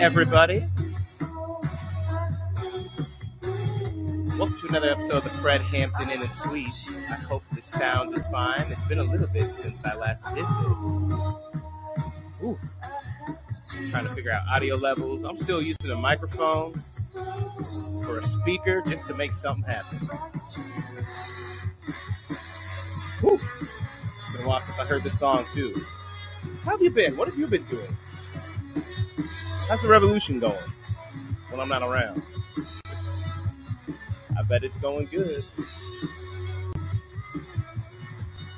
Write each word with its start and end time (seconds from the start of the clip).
Everybody. 0.00 0.60
Welcome 4.36 4.58
to 4.58 4.66
another 4.68 4.90
episode 4.90 5.18
of 5.18 5.24
the 5.24 5.30
Fred 5.40 5.60
Hampton 5.62 6.10
in 6.10 6.18
and 6.18 6.28
Suite. 6.28 6.74
I 7.08 7.14
hope 7.14 7.44
the 7.52 7.60
sound 7.60 8.16
is 8.16 8.26
fine. 8.26 8.58
It's 8.58 8.82
been 8.84 8.98
a 8.98 9.04
little 9.04 9.28
bit 9.32 9.52
since 9.54 9.84
I 9.86 9.94
last 9.94 10.34
did 10.34 10.44
this. 10.44 11.14
Ooh. 12.44 12.58
Trying 13.90 14.06
to 14.06 14.14
figure 14.14 14.32
out 14.32 14.42
audio 14.52 14.74
levels. 14.74 15.22
I'm 15.22 15.38
still 15.38 15.62
using 15.62 15.92
a 15.92 15.96
microphone 15.96 16.72
for 18.04 18.18
a 18.18 18.24
speaker 18.24 18.82
just 18.82 19.06
to 19.06 19.14
make 19.14 19.36
something 19.36 19.64
happen. 19.64 19.98
Whew. 23.20 23.38
It's 23.60 24.36
been 24.36 24.44
a 24.44 24.48
while 24.48 24.60
since 24.60 24.78
I 24.78 24.84
heard 24.86 25.02
this 25.02 25.18
song 25.20 25.44
too. 25.54 25.72
How 26.64 26.72
have 26.72 26.82
you 26.82 26.90
been? 26.90 27.16
What 27.16 27.28
have 27.28 27.38
you 27.38 27.46
been 27.46 27.64
doing? 27.64 27.96
How's 29.74 29.82
the 29.82 29.88
revolution 29.88 30.38
going 30.38 30.54
when 31.50 31.58
I'm 31.58 31.68
not 31.68 31.82
around? 31.82 32.22
I 34.38 34.44
bet 34.44 34.62
it's 34.62 34.78
going 34.78 35.06
good. 35.06 35.44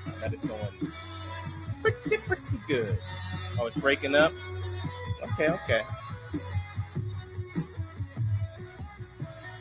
I 0.06 0.20
bet 0.20 0.34
it's 0.34 0.46
going 0.46 0.92
pretty, 1.80 2.18
pretty 2.18 2.60
good. 2.68 2.98
Oh, 3.58 3.64
it's 3.64 3.80
breaking 3.80 4.14
up? 4.14 4.30
Okay, 5.22 5.48
okay. 5.48 5.82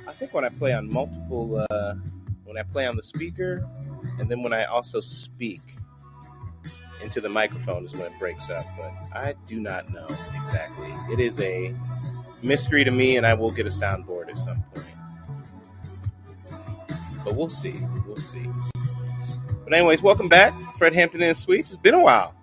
I 0.05 0.11
think 0.11 0.33
when 0.33 0.43
I 0.43 0.49
play 0.49 0.73
on 0.73 0.91
multiple, 0.91 1.65
uh, 1.69 1.95
when 2.43 2.57
I 2.57 2.63
play 2.63 2.85
on 2.85 2.97
the 2.97 3.03
speaker, 3.03 3.65
and 4.19 4.27
then 4.27 4.43
when 4.43 4.51
I 4.51 4.65
also 4.65 4.99
speak 4.99 5.61
into 7.01 7.21
the 7.21 7.29
microphone 7.29 7.85
is 7.85 7.93
when 7.93 8.11
it 8.11 8.19
breaks 8.19 8.49
up. 8.49 8.65
But 8.77 8.91
I 9.13 9.35
do 9.47 9.61
not 9.61 9.89
know 9.93 10.07
exactly. 10.45 10.93
It 11.11 11.19
is 11.19 11.41
a 11.41 11.73
mystery 12.43 12.83
to 12.83 12.91
me, 12.91 13.17
and 13.17 13.25
I 13.25 13.33
will 13.33 13.49
get 13.49 13.65
a 13.65 13.69
soundboard 13.69 14.29
at 14.29 14.37
some 14.37 14.63
point. 14.73 14.93
But 17.23 17.35
we'll 17.35 17.49
see. 17.49 17.73
We'll 18.05 18.15
see. 18.15 18.47
But 19.63 19.73
anyways, 19.73 20.03
welcome 20.03 20.29
back, 20.29 20.53
Fred 20.77 20.93
Hampton 20.93 21.23
and 21.23 21.35
Sweets. 21.35 21.71
It's 21.71 21.81
been 21.81 21.95
a 21.95 22.01
while. 22.01 22.35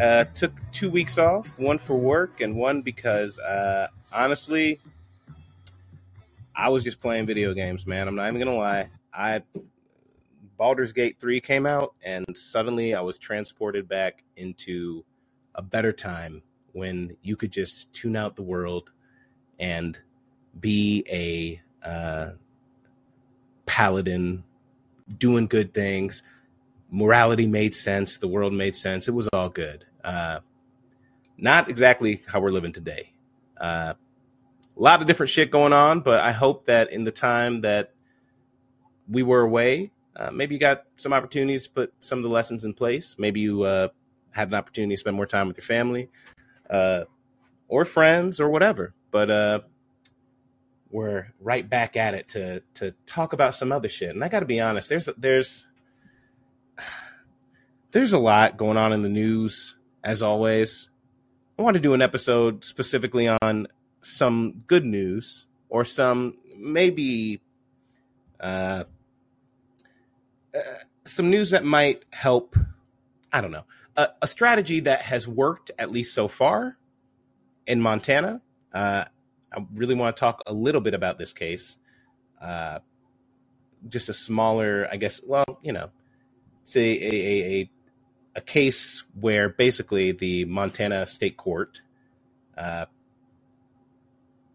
Uh, 0.00 0.24
took 0.36 0.52
two 0.70 0.90
weeks 0.90 1.18
off, 1.18 1.58
one 1.58 1.78
for 1.78 1.98
work 1.98 2.40
and 2.40 2.54
one 2.56 2.82
because 2.82 3.38
uh, 3.40 3.88
honestly, 4.12 4.80
I 6.54 6.68
was 6.68 6.84
just 6.84 7.00
playing 7.00 7.26
video 7.26 7.54
games, 7.54 7.86
man. 7.86 8.06
I'm 8.06 8.14
not 8.14 8.28
even 8.28 8.40
gonna 8.40 8.56
lie. 8.56 8.88
I 9.12 9.42
Baldur's 10.56 10.92
Gate 10.92 11.16
3 11.20 11.40
came 11.40 11.66
out, 11.66 11.94
and 12.04 12.24
suddenly 12.36 12.94
I 12.94 13.00
was 13.00 13.18
transported 13.18 13.88
back 13.88 14.22
into 14.36 15.04
a 15.56 15.62
better 15.62 15.92
time 15.92 16.42
when 16.74 17.16
you 17.22 17.36
could 17.36 17.52
just 17.52 17.92
tune 17.92 18.16
out 18.16 18.34
the 18.34 18.42
world 18.42 18.90
and 19.58 19.96
be 20.58 21.04
a 21.08 21.88
uh, 21.88 22.32
paladin 23.64 24.42
doing 25.18 25.46
good 25.46 25.72
things. 25.72 26.22
Morality 26.90 27.46
made 27.46 27.74
sense. 27.74 28.18
The 28.18 28.28
world 28.28 28.52
made 28.52 28.74
sense. 28.74 29.06
It 29.08 29.14
was 29.14 29.28
all 29.28 29.48
good. 29.48 29.84
Uh, 30.02 30.40
not 31.38 31.70
exactly 31.70 32.22
how 32.26 32.40
we're 32.40 32.50
living 32.50 32.72
today. 32.72 33.12
Uh, 33.56 33.94
a 34.76 34.82
lot 34.82 35.00
of 35.00 35.06
different 35.06 35.30
shit 35.30 35.52
going 35.52 35.72
on, 35.72 36.00
but 36.00 36.20
I 36.20 36.32
hope 36.32 36.66
that 36.66 36.92
in 36.92 37.04
the 37.04 37.12
time 37.12 37.60
that 37.60 37.92
we 39.08 39.22
were 39.22 39.42
away, 39.42 39.92
uh, 40.16 40.32
maybe 40.32 40.56
you 40.56 40.60
got 40.60 40.84
some 40.96 41.12
opportunities 41.12 41.64
to 41.64 41.70
put 41.70 41.94
some 42.00 42.18
of 42.18 42.24
the 42.24 42.30
lessons 42.30 42.64
in 42.64 42.74
place. 42.74 43.16
Maybe 43.16 43.40
you 43.40 43.62
uh, 43.62 43.88
had 44.32 44.48
an 44.48 44.54
opportunity 44.54 44.96
to 44.96 45.00
spend 45.00 45.14
more 45.14 45.26
time 45.26 45.46
with 45.46 45.56
your 45.56 45.64
family 45.64 46.08
uh, 46.70 47.04
or 47.68 47.84
friends 47.84 48.40
or 48.40 48.48
whatever. 48.48 48.94
But 49.10 49.30
uh, 49.30 49.60
we're 50.90 51.32
right 51.40 51.68
back 51.68 51.96
at 51.96 52.14
it 52.14 52.28
to 52.30 52.60
to 52.74 52.94
talk 53.06 53.32
about 53.32 53.54
some 53.54 53.72
other 53.72 53.88
shit. 53.88 54.10
And 54.10 54.22
I 54.24 54.28
got 54.28 54.40
to 54.40 54.46
be 54.46 54.60
honest, 54.60 54.88
there's 54.88 55.08
there's 55.18 55.66
there's 57.90 58.12
a 58.12 58.18
lot 58.18 58.56
going 58.56 58.76
on 58.76 58.92
in 58.92 59.02
the 59.02 59.08
news 59.08 59.74
as 60.02 60.22
always. 60.22 60.88
I 61.58 61.62
want 61.62 61.74
to 61.74 61.80
do 61.80 61.94
an 61.94 62.02
episode 62.02 62.64
specifically 62.64 63.28
on 63.28 63.68
some 64.02 64.62
good 64.66 64.84
news 64.84 65.46
or 65.68 65.84
some 65.84 66.36
maybe 66.56 67.40
uh, 68.40 68.84
uh, 70.54 70.60
some 71.04 71.30
news 71.30 71.50
that 71.50 71.64
might 71.64 72.04
help. 72.10 72.56
I 73.32 73.40
don't 73.40 73.50
know 73.50 73.64
a, 73.96 74.08
a, 74.22 74.26
strategy 74.26 74.80
that 74.80 75.02
has 75.02 75.26
worked 75.28 75.70
at 75.78 75.90
least 75.90 76.14
so 76.14 76.28
far 76.28 76.76
in 77.66 77.80
Montana. 77.80 78.40
Uh, 78.72 79.04
I 79.52 79.66
really 79.74 79.94
want 79.94 80.16
to 80.16 80.20
talk 80.20 80.42
a 80.46 80.52
little 80.52 80.80
bit 80.80 80.94
about 80.94 81.18
this 81.18 81.32
case. 81.32 81.78
Uh, 82.40 82.80
just 83.88 84.08
a 84.08 84.14
smaller, 84.14 84.88
I 84.90 84.96
guess. 84.96 85.20
Well, 85.24 85.60
you 85.62 85.72
know, 85.72 85.90
it's 86.62 86.76
a, 86.76 86.80
a, 86.80 87.14
a, 87.14 87.70
a 88.36 88.40
case 88.40 89.04
where 89.18 89.48
basically 89.48 90.12
the 90.12 90.44
Montana 90.46 91.06
State 91.06 91.36
Court 91.36 91.80
uh, 92.56 92.86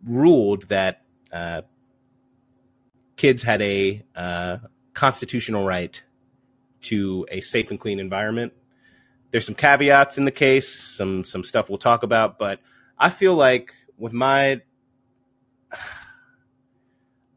ruled 0.03 0.63
that 0.69 1.03
uh, 1.31 1.61
kids 3.16 3.44
had 3.44 3.61
a 3.61 4.03
uh, 4.16 4.57
constitutional 4.94 5.66
right 5.66 6.01
to 6.81 7.25
a 7.29 7.41
safe 7.41 7.72
and 7.72 7.79
clean 7.79 7.99
environment. 7.99 8.53
There's 9.31 9.45
some 9.45 9.56
caveats 9.56 10.17
in 10.17 10.25
the 10.25 10.31
case, 10.31 10.73
some 10.73 11.23
some 11.23 11.44
stuff 11.44 11.69
we'll 11.69 11.78
talk 11.78 12.03
about, 12.03 12.40
but 12.40 12.59
I 12.97 13.09
feel 13.09 13.35
like 13.35 13.73
with 13.97 14.13
my 14.13 14.62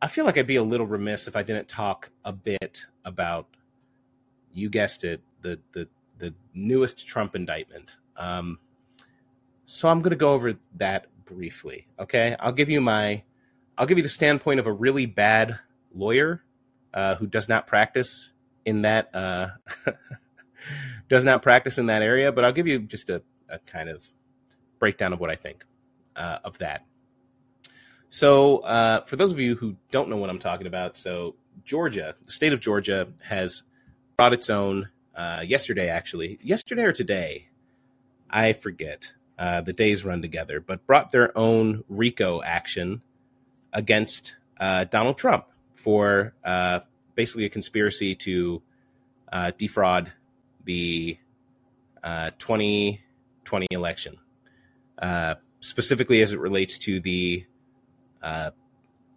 I 0.03 0.09
feel 0.09 0.25
like 0.25 0.37
I'd 0.37 0.47
be 0.47 0.57
a 0.57 0.63
little 0.63 0.87
remiss 0.87 1.29
if 1.29 1.37
I 1.37 1.43
didn't 1.43 1.69
talk 1.69 2.11
a 2.25 2.33
bit 2.33 2.87
about 3.05 3.47
you 4.53 4.69
guessed 4.69 5.05
it, 5.05 5.21
the 5.43 5.61
the 5.73 5.89
the 6.19 6.35
newest 6.55 7.07
Trump 7.07 7.35
indictment. 7.35 7.93
Um, 8.17 8.59
so 9.67 9.89
I'm 9.89 10.01
going 10.01 10.11
to 10.11 10.17
go 10.17 10.33
over 10.33 10.55
that 10.77 11.07
briefly. 11.25 11.89
Okay, 11.99 12.37
I'll 12.39 12.53
give 12.53 12.69
you 12.69 12.81
my 12.81 13.23
I'll 13.77 13.87
give 13.87 13.99
you 13.99 14.03
the 14.03 14.11
standpoint 14.11 14.61
of 14.61 14.67
a 14.67 14.73
really 14.73 15.07
bad 15.07 15.59
lawyer 15.95 16.43
uh, 16.93 17.15
who 17.15 17.27
does 17.27 17.49
not 17.49 17.67
practice 17.67 18.31
in 18.65 18.83
that 18.83 19.15
uh, 19.15 19.49
does 21.13 21.25
not 21.25 21.43
practice 21.43 21.77
in 21.77 21.87
that 21.87 22.01
area. 22.01 22.33
But 22.33 22.47
I'll 22.47 22.53
give 22.53 22.67
you 22.67 22.79
just 22.79 23.11
a, 23.11 23.23
a 23.49 23.59
kind 23.59 23.91
of 23.91 24.05
breakdown 24.79 25.13
of 25.13 25.21
what 25.21 25.31
I 25.31 25.37
think 25.37 25.65
uh, 26.17 26.39
of 26.43 26.57
that. 26.59 26.87
So, 28.09 28.59
uh, 28.59 29.03
for 29.05 29.17
those 29.17 29.31
of 29.31 29.39
you 29.39 29.55
who 29.55 29.77
don't 29.91 30.09
know 30.09 30.17
what 30.17 30.31
I'm 30.31 30.39
talking 30.39 30.67
about, 30.67 30.97
so 30.97 31.37
Georgia, 31.65 32.15
the 32.25 32.33
state 32.33 32.55
of 32.55 32.61
Georgia, 32.61 33.09
has 33.23 33.63
brought 34.17 34.33
its 34.33 34.49
own 34.49 34.89
uh, 35.15 35.45
yesterday, 35.47 35.89
actually, 35.89 36.39
yesterday 36.43 36.85
or 36.85 36.93
today, 36.93 37.49
I 38.31 38.55
forget. 38.55 39.13
Uh, 39.39 39.61
the 39.61 39.73
days 39.73 40.05
run 40.05 40.23
together, 40.23 40.61
but 40.61 40.87
brought 40.87 41.11
their 41.11 41.37
own 41.37 41.83
RICO 41.89 42.43
action 42.43 43.03
against 43.73 44.37
Donald 44.61 45.19
Trump 45.19 45.47
for 45.75 46.33
uh, 46.45 46.81
basically 47.17 47.45
a 47.45 47.49
conspiracy 47.49 48.15
to 48.15 48.63
uh, 49.33 49.51
defraud 49.59 50.13
the 50.65 51.19
uh, 52.03 52.31
2020 52.39 53.67
election, 53.71 54.17
uh, 55.01 55.35
specifically 55.61 56.23
as 56.23 56.33
it 56.33 56.41
relates 56.41 56.79
to 56.79 57.01
the 57.01 57.47
uh, 58.23 58.51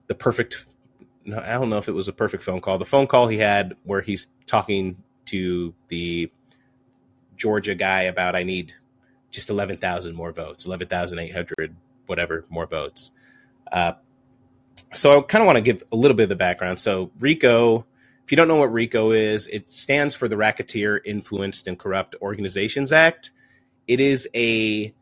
the 0.08 0.16
perfect. 0.16 0.66
No, 1.26 1.40
I 1.40 1.54
don't 1.54 1.70
know 1.70 1.78
if 1.78 1.90
it 1.90 1.94
was 1.94 2.08
a 2.08 2.14
perfect 2.14 2.44
phone 2.44 2.62
call. 2.62 2.78
The 2.78 2.86
phone 2.86 3.08
call 3.08 3.28
he 3.28 3.38
had 3.38 3.76
where 3.84 4.02
he's 4.02 4.28
talking 4.46 5.02
to 5.26 5.74
the 5.88 6.32
Georgia 7.36 7.74
guy 7.76 8.04
about 8.04 8.36
I 8.36 8.44
need 8.44 8.74
just 9.32 9.50
eleven 9.50 9.78
thousand 9.78 10.16
more 10.16 10.32
votes, 10.32 10.66
eleven 10.66 10.88
thousand 10.88 11.20
eight 11.20 11.34
hundred 11.34 11.76
whatever 12.06 12.46
more 12.50 12.68
votes. 12.68 13.12
Uh, 13.72 13.94
so 14.94 15.18
I 15.18 15.22
kind 15.22 15.42
of 15.42 15.46
want 15.48 15.58
to 15.58 15.62
give 15.62 15.84
a 15.92 15.96
little 15.96 16.16
bit 16.16 16.24
of 16.24 16.30
the 16.30 16.36
background. 16.36 16.80
So 16.80 17.12
RICO, 17.20 17.86
if 18.26 18.32
you 18.32 18.38
don't 18.38 18.48
know 18.48 18.56
what 18.56 18.74
RICO 18.74 19.12
is, 19.12 19.46
it 19.46 19.70
stands 19.70 20.16
for 20.16 20.28
the 20.28 20.36
Racketeer 20.36 21.00
Influenced 21.06 21.68
and 21.68 21.78
Corrupt 21.78 22.16
Organizations 22.24 22.92
Act. 22.92 23.30
It 23.88 24.00
is 24.00 24.28
a 24.34 24.96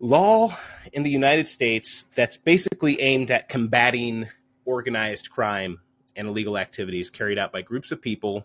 law 0.00 0.52
in 0.92 1.04
the 1.04 1.10
United 1.10 1.46
States 1.46 2.06
that's 2.16 2.36
basically 2.36 3.00
aimed 3.00 3.30
at 3.30 3.48
combating 3.48 4.28
organized 4.64 5.30
crime 5.30 5.78
and 6.16 6.26
illegal 6.26 6.58
activities 6.58 7.08
carried 7.08 7.38
out 7.38 7.52
by 7.52 7.62
groups 7.62 7.92
of 7.92 8.02
people 8.02 8.44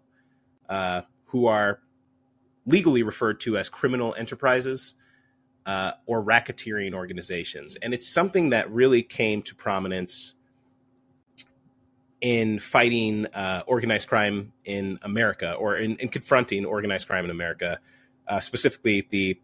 uh, 0.69 1.01
who 1.25 1.47
are 1.47 1.79
legally 2.67 3.01
referred 3.01 3.39
to 3.39 3.57
as 3.57 3.69
criminal 3.69 4.13
enterprises 4.15 4.93
uh, 5.65 5.93
or 6.05 6.23
racketeering 6.23 6.93
organizations. 6.93 7.75
And 7.75 7.95
it's 7.95 8.07
something 8.07 8.51
that 8.51 8.69
really 8.69 9.01
came 9.01 9.41
to 9.43 9.55
prominence 9.55 10.35
in 12.21 12.59
fighting 12.59 13.25
uh, 13.27 13.63
organized 13.65 14.07
crime 14.07 14.51
in 14.65 14.99
America 15.01 15.53
or 15.53 15.77
in, 15.77 15.95
in, 15.97 16.09
confronting 16.09 16.65
organized 16.65 17.07
crime 17.07 17.25
in 17.25 17.31
America, 17.31 17.79
uh, 18.27 18.39
specifically 18.39 19.07
the 19.09 19.39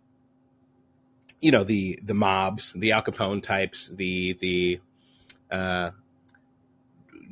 you 1.42 1.52
know 1.52 1.64
the 1.64 2.00
the 2.04 2.14
mobs, 2.14 2.74
the 2.74 2.92
Al 2.92 3.04
Capone 3.04 3.42
types, 3.42 3.90
the 3.90 4.34
the 4.42 4.80
uh, 5.52 5.92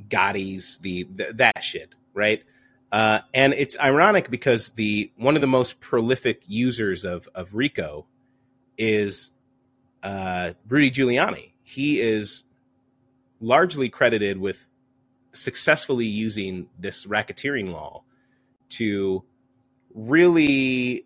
Gottis, 0.10 0.80
the, 0.80 1.04
the 1.16 1.34
that 1.36 1.64
shit, 1.64 1.90
right? 2.14 2.44
Uh, 2.92 3.20
and 3.34 3.54
it's 3.54 3.78
ironic 3.80 4.30
because 4.30 4.70
the 4.72 5.12
one 5.18 5.36
of 5.36 5.42
the 5.42 5.48
most 5.48 5.80
prolific 5.80 6.44
users 6.46 7.06
of 7.06 7.28
of 7.34 7.56
RICO 7.56 8.06
is 8.78 9.32
uh, 10.04 10.52
Rudy 10.68 10.92
Giuliani. 10.92 11.52
He 11.64 12.00
is 12.00 12.44
largely 13.42 13.90
credited 13.90 14.38
with 14.38 14.68
successfully 15.34 16.06
using 16.06 16.68
this 16.80 17.06
racketeering 17.06 17.72
law 17.72 18.04
to 18.70 19.24
really 19.94 21.06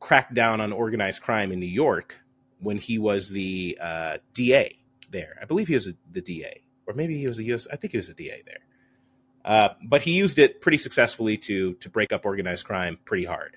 crack 0.00 0.34
down 0.34 0.60
on 0.60 0.72
organized 0.72 1.22
crime 1.22 1.52
in 1.52 1.60
New 1.60 1.66
York 1.66 2.20
when 2.60 2.76
he 2.76 2.98
was 2.98 3.30
the 3.30 3.78
uh, 3.80 4.18
DA 4.34 4.78
there. 5.10 5.38
I 5.40 5.44
believe 5.44 5.68
he 5.68 5.74
was 5.74 5.92
the 6.10 6.20
DA, 6.20 6.62
or 6.86 6.94
maybe 6.94 7.18
he 7.18 7.26
was 7.26 7.38
a 7.38 7.44
US. 7.44 7.66
I 7.70 7.76
think 7.76 7.92
he 7.92 7.98
was 7.98 8.08
a 8.08 8.14
DA 8.14 8.42
there. 8.44 8.58
Uh, 9.44 9.74
but 9.84 10.02
he 10.02 10.12
used 10.12 10.38
it 10.38 10.60
pretty 10.60 10.78
successfully 10.78 11.36
to 11.36 11.74
to 11.74 11.88
break 11.88 12.12
up 12.12 12.24
organized 12.24 12.64
crime 12.64 12.98
pretty 13.04 13.24
hard, 13.24 13.56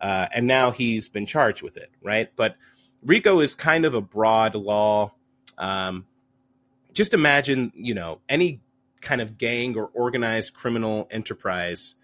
uh, 0.00 0.26
and 0.32 0.46
now 0.46 0.70
he's 0.70 1.08
been 1.08 1.26
charged 1.26 1.62
with 1.62 1.76
it, 1.76 1.90
right? 2.02 2.30
But 2.36 2.56
RICO 3.04 3.40
is 3.40 3.54
kind 3.54 3.84
of 3.84 3.94
a 3.94 4.00
broad 4.00 4.54
law. 4.54 5.12
Um, 5.58 6.06
just 6.92 7.12
imagine, 7.12 7.72
you 7.74 7.94
know, 7.94 8.20
any 8.28 8.60
kind 9.06 9.20
of 9.20 9.38
gang 9.38 9.76
or 9.76 9.86
organized 9.94 10.52
criminal 10.52 11.06
enterprise, 11.12 11.94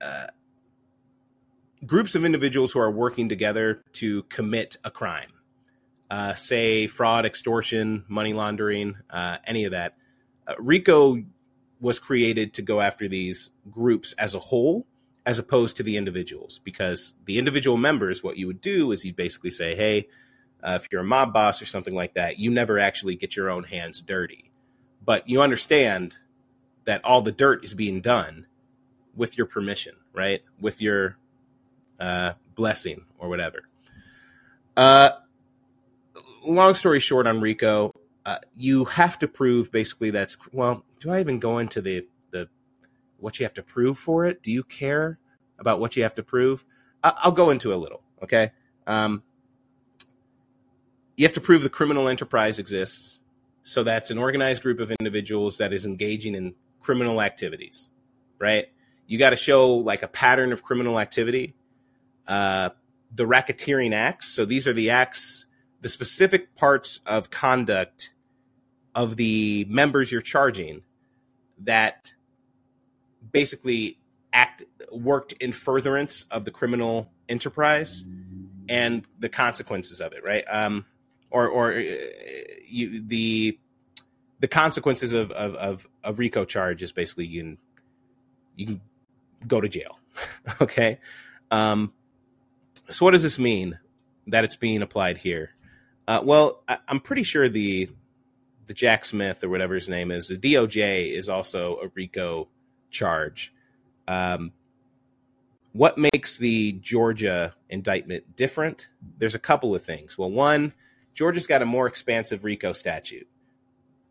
uh, 0.00 0.28
groups 1.84 2.14
of 2.14 2.24
individuals 2.24 2.72
who 2.72 2.80
are 2.80 2.90
working 2.90 3.28
together 3.28 3.82
to 3.92 4.22
commit 4.24 4.78
a 4.82 4.90
crime, 4.90 5.30
uh, 6.10 6.34
say 6.34 6.86
fraud, 6.86 7.26
extortion, 7.26 8.04
money 8.08 8.32
laundering, 8.32 8.96
uh, 9.10 9.36
any 9.46 9.64
of 9.64 9.72
that. 9.72 9.94
Uh, 10.48 10.54
RICO 10.58 11.22
was 11.82 11.98
created 11.98 12.54
to 12.54 12.62
go 12.62 12.80
after 12.80 13.06
these 13.06 13.50
groups 13.70 14.14
as 14.14 14.34
a 14.34 14.38
whole 14.38 14.86
as 15.26 15.38
opposed 15.38 15.76
to 15.76 15.82
the 15.82 15.98
individuals 15.98 16.60
because 16.64 17.12
the 17.26 17.38
individual 17.38 17.76
members 17.76 18.24
what 18.24 18.38
you 18.38 18.46
would 18.46 18.62
do 18.62 18.90
is 18.90 19.04
you'd 19.04 19.16
basically 19.16 19.50
say 19.50 19.74
hey 19.74 20.08
uh, 20.66 20.72
if 20.72 20.88
you're 20.90 21.02
a 21.02 21.04
mob 21.04 21.32
boss 21.32 21.60
or 21.60 21.66
something 21.66 21.94
like 21.94 22.14
that 22.14 22.38
you 22.38 22.50
never 22.50 22.78
actually 22.78 23.16
get 23.16 23.36
your 23.36 23.50
own 23.50 23.62
hands 23.64 24.00
dirty 24.00 24.49
but 25.04 25.28
you 25.28 25.42
understand 25.42 26.16
that 26.84 27.04
all 27.04 27.22
the 27.22 27.32
dirt 27.32 27.64
is 27.64 27.74
being 27.74 28.00
done 28.00 28.46
with 29.14 29.36
your 29.36 29.46
permission 29.46 29.94
right? 30.12 30.42
With 30.60 30.82
your 30.82 31.16
uh, 31.98 32.32
blessing 32.54 33.04
or 33.18 33.28
whatever. 33.28 33.62
Uh, 34.76 35.10
long 36.44 36.74
story 36.74 37.00
short 37.00 37.26
on 37.26 37.40
rico 37.40 37.92
uh, 38.24 38.38
you 38.56 38.86
have 38.86 39.18
to 39.18 39.28
prove 39.28 39.70
basically 39.70 40.10
that's 40.10 40.38
well 40.52 40.82
do 40.98 41.10
i 41.10 41.20
even 41.20 41.38
go 41.38 41.58
into 41.58 41.82
the 41.82 42.06
the 42.30 42.48
what 43.20 43.38
you 43.38 43.44
have 43.44 43.54
to 43.54 43.62
prove 43.62 43.98
for 43.98 44.26
it? 44.26 44.42
Do 44.42 44.50
you 44.50 44.64
care 44.64 45.18
about 45.58 45.80
what 45.80 45.96
you 45.96 46.02
have 46.02 46.14
to 46.16 46.22
prove? 46.22 46.64
I, 47.04 47.14
will 47.24 47.32
go 47.32 47.50
into 47.50 47.72
a 47.72 47.76
little 47.76 48.02
okay? 48.22 48.52
Um, 48.86 49.22
you 51.16 51.26
have 51.26 51.34
to 51.34 51.40
prove 51.40 51.62
the 51.62 51.68
criminal 51.68 52.08
enterprise 52.08 52.58
exists 52.58 53.19
so 53.70 53.84
that's 53.84 54.10
an 54.10 54.18
organized 54.18 54.62
group 54.62 54.80
of 54.80 54.90
individuals 55.00 55.58
that 55.58 55.72
is 55.72 55.86
engaging 55.86 56.34
in 56.34 56.54
criminal 56.80 57.20
activities 57.22 57.90
right? 58.40 58.66
You 59.06 59.18
got 59.18 59.30
to 59.30 59.36
show 59.36 59.74
like 59.74 60.02
a 60.02 60.08
pattern 60.08 60.52
of 60.52 60.62
criminal 60.62 60.98
activity. 60.98 61.54
Uh, 62.26 62.70
the 63.12 63.24
racketeering 63.24 63.92
acts 63.92 64.28
so 64.28 64.44
these 64.44 64.68
are 64.68 64.72
the 64.72 64.90
acts 64.90 65.46
the 65.80 65.88
specific 65.88 66.54
parts 66.54 67.00
of 67.04 67.28
conduct 67.28 68.10
of 68.94 69.16
the 69.16 69.66
members 69.68 70.12
you're 70.12 70.20
charging 70.20 70.82
that 71.58 72.12
basically 73.32 73.98
act 74.32 74.62
worked 74.92 75.32
in 75.32 75.50
furtherance 75.50 76.24
of 76.30 76.44
the 76.44 76.52
criminal 76.52 77.10
enterprise 77.28 78.04
and 78.68 79.04
the 79.18 79.28
consequences 79.28 80.00
of 80.00 80.12
it 80.12 80.22
right? 80.24 80.44
Um 80.48 80.84
or 81.30 81.48
or 81.48 81.72
uh, 81.72 81.82
you 82.66 83.02
the 83.06 83.58
the 84.40 84.48
consequences 84.48 85.12
of 85.12 85.30
of 85.32 85.54
of 85.54 85.86
a 86.04 86.12
rico 86.12 86.44
charge 86.44 86.82
is 86.82 86.92
basically 86.92 87.26
you 87.26 87.42
can 87.42 87.58
you 88.56 88.66
can 88.66 88.80
go 89.46 89.60
to 89.60 89.68
jail 89.68 89.98
okay 90.60 90.98
um 91.50 91.92
so 92.88 93.04
what 93.04 93.12
does 93.12 93.22
this 93.22 93.38
mean 93.38 93.78
that 94.26 94.44
it's 94.44 94.56
being 94.56 94.82
applied 94.82 95.18
here 95.18 95.54
uh, 96.10 96.20
well, 96.24 96.64
I, 96.66 96.78
am 96.88 96.98
pretty 96.98 97.22
sure 97.22 97.48
the 97.48 97.88
the 98.66 98.74
Jack 98.74 99.04
Smith 99.04 99.44
or 99.44 99.48
whatever 99.48 99.76
his 99.76 99.88
name 99.88 100.10
is, 100.10 100.26
the 100.26 100.36
DOJ 100.36 101.16
is 101.16 101.28
also 101.28 101.78
a 101.84 101.88
RICO 101.94 102.48
charge. 102.90 103.54
Um, 104.08 104.50
what 105.72 105.98
makes 105.98 106.38
the 106.38 106.72
Georgia 106.72 107.54
indictment 107.68 108.34
different? 108.34 108.88
There's 109.18 109.36
a 109.36 109.38
couple 109.38 109.72
of 109.72 109.84
things. 109.84 110.18
Well, 110.18 110.32
one, 110.32 110.72
Georgia's 111.14 111.46
got 111.46 111.62
a 111.62 111.66
more 111.66 111.86
expansive 111.86 112.44
RICO 112.44 112.72
statute. 112.72 113.28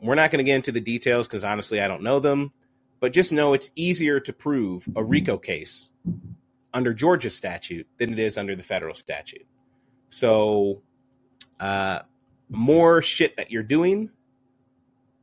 We're 0.01 0.15
not 0.15 0.31
going 0.31 0.39
to 0.39 0.43
get 0.43 0.55
into 0.55 0.71
the 0.71 0.79
details 0.79 1.27
because 1.27 1.43
honestly, 1.43 1.81
I 1.81 1.87
don't 1.87 2.03
know 2.03 2.19
them, 2.19 2.51
but 2.99 3.13
just 3.13 3.31
know 3.31 3.53
it's 3.53 3.71
easier 3.75 4.19
to 4.21 4.33
prove 4.33 4.87
a 4.95 5.03
RICO 5.03 5.37
case 5.37 5.89
under 6.73 6.93
Georgia's 6.93 7.35
statute 7.35 7.87
than 7.97 8.13
it 8.13 8.19
is 8.19 8.37
under 8.37 8.55
the 8.55 8.63
federal 8.63 8.95
statute. 8.95 9.45
So 10.09 10.81
uh, 11.59 11.99
more 12.49 13.01
shit 13.01 13.37
that 13.37 13.51
you're 13.51 13.63
doing. 13.63 14.09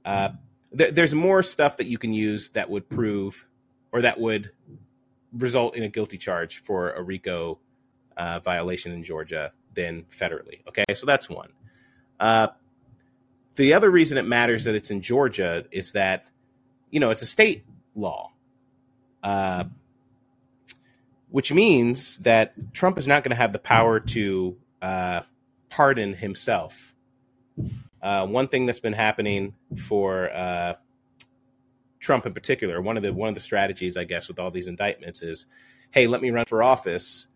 Uh, 0.04 0.30
th- 0.76 0.94
there's 0.94 1.14
more 1.14 1.42
stuff 1.42 1.76
that 1.78 1.86
you 1.86 1.98
can 1.98 2.12
use 2.12 2.50
that 2.50 2.70
would 2.70 2.88
prove 2.88 3.46
or 3.92 4.02
that 4.02 4.20
would 4.20 4.50
result 5.32 5.76
in 5.76 5.82
a 5.82 5.88
guilty 5.88 6.18
charge 6.18 6.62
for 6.62 6.90
a 6.92 7.02
RICO 7.02 7.58
uh, 8.16 8.40
violation 8.40 8.92
in 8.92 9.02
Georgia 9.02 9.52
than 9.74 10.04
federally. 10.10 10.60
Okay, 10.68 10.84
so 10.94 11.06
that's 11.06 11.28
one. 11.28 11.50
Uh, 12.18 12.48
the 13.56 13.74
other 13.74 13.90
reason 13.90 14.18
it 14.18 14.26
matters 14.26 14.64
that 14.64 14.74
it's 14.74 14.90
in 14.90 15.00
Georgia 15.00 15.64
is 15.70 15.92
that, 15.92 16.26
you 16.90 17.00
know, 17.00 17.10
it's 17.10 17.22
a 17.22 17.26
state 17.26 17.64
law, 17.94 18.32
uh, 19.22 19.64
which 21.30 21.52
means 21.52 22.18
that 22.18 22.52
Trump 22.72 22.98
is 22.98 23.06
not 23.06 23.24
going 23.24 23.30
to 23.30 23.36
have 23.36 23.52
the 23.52 23.58
power 23.58 24.00
to 24.00 24.56
uh, 24.82 25.20
pardon 25.70 26.14
himself. 26.14 26.94
Uh, 28.02 28.26
one 28.26 28.48
thing 28.48 28.66
that's 28.66 28.80
been 28.80 28.92
happening 28.92 29.54
for 29.78 30.30
uh, 30.30 30.74
Trump 31.98 32.26
in 32.26 32.34
particular, 32.34 32.80
one 32.80 32.96
of 32.96 33.02
the 33.02 33.12
one 33.12 33.28
of 33.28 33.34
the 33.34 33.40
strategies, 33.40 33.96
I 33.96 34.04
guess, 34.04 34.28
with 34.28 34.38
all 34.38 34.50
these 34.50 34.68
indictments 34.68 35.22
is, 35.22 35.46
hey, 35.90 36.06
let 36.06 36.20
me 36.20 36.30
run 36.30 36.44
for 36.44 36.62
office, 36.62 37.26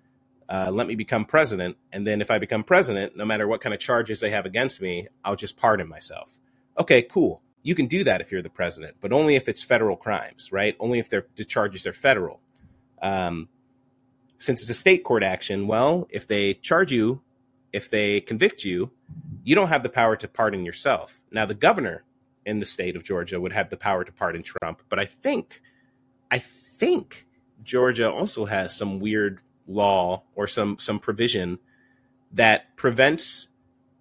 uh, 0.50 0.70
let 0.70 0.86
me 0.86 0.96
become 0.96 1.24
president, 1.24 1.76
and 1.92 2.06
then 2.06 2.20
if 2.20 2.30
I 2.30 2.38
become 2.38 2.64
president, 2.64 3.16
no 3.16 3.24
matter 3.24 3.46
what 3.46 3.60
kind 3.60 3.72
of 3.72 3.80
charges 3.80 4.20
they 4.20 4.30
have 4.30 4.46
against 4.46 4.82
me, 4.82 5.08
I'll 5.24 5.36
just 5.36 5.56
pardon 5.56 5.88
myself. 5.88 6.36
Okay, 6.78 7.02
cool. 7.02 7.42
You 7.62 7.74
can 7.74 7.86
do 7.86 8.04
that 8.04 8.20
if 8.20 8.32
you're 8.32 8.42
the 8.42 8.50
president, 8.50 8.96
but 9.00 9.12
only 9.12 9.36
if 9.36 9.48
it's 9.48 9.62
federal 9.62 9.96
crimes, 9.96 10.50
right? 10.50 10.76
Only 10.80 10.98
if 10.98 11.10
the 11.10 11.22
charges 11.44 11.86
are 11.86 11.92
federal. 11.92 12.40
Um, 13.02 13.48
since 14.38 14.62
it's 14.62 14.70
a 14.70 14.74
state 14.74 15.04
court 15.04 15.22
action, 15.22 15.66
well, 15.66 16.08
if 16.10 16.26
they 16.26 16.54
charge 16.54 16.90
you 16.90 17.22
if 17.72 17.90
they 17.90 18.20
convict 18.20 18.64
you, 18.64 18.90
you 19.44 19.54
don't 19.54 19.68
have 19.68 19.82
the 19.82 19.88
power 19.88 20.16
to 20.16 20.28
pardon 20.28 20.64
yourself. 20.64 21.20
Now, 21.30 21.46
the 21.46 21.54
governor 21.54 22.04
in 22.44 22.60
the 22.60 22.66
state 22.66 22.96
of 22.96 23.04
Georgia 23.04 23.40
would 23.40 23.52
have 23.52 23.70
the 23.70 23.76
power 23.76 24.04
to 24.04 24.12
pardon 24.12 24.42
Trump, 24.42 24.82
but 24.88 24.98
I 24.98 25.04
think, 25.04 25.60
I 26.30 26.38
think 26.38 27.26
Georgia 27.62 28.10
also 28.10 28.44
has 28.46 28.76
some 28.76 28.98
weird 28.98 29.40
law 29.66 30.22
or 30.34 30.46
some 30.46 30.78
some 30.78 30.98
provision 30.98 31.58
that 32.32 32.76
prevents 32.76 33.48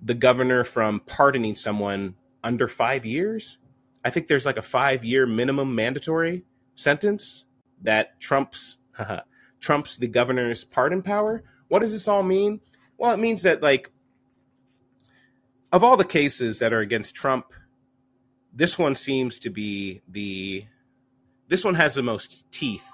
the 0.01 0.13
governor 0.13 0.63
from 0.63 0.99
pardoning 1.01 1.55
someone 1.55 2.15
under 2.43 2.67
five 2.67 3.05
years. 3.05 3.57
I 4.03 4.09
think 4.09 4.27
there's 4.27 4.45
like 4.45 4.57
a 4.57 4.61
five 4.61 5.03
year 5.03 5.25
minimum 5.25 5.75
mandatory 5.75 6.43
sentence 6.75 7.45
that 7.81 8.19
trumps 8.19 8.77
trumps 9.59 9.97
the 9.97 10.07
governor's 10.07 10.63
pardon 10.63 11.01
power. 11.01 11.43
What 11.67 11.79
does 11.79 11.91
this 11.91 12.07
all 12.07 12.23
mean? 12.23 12.61
Well, 12.97 13.13
it 13.13 13.19
means 13.19 13.43
that 13.43 13.61
like 13.61 13.91
of 15.71 15.83
all 15.83 15.97
the 15.97 16.05
cases 16.05 16.59
that 16.59 16.73
are 16.73 16.79
against 16.79 17.15
Trump, 17.15 17.45
this 18.53 18.79
one 18.79 18.95
seems 18.95 19.39
to 19.39 19.49
be 19.49 20.01
the 20.07 20.65
this 21.47 21.63
one 21.63 21.75
has 21.75 21.95
the 21.95 22.03
most 22.03 22.49
teeth 22.51 22.87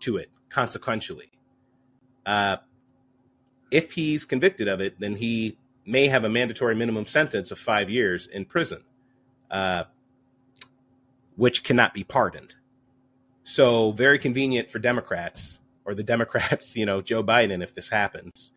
to 0.00 0.16
it 0.16 0.30
consequentially. 0.48 1.30
Uh, 2.26 2.56
if 3.70 3.92
he's 3.92 4.24
convicted 4.24 4.68
of 4.68 4.80
it, 4.80 5.00
then 5.00 5.16
he 5.16 5.56
may 5.84 6.08
have 6.08 6.24
a 6.24 6.28
mandatory 6.28 6.74
minimum 6.74 7.06
sentence 7.06 7.50
of 7.50 7.58
five 7.58 7.90
years 7.90 8.28
in 8.28 8.44
prison, 8.44 8.82
uh, 9.50 9.84
which 11.36 11.64
cannot 11.64 11.94
be 11.94 12.04
pardoned. 12.04 12.54
So, 13.44 13.92
very 13.92 14.18
convenient 14.18 14.70
for 14.70 14.78
Democrats 14.78 15.58
or 15.84 15.94
the 15.94 16.02
Democrats, 16.14 16.76
you 16.76 16.86
know, 16.86 17.00
Joe 17.00 17.22
Biden, 17.24 17.62
if 17.62 17.74
this 17.74 17.88
happens, 17.88 18.52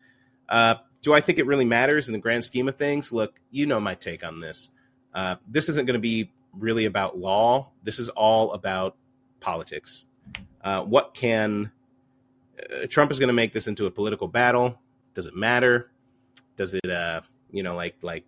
Uh, 0.48 0.76
do 1.02 1.12
I 1.12 1.20
think 1.20 1.38
it 1.38 1.46
really 1.46 1.64
matters 1.64 2.08
in 2.08 2.12
the 2.12 2.20
grand 2.20 2.44
scheme 2.44 2.68
of 2.68 2.76
things? 2.76 3.12
Look, 3.12 3.40
you 3.50 3.66
know 3.66 3.80
my 3.80 3.94
take 3.94 4.24
on 4.24 4.40
this. 4.40 4.70
Uh, 5.14 5.36
this 5.48 5.68
isn't 5.68 5.86
going 5.86 5.94
to 5.94 6.00
be 6.00 6.30
really 6.52 6.84
about 6.84 7.18
law. 7.18 7.70
This 7.82 7.98
is 7.98 8.08
all 8.10 8.52
about 8.52 8.96
politics. 9.40 10.04
Uh, 10.62 10.82
what 10.82 11.14
can 11.14 11.70
uh, 12.58 12.86
Trump 12.88 13.10
is 13.10 13.18
going 13.18 13.28
to 13.28 13.34
make 13.34 13.52
this 13.52 13.66
into 13.66 13.86
a 13.86 13.90
political 13.90 14.28
battle? 14.28 14.78
Does 15.14 15.26
it 15.26 15.36
matter? 15.36 15.90
Does 16.56 16.74
it, 16.74 16.90
uh, 16.90 17.20
you 17.50 17.62
know, 17.62 17.74
like 17.74 17.96
like 18.02 18.24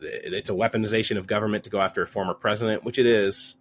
it's 0.00 0.50
a 0.50 0.52
weaponization 0.52 1.18
of 1.18 1.26
government 1.26 1.64
to 1.64 1.70
go 1.70 1.80
after 1.80 2.02
a 2.02 2.06
former 2.06 2.34
president, 2.34 2.84
which 2.84 2.98
it 2.98 3.06
is. 3.06 3.56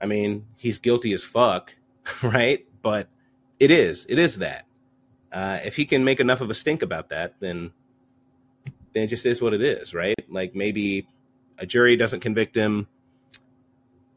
I 0.00 0.06
mean, 0.06 0.46
he's 0.56 0.78
guilty 0.78 1.12
as 1.12 1.24
fuck, 1.24 1.74
right? 2.22 2.66
But 2.82 3.08
it 3.58 3.70
is. 3.70 4.06
It 4.08 4.18
is 4.18 4.38
that. 4.38 4.66
Uh, 5.32 5.58
if 5.64 5.76
he 5.76 5.84
can 5.84 6.04
make 6.04 6.20
enough 6.20 6.40
of 6.40 6.50
a 6.50 6.54
stink 6.54 6.82
about 6.82 7.10
that, 7.10 7.34
then 7.40 7.72
then 8.94 9.04
it 9.04 9.08
just 9.08 9.26
is 9.26 9.42
what 9.42 9.52
it 9.52 9.62
is, 9.62 9.92
right? 9.92 10.16
Like 10.28 10.54
maybe 10.54 11.06
a 11.58 11.66
jury 11.66 11.96
doesn't 11.96 12.20
convict 12.20 12.56
him. 12.56 12.86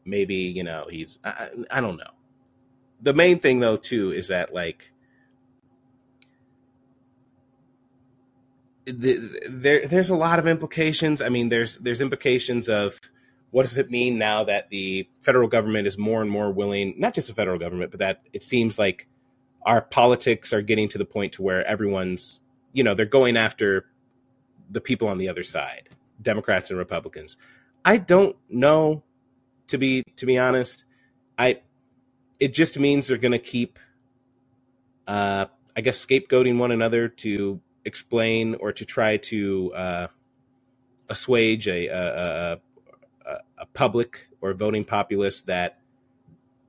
Maybe 0.04 0.36
you 0.36 0.64
know 0.64 0.86
he's. 0.88 1.18
I, 1.24 1.48
I 1.70 1.80
don't 1.80 1.96
know. 1.96 2.10
The 3.02 3.12
main 3.12 3.40
thing 3.40 3.60
though 3.60 3.76
too 3.76 4.12
is 4.12 4.28
that 4.28 4.52
like 4.52 4.90
the, 8.84 9.40
there 9.48 9.86
there's 9.86 10.10
a 10.10 10.16
lot 10.16 10.38
of 10.38 10.46
implications. 10.46 11.22
I 11.22 11.28
mean, 11.28 11.48
there's 11.48 11.76
there's 11.78 12.00
implications 12.00 12.68
of 12.68 13.00
what 13.50 13.62
does 13.62 13.78
it 13.78 13.90
mean 13.90 14.18
now 14.18 14.44
that 14.44 14.70
the 14.70 15.08
federal 15.22 15.48
government 15.48 15.86
is 15.86 15.98
more 15.98 16.22
and 16.22 16.30
more 16.30 16.50
willing, 16.50 16.94
not 16.98 17.14
just 17.14 17.28
the 17.28 17.34
federal 17.34 17.58
government, 17.58 17.90
but 17.90 18.00
that 18.00 18.22
it 18.32 18.42
seems 18.42 18.78
like 18.78 19.08
our 19.62 19.82
politics 19.82 20.52
are 20.52 20.62
getting 20.62 20.88
to 20.88 20.98
the 20.98 21.04
point 21.04 21.34
to 21.34 21.42
where 21.42 21.66
everyone's, 21.66 22.40
you 22.72 22.84
know, 22.84 22.94
they're 22.94 23.06
going 23.06 23.36
after 23.36 23.86
the 24.70 24.80
people 24.80 25.08
on 25.08 25.18
the 25.18 25.28
other 25.28 25.42
side, 25.42 25.88
Democrats 26.22 26.70
and 26.70 26.78
Republicans. 26.78 27.36
I 27.84 27.96
don't 27.96 28.36
know 28.48 29.02
to 29.68 29.78
be 29.78 30.04
to 30.16 30.26
be 30.26 30.38
honest. 30.38 30.84
I 31.38 31.60
it 32.40 32.54
just 32.54 32.78
means 32.78 33.06
they're 33.06 33.18
going 33.18 33.32
to 33.32 33.38
keep 33.38 33.78
uh 35.06 35.46
I 35.76 35.80
guess 35.82 36.04
scapegoating 36.04 36.58
one 36.58 36.72
another 36.72 37.08
to 37.08 37.60
explain 37.84 38.54
or 38.56 38.72
to 38.72 38.84
try 38.84 39.16
to 39.16 39.72
uh, 39.74 40.06
assuage 41.08 41.68
a, 41.68 41.86
a, 41.88 42.60
a, 43.26 43.32
a 43.58 43.66
public 43.72 44.28
or 44.40 44.52
voting 44.54 44.84
populace 44.84 45.42
that 45.42 45.78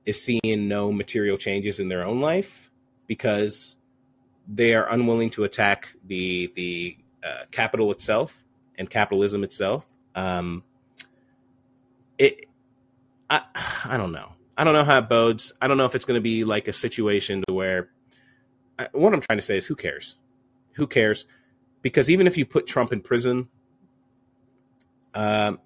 is 0.04 0.22
seeing 0.22 0.68
no 0.68 0.92
material 0.92 1.36
changes 1.36 1.80
in 1.80 1.88
their 1.88 2.04
own 2.04 2.20
life 2.20 2.70
because 3.06 3.76
they 4.48 4.74
are 4.74 4.90
unwilling 4.90 5.30
to 5.30 5.44
attack 5.44 5.88
the 6.06 6.52
the 6.56 6.96
uh, 7.22 7.44
capital 7.50 7.92
itself 7.92 8.42
and 8.76 8.90
capitalism 8.90 9.44
itself. 9.44 9.86
Um, 10.14 10.64
it, 12.18 12.46
I, 13.30 13.42
I 13.84 13.96
don't 13.96 14.12
know. 14.12 14.32
I 14.62 14.64
don't 14.64 14.74
know 14.74 14.84
how 14.84 14.98
it 14.98 15.08
bodes. 15.08 15.52
I 15.60 15.66
don't 15.66 15.76
know 15.76 15.86
if 15.86 15.96
it's 15.96 16.04
going 16.04 16.18
to 16.18 16.22
be 16.22 16.44
like 16.44 16.68
a 16.68 16.72
situation 16.72 17.42
to 17.48 17.52
where. 17.52 17.88
I, 18.78 18.86
what 18.92 19.12
I'm 19.12 19.20
trying 19.20 19.38
to 19.38 19.42
say 19.42 19.56
is, 19.56 19.66
who 19.66 19.74
cares? 19.74 20.18
Who 20.74 20.86
cares? 20.86 21.26
Because 21.82 22.08
even 22.08 22.28
if 22.28 22.38
you 22.38 22.46
put 22.46 22.68
Trump 22.68 22.92
in 22.92 23.00
prison, 23.00 23.48
um, 25.14 25.58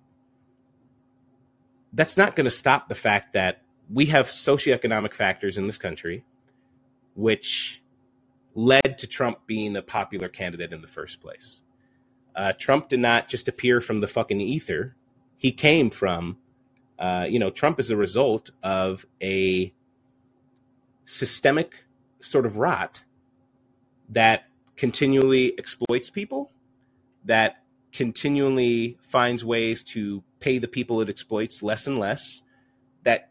that's 1.93 2.17
not 2.17 2.37
going 2.37 2.47
to 2.47 2.51
stop 2.51 2.89
the 2.89 2.95
fact 2.95 3.35
that 3.35 3.61
we 3.93 4.07
have 4.07 4.29
socioeconomic 4.29 5.13
factors 5.13 5.59
in 5.59 5.67
this 5.67 5.77
country 5.77 6.25
which 7.17 7.83
led 8.55 8.97
to 8.97 9.07
Trump 9.07 9.41
being 9.47 9.77
a 9.77 9.83
popular 9.83 10.31
candidate 10.31 10.73
in 10.73 10.81
the 10.81 10.87
first 10.87 11.21
place. 11.21 11.61
Uh, 12.35 12.55
Trump 12.59 12.89
did 12.89 13.01
not 13.01 13.29
just 13.29 13.47
appear 13.47 13.83
from 13.83 13.99
the 13.99 14.09
fucking 14.09 14.41
ether. 14.41 14.97
He 15.37 15.53
came 15.53 15.91
from, 15.91 16.39
uh, 16.99 17.27
you 17.29 17.39
know, 17.39 17.51
Trump 17.51 17.79
is 17.81 17.91
a 17.91 17.97
result 17.97 18.51
of 18.63 19.07
a 19.23 19.73
systemic 21.05 21.85
sort 22.21 22.47
of 22.47 22.57
rot 22.57 23.03
that 24.09 24.45
continually 24.77 25.57
exploits 25.59 26.11
people, 26.11 26.51
that 27.25 27.63
continually 27.93 28.99
finds 29.03 29.45
ways 29.45 29.83
to 29.83 30.23
pay 30.41 30.59
the 30.59 30.69
people 30.69 31.01
it 31.01 31.09
exploits 31.09 31.63
less 31.63 31.87
and 31.87 31.99
less, 31.99 32.43
that 33.05 33.31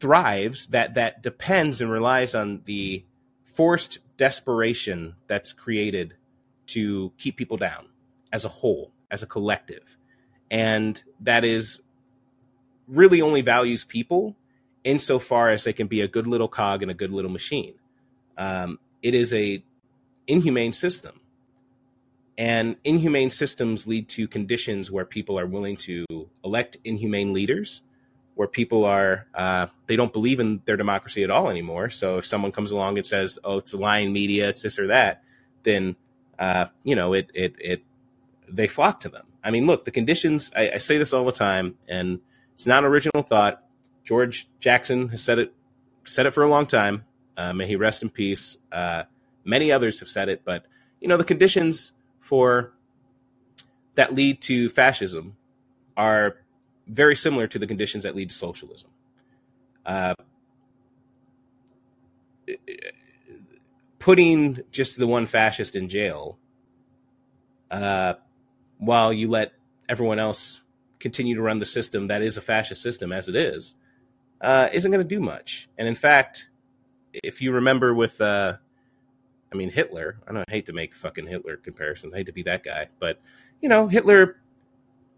thrives, 0.00 0.66
that 0.68 0.94
that 0.94 1.22
depends 1.22 1.80
and 1.80 1.90
relies 1.90 2.34
on 2.34 2.62
the 2.64 3.04
forced 3.44 3.98
desperation 4.16 5.14
that's 5.26 5.52
created 5.52 6.14
to 6.66 7.12
keep 7.18 7.36
people 7.36 7.56
down 7.56 7.86
as 8.32 8.44
a 8.44 8.48
whole, 8.48 8.92
as 9.10 9.22
a 9.22 9.26
collective. 9.26 9.96
And 10.50 11.02
that 11.20 11.44
is 11.44 11.80
really 12.88 13.22
only 13.22 13.40
values 13.40 13.84
people 13.84 14.36
insofar 14.84 15.50
as 15.50 15.64
they 15.64 15.72
can 15.72 15.86
be 15.86 16.00
a 16.00 16.08
good 16.08 16.26
little 16.26 16.48
cog 16.48 16.82
in 16.82 16.90
a 16.90 16.94
good 16.94 17.12
little 17.12 17.30
machine. 17.30 17.74
Um, 18.36 18.78
it 19.02 19.14
is 19.14 19.32
a 19.32 19.62
inhumane 20.26 20.72
system. 20.72 21.20
And 22.38 22.76
inhumane 22.82 23.30
systems 23.30 23.86
lead 23.86 24.08
to 24.10 24.26
conditions 24.26 24.90
where 24.90 25.04
people 25.04 25.38
are 25.38 25.46
willing 25.46 25.76
to 25.78 26.06
elect 26.42 26.78
inhumane 26.82 27.32
leaders, 27.32 27.82
where 28.34 28.48
people 28.48 28.84
are, 28.84 29.26
uh, 29.34 29.66
they 29.86 29.96
don't 29.96 30.12
believe 30.12 30.40
in 30.40 30.62
their 30.64 30.76
democracy 30.76 31.22
at 31.22 31.30
all 31.30 31.50
anymore. 31.50 31.90
So 31.90 32.16
if 32.16 32.26
someone 32.26 32.50
comes 32.50 32.72
along 32.72 32.96
and 32.96 33.06
says, 33.06 33.38
oh, 33.44 33.58
it's 33.58 33.74
lying 33.74 34.12
media, 34.12 34.48
it's 34.48 34.62
this 34.62 34.78
or 34.78 34.86
that, 34.86 35.22
then, 35.62 35.94
uh, 36.38 36.66
you 36.82 36.96
know, 36.96 37.12
it, 37.12 37.30
it, 37.34 37.54
it, 37.58 37.82
they 38.48 38.66
flock 38.66 39.00
to 39.00 39.10
them. 39.10 39.26
I 39.44 39.50
mean, 39.50 39.66
look, 39.66 39.84
the 39.84 39.90
conditions, 39.90 40.50
I, 40.56 40.72
I 40.72 40.78
say 40.78 40.96
this 40.98 41.12
all 41.12 41.24
the 41.26 41.32
time, 41.32 41.76
and 41.86 42.20
it's 42.54 42.66
not 42.66 42.84
an 42.84 42.90
original 42.90 43.22
thought. 43.22 43.62
George 44.04 44.48
Jackson 44.60 45.08
has 45.08 45.22
said 45.22 45.38
it, 45.38 45.54
said 46.04 46.26
it 46.26 46.32
for 46.32 46.42
a 46.42 46.48
long 46.48 46.66
time. 46.66 47.04
Uh, 47.36 47.52
may 47.52 47.66
he 47.66 47.76
rest 47.76 48.02
in 48.02 48.10
peace. 48.10 48.58
Uh, 48.70 49.04
Many 49.44 49.72
others 49.72 50.00
have 50.00 50.08
said 50.08 50.28
it, 50.28 50.42
but 50.44 50.66
you 51.00 51.08
know 51.08 51.16
the 51.16 51.24
conditions 51.24 51.92
for 52.20 52.72
that 53.94 54.14
lead 54.14 54.40
to 54.42 54.68
fascism 54.68 55.36
are 55.96 56.36
very 56.86 57.16
similar 57.16 57.46
to 57.48 57.58
the 57.58 57.66
conditions 57.66 58.04
that 58.04 58.14
lead 58.14 58.30
to 58.30 58.34
socialism. 58.36 58.90
Uh, 59.84 60.14
putting 63.98 64.60
just 64.70 64.98
the 64.98 65.06
one 65.06 65.26
fascist 65.26 65.74
in 65.74 65.88
jail 65.88 66.38
uh, 67.70 68.14
while 68.78 69.12
you 69.12 69.28
let 69.28 69.52
everyone 69.88 70.18
else 70.18 70.61
continue 71.02 71.34
to 71.34 71.42
run 71.42 71.58
the 71.58 71.66
system 71.66 72.06
that 72.06 72.22
is 72.22 72.36
a 72.36 72.40
fascist 72.40 72.82
system 72.82 73.12
as 73.12 73.28
it 73.28 73.36
is 73.36 73.74
uh, 74.40 74.68
isn't 74.72 74.90
going 74.90 75.06
to 75.06 75.14
do 75.16 75.20
much. 75.20 75.68
And 75.76 75.86
in 75.86 75.94
fact, 75.94 76.48
if 77.12 77.42
you 77.42 77.52
remember 77.52 77.94
with 77.94 78.20
uh, 78.20 78.56
I 79.52 79.56
mean, 79.56 79.70
Hitler, 79.70 80.18
I 80.26 80.32
don't 80.32 80.48
hate 80.48 80.66
to 80.66 80.72
make 80.72 80.94
fucking 80.94 81.26
Hitler 81.26 81.56
comparisons. 81.56 82.14
I 82.14 82.18
hate 82.18 82.26
to 82.26 82.32
be 82.32 82.44
that 82.44 82.64
guy. 82.64 82.88
But, 82.98 83.20
you 83.60 83.68
know, 83.68 83.86
Hitler 83.86 84.36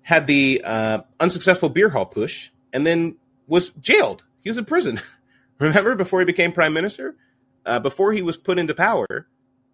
had 0.02 0.26
the 0.26 0.62
uh, 0.64 0.98
unsuccessful 1.20 1.68
beer 1.68 1.88
hall 1.88 2.10
putsch 2.10 2.48
and 2.72 2.84
then 2.84 3.16
was 3.46 3.70
jailed. 3.80 4.24
He 4.42 4.50
was 4.50 4.58
in 4.58 4.64
prison. 4.64 5.00
Remember 5.58 5.94
before 5.94 6.18
he 6.18 6.26
became 6.26 6.52
prime 6.52 6.72
minister? 6.72 7.16
Uh, 7.64 7.78
before 7.78 8.12
he 8.12 8.22
was 8.22 8.36
put 8.36 8.58
into 8.58 8.74
power, 8.74 9.28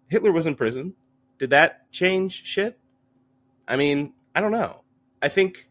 Hitler 0.07 0.31
was 0.31 0.45
in 0.45 0.55
prison. 0.55 0.93
Did 1.39 1.49
that 1.49 1.91
change 1.91 2.45
shit? 2.45 2.77
I 3.67 3.77
mean, 3.77 4.13
I 4.35 4.41
don't 4.41 4.51
know. 4.51 4.81
I 5.21 5.27
think, 5.27 5.67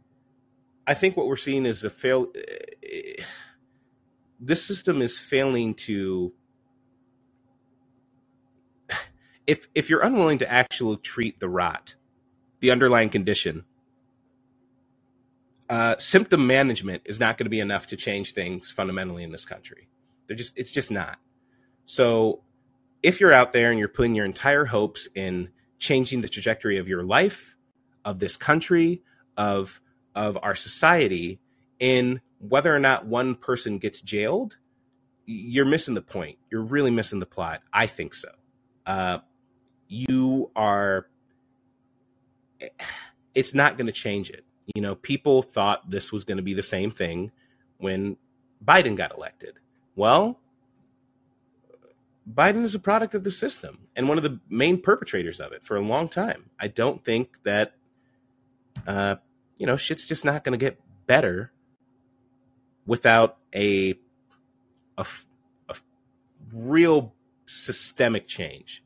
I 0.90 0.94
think 0.94 1.16
what 1.16 1.28
we're 1.28 1.36
seeing 1.36 1.66
is 1.66 1.84
a 1.84 1.88
fail. 1.88 2.26
This 4.40 4.64
system 4.64 5.02
is 5.02 5.20
failing 5.20 5.74
to 5.86 6.32
if 9.46 9.68
if 9.72 9.88
you're 9.88 10.00
unwilling 10.00 10.38
to 10.38 10.50
actually 10.50 10.96
treat 10.96 11.38
the 11.38 11.48
rot, 11.48 11.94
the 12.58 12.72
underlying 12.72 13.08
condition, 13.08 13.66
uh, 15.68 15.94
symptom 16.00 16.48
management 16.48 17.02
is 17.04 17.20
not 17.20 17.38
going 17.38 17.46
to 17.46 17.50
be 17.50 17.60
enough 17.60 17.86
to 17.86 17.96
change 17.96 18.32
things 18.32 18.72
fundamentally 18.72 19.22
in 19.22 19.30
this 19.30 19.44
country. 19.44 19.86
They're 20.26 20.36
just 20.36 20.58
it's 20.58 20.72
just 20.72 20.90
not. 20.90 21.20
So 21.86 22.42
if 23.00 23.20
you're 23.20 23.32
out 23.32 23.52
there 23.52 23.70
and 23.70 23.78
you're 23.78 23.86
putting 23.86 24.16
your 24.16 24.26
entire 24.26 24.64
hopes 24.64 25.08
in 25.14 25.50
changing 25.78 26.22
the 26.22 26.28
trajectory 26.28 26.78
of 26.78 26.88
your 26.88 27.04
life, 27.04 27.54
of 28.04 28.18
this 28.18 28.36
country, 28.36 29.04
of 29.36 29.80
of 30.14 30.38
our 30.42 30.54
society, 30.54 31.40
in 31.78 32.20
whether 32.38 32.74
or 32.74 32.78
not 32.78 33.06
one 33.06 33.34
person 33.34 33.78
gets 33.78 34.00
jailed, 34.00 34.56
you're 35.26 35.64
missing 35.64 35.94
the 35.94 36.02
point. 36.02 36.38
You're 36.50 36.62
really 36.62 36.90
missing 36.90 37.20
the 37.20 37.26
plot. 37.26 37.62
I 37.72 37.86
think 37.86 38.14
so. 38.14 38.30
Uh, 38.86 39.18
you 39.88 40.50
are 40.56 41.06
it's 43.34 43.54
not 43.54 43.76
going 43.76 43.86
to 43.86 43.92
change 43.92 44.30
it. 44.30 44.44
You 44.74 44.82
know, 44.82 44.94
people 44.94 45.42
thought 45.42 45.90
this 45.90 46.12
was 46.12 46.24
going 46.24 46.36
to 46.36 46.42
be 46.42 46.54
the 46.54 46.62
same 46.62 46.90
thing 46.90 47.32
when 47.78 48.16
Biden 48.64 48.96
got 48.96 49.16
elected. 49.16 49.54
Well, 49.96 50.38
Biden 52.32 52.62
is 52.62 52.74
a 52.74 52.78
product 52.78 53.14
of 53.14 53.24
the 53.24 53.30
system 53.30 53.86
and 53.96 54.08
one 54.08 54.18
of 54.18 54.22
the 54.24 54.38
main 54.48 54.80
perpetrators 54.80 55.40
of 55.40 55.52
it 55.52 55.64
for 55.64 55.76
a 55.76 55.80
long 55.80 56.08
time. 56.08 56.50
I 56.58 56.68
don't 56.68 57.04
think 57.04 57.36
that, 57.44 57.74
uh, 58.86 59.16
you 59.60 59.66
know, 59.66 59.76
shit's 59.76 60.08
just 60.08 60.24
not 60.24 60.42
going 60.42 60.58
to 60.58 60.64
get 60.64 60.80
better 61.06 61.52
without 62.86 63.36
a, 63.54 63.94
a, 64.96 65.06
a 65.68 65.74
real 66.54 67.12
systemic 67.44 68.26
change. 68.26 68.82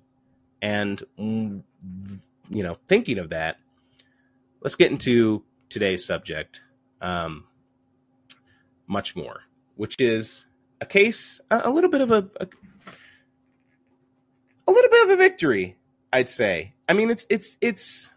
And, 0.60 1.00
mm, 1.16 1.62
you 2.50 2.62
know, 2.64 2.76
thinking 2.88 3.18
of 3.18 3.30
that, 3.30 3.58
let's 4.62 4.74
get 4.74 4.90
into 4.90 5.44
today's 5.68 6.04
subject 6.04 6.60
um, 7.00 7.44
much 8.88 9.14
more, 9.14 9.42
which 9.76 9.94
is 10.00 10.46
a 10.80 10.86
case, 10.86 11.40
a, 11.52 11.62
a 11.64 11.70
little 11.70 11.90
bit 11.90 12.00
of 12.00 12.10
a, 12.10 12.28
a 12.40 12.48
a 14.66 14.72
little 14.72 14.90
bit 14.90 15.04
of 15.04 15.10
a 15.10 15.16
victory, 15.16 15.76
I'd 16.12 16.28
say. 16.28 16.72
I 16.88 16.94
mean, 16.94 17.10
it's 17.10 17.26
it's 17.30 17.56
it's. 17.60 18.10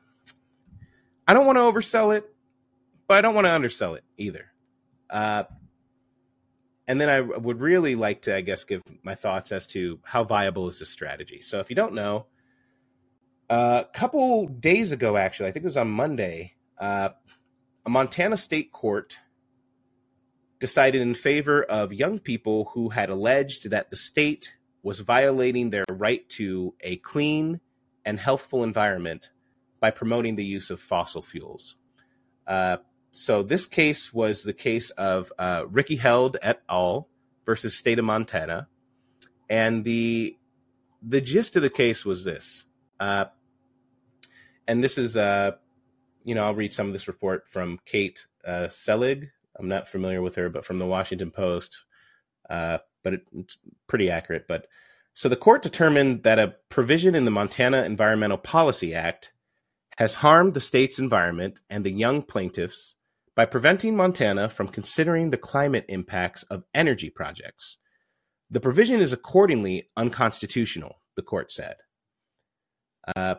I 1.28 1.34
don't 1.34 1.46
want 1.46 1.58
to 1.58 1.62
oversell 1.62 2.16
it, 2.16 2.34
but 3.08 3.18
I 3.18 3.22
don't 3.22 3.36
want 3.36 3.46
to 3.46 3.54
undersell 3.54 3.96
it 3.96 4.04
either. 4.18 4.46
Uh, 5.10 5.44
and 6.88 7.02
then 7.02 7.10
I 7.10 7.22
would 7.22 7.60
really 7.60 7.96
like 7.96 8.24
to, 8.24 8.36
I 8.36 8.42
guess, 8.42 8.64
give 8.64 8.82
my 9.04 9.16
thoughts 9.16 9.52
as 9.52 9.68
to 9.68 10.00
how 10.04 10.24
viable 10.24 10.68
is 10.68 10.80
this 10.80 10.90
strategy. 10.90 11.42
So, 11.42 11.60
if 11.60 11.70
you 11.70 11.76
don't 11.76 11.94
know, 11.94 12.28
uh, 13.50 13.84
a 13.86 13.98
couple 13.98 14.48
days 14.48 14.92
ago, 14.92 15.18
actually, 15.18 15.50
I 15.50 15.52
think 15.52 15.64
it 15.64 15.68
was 15.68 15.78
on 15.78 15.90
Monday, 15.90 16.54
uh, 16.78 17.10
a 17.86 17.90
Montana 17.90 18.38
state 18.38 18.72
court 18.72 19.18
decided 20.60 21.02
in 21.02 21.14
favor 21.14 21.64
of 21.64 21.94
young 21.94 22.20
people 22.20 22.72
who 22.74 22.90
had 22.90 23.10
alleged 23.10 23.70
that 23.70 23.90
the 23.90 23.96
state 23.96 24.54
was 24.82 25.00
violating 25.02 25.70
their 25.70 25.86
right 25.90 26.28
to 26.30 26.74
a 26.82 26.98
clean 26.98 27.60
and 28.06 28.20
healthful 28.20 28.64
environment 28.64 29.30
by 29.80 29.92
promoting 29.92 30.36
the 30.36 30.46
use 30.46 30.70
of 30.70 30.80
fossil 30.80 31.22
fuels. 31.22 31.76
Uh, 32.48 32.78
so 33.12 33.44
this 33.44 33.68
case 33.68 34.14
was 34.14 34.44
the 34.44 34.54
case 34.54 34.90
of 34.92 35.32
uh, 35.40 35.64
Rikki 35.68 35.96
Held 35.96 36.38
et 36.42 36.62
al. 36.70 37.08
versus 37.46 37.76
State 37.76 38.00
of 38.00 38.06
Montana, 38.06 38.68
and 39.50 39.84
the 39.84 40.36
the 41.02 41.22
gist 41.22 41.56
of 41.56 41.62
the 41.62 41.70
case 41.70 42.06
was 42.06 42.24
this, 42.24 42.66
uh, 43.00 43.26
and 44.68 44.84
this 44.84 44.98
is 44.98 45.18
uh, 45.18 45.52
you 46.24 46.36
know 46.36 46.44
I'll 46.44 46.56
read 46.56 46.74
some 46.74 46.88
of 46.88 46.94
this 46.94 47.08
report 47.08 47.48
from 47.48 47.80
Kate 47.86 48.26
uh, 48.46 48.70
Selig. 48.70 49.30
I'm 49.60 49.68
not 49.68 49.88
familiar 49.88 50.22
with 50.22 50.36
her, 50.36 50.50
but 50.50 50.66
from 50.66 50.78
the 50.78 50.86
Washington 50.86 51.32
Post. 51.32 51.84
Uh, 52.50 52.78
but 53.04 53.14
it, 53.14 53.28
it's 53.34 53.58
pretty 53.88 54.10
accurate. 54.10 54.48
But 54.48 54.68
so 55.14 55.30
the 55.30 55.36
court 55.36 55.64
determined 55.64 56.24
that 56.24 56.40
a 56.40 56.56
provision 56.70 57.16
in 57.16 57.26
the 57.26 57.32
Montana 57.32 57.84
Environmental 57.84 58.38
Policy 58.38 58.94
Act 58.94 59.32
has 59.98 60.16
harmed 60.16 60.54
the 60.54 60.62
state's 60.62 61.00
environment 61.00 61.62
and 61.70 61.86
the 61.86 61.92
young 61.92 62.22
plaintiffs 62.22 62.96
by 63.38 63.46
preventing 63.46 63.96
Montana 63.96 64.50
from 64.50 64.68
considering 64.68 65.30
the 65.30 65.38
climate 65.38 65.86
impacts 65.90 66.42
of 66.44 66.64
energy 66.74 67.12
projects. 67.12 67.78
The 68.50 68.60
provision 68.60 69.00
is 69.00 69.14
accordingly 69.14 69.92
unconstitutional, 69.96 70.96
the 71.16 71.22
court 71.22 71.52
said. 71.52 71.76
Uh, 73.16 73.36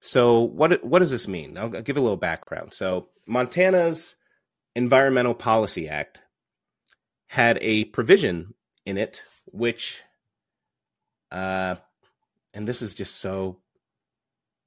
so 0.00 0.40
what 0.40 0.82
what 0.82 1.00
does 1.00 1.10
this 1.10 1.28
mean? 1.28 1.58
I'll, 1.58 1.76
I'll 1.76 1.82
give 1.82 1.98
a 1.98 2.00
little 2.00 2.16
background. 2.16 2.72
So 2.72 3.10
Montana's 3.26 4.16
Environmental 4.74 5.34
Policy 5.34 5.86
Act 5.86 6.22
had 7.26 7.58
a 7.60 7.84
provision 7.84 8.54
in 8.86 8.96
it 8.96 9.22
which 9.46 10.02
uh 11.30 11.74
and 12.54 12.66
this 12.66 12.82
is 12.82 12.94
just 12.94 13.20
so 13.20 13.60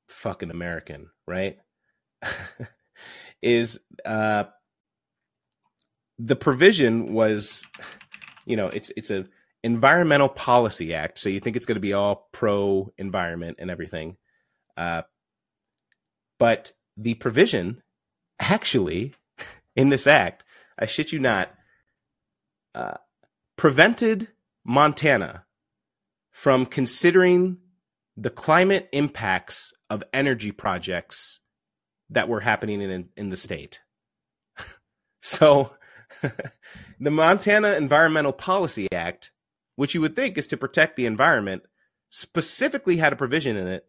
fucking 0.07 0.51
american 0.51 1.09
right 1.27 1.57
is 3.43 3.79
uh 4.05 4.45
the 6.17 6.35
provision 6.35 7.13
was 7.13 7.63
you 8.45 8.55
know 8.55 8.67
it's 8.67 8.91
it's 8.97 9.11
a 9.11 9.25
environmental 9.63 10.29
policy 10.29 10.93
act 10.93 11.19
so 11.19 11.29
you 11.29 11.39
think 11.39 11.55
it's 11.55 11.65
going 11.65 11.75
to 11.75 11.81
be 11.81 11.93
all 11.93 12.27
pro 12.31 12.91
environment 12.97 13.57
and 13.59 13.69
everything 13.69 14.17
uh 14.77 15.03
but 16.39 16.71
the 16.97 17.13
provision 17.15 17.81
actually 18.39 19.13
in 19.75 19.89
this 19.89 20.07
act 20.07 20.43
i 20.79 20.85
shit 20.85 21.11
you 21.11 21.19
not 21.19 21.49
uh, 22.75 22.97
prevented 23.55 24.29
Montana 24.65 25.45
from 26.31 26.65
considering 26.65 27.57
the 28.17 28.29
climate 28.29 28.89
impacts 28.91 29.73
of 29.89 30.03
energy 30.13 30.51
projects 30.51 31.39
that 32.09 32.27
were 32.27 32.39
happening 32.39 32.81
in 32.81 33.09
in 33.15 33.29
the 33.29 33.37
state. 33.37 33.79
so, 35.21 35.71
the 36.99 37.11
Montana 37.11 37.73
Environmental 37.73 38.33
Policy 38.33 38.87
Act, 38.91 39.31
which 39.75 39.93
you 39.93 40.01
would 40.01 40.15
think 40.15 40.37
is 40.37 40.47
to 40.47 40.57
protect 40.57 40.95
the 40.95 41.05
environment, 41.05 41.63
specifically 42.09 42.97
had 42.97 43.13
a 43.13 43.17
provision 43.17 43.57
in 43.57 43.67
it 43.67 43.85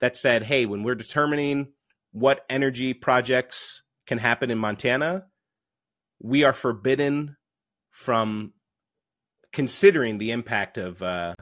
that 0.00 0.16
said, 0.16 0.44
"Hey, 0.44 0.66
when 0.66 0.82
we're 0.82 0.94
determining 0.94 1.72
what 2.12 2.44
energy 2.48 2.94
projects 2.94 3.82
can 4.06 4.18
happen 4.18 4.50
in 4.50 4.58
Montana, 4.58 5.26
we 6.20 6.44
are 6.44 6.52
forbidden 6.52 7.36
from 7.90 8.52
considering 9.52 10.18
the 10.18 10.30
impact 10.30 10.78
of 10.78 11.02
uh, 11.02 11.34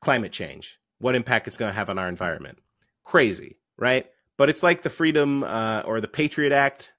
climate 0.00 0.32
change, 0.32 0.78
what 0.98 1.14
impact 1.14 1.48
it's 1.48 1.56
going 1.56 1.70
to 1.70 1.76
have 1.76 1.90
on 1.90 1.98
our 1.98 2.08
environment. 2.08 2.58
Crazy, 3.04 3.58
right? 3.76 4.06
But 4.36 4.50
it's 4.50 4.62
like 4.62 4.82
the 4.82 4.90
Freedom 4.90 5.44
uh, 5.44 5.82
or 5.84 6.00
the 6.00 6.08
Patriot 6.08 6.52
Act 6.52 6.92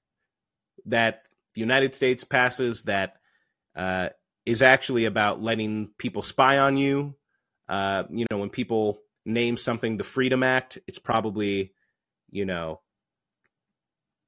that 0.85 1.23
the 1.53 1.61
United 1.61 1.95
States 1.95 2.23
passes 2.23 2.83
that 2.83 3.15
uh, 3.75 4.09
is 4.45 4.61
actually 4.61 5.05
about 5.05 5.41
letting 5.41 5.89
people 5.97 6.23
spy 6.23 6.59
on 6.59 6.77
you. 6.77 7.15
Uh, 7.67 8.03
you 8.09 8.25
know, 8.31 8.37
when 8.37 8.49
people 8.49 8.99
name 9.25 9.57
something 9.57 9.97
the 9.97 10.03
Freedom 10.03 10.43
Act, 10.43 10.77
it's 10.87 10.99
probably, 10.99 11.73
you 12.29 12.45
know, 12.45 12.81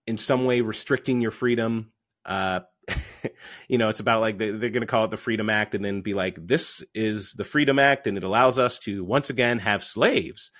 in 0.05 0.17
some 0.17 0.45
way 0.45 0.61
restricting 0.61 1.21
your 1.21 1.31
freedom. 1.31 1.91
Uh, 2.25 2.61
you 3.67 3.77
know, 3.77 3.89
it's 3.89 3.99
about 3.99 4.21
like 4.21 4.37
they, 4.37 4.51
they're 4.51 4.69
going 4.69 4.81
to 4.81 4.87
call 4.87 5.05
it 5.05 5.11
the 5.11 5.17
Freedom 5.17 5.49
Act 5.49 5.75
and 5.75 5.83
then 5.83 6.01
be 6.01 6.13
like, 6.13 6.35
this 6.39 6.83
is 6.95 7.33
the 7.33 7.43
Freedom 7.43 7.77
Act 7.77 8.07
and 8.07 8.17
it 8.17 8.23
allows 8.23 8.57
us 8.57 8.79
to 8.79 9.03
once 9.03 9.29
again 9.29 9.59
have 9.59 9.83
slaves. 9.83 10.51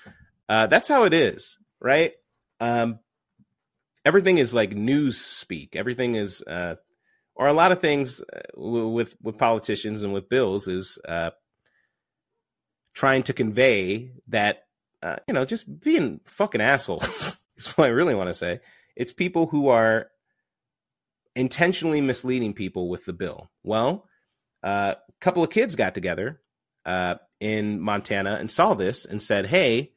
Uh, 0.48 0.68
that's 0.68 0.88
how 0.88 1.04
it 1.04 1.14
is, 1.14 1.58
right? 1.82 2.14
Um, 2.60 3.00
everything 4.06 4.38
is 4.38 4.54
like 4.54 4.72
news 4.72 5.18
speak. 5.18 5.76
Everything 5.76 6.16
is, 6.16 6.42
uh, 6.42 6.76
or 7.36 7.48
a 7.48 7.54
lot 7.54 7.72
of 7.72 7.80
things 7.80 8.22
uh, 8.22 8.40
with 8.56 9.16
with 9.22 9.38
politicians 9.38 10.04
and 10.04 10.14
with 10.14 10.30
bills 10.30 10.68
is 10.68 10.98
uh, 11.08 11.32
trying 12.94 13.24
to 13.24 13.34
convey 13.34 14.12
that 14.30 14.64
uh, 15.04 15.18
you 15.28 15.34
know 15.34 15.46
just 15.46 15.80
being 15.82 16.20
fucking 16.26 16.62
assholes 16.62 17.38
is 17.58 17.68
what 17.78 17.86
I 17.86 17.92
really 17.92 18.16
want 18.16 18.30
to 18.30 18.34
say. 18.34 18.60
It's 18.96 19.14
people 19.14 19.46
who 19.46 19.70
are 19.70 20.08
intentionally 21.36 22.02
misleading 22.02 22.54
people 22.54 22.90
with 22.90 23.06
the 23.06 23.14
bill. 23.14 23.52
Well, 23.64 24.08
uh, 24.64 24.96
a 24.98 25.14
couple 25.22 25.44
of 25.44 25.52
kids 25.52 25.76
got 25.76 25.94
together 25.94 26.42
uh, 26.86 27.16
in 27.40 27.80
Montana 27.80 28.38
and 28.40 28.50
saw 28.50 28.74
this 28.74 29.06
and 29.06 29.22
said, 29.22 29.46
"Hey, 29.46 29.92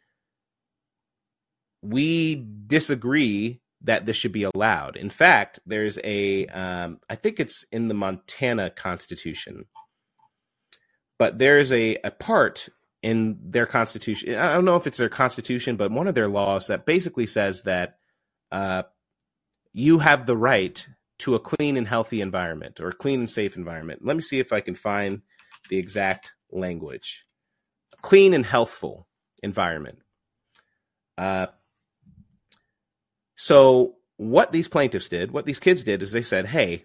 we 1.82 2.46
disagree 2.66 3.60
that 3.82 4.06
this 4.06 4.16
should 4.16 4.32
be 4.32 4.44
allowed." 4.44 4.96
In 4.96 5.10
fact, 5.10 5.60
there's 5.66 5.98
a, 6.04 6.46
um, 6.46 7.00
I 7.08 7.14
think 7.14 7.40
it's 7.40 7.64
in 7.72 7.88
the 7.88 7.94
Montana 7.94 8.70
Constitution, 8.70 9.66
but 11.18 11.38
there's 11.38 11.72
a, 11.72 11.96
a 12.04 12.10
part 12.10 12.68
in 13.02 13.38
their 13.42 13.66
constitution. 13.66 14.34
I 14.34 14.52
don't 14.52 14.64
know 14.64 14.76
if 14.76 14.86
it's 14.86 14.98
their 14.98 15.08
constitution, 15.08 15.76
but 15.76 15.90
one 15.90 16.06
of 16.06 16.14
their 16.14 16.28
laws 16.28 16.66
that 16.66 16.84
basically 16.86 17.26
says 17.26 17.62
that 17.62 17.98
uh, 18.52 18.82
you 19.72 19.98
have 19.98 20.26
the 20.26 20.36
right 20.36 20.86
to 21.20 21.34
a 21.34 21.40
clean 21.40 21.76
and 21.76 21.86
healthy 21.86 22.20
environment 22.20 22.80
or 22.80 22.88
a 22.88 22.94
clean 22.94 23.20
and 23.20 23.30
safe 23.30 23.56
environment. 23.56 24.04
Let 24.04 24.16
me 24.16 24.22
see 24.22 24.38
if 24.38 24.52
I 24.52 24.60
can 24.60 24.74
find 24.74 25.22
the 25.68 25.78
exact 25.78 26.32
language. 26.50 27.24
Clean 28.02 28.34
and 28.34 28.44
healthful 28.44 29.06
environment. 29.42 29.98
Uh, 31.16 31.46
so, 33.42 33.94
what 34.18 34.52
these 34.52 34.68
plaintiffs 34.68 35.08
did, 35.08 35.30
what 35.30 35.46
these 35.46 35.58
kids 35.58 35.82
did, 35.82 36.02
is 36.02 36.12
they 36.12 36.20
said, 36.20 36.44
hey, 36.44 36.84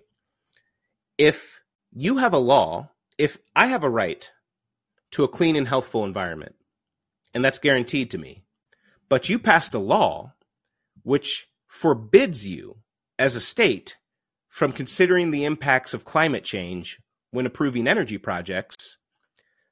if 1.18 1.60
you 1.92 2.16
have 2.16 2.34
a 2.34 2.38
law, 2.38 2.92
if 3.18 3.38
I 3.54 3.66
have 3.66 3.84
a 3.84 3.90
right 3.90 4.32
to 5.12 5.26
a 5.26 5.28
clean 5.28 5.58
and 5.58 5.68
healthful 5.68 6.06
environment, 6.06 6.56
and 7.34 7.44
that's 7.44 7.60
guaranteed 7.60 8.12
to 8.12 8.18
me, 8.18 8.46
but 9.10 9.28
you 9.28 9.38
passed 9.38 9.74
a 9.74 9.80
law 9.80 10.32
which 11.04 11.50
forbids 11.68 12.48
you 12.48 12.78
as 13.20 13.36
a 13.36 13.42
state 13.42 13.98
from 14.48 14.72
considering 14.72 15.32
the 15.32 15.44
impacts 15.44 15.94
of 15.94 16.06
climate 16.06 16.46
change 16.46 17.02
when 17.32 17.46
approving 17.46 17.86
energy 17.86 18.18
projects, 18.18 18.96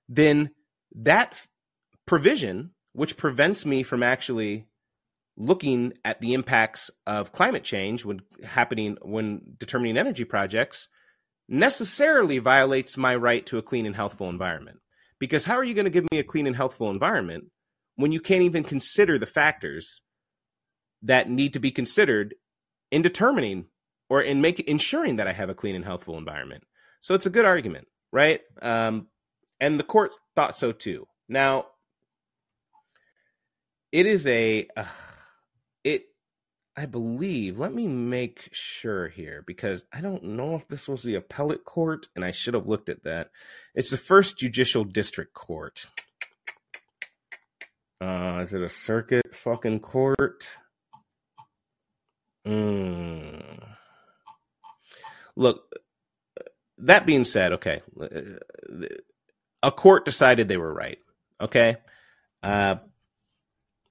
then 0.10 0.52
that 0.94 1.48
provision, 2.06 2.72
which 2.92 3.16
prevents 3.16 3.66
me 3.66 3.84
from 3.84 4.04
actually 4.04 4.68
looking 5.36 5.94
at 6.06 6.22
the 6.22 6.34
impacts 6.34 6.92
of 7.08 7.32
climate 7.32 7.64
change 7.64 8.06
when 8.06 8.22
happening 8.44 8.98
when 9.02 9.42
determining 9.58 9.98
energy 9.98 10.26
projects, 10.26 10.90
necessarily 11.50 12.38
violates 12.40 12.98
my 12.98 13.16
right 13.16 13.46
to 13.46 13.58
a 13.58 13.62
clean 13.62 13.86
and 13.86 13.96
healthful 13.96 14.30
environment. 14.30 14.80
Because 15.20 15.46
how 15.46 15.56
are 15.56 15.64
you 15.64 15.74
going 15.74 15.86
to 15.86 15.92
give 15.92 16.06
me 16.12 16.20
a 16.20 16.24
clean 16.24 16.48
and 16.48 16.56
healthful 16.56 16.90
environment 16.90 17.46
when 17.96 18.12
you 18.12 18.20
can't 18.20 18.44
even 18.44 18.64
consider 18.64 19.18
the 19.18 19.26
factors 19.26 20.02
that 21.02 21.30
need 21.30 21.54
to 21.54 21.60
be 21.60 21.72
considered 21.72 22.36
in 22.92 23.02
determining 23.02 23.66
or 24.10 24.22
in 24.22 24.42
making 24.42 24.68
ensuring 24.68 25.16
that 25.18 25.28
I 25.28 25.34
have 25.34 25.50
a 25.50 25.56
clean 25.56 25.76
and 25.76 25.86
healthful 25.86 26.18
environment? 26.18 26.64
So 27.02 27.16
it's 27.16 27.26
a 27.26 27.32
good 27.32 27.46
argument, 27.46 27.88
right? 28.12 28.42
Um, 28.62 29.08
and 29.60 29.80
the 29.80 29.84
court 29.84 30.14
thought 30.36 30.56
so 30.56 30.72
too. 30.72 31.08
Now, 31.28 31.66
it 33.92 34.06
is 34.06 34.26
a 34.28 34.68
uh, 34.76 34.86
I 36.76 36.88
believe, 36.88 37.60
let 37.60 37.74
me 37.74 37.88
make 37.88 38.50
sure 38.52 39.08
here 39.08 39.44
because 39.46 39.86
I 39.94 40.02
don't 40.02 40.24
know 40.24 40.56
if 40.56 40.68
this 40.68 40.88
was 40.88 41.04
the 41.04 41.16
appellate 41.16 41.66
court 41.66 42.08
and 42.16 42.26
I 42.26 42.32
should 42.32 42.56
have 42.56 42.68
looked 42.68 42.90
at 42.90 43.04
that. 43.04 43.30
It's 43.76 43.92
the 43.92 43.98
first 43.98 44.40
judicial 44.40 44.84
district 44.84 45.34
court. 45.34 45.86
Uh, 48.02 48.40
is 48.42 48.56
it 48.56 48.62
a 48.64 48.70
circuit 48.70 49.36
fucking 49.36 49.82
court? 49.82 50.48
Mm. 52.46 53.64
Look, 55.36 55.64
that 56.80 57.06
being 57.06 57.24
said, 57.24 57.54
okay, 57.54 57.82
a 59.62 59.72
court 59.72 60.06
decided 60.06 60.48
they 60.48 60.58
were 60.58 60.74
right. 60.74 60.98
Okay. 61.40 61.78
Uh, 62.42 62.76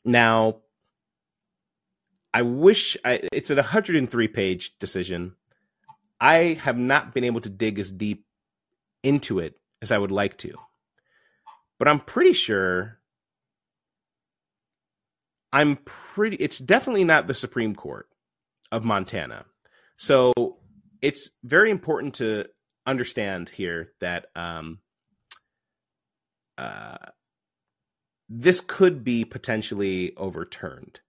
now, 0.05 0.62
I 2.35 2.43
wish 2.43 2.97
I, 3.05 3.29
it's 3.33 3.51
a 3.51 3.57
103 3.57 4.29
page 4.29 4.79
decision. 4.79 5.35
I 6.21 6.59
have 6.61 6.79
not 6.79 7.13
been 7.13 7.25
able 7.25 7.41
to 7.43 7.49
dig 7.49 7.79
as 7.79 7.91
deep 7.91 8.25
into 9.03 9.39
it 9.39 9.59
as 9.83 9.91
I 9.91 9.99
would 9.99 10.13
like 10.13 10.39
to. 10.39 10.55
But 11.79 11.89
I'm 11.89 12.01
pretty 12.01 12.33
sure 12.33 12.99
I'm 15.53 15.77
pretty 15.85 16.37
it's 16.37 16.59
definitely 16.59 17.05
not 17.05 17.27
the 17.27 17.35
Supreme 17.35 17.75
Court 17.75 18.09
of 18.71 18.85
Montana. 18.85 19.45
So 19.97 20.33
it's 21.03 21.31
very 21.45 21.71
important 21.71 22.15
to 22.15 22.47
understand 22.87 23.49
here 23.49 23.93
that 24.01 24.27
um, 24.35 24.79
uh, 26.57 26.97
this 28.29 28.61
could 28.61 29.05
be 29.05 29.25
potentially 29.25 30.15
overturned 30.17 31.01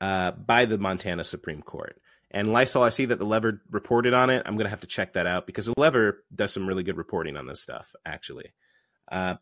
uh, 0.00 0.32
by 0.32 0.64
the 0.64 0.78
Montana 0.78 1.24
Supreme 1.24 1.62
Court. 1.62 2.00
And 2.30 2.52
Lysol, 2.52 2.82
I 2.82 2.90
see 2.90 3.06
that 3.06 3.18
the 3.18 3.24
Lever 3.24 3.62
reported 3.70 4.12
on 4.12 4.30
it. 4.30 4.42
I'm 4.44 4.54
going 4.54 4.66
to 4.66 4.70
have 4.70 4.80
to 4.80 4.86
check 4.86 5.14
that 5.14 5.26
out 5.26 5.46
because 5.46 5.66
the 5.66 5.74
Lever 5.76 6.24
does 6.34 6.52
some 6.52 6.66
really 6.66 6.82
good 6.82 6.98
reporting 6.98 7.36
on 7.36 7.46
this 7.46 7.62
stuff, 7.62 7.94
actually. 8.04 8.52
Uh, 9.10 9.36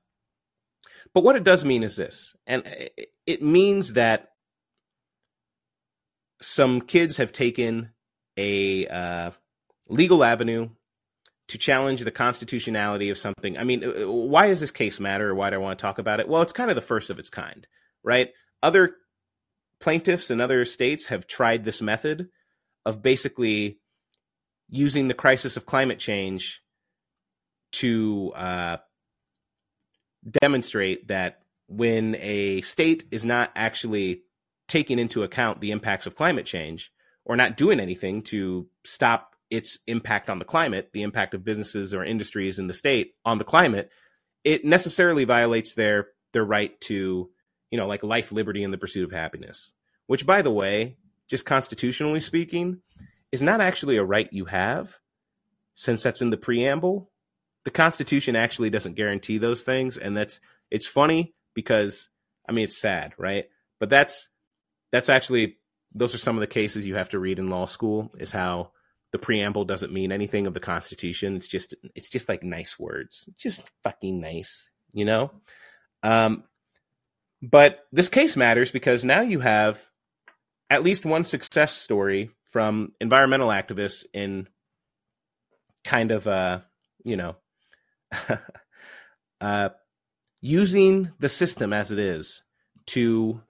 but 1.12 1.24
what 1.24 1.36
it 1.36 1.44
does 1.44 1.64
mean 1.64 1.82
is 1.82 1.96
this, 1.96 2.34
and 2.46 2.62
it 3.26 3.42
means 3.42 3.94
that 3.94 4.28
some 6.40 6.80
kids 6.80 7.16
have 7.16 7.32
taken 7.32 7.90
a 8.36 8.86
uh, 8.86 9.30
legal 9.88 10.22
avenue 10.22 10.68
to 11.48 11.58
challenge 11.58 12.02
the 12.02 12.10
constitutionality 12.10 13.10
of 13.10 13.18
something. 13.18 13.56
I 13.56 13.64
mean, 13.64 13.82
why 13.82 14.48
does 14.48 14.60
this 14.60 14.72
case 14.72 14.98
matter 15.00 15.30
or 15.30 15.34
why 15.34 15.50
do 15.50 15.56
I 15.56 15.60
want 15.60 15.78
to 15.78 15.82
talk 15.82 15.98
about 15.98 16.20
it? 16.20 16.28
Well, 16.28 16.42
it's 16.42 16.52
kind 16.52 16.70
of 16.70 16.76
the 16.76 16.82
first 16.82 17.08
of 17.08 17.18
its 17.18 17.30
kind, 17.30 17.66
right? 18.02 18.30
Other 18.62 18.96
plaintiffs 19.80 20.30
in 20.30 20.40
other 20.40 20.64
states 20.64 21.06
have 21.06 21.26
tried 21.26 21.64
this 21.64 21.82
method 21.82 22.28
of 22.84 23.02
basically 23.02 23.78
using 24.68 25.08
the 25.08 25.14
crisis 25.14 25.56
of 25.56 25.66
climate 25.66 25.98
change 25.98 26.62
to 27.72 28.32
uh, 28.34 28.76
demonstrate 30.40 31.08
that 31.08 31.40
when 31.68 32.16
a 32.16 32.60
state 32.62 33.04
is 33.10 33.24
not 33.24 33.50
actually 33.54 34.22
taking 34.68 34.98
into 34.98 35.22
account 35.22 35.60
the 35.60 35.70
impacts 35.70 36.06
of 36.06 36.16
climate 36.16 36.46
change 36.46 36.92
or 37.24 37.36
not 37.36 37.56
doing 37.56 37.80
anything 37.80 38.22
to 38.22 38.66
stop 38.84 39.34
its 39.50 39.78
impact 39.86 40.28
on 40.28 40.38
the 40.38 40.44
climate, 40.44 40.90
the 40.92 41.02
impact 41.02 41.34
of 41.34 41.44
businesses 41.44 41.94
or 41.94 42.04
industries 42.04 42.58
in 42.58 42.66
the 42.66 42.74
state 42.74 43.14
on 43.24 43.38
the 43.38 43.44
climate, 43.44 43.90
it 44.44 44.64
necessarily 44.64 45.24
violates 45.24 45.74
their 45.74 46.08
their 46.32 46.44
right 46.44 46.78
to, 46.82 47.30
you 47.70 47.78
know, 47.78 47.86
like 47.86 48.02
life, 48.02 48.32
liberty, 48.32 48.62
and 48.62 48.72
the 48.72 48.78
pursuit 48.78 49.04
of 49.04 49.12
happiness. 49.12 49.72
Which, 50.06 50.26
by 50.26 50.42
the 50.42 50.50
way, 50.50 50.96
just 51.28 51.44
constitutionally 51.44 52.20
speaking, 52.20 52.80
is 53.32 53.42
not 53.42 53.60
actually 53.60 53.96
a 53.96 54.04
right 54.04 54.28
you 54.32 54.44
have, 54.46 54.98
since 55.74 56.02
that's 56.02 56.22
in 56.22 56.30
the 56.30 56.36
preamble. 56.36 57.10
The 57.64 57.70
Constitution 57.70 58.36
actually 58.36 58.70
doesn't 58.70 58.94
guarantee 58.94 59.38
those 59.38 59.62
things, 59.62 59.98
and 59.98 60.16
that's 60.16 60.40
it's 60.70 60.86
funny 60.86 61.34
because 61.54 62.08
I 62.48 62.52
mean 62.52 62.64
it's 62.64 62.80
sad, 62.80 63.14
right? 63.18 63.46
But 63.80 63.90
that's 63.90 64.28
that's 64.92 65.08
actually 65.08 65.58
those 65.94 66.14
are 66.14 66.18
some 66.18 66.36
of 66.36 66.40
the 66.40 66.46
cases 66.46 66.86
you 66.86 66.94
have 66.94 67.08
to 67.10 67.18
read 67.18 67.38
in 67.38 67.48
law 67.48 67.66
school 67.66 68.12
is 68.18 68.30
how 68.30 68.70
the 69.12 69.18
preamble 69.18 69.64
doesn't 69.64 69.92
mean 69.92 70.12
anything 70.12 70.46
of 70.46 70.54
the 70.54 70.60
constitution 70.60 71.36
it's 71.36 71.48
just 71.48 71.74
it's 71.94 72.10
just 72.10 72.28
like 72.28 72.42
nice 72.42 72.78
words 72.78 73.28
just 73.38 73.62
fucking 73.82 74.20
nice 74.20 74.68
you 74.92 75.04
know 75.04 75.30
um 76.02 76.44
but 77.42 77.86
this 77.92 78.08
case 78.08 78.36
matters 78.36 78.70
because 78.70 79.04
now 79.04 79.20
you 79.20 79.40
have 79.40 79.88
at 80.70 80.82
least 80.82 81.04
one 81.04 81.24
success 81.24 81.72
story 81.72 82.30
from 82.50 82.92
environmental 83.00 83.48
activists 83.48 84.04
in 84.12 84.48
kind 85.84 86.10
of 86.10 86.26
uh 86.26 86.60
you 87.04 87.16
know 87.16 87.36
uh 89.40 89.68
using 90.40 91.12
the 91.18 91.28
system 91.28 91.72
as 91.72 91.92
it 91.92 91.98
is 91.98 92.42
to 92.86 93.40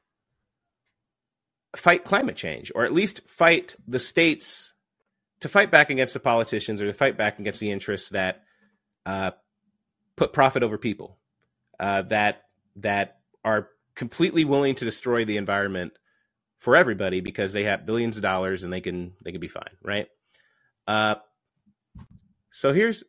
fight 1.75 2.05
climate 2.05 2.37
change 2.37 2.73
or 2.75 2.85
at 2.85 2.93
least 2.93 3.21
fight 3.29 3.77
the 3.87 3.99
states 3.99 4.73
to 5.41 5.49
fight 5.49 5.71
back 5.71 5.91
against 5.91 6.15
the 6.15 6.21
politicians 6.21 6.81
or 6.81 6.87
to 6.87 6.93
fight 6.93 7.17
back 7.17 7.39
against 7.39 7.61
the 7.61 7.71
interests 7.71 8.11
that 8.11 8.43
uh, 9.05 9.31
put 10.17 10.33
profit 10.33 10.63
over 10.63 10.79
people, 10.79 11.19
uh, 11.79 12.03
that 12.03 12.43
that 12.77 13.19
are 13.45 13.69
completely 13.97 14.45
willing 14.45 14.75
to 14.77 14.85
destroy 14.85 15.25
the 15.25 15.37
environment 15.37 15.93
for 16.59 16.77
everybody 16.77 17.21
because 17.21 17.53
they 17.53 17.65
have 17.65 17.87
billions 17.87 18.17
of 18.17 18.23
dollars 18.23 18.63
and 18.63 18.73
they 18.73 18.81
can 18.81 19.15
they 19.25 19.33
can 19.33 19.41
be 19.41 19.49
fine, 19.49 19.77
right? 19.83 20.07
Uh, 20.87 21.17
so 22.53 22.73
here's 22.73 23.03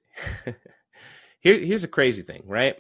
here 1.40 1.60
here's 1.60 1.84
a 1.84 1.90
crazy 1.90 2.24
thing, 2.24 2.44
right? 2.46 2.76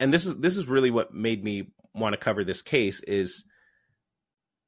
And 0.00 0.12
this 0.12 0.26
is 0.26 0.36
this 0.36 0.56
is 0.56 0.66
really 0.66 0.90
what 0.90 1.14
made 1.14 1.44
me 1.44 1.72
want 1.94 2.14
to 2.14 2.18
cover 2.20 2.44
this 2.44 2.62
case 2.62 3.00
is 3.00 3.44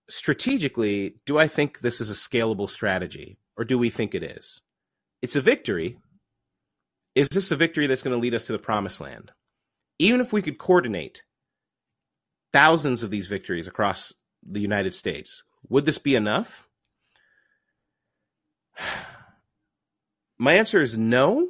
strategically, 0.08 1.16
do 1.26 1.38
I 1.38 1.48
think 1.48 1.80
this 1.80 2.00
is 2.00 2.10
a 2.10 2.14
scalable 2.14 2.68
strategy? 2.68 3.38
or 3.56 3.64
do 3.64 3.78
we 3.78 3.90
think 3.90 4.14
it 4.14 4.22
is? 4.22 4.60
It's 5.20 5.36
a 5.36 5.40
victory. 5.40 5.98
Is 7.14 7.28
this 7.28 7.50
a 7.50 7.56
victory 7.56 7.86
that's 7.86 8.02
going 8.02 8.16
to 8.16 8.20
lead 8.20 8.34
us 8.34 8.44
to 8.44 8.52
the 8.52 8.58
promised 8.58 9.00
land? 9.00 9.32
Even 9.98 10.20
if 10.20 10.32
we 10.32 10.42
could 10.42 10.58
coordinate 10.58 11.22
thousands 12.52 13.02
of 13.02 13.10
these 13.10 13.26
victories 13.26 13.66
across 13.66 14.12
the 14.42 14.60
United 14.60 14.94
States, 14.94 15.42
would 15.68 15.84
this 15.84 15.98
be 15.98 16.14
enough? 16.14 16.66
My 20.38 20.54
answer 20.54 20.80
is 20.82 20.98
no, 20.98 21.48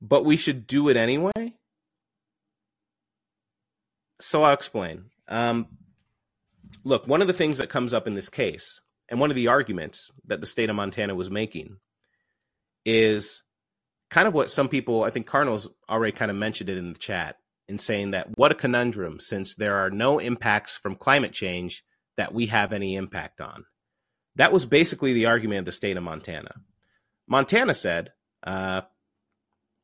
but 0.00 0.24
we 0.24 0.36
should 0.36 0.66
do 0.66 0.88
it 0.88 0.96
anyway. 0.96 1.54
So 4.20 4.42
I'll 4.44 4.54
explain. 4.54 5.06
Um, 5.26 5.66
look, 6.84 7.08
one 7.08 7.20
of 7.20 7.26
the 7.26 7.34
things 7.34 7.58
that 7.58 7.68
comes 7.68 7.92
up 7.92 8.06
in 8.06 8.14
this 8.14 8.28
case 8.28 8.80
and 9.08 9.18
one 9.18 9.30
of 9.30 9.36
the 9.36 9.48
arguments 9.48 10.12
that 10.26 10.40
the 10.40 10.46
state 10.46 10.70
of 10.70 10.76
Montana 10.76 11.14
was 11.14 11.30
making 11.30 11.78
is 12.84 13.42
kind 14.10 14.28
of 14.28 14.34
what 14.34 14.50
some 14.50 14.68
people, 14.68 15.02
I 15.02 15.10
think 15.10 15.26
Cardinals 15.26 15.68
already 15.88 16.12
kind 16.12 16.30
of 16.30 16.36
mentioned 16.36 16.70
it 16.70 16.78
in 16.78 16.92
the 16.92 16.98
chat, 16.98 17.36
in 17.68 17.78
saying 17.78 18.12
that 18.12 18.36
what 18.36 18.52
a 18.52 18.56
conundrum 18.56 19.20
since 19.20 19.54
there 19.54 19.76
are 19.76 19.90
no 19.90 20.18
impacts 20.18 20.76
from 20.76 20.94
climate 20.94 21.32
change 21.32 21.84
that 22.16 22.34
we 22.34 22.46
have 22.46 22.72
any 22.72 22.96
impact 22.96 23.40
on. 23.40 23.64
That 24.36 24.52
was 24.52 24.66
basically 24.66 25.12
the 25.12 25.26
argument 25.26 25.60
of 25.60 25.64
the 25.66 25.72
state 25.72 25.96
of 25.96 26.02
Montana. 26.02 26.54
Montana 27.26 27.74
said, 27.74 28.12
uh, 28.42 28.82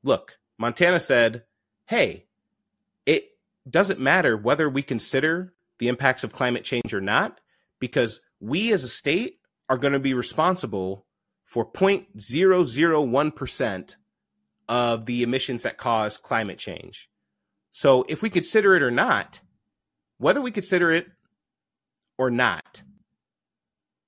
look, 0.03 0.39
Montana 0.59 1.01
said, 1.01 1.45
hey, 1.87 2.27
it 3.07 3.31
doesn't 3.69 4.01
matter 4.01 4.37
whether 4.37 4.69
we 4.69 4.83
consider 4.83 5.55
the 5.79 5.89
impacts 5.89 6.25
of 6.25 6.33
climate 6.33 6.65
change 6.65 6.93
or 6.93 7.01
not, 7.01 7.41
because 7.79 8.21
we 8.41 8.73
as 8.73 8.83
a 8.85 8.89
state 8.89 9.39
are 9.69 9.79
going 9.79 9.93
to 9.93 9.99
be 9.99 10.15
responsible 10.15 11.05
for 11.45 11.71
0.001% 11.71 13.97
of 14.69 15.07
the 15.07 15.23
emissions 15.23 15.63
that 15.63 15.79
cause 15.79 16.19
climate 16.19 16.59
change. 16.59 17.09
So 17.79 18.05
if 18.09 18.23
we 18.23 18.29
consider 18.29 18.75
it 18.75 18.83
or 18.83 18.91
not, 18.91 19.39
whether 20.19 20.41
we 20.41 20.51
consider 20.51 20.91
it 20.91 21.07
or 22.19 22.29
not, 22.29 22.83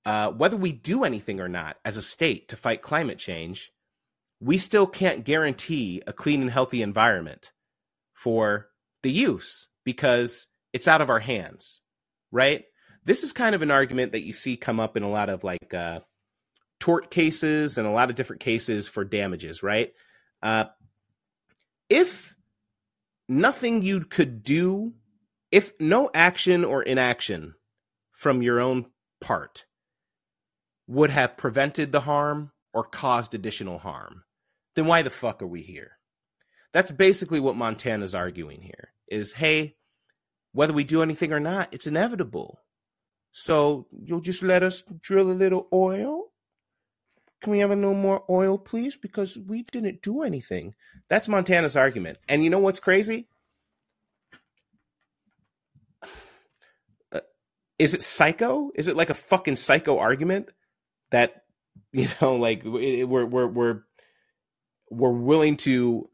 uh, 0.05 0.33
whether 0.33 0.57
we 0.57 0.73
do 0.73 1.05
anything 1.05 1.39
or 1.39 1.49
not 1.49 1.77
as 1.85 1.97
a 1.97 2.03
state 2.03 2.49
to 2.49 2.57
fight 2.57 2.83
climate 2.83 3.19
change, 3.19 3.71
we 4.41 4.59
still 4.59 4.89
can't 4.89 5.23
guarantee 5.25 6.03
a 6.05 6.13
clean 6.13 6.43
and 6.43 6.51
healthy 6.51 6.83
environment 6.83 7.53
for 8.13 8.67
the 9.05 9.13
use 9.13 9.69
because 9.85 10.49
it's 10.73 10.89
out 10.89 11.01
of 11.01 11.09
our 11.09 11.21
hands, 11.21 11.81
right? 12.33 12.65
This 13.05 13.23
is 13.23 13.33
kind 13.33 13.55
of 13.55 13.63
an 13.63 13.71
argument 13.71 14.11
that 14.11 14.27
you 14.27 14.33
see 14.33 14.57
come 14.57 14.81
up 14.81 14.97
in 14.97 15.05
a 15.05 15.09
lot 15.09 15.29
of 15.29 15.45
like 15.45 15.73
uh, 15.73 16.01
tort 16.81 17.13
cases 17.13 17.79
and 17.79 17.87
a 17.87 17.93
lot 17.93 18.11
of 18.11 18.17
different 18.17 18.43
cases 18.43 18.89
for 18.89 19.05
damages, 19.05 19.63
right? 19.63 19.93
Uh, 20.43 20.65
if 21.89 22.35
nothing 23.31 23.83
you 23.83 24.01
could 24.01 24.43
do, 24.43 24.93
if 25.53 25.73
no 25.81 26.11
action 26.13 26.65
or 26.65 26.83
inaction 26.83 27.55
from 28.13 28.43
your 28.43 28.61
own 28.61 28.87
part 29.21 29.65
would 30.89 31.11
have 31.11 31.37
prevented 31.37 31.93
the 31.93 32.01
harm 32.01 32.51
or 32.75 32.83
caused 32.83 33.35
additional 33.35 33.79
harm, 33.79 34.25
then 34.75 34.87
why 34.87 35.03
the 35.03 35.11
fuck 35.11 35.41
are 35.43 35.47
we 35.47 35.63
here? 35.63 35.93
That's 36.73 36.91
basically 36.91 37.41
what 37.41 37.57
Montana's 37.57 38.15
arguing 38.15 38.63
here 38.63 38.93
is 39.09 39.33
hey, 39.33 39.77
whether 40.53 40.73
we 40.73 40.85
do 40.85 41.03
anything 41.03 41.33
or 41.33 41.41
not, 41.41 41.69
it's 41.73 41.87
inevitable. 41.87 42.59
So 43.33 43.87
you'll 44.03 44.21
just 44.21 44.43
let 44.43 44.65
us 44.65 44.83
drill 45.01 45.31
a 45.31 45.33
little 45.33 45.69
oil? 45.73 46.30
Can 47.41 47.53
we 47.53 47.59
have 47.61 47.71
a 47.71 47.77
little 47.77 47.95
more 47.95 48.25
oil, 48.29 48.59
please? 48.59 48.97
Because 48.97 49.39
we 49.39 49.63
didn't 49.63 50.03
do 50.03 50.23
anything. 50.23 50.75
That's 51.09 51.29
Montana's 51.29 51.77
argument. 51.77 52.19
And 52.29 52.45
you 52.45 52.51
know 52.51 52.59
what's 52.59 52.81
crazy? 52.81 53.29
Uh, 57.13 57.21
is 57.79 57.95
it 57.95 58.03
psycho? 58.03 58.71
Is 58.75 58.89
it 58.89 58.97
like 58.97 59.11
a 59.11 59.15
fucking 59.15 59.57
psycho 59.57 59.99
argument 59.99 60.51
that 61.11 61.45
you 61.93 62.09
know, 62.21 62.37
like 62.37 62.63
we're 62.65 63.07
we're 63.07 63.47
we're 63.47 63.81
we're 64.91 65.11
willing 65.11 65.57
to 65.59 66.09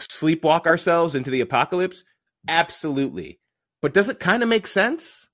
sleepwalk 0.00 0.66
ourselves 0.66 1.14
into 1.14 1.30
the 1.30 1.40
apocalypse? 1.40 2.04
Absolutely. 2.48 3.40
But 3.80 3.94
does 3.94 4.08
it 4.08 4.20
kind 4.20 4.42
of 4.42 4.48
make 4.48 4.66
sense? 4.66 5.28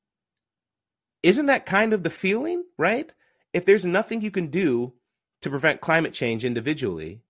Isn't 1.23 1.47
that 1.47 1.67
kind 1.67 1.93
of 1.93 2.03
the 2.03 2.11
feeling, 2.11 2.65
right? 2.77 3.11
If 3.53 3.65
there's 3.67 3.85
nothing 3.87 4.21
you 4.21 4.31
can 4.31 4.49
do 4.49 4.95
to 5.43 5.51
prevent 5.51 5.81
climate 5.81 6.13
change 6.13 6.45
individually 6.45 7.23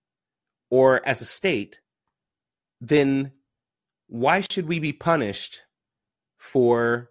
or 0.70 1.06
as 1.06 1.20
a 1.20 1.26
state, 1.26 1.80
then 2.80 3.32
why 4.08 4.40
should 4.40 4.66
we 4.66 4.78
be 4.78 4.92
punished 4.92 5.62
for 6.38 7.10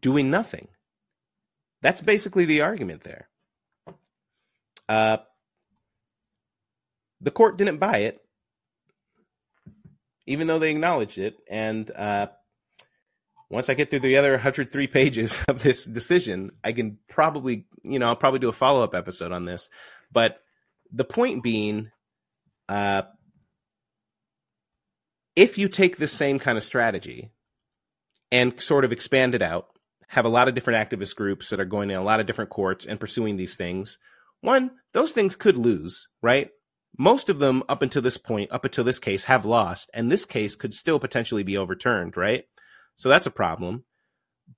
doing 0.00 0.30
nothing? 0.30 0.68
That's 1.82 2.00
basically 2.00 2.44
the 2.44 2.62
argument 2.62 3.02
there. 3.02 3.28
Uh, 4.88 5.18
the 7.20 7.30
court 7.30 7.56
didn't 7.56 7.78
buy 7.78 7.98
it, 7.98 8.20
even 10.26 10.46
though 10.46 10.58
they 10.58 10.70
acknowledged 10.70 11.18
it. 11.18 11.36
And 11.48 11.90
uh, 11.90 12.28
once 13.52 13.68
I 13.68 13.74
get 13.74 13.90
through 13.90 14.00
the 14.00 14.16
other 14.16 14.32
103 14.32 14.86
pages 14.86 15.38
of 15.48 15.62
this 15.62 15.84
decision, 15.84 16.52
I 16.64 16.72
can 16.72 16.98
probably, 17.08 17.66
you 17.84 17.98
know, 17.98 18.06
I'll 18.06 18.16
probably 18.16 18.40
do 18.40 18.48
a 18.48 18.52
follow 18.52 18.82
up 18.82 18.94
episode 18.94 19.30
on 19.30 19.44
this. 19.44 19.68
But 20.10 20.38
the 20.90 21.04
point 21.04 21.42
being, 21.42 21.90
uh, 22.68 23.02
if 25.36 25.58
you 25.58 25.68
take 25.68 25.98
this 25.98 26.12
same 26.12 26.38
kind 26.38 26.56
of 26.56 26.64
strategy 26.64 27.30
and 28.30 28.58
sort 28.60 28.86
of 28.86 28.92
expand 28.92 29.34
it 29.34 29.42
out, 29.42 29.66
have 30.08 30.24
a 30.24 30.30
lot 30.30 30.48
of 30.48 30.54
different 30.54 30.90
activist 30.90 31.14
groups 31.14 31.50
that 31.50 31.60
are 31.60 31.66
going 31.66 31.90
in 31.90 31.96
a 31.96 32.02
lot 32.02 32.20
of 32.20 32.26
different 32.26 32.50
courts 32.50 32.86
and 32.86 33.00
pursuing 33.00 33.36
these 33.36 33.56
things, 33.56 33.98
one, 34.40 34.70
those 34.92 35.12
things 35.12 35.36
could 35.36 35.58
lose, 35.58 36.08
right? 36.22 36.48
Most 36.98 37.28
of 37.28 37.38
them 37.38 37.62
up 37.68 37.82
until 37.82 38.02
this 38.02 38.18
point, 38.18 38.50
up 38.50 38.64
until 38.64 38.84
this 38.84 38.98
case, 38.98 39.24
have 39.24 39.44
lost, 39.44 39.90
and 39.94 40.10
this 40.10 40.24
case 40.24 40.54
could 40.54 40.74
still 40.74 40.98
potentially 40.98 41.42
be 41.42 41.56
overturned, 41.56 42.16
right? 42.16 42.44
So 42.96 43.08
that's 43.08 43.26
a 43.26 43.30
problem. 43.30 43.84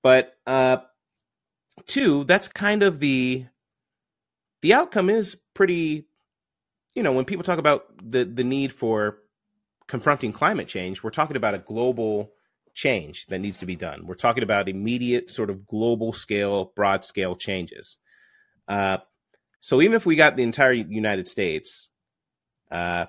But 0.03 0.37
uh, 0.47 0.79
two, 1.87 2.25
that's 2.25 2.49
kind 2.49 2.83
of 2.83 3.01
the 3.01 3.47
the 4.63 4.73
outcome 4.75 5.11
is 5.11 5.39
pretty. 5.55 6.07
You 6.95 7.03
know, 7.03 7.13
when 7.13 7.25
people 7.25 7.45
talk 7.45 7.59
about 7.59 7.87
the 8.03 8.25
the 8.25 8.45
need 8.45 8.73
for 8.73 9.19
confronting 9.89 10.33
climate 10.33 10.69
change, 10.69 11.03
we're 11.03 11.11
talking 11.11 11.37
about 11.37 11.55
a 11.55 11.59
global 11.59 12.33
change 12.75 13.27
that 13.27 13.39
needs 13.39 13.59
to 13.59 13.67
be 13.67 13.77
done. 13.77 14.07
We're 14.07 14.15
talking 14.15 14.43
about 14.43 14.69
immediate, 14.69 15.31
sort 15.31 15.51
of 15.51 15.67
global 15.67 16.13
scale, 16.13 16.73
broad 16.77 17.05
scale 17.05 17.37
changes. 17.37 17.99
Uh, 18.67 18.99
so 19.61 19.81
even 19.81 19.95
if 19.95 20.07
we 20.07 20.17
got 20.17 20.37
the 20.37 20.43
entire 20.43 20.73
United 20.73 21.29
States, 21.29 21.89
uh, 22.71 23.07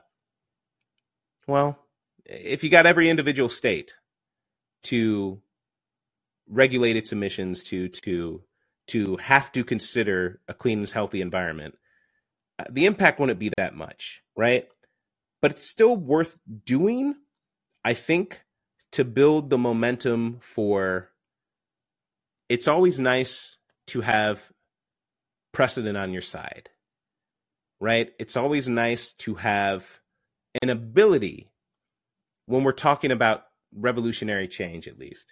well, 1.48 1.78
if 2.26 2.64
you 2.64 2.70
got 2.70 2.86
every 2.86 3.10
individual 3.10 3.50
state 3.50 3.94
to 4.86 5.42
regulate 6.50 6.96
its 6.96 7.12
emissions 7.12 7.64
to 7.64 7.90
to 7.90 8.42
to 8.88 9.18
have 9.18 9.52
to 9.52 9.64
consider 9.64 10.42
a 10.48 10.54
clean 10.54 10.80
and 10.80 10.90
healthy 10.90 11.22
environment, 11.22 11.76
uh, 12.60 12.66
the 12.70 12.86
impact 12.86 13.20
wouldn't 13.20 13.40
be 13.40 13.52
that 13.58 13.76
much, 13.76 14.22
right? 14.36 14.68
But 15.42 15.52
it's 15.52 15.70
still 15.70 15.96
worth 15.96 16.38
doing, 16.66 17.16
I 17.84 17.94
think, 17.94 18.44
to 18.94 19.04
build 19.04 19.50
the 19.50 19.58
momentum 19.58 20.40
for. 20.42 21.10
It's 22.48 22.68
always 22.68 23.00
nice 23.00 23.58
to 23.88 24.02
have 24.02 24.52
precedent 25.52 25.98
on 25.98 26.14
your 26.14 26.22
side, 26.22 26.70
right? 27.80 28.12
It's 28.20 28.38
always 28.38 28.70
nice 28.70 29.14
to 29.14 29.34
have 29.36 30.00
an 30.62 30.70
ability 30.70 31.50
when 32.46 32.64
we're 32.64 32.72
talking 32.72 33.12
about 33.12 33.46
revolutionary 33.76 34.48
change 34.48 34.88
at 34.88 34.98
least 34.98 35.32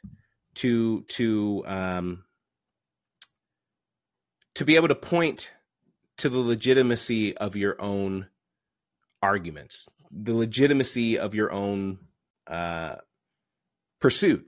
to 0.55 1.01
to 1.03 1.63
um, 1.65 2.23
to 4.55 4.65
be 4.65 4.75
able 4.75 4.87
to 4.87 4.95
point 4.95 5.51
to 6.17 6.29
the 6.29 6.39
legitimacy 6.39 7.35
of 7.37 7.55
your 7.55 7.81
own 7.81 8.27
arguments, 9.21 9.87
the 10.11 10.33
legitimacy 10.33 11.17
of 11.17 11.33
your 11.33 11.51
own 11.51 11.99
uh, 12.47 12.95
pursuit. 13.99 14.45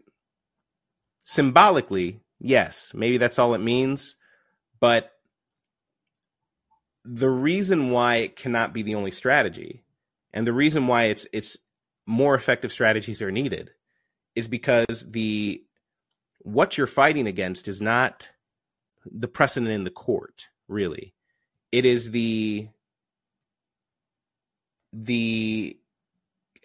Symbolically, 1.28 2.22
yes, 2.40 2.92
maybe 2.94 3.18
that's 3.18 3.40
all 3.40 3.56
it 3.56 3.60
means, 3.60 4.16
but 4.80 5.12
the 7.04 7.30
reason 7.30 7.90
why 7.92 8.18
it 8.18 8.36
cannot 8.36 8.74
be 8.74 8.84
the 8.84 8.96
only 8.96 9.12
strategy, 9.12 9.82
and 10.34 10.46
the 10.46 10.54
reason 10.54 10.86
why 10.88 11.06
it's 11.06 11.28
it's 11.34 11.58
more 12.06 12.36
effective 12.36 12.72
strategies 12.72 13.22
are 13.22 13.32
needed, 13.32 13.72
is 14.36 14.48
because 14.48 15.06
the 15.10 15.64
what 16.40 16.78
you're 16.78 16.88
fighting 16.88 17.28
against 17.28 17.68
is 17.68 17.82
not 17.82 18.30
the 19.06 19.28
precedent 19.28 19.72
in 19.72 19.84
the 19.84 19.90
court, 19.90 20.48
really. 20.68 21.14
It 21.72 21.86
is 21.86 22.12
the 22.12 22.68
the 24.94 25.78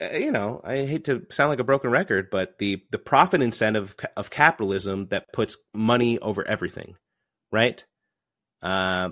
uh, 0.00 0.16
you 0.16 0.32
know 0.32 0.60
I 0.64 0.84
hate 0.84 1.04
to 1.04 1.26
sound 1.30 1.50
like 1.50 1.60
a 1.60 1.64
broken 1.64 1.90
record, 1.90 2.30
but 2.30 2.58
the 2.58 2.82
the 2.90 2.98
profit 2.98 3.42
incentive 3.42 3.94
of 4.16 4.30
capitalism 4.30 5.06
that 5.08 5.32
puts 5.32 5.58
money 5.72 6.18
over 6.18 6.46
everything, 6.46 6.96
right? 7.50 7.84
Uh, 8.62 9.10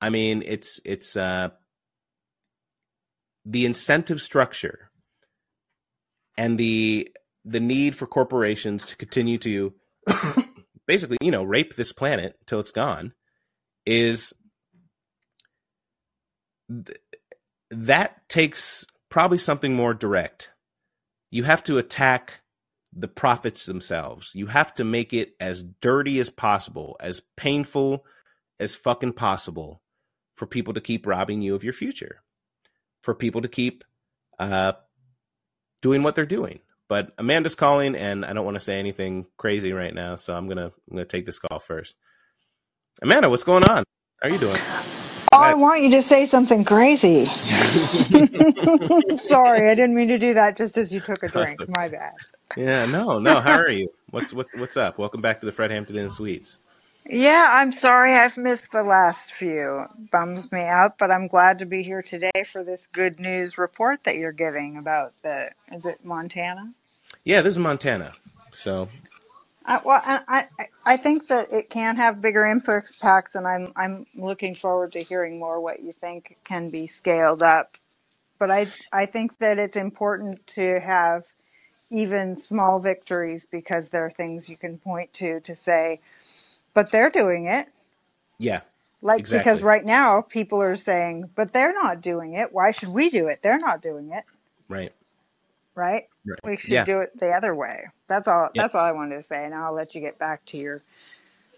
I 0.00 0.10
mean, 0.10 0.42
it's 0.46 0.80
it's 0.84 1.16
uh, 1.16 1.50
the 3.44 3.64
incentive 3.66 4.20
structure 4.20 4.87
and 6.38 6.56
the 6.56 7.10
the 7.44 7.60
need 7.60 7.96
for 7.96 8.06
corporations 8.06 8.86
to 8.86 8.96
continue 8.96 9.36
to 9.38 9.74
basically, 10.86 11.18
you 11.20 11.30
know, 11.30 11.42
rape 11.42 11.76
this 11.76 11.92
planet 11.92 12.38
till 12.46 12.60
it's 12.60 12.70
gone 12.70 13.12
is 13.84 14.32
th- 16.70 16.98
that 17.70 18.26
takes 18.28 18.86
probably 19.10 19.38
something 19.38 19.74
more 19.74 19.92
direct. 19.92 20.50
You 21.30 21.44
have 21.44 21.64
to 21.64 21.78
attack 21.78 22.40
the 22.94 23.08
profits 23.08 23.66
themselves. 23.66 24.34
You 24.34 24.46
have 24.46 24.74
to 24.74 24.84
make 24.84 25.12
it 25.12 25.34
as 25.40 25.62
dirty 25.82 26.18
as 26.20 26.30
possible, 26.30 26.96
as 27.00 27.22
painful 27.36 28.06
as 28.60 28.74
fucking 28.74 29.12
possible 29.12 29.82
for 30.36 30.46
people 30.46 30.74
to 30.74 30.80
keep 30.80 31.06
robbing 31.06 31.42
you 31.42 31.54
of 31.54 31.64
your 31.64 31.72
future, 31.72 32.22
for 33.02 33.14
people 33.14 33.42
to 33.42 33.48
keep 33.48 33.84
uh, 34.38 34.72
doing 35.82 36.02
what 36.02 36.14
they're 36.14 36.26
doing. 36.26 36.60
But 36.88 37.12
Amanda's 37.18 37.54
calling, 37.54 37.94
and 37.94 38.24
I 38.24 38.32
don't 38.32 38.44
want 38.44 38.54
to 38.54 38.60
say 38.60 38.78
anything 38.78 39.26
crazy 39.36 39.72
right 39.72 39.92
now, 39.94 40.16
so 40.16 40.34
I'm 40.34 40.48
gonna 40.48 40.66
I'm 40.66 40.96
gonna 40.96 41.04
take 41.04 41.26
this 41.26 41.38
call 41.38 41.58
first. 41.58 41.96
Amanda, 43.02 43.28
what's 43.28 43.44
going 43.44 43.64
on? 43.64 43.84
How 44.22 44.28
are 44.28 44.32
you 44.32 44.38
doing? 44.38 44.58
Oh, 45.30 45.36
I 45.38 45.52
want 45.54 45.82
you 45.82 45.90
to 45.90 46.02
say 46.02 46.24
something 46.24 46.64
crazy. 46.64 47.26
Sorry, 49.18 49.70
I 49.70 49.74
didn't 49.74 49.94
mean 49.94 50.08
to 50.08 50.18
do 50.18 50.32
that 50.34 50.56
just 50.56 50.78
as 50.78 50.90
you 50.90 51.00
took 51.00 51.22
a 51.22 51.28
drink. 51.28 51.60
My 51.68 51.88
bad. 51.88 52.14
Yeah, 52.56 52.86
no, 52.86 53.18
no. 53.18 53.40
How 53.40 53.58
are 53.58 53.70
you? 53.70 53.88
What's 54.10 54.32
what's 54.32 54.54
what's 54.54 54.78
up? 54.78 54.98
Welcome 54.98 55.20
back 55.20 55.40
to 55.40 55.46
the 55.46 55.52
Fred 55.52 55.70
Hampton 55.70 55.96
Inn 55.96 56.08
Suites. 56.08 56.62
Yeah, 57.08 57.48
I'm 57.50 57.72
sorry 57.72 58.14
I've 58.14 58.36
missed 58.36 58.70
the 58.70 58.82
last 58.82 59.32
few. 59.32 59.86
Bums 60.12 60.52
me 60.52 60.60
out, 60.60 60.98
but 60.98 61.10
I'm 61.10 61.26
glad 61.26 61.58
to 61.60 61.66
be 61.66 61.82
here 61.82 62.02
today 62.02 62.44
for 62.52 62.62
this 62.62 62.86
good 62.92 63.18
news 63.18 63.56
report 63.56 64.00
that 64.04 64.16
you're 64.16 64.30
giving 64.30 64.76
about 64.76 65.14
the 65.22 65.48
is 65.72 65.86
it 65.86 66.04
Montana? 66.04 66.70
Yeah, 67.24 67.40
this 67.40 67.54
is 67.54 67.58
Montana. 67.58 68.12
So 68.52 68.90
I, 69.64 69.80
well, 69.82 70.02
I, 70.04 70.20
I 70.28 70.68
I 70.84 70.96
think 70.98 71.28
that 71.28 71.50
it 71.50 71.70
can 71.70 71.96
have 71.96 72.20
bigger 72.20 72.46
impacts, 72.46 73.34
and 73.34 73.46
I'm 73.46 73.72
I'm 73.74 74.06
looking 74.14 74.54
forward 74.54 74.92
to 74.92 75.02
hearing 75.02 75.38
more 75.38 75.62
what 75.62 75.82
you 75.82 75.94
think 76.00 76.36
can 76.44 76.68
be 76.68 76.88
scaled 76.88 77.42
up. 77.42 77.78
But 78.38 78.50
I 78.50 78.66
I 78.92 79.06
think 79.06 79.38
that 79.38 79.58
it's 79.58 79.76
important 79.76 80.46
to 80.48 80.78
have 80.80 81.24
even 81.90 82.36
small 82.36 82.78
victories 82.80 83.46
because 83.50 83.88
there 83.88 84.04
are 84.04 84.10
things 84.10 84.48
you 84.48 84.58
can 84.58 84.76
point 84.78 85.12
to 85.14 85.40
to 85.40 85.54
say, 85.54 86.00
but 86.78 86.92
they're 86.92 87.10
doing 87.10 87.46
it. 87.46 87.66
yeah, 88.38 88.60
Like 89.02 89.28
because 89.28 89.62
right 89.62 89.84
now 89.84 90.20
people 90.20 90.62
are 90.62 90.76
saying, 90.76 91.28
but 91.34 91.52
they're 91.52 91.72
not 91.72 92.02
doing 92.02 92.34
it. 92.34 92.52
Why 92.52 92.70
should 92.70 92.90
we 92.90 93.10
do 93.10 93.26
it? 93.26 93.40
They're 93.42 93.58
not 93.58 93.82
doing 93.82 94.12
it, 94.12 94.22
Right. 94.68 94.92
right? 95.74 96.06
Right. 96.24 96.38
We 96.44 96.56
should 96.56 96.70
Yeah. 96.70 96.84
do 96.84 97.00
it 97.00 97.18
the 97.18 97.30
other 97.30 97.52
way. 97.52 97.86
That's 98.06 98.28
all. 98.28 98.50
Yeah. 98.54 98.62
That's 98.62 98.76
all 98.76 98.84
I 98.84 98.92
wanted 98.92 99.16
to 99.16 99.24
say. 99.24 99.44
And 99.44 99.52
I'll 99.52 99.72
let 99.74 99.96
you 99.96 100.00
get 100.00 100.20
back 100.20 100.44
to 100.46 100.56
your 100.56 100.82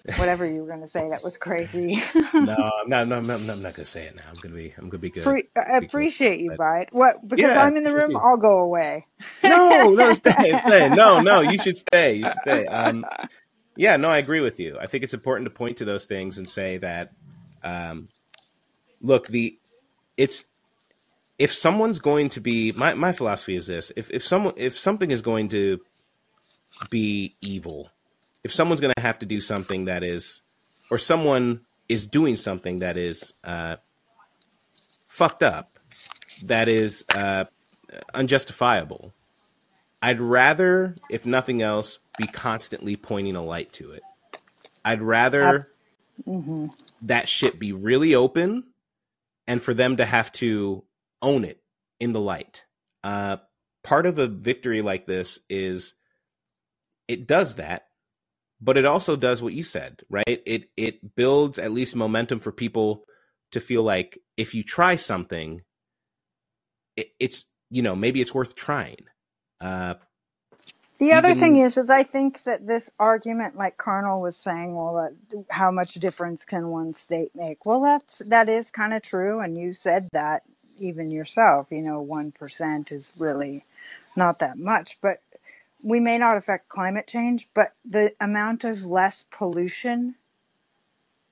whatever 0.17 0.47
you 0.47 0.63
were 0.63 0.69
going 0.69 0.81
to 0.81 0.89
say. 0.89 1.07
That 1.11 1.23
was 1.23 1.37
crazy. 1.37 2.03
No, 2.33 2.55
I'm 2.81 2.89
not. 2.89 3.09
No, 3.09 3.17
I'm 3.19 3.27
not, 3.27 3.41
I'm 3.41 3.61
not 3.61 3.75
gonna 3.75 3.85
say 3.85 4.05
it 4.05 4.17
now. 4.17 4.23
I'm 4.31 4.37
gonna 4.41 4.55
be. 4.55 4.73
I'm 4.79 4.89
gonna 4.89 4.99
be 5.03 5.11
good. 5.11 5.25
Pre- 5.25 5.49
I 5.55 5.81
good. 5.81 5.85
appreciate 5.89 6.41
you, 6.41 6.51
But- 6.53 6.59
Bite. 6.59 6.89
What? 6.93 7.29
Because 7.29 7.49
Yeah, 7.49 7.63
I'm 7.63 7.77
in 7.77 7.85
the 7.85 7.93
room. 7.95 8.17
I'll 8.17 8.39
go 8.39 8.61
away. 8.61 9.05
No, 9.45 9.91
no, 9.91 10.15
stay, 10.15 10.59
stay. 10.67 10.89
No, 10.89 11.21
no, 11.21 11.41
you 11.43 11.59
should 11.59 11.77
stay. 11.77 12.15
You 12.15 12.25
should 12.25 12.39
stay. 12.43 12.67
Um, 12.67 13.05
yeah, 13.77 13.97
no, 13.97 14.09
I 14.09 14.19
agree 14.19 14.41
with 14.41 14.61
you. 14.61 14.77
I 14.81 14.87
think 14.87 15.05
it's 15.05 15.15
important 15.15 15.47
to 15.47 15.51
point 15.51 15.79
to 15.79 15.85
those 15.85 16.07
things 16.07 16.39
and 16.39 16.49
say 16.49 16.79
that, 16.79 17.13
um, 17.63 18.09
look, 19.01 19.27
the 19.29 19.59
it's 20.17 20.45
if 21.39 21.53
someone's 21.53 21.99
going 21.99 22.29
to 22.31 22.41
be 22.41 22.73
my 22.73 22.95
my 22.95 23.13
philosophy 23.13 23.57
is 23.57 23.67
this: 23.67 23.93
if 23.97 24.11
if 24.11 24.25
someone 24.25 24.55
if 24.57 24.79
something 24.79 25.11
is 25.11 25.23
going 25.23 25.49
to 25.49 25.81
be 26.91 27.37
evil, 27.41 27.91
if 28.45 28.53
someone's 28.53 28.81
going 28.81 28.93
to 28.97 29.03
have 29.03 29.19
to 29.21 29.27
do 29.27 29.41
something 29.41 29.87
that 29.87 30.03
is, 30.03 30.41
or 30.91 30.99
someone 30.99 31.61
is 31.89 32.07
doing 32.07 32.37
something 32.37 32.81
that 32.81 32.97
is 32.97 33.35
uh, 33.45 33.77
fucked 35.09 35.43
up, 35.43 35.79
that 36.45 36.69
is 36.69 37.05
uh, 37.15 37.45
unjustifiable. 38.15 39.13
I'd 40.03 40.21
rather, 40.21 40.97
if 41.11 41.27
nothing 41.27 41.61
else, 41.61 41.99
be 42.21 42.27
constantly 42.27 42.97
pointing 42.97 43.37
a 43.37 43.45
light 43.45 43.73
to 43.75 43.93
it. 43.93 44.03
I'd 44.85 45.03
rather 45.03 45.69
hmm 46.25 46.67
that 47.03 47.29
shit 47.29 47.59
be 47.59 47.73
really 47.73 48.15
open 48.15 48.65
and 49.47 49.63
for 49.63 49.73
them 49.73 49.97
to 49.97 50.05
have 50.05 50.31
to 50.33 50.85
own 51.23 51.45
it 51.45 51.63
in 51.99 52.13
the 52.13 52.21
light. 52.21 52.65
Uh, 53.03 53.39
part 53.83 54.05
of 54.05 54.19
a 54.19 54.27
victory 54.27 54.83
like 54.83 55.07
this 55.07 55.41
is 55.49 55.95
it 57.09 57.27
does 57.27 57.57
that, 57.57 57.87
but 58.61 58.77
it 58.77 58.85
also 58.85 59.17
does 59.17 59.43
what 59.43 59.55
you 59.55 59.63
said, 59.63 60.03
right? 60.11 60.43
It 60.47 60.69
it 60.77 61.15
builds 61.17 61.59
at 61.59 61.73
least 61.73 61.97
momentum 61.97 62.41
for 62.41 62.53
people 62.53 63.05
to 63.53 63.61
feel 63.61 63.83
like 63.83 64.19
if 64.37 64.55
you 64.55 64.63
try 64.63 64.97
something, 64.97 65.63
it, 66.97 67.09
it's 67.19 67.47
you 67.71 67.83
know 67.83 67.97
maybe 67.97 68.21
it's 68.21 68.35
worth 68.35 68.55
trying. 68.55 69.07
Uh, 69.61 69.95
The 71.01 71.15
other 71.15 71.31
Even- 71.31 71.41
thing 71.41 71.57
is, 71.57 71.79
is 71.79 71.89
I 71.89 72.05
think 72.05 72.45
that 72.45 72.67
this 72.67 72.91
argument, 72.99 73.57
like 73.57 73.79
Carnal 73.79 74.21
was 74.21 74.37
saying, 74.37 74.77
well, 74.77 74.99
uh, 74.99 75.09
that, 75.31 75.47
how 75.49 75.71
much 75.71 75.95
difference 75.95 76.45
can 76.45 76.69
one 76.69 76.95
state 76.95 77.35
make? 77.35 77.65
Well, 77.65 77.81
that's 77.81 78.19
that 78.27 78.51
is 78.51 78.71
kind 78.71 78.93
of 78.93 79.03
true, 79.03 79.41
and 79.41 79.57
you 79.57 79.73
said 79.73 80.11
that 80.13 80.43
even 80.79 81.11
yourself. 81.11 81.69
You 81.71 81.81
know, 81.81 82.03
one 82.03 82.33
percent 82.33 82.93
is 82.93 83.15
really 83.19 83.65
not 84.15 84.41
that 84.41 84.59
much, 84.59 84.99
but 85.01 85.23
we 85.83 86.01
may 86.01 86.19
not 86.19 86.37
affect 86.37 86.69
climate 86.69 87.07
change, 87.07 87.49
but 87.55 87.73
the 87.87 88.15
amount 88.21 88.65
of 88.65 88.85
less 88.85 89.25
pollution 89.31 90.15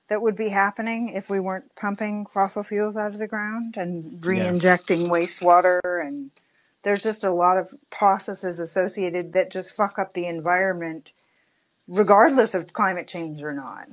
that 0.07 0.19
would 0.19 0.35
be 0.35 0.49
happening 0.49 1.09
if 1.09 1.29
we 1.29 1.39
weren't 1.39 1.75
pumping 1.75 2.25
fossil 2.33 2.63
fuels 2.63 2.95
out 2.97 3.13
of 3.13 3.19
the 3.19 3.27
ground 3.27 3.75
and 3.77 4.25
re-injecting 4.25 5.07
wastewater 5.09 5.79
and 6.03 6.31
there's 6.83 7.03
just 7.03 7.23
a 7.23 7.31
lot 7.31 7.57
of 7.57 7.73
processes 7.89 8.59
associated 8.59 9.33
that 9.33 9.51
just 9.51 9.75
fuck 9.75 9.99
up 9.99 10.13
the 10.13 10.27
environment 10.27 11.11
regardless 11.87 12.53
of 12.53 12.71
climate 12.71 13.07
change 13.07 13.41
or 13.41 13.53
not. 13.53 13.87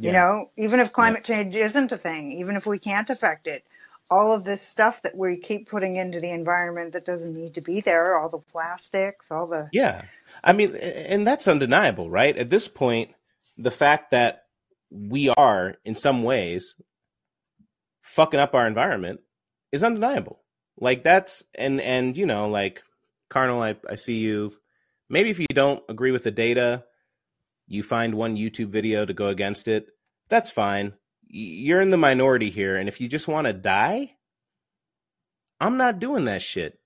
You 0.00 0.12
know, 0.12 0.50
even 0.56 0.78
if 0.78 0.92
climate 0.92 1.24
change 1.24 1.56
isn't 1.56 1.90
a 1.90 1.98
thing, 1.98 2.30
even 2.38 2.54
if 2.54 2.66
we 2.66 2.78
can't 2.78 3.10
affect 3.10 3.48
it, 3.48 3.64
all 4.08 4.32
of 4.32 4.44
this 4.44 4.62
stuff 4.62 5.02
that 5.02 5.16
we 5.16 5.36
keep 5.36 5.68
putting 5.68 5.96
into 5.96 6.20
the 6.20 6.30
environment 6.30 6.92
that 6.92 7.04
doesn't 7.04 7.34
need 7.34 7.54
to 7.54 7.60
be 7.60 7.80
there, 7.80 8.16
all 8.16 8.28
the 8.28 8.38
plastics, 8.38 9.30
all 9.30 9.48
the 9.48 9.68
Yeah. 9.72 10.02
I 10.44 10.52
mean, 10.52 10.76
and 10.76 11.26
that's 11.26 11.48
undeniable, 11.48 12.08
right? 12.08 12.36
At 12.36 12.48
this 12.48 12.68
point, 12.68 13.10
the 13.56 13.72
fact 13.72 14.12
that 14.12 14.44
we 14.90 15.30
are, 15.30 15.76
in 15.84 15.96
some 15.96 16.22
ways, 16.22 16.74
fucking 18.02 18.40
up 18.40 18.54
our 18.54 18.68
environment 18.68 19.20
is 19.72 19.82
undeniable. 19.82 20.40
Like 20.80 21.02
that's 21.04 21.44
and 21.54 21.80
and 21.80 22.16
you 22.16 22.26
know, 22.26 22.48
like 22.48 22.82
Carnal, 23.28 23.62
I, 23.62 23.76
I 23.88 23.96
see 23.96 24.18
you. 24.18 24.54
Maybe 25.08 25.30
if 25.30 25.38
you 25.38 25.46
don't 25.52 25.82
agree 25.88 26.12
with 26.12 26.22
the 26.22 26.30
data, 26.30 26.84
you 27.66 27.82
find 27.82 28.14
one 28.14 28.36
YouTube 28.36 28.68
video 28.68 29.04
to 29.04 29.12
go 29.12 29.28
against 29.28 29.68
it. 29.68 29.88
That's 30.28 30.50
fine. 30.50 30.94
You're 31.26 31.80
in 31.80 31.90
the 31.90 31.96
minority 31.96 32.50
here, 32.50 32.76
and 32.76 32.88
if 32.88 33.00
you 33.00 33.08
just 33.08 33.28
want 33.28 33.46
to 33.46 33.52
die, 33.52 34.12
I'm 35.60 35.76
not 35.76 35.98
doing 35.98 36.26
that 36.26 36.42
shit. 36.42 36.78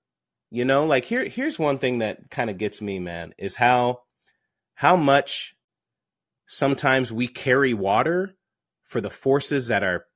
You 0.50 0.64
know, 0.64 0.86
like 0.86 1.04
here 1.04 1.24
here's 1.24 1.58
one 1.58 1.78
thing 1.78 1.98
that 1.98 2.30
kind 2.30 2.50
of 2.50 2.58
gets 2.58 2.80
me, 2.80 2.98
man, 2.98 3.34
is 3.38 3.56
how 3.56 4.02
how 4.74 4.96
much 4.96 5.54
sometimes 6.46 7.12
we 7.12 7.28
carry 7.28 7.74
water 7.74 8.34
for 8.84 9.00
the 9.00 9.10
forces 9.10 9.68
that 9.68 9.82
are 9.82 10.06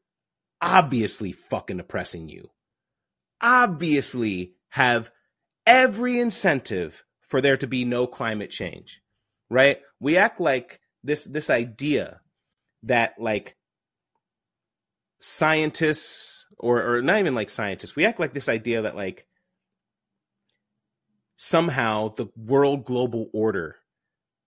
obviously 0.61 1.33
fucking 1.33 1.81
oppressing 1.81 2.29
you. 2.29 2.51
Obviously 3.41 4.55
have 4.71 5.11
every 5.67 6.21
incentive 6.21 7.03
for 7.21 7.41
there 7.41 7.57
to 7.57 7.67
be 7.67 7.85
no 7.85 8.07
climate 8.07 8.51
change. 8.51 9.03
Right? 9.49 9.81
We 10.01 10.17
act 10.17 10.41
like 10.41 10.81
this 11.05 11.25
this 11.25 11.51
idea 11.51 12.21
that 12.83 13.15
like 13.19 13.57
scientists 15.19 16.45
or 16.59 16.97
or 16.97 17.03
not 17.03 17.19
even 17.19 17.35
like 17.35 17.51
scientists, 17.51 17.97
we 17.97 18.05
act 18.05 18.21
like 18.21 18.35
this 18.35 18.49
idea 18.49 18.83
that 18.83 18.97
like 18.97 19.27
somehow 21.37 22.15
the 22.15 22.27
world 22.37 22.85
global 22.85 23.29
order 23.33 23.77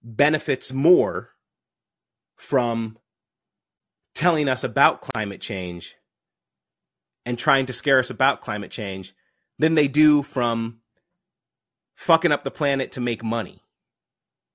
benefits 0.03 0.73
more 0.73 1.29
from 2.35 2.97
telling 4.15 4.49
us 4.49 4.63
about 4.63 5.01
climate 5.01 5.41
change 5.41 5.95
and 7.29 7.37
trying 7.37 7.67
to 7.67 7.73
scare 7.73 7.99
us 7.99 8.09
about 8.09 8.41
climate 8.41 8.71
change 8.71 9.13
than 9.59 9.75
they 9.75 9.87
do 9.87 10.23
from 10.23 10.81
fucking 11.95 12.31
up 12.31 12.43
the 12.43 12.51
planet 12.51 12.93
to 12.93 12.99
make 12.99 13.23
money 13.23 13.61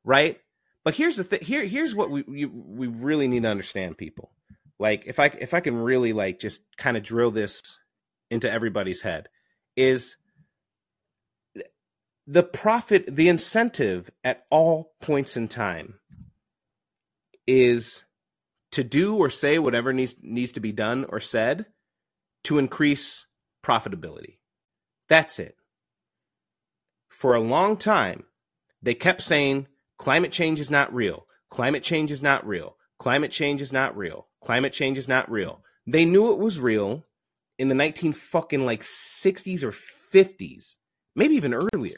right? 0.04 0.38
But 0.84 0.94
here's 0.94 1.16
the 1.16 1.24
thing 1.24 1.40
here 1.40 1.64
here's 1.64 1.94
what 1.94 2.10
we 2.10 2.44
we 2.44 2.86
really 2.86 3.26
need 3.26 3.42
to 3.44 3.48
understand 3.48 3.96
people. 3.96 4.30
Like 4.78 5.04
if 5.06 5.18
i 5.18 5.26
if 5.26 5.54
i 5.54 5.60
can 5.60 5.76
really 5.76 6.12
like 6.12 6.40
just 6.40 6.60
kind 6.76 6.96
of 6.96 7.02
drill 7.02 7.30
this 7.30 7.62
into 8.30 8.50
everybody's 8.50 9.02
head 9.02 9.28
is 9.76 10.16
the 12.26 12.42
profit 12.42 13.04
the 13.14 13.28
incentive 13.28 14.10
at 14.24 14.44
all 14.50 14.92
points 15.00 15.36
in 15.36 15.48
time 15.48 15.94
is 17.46 18.02
to 18.72 18.82
do 18.82 19.16
or 19.16 19.30
say 19.30 19.58
whatever 19.58 19.92
needs 19.92 20.16
needs 20.22 20.52
to 20.52 20.60
be 20.60 20.72
done 20.72 21.06
or 21.08 21.20
said 21.20 21.66
to 22.45 22.59
increase 22.59 23.26
profitability. 23.62 24.38
That's 25.09 25.38
it. 25.38 25.57
For 27.09 27.34
a 27.34 27.40
long 27.40 27.76
time 27.76 28.24
they 28.82 28.95
kept 28.95 29.22
saying 29.22 29.66
climate 29.99 30.32
change 30.32 30.61
is 30.61 30.70
not 30.70 30.95
real. 30.95 31.26
Climate 31.51 31.82
change 31.82 32.11
is 32.11 32.22
not 32.22 32.47
real. 32.47 32.76
Climate 32.99 33.32
change 33.32 33.61
is 33.61 33.72
not 33.72 33.97
real. 33.97 34.26
Climate 34.42 34.72
change 34.72 34.99
is 34.99 35.09
not 35.09 35.30
real. 35.30 35.62
They 35.86 36.05
knew 36.05 36.32
it 36.32 36.38
was 36.38 36.61
real 36.61 37.05
in 37.59 37.68
the 37.68 37.74
19 37.74 38.12
fucking 38.12 38.64
like 38.64 38.82
60s 38.82 39.62
or 39.62 39.72
50s 39.72 40.76
maybe 41.14 41.34
even 41.34 41.55
earlier. 41.55 41.97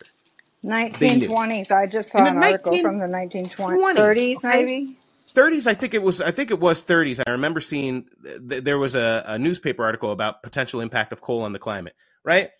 1920s. 0.64 1.70
I 1.70 1.86
just 1.86 2.10
saw 2.10 2.24
an 2.24 2.38
article 2.38 2.76
from 2.78 2.98
the 2.98 3.06
1920s, 3.06 3.96
30s 3.96 4.36
okay? 4.36 4.64
maybe. 4.64 4.98
30s. 5.36 5.66
I 5.66 5.74
think 5.74 5.94
it 5.94 6.02
was. 6.02 6.20
I 6.20 6.30
think 6.30 6.50
it 6.50 6.58
was 6.58 6.82
30s. 6.82 7.20
I 7.26 7.32
remember 7.32 7.60
seeing 7.60 8.06
th- 8.48 8.64
there 8.64 8.78
was 8.78 8.94
a, 8.94 9.24
a 9.26 9.38
newspaper 9.38 9.84
article 9.84 10.12
about 10.12 10.42
potential 10.42 10.80
impact 10.80 11.12
of 11.12 11.20
coal 11.20 11.42
on 11.42 11.52
the 11.52 11.58
climate, 11.58 11.94
right? 12.24 12.50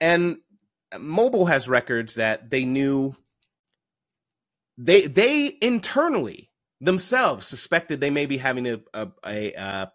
And 0.00 0.38
Mobil 0.94 1.48
has 1.48 1.68
records 1.68 2.16
that 2.16 2.50
they 2.50 2.64
knew. 2.64 3.16
They 4.76 5.06
they 5.06 5.56
internally 5.60 6.50
themselves 6.80 7.46
suspected 7.46 8.00
they 8.00 8.10
may 8.10 8.26
be 8.26 8.38
having 8.38 8.66
a 8.66 8.80
a, 8.94 9.08
a 9.26 9.54
uh, 9.54 9.86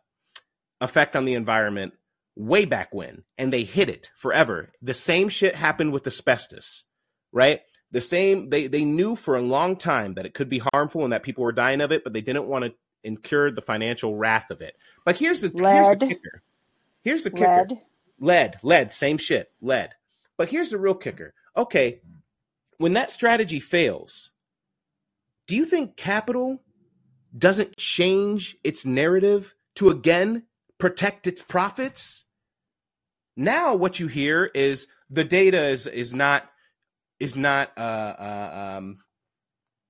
effect 0.81 1.15
on 1.15 1.25
the 1.25 1.33
environment 1.33 1.93
way 2.35 2.65
back 2.65 2.93
when, 2.93 3.23
and 3.37 3.51
they 3.53 3.63
hid 3.63 3.89
it 3.89 4.11
forever. 4.17 4.71
The 4.81 4.93
same 4.93 5.29
shit 5.29 5.55
happened 5.55 5.93
with 5.93 6.07
asbestos, 6.07 6.83
right? 7.31 7.61
The 7.91 8.01
same 8.01 8.49
they 8.49 8.67
they 8.67 8.83
knew 8.83 9.15
for 9.15 9.35
a 9.35 9.41
long 9.41 9.77
time 9.77 10.15
that 10.15 10.25
it 10.25 10.33
could 10.33 10.49
be 10.49 10.61
harmful 10.73 11.03
and 11.03 11.13
that 11.13 11.23
people 11.23 11.43
were 11.43 11.51
dying 11.51 11.81
of 11.81 11.91
it, 11.91 12.03
but 12.03 12.13
they 12.13 12.21
didn't 12.21 12.47
want 12.47 12.65
to 12.65 12.73
incur 13.03 13.51
the 13.51 13.61
financial 13.61 14.15
wrath 14.15 14.51
of 14.51 14.61
it. 14.61 14.75
But 15.05 15.17
here's 15.17 15.41
the 15.41 15.49
here's 15.49 15.97
the 15.97 16.07
kicker. 16.07 16.41
Here's 17.01 17.23
the 17.23 17.31
kicker. 17.31 17.67
Lead. 17.69 17.79
Lead, 18.19 18.59
lead, 18.63 18.93
same 18.93 19.17
shit, 19.17 19.51
lead. 19.61 19.89
But 20.37 20.49
here's 20.49 20.71
the 20.71 20.77
real 20.77 20.95
kicker. 20.95 21.33
Okay, 21.55 22.01
when 22.77 22.93
that 22.93 23.11
strategy 23.11 23.59
fails, 23.59 24.31
do 25.47 25.55
you 25.55 25.65
think 25.65 25.95
capital 25.95 26.61
doesn't 27.37 27.77
change 27.77 28.57
its 28.63 28.85
narrative 28.85 29.53
to 29.75 29.89
again 29.89 30.43
protect 30.77 31.27
its 31.27 31.41
profits? 31.41 32.23
Now 33.35 33.75
what 33.75 33.99
you 33.99 34.07
hear 34.07 34.45
is 34.45 34.87
the 35.09 35.23
data 35.23 35.67
is 35.67 35.87
is 35.87 36.13
not 36.13 36.49
is 37.19 37.37
not 37.37 37.71
uh, 37.77 37.79
uh, 37.79 38.75
um, 38.77 38.99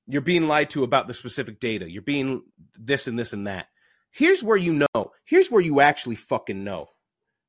you're 0.07 0.21
being 0.21 0.47
lied 0.47 0.69
to 0.71 0.83
about 0.83 1.07
the 1.07 1.13
specific 1.13 1.59
data. 1.59 1.89
You're 1.89 2.01
being 2.01 2.43
this 2.77 3.07
and 3.07 3.17
this 3.17 3.33
and 3.33 3.47
that. 3.47 3.67
Here's 4.11 4.43
where 4.43 4.57
you 4.57 4.85
know. 4.93 5.11
Here's 5.25 5.49
where 5.51 5.61
you 5.61 5.81
actually 5.81 6.15
fucking 6.15 6.63
know 6.63 6.87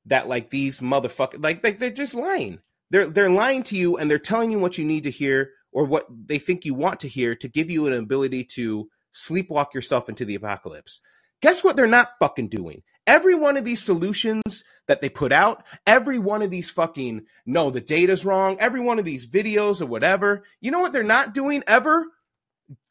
that 0.06 0.28
like 0.28 0.50
these 0.50 0.80
motherfuckers 0.80 1.42
like, 1.42 1.62
like 1.62 1.78
they're 1.78 1.90
just 1.90 2.14
lying. 2.14 2.60
They're 2.90 3.06
they're 3.06 3.30
lying 3.30 3.62
to 3.64 3.76
you 3.76 3.96
and 3.96 4.10
they're 4.10 4.18
telling 4.18 4.50
you 4.50 4.58
what 4.58 4.78
you 4.78 4.84
need 4.84 5.04
to 5.04 5.10
hear 5.10 5.50
or 5.72 5.84
what 5.84 6.06
they 6.10 6.38
think 6.38 6.64
you 6.64 6.74
want 6.74 7.00
to 7.00 7.08
hear 7.08 7.34
to 7.36 7.48
give 7.48 7.70
you 7.70 7.86
an 7.86 7.92
ability 7.92 8.44
to 8.54 8.88
sleepwalk 9.14 9.74
yourself 9.74 10.08
into 10.08 10.24
the 10.24 10.34
apocalypse. 10.34 11.00
Guess 11.42 11.62
what 11.62 11.76
they're 11.76 11.86
not 11.86 12.12
fucking 12.18 12.48
doing? 12.48 12.82
Every 13.06 13.34
one 13.34 13.56
of 13.56 13.64
these 13.64 13.82
solutions 13.82 14.64
that 14.88 15.00
they 15.00 15.08
put 15.08 15.32
out, 15.32 15.64
every 15.86 16.18
one 16.18 16.42
of 16.42 16.50
these 16.50 16.70
fucking, 16.70 17.26
no, 17.44 17.70
the 17.70 17.80
data's 17.80 18.24
wrong, 18.24 18.56
every 18.58 18.80
one 18.80 18.98
of 18.98 19.04
these 19.04 19.26
videos 19.26 19.80
or 19.80 19.86
whatever, 19.86 20.44
you 20.60 20.70
know 20.70 20.80
what 20.80 20.92
they're 20.92 21.02
not 21.02 21.34
doing 21.34 21.62
ever? 21.66 22.06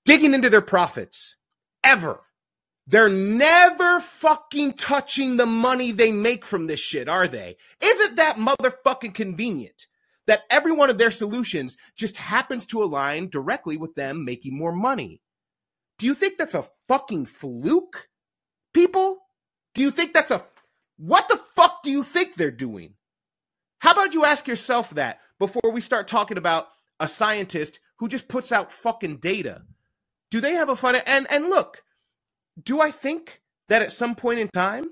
Digging 0.06 0.34
into 0.34 0.50
their 0.50 0.62
profits. 0.62 1.36
Ever. 1.84 2.22
They're 2.88 3.10
never 3.10 4.00
fucking 4.00 4.74
touching 4.74 5.38
the 5.38 5.46
money 5.46 5.92
they 5.92 6.12
make 6.12 6.46
from 6.46 6.68
this 6.68 6.80
shit, 6.80 7.10
are 7.10 7.28
they? 7.28 7.58
Isn't 7.82 8.18
that 8.18 8.36
motherfucking 8.38 9.16
convenient? 9.16 9.88
That 10.28 10.44
every 10.50 10.72
one 10.72 10.90
of 10.90 10.98
their 10.98 11.12
solutions 11.12 11.78
just 11.96 12.18
happens 12.18 12.66
to 12.68 12.84
align 12.84 13.30
directly 13.30 13.78
with 13.78 13.96
them 13.96 14.26
making 14.26 14.58
more 14.58 14.72
money. 14.72 15.22
Do 15.98 16.06
you 16.06 16.14
think 16.14 16.38
that's 16.38 16.56
a 16.56 16.68
fucking 16.88 17.28
fluke? 17.28 18.08
People? 18.74 19.25
Do 19.76 19.82
you 19.82 19.92
think 19.92 20.14
that's 20.14 20.32
a 20.32 20.44
what 20.98 21.28
the 21.28 21.38
fuck 21.56 21.84
do 21.84 21.92
you 21.92 22.02
think 22.02 22.36
they're 22.36 22.50
doing? 22.50 22.96
How 23.80 23.92
about 23.92 24.14
you 24.14 24.26
ask 24.26 24.48
yourself 24.48 24.92
that 24.92 25.20
before 25.38 25.72
we 25.72 25.82
start 25.82 26.08
talking 26.08 26.38
about 26.38 26.68
a 27.00 27.08
scientist 27.08 27.80
who 28.00 28.08
just 28.08 28.28
puts 28.28 28.52
out 28.52 28.72
fucking 28.72 29.18
data? 29.18 29.64
Do 30.32 30.42
they 30.42 30.54
have 30.54 30.70
a 30.70 30.76
fun 30.76 30.96
and 30.96 31.28
and 31.30 31.50
look, 31.50 31.84
do 32.62 32.82
I 32.82 32.92
think 32.92 33.42
that 33.68 33.82
at 33.82 33.92
some 33.92 34.16
point 34.16 34.40
in 34.40 34.48
time 34.48 34.86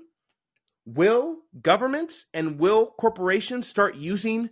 will 0.84 1.38
governments 1.60 2.26
and 2.34 2.58
will 2.58 2.86
corporations 2.86 3.66
start 3.66 3.96
using 3.96 4.50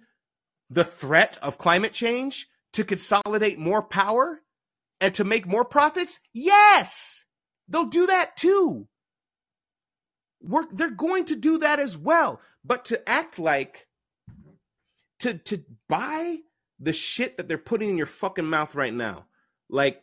the 0.71 0.85
threat 0.85 1.39
of 1.43 1.59
climate 1.59 1.93
change 1.93 2.47
to 2.73 2.85
consolidate 2.85 3.59
more 3.59 3.83
power 3.83 4.41
and 4.99 5.15
to 5.15 5.25
make 5.25 5.47
more 5.47 5.65
profits? 5.65 6.21
Yes. 6.33 7.25
They'll 7.69 7.85
do 7.85 8.07
that 8.07 8.37
too. 8.39 8.89
We're, 10.43 10.67
they're 10.73 10.91
going 10.91 11.27
to 11.27 11.37
do 11.37 11.59
that 11.59 11.79
as 11.79 11.97
well. 11.97 12.41
But 12.65 12.85
to 12.87 13.09
act 13.09 13.39
like 13.39 13.87
to 15.21 15.35
to 15.35 15.63
buy 15.89 16.39
the 16.79 16.93
shit 16.93 17.37
that 17.37 17.49
they're 17.49 17.59
putting 17.59 17.91
in 17.91 17.97
your 17.97 18.07
fucking 18.07 18.47
mouth 18.47 18.75
right 18.75 18.95
now, 18.95 19.27
like 19.69 20.03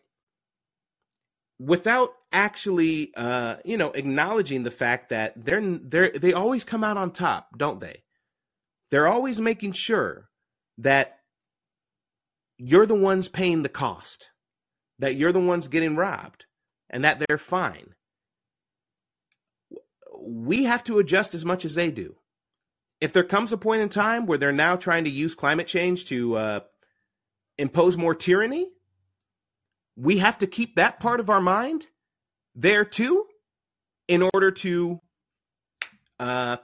without 1.59 2.11
actually 2.31 3.11
uh 3.15 3.57
you 3.65 3.75
know 3.75 3.91
acknowledging 3.91 4.63
the 4.63 4.71
fact 4.71 5.09
that 5.09 5.33
they're 5.35 5.61
they're 5.61 6.09
they 6.11 6.33
always 6.33 6.63
come 6.63 6.83
out 6.83 6.97
on 6.97 7.11
top, 7.11 7.57
don't 7.57 7.79
they? 7.81 8.03
They're 8.91 9.07
always 9.07 9.39
making 9.39 9.73
sure 9.73 10.29
that 10.77 11.19
you're 12.57 12.85
the 12.85 12.95
ones 12.95 13.29
paying 13.29 13.63
the 13.63 13.69
cost, 13.69 14.29
that 14.99 15.15
you're 15.15 15.31
the 15.31 15.39
ones 15.39 15.67
getting 15.67 15.95
robbed, 15.95 16.45
and 16.89 17.03
that 17.03 17.19
they're 17.19 17.37
fine 17.37 17.93
we 20.30 20.65
have 20.65 20.84
to 20.84 20.99
adjust 20.99 21.34
as 21.34 21.43
much 21.43 21.65
as 21.65 21.75
they 21.75 21.89
do. 21.89 22.15
If 23.01 23.13
there 23.13 23.23
comes 23.23 23.51
a 23.51 23.57
point 23.57 23.82
in 23.82 23.89
time 23.89 24.25
where 24.25 24.38
they're 24.38 24.51
now 24.51 24.75
trying 24.75 25.05
to 25.05 25.09
use 25.09 25.34
climate 25.34 25.67
change 25.67 26.05
to 26.05 26.36
uh, 26.36 26.59
impose 27.57 27.97
more 27.97 28.13
tyranny, 28.13 28.69
we 29.95 30.19
have 30.19 30.38
to 30.39 30.47
keep 30.47 30.75
that 30.75 30.99
part 30.99 31.19
of 31.19 31.30
our 31.30 31.41
mind 31.41 31.88
there 32.55 32.86
too 32.86 33.25
in 34.07 34.27
order 34.34 34.51
to 34.51 34.99
uh, 36.19 36.57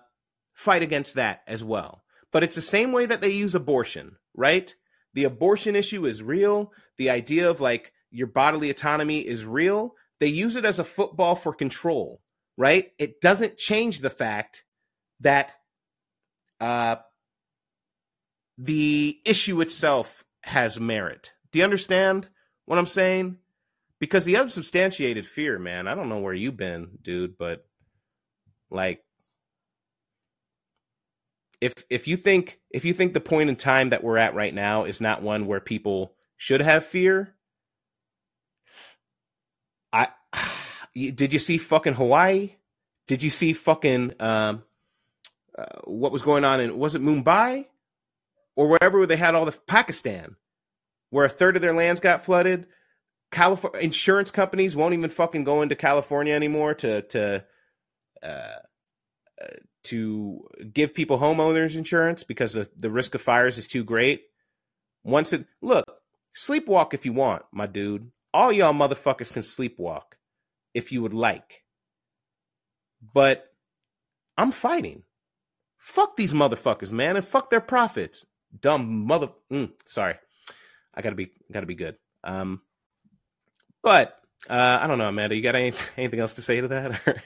fight 0.54 0.84
against 0.84 1.16
that 1.16 1.42
as 1.48 1.64
well. 1.64 2.04
But 2.32 2.44
it's 2.44 2.56
the 2.56 2.62
same 2.62 2.92
way 2.92 3.06
that 3.06 3.22
they 3.22 3.30
use 3.30 3.56
abortion, 3.56 4.18
right? 4.36 4.74
The 5.14 5.24
abortion 5.24 5.76
issue 5.76 6.06
is 6.06 6.22
real. 6.22 6.72
The 6.98 7.10
idea 7.10 7.50
of 7.50 7.62
like 7.62 7.94
your 8.12 8.28
bodily 8.28 8.70
autonomy 8.70 9.20
is 9.20 9.46
real. 9.46 9.96
They 10.20 10.28
use 10.28 10.56
it 10.56 10.66
as 10.66 10.80
a 10.80 10.84
football 10.84 11.36
for 11.36 11.54
control 11.54 12.22
right? 12.58 12.92
It 12.98 13.22
doesn't 13.22 13.58
change 13.58 14.00
the 14.00 14.10
fact 14.10 14.64
that 15.22 15.52
uh, 16.60 16.98
the 18.58 19.20
issue 19.26 19.62
itself 19.62 20.24
has 20.44 20.80
merit. 20.80 21.32
Do 21.52 21.60
you 21.60 21.66
understand 21.66 22.28
what 22.66 22.80
I'm 22.80 22.86
saying? 22.86 23.38
Because 24.00 24.26
the 24.26 24.38
unsubstantiated 24.38 25.26
fear, 25.26 25.58
man, 25.58 25.88
I 25.88 25.96
don't 25.96 26.10
know 26.10 26.20
where 26.20 26.34
you've 26.34 26.58
been, 26.58 26.98
dude, 27.02 27.38
but 27.38 27.66
like 28.70 29.02
if 31.62 31.74
if 31.90 32.08
you 32.08 32.18
think 32.18 32.60
if 32.70 32.86
you 32.86 32.94
think 32.94 33.14
the 33.14 33.20
point 33.20 33.50
in 33.50 33.56
time 33.56 33.90
that 33.90 34.04
we're 34.04 34.18
at 34.18 34.36
right 34.36 34.54
now 34.54 34.84
is 34.84 35.02
not 35.02 35.22
one 35.24 35.48
where 35.48 35.60
people 35.60 36.14
should 36.38 36.62
have 36.62 36.86
fear, 36.86 37.36
I 39.94 40.10
did 40.96 41.34
you 41.34 41.40
see 41.40 41.58
fucking 41.58 41.94
Hawaii? 41.94 42.52
Did 43.08 43.22
you 43.22 43.30
see 43.30 43.54
fucking 43.54 44.14
um, 44.20 44.64
uh, 45.58 45.66
what 45.84 46.12
was 46.12 46.24
going 46.24 46.46
on 46.46 46.60
in 46.60 46.78
was 46.78 46.96
it 46.96 47.02
Mumbai 47.02 47.66
or 48.56 48.68
wherever 48.68 49.06
they 49.06 49.18
had 49.18 49.36
all 49.36 49.46
the 49.46 49.52
Pakistan, 49.68 50.36
where 51.10 51.26
a 51.26 51.30
third 51.30 51.56
of 51.56 51.62
their 51.62 51.74
lands 51.74 52.00
got 52.00 52.24
flooded? 52.24 52.68
California 53.32 53.82
insurance 53.82 54.32
companies 54.32 54.76
won't 54.76 54.94
even 54.94 55.10
fucking 55.10 55.44
go 55.44 55.62
into 55.62 55.76
California 55.76 56.34
anymore 56.34 56.74
to 56.76 57.02
to 57.02 57.44
uh, 58.24 58.60
uh, 59.42 59.48
to 59.84 60.48
give 60.74 60.94
people 60.94 61.20
homeowners 61.20 61.76
insurance 61.76 62.24
because 62.24 62.54
the, 62.54 62.70
the 62.78 62.90
risk 62.90 63.14
of 63.14 63.22
fires 63.22 63.58
is 63.58 63.68
too 63.68 63.84
great. 63.84 64.24
Once 65.04 65.34
it 65.34 65.46
look, 65.62 65.86
sleepwalk 66.36 66.94
if 66.94 67.06
you 67.06 67.14
want, 67.14 67.44
my 67.52 67.68
dude. 67.68 68.10
All 68.34 68.52
y'all 68.52 68.74
motherfuckers 68.74 69.32
can 69.32 69.44
sleepwalk 69.44 70.16
if 70.76 70.92
you 70.92 71.02
would 71.02 71.16
like. 71.16 71.64
But 73.14 73.52
I'm 74.38 74.52
fighting. 74.52 75.04
Fuck 75.80 76.18
these 76.18 76.34
motherfuckers, 76.34 76.92
man, 76.92 77.16
and 77.16 77.26
fuck 77.26 77.50
their 77.50 77.62
profits. 77.62 78.26
Dumb 78.60 79.08
mother. 79.08 79.30
Mm, 79.52 79.72
sorry, 79.86 80.16
I 80.94 81.02
gotta 81.02 81.16
be 81.16 81.32
gotta 81.52 81.66
be 81.66 81.76
good. 81.76 81.96
Um, 82.24 82.62
but 83.84 84.20
uh, 84.50 84.80
I 84.82 84.88
don't 84.88 84.98
know, 84.98 85.10
Amanda. 85.10 85.36
You 85.36 85.42
got 85.42 85.56
any, 85.56 85.74
anything 85.98 86.20
else 86.20 86.34
to 86.34 86.42
say 86.42 86.62
to 86.62 86.68
that? 86.70 87.24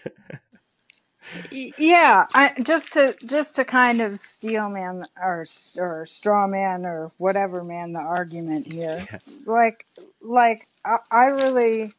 yeah, 1.52 2.26
I, 2.34 2.54
just 2.64 2.94
to 2.94 3.16
just 3.26 3.56
to 3.58 3.66
kind 3.66 4.02
of 4.02 4.20
steel 4.20 4.70
man 4.70 5.06
or 5.22 5.46
or 5.78 6.06
straw 6.06 6.48
man 6.48 6.86
or 6.86 7.12
whatever 7.18 7.64
man 7.64 7.94
the 7.94 8.00
argument 8.00 8.68
here. 8.72 9.08
Yeah. 9.12 9.20
Like 9.46 9.86
like 10.22 10.68
I, 10.86 10.98
I 11.12 11.26
really 11.28 11.94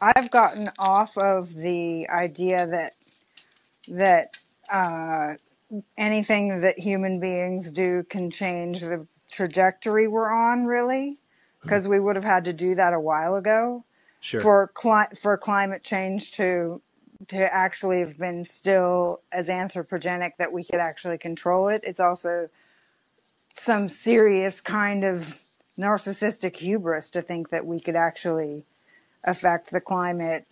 I've 0.00 0.30
gotten 0.30 0.70
off 0.78 1.16
of 1.16 1.54
the 1.54 2.08
idea 2.08 2.66
that 2.66 2.94
that 3.88 4.30
uh, 4.70 5.34
anything 5.96 6.60
that 6.60 6.78
human 6.78 7.20
beings 7.20 7.70
do 7.70 8.04
can 8.08 8.30
change 8.30 8.80
the 8.80 9.06
trajectory 9.30 10.08
we're 10.08 10.30
on, 10.30 10.66
really, 10.66 11.18
because 11.62 11.86
we 11.88 12.00
would 12.00 12.16
have 12.16 12.24
had 12.24 12.44
to 12.44 12.52
do 12.52 12.74
that 12.74 12.92
a 12.92 13.00
while 13.00 13.36
ago. 13.36 13.84
Sure. 14.20 14.40
for 14.40 14.68
cli- 14.74 15.16
for 15.22 15.36
climate 15.36 15.84
change 15.84 16.32
to 16.32 16.80
to 17.28 17.54
actually 17.54 18.00
have 18.00 18.18
been 18.18 18.44
still 18.44 19.20
as 19.30 19.48
anthropogenic 19.48 20.32
that 20.38 20.52
we 20.52 20.64
could 20.64 20.80
actually 20.80 21.18
control 21.18 21.68
it. 21.68 21.82
It's 21.84 22.00
also 22.00 22.48
some 23.56 23.88
serious 23.88 24.60
kind 24.60 25.04
of 25.04 25.24
narcissistic 25.78 26.56
hubris 26.56 27.10
to 27.10 27.22
think 27.22 27.50
that 27.50 27.64
we 27.64 27.80
could 27.80 27.96
actually 27.96 28.64
affect 29.26 29.70
the 29.70 29.80
climate 29.80 30.46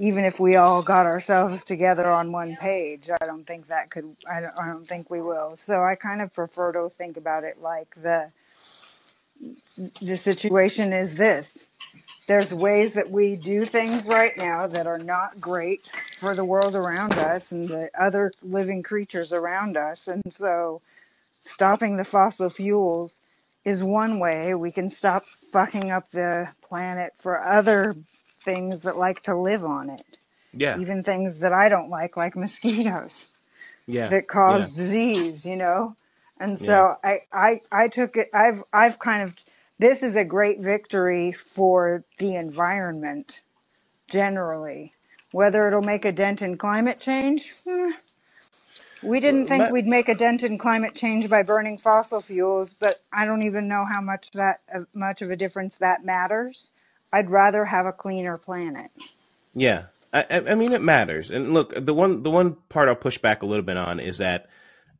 even 0.00 0.24
if 0.24 0.40
we 0.40 0.56
all 0.56 0.82
got 0.82 1.04
ourselves 1.04 1.62
together 1.62 2.08
on 2.08 2.32
one 2.32 2.56
page. 2.56 3.10
I 3.10 3.26
don't 3.26 3.46
think 3.46 3.68
that 3.68 3.90
could 3.90 4.16
I 4.28 4.40
don't, 4.40 4.54
I 4.56 4.68
don't 4.68 4.88
think 4.88 5.10
we 5.10 5.20
will. 5.20 5.58
So 5.58 5.82
I 5.82 5.94
kind 5.94 6.22
of 6.22 6.32
prefer 6.32 6.72
to 6.72 6.90
think 6.96 7.18
about 7.18 7.44
it 7.44 7.60
like 7.60 7.94
the 8.02 8.30
the 10.00 10.16
situation 10.16 10.94
is 10.94 11.14
this. 11.14 11.50
There's 12.26 12.54
ways 12.54 12.92
that 12.94 13.10
we 13.10 13.36
do 13.36 13.66
things 13.66 14.06
right 14.06 14.36
now 14.36 14.66
that 14.68 14.86
are 14.86 14.98
not 14.98 15.40
great 15.40 15.82
for 16.18 16.34
the 16.34 16.44
world 16.44 16.76
around 16.76 17.14
us 17.14 17.52
and 17.52 17.68
the 17.68 17.90
other 17.98 18.32
living 18.42 18.82
creatures 18.82 19.32
around 19.32 19.76
us. 19.76 20.08
And 20.08 20.22
so 20.32 20.80
stopping 21.42 21.96
the 21.96 22.04
fossil 22.04 22.48
fuels 22.48 23.20
is 23.64 23.82
one 23.82 24.20
way 24.20 24.54
we 24.54 24.72
can 24.72 24.90
stop 24.90 25.24
fucking 25.52 25.90
up 25.92 26.10
the 26.12 26.48
planet 26.68 27.12
for 27.20 27.44
other 27.44 27.96
things 28.44 28.82
that 28.82 28.98
like 28.98 29.22
to 29.24 29.36
live 29.36 29.64
on 29.64 29.90
it. 29.90 30.18
Yeah. 30.54 30.80
Even 30.80 31.04
things 31.04 31.38
that 31.40 31.52
I 31.52 31.68
don't 31.70 31.90
like, 31.90 32.16
like 32.16 32.36
mosquitoes 32.36 33.28
Yeah. 33.86 34.12
that 34.12 34.28
Yeah. 34.46 34.68
cause 34.68 34.70
disease, 34.70 35.46
you 35.46 35.56
know? 35.56 35.96
And 36.40 36.58
Yeah. 36.60 36.84
so 36.84 36.96
I, 37.04 37.20
I, 37.32 37.60
I 37.72 37.88
took 37.88 38.16
it, 38.16 38.30
I've, 38.34 38.62
I've 38.72 38.98
kind 38.98 39.22
of, 39.24 39.34
this 39.78 40.02
is 40.02 40.16
a 40.16 40.24
great 40.24 40.60
victory 40.60 41.36
for 41.54 42.04
the 42.18 42.36
environment 42.36 43.40
generally. 44.10 44.94
Whether 45.32 45.68
it'll 45.68 45.82
make 45.82 46.04
a 46.06 46.12
dent 46.12 46.42
in 46.42 46.58
climate 46.58 47.00
change, 47.00 47.52
hmm, 47.68 47.90
we 49.02 49.20
didn't 49.20 49.46
think 49.48 49.70
we'd 49.70 49.86
make 49.86 50.08
a 50.08 50.14
dent 50.14 50.42
in 50.42 50.58
climate 50.58 50.94
change 50.94 51.28
by 51.28 51.42
burning 51.42 51.78
fossil 51.78 52.20
fuels, 52.20 52.72
but 52.72 53.02
I 53.12 53.24
don't 53.24 53.42
even 53.42 53.68
know 53.68 53.84
how 53.84 54.00
much 54.00 54.28
that 54.34 54.60
uh, 54.74 54.80
much 54.94 55.22
of 55.22 55.30
a 55.30 55.36
difference 55.36 55.76
that 55.76 56.04
matters. 56.04 56.70
I'd 57.12 57.30
rather 57.30 57.64
have 57.64 57.86
a 57.86 57.92
cleaner 57.92 58.38
planet. 58.38 58.90
yeah. 59.54 59.84
I, 60.12 60.42
I 60.48 60.54
mean, 60.56 60.72
it 60.72 60.82
matters. 60.82 61.30
And 61.30 61.54
look, 61.54 61.72
the 61.72 61.94
one 61.94 62.24
the 62.24 62.30
one 62.30 62.56
part 62.68 62.88
I'll 62.88 62.96
push 62.96 63.18
back 63.18 63.42
a 63.42 63.46
little 63.46 63.64
bit 63.64 63.76
on 63.76 64.00
is 64.00 64.18
that 64.18 64.48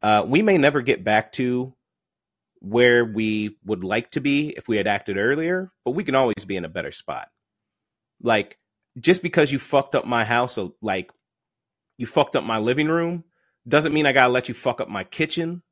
uh, 0.02 0.24
we 0.26 0.40
may 0.40 0.56
never 0.56 0.82
get 0.82 1.02
back 1.02 1.32
to 1.32 1.74
where 2.60 3.04
we 3.04 3.56
would 3.64 3.82
like 3.82 4.12
to 4.12 4.20
be 4.20 4.50
if 4.50 4.68
we 4.68 4.76
had 4.76 4.86
acted 4.86 5.16
earlier, 5.16 5.72
but 5.84 5.92
we 5.92 6.04
can 6.04 6.14
always 6.14 6.44
be 6.46 6.56
in 6.56 6.64
a 6.64 6.68
better 6.68 6.92
spot. 6.92 7.28
Like 8.22 8.58
just 8.98 9.22
because 9.22 9.50
you 9.50 9.58
fucked 9.58 9.94
up 9.94 10.04
my 10.04 10.24
house, 10.24 10.58
like 10.80 11.10
you 11.98 12.06
fucked 12.06 12.36
up 12.36 12.44
my 12.44 12.58
living 12.58 12.88
room, 12.88 13.24
doesn't 13.68 13.92
mean 13.92 14.06
I 14.06 14.12
gotta 14.12 14.32
let 14.32 14.48
you 14.48 14.54
fuck 14.54 14.80
up 14.80 14.88
my 14.88 15.04
kitchen 15.04 15.62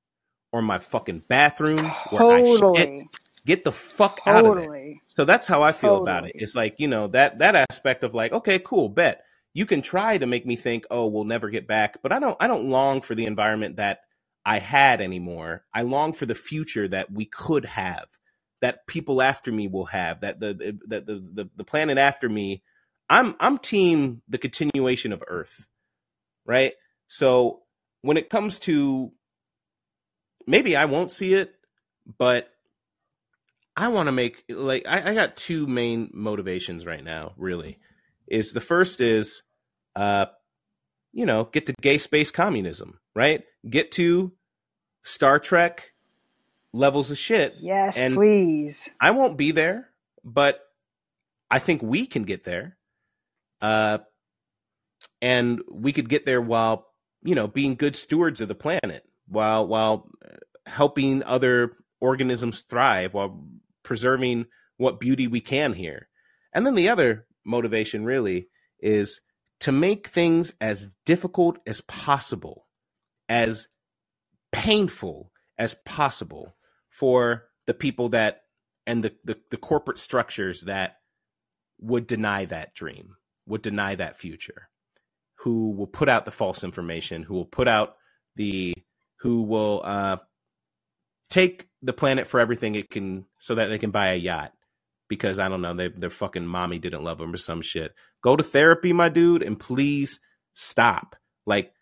or 0.52 0.62
my 0.62 0.78
fucking 0.78 1.22
bathrooms 1.28 1.94
where 2.10 2.22
I 2.22 2.42
shit. 2.42 2.60
Totally, 2.60 3.10
Get 3.46 3.64
the 3.64 3.72
fuck 3.72 4.20
out 4.26 4.44
of 4.44 4.56
there. 4.56 4.66
totally, 4.66 5.00
So 5.06 5.24
that's 5.24 5.46
how 5.46 5.62
I 5.62 5.72
feel 5.72 6.02
about 6.02 6.26
it. 6.26 6.32
It's 6.34 6.54
like, 6.54 6.74
you 6.78 6.88
know, 6.88 7.06
that 7.08 7.38
that 7.38 7.54
aspect 7.54 8.02
of 8.02 8.14
like, 8.14 8.32
okay, 8.32 8.58
cool, 8.58 8.88
bet. 8.88 9.24
You 9.54 9.64
can 9.64 9.80
try 9.80 10.18
to 10.18 10.26
make 10.26 10.44
me 10.44 10.54
think, 10.54 10.84
oh, 10.90 11.06
we'll 11.06 11.24
never 11.24 11.48
get 11.48 11.66
back, 11.66 12.02
but 12.02 12.12
I 12.12 12.18
don't 12.18 12.36
I 12.40 12.46
don't 12.46 12.68
long 12.68 13.00
for 13.00 13.14
the 13.14 13.24
environment 13.24 13.76
that 13.76 14.00
I 14.44 14.58
had 14.58 15.00
anymore. 15.00 15.64
I 15.72 15.82
long 15.82 16.12
for 16.12 16.26
the 16.26 16.34
future 16.34 16.88
that 16.88 17.10
we 17.10 17.24
could 17.24 17.64
have, 17.64 18.06
that 18.60 18.86
people 18.86 19.22
after 19.22 19.50
me 19.50 19.66
will 19.68 19.86
have, 19.86 20.20
that 20.20 20.40
the 20.40 20.78
that 20.88 21.06
the, 21.06 21.24
the, 21.32 21.50
the 21.56 21.64
planet 21.64 21.98
after 21.98 22.28
me. 22.28 22.62
I'm 23.10 23.34
I'm 23.40 23.58
team 23.58 24.20
the 24.28 24.38
continuation 24.38 25.14
of 25.14 25.24
Earth, 25.26 25.66
right? 26.44 26.74
So 27.08 27.62
when 28.02 28.16
it 28.16 28.30
comes 28.30 28.58
to 28.60 29.12
maybe 30.46 30.76
I 30.76 30.86
won't 30.86 31.10
see 31.12 31.34
it, 31.34 31.54
but 32.16 32.50
I 33.76 33.88
want 33.88 34.08
to 34.08 34.12
make 34.12 34.44
like 34.48 34.84
I, 34.88 35.10
I 35.10 35.14
got 35.14 35.36
two 35.36 35.66
main 35.66 36.10
motivations 36.12 36.84
right 36.84 37.04
now. 37.04 37.32
Really, 37.36 37.78
is 38.26 38.52
the 38.52 38.60
first 38.60 39.00
is, 39.00 39.42
uh, 39.94 40.26
you 41.12 41.26
know, 41.26 41.44
get 41.44 41.66
to 41.66 41.74
gay 41.80 41.98
space 41.98 42.30
communism, 42.30 42.98
right? 43.14 43.44
Get 43.68 43.92
to 43.92 44.32
Star 45.04 45.38
Trek 45.38 45.92
levels 46.72 47.10
of 47.10 47.18
shit, 47.18 47.56
Yes, 47.60 47.96
and 47.96 48.14
please. 48.14 48.88
I 49.00 49.12
won't 49.12 49.38
be 49.38 49.52
there, 49.52 49.88
but 50.24 50.60
I 51.50 51.58
think 51.58 51.82
we 51.82 52.06
can 52.06 52.24
get 52.24 52.44
there. 52.44 52.76
Uh, 53.60 53.98
and 55.20 55.60
we 55.70 55.92
could 55.92 56.08
get 56.08 56.24
there 56.24 56.40
while 56.40 56.87
you 57.22 57.34
know 57.34 57.46
being 57.46 57.74
good 57.74 57.96
stewards 57.96 58.40
of 58.40 58.48
the 58.48 58.54
planet, 58.54 59.04
while 59.26 59.66
while 59.66 60.08
helping 60.66 61.22
other 61.22 61.76
organisms 62.00 62.60
thrive, 62.62 63.14
while 63.14 63.44
preserving 63.82 64.46
what 64.76 65.00
beauty 65.00 65.26
we 65.26 65.40
can 65.40 65.72
here. 65.72 66.08
And 66.52 66.66
then 66.66 66.74
the 66.74 66.88
other 66.88 67.26
motivation 67.44 68.04
really 68.04 68.48
is 68.80 69.20
to 69.60 69.72
make 69.72 70.08
things 70.08 70.54
as 70.60 70.88
difficult 71.04 71.58
as 71.66 71.80
possible, 71.80 72.66
as 73.28 73.66
painful 74.52 75.32
as 75.58 75.74
possible 75.84 76.56
for 76.90 77.44
the 77.66 77.74
people 77.74 78.10
that 78.10 78.42
and 78.86 79.04
the, 79.04 79.12
the, 79.24 79.36
the 79.50 79.56
corporate 79.56 79.98
structures 79.98 80.62
that 80.62 80.96
would 81.80 82.06
deny 82.06 82.44
that 82.46 82.74
dream, 82.74 83.16
would 83.46 83.62
deny 83.62 83.94
that 83.94 84.16
future, 84.16 84.68
who 85.40 85.72
will 85.72 85.86
put 85.86 86.08
out 86.08 86.24
the 86.24 86.30
false 86.30 86.64
information, 86.64 87.22
who 87.22 87.34
will 87.34 87.44
put 87.44 87.68
out 87.68 87.96
the 88.36 88.74
who 89.20 89.42
will 89.42 89.82
uh, 89.84 90.16
take 91.30 91.68
the 91.82 91.92
planet 91.92 92.26
for 92.26 92.40
everything 92.40 92.74
it 92.74 92.90
can 92.90 93.24
so 93.38 93.56
that 93.56 93.66
they 93.66 93.78
can 93.78 93.90
buy 93.90 94.08
a 94.12 94.16
yacht 94.16 94.52
because 95.08 95.38
I 95.38 95.48
don't 95.48 95.62
know, 95.62 95.74
they, 95.74 95.88
their 95.88 96.10
fucking 96.10 96.46
mommy 96.46 96.78
didn't 96.78 97.04
love 97.04 97.18
them 97.18 97.34
or 97.34 97.38
some 97.38 97.62
shit. 97.62 97.94
Go 98.22 98.36
to 98.36 98.44
therapy, 98.44 98.92
my 98.92 99.08
dude, 99.08 99.42
and 99.42 99.58
please 99.58 100.20
stop. 100.54 101.16
Like 101.46 101.72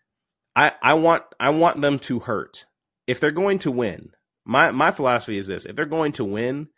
I, 0.55 0.73
I 0.81 0.93
want 0.95 1.23
I 1.39 1.49
want 1.49 1.81
them 1.81 1.99
to 1.99 2.19
hurt. 2.19 2.65
If 3.05 3.19
they're 3.19 3.31
going 3.31 3.59
to 3.59 3.71
win, 3.71 4.11
my 4.45 4.71
my 4.71 4.91
philosophy 4.91 5.37
is 5.37 5.47
this: 5.47 5.65
if 5.65 5.75
they're 5.75 5.85
going 5.85 6.13
to 6.13 6.25
win, 6.25 6.69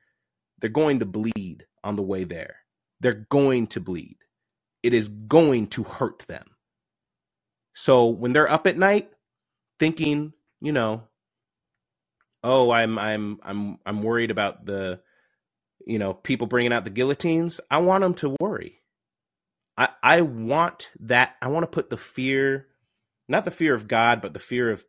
they're 0.59 0.69
going 0.69 0.99
to 0.99 1.05
bleed 1.05 1.65
on 1.83 1.95
the 1.95 2.03
way 2.03 2.23
there. 2.23 2.57
They're 2.99 3.25
going 3.29 3.67
to 3.67 3.79
bleed. 3.79 4.17
It 4.83 4.93
is 4.93 5.07
going 5.07 5.67
to 5.67 5.83
hurt 5.83 6.25
them. 6.27 6.45
So 7.73 8.07
when 8.07 8.33
they're 8.33 8.51
up 8.51 8.67
at 8.67 8.77
night 8.77 9.11
thinking, 9.79 10.33
you 10.61 10.71
know, 10.71 11.03
oh, 12.43 12.71
I'm 12.71 12.97
I'm 12.97 13.39
I'm 13.43 13.79
I'm 13.85 14.03
worried 14.03 14.31
about 14.31 14.65
the 14.65 15.01
you 15.85 15.97
know, 15.97 16.13
people 16.13 16.45
bringing 16.45 16.73
out 16.73 16.83
the 16.83 16.89
guillotines, 16.89 17.59
I 17.71 17.79
want 17.79 18.01
them 18.01 18.13
to 18.15 18.35
worry. 18.39 18.81
I 19.77 19.89
I 20.03 20.21
want 20.21 20.91
that 21.01 21.35
I 21.41 21.47
want 21.47 21.63
to 21.63 21.67
put 21.67 21.89
the 21.89 21.97
fear 21.97 22.67
not 23.29 23.45
the 23.45 23.51
fear 23.51 23.75
of 23.75 23.87
God, 23.87 24.21
but 24.21 24.33
the 24.33 24.39
fear 24.39 24.71
of 24.71 24.83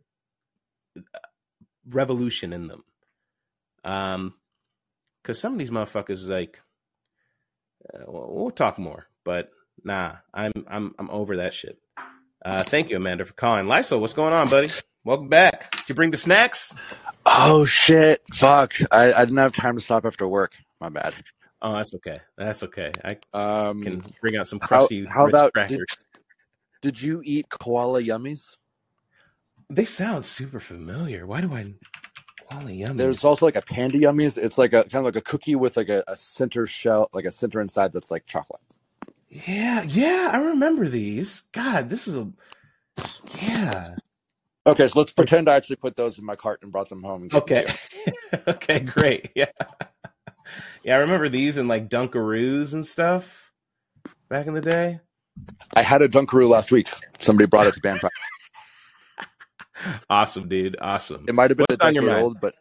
revolution 1.89 2.53
in 2.53 2.69
them. 2.69 2.85
Um, 3.85 4.35
because 5.23 5.39
some 5.39 5.53
of 5.53 5.59
these 5.59 5.71
motherfuckers 5.71 6.29
like, 6.29 6.59
uh, 7.95 8.05
we'll, 8.07 8.31
we'll 8.31 8.51
talk 8.51 8.79
more, 8.79 9.07
but 9.25 9.51
nah, 9.85 10.17
I'm 10.33 10.53
I'm 10.67 10.95
I'm 10.99 11.11
over 11.11 11.37
that 11.37 11.53
shit. 11.53 11.79
Uh, 12.45 12.63
thank 12.63 12.91
you, 12.91 12.97
Amanda, 12.97 13.25
for 13.25 13.35
calling. 13.35 13.67
Lysol, 13.67 14.01
what's 14.01 14.15
going 14.15 14.33
on, 14.33 14.49
buddy? 14.49 14.71
Welcome 15.05 15.29
back. 15.29 15.71
Did 15.73 15.89
you 15.89 15.95
bring 15.95 16.11
the 16.11 16.17
snacks? 16.17 16.75
Oh 17.27 17.65
shit! 17.65 18.23
Fuck! 18.35 18.75
I, 18.91 19.13
I 19.13 19.25
didn't 19.25 19.39
have 19.39 19.53
time 19.53 19.77
to 19.77 19.81
stop 19.85 20.05
after 20.07 20.27
work. 20.27 20.57
My 20.81 20.89
bad. 20.89 21.15
Oh, 21.63 21.75
that's 21.75 21.95
okay. 21.95 22.17
That's 22.39 22.63
okay. 22.63 22.93
I 23.05 23.39
Um, 23.39 23.83
can 23.83 24.03
bring 24.23 24.37
out 24.37 24.49
some 24.49 24.59
how 24.61 24.67
crusty 24.67 25.05
how 25.05 25.25
Ritz 25.25 25.31
about 25.31 25.53
crackers. 25.53 25.79
did, 25.79 25.89
did 26.81 27.03
you 27.03 27.21
eat 27.25 27.49
koala 27.51 28.03
yummies? 28.03 28.57
They 29.69 29.85
sound 29.85 30.25
super 30.25 30.61
familiar. 30.61 31.27
Why 31.27 31.43
do 31.43 31.53
I 31.53 31.75
Quali 32.51 32.83
There's 32.85 33.23
also 33.23 33.47
like 33.47 33.57
a 33.57 33.63
panda 33.63 33.99
yummies. 33.99 34.37
It's 34.37 34.59
like 34.59 34.73
a 34.73 34.83
kind 34.83 34.97
of 34.97 35.05
like 35.05 35.17
a 35.17 35.21
cookie 35.21 35.55
with 35.55 35.77
like 35.77 35.89
a, 35.89 36.03
a 36.09 36.17
center 36.17 36.67
shell, 36.67 37.09
like 37.13 37.25
a 37.25 37.31
center 37.31 37.61
inside 37.61 37.93
that's 37.93 38.11
like 38.11 38.27
chocolate. 38.27 38.61
Yeah, 39.31 39.83
yeah, 39.83 40.31
I 40.33 40.39
remember 40.39 40.89
these. 40.89 41.43
God, 41.53 41.89
this 41.89 42.09
is 42.09 42.17
a 42.17 42.29
yeah. 43.41 43.95
Okay, 44.67 44.89
so 44.89 44.99
let's 44.99 45.13
pretend 45.13 45.49
I 45.49 45.55
actually 45.55 45.77
put 45.77 45.97
those 45.97 46.19
in 46.19 46.25
my 46.25 46.37
cart 46.37 46.61
and 46.63 46.73
brought 46.73 46.89
them 46.89 47.03
home 47.03 47.23
and 47.23 47.31
gave 47.31 47.47
them 47.47 47.59
Okay. 47.59 48.43
okay, 48.49 48.81
great. 48.81 49.31
Yeah. 49.35 49.47
Yeah, 50.83 50.97
I 50.97 50.99
remember 50.99 51.29
these 51.29 51.59
in 51.59 51.69
like 51.69 51.89
Dunkaroos 51.89 52.73
and 52.73 52.85
stuff 52.85 53.53
back 54.29 54.49
in 54.49 54.55
the 54.55 54.61
day. 54.61 54.99
I 55.77 55.83
had 55.83 56.03
a 56.03 56.09
Dunkaroo 56.09 56.49
last 56.49 56.73
week. 56.73 56.89
Somebody 57.21 57.47
brought 57.47 57.69
it 57.69 57.75
to 57.75 57.81
band 57.81 58.01
practice. 58.01 58.21
Awesome, 60.11 60.49
dude. 60.49 60.77
Awesome. 60.81 61.25
It 61.29 61.35
might 61.35 61.51
have 61.51 61.57
been 61.57 61.67
a 61.71 61.73
What's 61.73 61.95
your 61.95 62.05
decade 62.05 62.23
old, 62.23 62.41
but 62.41 62.55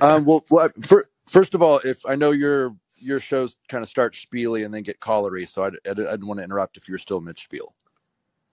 um, 0.00 0.24
well, 0.24 0.44
well 0.50 0.70
for, 0.82 1.08
first 1.28 1.54
of 1.54 1.62
all, 1.62 1.78
if 1.84 2.04
I 2.06 2.16
know 2.16 2.32
you're 2.32 2.74
your 2.96 3.20
shows 3.20 3.56
kind 3.68 3.82
of 3.82 3.88
start 3.88 4.14
spiely 4.14 4.64
and 4.64 4.72
then 4.72 4.82
get 4.82 5.00
collery. 5.00 5.44
So 5.46 5.64
I, 5.64 5.68
I, 5.68 5.94
didn't 5.94 6.26
want 6.26 6.38
to 6.38 6.44
interrupt 6.44 6.76
if 6.76 6.88
you're 6.88 6.98
still 6.98 7.20
mid 7.20 7.38
spiel. 7.38 7.74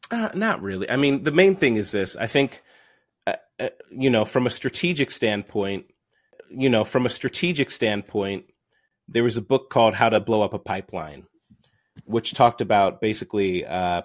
Uh, 0.09 0.29
not 0.33 0.61
really. 0.61 0.89
I 0.89 0.97
mean, 0.97 1.23
the 1.23 1.31
main 1.31 1.55
thing 1.55 1.75
is 1.77 1.91
this. 1.91 2.15
I 2.17 2.27
think, 2.27 2.61
uh, 3.25 3.35
uh, 3.59 3.69
you 3.89 4.09
know, 4.09 4.25
from 4.25 4.45
a 4.45 4.49
strategic 4.49 5.09
standpoint, 5.09 5.85
you 6.49 6.69
know, 6.69 6.83
from 6.83 7.05
a 7.05 7.09
strategic 7.09 7.71
standpoint, 7.71 8.45
there 9.07 9.23
was 9.23 9.37
a 9.37 9.41
book 9.41 9.69
called 9.69 9.93
How 9.93 10.09
to 10.09 10.19
Blow 10.19 10.41
Up 10.41 10.53
a 10.53 10.59
Pipeline, 10.59 11.25
which 12.03 12.33
talked 12.33 12.61
about 12.61 12.99
basically 12.99 13.65
uh, 13.65 14.01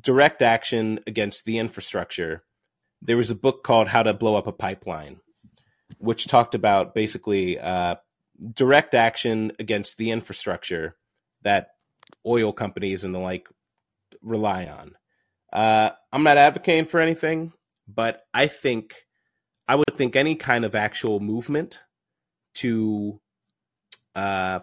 direct 0.00 0.42
action 0.42 1.00
against 1.06 1.44
the 1.44 1.58
infrastructure. 1.58 2.44
There 3.02 3.16
was 3.16 3.30
a 3.30 3.34
book 3.34 3.62
called 3.62 3.88
How 3.88 4.02
to 4.02 4.14
Blow 4.14 4.36
Up 4.36 4.46
a 4.46 4.52
Pipeline, 4.52 5.20
which 5.98 6.28
talked 6.28 6.54
about 6.54 6.94
basically 6.94 7.58
uh, 7.58 7.96
direct 8.54 8.94
action 8.94 9.52
against 9.58 9.96
the 9.96 10.10
infrastructure 10.10 10.96
that 11.42 11.68
oil 12.26 12.52
companies 12.52 13.04
and 13.04 13.14
the 13.14 13.18
like 13.18 13.48
rely 14.20 14.66
on. 14.66 14.94
Uh, 15.52 15.90
I'm 16.12 16.22
not 16.22 16.38
advocating 16.38 16.86
for 16.86 17.00
anything, 17.00 17.52
but 17.86 18.22
I 18.32 18.46
think 18.46 18.94
I 19.68 19.76
would 19.76 19.92
think 19.92 20.16
any 20.16 20.34
kind 20.34 20.64
of 20.64 20.74
actual 20.74 21.20
movement 21.20 21.80
to 22.54 23.20
uh, 24.14 24.60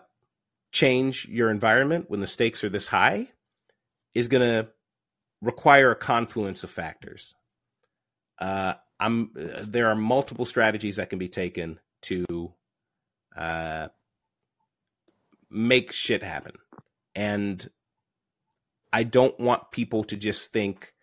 change 0.71 1.27
your 1.27 1.49
environment 1.49 2.05
when 2.09 2.19
the 2.19 2.27
stakes 2.27 2.63
are 2.63 2.69
this 2.69 2.87
high 2.87 3.27
is 4.13 4.27
going 4.27 4.41
to 4.41 4.69
require 5.41 5.91
a 5.91 5.95
confluence 5.95 6.63
of 6.63 6.69
factors. 6.69 7.35
Uh, 8.39 8.73
I'm 8.99 9.31
there 9.35 9.87
are 9.89 9.95
multiple 9.95 10.45
strategies 10.45 10.97
that 10.97 11.09
can 11.09 11.19
be 11.19 11.29
taken 11.29 11.79
to 12.03 12.53
uh, 13.39 13.87
make 15.49 15.91
shit 15.91 16.21
happen, 16.21 16.53
and 17.15 17.67
I 18.91 19.03
don't 19.03 19.39
want 19.39 19.71
people 19.71 20.03
to 20.05 20.17
just 20.17 20.51
think 20.51 20.93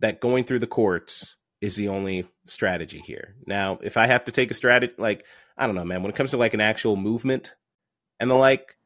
that 0.00 0.20
going 0.20 0.44
through 0.44 0.60
the 0.60 0.66
courts 0.66 1.36
is 1.60 1.76
the 1.76 1.88
only 1.88 2.26
strategy 2.46 3.02
here. 3.04 3.36
Now, 3.46 3.78
if 3.82 3.96
I 3.96 4.06
have 4.06 4.24
to 4.26 4.32
take 4.32 4.50
a 4.50 4.54
strategy, 4.54 4.92
like, 4.98 5.24
I 5.56 5.66
don't 5.66 5.74
know, 5.74 5.84
man, 5.84 6.02
when 6.02 6.10
it 6.10 6.16
comes 6.16 6.30
to 6.30 6.36
like 6.36 6.54
an 6.54 6.60
actual 6.60 6.96
movement 6.96 7.54
and 8.20 8.30
the 8.30 8.34
like, 8.34 8.76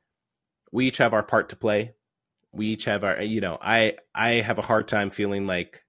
we 0.70 0.86
each 0.86 0.98
have 0.98 1.14
our 1.14 1.22
part 1.22 1.48
to 1.48 1.56
play. 1.56 1.94
We 2.52 2.66
each 2.68 2.84
have 2.84 3.04
our, 3.04 3.22
you 3.22 3.40
know, 3.40 3.58
I, 3.60 3.94
I 4.14 4.28
have 4.34 4.58
a 4.58 4.62
hard 4.62 4.86
time 4.88 5.10
feeling 5.10 5.46
like 5.46 5.82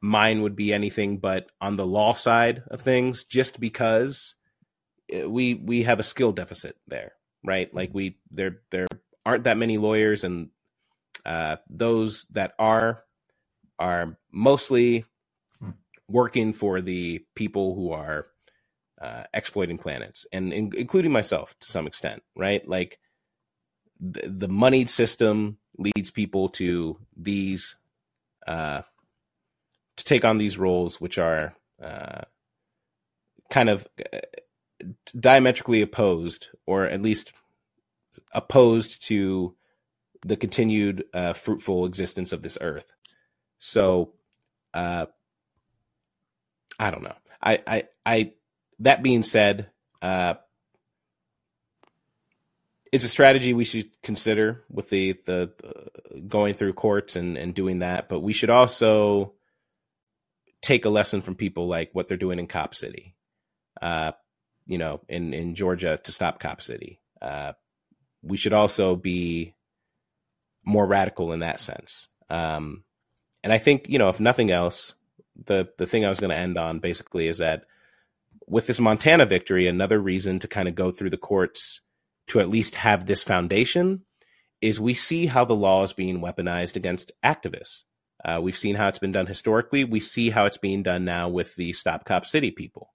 mine 0.00 0.42
would 0.42 0.56
be 0.56 0.72
anything 0.72 1.18
but 1.18 1.46
on 1.60 1.76
the 1.76 1.86
law 1.86 2.12
side 2.12 2.62
of 2.68 2.82
things 2.82 3.24
just 3.24 3.58
because 3.60 4.34
we, 5.26 5.54
we 5.54 5.82
have 5.84 6.00
a 6.00 6.04
skill 6.04 6.32
deficit 6.32 6.76
there, 6.86 7.12
right? 7.44 7.72
Like 7.74 7.90
we, 7.92 8.18
there, 8.30 8.60
there 8.70 8.86
aren't 9.24 9.44
that 9.44 9.58
many 9.58 9.78
lawyers 9.78 10.24
and 10.24 10.50
uh, 11.24 11.56
those 11.68 12.24
that 12.32 12.54
are 12.58 13.04
are 13.78 14.16
mostly 14.30 15.04
working 16.08 16.52
for 16.52 16.80
the 16.80 17.24
people 17.34 17.74
who 17.74 17.92
are 17.92 18.26
uh, 19.00 19.24
exploiting 19.34 19.78
planets, 19.78 20.26
and 20.32 20.52
in, 20.52 20.70
including 20.76 21.12
myself 21.12 21.54
to 21.60 21.68
some 21.68 21.86
extent, 21.86 22.22
right? 22.36 22.66
Like 22.68 22.98
the, 24.00 24.28
the 24.28 24.48
moneyed 24.48 24.90
system 24.90 25.58
leads 25.78 26.10
people 26.10 26.48
to 26.50 26.98
these 27.16 27.76
uh, 28.46 28.82
to 29.96 30.04
take 30.04 30.24
on 30.24 30.38
these 30.38 30.58
roles, 30.58 31.00
which 31.00 31.18
are 31.18 31.54
uh, 31.82 32.22
kind 33.50 33.68
of 33.68 33.86
uh, 34.12 34.18
diametrically 35.18 35.82
opposed, 35.82 36.48
or 36.66 36.84
at 36.84 37.02
least 37.02 37.32
opposed 38.32 39.04
to 39.06 39.54
the 40.22 40.36
continued 40.36 41.04
uh, 41.12 41.32
fruitful 41.32 41.86
existence 41.86 42.32
of 42.32 42.42
this 42.42 42.58
earth. 42.60 42.86
So, 43.58 44.12
uh, 44.74 45.06
I 46.78 46.90
don't 46.90 47.02
know. 47.02 47.14
I, 47.42 47.58
I, 47.66 47.84
I. 48.04 48.32
That 48.80 49.02
being 49.02 49.22
said, 49.22 49.70
uh, 50.00 50.34
it's 52.92 53.04
a 53.04 53.08
strategy 53.08 53.54
we 53.54 53.64
should 53.64 53.90
consider 54.02 54.64
with 54.68 54.90
the 54.90 55.18
the 55.24 55.50
uh, 55.64 56.18
going 56.28 56.54
through 56.54 56.74
courts 56.74 57.16
and 57.16 57.36
and 57.36 57.54
doing 57.54 57.80
that. 57.80 58.08
But 58.08 58.20
we 58.20 58.32
should 58.32 58.50
also 58.50 59.34
take 60.60 60.84
a 60.84 60.90
lesson 60.90 61.22
from 61.22 61.34
people 61.34 61.66
like 61.66 61.90
what 61.92 62.06
they're 62.06 62.16
doing 62.16 62.38
in 62.38 62.46
Cop 62.46 62.74
City, 62.74 63.16
uh, 63.80 64.12
you 64.66 64.78
know, 64.78 65.00
in 65.08 65.34
in 65.34 65.54
Georgia 65.54 65.98
to 66.04 66.12
stop 66.12 66.40
Cop 66.40 66.60
City. 66.60 67.00
Uh, 67.20 67.52
we 68.22 68.36
should 68.36 68.52
also 68.52 68.96
be 68.96 69.54
more 70.64 70.86
radical 70.86 71.32
in 71.32 71.40
that 71.40 71.60
sense. 71.60 72.08
Um, 72.30 72.84
and 73.42 73.52
I 73.52 73.58
think 73.58 73.88
you 73.88 73.98
know, 73.98 74.08
if 74.08 74.20
nothing 74.20 74.50
else, 74.50 74.94
the 75.46 75.68
the 75.78 75.86
thing 75.86 76.04
I 76.04 76.08
was 76.08 76.20
going 76.20 76.30
to 76.30 76.36
end 76.36 76.58
on 76.58 76.78
basically 76.78 77.28
is 77.28 77.38
that 77.38 77.64
with 78.46 78.66
this 78.66 78.80
Montana 78.80 79.26
victory, 79.26 79.66
another 79.66 79.98
reason 79.98 80.38
to 80.40 80.48
kind 80.48 80.68
of 80.68 80.74
go 80.74 80.90
through 80.90 81.10
the 81.10 81.16
courts 81.16 81.80
to 82.28 82.40
at 82.40 82.48
least 82.48 82.74
have 82.76 83.06
this 83.06 83.22
foundation 83.22 84.02
is 84.60 84.80
we 84.80 84.94
see 84.94 85.26
how 85.26 85.44
the 85.44 85.54
law 85.54 85.82
is 85.82 85.92
being 85.92 86.20
weaponized 86.20 86.76
against 86.76 87.12
activists. 87.24 87.82
Uh, 88.24 88.40
we've 88.40 88.56
seen 88.56 88.76
how 88.76 88.86
it's 88.86 89.00
been 89.00 89.10
done 89.10 89.26
historically. 89.26 89.82
We 89.82 89.98
see 89.98 90.30
how 90.30 90.46
it's 90.46 90.58
being 90.58 90.84
done 90.84 91.04
now 91.04 91.28
with 91.28 91.56
the 91.56 91.72
Stop 91.72 92.04
Cop 92.04 92.24
City 92.24 92.52
people 92.52 92.90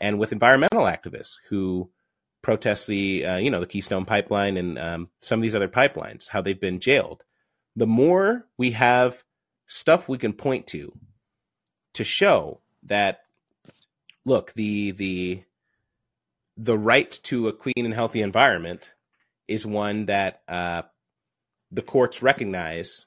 and 0.00 0.18
with 0.18 0.32
environmental 0.32 0.84
activists 0.84 1.38
who 1.48 1.90
protest 2.42 2.86
the 2.86 3.24
uh, 3.24 3.36
you 3.36 3.50
know 3.50 3.60
the 3.60 3.66
Keystone 3.66 4.04
Pipeline 4.04 4.56
and 4.56 4.78
um, 4.78 5.08
some 5.20 5.38
of 5.38 5.42
these 5.42 5.54
other 5.54 5.68
pipelines, 5.68 6.28
how 6.28 6.40
they've 6.40 6.60
been 6.60 6.80
jailed. 6.80 7.24
The 7.76 7.86
more 7.86 8.46
we 8.56 8.72
have 8.72 9.22
stuff 9.66 10.08
we 10.08 10.18
can 10.18 10.32
point 10.32 10.66
to 10.68 10.92
to 11.94 12.04
show 12.04 12.60
that 12.84 13.20
look 14.24 14.52
the 14.54 14.92
the 14.92 15.42
the 16.56 16.76
right 16.76 17.10
to 17.24 17.48
a 17.48 17.52
clean 17.52 17.84
and 17.84 17.94
healthy 17.94 18.22
environment 18.22 18.92
is 19.48 19.66
one 19.66 20.06
that 20.06 20.42
uh, 20.48 20.82
the 21.70 21.82
courts 21.82 22.22
recognize 22.22 23.06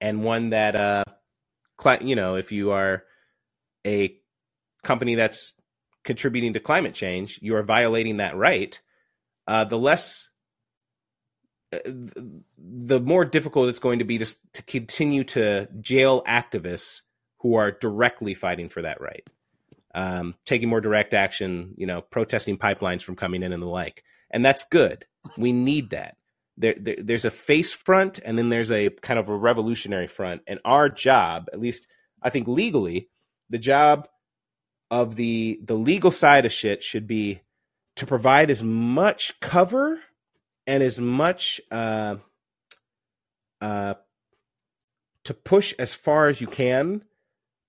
and 0.00 0.22
one 0.22 0.50
that 0.50 0.76
uh, 0.76 1.04
you 2.00 2.16
know 2.16 2.36
if 2.36 2.52
you 2.52 2.70
are 2.70 3.04
a 3.86 4.16
company 4.82 5.14
that's 5.14 5.54
contributing 6.04 6.54
to 6.54 6.60
climate 6.60 6.94
change, 6.94 7.38
you 7.42 7.56
are 7.56 7.62
violating 7.62 8.18
that 8.18 8.36
right. 8.36 8.80
Uh, 9.46 9.64
the 9.64 9.78
less, 9.78 10.28
uh, 11.72 11.78
the 11.84 13.00
more 13.00 13.24
difficult 13.24 13.68
it's 13.68 13.78
going 13.78 13.98
to 13.98 14.04
be 14.04 14.18
to, 14.18 14.36
to 14.52 14.62
continue 14.62 15.24
to 15.24 15.68
jail 15.80 16.22
activists 16.24 17.02
who 17.38 17.54
are 17.54 17.70
directly 17.70 18.34
fighting 18.34 18.68
for 18.68 18.82
that 18.82 19.00
right, 19.00 19.26
um, 19.94 20.34
taking 20.44 20.68
more 20.68 20.80
direct 20.80 21.14
action, 21.14 21.74
you 21.76 21.86
know, 21.86 22.00
protesting 22.00 22.58
pipelines 22.58 23.02
from 23.02 23.16
coming 23.16 23.42
in 23.42 23.52
and 23.52 23.62
the 23.62 23.66
like. 23.66 24.04
And 24.30 24.44
that's 24.44 24.64
good. 24.64 25.06
We 25.36 25.52
need 25.52 25.90
that. 25.90 26.16
There, 26.56 26.74
there, 26.76 26.96
there's 26.98 27.24
a 27.24 27.30
face 27.30 27.72
front 27.72 28.18
and 28.24 28.36
then 28.36 28.48
there's 28.48 28.72
a 28.72 28.90
kind 28.90 29.18
of 29.18 29.28
a 29.28 29.36
revolutionary 29.36 30.08
front. 30.08 30.42
And 30.46 30.58
our 30.64 30.88
job, 30.88 31.48
at 31.52 31.60
least 31.60 31.86
I 32.20 32.30
think 32.30 32.48
legally, 32.48 33.08
the 33.48 33.58
job 33.58 34.08
of 34.90 35.16
the 35.16 35.60
the 35.64 35.74
legal 35.74 36.10
side 36.10 36.46
of 36.46 36.52
shit 36.52 36.82
should 36.82 37.06
be 37.06 37.40
to 37.96 38.06
provide 38.06 38.50
as 38.50 38.62
much 38.62 39.38
cover 39.40 40.00
and 40.66 40.82
as 40.82 41.00
much 41.00 41.60
uh, 41.70 42.16
uh, 43.60 43.94
to 45.24 45.34
push 45.34 45.74
as 45.78 45.94
far 45.94 46.28
as 46.28 46.40
you 46.40 46.46
can 46.46 47.02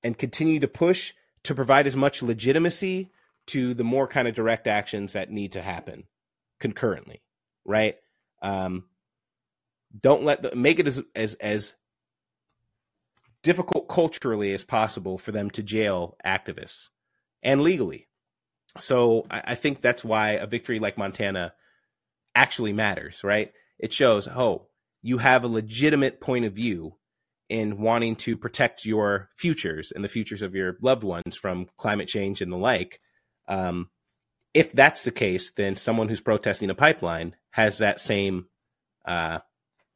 and 0.03 0.17
continue 0.17 0.59
to 0.59 0.67
push 0.67 1.13
to 1.43 1.55
provide 1.55 1.87
as 1.87 1.95
much 1.95 2.21
legitimacy 2.21 3.11
to 3.47 3.73
the 3.73 3.83
more 3.83 4.07
kind 4.07 4.27
of 4.27 4.35
direct 4.35 4.67
actions 4.67 5.13
that 5.13 5.31
need 5.31 5.53
to 5.53 5.61
happen 5.61 6.03
concurrently 6.59 7.21
right? 7.69 7.95
Um, 8.41 8.85
don't 9.97 10.23
let 10.23 10.41
the, 10.41 10.55
make 10.55 10.79
it 10.79 10.87
as 10.87 11.01
as 11.15 11.35
as 11.35 11.73
difficult 13.43 13.87
culturally 13.87 14.53
as 14.53 14.65
possible 14.65 15.17
for 15.17 15.31
them 15.31 15.49
to 15.51 15.63
jail 15.63 16.17
activists 16.25 16.89
and 17.43 17.61
legally. 17.61 18.07
So 18.77 19.25
I, 19.29 19.41
I 19.47 19.55
think 19.55 19.81
that's 19.81 20.03
why 20.03 20.31
a 20.31 20.47
victory 20.47 20.79
like 20.79 20.97
Montana 20.97 21.53
actually 22.35 22.73
matters, 22.73 23.23
right? 23.23 23.51
It 23.79 23.93
shows, 23.93 24.27
oh, 24.27 24.67
you 25.01 25.17
have 25.17 25.43
a 25.43 25.47
legitimate 25.47 26.21
point 26.21 26.45
of 26.45 26.53
view 26.53 26.95
in 27.49 27.79
wanting 27.79 28.15
to 28.15 28.37
protect 28.37 28.85
your 28.85 29.29
futures 29.35 29.91
and 29.91 30.03
the 30.03 30.09
futures 30.09 30.41
of 30.41 30.53
your 30.55 30.77
loved 30.81 31.03
ones 31.03 31.35
from 31.35 31.67
climate 31.77 32.07
change 32.07 32.41
and 32.41 32.51
the 32.51 32.57
like. 32.57 32.99
Um, 33.47 33.89
if 34.53 34.71
that's 34.71 35.03
the 35.03 35.11
case, 35.11 35.51
then 35.53 35.75
someone 35.75 36.09
who's 36.09 36.21
protesting 36.21 36.69
a 36.69 36.75
pipeline 36.75 37.35
has 37.51 37.79
that 37.79 37.99
same 37.99 38.45
uh, 39.05 39.39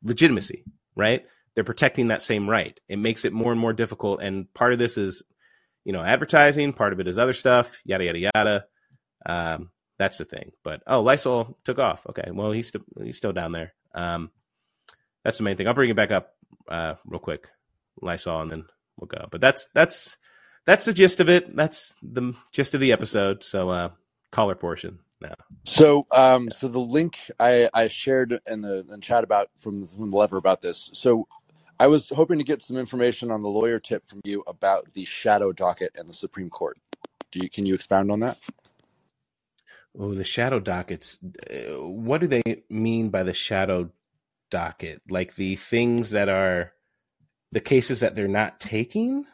legitimacy, 0.03 0.63
right? 0.95 1.25
They're 1.53 1.63
protecting 1.63 2.07
that 2.07 2.21
same 2.21 2.49
right. 2.49 2.79
It 2.87 2.97
makes 2.97 3.25
it 3.25 3.33
more 3.33 3.51
and 3.51 3.61
more 3.61 3.73
difficult. 3.73 4.21
And 4.21 4.51
part 4.53 4.73
of 4.73 4.79
this 4.79 4.97
is 4.97 5.23
you 5.85 5.93
know, 5.93 6.03
advertising. 6.03 6.73
Part 6.73 6.93
of 6.93 6.99
it 6.99 7.07
is 7.07 7.19
other 7.19 7.33
stuff, 7.33 7.79
yada 7.85 8.05
yada 8.05 8.19
yada. 8.19 8.65
Um, 9.25 9.71
That's 9.97 10.17
the 10.17 10.25
thing. 10.25 10.51
But 10.63 10.81
oh, 10.87 11.01
Lysol 11.01 11.57
took 11.63 11.79
off. 11.79 12.05
Okay, 12.09 12.29
well 12.31 12.51
he's 12.51 12.67
still 12.67 12.81
he's 13.01 13.17
still 13.17 13.33
down 13.33 13.51
there. 13.51 13.73
Um, 13.93 14.31
that's 15.23 15.37
the 15.37 15.43
main 15.43 15.55
thing. 15.55 15.67
I'll 15.67 15.73
bring 15.73 15.89
it 15.89 15.95
back 15.95 16.11
up 16.11 16.33
uh, 16.67 16.95
real 17.05 17.19
quick, 17.19 17.49
Lysol, 18.01 18.41
and 18.41 18.51
then 18.51 18.65
we'll 18.99 19.07
go. 19.07 19.27
But 19.31 19.39
that's 19.39 19.69
that's 19.73 20.17
that's 20.65 20.85
the 20.85 20.93
gist 20.93 21.19
of 21.19 21.29
it. 21.29 21.55
That's 21.55 21.95
the 22.01 22.33
gist 22.51 22.73
of 22.73 22.81
the 22.81 22.91
episode. 22.91 23.43
So 23.43 23.69
uh, 23.69 23.89
caller 24.31 24.55
portion 24.55 24.99
now. 25.21 25.35
So, 25.63 26.03
um, 26.11 26.49
so 26.49 26.67
the 26.67 26.79
link 26.79 27.17
I, 27.39 27.69
I 27.73 27.87
shared 27.87 28.39
in 28.45 28.61
the 28.61 28.85
in 28.91 28.99
chat 29.01 29.23
about 29.23 29.49
from 29.57 29.87
from 29.87 30.11
the 30.11 30.17
lever 30.17 30.37
about 30.37 30.61
this. 30.61 30.89
So, 30.93 31.27
I 31.83 31.87
was 31.87 32.07
hoping 32.07 32.37
to 32.37 32.45
get 32.45 32.61
some 32.61 32.77
information 32.77 33.29
on 33.29 33.41
the 33.41 33.49
lawyer 33.49 33.77
tip 33.77 34.07
from 34.07 34.21
you 34.23 34.41
about 34.47 34.93
the 34.93 35.03
shadow 35.03 35.51
docket 35.51 35.91
and 35.97 36.07
the 36.07 36.13
Supreme 36.13 36.49
Court. 36.49 36.77
Do 37.29 37.41
you 37.41 37.49
can 37.49 37.65
you 37.65 37.73
expound 37.73 38.09
on 38.09 38.21
that? 38.21 38.39
Oh, 39.99 40.13
the 40.13 40.23
shadow 40.23 40.61
dockets. 40.61 41.19
Uh, 41.51 41.85
what 41.85 42.21
do 42.21 42.27
they 42.27 42.63
mean 42.69 43.09
by 43.09 43.23
the 43.23 43.33
shadow 43.33 43.89
docket? 44.49 45.01
Like 45.09 45.35
the 45.35 45.57
things 45.57 46.11
that 46.11 46.29
are 46.29 46.71
the 47.51 47.59
cases 47.59 47.99
that 47.99 48.15
they're 48.15 48.29
not 48.29 48.61
taking? 48.61 49.25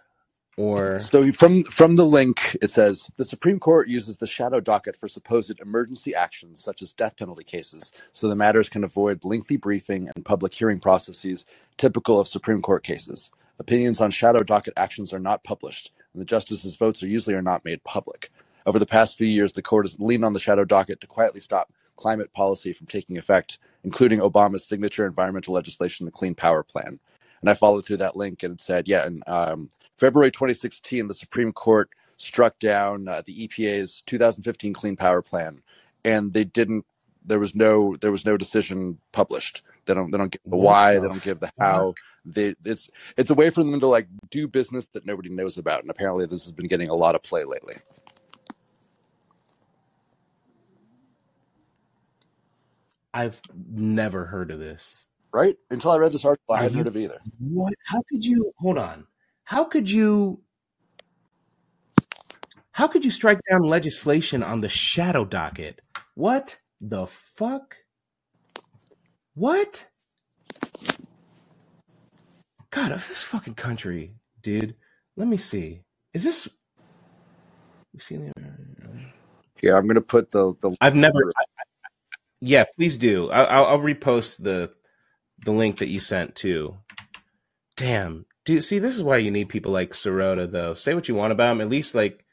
Or 0.60 1.00
so 1.00 1.32
from 1.32 1.64
from 1.64 1.96
the 1.96 2.06
link 2.06 2.58
it 2.62 2.70
says 2.70 3.10
the 3.16 3.24
supreme 3.24 3.60
court 3.60 3.88
uses 3.88 4.18
the 4.18 4.28
shadow 4.28 4.60
docket 4.60 4.96
for 4.98 5.08
supposed 5.08 5.58
emergency 5.62 6.14
actions 6.14 6.62
such 6.62 6.82
as 6.82 6.92
death 6.92 7.16
penalty 7.16 7.46
cases 7.46 7.94
so 8.12 8.28
the 8.28 8.36
matters 8.36 8.68
can 8.68 8.84
avoid 8.84 9.24
lengthy 9.24 9.56
briefing 9.56 10.10
and 10.14 10.26
public 10.26 10.54
hearing 10.54 10.78
processes 10.80 11.46
typical 11.78 12.20
of 12.20 12.28
supreme 12.28 12.62
court 12.62 12.84
cases. 12.84 13.32
Opinions 13.58 14.02
on 14.02 14.12
shadow 14.12 14.44
docket 14.44 14.74
actions 14.76 15.14
are 15.14 15.20
not 15.20 15.46
published 15.46 15.94
and 16.14 16.22
the 16.22 16.26
justices 16.26 16.76
votes 16.76 17.02
are 17.02 17.08
usually 17.08 17.36
are 17.36 17.42
not 17.42 17.64
made 17.64 17.82
public. 17.86 18.30
Over 18.66 18.80
the 18.80 18.86
past 18.86 19.18
few 19.18 19.28
years 19.28 19.54
the 19.54 19.62
court 19.62 19.86
has 19.86 19.98
leaned 19.98 20.26
on 20.26 20.34
the 20.34 20.42
shadow 20.42 20.66
docket 20.66 21.00
to 21.00 21.08
quietly 21.08 21.40
stop 21.40 21.72
climate 21.96 22.34
policy 22.34 22.74
from 22.74 22.88
taking 22.88 23.18
effect 23.18 23.60
including 23.86 24.20
obama's 24.20 24.66
signature 24.66 25.06
environmental 25.06 25.54
legislation 25.54 26.06
the 26.06 26.12
clean 26.12 26.36
power 26.36 26.64
plan. 26.64 27.00
And 27.42 27.50
I 27.50 27.54
followed 27.54 27.86
through 27.86 27.98
that 27.98 28.18
link 28.18 28.44
and 28.44 28.60
said, 28.60 28.88
yeah, 28.90 29.06
and 29.06 29.24
um, 29.26 29.70
February 30.00 30.32
2016, 30.32 31.08
the 31.08 31.14
Supreme 31.14 31.52
Court 31.52 31.90
struck 32.18 32.58
down 32.60 33.08
uh, 33.08 33.22
the 33.26 33.48
EPA's 33.48 34.02
2015 34.06 34.74
Clean 34.74 34.96
Power 34.96 35.22
Plan, 35.22 35.62
and 36.06 36.34
they 36.34 36.44
didn't. 36.44 36.86
There 37.26 37.40
was 37.40 37.54
no 37.54 37.96
there 37.98 38.12
was 38.12 38.26
no 38.26 38.38
decision 38.38 38.98
published. 39.12 39.62
They 39.86 39.94
don't 39.94 40.10
they 40.12 40.18
don't 40.18 40.32
give 40.32 40.42
the 40.46 40.58
why. 40.58 41.00
They 41.00 41.08
don't 41.08 41.24
give 41.24 41.40
the 41.42 41.52
how. 41.60 41.96
They 42.26 42.56
it's 42.64 42.90
it's 43.18 43.30
a 43.30 43.34
way 43.34 43.50
for 43.50 43.64
them 43.64 43.80
to 43.80 43.88
like 43.88 44.08
do 44.30 44.48
business 44.48 44.88
that 44.94 45.06
nobody 45.06 45.30
knows 45.30 45.58
about, 45.58 45.82
and 45.82 45.92
apparently 45.92 46.26
this 46.26 46.44
has 46.44 46.54
been 46.54 46.68
getting 46.68 46.90
a 46.90 46.96
lot 46.96 47.16
of 47.16 47.22
play 47.22 47.44
lately. 47.44 47.76
I've 53.14 53.42
never 53.68 54.26
heard 54.26 54.52
of 54.52 54.60
this 54.60 55.06
right? 55.32 55.56
Until 55.70 55.92
I 55.92 55.98
read 55.98 56.12
this 56.12 56.26
article, 56.26 56.56
I 56.56 56.64
hadn't 56.64 56.78
heard 56.78 56.88
of 56.88 56.96
it 56.96 57.02
either. 57.04 57.20
What? 57.40 57.74
How 57.86 58.02
could 58.10 58.26
you? 58.26 58.52
Hold 58.58 58.78
on. 58.78 59.06
How 59.50 59.64
could 59.64 59.90
you? 59.90 60.42
How 62.72 62.88
could 62.88 63.04
you 63.04 63.10
strike 63.10 63.40
down 63.50 63.64
legislation 63.64 64.44
on 64.44 64.62
the 64.62 64.70
shadow 64.70 65.26
docket? 65.26 65.82
What 66.14 66.60
the 66.80 67.08
fuck? 67.08 67.76
What? 69.34 69.88
God, 72.70 72.92
of 72.92 73.08
this 73.08 73.24
fucking 73.24 73.56
country, 73.56 74.14
dude. 74.44 74.76
Let 75.18 75.28
me 75.28 75.38
see. 75.38 75.82
Is 76.14 76.24
this? 76.24 76.48
You 77.94 78.00
see 78.02 78.18
the? 78.18 78.32
Yeah, 79.64 79.78
I'm 79.78 79.88
gonna 79.88 80.00
put 80.00 80.30
the 80.30 80.54
the. 80.62 80.78
I've 80.80 80.94
never. 80.94 81.32
I, 81.36 81.64
yeah, 82.40 82.66
please 82.76 83.00
do. 83.00 83.32
I, 83.32 83.46
I'll, 83.46 83.66
I'll 83.66 83.80
repost 83.80 84.44
the 84.44 84.70
the 85.44 85.54
link 85.54 85.80
that 85.80 85.90
you 85.90 86.00
sent 86.00 86.36
too. 86.36 86.78
Damn, 87.76 88.28
dude. 88.50 88.64
See, 88.64 88.80
this 88.80 88.96
is 88.96 89.04
why 89.04 89.18
you 89.18 89.30
need 89.30 89.48
people 89.48 89.72
like 89.72 89.92
Sirota, 89.92 90.52
though. 90.52 90.74
Say 90.74 90.96
what 90.96 91.08
you 91.08 91.14
want 91.14 91.32
about 91.32 91.52
him. 91.52 91.62
At 91.62 91.70
least, 91.70 91.94
like, 91.94 92.26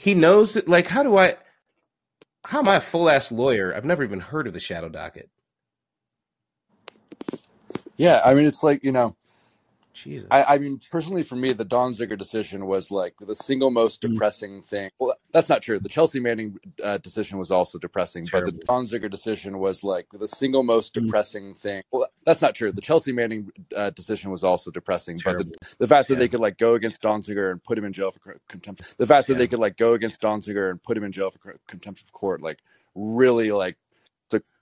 he 0.00 0.14
knows 0.14 0.54
that. 0.54 0.68
Like, 0.68 0.88
how 0.88 1.04
do 1.04 1.16
I? 1.16 1.36
How 2.44 2.58
am 2.58 2.68
I 2.68 2.76
a 2.76 2.80
full 2.80 3.08
ass 3.08 3.30
lawyer? 3.30 3.74
I've 3.74 3.84
never 3.84 4.02
even 4.02 4.20
heard 4.20 4.48
of 4.48 4.52
the 4.52 4.60
shadow 4.60 4.88
docket. 4.88 5.30
Yeah, 7.96 8.20
I 8.24 8.34
mean, 8.34 8.46
it's 8.46 8.64
like 8.64 8.82
you 8.82 8.90
know, 8.90 9.14
Jesus. 9.94 10.28
I, 10.30 10.44
I 10.44 10.58
mean, 10.58 10.80
personally, 10.90 11.22
for 11.22 11.36
me, 11.36 11.52
the 11.52 11.64
Donziger 11.64 12.18
decision 12.18 12.66
was 12.66 12.90
like 12.90 13.14
the 13.20 13.34
single 13.34 13.70
most 13.70 14.02
mm. 14.02 14.10
depressing 14.10 14.62
thing. 14.62 14.90
Well, 14.98 15.14
that's 15.32 15.48
not 15.48 15.62
true. 15.62 15.78
The 15.78 15.88
Chelsea 15.88 16.20
Manning 16.20 16.58
uh, 16.82 16.98
decision 16.98 17.38
was 17.38 17.50
also 17.50 17.78
depressing, 17.78 18.26
Terrible. 18.26 18.52
but 18.52 18.60
the 18.60 18.66
Donziger 18.66 19.10
decision 19.10 19.58
was 19.58 19.82
like 19.82 20.06
the 20.12 20.28
single 20.28 20.62
most 20.62 20.94
mm. 20.94 21.04
depressing 21.04 21.54
thing. 21.54 21.82
Well, 21.90 22.06
that's 22.24 22.42
not 22.42 22.54
true. 22.54 22.72
The 22.72 22.80
Chelsea 22.80 23.12
Manning 23.12 23.50
uh, 23.74 23.90
decision 23.90 24.30
was 24.30 24.44
also 24.44 24.70
depressing, 24.70 25.18
Terrible. 25.18 25.44
but 25.44 25.60
the, 25.60 25.76
the 25.78 25.88
fact 25.88 26.08
that 26.08 26.14
yeah. 26.14 26.18
they 26.18 26.28
could 26.28 26.40
like 26.40 26.58
go 26.58 26.74
against 26.74 27.00
Donziger 27.00 27.50
and 27.50 27.62
put 27.62 27.78
him 27.78 27.84
in 27.84 27.92
jail 27.92 28.10
for 28.10 28.38
contempt, 28.48 28.96
the 28.98 29.06
fact 29.06 29.28
that 29.28 29.34
yeah. 29.34 29.38
they 29.38 29.48
could 29.48 29.60
like 29.60 29.76
go 29.76 29.94
against 29.94 30.20
Donziger 30.20 30.70
and 30.70 30.82
put 30.82 30.96
him 30.96 31.04
in 31.04 31.12
jail 31.12 31.30
for 31.30 31.58
contempt 31.66 32.02
of 32.02 32.12
court, 32.12 32.42
like 32.42 32.60
really 32.94 33.52
like 33.52 33.76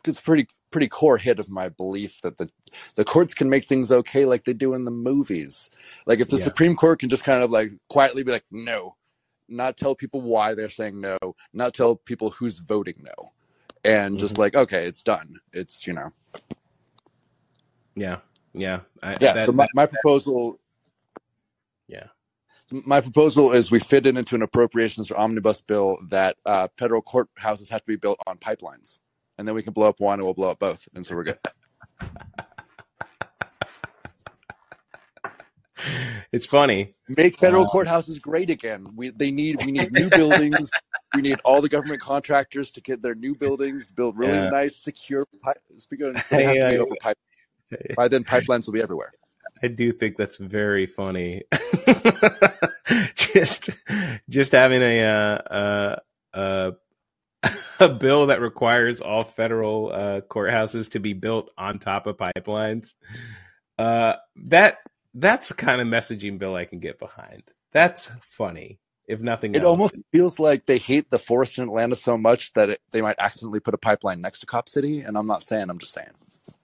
it's 0.07 0.21
pretty 0.21 0.47
pretty 0.71 0.89
core 0.89 1.19
hit 1.19 1.39
of 1.39 1.49
my 1.49 1.69
belief 1.69 2.21
that 2.23 2.39
the 2.39 2.51
the 2.97 3.05
courts 3.05 3.35
can 3.35 3.49
make 3.49 3.65
things 3.65 3.93
okay 3.93 4.25
like 4.25 4.45
they 4.45 4.55
do 4.55 4.75
in 4.75 4.85
the 4.85 4.91
movies. 4.91 5.71
Like 6.07 6.21
if 6.21 6.29
the 6.29 6.39
yeah. 6.39 6.45
Supreme 6.45 6.75
Court 6.75 6.99
can 6.99 7.09
just 7.09 7.25
kind 7.25 7.45
of 7.45 7.51
like 7.51 7.71
quietly 7.89 8.25
be 8.25 8.33
like 8.33 8.45
no, 8.51 8.97
not 9.49 9.77
tell 9.77 9.95
people 9.95 10.21
why 10.21 10.55
they're 10.55 10.69
saying 10.69 11.01
no, 11.01 11.19
not 11.53 11.75
tell 11.75 11.97
people 11.97 12.31
who's 12.31 12.59
voting 12.59 12.97
no, 13.03 13.33
and 13.85 14.15
mm-hmm. 14.15 14.21
just 14.21 14.39
like 14.39 14.57
okay, 14.57 14.87
it's 14.87 15.03
done. 15.03 15.39
It's 15.53 15.87
you 15.87 15.93
know. 15.93 16.13
Yeah, 17.95 18.19
yeah, 18.55 18.81
I, 19.03 19.11
yeah. 19.21 19.35
That, 19.35 19.47
so 19.47 19.53
my, 19.53 19.69
my 19.75 19.87
proposal. 19.87 20.59
Yeah. 21.87 22.07
My 22.87 23.03
proposal 23.03 23.53
is 23.53 23.71
we 23.71 23.81
fit 23.81 24.07
it 24.07 24.17
into 24.17 24.35
an 24.35 24.41
appropriations 24.41 25.11
or 25.11 25.19
omnibus 25.19 25.61
bill 25.61 25.99
that 26.09 26.39
uh, 26.47 26.69
federal 26.79 27.03
courthouses 27.03 27.69
have 27.69 27.83
to 27.83 27.87
be 27.87 27.97
built 27.97 28.19
on 28.27 28.39
pipelines 28.39 28.97
and 29.39 29.47
then 29.47 29.55
we 29.55 29.63
can 29.63 29.73
blow 29.73 29.89
up 29.89 30.01
one 30.01 30.19
and 30.19 30.25
we'll 30.25 30.35
blow 30.35 30.51
up 30.51 30.59
both, 30.59 30.89
and 30.95 31.05
so 31.05 31.15
we're 31.15 31.25
good. 31.25 31.39
it's 36.33 36.47
funny. 36.47 36.95
Make 37.09 37.39
federal 37.39 37.65
uh, 37.65 37.71
courthouses 37.71 38.21
great 38.21 38.51
again. 38.51 38.87
We 38.95 39.11
they 39.11 39.31
need 39.31 39.65
we 39.65 39.73
need 39.73 39.93
new 39.93 40.11
buildings. 40.11 40.71
We 41.15 41.23
need 41.23 41.41
all 41.45 41.61
the 41.61 41.69
government 41.69 42.01
contractors 42.01 42.71
to 42.73 42.81
get 42.81 43.03
their 43.03 43.15
new 43.15 43.35
buildings 43.35 43.89
built 43.89 44.17
really 44.17 44.35
yeah. 44.35 44.49
nice, 44.49 44.77
secure. 44.77 45.27
Speaking 45.77 46.07
of, 46.07 46.25
they 46.31 46.45
have 46.45 46.55
to 46.55 46.71
be 46.71 46.79
over 46.79 46.95
pipe. 47.01 47.19
By 47.97 48.09
then, 48.09 48.25
pipelines 48.25 48.67
will 48.67 48.75
be 48.75 48.83
everywhere. 48.83 49.13
I 49.63 49.69
do 49.69 49.93
think 49.93 50.17
that's 50.17 50.37
very 50.37 50.87
funny. 50.87 51.43
just, 53.15 53.71
just 54.29 54.53
having 54.53 54.83
a 54.83 55.05
uh, 55.05 55.55
uh, 55.55 55.97
uh, 56.35 56.71
a 57.81 57.89
bill 57.89 58.27
that 58.27 58.41
requires 58.41 59.01
all 59.01 59.23
federal 59.23 59.91
uh, 59.93 60.21
courthouses 60.23 60.91
to 60.93 61.01
be 61.01 61.13
built 61.13 61.51
on 61.59 61.79
top 61.79 62.07
of 62.07 62.17
pipelines. 62.17 62.95
Uh, 63.79 64.15
that 64.37 64.79
that's 65.15 65.49
the 65.49 65.55
kind 65.55 65.81
of 65.81 65.87
messaging 65.87 66.39
bill 66.39 66.55
I 66.55 66.65
can 66.65 66.79
get 66.79 66.99
behind. 66.99 67.43
That's 67.73 68.11
funny, 68.21 68.79
if 69.07 69.21
nothing. 69.21 69.55
It 69.55 69.63
else. 69.63 69.69
almost 69.69 69.97
feels 70.13 70.39
like 70.39 70.67
they 70.67 70.79
hate 70.79 71.11
the 71.11 71.19
forest 71.19 71.59
in 71.59 71.65
Atlanta 71.65 71.97
so 71.97 72.17
much 72.17 72.53
that 72.53 72.71
it, 72.71 72.81
they 72.93 73.03
might 73.03 73.17
accidentally 73.19 73.61
put 73.61 73.75
a 73.75 73.79
pipeline 73.79 74.21
next 74.21 74.41
to 74.41 74.47
Cop 74.47 74.69
City. 74.69 75.01
And 75.01 75.17
I'm 75.17 75.27
not 75.27 75.45
saying. 75.45 75.69
I'm 75.69 75.79
just 75.79 75.93
saying. 75.93 76.11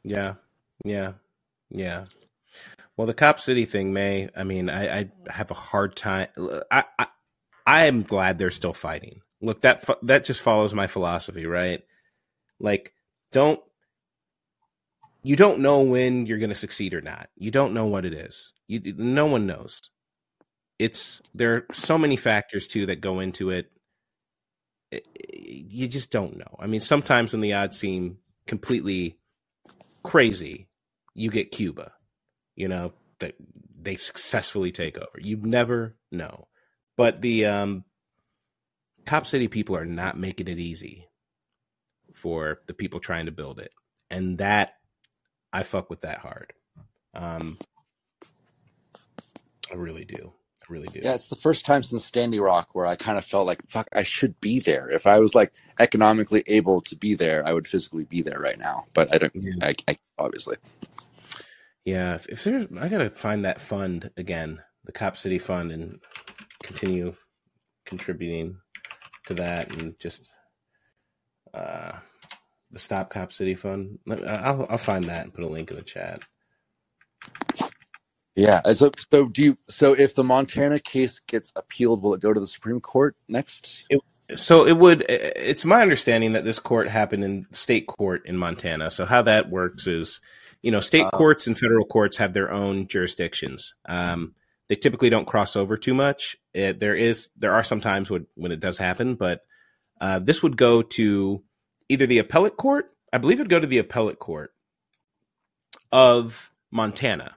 Yeah, 0.04 0.34
yeah, 0.84 1.12
yeah. 1.70 2.04
Well, 2.96 3.06
the 3.06 3.14
Cop 3.14 3.40
City 3.40 3.64
thing 3.64 3.92
may. 3.92 4.28
I 4.36 4.44
mean, 4.44 4.70
I, 4.70 5.00
I 5.00 5.10
have 5.28 5.50
a 5.50 5.54
hard 5.54 5.96
time. 5.96 6.28
I, 6.70 6.84
I 6.98 7.06
I 7.66 7.86
am 7.86 8.02
glad 8.02 8.38
they're 8.38 8.50
still 8.50 8.72
fighting 8.72 9.20
look 9.40 9.62
that 9.62 9.84
that 10.02 10.24
just 10.24 10.40
follows 10.40 10.74
my 10.74 10.86
philosophy, 10.86 11.46
right? 11.46 11.82
Like, 12.60 12.92
don't 13.32 13.60
you 15.22 15.36
don't 15.36 15.60
know 15.60 15.80
when 15.82 16.26
you're 16.26 16.38
going 16.38 16.50
to 16.50 16.54
succeed 16.54 16.94
or 16.94 17.00
not. 17.00 17.28
You 17.36 17.50
don't 17.50 17.74
know 17.74 17.86
what 17.86 18.04
it 18.04 18.12
is. 18.12 18.52
You 18.66 18.94
no 18.96 19.26
one 19.26 19.46
knows. 19.46 19.80
It's 20.78 21.20
there 21.34 21.54
are 21.54 21.66
so 21.72 21.98
many 21.98 22.16
factors 22.16 22.68
too 22.68 22.86
that 22.86 23.00
go 23.00 23.20
into 23.20 23.50
it 23.50 23.70
you 24.90 25.88
just 25.88 26.10
don't 26.10 26.36
know. 26.38 26.56
I 26.58 26.66
mean, 26.66 26.80
sometimes 26.80 27.32
when 27.32 27.40
the 27.40 27.52
odds 27.54 27.78
seem 27.78 28.18
completely 28.46 29.18
crazy, 30.02 30.68
you 31.14 31.30
get 31.30 31.52
Cuba. 31.52 31.92
You 32.56 32.68
know 32.68 32.92
that 33.20 33.34
they 33.80 33.96
successfully 33.96 34.72
take 34.72 34.96
over. 34.96 35.20
You 35.20 35.36
never 35.36 35.96
know. 36.10 36.48
But 36.96 37.20
the 37.20 37.46
um, 37.46 37.84
Cop 39.08 39.26
City 39.26 39.48
people 39.48 39.74
are 39.74 39.86
not 39.86 40.18
making 40.18 40.48
it 40.48 40.58
easy 40.58 41.08
for 42.12 42.60
the 42.66 42.74
people 42.74 43.00
trying 43.00 43.24
to 43.24 43.32
build 43.32 43.58
it. 43.58 43.72
And 44.10 44.36
that 44.36 44.74
I 45.50 45.62
fuck 45.62 45.88
with 45.88 46.02
that 46.02 46.18
hard. 46.18 46.52
Um 47.14 47.56
I 49.72 49.76
really 49.76 50.04
do. 50.04 50.34
I 50.62 50.64
really 50.68 50.88
do. 50.88 51.00
Yeah, 51.02 51.14
it's 51.14 51.28
the 51.28 51.36
first 51.36 51.64
time 51.64 51.82
since 51.82 52.04
Standing 52.04 52.42
Rock 52.42 52.68
where 52.74 52.84
I 52.84 52.96
kind 52.96 53.16
of 53.16 53.24
felt 53.24 53.46
like, 53.46 53.62
fuck, 53.70 53.88
I 53.94 54.02
should 54.02 54.38
be 54.42 54.60
there. 54.60 54.90
If 54.90 55.06
I 55.06 55.20
was 55.20 55.34
like 55.34 55.54
economically 55.80 56.42
able 56.46 56.82
to 56.82 56.94
be 56.94 57.14
there, 57.14 57.46
I 57.46 57.54
would 57.54 57.66
physically 57.66 58.04
be 58.04 58.20
there 58.20 58.38
right 58.38 58.58
now. 58.58 58.84
But 58.92 59.14
I 59.14 59.16
don't, 59.16 59.34
Yeah. 59.34 59.54
I, 59.62 59.74
I 59.88 59.98
obviously. 60.18 60.58
Yeah, 61.86 62.16
if, 62.16 62.26
if 62.28 62.44
there's, 62.44 62.66
I 62.78 62.88
gotta 62.88 63.08
find 63.08 63.46
that 63.46 63.62
fund 63.62 64.10
again, 64.18 64.60
the 64.84 64.92
Cop 64.92 65.16
City 65.16 65.38
Fund, 65.38 65.72
and 65.72 66.00
continue 66.62 67.14
contributing 67.86 68.58
to 69.28 69.34
that, 69.34 69.72
and 69.72 69.98
just 69.98 70.30
uh, 71.54 71.92
the 72.70 72.78
Stop 72.78 73.10
Cop 73.10 73.32
City 73.32 73.54
Fund. 73.54 73.98
I'll 74.10 74.66
I'll 74.68 74.78
find 74.78 75.04
that 75.04 75.24
and 75.24 75.32
put 75.32 75.44
a 75.44 75.48
link 75.48 75.70
in 75.70 75.76
the 75.76 75.82
chat. 75.82 76.20
Yeah. 78.36 78.60
So, 78.72 78.92
so 79.10 79.26
do 79.26 79.42
you, 79.42 79.58
so 79.66 79.94
if 79.94 80.14
the 80.14 80.22
Montana 80.22 80.78
case 80.78 81.18
gets 81.18 81.52
appealed, 81.56 82.02
will 82.02 82.14
it 82.14 82.20
go 82.20 82.32
to 82.32 82.38
the 82.38 82.46
Supreme 82.46 82.80
Court 82.80 83.16
next? 83.26 83.82
So 84.34 84.64
it 84.64 84.76
would. 84.76 85.04
It's 85.08 85.64
my 85.64 85.82
understanding 85.82 86.34
that 86.34 86.44
this 86.44 86.60
court 86.60 86.88
happened 86.88 87.24
in 87.24 87.46
state 87.50 87.88
court 87.88 88.26
in 88.26 88.36
Montana. 88.36 88.90
So 88.90 89.06
how 89.06 89.22
that 89.22 89.50
works 89.50 89.88
is, 89.88 90.20
you 90.62 90.70
know, 90.70 90.80
state 90.80 91.06
Uh, 91.06 91.10
courts 91.10 91.48
and 91.48 91.58
federal 91.58 91.84
courts 91.84 92.18
have 92.18 92.32
their 92.32 92.52
own 92.52 92.86
jurisdictions. 92.86 93.74
Um, 93.88 94.34
they 94.68 94.76
typically 94.76 95.10
don't 95.10 95.26
cross 95.26 95.56
over 95.56 95.76
too 95.76 95.94
much. 95.94 96.36
It, 96.58 96.80
there 96.80 96.96
is 96.96 97.30
there 97.36 97.54
are 97.54 97.62
some 97.62 97.80
times 97.80 98.10
when 98.10 98.26
when 98.34 98.52
it 98.52 98.60
does 98.60 98.78
happen, 98.78 99.14
but 99.14 99.42
uh, 100.00 100.18
this 100.18 100.42
would 100.42 100.56
go 100.56 100.82
to 100.82 101.42
either 101.88 102.06
the 102.06 102.18
appellate 102.18 102.56
court. 102.56 102.90
I 103.12 103.18
believe 103.18 103.38
it'd 103.38 103.48
go 103.48 103.60
to 103.60 103.66
the 103.66 103.78
appellate 103.78 104.18
court 104.18 104.50
of 105.92 106.50
Montana, 106.70 107.36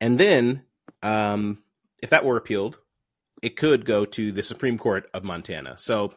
and 0.00 0.18
then 0.18 0.62
um, 1.02 1.62
if 2.02 2.10
that 2.10 2.24
were 2.24 2.38
appealed, 2.38 2.78
it 3.42 3.56
could 3.56 3.84
go 3.84 4.06
to 4.06 4.32
the 4.32 4.42
Supreme 4.42 4.78
Court 4.78 5.08
of 5.12 5.22
Montana. 5.22 5.76
So 5.76 6.14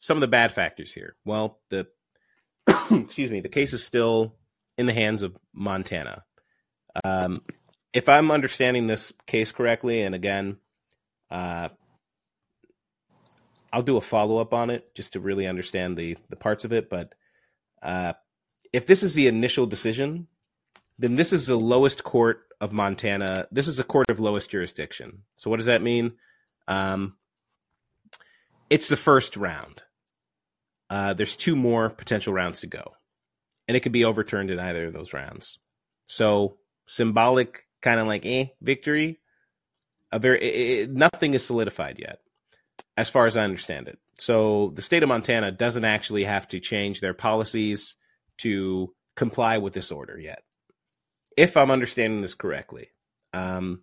some 0.00 0.16
of 0.16 0.22
the 0.22 0.28
bad 0.28 0.52
factors 0.52 0.92
here. 0.92 1.14
Well, 1.24 1.60
the 1.68 1.86
excuse 2.90 3.30
me, 3.30 3.40
the 3.40 3.48
case 3.48 3.74
is 3.74 3.84
still 3.84 4.34
in 4.78 4.86
the 4.86 4.92
hands 4.94 5.22
of 5.22 5.36
Montana. 5.52 6.24
Um, 7.04 7.42
if 7.92 8.08
I'm 8.08 8.30
understanding 8.30 8.86
this 8.86 9.12
case 9.26 9.52
correctly, 9.52 10.02
and 10.02 10.14
again, 10.14 10.56
uh, 11.32 11.68
I'll 13.72 13.82
do 13.82 13.96
a 13.96 14.02
follow 14.02 14.36
up 14.36 14.52
on 14.52 14.68
it 14.68 14.94
just 14.94 15.14
to 15.14 15.20
really 15.20 15.46
understand 15.46 15.96
the 15.96 16.18
the 16.28 16.36
parts 16.36 16.64
of 16.64 16.72
it. 16.72 16.90
But 16.90 17.14
uh, 17.82 18.12
if 18.72 18.86
this 18.86 19.02
is 19.02 19.14
the 19.14 19.26
initial 19.26 19.66
decision, 19.66 20.28
then 20.98 21.16
this 21.16 21.32
is 21.32 21.46
the 21.46 21.56
lowest 21.56 22.04
court 22.04 22.42
of 22.60 22.72
Montana. 22.72 23.48
This 23.50 23.66
is 23.66 23.80
a 23.80 23.84
court 23.84 24.10
of 24.10 24.20
lowest 24.20 24.50
jurisdiction. 24.50 25.22
So 25.36 25.50
what 25.50 25.56
does 25.56 25.66
that 25.66 25.82
mean? 25.82 26.12
Um, 26.68 27.16
it's 28.68 28.88
the 28.88 28.96
first 28.96 29.36
round. 29.36 29.82
Uh, 30.90 31.14
there's 31.14 31.36
two 31.36 31.56
more 31.56 31.88
potential 31.88 32.34
rounds 32.34 32.60
to 32.60 32.66
go, 32.66 32.92
and 33.66 33.76
it 33.76 33.80
could 33.80 33.92
be 33.92 34.04
overturned 34.04 34.50
in 34.50 34.60
either 34.60 34.88
of 34.88 34.92
those 34.92 35.14
rounds. 35.14 35.58
So 36.08 36.58
symbolic, 36.86 37.66
kind 37.80 37.98
of 37.98 38.06
like 38.06 38.26
eh 38.26 38.46
victory. 38.60 39.18
A 40.12 40.18
very 40.18 40.40
it, 40.42 40.90
nothing 40.90 41.34
is 41.34 41.44
solidified 41.44 41.98
yet, 41.98 42.18
as 42.96 43.08
far 43.08 43.26
as 43.26 43.36
I 43.36 43.44
understand 43.44 43.88
it. 43.88 43.98
So 44.18 44.72
the 44.74 44.82
state 44.82 45.02
of 45.02 45.08
Montana 45.08 45.50
doesn't 45.50 45.84
actually 45.84 46.24
have 46.24 46.46
to 46.48 46.60
change 46.60 47.00
their 47.00 47.14
policies 47.14 47.96
to 48.38 48.92
comply 49.16 49.58
with 49.58 49.72
this 49.72 49.90
order 49.90 50.18
yet, 50.18 50.42
if 51.36 51.56
I'm 51.56 51.70
understanding 51.70 52.20
this 52.20 52.34
correctly. 52.34 52.88
Um, 53.32 53.82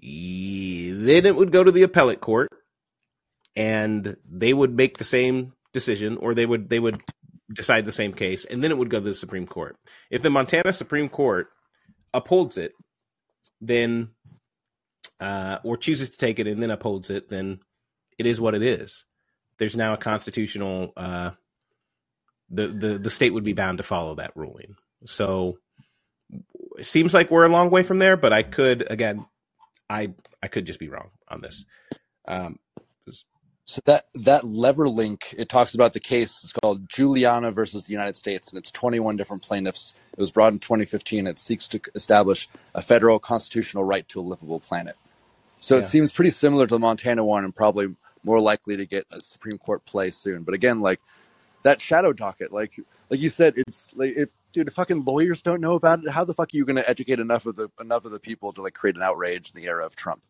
then 0.00 1.26
it 1.26 1.34
would 1.34 1.52
go 1.52 1.64
to 1.64 1.72
the 1.72 1.82
appellate 1.82 2.20
court 2.20 2.50
and 3.56 4.16
they 4.30 4.52
would 4.52 4.74
make 4.74 4.98
the 4.98 5.04
same 5.04 5.52
decision 5.72 6.18
or 6.18 6.34
they 6.34 6.46
would 6.46 6.68
they 6.68 6.78
would 6.78 7.02
decide 7.52 7.84
the 7.84 7.92
same 7.92 8.12
case 8.12 8.44
and 8.44 8.62
then 8.62 8.70
it 8.70 8.78
would 8.78 8.90
go 8.90 8.98
to 8.98 9.04
the 9.04 9.14
supreme 9.14 9.46
court 9.46 9.76
if 10.10 10.22
the 10.22 10.30
montana 10.30 10.72
supreme 10.72 11.08
court 11.08 11.48
upholds 12.12 12.58
it 12.58 12.72
then 13.60 14.08
uh, 15.20 15.58
or 15.64 15.76
chooses 15.76 16.10
to 16.10 16.18
take 16.18 16.38
it 16.40 16.46
and 16.48 16.62
then 16.62 16.70
upholds 16.72 17.10
it 17.10 17.30
then 17.30 17.60
it 18.18 18.26
is 18.26 18.40
what 18.40 18.54
it 18.54 18.62
is 18.62 19.04
there's 19.58 19.76
now 19.76 19.94
a 19.94 19.98
constitutional 19.98 20.92
uh, 20.96 21.30
the, 22.50 22.68
the 22.68 22.98
the 22.98 23.10
state 23.10 23.34
would 23.34 23.44
be 23.44 23.54
bound 23.54 23.78
to 23.78 23.84
follow 23.84 24.16
that 24.16 24.36
ruling 24.36 24.76
so 25.06 25.58
it 26.78 26.86
seems 26.86 27.14
like 27.14 27.30
we're 27.30 27.46
a 27.46 27.50
long 27.50 27.70
way 27.70 27.82
from 27.84 27.98
there 28.00 28.16
but 28.16 28.32
i 28.32 28.42
could 28.42 28.86
again 28.90 29.24
I 29.88 30.14
I 30.42 30.48
could 30.48 30.66
just 30.66 30.78
be 30.80 30.88
wrong 30.88 31.10
on 31.28 31.40
this. 31.40 31.64
Um, 32.28 32.58
So 33.64 33.80
that 33.86 34.06
that 34.14 34.44
lever 34.44 34.88
link, 34.88 35.34
it 35.38 35.48
talks 35.48 35.74
about 35.74 35.92
the 35.92 36.00
case. 36.00 36.32
It's 36.42 36.52
called 36.52 36.88
Juliana 36.88 37.52
versus 37.52 37.84
the 37.86 37.92
United 37.92 38.16
States, 38.16 38.48
and 38.48 38.58
it's 38.58 38.70
21 38.72 39.16
different 39.16 39.42
plaintiffs. 39.42 39.94
It 40.12 40.20
was 40.20 40.32
brought 40.32 40.52
in 40.52 40.58
2015. 40.58 41.26
It 41.26 41.38
seeks 41.38 41.68
to 41.68 41.80
establish 41.94 42.48
a 42.74 42.82
federal 42.82 43.18
constitutional 43.20 43.84
right 43.84 44.08
to 44.08 44.20
a 44.20 44.22
livable 44.22 44.60
planet. 44.60 44.96
So 45.58 45.74
Yeah. 45.76 45.80
it 45.80 45.86
seems 45.86 46.12
pretty 46.12 46.30
similar 46.30 46.66
to 46.66 46.74
the 46.74 46.78
Montana 46.78 47.24
one, 47.24 47.44
and 47.44 47.54
probably 47.54 47.94
more 48.24 48.40
likely 48.40 48.76
to 48.76 48.86
get 48.86 49.06
a 49.10 49.20
Supreme 49.20 49.58
Court 49.58 49.84
play 49.84 50.10
soon. 50.10 50.42
But 50.42 50.54
again, 50.54 50.80
like 50.80 51.00
that 51.62 51.80
shadow 51.80 52.12
docket, 52.12 52.52
like 52.52 52.78
like 53.10 53.20
you 53.20 53.28
said, 53.28 53.54
it's 53.56 53.92
like 53.94 54.16
if 54.16 54.30
dude, 54.52 54.68
if 54.68 54.74
fucking 54.74 55.04
lawyers 55.04 55.42
don't 55.42 55.60
know 55.60 55.74
about 55.74 56.02
it, 56.04 56.10
how 56.10 56.24
the 56.24 56.34
fuck 56.34 56.52
are 56.52 56.56
you 56.56 56.64
going 56.64 56.76
to 56.76 56.88
educate 56.88 57.20
enough 57.20 57.46
of 57.46 57.56
the 57.56 57.68
enough 57.80 58.04
of 58.04 58.12
the 58.12 58.20
people 58.20 58.52
to 58.52 58.62
like 58.62 58.74
create 58.74 58.96
an 58.96 59.02
outrage 59.02 59.50
in 59.54 59.60
the 59.60 59.66
era 59.66 59.84
of 59.84 59.96
Trump? 59.96 60.22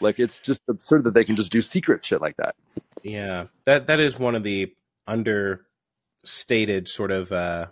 Like 0.00 0.18
it's 0.18 0.40
just 0.40 0.62
absurd 0.68 1.04
that 1.04 1.14
they 1.14 1.24
can 1.24 1.36
just 1.36 1.50
do 1.50 1.60
secret 1.62 2.04
shit 2.04 2.20
like 2.20 2.36
that. 2.36 2.54
yeah, 3.02 3.46
that 3.64 3.86
that 3.86 4.00
is 4.00 4.18
one 4.18 4.34
of 4.34 4.42
the 4.42 4.74
understated 5.06 6.88
sort 6.88 7.10
of 7.12 7.32
uh, 7.32 7.66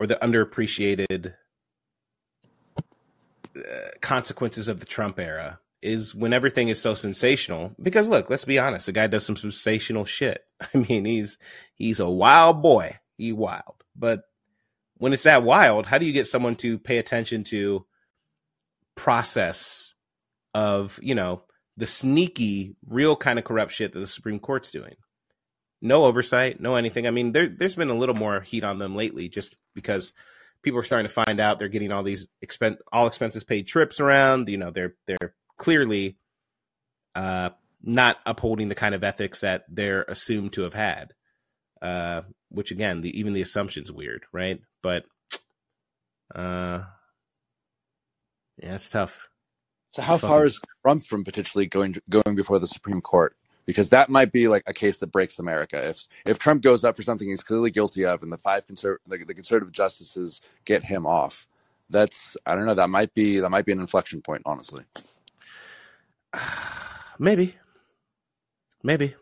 or 0.00 0.06
the 0.06 0.16
underappreciated 0.16 1.34
uh, 3.56 3.60
consequences 4.00 4.68
of 4.68 4.80
the 4.80 4.86
Trump 4.86 5.18
era 5.18 5.60
is 5.84 6.14
when 6.14 6.32
everything 6.32 6.68
is 6.68 6.80
so 6.80 6.94
sensational. 6.94 7.72
Because 7.80 8.08
look, 8.08 8.30
let's 8.30 8.44
be 8.44 8.58
honest, 8.58 8.86
the 8.86 8.92
guy 8.92 9.06
does 9.06 9.24
some 9.24 9.36
sensational 9.36 10.04
shit. 10.04 10.44
I 10.74 10.78
mean, 10.78 11.04
he's 11.04 11.38
he's 11.74 12.00
a 12.00 12.08
wild 12.08 12.62
boy. 12.62 12.98
He 13.16 13.32
wild, 13.32 13.84
but 13.94 14.24
when 14.96 15.12
it's 15.12 15.22
that 15.24 15.44
wild, 15.44 15.86
how 15.86 15.98
do 15.98 16.06
you 16.06 16.12
get 16.12 16.26
someone 16.26 16.56
to 16.56 16.78
pay 16.78 16.98
attention 16.98 17.44
to 17.44 17.84
process 18.96 19.94
of 20.54 20.98
you 21.02 21.14
know 21.14 21.42
the 21.76 21.86
sneaky, 21.86 22.76
real 22.86 23.14
kind 23.14 23.38
of 23.38 23.44
corrupt 23.44 23.72
shit 23.72 23.92
that 23.92 24.00
the 24.00 24.06
Supreme 24.06 24.40
Court's 24.40 24.70
doing? 24.70 24.96
No 25.80 26.04
oversight, 26.04 26.60
no 26.60 26.76
anything. 26.76 27.06
I 27.06 27.10
mean, 27.10 27.32
there 27.32 27.48
there's 27.48 27.76
been 27.76 27.90
a 27.90 27.94
little 27.94 28.14
more 28.14 28.40
heat 28.40 28.64
on 28.64 28.78
them 28.78 28.96
lately, 28.96 29.28
just 29.28 29.54
because 29.74 30.12
people 30.62 30.80
are 30.80 30.84
starting 30.84 31.06
to 31.06 31.12
find 31.12 31.38
out 31.38 31.58
they're 31.58 31.68
getting 31.68 31.92
all 31.92 32.02
these 32.02 32.28
expen 32.44 32.78
all 32.90 33.06
expenses 33.06 33.44
paid 33.44 33.66
trips 33.66 34.00
around. 34.00 34.48
You 34.48 34.56
know, 34.56 34.70
they're 34.70 34.94
they're 35.06 35.34
clearly 35.58 36.16
uh, 37.14 37.50
not 37.82 38.16
upholding 38.26 38.68
the 38.68 38.74
kind 38.74 38.94
of 38.94 39.04
ethics 39.04 39.40
that 39.40 39.64
they're 39.68 40.02
assumed 40.02 40.52
to 40.54 40.62
have 40.62 40.74
had. 40.74 41.12
Uh, 41.82 42.22
which 42.48 42.70
again, 42.70 43.02
the, 43.02 43.18
even 43.18 43.32
the 43.34 43.42
assumption's 43.42 43.92
weird, 43.92 44.24
right? 44.32 44.60
But 44.82 45.04
uh, 46.34 46.82
yeah, 48.62 48.74
it's 48.74 48.88
tough. 48.88 49.28
So 49.92 50.02
how 50.02 50.16
Fucking- 50.16 50.28
far 50.28 50.44
is 50.46 50.60
Trump 50.82 51.04
from 51.04 51.24
potentially 51.24 51.66
going 51.66 51.96
going 52.08 52.34
before 52.36 52.58
the 52.58 52.66
Supreme 52.66 53.00
Court? 53.00 53.36
Because 53.66 53.88
that 53.90 54.10
might 54.10 54.30
be 54.30 54.46
like 54.48 54.62
a 54.66 54.74
case 54.74 54.98
that 54.98 55.12
breaks 55.12 55.38
America. 55.38 55.88
If 55.88 56.04
if 56.26 56.38
Trump 56.38 56.62
goes 56.62 56.84
up 56.84 56.96
for 56.96 57.02
something 57.02 57.28
he's 57.28 57.42
clearly 57.42 57.70
guilty 57.70 58.04
of, 58.04 58.22
and 58.22 58.30
the 58.32 58.38
five 58.38 58.66
conser- 58.66 58.98
the, 59.06 59.18
the 59.18 59.34
conservative 59.34 59.72
justices 59.72 60.40
get 60.64 60.84
him 60.84 61.06
off, 61.06 61.46
that's 61.88 62.36
I 62.44 62.54
don't 62.54 62.66
know. 62.66 62.74
That 62.74 62.90
might 62.90 63.14
be 63.14 63.40
that 63.40 63.50
might 63.50 63.64
be 63.66 63.72
an 63.72 63.80
inflection 63.80 64.20
point. 64.20 64.42
Honestly, 64.44 64.84
Maybe, 67.20 67.56
maybe. 68.82 69.14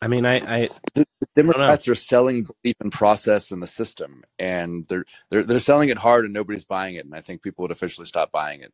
I 0.00 0.08
mean, 0.08 0.26
I, 0.26 0.36
I 0.64 0.70
the 0.94 1.06
Democrats 1.36 1.88
are 1.88 1.94
selling 1.96 2.44
belief 2.62 2.76
in 2.82 2.90
process 2.90 3.50
in 3.50 3.60
the 3.60 3.66
system, 3.66 4.24
and 4.38 4.86
they're 4.88 5.04
they're 5.30 5.44
they're 5.44 5.60
selling 5.60 5.88
it 5.88 5.98
hard, 5.98 6.24
and 6.24 6.34
nobody's 6.34 6.64
buying 6.64 6.96
it. 6.96 7.04
And 7.04 7.14
I 7.14 7.20
think 7.20 7.42
people 7.42 7.62
would 7.62 7.72
officially 7.72 8.06
stop 8.06 8.32
buying 8.32 8.60
it 8.62 8.72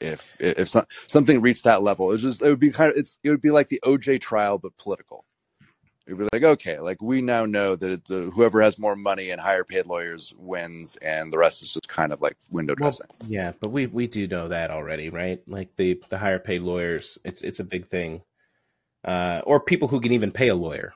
if 0.00 0.36
if 0.40 0.68
some, 0.68 0.86
something 1.08 1.40
reached 1.42 1.64
that 1.64 1.82
level. 1.82 2.12
It's 2.12 2.22
just 2.24 2.42
it 2.42 2.50
would 2.50 2.60
be 2.60 2.70
kind 2.72 2.90
of 2.90 2.96
it's 2.98 3.18
it 3.24 3.30
would 3.30 3.42
be 3.42 3.50
like 3.52 3.68
the 3.70 3.80
OJ 3.84 4.20
trial, 4.20 4.58
but 4.58 4.76
political. 4.78 5.24
It'd 6.06 6.18
be 6.18 6.28
like 6.32 6.42
okay, 6.42 6.78
like 6.80 7.00
we 7.00 7.22
now 7.22 7.46
know 7.46 7.76
that 7.76 7.90
it's, 7.90 8.10
uh, 8.10 8.28
whoever 8.34 8.60
has 8.60 8.78
more 8.78 8.94
money 8.94 9.30
and 9.30 9.40
higher 9.40 9.64
paid 9.64 9.86
lawyers 9.86 10.34
wins, 10.36 10.96
and 10.96 11.32
the 11.32 11.38
rest 11.38 11.62
is 11.62 11.72
just 11.72 11.88
kind 11.88 12.12
of 12.12 12.20
like 12.20 12.36
window 12.50 12.74
Well, 12.78 12.90
dressing. 12.90 13.06
yeah, 13.26 13.52
but 13.58 13.70
we 13.70 13.86
we 13.86 14.06
do 14.06 14.26
know 14.26 14.48
that 14.48 14.70
already, 14.70 15.08
right? 15.08 15.40
Like 15.46 15.76
the 15.76 16.02
the 16.10 16.18
higher 16.18 16.38
paid 16.38 16.60
lawyers, 16.60 17.16
it's 17.24 17.40
it's 17.42 17.60
a 17.60 17.64
big 17.64 17.88
thing. 17.88 18.22
Uh, 19.02 19.42
or 19.46 19.60
people 19.60 19.88
who 19.88 20.00
can 20.00 20.12
even 20.12 20.30
pay 20.30 20.48
a 20.48 20.54
lawyer. 20.54 20.94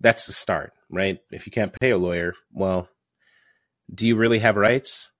That's 0.00 0.26
the 0.26 0.32
start, 0.32 0.72
right? 0.90 1.18
If 1.30 1.46
you 1.46 1.52
can't 1.52 1.72
pay 1.80 1.90
a 1.90 1.98
lawyer, 1.98 2.34
well, 2.52 2.88
do 3.94 4.06
you 4.06 4.16
really 4.16 4.38
have 4.38 4.56
rights 4.56 5.10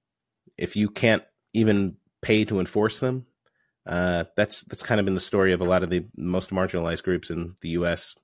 if 0.56 0.76
you 0.76 0.88
can't 0.88 1.22
even 1.52 1.96
pay 2.22 2.44
to 2.46 2.60
enforce 2.60 3.00
them? 3.00 3.26
Uh, 3.86 4.24
that's 4.36 4.62
that's 4.64 4.82
kind 4.82 5.00
of 5.00 5.04
been 5.04 5.14
the 5.14 5.20
story 5.20 5.52
of 5.52 5.60
a 5.60 5.64
lot 5.64 5.82
of 5.82 5.90
the 5.90 6.06
most 6.16 6.50
marginalized 6.50 7.02
groups 7.02 7.30
in 7.30 7.54
the 7.62 7.70
U.S. 7.70 8.14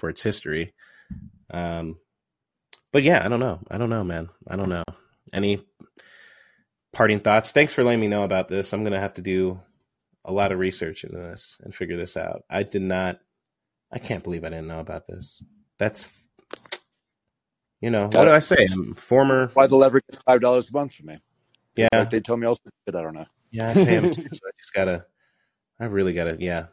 for 0.00 0.08
its 0.08 0.22
history. 0.22 0.72
Um, 1.50 1.98
but 2.90 3.02
yeah, 3.02 3.24
I 3.24 3.28
don't 3.28 3.38
know. 3.38 3.60
I 3.70 3.78
don't 3.78 3.90
know, 3.90 4.02
man. 4.02 4.30
I 4.48 4.56
don't 4.56 4.70
know. 4.70 4.82
Any 5.32 5.62
parting 6.92 7.20
thoughts? 7.20 7.52
Thanks 7.52 7.74
for 7.74 7.84
letting 7.84 8.00
me 8.00 8.08
know 8.08 8.24
about 8.24 8.48
this. 8.48 8.72
I'm 8.72 8.82
gonna 8.82 8.98
have 8.98 9.14
to 9.14 9.22
do 9.22 9.60
a 10.24 10.32
lot 10.32 10.52
of 10.52 10.58
research 10.58 11.04
into 11.04 11.18
this 11.18 11.58
and 11.62 11.74
figure 11.74 11.96
this 11.96 12.16
out. 12.16 12.42
I 12.48 12.62
did 12.62 12.82
not. 12.82 13.20
I 13.92 13.98
can't 13.98 14.24
believe 14.24 14.44
I 14.44 14.48
didn't 14.48 14.68
know 14.68 14.80
about 14.80 15.06
this. 15.06 15.42
That's 15.78 16.10
you 17.80 17.90
know 17.90 18.04
what 18.04 18.24
do 18.24 18.30
I 18.30 18.40
say? 18.40 18.66
I'm 18.72 18.94
former. 18.94 19.50
Why 19.54 19.66
the 19.66 19.76
lever 19.76 20.00
gets 20.00 20.22
five 20.22 20.40
dollars 20.40 20.70
a 20.70 20.72
month 20.72 20.94
for 20.94 21.04
me? 21.04 21.18
Yeah, 21.76 21.88
like 21.92 22.10
they 22.10 22.20
tell 22.20 22.36
me 22.36 22.46
all 22.46 22.54
shit. 22.54 22.94
I 22.94 23.02
don't 23.02 23.14
know. 23.14 23.26
Yeah, 23.50 23.70
I 23.70 23.74
pay 23.74 23.98
them 23.98 24.12
too, 24.12 24.22
I 24.22 24.50
just 24.58 24.72
gotta. 24.74 25.06
I 25.78 25.84
really 25.84 26.12
gotta. 26.14 26.36
Yeah, 26.38 26.66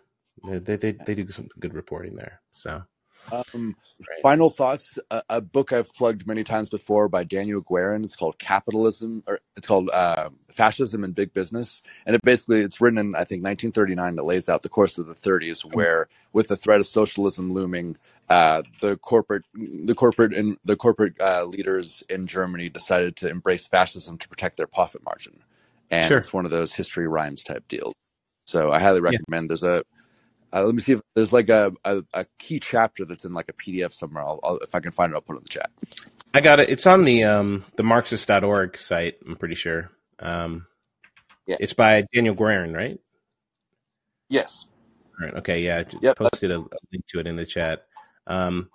they 0.44 0.78
they 0.78 0.92
they 0.94 1.16
do 1.16 1.30
some 1.32 1.50
good 1.60 1.74
reporting 1.74 2.16
there. 2.16 2.42
So 2.54 2.84
um, 3.32 3.76
right. 4.00 4.22
Final 4.22 4.50
thoughts: 4.50 5.00
a, 5.12 5.22
a, 5.30 5.42
book 5.42 5.74
I've 5.74 5.92
plugged 5.94 6.28
many 6.28 6.44
times 6.44 6.70
before 6.70 7.08
by 7.08 7.24
Daniel 7.24 7.62
Guerin. 7.62 8.04
It's 8.04 8.16
called 8.16 8.40
Capitalism, 8.40 9.24
or 9.28 9.40
it's 9.56 9.68
called 9.68 9.90
uh, 9.90 10.30
Fascism 10.54 11.04
and 11.04 11.14
Big 11.14 11.34
Business, 11.34 11.84
and 12.06 12.16
it 12.16 12.22
basically 12.24 12.62
it's 12.62 12.80
written 12.80 12.98
in 12.98 13.16
I 13.16 13.24
think 13.24 13.44
1939 13.44 14.16
that 14.16 14.24
lays 14.24 14.50
out 14.50 14.64
the 14.64 14.70
course 14.70 14.98
of 14.98 15.08
the 15.08 15.16
30s, 15.16 15.64
hmm. 15.64 15.70
where 15.76 16.08
with 16.34 16.48
the 16.48 16.58
threat 16.58 16.80
of 16.80 16.88
socialism 16.88 17.52
looming, 17.52 17.98
uh, 18.30 18.64
the 18.82 18.98
corporate 18.98 19.44
the 19.54 19.96
corporate 19.96 20.34
and 20.34 20.58
the 20.66 20.76
corporate 20.76 21.20
uh, 21.22 21.46
leaders 21.46 22.04
in 22.10 22.28
Germany 22.28 22.70
decided 22.70 23.16
to 23.18 23.30
embrace 23.30 23.68
fascism 23.68 24.18
to 24.18 24.30
protect 24.30 24.58
their 24.58 24.68
profit 24.68 25.04
margin, 25.04 25.42
and 25.92 26.06
sure. 26.06 26.18
it's 26.18 26.34
one 26.34 26.46
of 26.46 26.52
those 26.52 26.74
history 26.74 27.08
rhymes 27.08 27.44
type 27.44 27.68
deals. 27.68 27.94
So 28.46 28.72
I 28.72 28.80
highly 28.80 29.02
recommend. 29.02 29.44
Yeah. 29.44 29.48
There's 29.48 29.64
a 29.64 29.84
uh, 30.54 30.64
let 30.64 30.74
me 30.74 30.82
see 30.82 30.94
if 30.94 31.02
there's 31.16 31.34
like 31.34 31.50
a, 31.50 31.74
a, 31.84 32.04
a, 32.14 32.26
key 32.40 32.60
chapter 32.60 33.04
that's 33.06 33.26
in 33.26 33.34
like 33.34 33.50
a 33.50 33.54
PDF 33.54 33.92
somewhere. 33.92 34.24
I'll, 34.24 34.40
I'll, 34.44 34.58
if 34.58 34.74
I 34.74 34.80
can 34.80 34.92
find 34.92 35.12
it, 35.12 35.16
I'll 35.16 35.22
put 35.22 35.36
it 35.36 35.40
in 35.40 35.44
the 35.44 35.50
chat. 35.50 35.72
I 36.34 36.42
got 36.42 36.60
it. 36.60 36.70
It's 36.70 36.86
on 36.86 37.04
the 37.04 37.24
um 37.24 37.66
the 37.76 37.84
Marxists.org 37.84 38.78
site. 38.78 39.18
I'm 39.26 39.36
pretty 39.36 39.56
sure. 39.56 39.92
Um, 40.20 40.68
yeah. 41.46 41.58
It's 41.60 41.74
by 41.74 42.06
Daniel 42.14 42.36
Guerin, 42.36 42.74
right? 42.74 43.00
Yes. 44.30 44.68
All 45.20 45.26
right. 45.26 45.36
Okay. 45.38 45.62
Yeah. 45.62 45.80
I 45.80 45.98
yep. 46.02 46.18
posted 46.18 46.52
a, 46.52 46.60
a, 46.60 46.80
link 46.92 47.06
to 47.08 47.20
it 47.20 47.28
in 47.28 47.36
the 47.36 47.46
chat. 47.46 47.86
Um, 48.26 48.70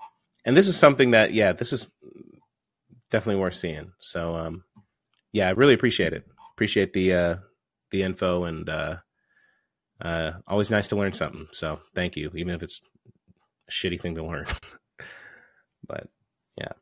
and 0.44 0.56
this 0.56 0.68
is 0.68 0.76
something 0.76 1.12
that 1.12 1.32
yeah, 1.32 1.52
this 1.52 1.72
is 1.72 1.88
definitely 3.10 3.40
worth 3.40 3.54
seeing. 3.54 3.92
So 4.00 4.34
um, 4.34 4.64
yeah, 5.32 5.48
I 5.48 5.50
really 5.52 5.74
appreciate 5.74 6.12
it. 6.12 6.26
Appreciate 6.52 6.92
the 6.92 7.14
uh 7.14 7.36
the 7.90 8.02
info 8.02 8.44
and 8.44 8.68
uh 8.68 8.96
uh, 10.03 10.32
always 10.46 10.70
nice 10.70 10.88
to 10.88 10.96
learn 10.96 11.12
something. 11.12 11.46
So 11.53 11.80
thank 11.94 12.16
you, 12.16 12.30
even 12.34 12.55
if 12.55 12.62
it's 12.62 12.80
a 13.68 13.70
shitty 13.70 14.00
thing 14.00 14.16
to 14.16 14.24
learn. 14.24 14.46
but 15.86 16.09
yeah, 16.59 16.72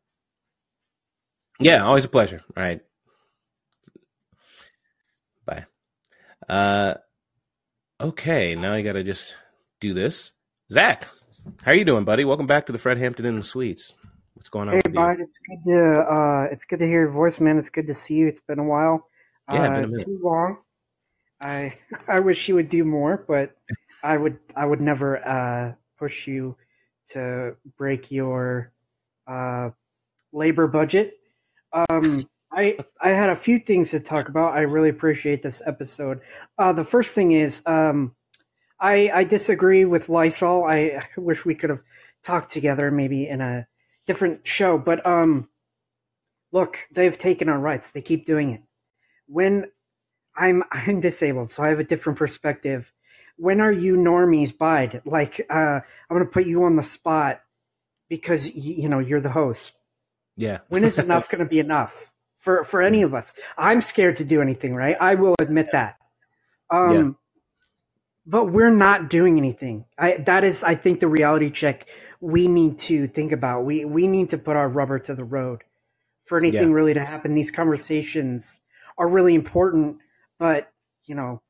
yeah, 1.60 1.84
always 1.84 2.04
a 2.04 2.08
pleasure. 2.08 2.40
All 2.56 2.62
right, 2.62 2.80
bye. 5.44 5.66
Uh, 6.48 6.94
okay, 8.00 8.54
now 8.54 8.72
I 8.72 8.82
gotta 8.82 9.04
just 9.04 9.36
do 9.80 9.92
this. 9.92 10.32
Zach, 10.72 11.08
how 11.62 11.72
are 11.72 11.74
you 11.74 11.84
doing, 11.84 12.04
buddy? 12.04 12.24
Welcome 12.24 12.46
back 12.46 12.66
to 12.66 12.72
the 12.72 12.78
Fred 12.78 12.98
Hampton 12.98 13.26
Inn 13.26 13.34
and 13.34 13.44
Suites. 13.44 13.94
What's 14.34 14.48
going 14.48 14.68
on? 14.68 14.76
Hey, 14.76 14.92
bud. 14.92 15.16
It's 15.20 15.38
good 15.46 15.70
to 15.70 16.00
uh, 16.00 16.48
it's 16.50 16.64
good 16.64 16.78
to 16.78 16.86
hear 16.86 17.02
your 17.02 17.10
voice, 17.10 17.38
man. 17.40 17.58
It's 17.58 17.70
good 17.70 17.88
to 17.88 17.94
see 17.94 18.14
you. 18.14 18.28
It's 18.28 18.40
been 18.48 18.58
a 18.58 18.64
while. 18.64 19.06
Yeah, 19.52 19.64
uh, 19.64 19.80
been 19.82 19.94
a 19.94 20.04
too 20.04 20.20
long. 20.22 20.56
I 21.40 21.74
I 22.06 22.20
wish 22.20 22.48
you 22.48 22.56
would 22.56 22.68
do 22.68 22.84
more, 22.84 23.24
but 23.26 23.56
I 24.02 24.16
would 24.16 24.38
I 24.54 24.66
would 24.66 24.80
never 24.80 25.26
uh, 25.26 25.74
push 25.98 26.26
you 26.26 26.56
to 27.10 27.56
break 27.76 28.10
your 28.10 28.72
uh, 29.26 29.70
labor 30.32 30.66
budget. 30.66 31.18
Um, 31.72 32.28
I 32.52 32.78
I 33.00 33.10
had 33.10 33.30
a 33.30 33.36
few 33.36 33.58
things 33.58 33.90
to 33.92 34.00
talk 34.00 34.28
about. 34.28 34.54
I 34.54 34.60
really 34.60 34.88
appreciate 34.88 35.42
this 35.42 35.62
episode. 35.64 36.20
Uh, 36.58 36.72
the 36.72 36.84
first 36.84 37.14
thing 37.14 37.32
is 37.32 37.62
um, 37.66 38.14
I 38.78 39.10
I 39.12 39.24
disagree 39.24 39.84
with 39.84 40.08
Lysol. 40.08 40.64
I, 40.64 41.06
wish 41.16 41.44
we 41.44 41.54
could 41.54 41.70
have 41.70 41.82
talked 42.24 42.52
together, 42.52 42.90
maybe 42.90 43.28
in 43.28 43.40
a 43.40 43.66
different 44.06 44.46
show. 44.46 44.78
But 44.78 45.06
um, 45.06 45.48
look, 46.52 46.88
they've 46.90 47.16
taken 47.16 47.48
our 47.48 47.58
rights. 47.58 47.90
They 47.90 48.02
keep 48.02 48.26
doing 48.26 48.50
it. 48.50 48.62
When 49.26 49.66
I'm 50.36 50.62
I'm 50.72 51.00
disabled, 51.00 51.50
so 51.50 51.62
I 51.62 51.68
have 51.68 51.80
a 51.80 51.84
different 51.84 52.18
perspective. 52.18 52.92
When 53.36 53.60
are 53.60 53.72
you 53.72 53.96
normies 53.96 54.56
bide? 54.56 55.02
Like, 55.04 55.46
uh, 55.48 55.80
I'm 55.80 55.82
gonna 56.16 56.26
put 56.26 56.46
you 56.46 56.64
on 56.64 56.76
the 56.76 56.82
spot 56.82 57.40
because 58.08 58.44
y- 58.46 58.52
you 58.54 58.88
know 58.88 58.98
you're 58.98 59.20
the 59.20 59.30
host. 59.30 59.76
Yeah. 60.36 60.60
when 60.68 60.84
is 60.84 60.98
enough 60.98 61.28
gonna 61.28 61.44
be 61.44 61.58
enough 61.58 61.92
for 62.38 62.64
for 62.64 62.82
any 62.82 63.02
of 63.02 63.14
us? 63.14 63.34
I'm 63.58 63.82
scared 63.82 64.16
to 64.18 64.24
do 64.24 64.40
anything. 64.40 64.74
Right? 64.74 64.96
I 65.00 65.14
will 65.14 65.34
admit 65.40 65.72
that. 65.72 65.96
Um, 66.70 66.94
yeah. 66.94 67.10
but 68.26 68.44
we're 68.46 68.70
not 68.70 69.10
doing 69.10 69.38
anything. 69.38 69.84
I 69.98 70.18
that 70.18 70.44
is, 70.44 70.62
I 70.62 70.74
think, 70.74 71.00
the 71.00 71.08
reality 71.08 71.50
check 71.50 71.86
we 72.20 72.48
need 72.48 72.78
to 72.78 73.08
think 73.08 73.32
about. 73.32 73.64
We 73.64 73.84
we 73.84 74.06
need 74.06 74.30
to 74.30 74.38
put 74.38 74.56
our 74.56 74.68
rubber 74.68 74.98
to 75.00 75.14
the 75.14 75.24
road 75.24 75.64
for 76.26 76.38
anything 76.38 76.68
yeah. 76.68 76.74
really 76.74 76.94
to 76.94 77.04
happen. 77.04 77.34
These 77.34 77.50
conversations 77.50 78.58
are 78.98 79.08
really 79.08 79.34
important 79.34 79.96
but 80.40 80.72
you 81.04 81.14
know, 81.14 81.40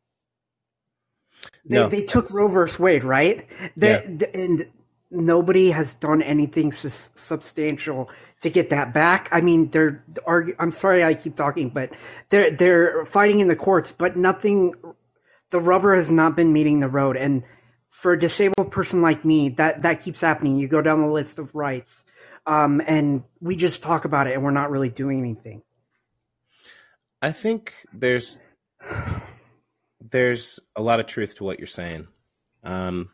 they, 1.64 1.76
no. 1.76 1.88
they 1.88 2.02
took 2.02 2.30
Roe 2.30 2.48
versus 2.48 2.78
Wade, 2.78 3.04
right? 3.04 3.46
They, 3.76 3.92
yeah. 3.92 4.26
and 4.34 4.66
nobody 5.10 5.70
has 5.70 5.94
done 5.94 6.22
anything 6.22 6.72
su- 6.72 6.90
substantial 7.14 8.10
to 8.42 8.50
get 8.50 8.70
that 8.70 8.92
back. 8.92 9.28
I 9.32 9.40
mean, 9.40 9.70
they're 9.70 10.04
argue. 10.26 10.56
I'm 10.58 10.72
sorry, 10.72 11.04
I 11.04 11.14
keep 11.14 11.36
talking, 11.36 11.70
but 11.70 11.90
they're 12.28 12.50
they're 12.50 13.06
fighting 13.06 13.40
in 13.40 13.48
the 13.48 13.56
courts, 13.56 13.92
but 13.92 14.16
nothing. 14.16 14.74
The 15.50 15.60
rubber 15.60 15.96
has 15.96 16.12
not 16.12 16.36
been 16.36 16.52
meeting 16.52 16.80
the 16.80 16.88
road, 16.88 17.16
and 17.16 17.42
for 17.90 18.12
a 18.12 18.18
disabled 18.18 18.70
person 18.70 19.02
like 19.02 19.24
me, 19.24 19.50
that 19.50 19.82
that 19.82 20.02
keeps 20.02 20.20
happening. 20.20 20.56
You 20.56 20.68
go 20.68 20.82
down 20.82 21.00
the 21.00 21.12
list 21.12 21.38
of 21.38 21.54
rights, 21.54 22.06
um, 22.46 22.82
and 22.86 23.22
we 23.40 23.56
just 23.56 23.82
talk 23.82 24.04
about 24.04 24.26
it, 24.26 24.34
and 24.34 24.42
we're 24.42 24.50
not 24.50 24.70
really 24.70 24.88
doing 24.88 25.20
anything. 25.20 25.62
I 27.22 27.32
think 27.32 27.74
there's 27.92 28.38
there's 30.10 30.60
a 30.76 30.82
lot 30.82 31.00
of 31.00 31.06
truth 31.06 31.36
to 31.36 31.44
what 31.44 31.58
you're 31.58 31.66
saying. 31.66 32.08
Um, 32.64 33.10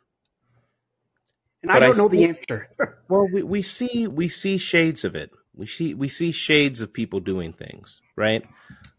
and 1.62 1.71
I 1.71 1.79
don't 1.79 1.95
I 1.95 1.97
know 1.97 2.09
the 2.09 2.25
answer. 2.25 2.69
well, 3.09 3.29
we, 3.33 3.43
we 3.43 3.62
see 3.62 4.07
we 4.07 4.29
see 4.29 4.59
shades 4.59 5.05
of 5.05 5.14
it. 5.14 5.31
We 5.55 5.67
see 5.67 5.95
we 5.95 6.09
see 6.09 6.33
shades 6.33 6.81
of 6.81 6.93
people 6.93 7.21
doing 7.21 7.53
things, 7.53 8.01
right? 8.14 8.45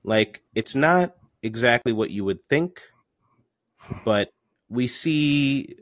Like 0.04 0.42
it's 0.56 0.76
not 0.76 1.16
exactly 1.42 1.94
what 1.94 2.10
you 2.10 2.26
would 2.26 2.44
think, 2.50 2.82
but 4.04 4.30
we 4.70 4.88
see 4.88 5.76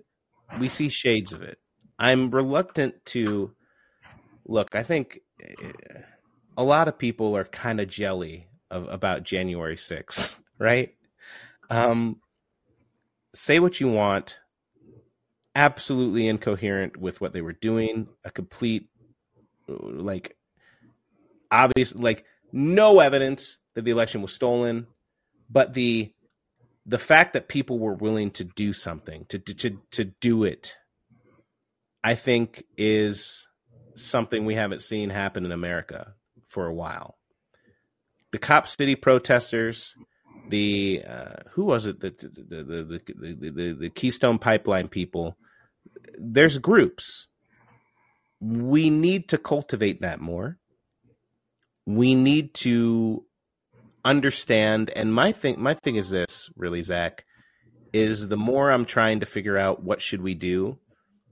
we 0.59 0.67
see 0.67 0.89
shades 0.89 1.33
of 1.33 1.41
it. 1.41 1.59
I'm 1.97 2.29
reluctant 2.29 3.05
to 3.07 3.53
look. 4.45 4.75
I 4.75 4.83
think 4.83 5.21
eh, 5.41 5.71
a 6.57 6.63
lot 6.63 6.88
of 6.88 6.97
people 6.97 7.36
are 7.36 7.45
kind 7.45 7.79
of 7.79 7.88
jelly 7.88 8.47
of, 8.69 8.88
about 8.89 9.23
January 9.23 9.75
6th 9.75 10.38
right? 10.59 10.93
Um, 11.69 12.21
say 13.33 13.59
what 13.59 13.79
you 13.79 13.89
want. 13.89 14.37
Absolutely 15.55 16.27
incoherent 16.27 16.97
with 16.97 17.21
what 17.21 17.33
they 17.33 17.41
were 17.41 17.53
doing. 17.53 18.07
A 18.23 18.31
complete, 18.31 18.89
like, 19.67 20.35
obvious, 21.49 21.95
like, 21.95 22.25
no 22.51 22.99
evidence 22.99 23.57
that 23.73 23.83
the 23.83 23.91
election 23.91 24.21
was 24.21 24.33
stolen, 24.33 24.87
but 25.49 25.73
the 25.73 26.11
the 26.87 26.97
fact 26.99 27.33
that 27.33 27.47
people 27.47 27.79
were 27.79 27.95
willing 27.95 28.29
to 28.31 28.43
do 28.43 28.71
something 28.71 29.25
to 29.29 29.39
to 29.39 29.77
to 29.91 30.05
do 30.05 30.43
it, 30.43 30.75
I 32.03 32.15
think, 32.15 32.63
is 32.77 33.47
something 33.95 34.45
we 34.45 34.55
haven't 34.55 34.81
seen 34.81 35.09
happen 35.09 35.45
in 35.45 35.51
America 35.51 36.13
for 36.47 36.67
a 36.67 36.73
while. 36.73 37.17
The 38.31 38.37
Cop 38.37 38.67
City 38.67 38.95
protesters 38.95 39.95
the 40.49 41.03
uh, 41.07 41.35
who 41.51 41.65
was 41.65 41.85
it 41.85 41.99
the 41.99 42.09
the, 42.09 42.63
the 42.63 43.01
the, 43.13 43.51
the 43.51 43.77
the 43.79 43.89
Keystone 43.89 44.39
Pipeline 44.39 44.87
people. 44.87 45.37
There's 46.17 46.57
groups. 46.57 47.27
We 48.39 48.89
need 48.89 49.29
to 49.29 49.37
cultivate 49.37 50.01
that 50.01 50.19
more. 50.19 50.57
We 51.85 52.15
need 52.15 52.53
to 52.55 53.25
understand. 54.03 54.91
And 54.95 55.13
my 55.13 55.31
thing, 55.31 55.61
my 55.61 55.73
thing 55.73 55.95
is 55.95 56.09
this, 56.09 56.49
really, 56.55 56.81
Zach, 56.81 57.25
is 57.93 58.27
the 58.27 58.37
more 58.37 58.71
I'm 58.71 58.85
trying 58.85 59.21
to 59.21 59.25
figure 59.25 59.57
out 59.57 59.83
what 59.83 60.01
should 60.01 60.21
we 60.21 60.35
do, 60.35 60.77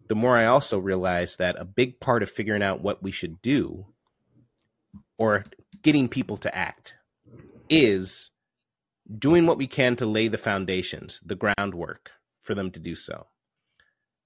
the 0.07 0.15
more 0.15 0.37
I 0.37 0.45
also 0.45 0.79
realize 0.79 1.37
that 1.37 1.55
a 1.59 1.65
big 1.65 1.99
part 1.99 2.23
of 2.23 2.29
figuring 2.29 2.63
out 2.63 2.81
what 2.81 3.03
we 3.03 3.11
should 3.11 3.41
do, 3.41 3.85
or 5.17 5.45
getting 5.81 6.07
people 6.07 6.37
to 6.37 6.55
act, 6.55 6.95
is 7.69 8.29
doing 9.17 9.45
what 9.45 9.57
we 9.57 9.67
can 9.67 9.95
to 9.97 10.05
lay 10.05 10.27
the 10.27 10.37
foundations, 10.37 11.19
the 11.25 11.35
groundwork 11.35 12.11
for 12.41 12.55
them 12.55 12.71
to 12.71 12.79
do 12.79 12.95
so. 12.95 13.27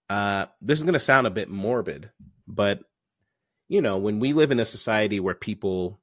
Uh, 0.09 0.45
this 0.61 0.79
is 0.79 0.83
going 0.83 0.93
to 0.93 0.99
sound 0.99 1.27
a 1.27 1.31
bit 1.31 1.49
morbid, 1.49 2.11
but 2.47 2.79
you 3.67 3.81
know, 3.81 3.97
when 3.97 4.19
we 4.19 4.33
live 4.33 4.51
in 4.51 4.59
a 4.59 4.65
society 4.65 5.19
where 5.19 5.35
people 5.35 5.99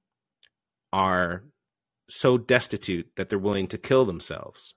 are 0.92 1.42
so 2.08 2.36
destitute 2.36 3.10
that 3.16 3.28
they're 3.28 3.38
willing 3.38 3.66
to 3.68 3.78
kill 3.78 4.04
themselves, 4.04 4.74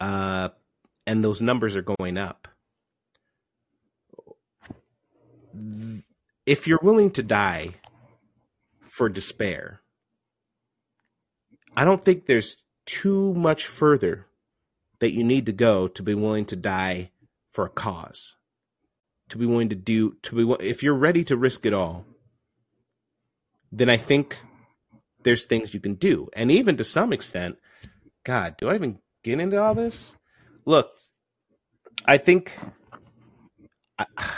uh, 0.00 0.50
and 1.06 1.24
those 1.24 1.40
numbers 1.42 1.76
are 1.76 1.82
going 1.82 2.18
up. 2.18 2.48
If 6.46 6.66
you're 6.66 6.80
willing 6.82 7.10
to 7.12 7.22
die 7.22 7.74
for 8.80 9.08
despair, 9.08 9.81
I 11.76 11.84
don't 11.84 12.04
think 12.04 12.26
there's 12.26 12.56
too 12.86 13.34
much 13.34 13.66
further 13.66 14.26
that 15.00 15.12
you 15.12 15.24
need 15.24 15.46
to 15.46 15.52
go 15.52 15.88
to 15.88 16.02
be 16.02 16.14
willing 16.14 16.44
to 16.46 16.56
die 16.56 17.10
for 17.50 17.64
a 17.64 17.70
cause. 17.70 18.36
To 19.30 19.38
be 19.38 19.46
willing 19.46 19.70
to 19.70 19.74
do 19.74 20.16
to 20.22 20.56
be 20.56 20.66
if 20.66 20.82
you're 20.82 20.94
ready 20.94 21.24
to 21.24 21.36
risk 21.36 21.64
it 21.64 21.72
all, 21.72 22.04
then 23.70 23.88
I 23.88 23.96
think 23.96 24.36
there's 25.22 25.46
things 25.46 25.72
you 25.72 25.80
can 25.80 25.94
do. 25.94 26.28
And 26.34 26.50
even 26.50 26.76
to 26.76 26.84
some 26.84 27.12
extent, 27.12 27.56
God, 28.24 28.56
do 28.58 28.68
I 28.68 28.74
even 28.74 28.98
get 29.24 29.40
into 29.40 29.60
all 29.60 29.74
this? 29.74 30.16
Look, 30.66 30.90
I 32.04 32.18
think 32.18 32.56
I, 33.98 34.06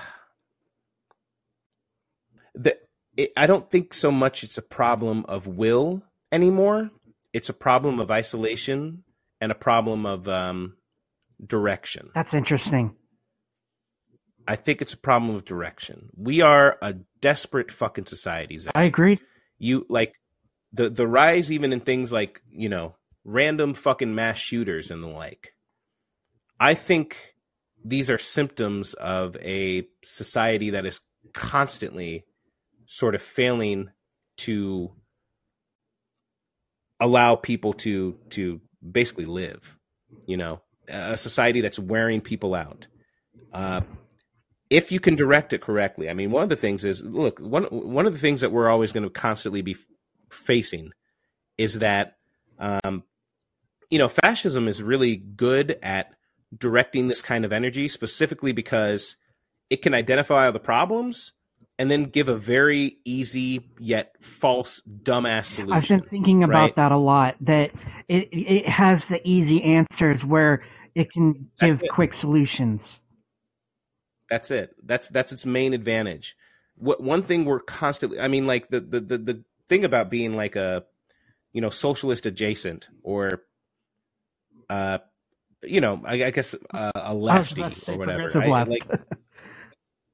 the, 2.55 2.79
it, 3.17 3.33
I 3.37 3.47
don't 3.47 3.69
think 3.69 3.95
so 3.95 4.11
much 4.11 4.45
it's 4.45 4.59
a 4.59 4.63
problem 4.63 5.25
of 5.29 5.47
will 5.47 6.03
anymore. 6.31 6.91
It's 7.35 7.49
a 7.49 7.55
problem 7.55 7.99
of 7.99 8.13
isolation 8.13 9.03
and 9.41 9.51
a 9.51 9.57
problem 9.57 10.07
of 10.07 10.29
um, 10.29 10.77
direction. 11.45 12.11
That's 12.15 12.33
interesting. 12.33 12.95
I 14.47 14.55
think 14.55 14.81
it's 14.81 14.93
a 14.93 14.99
problem 14.99 15.35
of 15.35 15.45
direction. 15.45 16.11
We 16.17 16.43
are 16.43 16.79
a 16.81 16.95
desperate 17.21 17.73
fucking 17.73 18.07
society. 18.07 18.57
Zach. 18.59 18.75
I 18.77 18.85
agree. 18.85 19.19
You 19.59 19.85
like 19.89 20.15
the 20.73 20.89
the 20.89 21.09
rise 21.09 21.51
even 21.51 21.73
in 21.73 21.81
things 21.81 22.13
like 22.13 22.41
you 22.51 22.69
know 22.69 22.95
random 23.25 23.75
fucking 23.75 24.15
mass 24.15 24.39
shooters 24.39 24.93
and 24.93 25.03
the 25.03 25.09
like. 25.09 25.55
I 26.61 26.75
think 26.75 27.17
these 27.85 28.11
are 28.11 28.19
symptoms 28.19 28.95
of 28.95 29.37
a 29.39 29.89
society 30.05 30.71
that 30.71 30.87
is 30.87 31.01
constantly 31.33 32.25
sort 32.87 33.17
of 33.17 33.23
failing 33.23 33.91
to 34.37 34.93
allow 37.01 37.37
people 37.37 37.73
to 37.73 38.17
to 38.31 38.61
basically 38.91 39.25
live 39.25 39.77
you 40.27 40.37
know 40.37 40.61
a 40.89 41.17
society 41.17 41.63
that's 41.63 41.79
wearing 41.79 42.21
people 42.21 42.55
out. 42.55 42.87
Uh, 43.53 43.81
if 44.69 44.91
you 44.91 45.01
can 45.01 45.15
direct 45.15 45.53
it 45.53 45.61
correctly 45.61 46.09
i 46.09 46.15
mean 46.15 46.31
one 46.31 46.43
of 46.43 46.49
the 46.49 46.57
things 46.57 46.85
is 46.85 47.03
look 47.05 47.39
one 47.39 47.65
one 47.65 48.07
of 48.07 48.13
the 48.13 48.19
things 48.19 48.41
that 48.41 48.51
we're 48.51 48.69
always 48.69 48.93
going 48.93 49.05
to 49.05 49.11
constantly 49.11 49.63
be 49.63 49.77
facing 50.31 50.91
is 51.59 51.79
that 51.81 52.17
um, 52.59 53.05
you 53.91 53.99
know 53.99 54.09
fascism 54.09 54.67
is 54.67 54.83
really 54.83 55.17
good 55.17 55.79
at 55.83 56.11
directing 56.57 57.09
this 57.09 57.23
kind 57.23 57.45
of 57.45 57.53
energy 57.53 57.87
specifically 57.87 58.53
because 58.53 59.17
it 59.71 59.83
can 59.83 59.95
identify 59.95 60.47
all 60.47 60.53
the 60.53 60.59
problems 60.59 61.33
and 61.79 61.91
then 61.91 62.05
give 62.05 62.29
a 62.29 62.37
very 62.37 62.99
easy 63.05 63.69
yet 63.79 64.15
false 64.21 64.81
dumbass 64.87 65.47
solution. 65.47 65.73
I've 65.73 65.89
been 65.89 66.09
thinking 66.09 66.45
about 66.45 66.55
right? 66.55 66.77
that 66.77 66.93
a 66.93 66.99
lot. 66.99 67.37
That 67.41 67.71
it 68.09 68.29
it 68.33 68.69
has 68.69 69.09
the 69.09 69.27
easy 69.27 69.63
answers 69.63 70.25
where 70.25 70.63
it 70.95 71.11
can 71.13 71.51
give 71.61 71.83
quick 71.91 72.15
solutions. 72.15 73.01
That's 74.31 74.51
it. 74.51 74.75
That's 74.85 75.09
that's 75.09 75.33
its 75.33 75.47
main 75.47 75.75
advantage. 75.75 76.37
What 76.77 77.03
one 77.03 77.23
thing 77.23 77.45
we're 77.45 77.61
constantly 77.61 78.21
I 78.21 78.29
mean 78.29 78.47
like 78.47 78.69
the 78.69 78.81
the 78.81 79.01
the, 79.01 79.19
the 79.19 79.45
thing 79.69 79.85
about 79.85 80.11
being 80.11 80.37
like 80.37 80.57
a 80.57 80.85
you 81.53 81.61
know 81.61 81.71
socialist 81.71 82.27
adjacent 82.27 82.89
or 83.03 83.43
uh 84.71 84.99
you 85.63 85.81
know 85.81 86.01
I, 86.05 86.25
I 86.25 86.31
guess 86.31 86.55
uh, 86.73 86.91
a 86.95 87.15
lefty 87.15 87.63
or 87.63 87.97
whatever. 87.97 88.43
I, 88.43 88.63
like 88.65 88.87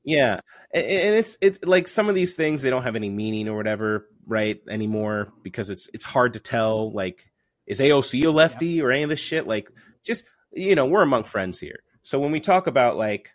Yeah, 0.03 0.40
and 0.72 1.14
it's 1.14 1.36
it's 1.40 1.62
like 1.64 1.86
some 1.86 2.09
of 2.09 2.14
these 2.14 2.34
things 2.34 2.62
they 2.62 2.70
don't 2.70 2.84
have 2.84 2.96
any 2.96 3.11
meaning 3.11 3.48
or 3.48 3.57
whatever, 3.57 4.09
right? 4.26 4.61
Anymore 4.68 5.32
because 5.42 5.68
it's 5.68 5.90
it's 5.92 6.05
hard 6.05 6.32
to 6.34 6.40
tell. 6.40 6.92
Like, 6.92 7.30
is 7.66 7.80
AOC 7.80 8.24
a 8.26 8.30
lefty 8.30 8.66
yeah. 8.66 8.84
or 8.84 8.92
any 8.92 9.03
of 9.03 9.11
this 9.11 9.20
shit? 9.20 9.46
Like, 9.46 9.70
just 10.05 10.24
you 10.53 10.74
know, 10.74 10.86
we're 10.86 11.03
among 11.03 11.24
friends 11.24 11.61
here. 11.61 11.80
So 12.03 12.18
when 12.18 12.32
we 12.32 12.40
talk 12.40 12.66
about 12.66 12.96
like, 12.96 13.30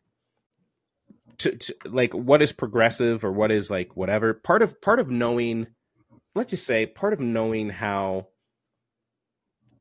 to, 1.38 1.56
to 1.56 1.76
like 1.86 2.14
what 2.14 2.42
is 2.42 2.52
progressive 2.52 3.24
or 3.24 3.32
what 3.32 3.52
is 3.52 3.70
like 3.70 3.96
whatever, 3.96 4.34
part 4.34 4.62
of 4.62 4.82
part 4.82 5.00
of 5.00 5.10
knowing, 5.10 5.68
let's 6.34 6.50
just 6.50 6.66
say, 6.66 6.86
part 6.86 7.14
of 7.14 7.20
knowing 7.20 7.70
how 7.70 8.28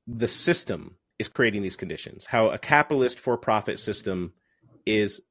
the 0.07 0.29
system 0.29 0.97
is 1.19 1.29
creating 1.29 1.63
these 1.63 1.77
conditions, 1.77 2.27
how 2.27 2.49
a 2.49 2.59
capitalist 2.59 3.19
for-profit 3.19 3.79
system 3.79 4.35
is 4.85 5.23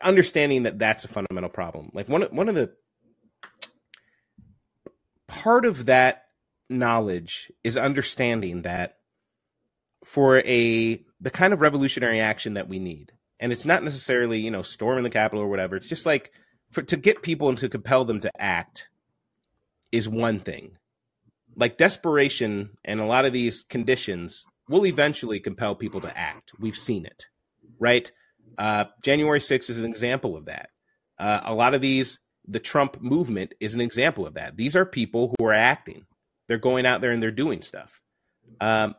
understanding 0.00 0.64
that 0.64 0.78
that's 0.78 1.04
a 1.04 1.08
fundamental 1.08 1.50
problem. 1.50 1.90
Like 1.94 2.08
one 2.08 2.22
one 2.22 2.48
of 2.48 2.54
the 2.54 2.72
part 5.28 5.64
of 5.64 5.86
that 5.86 6.24
knowledge 6.68 7.50
is 7.64 7.76
understanding 7.76 8.62
that 8.62 8.96
for 10.04 10.38
a 10.38 11.04
the 11.20 11.30
kind 11.30 11.52
of 11.52 11.60
revolutionary 11.60 12.20
action 12.20 12.54
that 12.54 12.68
we 12.68 12.78
need, 12.78 13.12
and 13.38 13.52
it's 13.52 13.64
not 13.64 13.84
necessarily 13.84 14.40
you 14.40 14.50
know 14.50 14.62
storming 14.62 15.04
the 15.04 15.10
Capitol 15.10 15.44
or 15.44 15.48
whatever. 15.48 15.76
It's 15.76 15.88
just 15.88 16.06
like 16.06 16.32
for 16.70 16.82
to 16.82 16.96
get 16.96 17.22
people 17.22 17.48
and 17.48 17.58
to 17.58 17.68
compel 17.68 18.04
them 18.04 18.20
to 18.20 18.32
act 18.40 18.88
is 19.92 20.08
one 20.08 20.40
thing. 20.40 20.76
Like 21.56 21.78
desperation 21.78 22.70
and 22.84 23.00
a 23.00 23.06
lot 23.06 23.24
of 23.24 23.32
these 23.32 23.64
conditions 23.64 24.46
will 24.68 24.86
eventually 24.86 25.40
compel 25.40 25.74
people 25.74 26.00
to 26.00 26.16
act. 26.16 26.52
We've 26.60 26.76
seen 26.76 27.04
it, 27.04 27.26
right? 27.78 28.10
Uh, 28.58 28.84
January 29.02 29.40
6th 29.40 29.70
is 29.70 29.78
an 29.78 29.84
example 29.84 30.36
of 30.36 30.46
that. 30.46 30.70
Uh, 31.18 31.40
a 31.44 31.54
lot 31.54 31.74
of 31.74 31.80
these, 31.80 32.18
the 32.46 32.60
Trump 32.60 33.00
movement 33.00 33.54
is 33.60 33.74
an 33.74 33.80
example 33.80 34.26
of 34.26 34.34
that. 34.34 34.56
These 34.56 34.76
are 34.76 34.84
people 34.84 35.34
who 35.38 35.46
are 35.46 35.52
acting. 35.52 36.06
They're 36.48 36.58
going 36.58 36.86
out 36.86 37.00
there 37.00 37.12
and 37.12 37.22
they're 37.22 37.30
doing 37.30 37.62
stuff. 37.62 38.00
Um, 38.60 38.94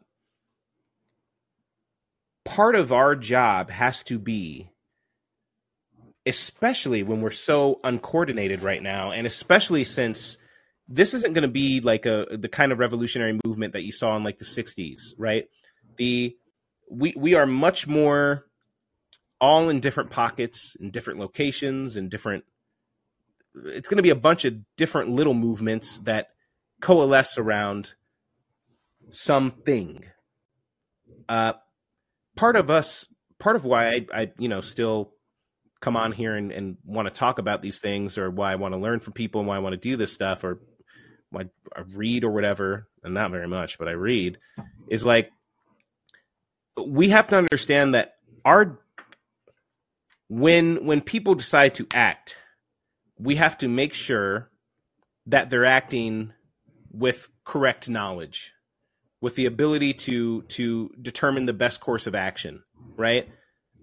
part 2.45 2.76
of 2.76 2.91
our 2.91 3.15
job 3.15 3.69
has 3.69 4.03
to 4.03 4.19
be, 4.19 4.69
especially 6.26 7.03
when 7.03 7.22
we're 7.22 7.32
so 7.32 7.80
uncoordinated 7.84 8.61
right 8.61 8.82
now, 8.82 9.11
and 9.11 9.28
especially 9.28 9.84
since 9.84 10.38
this 10.88 11.14
isn't 11.14 11.34
going 11.34 11.44
to 11.44 11.48
be 11.48 11.80
like 11.80 12.06
a 12.06 12.26
the 12.32 12.49
kind 12.49 12.72
of 12.72 12.80
revolutionary 12.80 13.40
movement 13.45 13.73
that 13.73 13.84
you 13.84 13.91
saw 13.91 14.15
in 14.15 14.23
like 14.23 14.40
the 14.40 14.45
60s, 14.45 15.14
right? 15.18 15.48
The 15.98 16.36
we 16.90 17.14
we 17.15 17.34
are 17.36 17.45
much 17.45 17.88
more 17.88 18.45
all 19.42 19.70
in 19.70 19.80
different 19.80 20.12
pockets 20.12 20.78
in 20.80 20.92
different 20.92 21.20
locations 21.20 21.98
and 21.98 22.10
different 22.10 22.46
it's 23.66 23.90
going 23.90 23.98
to 23.98 24.04
be 24.04 24.12
a 24.12 24.16
bunch 24.16 24.46
of 24.46 24.56
different 24.78 25.10
little 25.10 25.34
movements 25.34 25.98
that 26.00 26.30
coalesce 26.80 27.38
around 27.38 27.94
something. 29.12 30.06
Uh 31.28 31.54
part 32.38 32.56
of 32.56 32.70
us 32.70 33.08
part 33.40 33.58
of 33.58 33.66
why 33.66 33.88
I, 33.88 34.06
I 34.14 34.32
you 34.38 34.48
know 34.48 34.62
still 34.62 35.12
come 35.82 35.98
on 35.98 36.12
here 36.12 36.36
and, 36.36 36.52
and 36.52 36.78
want 36.86 37.08
to 37.08 37.14
talk 37.14 37.40
about 37.40 37.62
these 37.62 37.80
things 37.80 38.18
or 38.18 38.30
why 38.30 38.52
I 38.52 38.56
want 38.56 38.76
to 38.76 38.80
learn 38.80 39.00
from 39.00 39.14
people 39.14 39.42
and 39.42 39.48
why 39.48 39.56
I 39.56 39.60
want 39.60 39.74
to 39.74 39.78
do 39.78 39.98
this 39.98 40.14
stuff 40.14 40.44
or 40.44 40.62
why 41.32 41.46
I 41.76 41.82
read 41.96 42.24
or 42.24 42.32
whatever, 42.32 42.88
and 43.04 43.16
not 43.16 43.32
very 43.32 43.48
much, 43.48 43.80
but 43.80 43.88
I 43.88 43.94
read, 43.94 44.38
is 44.90 45.04
like 45.06 45.32
we 46.86 47.10
have 47.10 47.28
to 47.30 47.38
understand 47.38 47.96
that 47.96 48.16
our 48.46 48.80
when 50.32 50.86
when 50.86 51.02
people 51.02 51.36
decide 51.36 51.76
to 51.76 51.86
act, 51.94 52.38
we 53.20 53.36
have 53.36 53.58
to 53.58 53.68
make 53.68 53.94
sure 53.94 54.49
that 55.26 55.49
they're 55.49 55.66
acting 55.66 56.32
with 56.90 57.28
correct 57.44 57.90
knowledge, 57.90 58.53
with 59.20 59.36
the 59.36 59.45
ability 59.45 59.94
to 59.94 60.44
to 60.44 60.90
determine 61.02 61.48
the 61.48 61.53
best 61.53 61.82
course 61.82 62.08
of 62.08 62.16
action, 62.16 62.64
right? 62.95 63.28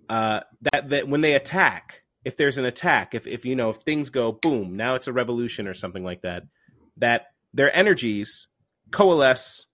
Uh, 0.09 0.41
that 0.73 0.89
that 0.89 1.07
when 1.07 1.21
they 1.21 1.35
attack, 1.35 2.03
if 2.25 2.39
there's 2.39 2.57
an 2.57 2.65
attack, 2.65 3.15
if 3.15 3.27
if 3.27 3.45
you 3.45 3.55
know 3.55 3.69
if 3.69 3.77
things 3.77 4.09
go 4.09 4.33
boom, 4.33 4.75
now 4.75 4.95
it's 4.95 5.07
a 5.07 5.13
revolution 5.13 5.69
or 5.69 5.75
something 5.75 6.03
like 6.03 6.23
that, 6.23 6.45
that 6.97 7.27
their 7.53 7.77
energies 7.77 8.49
coalesce 8.91 9.67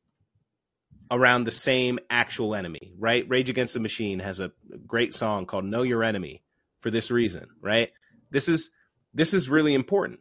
around 1.09 1.45
the 1.45 1.53
same 1.53 2.01
actual 2.11 2.53
enemy, 2.53 2.95
right? 2.99 3.29
Rage 3.29 3.49
Against 3.49 3.75
the 3.75 3.81
Machine 3.81 4.19
has 4.19 4.41
a 4.41 4.51
great 4.89 5.15
song 5.15 5.47
called 5.47 5.65
Know 5.65 5.83
Your 5.83 6.03
Enemy, 6.03 6.44
for 6.85 6.91
this 6.91 7.11
reason, 7.11 7.47
right? 7.63 7.91
This 8.31 8.47
is 8.47 8.71
this 9.15 9.33
is 9.33 9.49
really 9.49 9.73
important, 9.73 10.21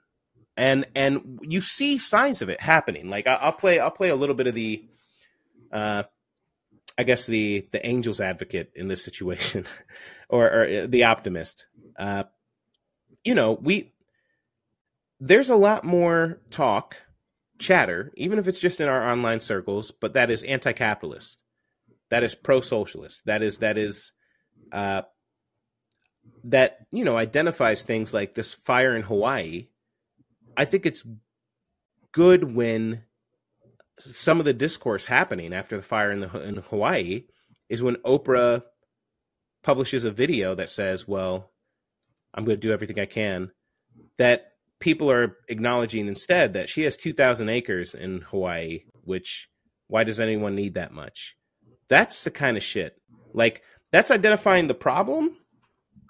and 0.55 0.85
and 0.95 1.39
you 1.41 1.59
see 1.59 1.97
signs 1.97 2.41
of 2.41 2.47
it 2.47 2.61
happening. 2.61 3.09
Like 3.09 3.27
I'll 3.27 3.51
play 3.51 3.79
I'll 3.79 3.91
play 3.91 4.07
a 4.07 4.15
little 4.15 4.33
bit 4.33 4.47
of 4.47 4.55
the 4.55 4.85
uh, 5.73 6.03
I 6.97 7.03
guess 7.03 7.25
the 7.25 7.67
the 7.73 7.85
angel's 7.85 8.21
advocate 8.21 8.71
in 8.75 8.87
this 8.87 9.03
situation, 9.03 9.65
or, 10.29 10.47
or, 10.47 10.65
uh, 10.65 10.87
the 10.87 11.03
optimist. 11.03 11.65
Uh, 11.99 12.23
you 13.25 13.35
know, 13.35 13.59
we 13.61 13.91
there's 15.19 15.49
a 15.49 15.57
lot 15.57 15.83
more 15.83 16.39
talk, 16.49 16.95
chatter, 17.59 18.13
even 18.15 18.39
if 18.39 18.47
it's 18.47 18.61
just 18.61 18.79
in 18.79 18.87
our 18.87 19.05
online 19.05 19.41
circles, 19.41 19.91
but 19.91 20.13
that 20.13 20.31
is 20.31 20.45
anti-capitalist, 20.45 21.37
that 22.09 22.23
is 22.23 22.35
pro-socialist, 22.35 23.21
that 23.25 23.41
is 23.41 23.57
that 23.57 23.77
is 23.77 24.13
uh, 24.71 25.01
that 26.45 26.85
you 26.91 27.03
know 27.03 27.17
identifies 27.17 27.83
things 27.83 28.13
like 28.13 28.35
this 28.35 28.53
fire 28.53 28.95
in 28.95 29.03
Hawaii. 29.03 29.67
I 30.55 30.65
think 30.65 30.85
it's 30.85 31.05
good 32.11 32.53
when 32.53 33.03
some 33.99 34.39
of 34.39 34.45
the 34.45 34.53
discourse 34.53 35.05
happening 35.05 35.53
after 35.53 35.77
the 35.77 35.83
fire 35.83 36.11
in 36.11 36.19
the 36.21 36.41
in 36.41 36.57
Hawaii 36.57 37.25
is 37.69 37.83
when 37.83 37.95
Oprah 37.97 38.63
publishes 39.63 40.03
a 40.03 40.11
video 40.11 40.55
that 40.55 40.69
says, 40.69 41.07
"Well, 41.07 41.51
I'm 42.33 42.45
going 42.45 42.59
to 42.59 42.67
do 42.67 42.73
everything 42.73 42.99
I 42.99 43.05
can." 43.05 43.51
That 44.17 44.53
people 44.79 45.09
are 45.09 45.37
acknowledging 45.47 46.07
instead 46.07 46.53
that 46.53 46.67
she 46.67 46.81
has 46.81 46.97
2,000 46.97 47.47
acres 47.47 47.93
in 47.93 48.19
Hawaii, 48.21 48.83
which 49.03 49.47
why 49.87 50.03
does 50.03 50.19
anyone 50.19 50.55
need 50.55 50.73
that 50.73 50.91
much? 50.91 51.37
That's 51.87 52.23
the 52.23 52.31
kind 52.31 52.57
of 52.57 52.63
shit. 52.63 52.99
Like 53.33 53.61
that's 53.91 54.11
identifying 54.11 54.67
the 54.67 54.73
problem, 54.73 55.37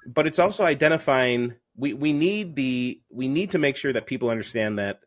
but 0.06 0.28
it's 0.28 0.40
also 0.40 0.64
identifying 0.64 1.56
we 1.76 1.94
we 1.94 2.14
need 2.14 2.56
the 2.56 3.02
we 3.10 3.28
need 3.28 3.52
to 3.52 3.60
make 3.60 3.76
sure 3.76 3.94
that 3.94 4.06
people 4.06 4.30
understand 4.30 4.80
that 4.80 5.00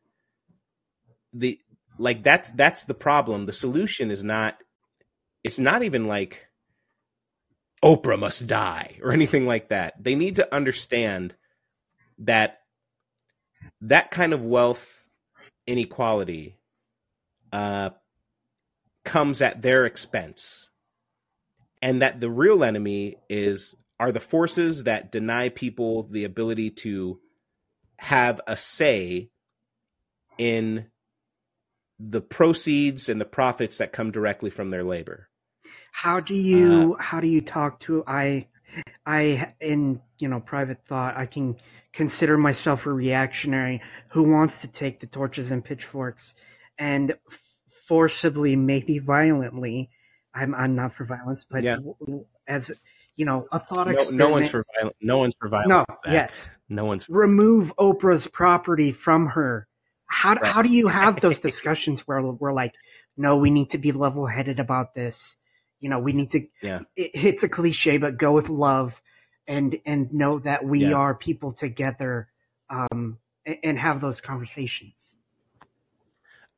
the 1.33 1.59
like 1.99 2.23
that's 2.23 2.51
that's 2.53 2.85
the 2.85 2.95
problem. 2.95 3.47
The 3.47 3.53
solution 3.53 4.11
is 4.11 4.23
not 4.23 4.59
it's 5.45 5.59
not 5.59 5.83
even 5.83 6.07
like 6.07 6.47
Oprah 7.85 8.19
must 8.19 8.47
die 8.47 8.99
or 9.03 9.13
anything 9.13 9.47
like 9.47 9.69
that. 9.69 10.03
They 10.03 10.15
need 10.15 10.37
to 10.37 10.55
understand 10.55 11.35
that 12.19 12.61
that 13.83 14.11
kind 14.11 14.33
of 14.33 14.45
wealth 14.45 15.05
inequality 15.67 16.59
uh, 17.53 17.91
comes 19.05 19.41
at 19.43 19.63
their 19.63 19.87
expense, 19.87 20.69
and 21.81 22.03
that 22.03 22.21
the 22.21 22.31
real 22.31 22.65
enemy 22.65 23.17
is 23.29 23.75
are 23.99 24.13
the 24.13 24.21
forces 24.21 24.85
that 24.85 25.11
deny 25.11 25.49
people 25.49 26.05
the 26.05 26.25
ability 26.25 26.71
to 26.71 27.19
have 27.99 28.41
a 28.47 28.57
say 28.57 29.31
in 30.39 30.87
the 31.99 32.21
proceeds 32.21 33.09
and 33.09 33.21
the 33.21 33.25
profits 33.25 33.79
that 33.79 33.93
come 33.93 34.11
directly 34.11 34.51
from 34.51 34.71
their 34.71 34.85
labor. 34.85 35.29
How 35.93 36.21
do 36.21 36.35
you 36.35 36.97
uh, 36.99 37.03
how 37.03 37.21
do 37.21 37.27
you 37.27 37.41
talk 37.41 37.81
to 37.81 38.05
I 38.07 38.49
I 39.07 39.55
in 39.61 40.01
you 40.19 40.29
know 40.29 40.41
private 40.41 40.85
thought 40.87 41.17
I 41.17 41.25
can 41.25 41.57
consider 41.93 42.37
myself 42.37 42.85
a 42.85 42.93
reactionary 42.93 43.81
who 44.11 44.25
wants 44.25 44.61
to 44.61 44.69
take 44.69 45.01
the 45.01 45.07
torches 45.07 45.51
and 45.51 45.65
pitchforks 45.65 46.35
and 46.79 47.15
forcibly 47.89 48.57
maybe 48.57 48.99
violently 48.99 49.89
I'm 50.35 50.55
I'm 50.55 50.77
not 50.77 50.95
for 50.95 51.07
violence 51.07 51.47
but 51.51 51.63
yeah. 51.63 51.79
as 52.47 52.73
you 53.17 53.25
know 53.25 53.47
a 53.53 53.59
thought 53.59 53.87
no, 53.87 53.93
experiment 53.93 54.19
no 54.19 54.29
one's 54.29 54.49
for 54.49 54.65
violence 54.77 54.97
no 55.01 55.19
one's 55.19 55.35
for 55.39 55.49
violence 55.49 55.87
no 56.05 56.13
yes 56.13 56.51
no 56.69 56.85
one's 56.85 57.09
remove 57.09 57.73
Oprah's 57.79 58.27
property 58.27 58.93
from 58.93 59.27
her 59.29 59.67
how 60.07 60.35
right. 60.35 60.45
how 60.47 60.63
do 60.63 60.69
you 60.69 60.89
have 60.89 61.21
those 61.21 61.41
discussions 61.51 62.07
where 62.07 62.23
we're 62.23 62.53
like, 62.53 62.75
no, 63.17 63.37
we 63.37 63.51
need 63.51 63.71
to 63.71 63.79
be 63.79 63.93
level 63.93 64.27
headed 64.27 64.61
about 64.61 64.95
this. 64.95 65.37
You 65.81 65.91
know, 65.91 65.99
we 65.99 66.13
need 66.13 66.31
to. 66.33 66.47
Yeah. 66.63 66.81
It, 66.97 67.11
it's 67.15 67.43
a 67.43 67.49
cliche, 67.49 67.99
but 67.99 68.17
go 68.17 68.33
with 68.33 68.49
love, 68.49 69.01
and 69.47 69.77
and 69.85 70.13
know 70.13 70.39
that 70.41 70.65
we 70.65 70.87
yeah. 70.87 70.95
are 70.95 71.15
people 71.15 71.53
together, 71.53 72.29
um, 72.71 73.19
and, 73.45 73.57
and, 73.63 73.79
have 73.79 74.01
those 74.01 74.21
conversations. 74.21 75.17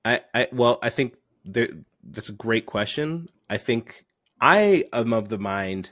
I, 0.05 0.21
I 0.33 0.49
well, 0.53 0.79
I 0.83 0.91
think 0.91 1.15
there, 1.45 1.69
that's 2.05 2.29
a 2.29 2.33
great 2.33 2.67
question. 2.67 3.29
I 3.51 3.57
think 3.57 4.05
I 4.41 4.85
am 4.93 5.13
of 5.13 5.29
the 5.29 5.39
mind 5.39 5.91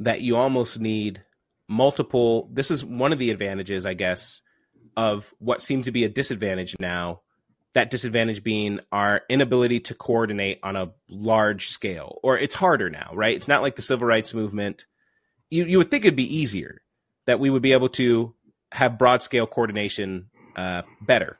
that 0.00 0.22
you 0.22 0.36
almost 0.36 0.80
need 0.80 1.22
multiple. 1.68 2.48
This 2.52 2.70
is 2.70 2.84
one 2.84 3.12
of 3.12 3.18
the 3.18 3.30
advantages, 3.30 3.86
I 3.86 3.94
guess, 3.94 4.42
of 4.96 5.32
what 5.38 5.62
seems 5.62 5.84
to 5.84 5.92
be 5.92 6.04
a 6.04 6.08
disadvantage 6.08 6.76
now. 6.80 7.20
That 7.74 7.90
disadvantage 7.90 8.42
being 8.42 8.80
our 8.90 9.22
inability 9.28 9.80
to 9.80 9.94
coordinate 9.94 10.58
on 10.64 10.74
a 10.74 10.90
large 11.08 11.68
scale, 11.68 12.18
or 12.24 12.36
it's 12.36 12.56
harder 12.56 12.90
now, 12.90 13.12
right? 13.14 13.36
It's 13.36 13.46
not 13.46 13.62
like 13.62 13.76
the 13.76 13.82
civil 13.82 14.08
rights 14.08 14.34
movement. 14.34 14.86
You 15.50 15.64
you 15.66 15.78
would 15.78 15.88
think 15.88 16.04
it'd 16.04 16.16
be 16.16 16.36
easier 16.36 16.82
that 17.26 17.38
we 17.38 17.48
would 17.48 17.62
be 17.62 17.72
able 17.72 17.90
to 17.90 18.34
have 18.72 18.98
broad 18.98 19.22
scale 19.22 19.46
coordination 19.46 20.30
uh, 20.56 20.82
better, 21.00 21.38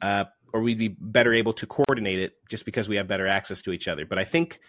uh, 0.00 0.26
or 0.52 0.60
we'd 0.60 0.78
be 0.78 0.94
better 0.96 1.34
able 1.34 1.54
to 1.54 1.66
coordinate 1.66 2.20
it 2.20 2.34
just 2.48 2.64
because 2.64 2.88
we 2.88 2.96
have 2.96 3.08
better 3.08 3.26
access 3.26 3.62
to 3.62 3.72
each 3.72 3.88
other. 3.88 4.06
But 4.06 4.18
I 4.20 4.24
think 4.24 4.60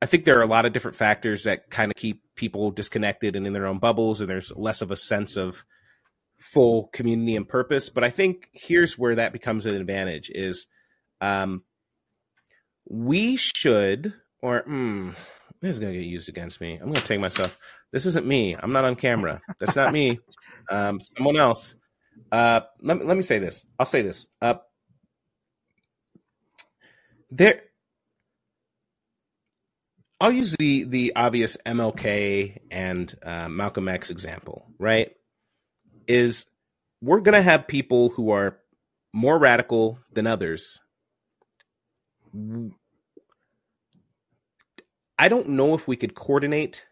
I 0.00 0.06
think 0.06 0.24
there 0.24 0.38
are 0.38 0.42
a 0.42 0.46
lot 0.46 0.64
of 0.64 0.72
different 0.72 0.96
factors 0.96 1.44
that 1.44 1.70
kind 1.70 1.90
of 1.90 1.96
keep 1.96 2.22
people 2.36 2.70
disconnected 2.70 3.34
and 3.34 3.46
in 3.46 3.52
their 3.52 3.66
own 3.66 3.78
bubbles, 3.78 4.20
and 4.20 4.30
there's 4.30 4.52
less 4.54 4.80
of 4.80 4.90
a 4.90 4.96
sense 4.96 5.36
of 5.36 5.64
full 6.38 6.88
community 6.92 7.34
and 7.34 7.48
purpose. 7.48 7.90
But 7.90 8.04
I 8.04 8.10
think 8.10 8.48
here's 8.52 8.96
where 8.96 9.16
that 9.16 9.32
becomes 9.32 9.66
an 9.66 9.74
advantage: 9.74 10.30
is 10.32 10.66
um, 11.20 11.64
we 12.88 13.36
should, 13.36 14.14
or 14.40 14.62
mm, 14.62 15.14
this 15.60 15.72
is 15.72 15.80
going 15.80 15.92
to 15.92 15.98
get 15.98 16.06
used 16.06 16.28
against 16.28 16.60
me. 16.60 16.74
I'm 16.74 16.84
going 16.84 16.94
to 16.94 17.04
take 17.04 17.20
myself. 17.20 17.58
This 17.90 18.06
isn't 18.06 18.26
me. 18.26 18.54
I'm 18.54 18.72
not 18.72 18.84
on 18.84 18.96
camera. 18.96 19.40
That's 19.60 19.76
not 19.76 19.92
me. 19.92 20.20
Um, 20.70 21.00
someone 21.00 21.38
else. 21.38 21.76
Uh, 22.30 22.60
let 22.82 22.98
me 22.98 23.04
let 23.06 23.16
me 23.16 23.22
say 23.22 23.38
this. 23.38 23.64
I'll 23.78 23.86
say 23.86 24.02
this. 24.02 24.26
Uh, 24.42 24.56
there. 27.30 27.62
I'll 30.20 30.32
use 30.32 30.56
the 30.56 30.84
the 30.84 31.12
obvious 31.14 31.56
MLK 31.64 32.58
and 32.70 33.14
uh, 33.22 33.48
Malcolm 33.48 33.88
X 33.88 34.10
example, 34.10 34.66
right? 34.78 35.12
is 36.08 36.46
we're 37.00 37.20
going 37.20 37.34
to 37.34 37.42
have 37.42 37.68
people 37.68 38.08
who 38.08 38.30
are 38.30 38.58
more 39.12 39.38
radical 39.38 40.00
than 40.12 40.26
others. 40.26 40.80
I 45.18 45.28
don't 45.28 45.50
know 45.50 45.74
if 45.74 45.86
we 45.86 45.96
could 45.96 46.14
coordinate 46.14 46.84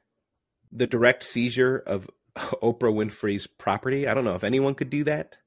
the 0.70 0.86
direct 0.86 1.24
seizure 1.24 1.78
of 1.78 2.08
Oprah 2.36 2.92
Winfrey's 2.92 3.46
property. 3.46 4.06
I 4.06 4.14
don't 4.14 4.24
know 4.24 4.34
if 4.34 4.44
anyone 4.44 4.74
could 4.74 4.90
do 4.90 5.04
that 5.04 5.38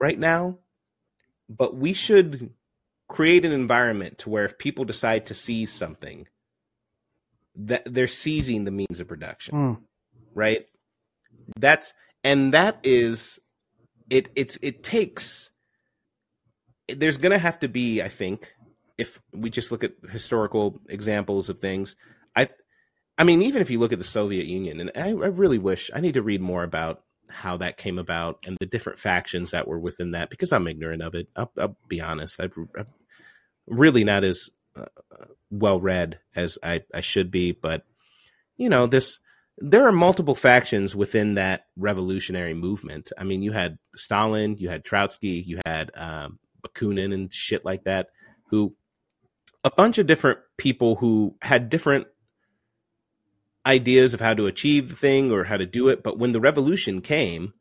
right 0.00 0.18
now, 0.18 0.58
but 1.48 1.76
we 1.76 1.92
should 1.92 2.50
create 3.08 3.44
an 3.44 3.52
environment 3.52 4.18
to 4.18 4.30
where 4.30 4.44
if 4.44 4.58
people 4.58 4.84
decide 4.84 5.26
to 5.26 5.34
seize 5.34 5.72
something, 5.72 6.26
that 7.56 7.82
they're 7.86 8.06
seizing 8.06 8.64
the 8.64 8.70
means 8.70 9.00
of 9.00 9.08
production, 9.08 9.54
mm. 9.54 9.78
right? 10.34 10.66
That's 11.58 11.94
and 12.24 12.54
that 12.54 12.80
is 12.82 13.38
it 14.10 14.28
it's 14.34 14.58
it 14.62 14.82
takes 14.82 15.50
there's 16.88 17.18
going 17.18 17.32
to 17.32 17.38
have 17.38 17.58
to 17.60 17.68
be 17.68 18.02
i 18.02 18.08
think 18.08 18.52
if 18.98 19.20
we 19.32 19.50
just 19.50 19.70
look 19.70 19.84
at 19.84 19.92
historical 20.10 20.80
examples 20.88 21.48
of 21.48 21.58
things 21.58 21.96
i 22.34 22.48
i 23.18 23.24
mean 23.24 23.42
even 23.42 23.62
if 23.62 23.70
you 23.70 23.78
look 23.78 23.92
at 23.92 23.98
the 23.98 24.04
soviet 24.04 24.46
union 24.46 24.80
and 24.80 24.90
i, 24.96 25.08
I 25.08 25.12
really 25.12 25.58
wish 25.58 25.90
i 25.94 26.00
need 26.00 26.14
to 26.14 26.22
read 26.22 26.40
more 26.40 26.62
about 26.62 27.02
how 27.28 27.56
that 27.56 27.76
came 27.76 27.98
about 27.98 28.38
and 28.46 28.56
the 28.60 28.66
different 28.66 28.98
factions 28.98 29.50
that 29.50 29.66
were 29.66 29.78
within 29.78 30.12
that 30.12 30.30
because 30.30 30.52
i'm 30.52 30.68
ignorant 30.68 31.02
of 31.02 31.14
it 31.14 31.28
i'll, 31.36 31.52
I'll 31.58 31.76
be 31.88 32.00
honest 32.00 32.40
i 32.40 32.44
am 32.44 32.68
really 33.66 34.04
not 34.04 34.24
as 34.24 34.50
well 35.50 35.80
read 35.80 36.18
as 36.34 36.58
I, 36.62 36.82
I 36.92 37.00
should 37.00 37.30
be 37.30 37.52
but 37.52 37.84
you 38.56 38.68
know 38.68 38.86
this 38.86 39.18
there 39.58 39.86
are 39.86 39.92
multiple 39.92 40.34
factions 40.34 40.94
within 40.94 41.34
that 41.34 41.66
revolutionary 41.76 42.54
movement. 42.54 43.10
I 43.16 43.24
mean, 43.24 43.42
you 43.42 43.52
had 43.52 43.78
Stalin, 43.94 44.56
you 44.58 44.68
had 44.68 44.84
Trotsky, 44.84 45.42
you 45.46 45.60
had 45.64 45.90
um, 45.94 46.38
Bakunin 46.62 47.14
and 47.14 47.32
shit 47.32 47.64
like 47.64 47.84
that, 47.84 48.08
who 48.50 48.74
a 49.64 49.70
bunch 49.70 49.98
of 49.98 50.06
different 50.06 50.40
people 50.58 50.96
who 50.96 51.36
had 51.40 51.70
different 51.70 52.06
ideas 53.64 54.14
of 54.14 54.20
how 54.20 54.34
to 54.34 54.46
achieve 54.46 54.90
the 54.90 54.94
thing 54.94 55.32
or 55.32 55.42
how 55.42 55.56
to 55.56 55.66
do 55.66 55.88
it. 55.88 56.02
But 56.02 56.18
when 56.18 56.32
the 56.32 56.40
revolution 56.40 57.00
came, 57.00 57.54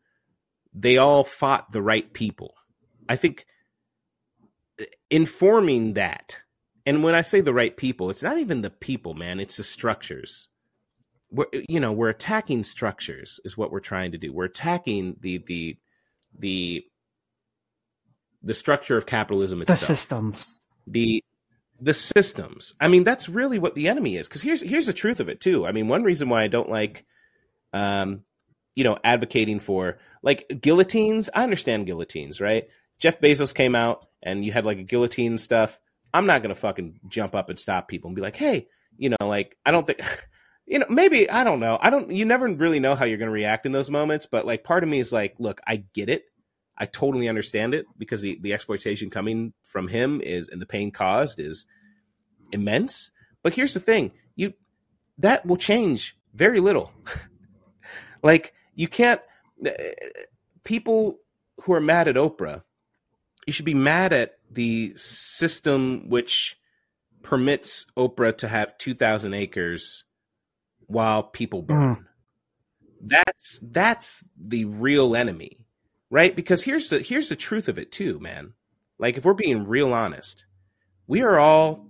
they 0.73 0.97
all 0.97 1.23
fought 1.23 1.71
the 1.71 1.81
right 1.81 2.11
people. 2.13 2.55
I 3.07 3.15
think 3.15 3.45
informing 5.09 5.93
that, 5.93 6.39
and 6.85 7.03
when 7.03 7.15
I 7.15 7.21
say 7.21 7.41
the 7.41 7.53
right 7.53 7.75
people, 7.75 8.09
it's 8.09 8.23
not 8.23 8.37
even 8.37 8.61
the 8.61 8.69
people, 8.69 9.13
man, 9.13 9.39
it's 9.39 9.57
the 9.57 9.63
structures 9.63 10.47
we're 11.31 11.47
you 11.67 11.79
know 11.79 11.91
we're 11.91 12.09
attacking 12.09 12.63
structures 12.63 13.39
is 13.43 13.57
what 13.57 13.71
we're 13.71 13.79
trying 13.79 14.11
to 14.11 14.17
do 14.17 14.31
we're 14.31 14.45
attacking 14.45 15.17
the 15.21 15.39
the 15.47 15.75
the 16.37 16.85
the 18.43 18.53
structure 18.53 18.95
of 18.95 19.07
capitalism 19.07 19.59
itself 19.59 19.79
the 19.79 19.95
systems 19.95 20.61
the 20.85 21.23
the 21.79 21.93
systems. 21.93 22.73
I 22.79 22.87
mean, 22.87 23.03
that's 23.03 23.27
really 23.27 23.59
what 23.59 23.75
the 23.75 23.87
enemy 23.89 24.15
is. 24.15 24.27
Because 24.27 24.41
here's 24.41 24.61
here's 24.61 24.85
the 24.85 24.93
truth 24.93 25.19
of 25.19 25.29
it 25.29 25.41
too. 25.41 25.65
I 25.65 25.71
mean, 25.71 25.87
one 25.87 26.03
reason 26.03 26.29
why 26.29 26.43
I 26.43 26.47
don't 26.47 26.69
like, 26.69 27.05
um, 27.73 28.21
you 28.75 28.83
know, 28.83 28.97
advocating 29.03 29.59
for 29.59 29.97
like 30.23 30.45
guillotines. 30.61 31.29
I 31.33 31.43
understand 31.43 31.85
guillotines, 31.85 32.39
right? 32.39 32.67
Jeff 32.99 33.19
Bezos 33.19 33.53
came 33.53 33.75
out 33.75 34.07
and 34.23 34.45
you 34.45 34.51
had 34.51 34.65
like 34.65 34.77
a 34.77 34.83
guillotine 34.83 35.37
stuff. 35.37 35.79
I'm 36.15 36.25
not 36.25 36.41
gonna 36.41 36.55
fucking 36.55 36.99
jump 37.07 37.35
up 37.35 37.49
and 37.49 37.59
stop 37.59 37.87
people 37.87 38.07
and 38.09 38.15
be 38.15 38.21
like, 38.21 38.35
hey, 38.35 38.67
you 38.97 39.09
know, 39.09 39.17
like 39.27 39.57
I 39.65 39.71
don't 39.71 39.85
think. 39.85 40.01
You 40.67 40.79
know, 40.79 40.87
maybe 40.89 41.29
I 41.29 41.43
don't 41.43 41.59
know. 41.59 41.77
I 41.79 41.91
don't. 41.91 42.09
You 42.09 42.25
never 42.25 42.47
really 42.47 42.79
know 42.79 42.95
how 42.95 43.05
you're 43.05 43.19
to 43.19 43.29
react 43.29 43.67
in 43.67 43.71
those 43.71 43.91
moments. 43.91 44.25
But 44.25 44.47
like, 44.47 44.63
part 44.63 44.81
of 44.81 44.89
me 44.89 44.97
is 44.97 45.13
like, 45.13 45.35
look, 45.37 45.61
I 45.67 45.83
get 45.93 46.09
it. 46.09 46.25
I 46.77 46.85
totally 46.85 47.29
understand 47.29 47.73
it 47.73 47.85
because 47.97 48.21
the, 48.21 48.37
the 48.41 48.53
exploitation 48.53 49.09
coming 49.09 49.53
from 49.63 49.87
him 49.87 50.21
is 50.21 50.49
and 50.49 50.61
the 50.61 50.65
pain 50.65 50.91
caused 50.91 51.39
is 51.39 51.65
immense. 52.51 53.11
But 53.43 53.53
here's 53.53 53.73
the 53.73 53.79
thing, 53.79 54.11
you 54.35 54.53
that 55.19 55.45
will 55.45 55.57
change 55.57 56.17
very 56.33 56.59
little. 56.59 56.91
like 58.23 58.53
you 58.73 58.87
can't 58.87 59.21
uh, 59.65 59.71
people 60.63 61.19
who 61.61 61.73
are 61.73 61.81
mad 61.81 62.07
at 62.07 62.15
Oprah, 62.15 62.63
you 63.47 63.53
should 63.53 63.65
be 63.65 63.73
mad 63.73 64.11
at 64.11 64.37
the 64.55 64.93
system 64.97 66.09
which 66.09 66.57
permits 67.21 67.85
Oprah 67.95 68.37
to 68.39 68.47
have 68.47 68.77
2000 68.77 69.33
acres 69.33 70.03
while 70.87 71.23
people 71.23 71.61
burn. 71.61 71.95
Mm. 71.95 72.05
That's 73.07 73.59
that's 73.61 74.23
the 74.37 74.65
real 74.65 75.15
enemy 75.15 75.65
right? 76.09 76.35
Because 76.35 76.63
here's 76.63 76.89
the 76.89 76.99
here's 76.99 77.29
the 77.29 77.35
truth 77.35 77.67
of 77.67 77.77
it 77.77 77.91
too, 77.91 78.19
man. 78.19 78.53
Like 78.97 79.17
if 79.17 79.25
we're 79.25 79.33
being 79.33 79.65
real 79.65 79.93
honest, 79.93 80.45
we 81.07 81.21
are 81.21 81.37
all 81.37 81.87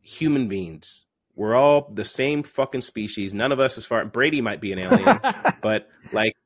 human 0.00 0.48
beings. 0.48 1.06
We're 1.34 1.56
all 1.56 1.90
the 1.92 2.04
same 2.04 2.44
fucking 2.44 2.82
species. 2.82 3.34
None 3.34 3.50
of 3.50 3.58
us 3.58 3.76
as 3.76 3.86
far 3.86 4.04
Brady 4.04 4.40
might 4.40 4.60
be 4.60 4.72
an 4.72 4.78
alien, 4.78 5.20
but 5.62 5.88
like 6.12 6.36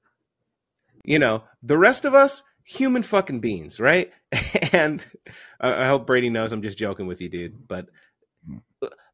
you 1.05 1.19
know, 1.19 1.45
the 1.63 1.79
rest 1.79 2.05
of 2.05 2.15
us 2.15 2.43
human 2.69 3.03
fucking 3.03 3.41
beings, 3.41 3.81
right? 3.81 4.13
and 4.73 5.05
I 5.59 5.87
hope 5.87 6.07
Brady 6.07 6.29
knows 6.29 6.53
I'm 6.53 6.63
just 6.63 6.77
joking 6.77 7.07
with 7.07 7.21
you, 7.23 7.31
dude, 7.31 7.67
but 7.67 7.87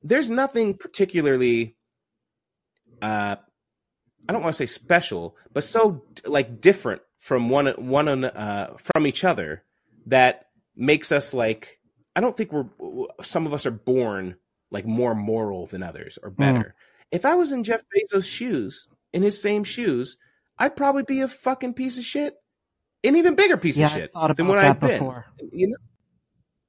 there's 0.02 0.28
nothing 0.28 0.74
particularly 0.74 1.76
uh 3.00 3.36
I 4.28 4.32
don't 4.32 4.42
want 4.42 4.54
to 4.54 4.56
say 4.56 4.66
special, 4.66 5.36
but 5.52 5.64
so 5.64 6.02
like 6.24 6.60
different 6.60 7.02
from 7.18 7.48
one 7.48 7.66
one 7.76 8.24
uh, 8.24 8.74
from 8.78 9.06
each 9.06 9.22
other 9.22 9.62
that 10.06 10.46
makes 10.74 11.12
us 11.12 11.32
like 11.32 11.78
I 12.16 12.20
don't 12.20 12.36
think 12.36 12.52
we're 12.52 12.66
some 13.22 13.46
of 13.46 13.54
us 13.54 13.66
are 13.66 13.70
born 13.70 14.36
like 14.70 14.86
more 14.86 15.14
moral 15.14 15.66
than 15.66 15.82
others 15.82 16.18
or 16.22 16.30
hmm. 16.30 16.42
better. 16.42 16.58
Mm. 16.58 16.72
If 17.12 17.24
I 17.24 17.34
was 17.34 17.52
in 17.52 17.62
Jeff 17.62 17.82
Bezos' 17.94 18.24
shoes, 18.24 18.88
in 19.12 19.22
his 19.22 19.40
same 19.40 19.62
shoes, 19.62 20.16
I'd 20.58 20.74
probably 20.74 21.04
be 21.04 21.20
a 21.20 21.28
fucking 21.28 21.74
piece 21.74 21.98
of 21.98 22.04
shit, 22.04 22.34
an 23.04 23.16
even 23.16 23.34
bigger 23.34 23.56
piece 23.56 23.78
yeah, 23.78 23.86
of 23.86 23.92
shit 23.92 24.12
than 24.36 24.46
what 24.46 24.58
I've 24.58 24.80
before. 24.80 25.26
been. 25.38 25.50
You 25.52 25.68
know, 25.68 25.76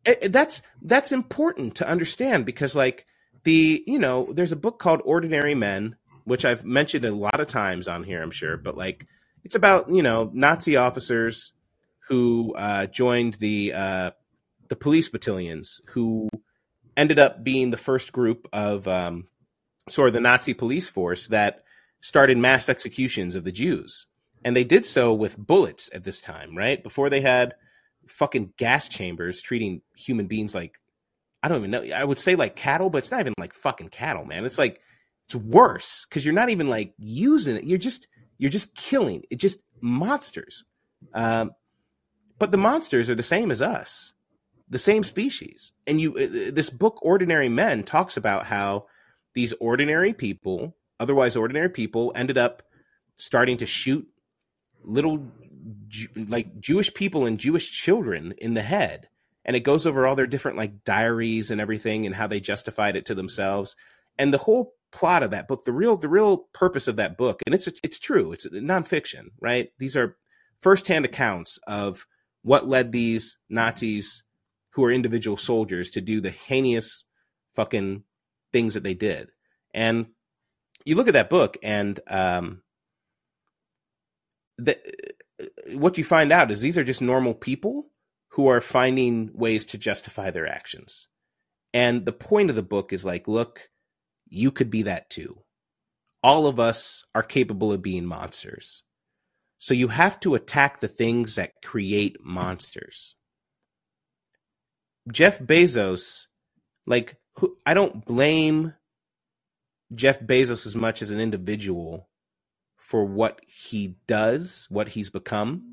it, 0.05 0.31
that's 0.31 0.61
that's 0.81 1.11
important 1.11 1.75
to 1.75 1.87
understand 1.87 2.45
because 2.45 2.75
like 2.75 3.05
the 3.43 3.83
you 3.87 3.99
know 3.99 4.29
there's 4.33 4.51
a 4.51 4.57
book 4.57 4.79
called 4.79 5.01
Ordinary 5.05 5.55
Men, 5.55 5.95
which 6.25 6.45
I've 6.45 6.65
mentioned 6.65 7.05
a 7.05 7.13
lot 7.13 7.39
of 7.39 7.47
times 7.47 7.87
on 7.87 8.03
here, 8.03 8.21
I'm 8.21 8.31
sure, 8.31 8.57
but 8.57 8.77
like 8.77 9.07
it's 9.43 9.55
about 9.55 9.89
you 9.89 10.03
know 10.03 10.29
Nazi 10.33 10.75
officers 10.75 11.53
who 12.07 12.53
uh, 12.55 12.85
joined 12.87 13.35
the 13.35 13.73
uh, 13.73 14.11
the 14.67 14.75
police 14.75 15.09
battalions 15.09 15.81
who 15.87 16.29
ended 16.97 17.19
up 17.19 17.43
being 17.43 17.69
the 17.69 17.77
first 17.77 18.11
group 18.11 18.47
of 18.53 18.87
um, 18.87 19.27
sort 19.89 20.07
of 20.07 20.13
the 20.13 20.21
Nazi 20.21 20.53
police 20.53 20.89
force 20.89 21.27
that 21.27 21.63
started 22.01 22.37
mass 22.37 22.69
executions 22.69 23.35
of 23.35 23.43
the 23.43 23.51
Jews, 23.51 24.05
and 24.45 24.55
they 24.55 24.63
did 24.63 24.85
so 24.85 25.11
with 25.11 25.37
bullets 25.37 25.89
at 25.93 26.03
this 26.03 26.21
time, 26.21 26.55
right 26.55 26.81
before 26.81 27.09
they 27.09 27.19
had 27.19 27.55
fucking 28.07 28.53
gas 28.57 28.87
chambers 28.87 29.41
treating 29.41 29.81
human 29.95 30.27
beings 30.27 30.53
like 30.53 30.79
I 31.41 31.47
don't 31.47 31.57
even 31.57 31.71
know. 31.71 31.83
I 31.95 32.03
would 32.03 32.19
say 32.19 32.35
like 32.35 32.55
cattle, 32.55 32.89
but 32.89 32.99
it's 32.99 33.11
not 33.11 33.19
even 33.19 33.33
like 33.37 33.53
fucking 33.53 33.89
cattle, 33.89 34.23
man. 34.23 34.45
It's 34.45 34.57
like 34.57 34.79
it's 35.25 35.35
worse 35.35 36.05
because 36.07 36.23
you're 36.23 36.33
not 36.33 36.49
even 36.49 36.67
like 36.67 36.93
using 36.97 37.55
it. 37.55 37.63
You're 37.63 37.79
just 37.79 38.07
you're 38.37 38.51
just 38.51 38.75
killing. 38.75 39.23
It 39.29 39.37
just 39.37 39.59
monsters. 39.81 40.63
Um, 41.13 41.51
but 42.37 42.51
the 42.51 42.57
monsters 42.57 43.09
are 43.09 43.15
the 43.15 43.23
same 43.23 43.49
as 43.49 43.61
us, 43.61 44.13
the 44.69 44.77
same 44.77 45.03
species. 45.03 45.73
And 45.87 45.99
you, 46.01 46.17
uh, 46.17 46.51
this 46.53 46.69
book, 46.69 46.99
Ordinary 47.01 47.49
Men, 47.49 47.83
talks 47.83 48.17
about 48.17 48.45
how 48.45 48.87
these 49.33 49.53
ordinary 49.53 50.13
people, 50.13 50.75
otherwise 50.99 51.35
ordinary 51.35 51.69
people, 51.69 52.11
ended 52.15 52.37
up 52.37 52.63
starting 53.17 53.57
to 53.57 53.65
shoot 53.65 54.07
little 54.85 55.25
like 56.15 56.59
Jewish 56.59 56.93
people 56.93 57.25
and 57.25 57.39
Jewish 57.39 57.71
children 57.71 58.33
in 58.37 58.53
the 58.53 58.61
head. 58.61 59.09
And 59.43 59.55
it 59.55 59.61
goes 59.61 59.85
over 59.85 60.07
all 60.07 60.15
their 60.15 60.27
different 60.27 60.57
like 60.57 60.83
diaries 60.83 61.51
and 61.51 61.61
everything 61.61 62.05
and 62.05 62.15
how 62.15 62.27
they 62.27 62.39
justified 62.39 62.95
it 62.95 63.05
to 63.07 63.15
themselves. 63.15 63.75
And 64.17 64.33
the 64.33 64.39
whole 64.39 64.73
plot 64.91 65.23
of 65.23 65.31
that 65.31 65.47
book, 65.47 65.65
the 65.65 65.73
real 65.73 65.97
the 65.97 66.09
real 66.09 66.37
purpose 66.53 66.87
of 66.87 66.95
that 66.95 67.17
book, 67.17 67.41
and 67.45 67.53
it's 67.53 67.67
it's 67.83 67.99
true, 67.99 68.31
it's 68.31 68.47
nonfiction, 68.47 69.25
right? 69.39 69.69
These 69.77 69.95
are 69.95 70.15
firsthand 70.59 71.05
accounts 71.05 71.59
of 71.67 72.07
what 72.41 72.67
led 72.67 72.91
these 72.91 73.37
Nazis, 73.49 74.23
who 74.71 74.85
are 74.85 74.91
individual 74.91 75.37
soldiers, 75.37 75.89
to 75.91 76.01
do 76.01 76.21
the 76.21 76.31
heinous 76.31 77.03
fucking 77.55 78.03
things 78.53 78.73
that 78.73 78.83
they 78.83 78.93
did. 78.93 79.29
And 79.73 80.07
you 80.85 80.95
look 80.95 81.07
at 81.07 81.13
that 81.13 81.29
book, 81.29 81.57
and 81.61 81.99
um, 82.07 82.61
the, 84.57 84.77
what 85.73 85.97
you 85.97 86.03
find 86.03 86.31
out 86.31 86.51
is 86.51 86.61
these 86.61 86.77
are 86.77 86.83
just 86.83 87.01
normal 87.01 87.33
people 87.33 87.87
who 88.29 88.47
are 88.47 88.61
finding 88.61 89.31
ways 89.33 89.65
to 89.67 89.77
justify 89.77 90.31
their 90.31 90.47
actions. 90.47 91.07
And 91.73 92.05
the 92.05 92.11
point 92.11 92.49
of 92.49 92.55
the 92.55 92.63
book 92.63 92.93
is 92.93 93.05
like, 93.05 93.27
look, 93.27 93.69
you 94.29 94.51
could 94.51 94.69
be 94.69 94.83
that 94.83 95.09
too. 95.09 95.41
All 96.23 96.47
of 96.47 96.59
us 96.59 97.03
are 97.13 97.23
capable 97.23 97.71
of 97.71 97.81
being 97.81 98.05
monsters. 98.05 98.83
So 99.59 99.73
you 99.73 99.87
have 99.89 100.19
to 100.21 100.35
attack 100.35 100.79
the 100.79 100.87
things 100.87 101.35
that 101.35 101.61
create 101.63 102.17
monsters. 102.23 103.15
Jeff 105.11 105.39
Bezos, 105.39 106.25
like, 106.87 107.17
I 107.65 107.73
don't 107.73 108.03
blame 108.05 108.73
Jeff 109.93 110.19
Bezos 110.19 110.65
as 110.65 110.75
much 110.75 111.01
as 111.01 111.11
an 111.11 111.19
individual 111.19 112.09
for 112.85 113.03
what 113.03 113.39
he 113.47 113.95
does, 114.05 114.67
what 114.69 114.87
he's 114.87 115.09
become. 115.09 115.63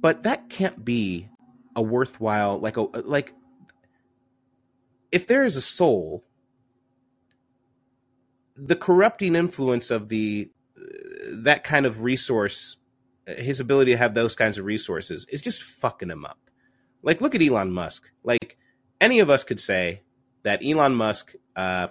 But 0.00 0.22
that 0.22 0.48
can't 0.48 0.84
be 0.84 1.28
a 1.74 1.82
worthwhile, 1.82 2.60
like, 2.60 2.76
a, 2.76 2.82
like, 2.82 3.34
if 5.10 5.26
there 5.26 5.44
is 5.44 5.56
a 5.56 5.60
soul 5.60 6.24
the 8.56 8.76
corrupting 8.76 9.34
influence 9.34 9.90
of 9.90 10.08
the 10.08 10.50
that 11.30 11.64
kind 11.64 11.84
of 11.84 12.02
resource, 12.02 12.76
his 13.26 13.58
ability 13.58 13.90
to 13.90 13.96
have 13.96 14.14
those 14.14 14.36
kinds 14.36 14.58
of 14.58 14.64
resources, 14.64 15.26
is 15.30 15.42
just 15.42 15.62
fucking 15.62 16.10
him 16.10 16.24
up. 16.24 16.38
Like, 17.02 17.20
look 17.20 17.34
at 17.34 17.42
Elon 17.42 17.72
Musk. 17.72 18.10
Like, 18.22 18.56
any 19.00 19.18
of 19.18 19.30
us 19.30 19.42
could 19.42 19.60
say 19.60 20.02
that 20.44 20.62
Elon 20.64 20.94
Musk, 20.94 21.34
uh, 21.56 21.88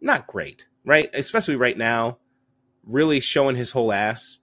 not 0.00 0.26
great, 0.26 0.66
right? 0.84 1.08
Especially 1.14 1.56
right 1.56 1.78
now, 1.78 2.18
really 2.88 3.20
showing 3.20 3.54
his 3.54 3.70
whole 3.70 3.92
ass. 3.92 4.38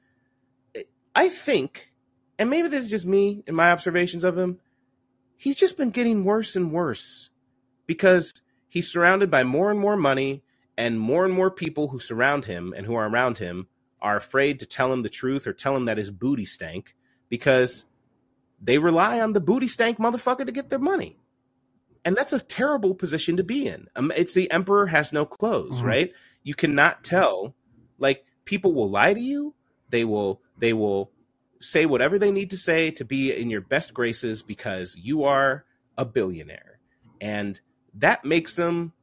I 1.13 1.29
think, 1.29 1.91
and 2.39 2.49
maybe 2.49 2.67
this 2.67 2.85
is 2.85 2.91
just 2.91 3.05
me 3.05 3.43
and 3.47 3.55
my 3.55 3.71
observations 3.71 4.23
of 4.23 4.37
him, 4.37 4.59
he's 5.35 5.55
just 5.55 5.77
been 5.77 5.89
getting 5.89 6.23
worse 6.23 6.55
and 6.55 6.71
worse 6.71 7.29
because 7.87 8.41
he's 8.69 8.91
surrounded 8.91 9.31
by 9.31 9.43
more 9.43 9.71
and 9.71 9.79
more 9.79 9.97
money 9.97 10.43
and 10.77 10.99
more 10.99 11.25
and 11.25 11.33
more 11.33 11.51
people 11.51 11.89
who 11.89 11.99
surround 11.99 12.45
him 12.45 12.73
and 12.75 12.85
who 12.85 12.95
are 12.95 13.07
around 13.07 13.37
him 13.37 13.67
are 14.01 14.17
afraid 14.17 14.59
to 14.59 14.65
tell 14.65 14.91
him 14.91 15.01
the 15.01 15.09
truth 15.09 15.47
or 15.47 15.53
tell 15.53 15.75
him 15.75 15.85
that 15.85 15.97
his 15.97 16.11
booty 16.11 16.45
stank 16.45 16.95
because 17.29 17.85
they 18.61 18.77
rely 18.77 19.19
on 19.19 19.33
the 19.33 19.39
booty 19.39 19.67
stank 19.67 19.97
motherfucker 19.97 20.45
to 20.45 20.51
get 20.51 20.69
their 20.69 20.79
money. 20.79 21.17
And 22.03 22.15
that's 22.15 22.33
a 22.33 22.39
terrible 22.39 22.93
position 22.93 23.37
to 23.37 23.43
be 23.43 23.65
in. 23.65 23.87
Um, 23.95 24.11
it's 24.15 24.33
the 24.33 24.51
emperor 24.51 24.85
has 24.85 25.11
no 25.11 25.25
clothes, 25.25 25.77
mm-hmm. 25.77 25.87
right? 25.87 26.13
You 26.43 26.53
cannot 26.53 27.03
tell. 27.03 27.55
Like 27.97 28.25
people 28.45 28.73
will 28.73 28.89
lie 28.89 29.13
to 29.13 29.19
you. 29.19 29.53
They 29.89 30.05
will 30.05 30.41
they 30.57 30.73
will 30.73 31.11
say 31.59 31.85
whatever 31.85 32.19
they 32.19 32.31
need 32.31 32.51
to 32.51 32.57
say 32.57 32.91
to 32.91 33.05
be 33.05 33.33
in 33.33 33.49
your 33.49 33.61
best 33.61 33.93
graces 33.93 34.41
because 34.43 34.95
you 34.95 35.23
are 35.23 35.65
a 35.97 36.05
billionaire. 36.05 36.79
And 37.19 37.59
that 37.95 38.25
makes 38.25 38.55
them 38.55 38.93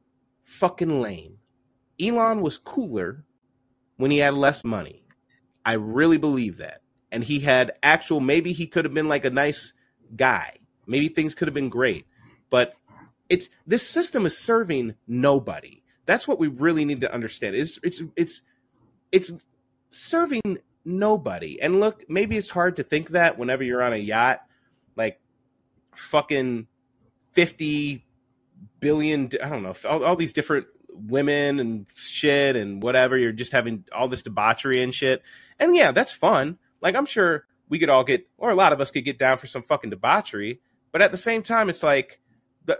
fucking 0.43 1.01
lame. 1.01 1.39
Elon 1.99 2.41
was 2.41 2.57
cooler 2.57 3.23
when 3.97 4.11
he 4.11 4.19
had 4.19 4.33
less 4.33 4.63
money. 4.63 5.03
I 5.65 5.73
really 5.73 6.17
believe 6.17 6.57
that. 6.57 6.81
And 7.11 7.23
he 7.23 7.39
had 7.39 7.73
actual, 7.83 8.19
maybe 8.19 8.53
he 8.53 8.67
could 8.67 8.85
have 8.85 8.93
been 8.93 9.07
like 9.07 9.25
a 9.25 9.29
nice 9.29 9.73
guy. 10.15 10.57
Maybe 10.87 11.09
things 11.09 11.35
could 11.35 11.47
have 11.47 11.53
been 11.53 11.69
great. 11.69 12.05
But 12.49 12.73
it's 13.29 13.49
this 13.65 13.87
system 13.87 14.25
is 14.25 14.37
serving 14.37 14.95
nobody. 15.07 15.83
That's 16.05 16.27
what 16.27 16.39
we 16.39 16.47
really 16.47 16.85
need 16.85 17.01
to 17.01 17.13
understand. 17.13 17.55
It's 17.55 17.79
it's 17.81 18.01
it's 18.15 18.41
it's 19.13 19.31
serving 19.91 20.57
nobody. 20.83 21.61
And 21.61 21.79
look, 21.79 22.03
maybe 22.09 22.35
it's 22.35 22.49
hard 22.49 22.75
to 22.77 22.83
think 22.83 23.09
that 23.09 23.37
whenever 23.37 23.63
you're 23.63 23.83
on 23.83 23.93
a 23.93 23.97
yacht, 23.97 24.41
like 24.97 25.21
fucking 25.95 26.67
50 27.31 28.05
billion, 28.79 29.29
I 29.41 29.49
don't 29.49 29.63
know, 29.63 29.75
all, 29.87 30.03
all 30.03 30.15
these 30.15 30.33
different 30.33 30.65
women 30.89 31.59
and 31.59 31.85
shit 31.95 32.55
and 32.55 32.81
whatever. 32.81 33.17
You're 33.17 33.31
just 33.31 33.51
having 33.51 33.85
all 33.95 34.07
this 34.07 34.23
debauchery 34.23 34.81
and 34.81 34.93
shit. 34.93 35.21
And 35.59 35.75
yeah, 35.75 35.91
that's 35.91 36.11
fun. 36.11 36.57
Like, 36.81 36.95
I'm 36.95 37.05
sure 37.05 37.45
we 37.69 37.77
could 37.79 37.89
all 37.89 38.03
get, 38.03 38.27
or 38.37 38.49
a 38.49 38.55
lot 38.55 38.73
of 38.73 38.81
us 38.81 38.91
could 38.91 39.05
get 39.05 39.19
down 39.19 39.37
for 39.37 39.47
some 39.47 39.61
fucking 39.61 39.91
debauchery. 39.91 40.59
But 40.91 41.03
at 41.03 41.11
the 41.11 41.17
same 41.17 41.43
time, 41.43 41.69
it's 41.69 41.83
like, 41.83 42.19
the, 42.65 42.79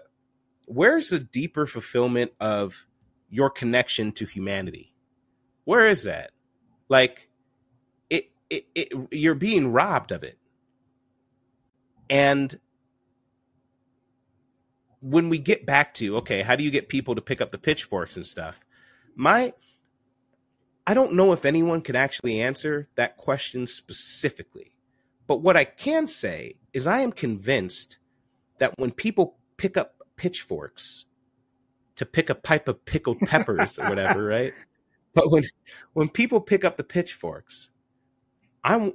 where's 0.65 1.09
the 1.09 1.19
deeper 1.19 1.67
fulfillment 1.67 2.31
of 2.39 2.87
your 3.29 3.51
connection 3.51 4.11
to 4.13 4.25
humanity? 4.25 4.92
Where 5.65 5.87
is 5.87 6.03
that? 6.03 6.31
Like, 6.89 7.29
it, 8.09 8.29
it, 8.49 8.67
it 8.75 8.93
you're 9.11 9.35
being 9.35 9.71
robbed 9.71 10.11
of 10.11 10.23
it. 10.23 10.37
And 12.09 12.59
when 15.01 15.29
we 15.29 15.37
get 15.37 15.65
back 15.65 15.93
to 15.95 16.17
okay, 16.17 16.41
how 16.41 16.55
do 16.55 16.63
you 16.63 16.71
get 16.71 16.89
people 16.89 17.15
to 17.15 17.21
pick 17.21 17.41
up 17.41 17.51
the 17.51 17.57
pitchforks 17.57 18.15
and 18.15 18.25
stuff? 18.25 18.59
My 19.15 19.53
I 20.85 20.93
don't 20.93 21.13
know 21.13 21.31
if 21.31 21.45
anyone 21.45 21.81
can 21.81 21.95
actually 21.95 22.41
answer 22.41 22.89
that 22.95 23.17
question 23.17 23.67
specifically. 23.67 24.73
But 25.27 25.41
what 25.41 25.55
I 25.55 25.63
can 25.63 26.07
say 26.07 26.55
is 26.73 26.85
I 26.85 26.99
am 26.99 27.11
convinced 27.13 27.97
that 28.59 28.73
when 28.77 28.91
people 28.91 29.37
pick 29.57 29.77
up 29.77 29.95
pitchforks 30.17 31.05
to 31.95 32.05
pick 32.05 32.29
a 32.29 32.35
pipe 32.35 32.67
of 32.67 32.83
pickled 32.85 33.19
peppers 33.19 33.79
or 33.79 33.87
whatever, 33.87 34.23
right? 34.25 34.53
But 35.13 35.31
when 35.31 35.43
when 35.93 36.09
people 36.09 36.41
pick 36.41 36.65
up 36.65 36.77
the 36.77 36.83
pitchforks, 36.83 37.69
I 38.63 38.93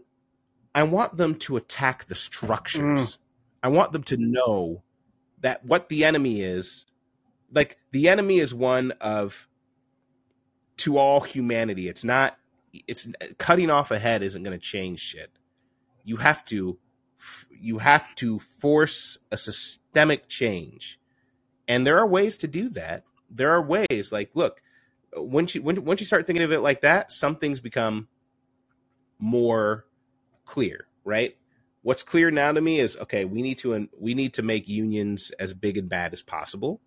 I 0.75 0.83
want 0.85 1.17
them 1.17 1.35
to 1.37 1.57
attack 1.57 2.07
the 2.07 2.15
structures. 2.15 2.83
Mm. 2.83 3.19
I 3.63 3.69
want 3.69 3.93
them 3.93 4.03
to 4.05 4.17
know 4.17 4.83
that 5.41 5.65
what 5.65 5.89
the 5.89 6.05
enemy 6.05 6.41
is 6.41 6.87
like 7.53 7.79
the 7.93 8.09
enemy 8.09 8.39
is 8.39 8.55
one 8.55 8.93
of 9.01 9.49
to 10.79 10.99
all 10.99 11.21
humanity 11.21 11.89
it's 11.89 12.05
not 12.05 12.37
it's 12.87 13.09
cutting 13.39 13.71
off 13.71 13.91
a 13.91 13.99
head 13.99 14.23
isn't 14.23 14.43
going 14.43 14.59
to 14.59 14.65
change 14.65 15.01
shit 15.01 15.31
you 16.05 16.17
have 16.17 16.45
to 16.45 16.79
you 17.51 17.79
have 17.79 18.15
to 18.15 18.39
force 18.39 19.19
a 19.33 19.37
systemic 19.37 20.29
change 20.29 21.01
and 21.67 21.87
there 21.87 21.99
are 21.99 22.07
ways 22.07 22.39
to 22.39 22.47
do 22.47 22.69
that 22.69 23.05
there 23.31 23.51
are 23.51 23.63
ways 23.63 24.13
like 24.13 24.31
look 24.35 24.61
once 25.17 25.55
you 25.55 25.63
when, 25.63 25.85
once 25.85 26.01
you 26.01 26.07
start 26.07 26.27
thinking 26.27 26.45
of 26.45 26.53
it 26.53 26.61
like 26.61 26.83
that 26.83 27.13
some 27.13 27.37
things 27.37 27.61
become 27.61 28.09
more 29.19 29.85
clear 30.45 30.89
right? 31.09 31.37
What's 31.83 32.03
clear 32.03 32.31
now 32.31 32.53
to 32.53 32.61
me 32.61 32.79
is 32.79 32.97
okay 32.99 33.25
we 33.25 33.43
need 33.43 33.59
to 33.59 33.89
we 33.99 34.15
need 34.15 34.35
to 34.35 34.43
make 34.43 34.69
unions 34.69 35.33
as 35.41 35.55
big 35.55 35.79
and 35.79 35.89
bad 35.89 36.13
as 36.13 36.23
possible. 36.23 36.81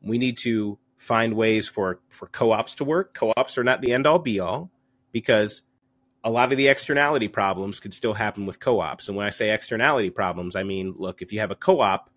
We 0.00 0.18
need 0.18 0.38
to 0.44 0.78
find 0.96 1.34
ways 1.34 1.68
for 1.68 2.00
for 2.08 2.26
co-ops 2.28 2.76
to 2.76 2.84
work. 2.84 3.12
Co-ops 3.12 3.58
are 3.58 3.64
not 3.64 3.80
the 3.80 3.92
end 3.92 4.06
all 4.06 4.20
be 4.20 4.38
all 4.38 4.70
because 5.12 5.62
a 6.22 6.30
lot 6.30 6.52
of 6.52 6.58
the 6.58 6.68
externality 6.68 7.28
problems 7.28 7.80
could 7.80 7.94
still 7.94 8.14
happen 8.14 8.46
with 8.46 8.60
co-ops. 8.60 9.08
And 9.08 9.16
when 9.16 9.26
i 9.26 9.30
say 9.30 9.50
externality 9.50 10.10
problems 10.10 10.54
i 10.54 10.62
mean 10.62 10.94
look 10.96 11.22
if 11.22 11.32
you 11.32 11.40
have 11.40 11.50
a 11.50 11.56
co-op 11.56 12.08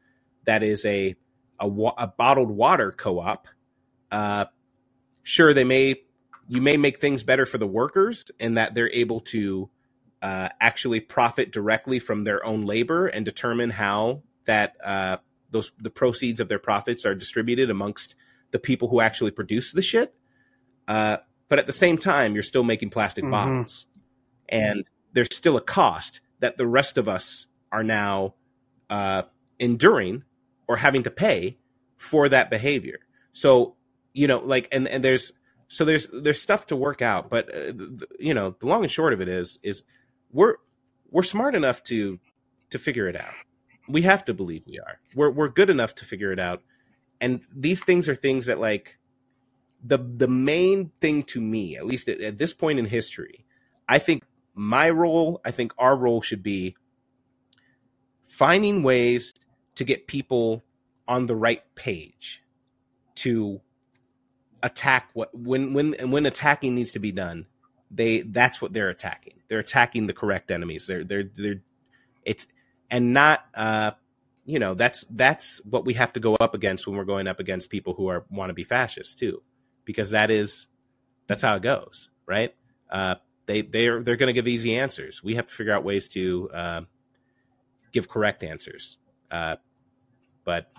that 0.45 0.61
is 0.61 0.85
a 0.85 1.15
a, 1.59 1.67
a 1.67 2.07
bottled 2.07 2.51
water 2.51 2.91
co-op 2.91 3.47
uh, 4.11 4.45
sure 5.23 5.53
they 5.53 5.63
may 5.63 6.01
you 6.47 6.61
may 6.61 6.77
make 6.77 6.99
things 6.99 7.23
better 7.23 7.45
for 7.45 7.57
the 7.57 7.67
workers 7.67 8.25
in 8.39 8.55
that 8.55 8.73
they're 8.73 8.91
able 8.91 9.21
to 9.21 9.69
uh, 10.21 10.49
actually 10.59 10.99
profit 10.99 11.51
directly 11.51 11.99
from 11.99 12.23
their 12.23 12.45
own 12.45 12.65
labor 12.65 13.07
and 13.07 13.25
determine 13.25 13.69
how 13.69 14.21
that 14.45 14.73
uh, 14.83 15.17
those 15.51 15.71
the 15.79 15.89
proceeds 15.89 16.39
of 16.39 16.49
their 16.49 16.59
profits 16.59 17.05
are 17.05 17.15
distributed 17.15 17.69
amongst 17.69 18.15
the 18.51 18.59
people 18.59 18.87
who 18.87 19.01
actually 19.01 19.31
produce 19.31 19.71
the 19.71 19.81
shit. 19.81 20.13
Uh, 20.87 21.17
but 21.49 21.59
at 21.59 21.67
the 21.67 21.73
same 21.73 21.97
time, 21.97 22.33
you're 22.33 22.43
still 22.43 22.63
making 22.63 22.89
plastic 22.89 23.23
mm-hmm. 23.23 23.31
bottles, 23.31 23.85
and 24.49 24.85
there's 25.13 25.35
still 25.35 25.57
a 25.57 25.61
cost 25.61 26.21
that 26.39 26.57
the 26.57 26.67
rest 26.67 26.97
of 26.97 27.07
us 27.07 27.47
are 27.71 27.83
now 27.83 28.33
uh, 28.89 29.23
enduring 29.59 30.23
or 30.67 30.77
having 30.77 31.03
to 31.03 31.11
pay 31.11 31.57
for 31.97 32.27
that 32.29 32.49
behavior. 32.49 32.99
So 33.31 33.75
you 34.13 34.27
know, 34.27 34.39
like, 34.39 34.67
and 34.71 34.87
and 34.87 35.03
there's 35.03 35.33
so 35.67 35.85
there's 35.85 36.07
there's 36.13 36.41
stuff 36.41 36.67
to 36.67 36.75
work 36.75 37.01
out, 37.01 37.29
but 37.29 37.53
uh, 37.53 37.73
you 38.19 38.33
know, 38.33 38.55
the 38.59 38.67
long 38.67 38.83
and 38.83 38.91
short 38.91 39.13
of 39.13 39.21
it 39.21 39.27
is 39.27 39.59
is 39.63 39.83
we're 40.31 40.55
we're 41.09 41.23
smart 41.23 41.55
enough 41.55 41.83
to 41.83 42.19
to 42.69 42.79
figure 42.79 43.07
it 43.07 43.15
out. 43.15 43.33
We 43.87 44.03
have 44.03 44.25
to 44.25 44.33
believe 44.33 44.65
we 44.67 44.79
are. 44.79 44.99
We're 45.15 45.31
we're 45.31 45.49
good 45.49 45.69
enough 45.69 45.95
to 45.95 46.05
figure 46.05 46.31
it 46.31 46.39
out. 46.39 46.61
And 47.19 47.43
these 47.55 47.83
things 47.83 48.09
are 48.09 48.15
things 48.15 48.47
that 48.47 48.59
like 48.59 48.97
the 49.83 49.97
the 49.97 50.27
main 50.27 50.91
thing 51.01 51.23
to 51.23 51.41
me, 51.41 51.75
at 51.75 51.85
least 51.85 52.07
at, 52.07 52.21
at 52.21 52.37
this 52.37 52.53
point 52.53 52.79
in 52.79 52.85
history, 52.85 53.45
I 53.87 53.99
think 53.99 54.23
my 54.55 54.89
role, 54.89 55.41
I 55.43 55.51
think 55.51 55.73
our 55.77 55.95
role 55.95 56.21
should 56.21 56.43
be 56.43 56.75
finding 58.25 58.83
ways 58.83 59.33
to 59.75 59.83
get 59.83 60.07
people 60.07 60.63
on 61.07 61.25
the 61.25 61.35
right 61.35 61.63
page 61.75 62.43
to 63.15 63.61
attack 64.63 65.09
what 65.13 65.29
when 65.37 65.73
when 65.73 65.93
and 65.95 66.11
when 66.11 66.25
attacking 66.25 66.73
needs 66.73 66.93
to 66.93 66.99
be 66.99 67.11
done 67.11 67.45
they 67.93 68.21
that's 68.21 68.61
what 68.61 68.73
they're 68.73 68.89
attacking. 68.89 69.35
They're 69.47 69.59
attacking 69.59 70.07
the 70.07 70.13
correct 70.13 70.51
enemies. 70.51 70.87
They're 70.87 71.03
they're 71.03 71.23
they're 71.23 71.61
it's 72.25 72.47
and 72.89 73.13
not 73.13 73.45
uh 73.53 73.91
you 74.45 74.59
know 74.59 74.73
that's 74.73 75.05
that's 75.11 75.61
what 75.65 75.85
we 75.85 75.93
have 75.93 76.13
to 76.13 76.19
go 76.19 76.35
up 76.35 76.55
against 76.55 76.87
when 76.87 76.97
we're 76.97 77.05
going 77.05 77.27
up 77.27 77.39
against 77.39 77.69
people 77.69 77.93
who 77.93 78.07
are 78.07 78.25
want 78.29 78.49
to 78.49 78.53
be 78.53 78.63
fascists 78.63 79.15
too 79.15 79.41
because 79.85 80.09
that 80.09 80.31
is 80.31 80.67
that's 81.27 81.41
how 81.41 81.55
it 81.55 81.61
goes 81.61 82.09
right 82.25 82.55
uh 82.89 83.15
they 83.45 83.61
they're 83.61 84.01
they're 84.03 84.17
going 84.17 84.27
to 84.27 84.33
give 84.33 84.47
easy 84.47 84.75
answers 84.75 85.23
we 85.23 85.35
have 85.35 85.47
to 85.47 85.53
figure 85.53 85.73
out 85.73 85.83
ways 85.83 86.07
to 86.09 86.49
uh, 86.53 86.81
give 87.91 88.09
correct 88.09 88.43
answers 88.43 88.97
uh 89.31 89.55
but 90.43 90.71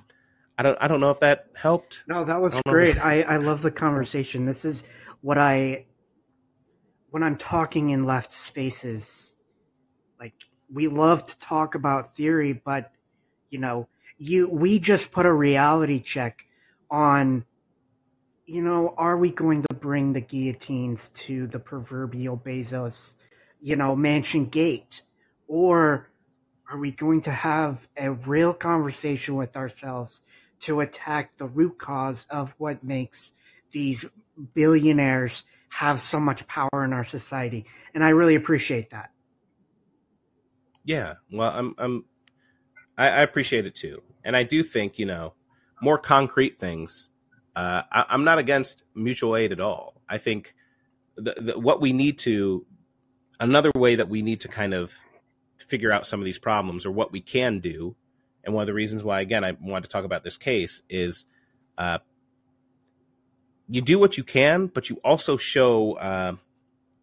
i 0.58 0.62
don't 0.62 0.78
i 0.80 0.88
don't 0.88 1.00
know 1.00 1.10
if 1.10 1.20
that 1.20 1.48
helped. 1.54 2.04
No 2.06 2.24
that 2.24 2.40
was 2.40 2.54
I 2.54 2.60
great. 2.66 3.02
I, 3.04 3.22
I 3.22 3.36
love 3.36 3.62
the 3.62 3.70
conversation. 3.70 4.46
This 4.46 4.64
is 4.64 4.84
what 5.20 5.38
i 5.38 5.86
when 7.10 7.22
I'm 7.22 7.36
talking 7.36 7.90
in 7.90 8.04
left 8.04 8.32
spaces, 8.32 9.34
like 10.18 10.34
we 10.72 10.88
love 10.88 11.24
to 11.26 11.38
talk 11.38 11.76
about 11.76 12.16
theory, 12.16 12.52
but 12.52 12.90
you 13.50 13.60
know, 13.60 13.88
you 14.18 14.48
we 14.48 14.78
just 14.80 15.12
put 15.12 15.24
a 15.24 15.32
reality 15.32 16.00
check 16.00 16.44
on 16.90 17.44
you 18.46 18.62
know, 18.62 18.94
are 18.98 19.16
we 19.16 19.30
going 19.30 19.62
to 19.62 19.74
bring 19.74 20.12
the 20.12 20.20
guillotines 20.20 21.10
to 21.10 21.46
the 21.46 21.58
proverbial 21.58 22.36
Bezos, 22.36 23.14
you 23.60 23.76
know, 23.76 23.96
mansion 23.96 24.46
gate? 24.46 25.02
Or 25.48 26.10
are 26.70 26.78
we 26.78 26.90
going 26.90 27.22
to 27.22 27.30
have 27.30 27.86
a 27.96 28.10
real 28.10 28.52
conversation 28.52 29.36
with 29.36 29.56
ourselves 29.56 30.22
to 30.64 30.80
attack 30.80 31.36
the 31.36 31.46
root 31.46 31.78
cause 31.78 32.26
of 32.30 32.54
what 32.58 32.82
makes 32.82 33.32
these 33.72 34.04
billionaires 34.54 35.44
have 35.68 36.00
so 36.00 36.18
much 36.18 36.46
power 36.46 36.84
in 36.84 36.92
our 36.92 37.04
society, 37.04 37.66
and 37.94 38.02
I 38.02 38.10
really 38.10 38.34
appreciate 38.34 38.90
that. 38.90 39.10
Yeah, 40.84 41.14
well, 41.30 41.50
I'm, 41.50 41.74
I'm, 41.78 42.04
I, 42.96 43.06
I 43.06 43.20
appreciate 43.22 43.66
it 43.66 43.74
too, 43.74 44.02
and 44.24 44.36
I 44.36 44.42
do 44.42 44.62
think 44.62 44.98
you 44.98 45.06
know 45.06 45.34
more 45.82 45.98
concrete 45.98 46.58
things. 46.58 47.10
Uh, 47.54 47.82
I, 47.92 48.06
am 48.10 48.24
not 48.24 48.38
against 48.38 48.84
mutual 48.94 49.36
aid 49.36 49.52
at 49.52 49.60
all. 49.60 50.00
I 50.08 50.18
think 50.18 50.54
the, 51.16 51.34
the, 51.38 51.58
what 51.58 51.80
we 51.80 51.92
need 51.92 52.18
to, 52.20 52.66
another 53.38 53.70
way 53.74 53.96
that 53.96 54.08
we 54.08 54.22
need 54.22 54.40
to 54.40 54.48
kind 54.48 54.74
of 54.74 54.94
figure 55.58 55.92
out 55.92 56.06
some 56.06 56.20
of 56.20 56.24
these 56.24 56.38
problems 56.38 56.86
or 56.86 56.90
what 56.90 57.12
we 57.12 57.20
can 57.20 57.60
do, 57.60 57.96
and 58.44 58.54
one 58.54 58.62
of 58.62 58.66
the 58.66 58.74
reasons 58.74 59.02
why, 59.02 59.20
again, 59.20 59.44
I 59.44 59.52
wanted 59.60 59.82
to 59.82 59.88
talk 59.88 60.04
about 60.04 60.24
this 60.24 60.36
case 60.36 60.82
is 60.88 61.24
uh, 61.78 61.98
you 63.68 63.80
do 63.80 63.98
what 63.98 64.16
you 64.16 64.24
can, 64.24 64.66
but 64.66 64.90
you 64.90 65.00
also 65.04 65.36
show 65.36 65.94
uh, 65.94 66.36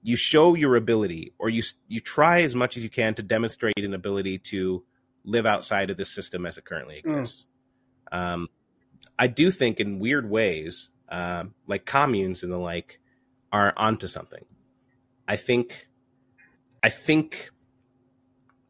you 0.03 0.15
show 0.15 0.55
your 0.55 0.75
ability, 0.75 1.33
or 1.39 1.49
you 1.49 1.63
you 1.87 1.99
try 1.99 2.41
as 2.41 2.55
much 2.55 2.77
as 2.77 2.83
you 2.83 2.89
can 2.89 3.15
to 3.15 3.23
demonstrate 3.23 3.77
an 3.77 3.93
ability 3.93 4.37
to 4.37 4.83
live 5.23 5.45
outside 5.45 5.89
of 5.89 5.97
the 5.97 6.05
system 6.05 6.45
as 6.45 6.57
it 6.57 6.65
currently 6.65 7.01
hmm. 7.03 7.09
exists. 7.09 7.45
Mm. 8.11 8.33
Um, 8.33 8.49
I 9.17 9.27
do 9.27 9.51
think, 9.51 9.79
in 9.79 9.99
weird 9.99 10.29
ways, 10.29 10.89
uh, 11.09 11.43
like 11.67 11.85
communes 11.85 12.43
and 12.43 12.51
the 12.51 12.57
like, 12.57 12.99
are 13.51 13.73
onto 13.77 14.07
something. 14.07 14.45
I 15.27 15.35
think, 15.35 15.87
I 16.83 16.89
think, 16.89 17.51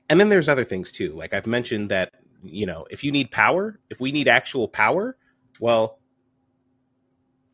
and 0.10 0.20
then 0.20 0.30
there's 0.30 0.50
other 0.50 0.66
things 0.66 0.92
too. 0.92 1.14
Like 1.14 1.34
I've 1.34 1.48
mentioned 1.48 1.90
that 1.90 2.14
you 2.44 2.66
know, 2.66 2.86
if 2.90 3.04
you 3.04 3.12
need 3.12 3.32
power, 3.32 3.80
if 3.90 4.00
we 4.00 4.12
need 4.12 4.28
actual 4.28 4.68
power, 4.68 5.18
well, 5.60 6.00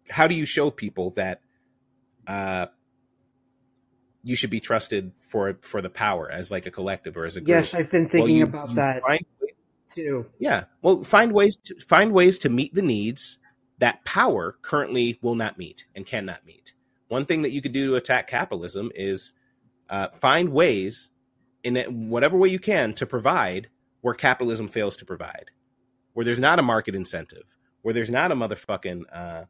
how 0.09 0.27
do 0.27 0.35
you 0.35 0.45
show 0.45 0.71
people 0.71 1.11
that 1.11 1.41
uh, 2.27 2.67
you 4.23 4.35
should 4.35 4.49
be 4.49 4.59
trusted 4.59 5.11
for 5.17 5.57
for 5.61 5.81
the 5.81 5.89
power 5.89 6.29
as 6.31 6.51
like 6.51 6.65
a 6.65 6.71
collective 6.71 7.17
or 7.17 7.25
as 7.25 7.37
a 7.37 7.41
group? 7.41 7.49
Yes, 7.49 7.73
I've 7.73 7.91
been 7.91 8.07
thinking 8.09 8.37
you- 8.37 8.43
about 8.43 8.69
you 8.69 8.75
that 8.75 9.01
find- 9.01 9.25
too. 9.89 10.25
yeah, 10.37 10.65
well, 10.81 11.01
find 11.03 11.31
ways 11.31 11.55
to 11.55 11.75
find 11.79 12.11
ways 12.11 12.39
to 12.39 12.49
meet 12.49 12.73
the 12.73 12.81
needs 12.81 13.39
that 13.79 14.03
power 14.05 14.57
currently 14.61 15.17
will 15.21 15.35
not 15.35 15.57
meet 15.57 15.85
and 15.95 16.05
cannot 16.05 16.45
meet. 16.45 16.73
One 17.07 17.25
thing 17.25 17.43
that 17.43 17.51
you 17.51 17.61
could 17.61 17.71
do 17.71 17.87
to 17.87 17.95
attack 17.95 18.27
capitalism 18.27 18.91
is 18.95 19.31
uh, 19.89 20.09
find 20.19 20.49
ways 20.49 21.09
in 21.63 21.75
whatever 22.09 22.37
way 22.37 22.49
you 22.49 22.59
can 22.59 22.93
to 22.95 23.05
provide 23.05 23.69
where 24.01 24.13
capitalism 24.13 24.67
fails 24.67 24.97
to 24.97 25.05
provide, 25.05 25.51
where 26.13 26.25
there's 26.25 26.39
not 26.39 26.59
a 26.59 26.63
market 26.63 26.95
incentive, 26.95 27.43
where 27.81 27.93
there's 27.93 28.11
not 28.11 28.31
a 28.31 28.35
motherfucking 28.35 29.03
uh, 29.13 29.43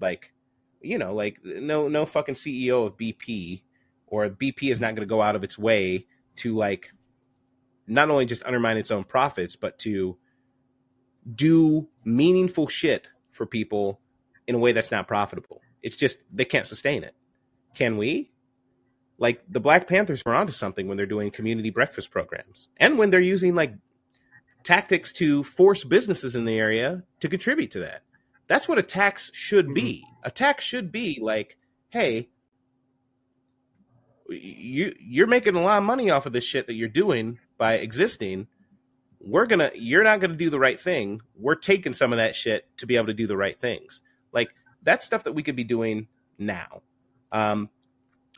like, 0.00 0.32
you 0.80 0.98
know, 0.98 1.14
like 1.14 1.38
no 1.44 1.88
no 1.88 2.06
fucking 2.06 2.34
CEO 2.34 2.86
of 2.86 2.96
BP 2.96 3.62
or 4.06 4.28
BP 4.28 4.70
is 4.70 4.80
not 4.80 4.94
going 4.94 5.06
to 5.06 5.12
go 5.12 5.22
out 5.22 5.36
of 5.36 5.44
its 5.44 5.58
way 5.58 6.06
to 6.36 6.56
like 6.56 6.92
not 7.86 8.10
only 8.10 8.26
just 8.26 8.44
undermine 8.44 8.76
its 8.76 8.90
own 8.90 9.04
profits, 9.04 9.56
but 9.56 9.78
to 9.80 10.16
do 11.34 11.88
meaningful 12.04 12.66
shit 12.68 13.06
for 13.32 13.46
people 13.46 14.00
in 14.46 14.54
a 14.54 14.58
way 14.58 14.72
that's 14.72 14.90
not 14.90 15.08
profitable. 15.08 15.60
It's 15.82 15.96
just 15.96 16.18
they 16.32 16.44
can't 16.44 16.66
sustain 16.66 17.04
it. 17.04 17.14
Can 17.74 17.96
we? 17.96 18.30
Like 19.24 19.40
the 19.48 19.58
Black 19.58 19.86
Panthers 19.86 20.22
were 20.26 20.34
onto 20.34 20.52
something 20.52 20.86
when 20.86 20.98
they're 20.98 21.06
doing 21.06 21.30
community 21.30 21.70
breakfast 21.70 22.10
programs 22.10 22.68
and 22.76 22.98
when 22.98 23.08
they're 23.08 23.20
using 23.20 23.54
like 23.54 23.72
tactics 24.64 25.14
to 25.14 25.42
force 25.42 25.82
businesses 25.82 26.36
in 26.36 26.44
the 26.44 26.58
area 26.58 27.04
to 27.20 27.30
contribute 27.30 27.70
to 27.70 27.78
that. 27.78 28.02
That's 28.48 28.68
what 28.68 28.78
a 28.78 28.82
tax 28.82 29.30
should 29.32 29.72
be. 29.72 30.04
A 30.24 30.30
tax 30.30 30.62
should 30.62 30.92
be 30.92 31.20
like, 31.22 31.56
hey, 31.88 32.28
you 34.28 34.94
you're 35.00 35.26
making 35.26 35.56
a 35.56 35.62
lot 35.62 35.78
of 35.78 35.84
money 35.84 36.10
off 36.10 36.26
of 36.26 36.34
this 36.34 36.44
shit 36.44 36.66
that 36.66 36.74
you're 36.74 36.90
doing 36.90 37.38
by 37.56 37.76
existing. 37.76 38.46
We're 39.20 39.46
gonna 39.46 39.70
you're 39.74 40.04
not 40.04 40.20
gonna 40.20 40.36
do 40.36 40.50
the 40.50 40.58
right 40.58 40.78
thing. 40.78 41.22
We're 41.34 41.54
taking 41.54 41.94
some 41.94 42.12
of 42.12 42.18
that 42.18 42.36
shit 42.36 42.68
to 42.76 42.86
be 42.86 42.96
able 42.96 43.06
to 43.06 43.14
do 43.14 43.26
the 43.26 43.38
right 43.38 43.58
things. 43.58 44.02
Like 44.34 44.50
that's 44.82 45.06
stuff 45.06 45.24
that 45.24 45.32
we 45.32 45.42
could 45.42 45.56
be 45.56 45.64
doing 45.64 46.08
now. 46.38 46.82
Um 47.32 47.70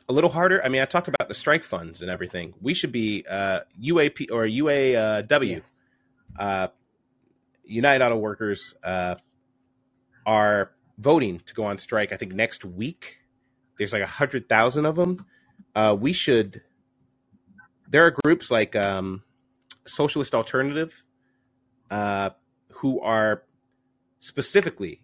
a 0.09 0.13
little 0.13 0.29
harder. 0.29 0.63
I 0.63 0.69
mean 0.69 0.81
i 0.81 0.85
talked 0.85 1.07
about 1.07 1.27
the 1.27 1.33
strike 1.33 1.63
funds 1.63 2.01
and 2.01 2.09
everything. 2.11 2.53
We 2.61 2.73
should 2.73 2.91
be 2.91 3.25
uh 3.29 3.61
uap 3.81 4.31
or 4.31 4.45
uaw 4.45 5.43
Yes. 5.43 5.75
uh 6.39 6.67
united 7.65 8.03
auto 8.05 8.17
workers 8.17 8.73
uh 8.83 9.15
are 10.25 10.71
voting 10.97 11.39
to 11.45 11.53
go 11.53 11.65
on 11.65 11.77
strike 11.77 12.11
i 12.11 12.17
think 12.17 12.33
next 12.33 12.65
week. 12.65 13.17
There's 13.77 13.93
like 13.93 14.01
a 14.01 14.07
hundred 14.07 14.49
thousand 14.49 14.85
of 14.85 14.95
them. 14.95 15.25
Uh 15.75 15.95
we 15.99 16.13
should 16.13 16.61
there 17.89 18.05
are 18.05 18.11
groups 18.23 18.49
like 18.51 18.75
um 18.75 19.23
socialist 19.85 20.35
alternative 20.35 21.03
uh, 21.89 22.31
who 22.81 22.99
are 23.01 23.43
specifically 24.19 25.01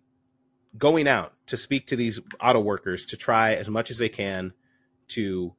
going 0.77 1.07
out 1.07 1.33
to 1.47 1.55
speak 1.55 1.87
to 1.87 1.95
these 1.95 2.19
auto 2.41 2.59
workers 2.59 3.05
to 3.05 3.15
try 3.17 3.53
as 3.55 3.69
much 3.69 3.89
as 3.91 3.97
they 3.97 4.09
can 4.09 4.51
to 5.13 5.53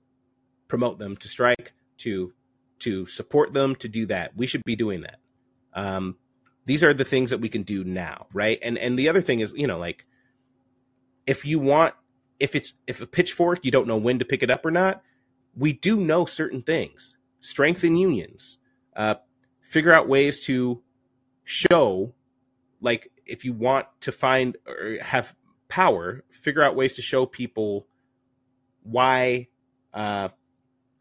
promote 0.68 0.98
them 0.98 1.16
to 1.16 1.28
strike 1.28 1.72
to 1.98 2.32
to 2.80 3.06
support 3.06 3.52
them 3.52 3.76
to 3.76 3.88
do 3.88 4.06
that. 4.06 4.36
We 4.36 4.46
should 4.46 4.62
be 4.64 4.76
doing 4.76 5.02
that. 5.02 5.18
Um, 5.72 6.16
these 6.66 6.82
are 6.84 6.94
the 6.94 7.04
things 7.04 7.30
that 7.30 7.40
we 7.40 7.48
can 7.48 7.62
do 7.62 7.84
now 7.84 8.26
right? 8.32 8.58
And 8.62 8.78
and 8.78 8.98
the 8.98 9.08
other 9.08 9.20
thing 9.20 9.40
is 9.40 9.52
you 9.56 9.66
know 9.66 9.78
like 9.78 10.06
if 11.26 11.44
you 11.44 11.58
want 11.58 11.94
if 12.38 12.54
it's 12.54 12.74
if 12.86 13.00
a 13.00 13.06
pitchfork 13.06 13.64
you 13.64 13.70
don't 13.70 13.86
know 13.86 13.96
when 13.96 14.18
to 14.18 14.24
pick 14.24 14.42
it 14.42 14.50
up 14.50 14.64
or 14.64 14.70
not 14.70 15.02
we 15.56 15.72
do 15.72 16.00
know 16.00 16.24
certain 16.24 16.62
things. 16.62 17.14
Strengthen 17.40 17.96
unions. 17.96 18.58
Uh, 18.96 19.14
figure 19.60 19.92
out 19.92 20.08
ways 20.08 20.40
to 20.46 20.82
show 21.44 22.14
like 22.80 23.10
if 23.26 23.44
you 23.44 23.52
want 23.52 23.86
to 24.00 24.12
find 24.12 24.56
or 24.66 24.98
have 25.00 25.34
power 25.68 26.22
figure 26.30 26.62
out 26.62 26.76
ways 26.76 26.94
to 26.94 27.02
show 27.02 27.26
people 27.26 27.86
why 28.84 29.48
uh, 29.92 30.28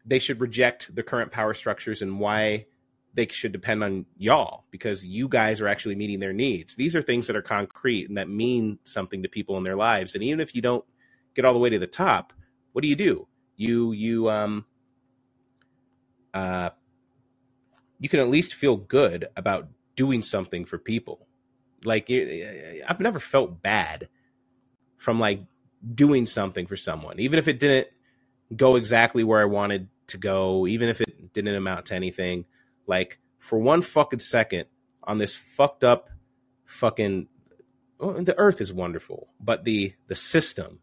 they 0.04 0.18
should 0.18 0.40
reject 0.40 0.94
the 0.94 1.02
current 1.02 1.32
power 1.32 1.54
structures 1.54 2.02
and 2.02 2.18
why 2.18 2.66
they 3.14 3.28
should 3.28 3.52
depend 3.52 3.84
on 3.84 4.06
y'all 4.18 4.64
because 4.72 5.06
you 5.06 5.28
guys 5.28 5.60
are 5.60 5.68
actually 5.68 5.94
meeting 5.94 6.18
their 6.18 6.32
needs. 6.32 6.74
These 6.74 6.96
are 6.96 7.02
things 7.02 7.28
that 7.28 7.36
are 7.36 7.42
concrete 7.42 8.08
and 8.08 8.18
that 8.18 8.28
mean 8.28 8.80
something 8.84 9.22
to 9.22 9.28
people 9.28 9.56
in 9.56 9.62
their 9.62 9.76
lives. 9.76 10.14
And 10.16 10.24
even 10.24 10.40
if 10.40 10.54
you 10.54 10.62
don't 10.62 10.84
get 11.34 11.44
all 11.44 11.52
the 11.52 11.60
way 11.60 11.70
to 11.70 11.78
the 11.78 11.86
top 11.86 12.32
what 12.74 12.82
do 12.82 12.88
you 12.88 12.96
do? 12.96 13.26
You 13.56 13.92
you 13.92 14.28
um 14.28 14.66
uh 16.34 16.70
you 18.00 18.08
can 18.08 18.20
at 18.20 18.28
least 18.28 18.52
feel 18.52 18.76
good 18.76 19.28
about 19.36 19.68
doing 19.96 20.22
something 20.22 20.64
for 20.64 20.76
people. 20.76 21.28
Like 21.84 22.10
I've 22.10 23.00
never 23.00 23.20
felt 23.20 23.62
bad 23.62 24.08
from 24.98 25.20
like 25.20 25.44
doing 25.92 26.26
something 26.26 26.66
for 26.66 26.76
someone, 26.76 27.20
even 27.20 27.38
if 27.38 27.48
it 27.48 27.58
didn't 27.58 27.88
go 28.54 28.76
exactly 28.76 29.24
where 29.24 29.40
I 29.40 29.46
wanted 29.46 29.88
to 30.08 30.18
go, 30.18 30.66
even 30.66 30.88
if 30.88 31.00
it 31.00 31.32
didn't 31.32 31.54
amount 31.54 31.86
to 31.86 31.94
anything. 31.94 32.44
Like 32.86 33.18
for 33.38 33.58
one 33.58 33.82
fucking 33.82 34.20
second 34.20 34.66
on 35.02 35.18
this 35.18 35.36
fucked 35.36 35.84
up 35.84 36.10
fucking 36.64 37.28
well, 37.98 38.22
the 38.22 38.36
earth 38.38 38.60
is 38.60 38.72
wonderful, 38.72 39.28
but 39.40 39.64
the 39.64 39.94
the 40.08 40.16
system 40.16 40.80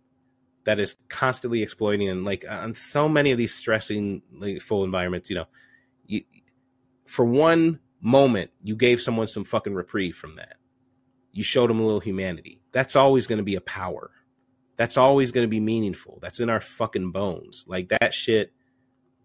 that 0.63 0.79
is 0.79 0.95
constantly 1.09 1.63
exploiting 1.63 2.09
and 2.09 2.23
like 2.23 2.45
on 2.47 2.75
so 2.75 3.09
many 3.09 3.31
of 3.31 3.37
these 3.37 3.53
stressing 3.53 4.21
like, 4.33 4.61
full 4.61 4.83
environments, 4.83 5.29
you 5.29 5.35
know, 5.35 5.47
you, 6.05 6.23
for 7.05 7.25
one 7.25 7.79
moment 7.99 8.51
you 8.63 8.75
gave 8.75 9.01
someone 9.01 9.27
some 9.27 9.43
fucking 9.43 9.73
reprieve 9.73 10.15
from 10.15 10.35
that. 10.35 10.55
You 11.31 11.43
showed 11.43 11.69
them 11.69 11.79
a 11.79 11.85
little 11.85 11.99
humanity. 11.99 12.61
That's 12.71 12.95
always 12.95 13.25
going 13.25 13.37
to 13.37 13.43
be 13.43 13.55
a 13.55 13.61
power. 13.61 14.11
That's 14.81 14.97
always 14.97 15.31
going 15.31 15.43
to 15.43 15.47
be 15.47 15.59
meaningful. 15.59 16.17
That's 16.23 16.39
in 16.39 16.49
our 16.49 16.59
fucking 16.59 17.11
bones. 17.11 17.65
Like 17.67 17.89
that 17.89 18.15
shit 18.15 18.51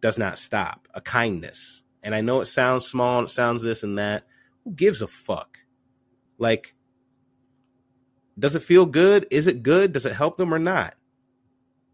does 0.03 0.19
not 0.19 0.37
stop. 0.37 0.87
A 0.93 1.01
kindness. 1.01 1.81
And 2.03 2.15
I 2.15 2.21
know 2.21 2.43
it 2.43 2.45
sounds 2.45 2.85
small, 2.85 3.25
it 3.25 3.31
sounds 3.31 3.63
this 3.63 3.83
and 3.83 3.97
that. 3.97 4.25
Who 4.65 4.73
gives 4.73 5.01
a 5.01 5.07
fuck? 5.07 5.57
Like, 6.37 6.75
does 8.39 8.55
it 8.55 8.65
feel 8.65 8.85
good? 8.85 9.27
Is 9.31 9.47
it 9.47 9.63
good? 9.63 9.95
Does 9.95 10.05
it 10.05 10.13
help 10.13 10.37
them 10.37 10.53
or 10.53 10.59
not? 10.59 10.93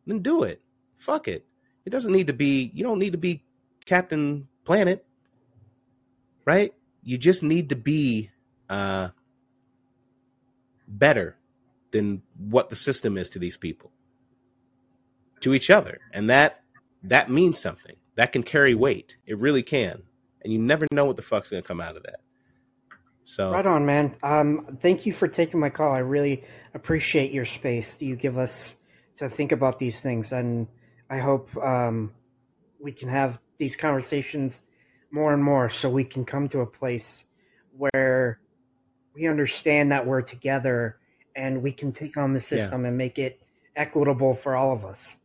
Then 0.09 0.23
do 0.23 0.43
it. 0.43 0.61
Fuck 0.99 1.29
it. 1.29 1.47
It 1.85 1.91
doesn't 1.91 2.13
need 2.13 2.27
to 2.27 2.33
be, 2.33 2.73
you 2.75 2.83
don't 2.83 2.99
need 2.99 3.13
to 3.13 3.19
be 3.19 3.45
Captain 3.87 4.49
Planet 4.65 5.07
right? 6.45 6.75
You 7.05 7.17
just 7.17 7.45
need 7.45 7.69
to 7.69 7.77
be 7.77 8.31
uh, 8.69 9.11
better 10.89 11.37
than 11.93 12.23
what 12.37 12.71
the 12.71 12.77
system 12.77 13.17
is 13.17 13.31
to 13.31 13.39
these 13.39 13.57
people, 13.57 13.93
to 15.41 15.55
each 15.55 15.71
other, 15.71 16.01
and 16.13 16.29
that 16.31 16.63
that 17.05 17.31
means 17.31 17.59
something. 17.59 17.97
That 18.17 18.33
can 18.33 18.43
carry 18.43 18.75
weight. 18.75 19.17
It 19.27 19.39
really 19.39 19.63
can, 19.63 20.03
and 20.43 20.53
you 20.53 20.59
never 20.59 20.87
know 20.93 21.05
what 21.05 21.17
the 21.17 21.23
fuck's 21.23 21.51
gonna 21.51 21.63
come 21.63 21.81
out 21.81 21.97
of 21.97 22.03
that. 22.03 22.21
So 23.25 23.53
Right 23.53 23.67
on, 23.67 23.87
man. 23.87 24.17
Um, 24.23 24.79
thank 24.83 25.07
you 25.07 25.13
for 25.13 25.29
taking 25.29 25.61
my 25.61 25.71
call. 25.71 25.93
I 25.93 26.01
really 26.01 26.45
appreciate 26.75 27.33
your 27.33 27.45
space 27.45 27.97
that 27.97 28.05
you 28.05 28.17
give 28.17 28.37
us 28.37 28.77
to 29.17 29.29
think 29.29 29.53
about 29.53 29.79
these 29.79 30.01
things, 30.01 30.33
and 30.33 30.67
I 31.09 31.19
hope 31.19 31.57
um, 31.57 32.13
we 32.81 32.93
can 32.93 33.09
have 33.09 33.39
these 33.59 33.77
conversations 33.77 34.63
more 35.11 35.33
and 35.33 35.45
more, 35.45 35.71
so 35.71 35.89
we 35.89 36.05
can 36.05 36.25
come 36.25 36.49
to 36.49 36.61
a 36.61 36.67
place 36.67 37.25
where 37.77 38.41
we 39.15 39.27
understand 39.27 39.93
that 39.93 40.07
we're 40.07 40.23
together 40.23 40.99
and 41.35 41.63
we 41.63 41.73
can 41.73 41.93
take 41.93 42.17
on 42.17 42.33
the 42.35 42.41
system 42.41 42.85
and 42.85 42.97
make 42.99 43.19
it 43.19 43.41
equitable 43.77 44.35
for 44.35 44.55
all 44.57 44.73
of 44.73 44.85
us. 44.85 45.17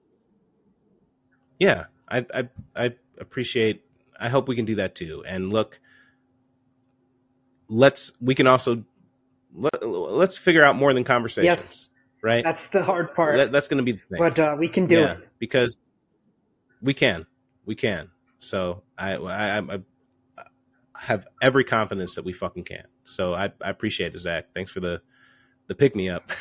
yeah, 1.59 1.85
I, 2.09 2.25
I 2.33 2.49
I 2.75 2.93
appreciate. 3.19 3.83
I 4.19 4.29
hope 4.29 4.47
we 4.47 4.55
can 4.55 4.65
do 4.65 4.75
that 4.75 4.95
too. 4.95 5.23
And 5.27 5.51
look, 5.51 5.79
let's 7.67 8.11
we 8.21 8.35
can 8.35 8.47
also 8.47 8.83
let, 9.53 9.83
let's 9.87 10.37
figure 10.37 10.63
out 10.63 10.75
more 10.75 10.93
than 10.93 11.03
conversations, 11.03 11.45
Yes. 11.45 11.89
right? 12.21 12.43
That's 12.43 12.69
the 12.69 12.83
hard 12.83 13.13
part, 13.15 13.37
That- 13.37 13.51
that's 13.51 13.67
going 13.67 13.77
to 13.77 13.83
be 13.83 13.93
the 13.93 13.97
thing. 13.99 14.19
but 14.19 14.39
uh, 14.39 14.55
we 14.57 14.67
can 14.69 14.85
do 14.87 14.95
yeah, 14.95 15.13
it. 15.13 15.29
because 15.39 15.77
we 16.81 16.93
can, 16.93 17.25
we 17.65 17.75
can. 17.75 18.09
So 18.39 18.83
I, 18.97 19.13
I, 19.15 19.57
I, 19.57 19.61
I 20.37 20.43
have 20.95 21.25
every 21.41 21.63
confidence 21.63 22.15
that 22.15 22.25
we 22.25 22.33
fucking 22.33 22.65
can. 22.65 22.83
So 23.03 23.33
I, 23.33 23.45
I 23.61 23.69
appreciate 23.71 24.13
it, 24.13 24.19
Zach. 24.19 24.47
Thanks 24.53 24.71
for 24.71 24.79
the, 24.79 25.01
the 25.67 25.75
pick 25.75 25.95
me 25.95 26.09
up. 26.09 26.31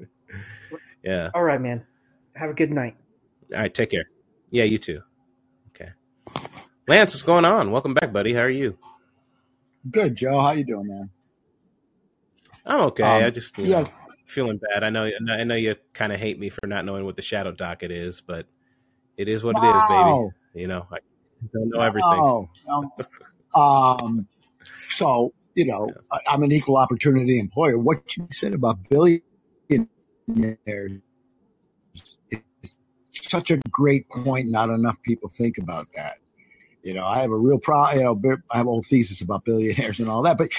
yeah. 1.04 1.30
All 1.34 1.42
right, 1.42 1.60
man. 1.60 1.84
Have 2.34 2.50
a 2.50 2.54
good 2.54 2.70
night. 2.70 2.96
All 3.52 3.60
right. 3.60 3.72
Take 3.72 3.90
care. 3.90 4.04
Yeah. 4.50 4.64
You 4.64 4.78
too. 4.78 5.02
Okay. 5.68 5.90
Lance, 6.86 7.12
what's 7.12 7.22
going 7.22 7.44
on? 7.44 7.70
Welcome 7.70 7.94
back, 7.94 8.12
buddy. 8.12 8.32
How 8.32 8.42
are 8.42 8.50
you? 8.50 8.78
Good, 9.90 10.16
Joe. 10.16 10.40
How 10.40 10.52
you 10.52 10.64
doing, 10.64 10.86
man? 10.86 11.10
I'm 12.66 12.80
okay. 12.80 13.02
Um, 13.02 13.24
I 13.24 13.30
just 13.30 13.56
you 13.58 13.64
yeah, 13.64 13.82
know, 13.82 13.88
feeling 14.26 14.58
bad. 14.58 14.84
I 14.84 14.90
know 14.90 15.10
I 15.30 15.44
know 15.44 15.54
you 15.54 15.76
kind 15.92 16.12
of 16.12 16.20
hate 16.20 16.38
me 16.38 16.50
for 16.50 16.66
not 16.66 16.84
knowing 16.84 17.04
what 17.04 17.16
the 17.16 17.22
shadow 17.22 17.52
docket 17.52 17.90
is, 17.90 18.20
but 18.20 18.46
it 19.16 19.28
is 19.28 19.42
what 19.42 19.56
it 19.56 19.64
is, 19.64 19.82
baby. 19.88 20.62
You 20.62 20.68
know, 20.68 20.86
I 20.92 20.98
don't 21.52 21.70
know 21.70 21.80
everything. 21.80 22.10
no, 22.10 22.48
no. 22.66 22.90
Um, 23.52 24.28
so 24.78 25.32
you 25.60 25.66
know, 25.66 25.88
Yeah. 25.88 25.94
I- 26.12 26.34
I'm 26.34 26.42
an 26.42 26.52
equal 26.52 26.78
opportunity 26.78 27.38
employer. 27.38 27.76
What 27.78 28.16
you 28.16 28.26
said 28.32 28.54
about 28.54 28.78
billionaires 28.88 29.22
is 32.30 32.40
such 33.12 33.50
a 33.50 33.58
great 33.70 34.08
point. 34.08 34.48
Not 34.48 34.70
enough 34.70 34.96
people 35.02 35.28
think 35.28 35.58
about 35.58 35.88
that. 35.96 36.14
You 36.82 36.94
know, 36.94 37.04
I 37.06 37.18
have 37.20 37.30
a 37.30 37.36
real 37.36 37.58
problem. 37.58 37.98
You 37.98 38.04
know, 38.04 38.38
I 38.50 38.56
have 38.56 38.66
a 38.66 38.70
whole 38.70 38.82
thesis 38.82 39.20
about 39.20 39.44
billionaires 39.44 40.00
and 40.00 40.08
all 40.08 40.22
that, 40.22 40.38
but 40.38 40.50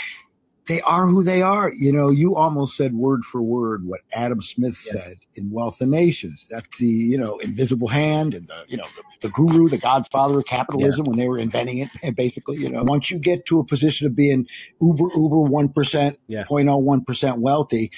they 0.68 0.82
are 0.82 1.08
who 1.08 1.24
they 1.24 1.42
are. 1.42 1.72
You 1.74 1.92
know, 1.92 2.10
you 2.10 2.36
almost 2.36 2.78
said 2.78 2.94
word 2.94 3.24
for 3.24 3.42
word 3.42 3.86
what 3.86 4.02
Adam 4.14 4.42
Smith 4.42 4.82
Yeah. 4.86 5.02
said 5.02 5.18
in 5.36 5.50
Wealth 5.52 5.82
of 5.82 5.90
Nations. 5.90 6.46
That's 6.50 6.78
the 6.78 6.88
you 6.88 7.18
know 7.18 7.40
invisible 7.40 7.88
hand 7.88 8.34
and 8.34 8.48
the 8.48 8.66
you 8.68 8.78
know 8.78 8.86
the, 8.96 9.28
the 9.28 9.30
guru, 9.30 9.70
the 9.70 9.78
godfather 9.78 10.38
of 10.40 10.46
Yeah. 10.50 10.58
capitalism 10.58 11.06
when 11.06 11.18
they 11.18 11.28
were 11.28 11.40
inventing 11.40 11.80
it. 11.80 11.90
And 12.04 12.16
basically, 12.16 12.58
you 12.58 12.70
know, 12.70 12.84
once 12.84 13.12
you 13.12 13.20
get 13.20 13.46
to 13.48 13.60
a 13.60 13.66
position 13.66 14.08
of 14.08 14.16
being 14.16 14.48
uber 14.82 15.06
uber 15.16 15.42
one 15.42 15.70
percent, 15.70 16.18
Yeah. 16.28 16.44
0.01 16.46 17.06
percent 17.06 17.40
wealthy, 17.40 17.92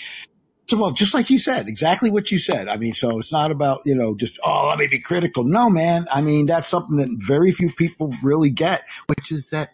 First 0.66 0.74
of 0.74 0.82
all, 0.82 0.92
just 0.92 1.14
like 1.14 1.30
you 1.30 1.38
said, 1.40 1.68
exactly 1.68 2.10
what 2.10 2.32
you 2.32 2.40
said. 2.40 2.70
I 2.70 2.78
mean, 2.78 2.94
so 2.94 3.20
it's 3.20 3.34
not 3.34 3.52
about, 3.52 3.82
you 3.86 3.94
know, 3.96 4.16
just, 4.16 4.40
oh, 4.46 4.68
let 4.70 4.78
me 4.80 4.88
be 4.88 4.98
critical. 5.00 5.44
No, 5.44 5.70
man. 5.70 6.08
I 6.12 6.22
mean, 6.22 6.46
that's 6.46 6.70
something 6.70 6.96
that 6.98 7.10
very 7.20 7.52
few 7.52 7.70
people 7.70 8.14
really 8.24 8.50
get, 8.50 8.82
which 9.08 9.30
is 9.30 9.50
that 9.50 9.70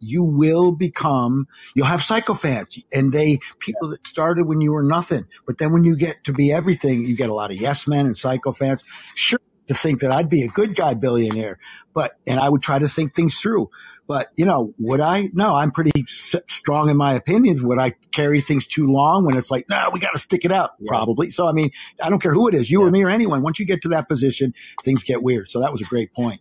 you 0.00 0.24
will 0.24 0.72
become, 0.72 1.48
you'll 1.74 1.86
have 1.86 2.00
psychophants 2.00 2.82
and 2.92 3.12
they, 3.12 3.38
people 3.58 3.90
that 3.90 4.06
started 4.06 4.46
when 4.46 4.60
you 4.60 4.72
were 4.72 4.82
nothing. 4.82 5.24
But 5.46 5.58
then 5.58 5.72
when 5.72 5.84
you 5.84 5.96
get 5.96 6.24
to 6.24 6.32
be 6.32 6.52
everything, 6.52 7.04
you 7.04 7.16
get 7.16 7.30
a 7.30 7.34
lot 7.34 7.50
of 7.50 7.60
yes 7.60 7.86
men 7.86 8.06
and 8.06 8.14
psychophants. 8.14 8.84
Sure. 9.14 9.40
To 9.68 9.74
think 9.74 10.00
that 10.00 10.10
I'd 10.10 10.30
be 10.30 10.44
a 10.44 10.48
good 10.48 10.74
guy 10.74 10.94
billionaire, 10.94 11.58
but, 11.92 12.16
and 12.26 12.40
I 12.40 12.48
would 12.48 12.62
try 12.62 12.78
to 12.78 12.88
think 12.88 13.14
things 13.14 13.38
through. 13.38 13.68
But, 14.06 14.28
you 14.34 14.46
know, 14.46 14.72
would 14.78 15.02
I? 15.02 15.28
No, 15.34 15.54
I'm 15.54 15.72
pretty 15.72 16.04
s- 16.04 16.36
strong 16.48 16.88
in 16.88 16.96
my 16.96 17.12
opinions. 17.12 17.62
Would 17.62 17.78
I 17.78 17.90
carry 18.10 18.40
things 18.40 18.66
too 18.66 18.86
long 18.86 19.26
when 19.26 19.36
it's 19.36 19.50
like, 19.50 19.68
no, 19.68 19.90
we 19.92 20.00
got 20.00 20.14
to 20.14 20.18
stick 20.18 20.46
it 20.46 20.52
out? 20.52 20.70
Yeah. 20.80 20.88
Probably. 20.88 21.28
So, 21.28 21.46
I 21.46 21.52
mean, 21.52 21.68
I 22.02 22.08
don't 22.08 22.18
care 22.18 22.32
who 22.32 22.48
it 22.48 22.54
is, 22.54 22.70
you 22.70 22.80
or 22.80 22.90
me 22.90 23.04
or 23.04 23.10
anyone. 23.10 23.42
Once 23.42 23.60
you 23.60 23.66
get 23.66 23.82
to 23.82 23.88
that 23.88 24.08
position, 24.08 24.54
things 24.82 25.02
get 25.02 25.22
weird. 25.22 25.50
So 25.50 25.60
that 25.60 25.70
was 25.70 25.82
a 25.82 25.84
great 25.84 26.14
point. 26.14 26.40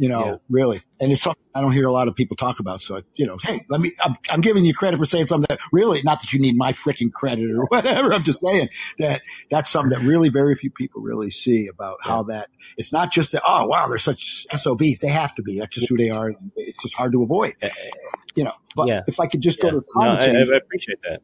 You 0.00 0.08
know, 0.08 0.26
Yeah. 0.26 0.34
really. 0.48 0.80
And 1.00 1.10
it's 1.10 1.22
something 1.22 1.42
I 1.56 1.60
don't 1.60 1.72
hear 1.72 1.86
a 1.86 1.90
lot 1.92 2.06
of 2.06 2.14
people 2.14 2.36
talk 2.36 2.60
about. 2.60 2.80
So, 2.80 3.02
you 3.14 3.26
know, 3.26 3.36
hey, 3.42 3.66
let 3.68 3.80
me, 3.80 3.90
I'm, 4.04 4.14
I'm 4.30 4.40
giving 4.40 4.64
you 4.64 4.72
credit 4.72 4.96
for 4.96 5.06
saying 5.06 5.26
something 5.26 5.46
that 5.48 5.58
really, 5.72 6.02
not 6.04 6.20
that 6.20 6.32
you 6.32 6.38
need 6.38 6.56
my 6.56 6.72
freaking 6.72 7.10
credit 7.12 7.50
or 7.50 7.64
whatever. 7.68 8.14
I'm 8.14 8.22
just 8.22 8.38
saying 8.40 8.68
that 8.98 9.22
that's 9.50 9.68
something 9.70 9.90
that 9.90 10.06
really 10.06 10.28
very 10.28 10.54
few 10.54 10.70
people 10.70 11.02
really 11.02 11.32
see 11.32 11.66
about 11.66 11.96
Yeah. 12.06 12.12
how 12.12 12.22
that 12.24 12.48
it's 12.76 12.92
not 12.92 13.10
just 13.10 13.32
that, 13.32 13.42
oh, 13.44 13.66
wow, 13.66 13.88
they're 13.88 13.98
such 13.98 14.46
SOBs. 14.56 15.00
They 15.00 15.08
have 15.08 15.34
to 15.34 15.42
be. 15.42 15.58
That's 15.58 15.74
just 15.74 15.88
who 15.88 15.96
they 15.96 16.10
are. 16.10 16.32
It's 16.54 16.80
just 16.80 16.94
hard 16.94 17.10
to 17.12 17.22
avoid, 17.24 17.54
you 18.36 18.44
know. 18.44 18.52
But 18.76 18.86
Yeah. 18.86 19.00
if 19.08 19.18
I 19.18 19.26
could 19.26 19.40
just 19.40 19.60
go 19.60 19.70
to 19.70 19.76
No, 19.78 19.82
climate 19.92 20.22
I, 20.22 20.26
change. 20.26 20.48
I 20.52 20.56
appreciate 20.58 21.02
that. 21.02 21.22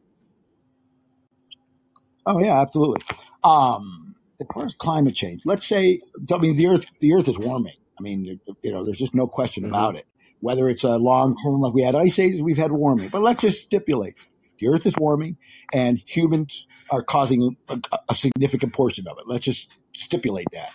Oh 2.25 2.39
yeah, 2.39 2.59
absolutely. 2.61 3.01
Um, 3.43 4.15
as 4.41 4.47
far 4.53 4.65
as 4.65 4.73
climate 4.73 5.15
change, 5.15 5.43
let's 5.45 5.65
say, 5.65 6.01
I 6.33 6.37
mean, 6.39 6.57
the 6.57 6.67
earth, 6.67 6.87
the 6.99 7.13
earth 7.13 7.29
is 7.29 7.37
warming. 7.39 7.75
I 7.99 8.03
mean, 8.03 8.39
you 8.63 8.71
know, 8.71 8.85
there's 8.85 8.97
just 8.99 9.15
no 9.15 9.27
question 9.27 9.63
hmm 9.63 9.71
about 9.71 9.95
it. 9.97 10.05
Whether 10.41 10.69
it's 10.69 10.83
a 10.83 10.97
long 10.97 11.37
term, 11.43 11.61
like 11.61 11.73
we 11.73 11.83
had 11.83 11.95
ice 11.95 12.19
ages, 12.19 12.43
we've 12.43 12.57
had 12.57 12.71
warming. 12.71 13.09
But 13.09 13.21
let's 13.21 13.41
just 13.41 13.63
stipulate 13.63 14.19
the 14.59 14.69
earth 14.69 14.85
is 14.85 14.95
warming 14.97 15.37
and 15.73 16.01
humans 16.07 16.67
are 16.91 17.03
causing 17.03 17.57
a, 17.69 17.79
a 18.09 18.15
significant 18.15 18.73
portion 18.73 19.07
of 19.07 19.17
it. 19.19 19.25
Let's 19.27 19.45
just 19.45 19.73
stipulate 19.95 20.47
that. 20.53 20.71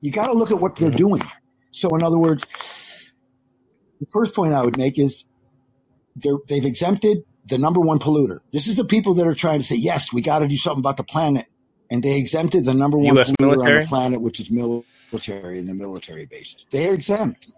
You 0.00 0.12
got 0.12 0.28
to 0.28 0.34
look 0.34 0.50
at 0.50 0.60
what 0.60 0.78
they're 0.78 0.90
hmm 0.90 0.96
doing. 0.96 1.22
So, 1.72 1.90
in 1.96 2.02
other 2.02 2.18
words, 2.18 2.44
the 4.00 4.06
first 4.12 4.34
point 4.34 4.54
I 4.54 4.62
would 4.64 4.78
make 4.78 4.98
is 4.98 5.24
they've 6.48 6.64
exempted 6.66 7.18
the 7.46 7.58
number 7.58 7.80
one 7.80 7.98
polluter. 7.98 8.40
This 8.52 8.68
is 8.68 8.76
the 8.76 8.84
people 8.84 9.14
that 9.14 9.26
are 9.26 9.34
trying 9.34 9.60
to 9.60 9.66
say, 9.66 9.76
yes, 9.76 10.12
we 10.12 10.22
got 10.22 10.40
to 10.40 10.48
do 10.48 10.56
something 10.56 10.80
about 10.80 10.96
the 10.98 11.04
planet. 11.04 11.46
And 11.90 12.02
they 12.02 12.18
exempted 12.18 12.64
the 12.64 12.74
number 12.74 12.98
one 12.98 13.18
U.S. 13.18 13.32
polluter 13.40 13.64
on 13.64 13.74
the 13.74 13.80
planet, 13.80 14.20
which 14.20 14.40
is 14.40 14.50
military 14.50 14.86
and 15.58 15.68
the 15.68 15.74
military 15.74 16.26
bases. 16.26 16.66
They're 16.70 16.94
exempt. 16.94 17.48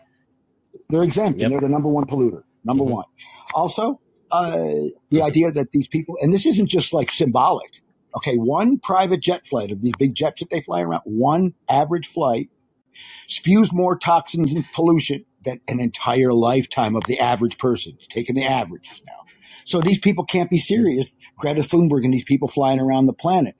They're 0.90 1.04
exempt, 1.04 1.42
and 1.42 1.52
they're 1.52 1.60
the 1.60 1.68
number 1.68 1.88
one 1.88 2.06
polluter. 2.06 2.44
Number 2.64 2.84
hmm 2.84 2.84
one. 2.84 3.06
Also, 3.54 4.00
uh, 4.32 4.58
the 5.10 5.22
idea 5.22 5.52
that 5.52 5.72
these 5.72 5.88
people, 5.88 6.16
and 6.22 6.32
this 6.32 6.46
isn't 6.46 6.68
just 6.68 6.92
like 6.92 7.10
symbolic. 7.10 7.70
Okay, 8.16 8.36
one 8.36 8.78
private 8.78 9.20
jet 9.20 9.46
flight 9.46 9.72
of 9.72 9.82
these 9.82 9.94
big 9.98 10.14
jets 10.14 10.40
that 10.40 10.50
they 10.50 10.62
fly 10.62 10.82
around, 10.82 11.02
one 11.04 11.54
average 11.68 12.08
flight 12.08 12.50
spews 13.28 13.72
more 13.72 13.98
toxins 13.98 14.54
and 14.54 14.64
pollution 14.74 15.24
than 15.44 15.60
an 15.68 15.80
entire 15.80 16.32
lifetime 16.32 16.96
of 16.96 17.04
the 17.06 17.20
average 17.20 17.58
person. 17.58 17.98
Taking 18.08 18.36
the 18.36 18.44
averages 18.44 19.02
now. 19.06 19.24
So 19.66 19.80
these 19.80 19.98
people 20.00 20.24
can't 20.24 20.50
be 20.50 20.58
serious. 20.58 21.18
Greta 21.38 21.62
Thunberg 21.62 22.04
and 22.04 22.14
these 22.14 22.24
people 22.24 22.48
flying 22.48 22.80
around 22.80 23.06
the 23.06 23.14
planet, 23.14 23.56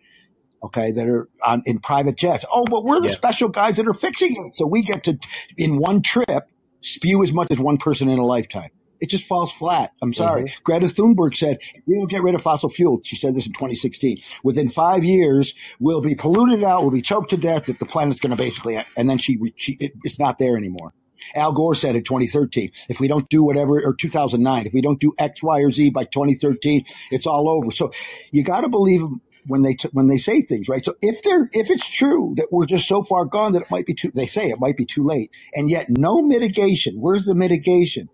okay, 0.66 0.92
that 0.92 1.08
are 1.08 1.28
on, 1.44 1.62
in 1.66 1.78
private 1.78 2.16
jets. 2.16 2.44
Oh, 2.52 2.66
but 2.66 2.84
we're 2.84 3.00
the 3.00 3.08
Yeah. 3.08 3.14
special 3.14 3.48
guys 3.48 3.76
that 3.76 3.86
are 3.86 3.94
fixing 3.94 4.34
it. 4.46 4.56
So 4.56 4.66
we 4.66 4.82
get 4.82 5.04
to, 5.04 5.18
in 5.56 5.78
one 5.78 6.02
trip, 6.02 6.44
spew 6.80 7.22
as 7.22 7.32
much 7.32 7.48
as 7.50 7.58
one 7.58 7.78
person 7.78 8.08
in 8.08 8.18
a 8.18 8.24
lifetime. 8.24 8.70
It 9.00 9.10
just 9.10 9.26
falls 9.26 9.52
flat. 9.52 9.92
I'm 10.00 10.14
sorry. 10.14 10.42
hmm 10.42 10.46
Greta 10.64 10.86
Thunberg 10.86 11.34
said, 11.36 11.58
we 11.86 11.96
don't 11.96 12.08
get 12.08 12.22
rid 12.22 12.34
of 12.34 12.40
fossil 12.42 12.70
fuel, 12.70 13.00
she 13.04 13.16
said 13.16 13.34
this 13.34 13.46
in 13.46 13.52
2016, 13.52 14.18
within 14.42 14.70
five 14.70 15.04
years, 15.04 15.52
we'll 15.78 16.00
be 16.00 16.14
polluted 16.14 16.64
out, 16.64 16.80
we'll 16.82 16.90
be 16.90 17.02
choked 17.02 17.30
to 17.30 17.36
death, 17.36 17.66
that 17.66 17.78
the 17.78 17.84
planet's 17.86 18.20
going 18.20 18.30
to 18.30 18.36
basically, 18.36 18.78
and 18.96 19.10
then 19.10 19.18
she, 19.18 19.38
she 19.56 19.76
it, 19.80 19.92
it's 20.04 20.18
not 20.18 20.38
there 20.38 20.56
anymore. 20.56 20.94
Al 21.34 21.52
Gore 21.52 21.74
said 21.74 21.96
in 21.96 22.04
2013, 22.04 22.70
if 22.88 23.00
we 23.00 23.08
don't 23.08 23.28
do 23.28 23.42
whatever, 23.42 23.82
or 23.84 23.94
2009, 23.94 24.66
if 24.66 24.72
we 24.72 24.80
don't 24.80 25.00
do 25.00 25.12
X, 25.18 25.42
Y, 25.42 25.60
or 25.60 25.72
Z 25.72 25.90
by 25.90 26.04
2013, 26.04 26.84
it's 27.10 27.26
all 27.26 27.48
over. 27.50 27.70
So 27.70 27.90
you 28.32 28.44
got 28.44 28.60
to 28.62 28.68
believe 28.68 29.00
when 29.46 29.62
they 29.62 29.74
t- 29.74 29.88
when 29.92 30.06
they 30.08 30.18
say 30.18 30.42
things, 30.42 30.68
right? 30.68 30.84
So 30.84 30.94
if 31.02 31.22
they're 31.22 31.48
if 31.52 31.70
it's 31.70 31.88
true 31.88 32.34
that 32.36 32.48
we're 32.50 32.66
just 32.66 32.88
so 32.88 33.02
far 33.02 33.24
gone 33.24 33.52
that 33.52 33.62
it 33.62 33.70
might 33.70 33.86
be 33.86 33.94
too, 33.94 34.10
they 34.14 34.26
say 34.26 34.48
it 34.48 34.60
might 34.60 34.76
be 34.76 34.84
too 34.84 35.04
late, 35.04 35.30
and 35.54 35.70
yet 35.70 35.88
no 35.90 36.22
mitigation. 36.22 36.96
Where's 37.00 37.24
the 37.24 37.34
mitigation? 37.34 38.08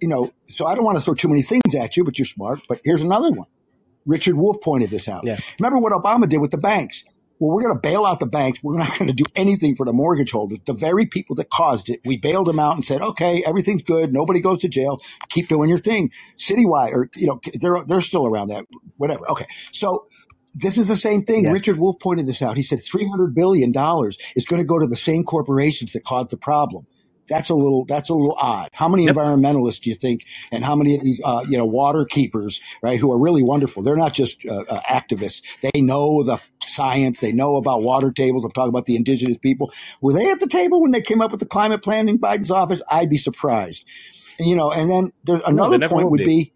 You 0.00 0.08
know, 0.08 0.32
so 0.48 0.66
I 0.66 0.74
don't 0.74 0.84
want 0.84 0.98
to 0.98 1.04
throw 1.04 1.14
too 1.14 1.28
many 1.28 1.42
things 1.42 1.74
at 1.78 1.96
you, 1.96 2.04
but 2.04 2.18
you're 2.18 2.26
smart. 2.26 2.60
But 2.68 2.80
here's 2.84 3.02
another 3.02 3.30
one. 3.30 3.46
Richard 4.04 4.36
Wolff 4.36 4.60
pointed 4.62 4.90
this 4.90 5.08
out. 5.08 5.24
Yeah. 5.24 5.36
Remember 5.60 5.78
what 5.78 5.92
Obama 5.92 6.28
did 6.28 6.38
with 6.38 6.50
the 6.50 6.58
banks? 6.58 7.04
Well, 7.38 7.54
we're 7.54 7.64
going 7.64 7.74
to 7.74 7.80
bail 7.80 8.04
out 8.06 8.18
the 8.18 8.26
banks. 8.26 8.62
We're 8.62 8.78
not 8.78 8.98
going 8.98 9.08
to 9.08 9.14
do 9.14 9.24
anything 9.34 9.76
for 9.76 9.84
the 9.84 9.92
mortgage 9.92 10.30
holders. 10.32 10.58
The 10.64 10.72
very 10.72 11.06
people 11.06 11.36
that 11.36 11.50
caused 11.50 11.90
it, 11.90 12.00
we 12.04 12.16
bailed 12.16 12.46
them 12.46 12.58
out 12.58 12.76
and 12.76 12.84
said, 12.84 13.02
okay, 13.02 13.44
everything's 13.46 13.82
good. 13.82 14.12
Nobody 14.12 14.40
goes 14.40 14.60
to 14.60 14.68
jail. 14.68 15.02
Keep 15.28 15.48
doing 15.48 15.68
your 15.68 15.78
thing. 15.78 16.12
Citywide, 16.38 16.92
or, 16.92 17.10
you 17.14 17.26
know, 17.26 17.40
they're, 17.60 17.84
they're 17.84 18.00
still 18.00 18.26
around 18.26 18.48
that, 18.48 18.64
whatever. 18.96 19.30
Okay. 19.30 19.46
So 19.72 20.06
this 20.56 20.78
is 20.78 20.88
the 20.88 20.96
same 20.96 21.24
thing. 21.24 21.44
Yeah. 21.44 21.50
Richard 21.50 21.78
Wolff 21.78 22.00
pointed 22.00 22.26
this 22.26 22.40
out. 22.42 22.56
He 22.56 22.62
said 22.62 22.78
$300 22.78 23.34
billion 23.34 23.70
is 23.70 24.44
going 24.46 24.60
to 24.62 24.66
go 24.66 24.78
to 24.78 24.86
the 24.86 24.96
same 24.96 25.22
corporations 25.24 25.92
that 25.92 26.04
caused 26.04 26.30
the 26.30 26.36
problem. 26.36 26.86
That's 27.28 27.50
a 27.50 27.54
little, 27.54 27.84
that's 27.86 28.08
a 28.08 28.14
little 28.14 28.36
odd. 28.40 28.68
How 28.72 28.88
many 28.88 29.04
Yep. 29.06 29.16
environmentalists 29.16 29.80
do 29.80 29.90
you 29.90 29.96
think, 29.96 30.24
and 30.52 30.64
how 30.64 30.76
many 30.76 30.94
of 30.94 31.02
these, 31.02 31.20
uh, 31.24 31.44
you 31.48 31.58
know, 31.58 31.66
water 31.66 32.04
keepers, 32.04 32.60
right, 32.82 32.98
who 33.00 33.10
are 33.10 33.18
really 33.18 33.42
wonderful? 33.42 33.82
They're 33.82 33.96
not 33.96 34.14
just 34.14 34.46
uh, 34.46 34.62
uh, 34.68 34.80
activists. 34.82 35.42
They 35.60 35.80
know 35.80 36.22
the 36.22 36.40
science. 36.62 37.18
They 37.18 37.32
know 37.32 37.56
about 37.56 37.82
water 37.82 38.12
tables. 38.12 38.44
I'm 38.44 38.52
talking 38.52 38.68
about 38.68 38.84
the 38.84 38.94
indigenous 38.94 39.38
people. 39.38 39.72
Were 40.00 40.12
they 40.12 40.30
at 40.30 40.38
the 40.38 40.46
table 40.46 40.80
when 40.80 40.92
they 40.92 41.00
came 41.02 41.20
up 41.20 41.32
with 41.32 41.40
the 41.40 41.46
climate 41.46 41.82
plan 41.82 42.08
in 42.08 42.18
Biden's 42.20 42.52
office? 42.52 42.80
I'd 42.88 43.10
be 43.10 43.18
surprised. 43.18 43.84
And, 44.38 44.48
you 44.48 44.54
know, 44.54 44.70
and 44.70 44.88
then 44.88 45.12
there, 45.24 45.40
another 45.44 45.80
point 45.88 46.10
would 46.10 46.18
be. 46.18 46.24
be, 46.24 46.52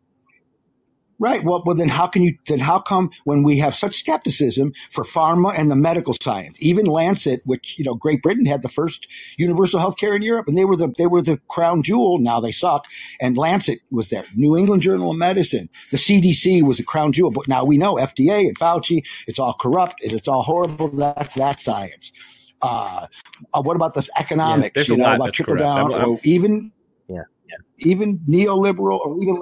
Right. 1.21 1.45
Well, 1.45 1.63
well, 1.67 1.77
then 1.77 1.91
how 1.91 2.07
can 2.07 2.23
you, 2.23 2.39
then 2.47 2.61
how 2.61 2.79
come 2.79 3.11
when 3.25 3.43
we 3.43 3.59
have 3.59 3.75
such 3.75 3.97
skepticism 3.97 4.73
for 4.91 5.05
pharma 5.05 5.53
and 5.57 5.71
the 5.71 5.77
medical 5.77 6.15
science, 6.21 6.57
even 6.63 6.87
Lancet, 6.87 7.43
which, 7.45 7.79
you 7.79 7.85
know, 7.85 7.95
Great 7.95 8.23
Britain 8.23 8.47
had 8.47 8.63
the 8.63 8.71
first 8.71 9.07
universal 9.37 9.79
health 9.79 9.99
care 9.99 10.17
in 10.17 10.23
Europe 10.23 10.49
and 10.49 10.57
they 10.57 10.65
were 10.65 10.77
the, 10.77 10.91
they 10.97 11.07
were 11.07 11.21
the 11.21 11.39
crown 11.51 11.83
jewel. 11.83 12.19
Now 12.21 12.41
they 12.41 12.53
suck. 12.53 12.87
And 13.21 13.37
Lancet 13.37 13.81
was 13.91 14.09
there. 14.09 14.25
New 14.35 14.57
England 14.57 14.81
Journal 14.81 15.11
of 15.11 15.19
Medicine. 15.19 15.69
The 15.91 15.99
CDC 15.99 16.63
was 16.63 16.79
the 16.79 16.85
crown 16.85 17.13
jewel. 17.13 17.31
But 17.31 17.49
now 17.49 17.67
we 17.67 17.77
know 17.77 17.97
FDA 17.97 18.49
and 18.49 18.59
Fauci, 18.59 19.07
it's 19.27 19.39
all 19.39 19.53
corrupt 19.53 20.03
and 20.03 20.15
it's 20.15 20.27
all 20.27 20.43
horrible. 20.43 20.89
That's 20.89 21.35
that 21.35 21.61
science. 21.61 22.13
Uh, 22.63 23.09
uh, 23.53 23.61
what 23.61 23.77
about 23.77 23.93
this 23.93 24.09
economics, 24.19 24.89
a 24.89 24.93
you 24.93 24.97
know, 24.97 25.15
about 25.15 25.35
trickle 25.35 25.57
correct. 25.57 25.67
I'm, 25.67 25.93
I'm, 25.93 26.11
or 26.13 26.21
even, 26.25 26.73
yeah. 27.09 27.25
Yeah. 27.47 27.57
even 27.79 28.21
neoliberal 28.27 29.01
or 29.01 29.21
even 29.21 29.39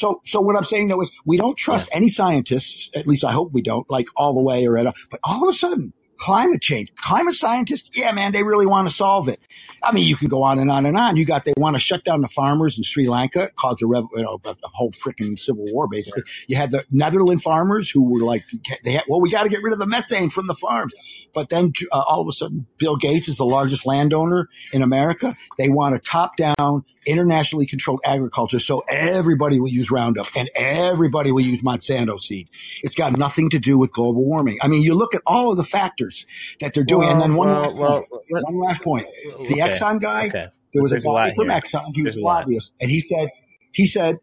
so, 0.00 0.20
so 0.24 0.40
what 0.40 0.56
I'm 0.56 0.64
saying 0.64 0.88
though 0.88 1.00
is 1.02 1.10
we 1.24 1.36
don't 1.36 1.58
Yeah. 1.58 1.64
trust 1.64 1.90
any 1.92 2.08
scientists. 2.08 2.90
At 2.94 3.06
least 3.06 3.24
I 3.24 3.32
hope 3.32 3.52
we 3.52 3.62
don't, 3.62 3.88
like 3.90 4.06
all 4.16 4.34
the 4.34 4.42
way 4.42 4.66
or 4.66 4.78
at 4.78 4.86
all. 4.86 4.94
But 5.10 5.20
all 5.22 5.42
of 5.42 5.48
a 5.48 5.56
sudden, 5.56 5.92
climate 6.16 6.60
change. 6.60 6.92
Climate 6.96 7.34
scientists, 7.34 7.90
yeah, 7.94 8.12
man, 8.12 8.32
they 8.32 8.42
really 8.42 8.66
want 8.66 8.86
to 8.88 8.94
solve 8.94 9.28
it. 9.28 9.40
I 9.82 9.92
mean, 9.92 10.06
you 10.06 10.16
can 10.16 10.28
go 10.28 10.42
on 10.42 10.58
and 10.58 10.70
on 10.70 10.84
and 10.84 10.94
on. 10.96 11.16
You 11.16 11.24
got 11.24 11.46
they 11.46 11.54
want 11.56 11.76
to 11.76 11.80
shut 11.80 12.04
down 12.04 12.20
the 12.20 12.28
farmers 12.28 12.76
in 12.76 12.84
Sri 12.84 13.08
Lanka, 13.08 13.50
cause 13.56 13.80
a, 13.82 13.86
rev, 13.86 14.04
you 14.14 14.22
know, 14.22 14.38
a, 14.44 14.54
whole 14.64 14.90
freaking 14.92 15.38
civil 15.38 15.64
war. 15.72 15.88
Basically, 15.88 16.22
you 16.46 16.56
had 16.56 16.70
the 16.70 16.84
Netherland 16.90 17.42
farmers 17.42 17.88
who 17.88 18.02
were 18.02 18.20
like, 18.20 18.44
they 18.84 18.92
had, 18.92 19.04
well, 19.08 19.20
we 19.22 19.30
got 19.30 19.44
to 19.44 19.48
get 19.48 19.62
rid 19.62 19.72
of 19.72 19.78
the 19.78 19.86
methane 19.86 20.28
from 20.28 20.46
the 20.46 20.54
farms. 20.54 20.92
But 21.32 21.48
then 21.48 21.72
uh, 21.90 22.02
all 22.06 22.20
of 22.20 22.28
a 22.28 22.32
sudden, 22.32 22.66
Bill 22.76 22.96
Gates 22.96 23.28
is 23.28 23.38
the 23.38 23.46
largest 23.46 23.86
landowner 23.86 24.48
in 24.74 24.82
America. 24.82 25.34
They 25.56 25.70
want 25.70 25.94
a 25.94 25.98
top 25.98 26.36
down, 26.36 26.84
internationally 27.06 27.66
controlled 27.66 28.00
agriculture, 28.04 28.58
so 28.58 28.82
everybody 28.88 29.60
will 29.60 29.68
use 29.68 29.90
Roundup 29.90 30.26
and 30.36 30.50
everybody 30.54 31.32
will 31.32 31.40
use 31.40 31.62
Monsanto 31.62 32.20
seed. 32.20 32.48
It's 32.82 32.94
got 32.94 33.16
nothing 33.16 33.50
to 33.50 33.58
do 33.58 33.78
with 33.78 33.92
global 33.92 34.24
warming. 34.24 34.58
I 34.62 34.68
mean, 34.68 34.82
you 34.82 34.94
look 34.94 35.14
at 35.14 35.22
all 35.26 35.50
of 35.50 35.56
the 35.56 35.64
factors 35.64 36.26
that 36.60 36.74
they're 36.74 36.84
doing, 36.84 37.08
well, 37.08 37.12
and 37.12 37.20
then 37.20 37.34
one, 37.34 37.48
well, 37.48 37.62
last 37.62 37.78
well, 37.78 38.00
point, 38.02 38.44
one 38.44 38.58
last 38.58 38.82
point: 38.82 39.06
the 39.48 39.62
okay. 39.62 39.72
Exxon 39.72 40.00
guy. 40.00 40.26
Okay. 40.26 40.46
There 40.72 40.82
was 40.82 40.92
There's 40.92 41.04
a 41.04 41.08
guy 41.08 41.32
from 41.32 41.48
here. 41.48 41.58
Exxon. 41.58 41.84
He 41.94 42.02
There's 42.02 42.16
was 42.16 42.22
a 42.22 42.24
lobbyist, 42.24 42.72
and 42.80 42.90
he 42.90 43.00
said, 43.00 43.30
he 43.72 43.86
said, 43.86 44.18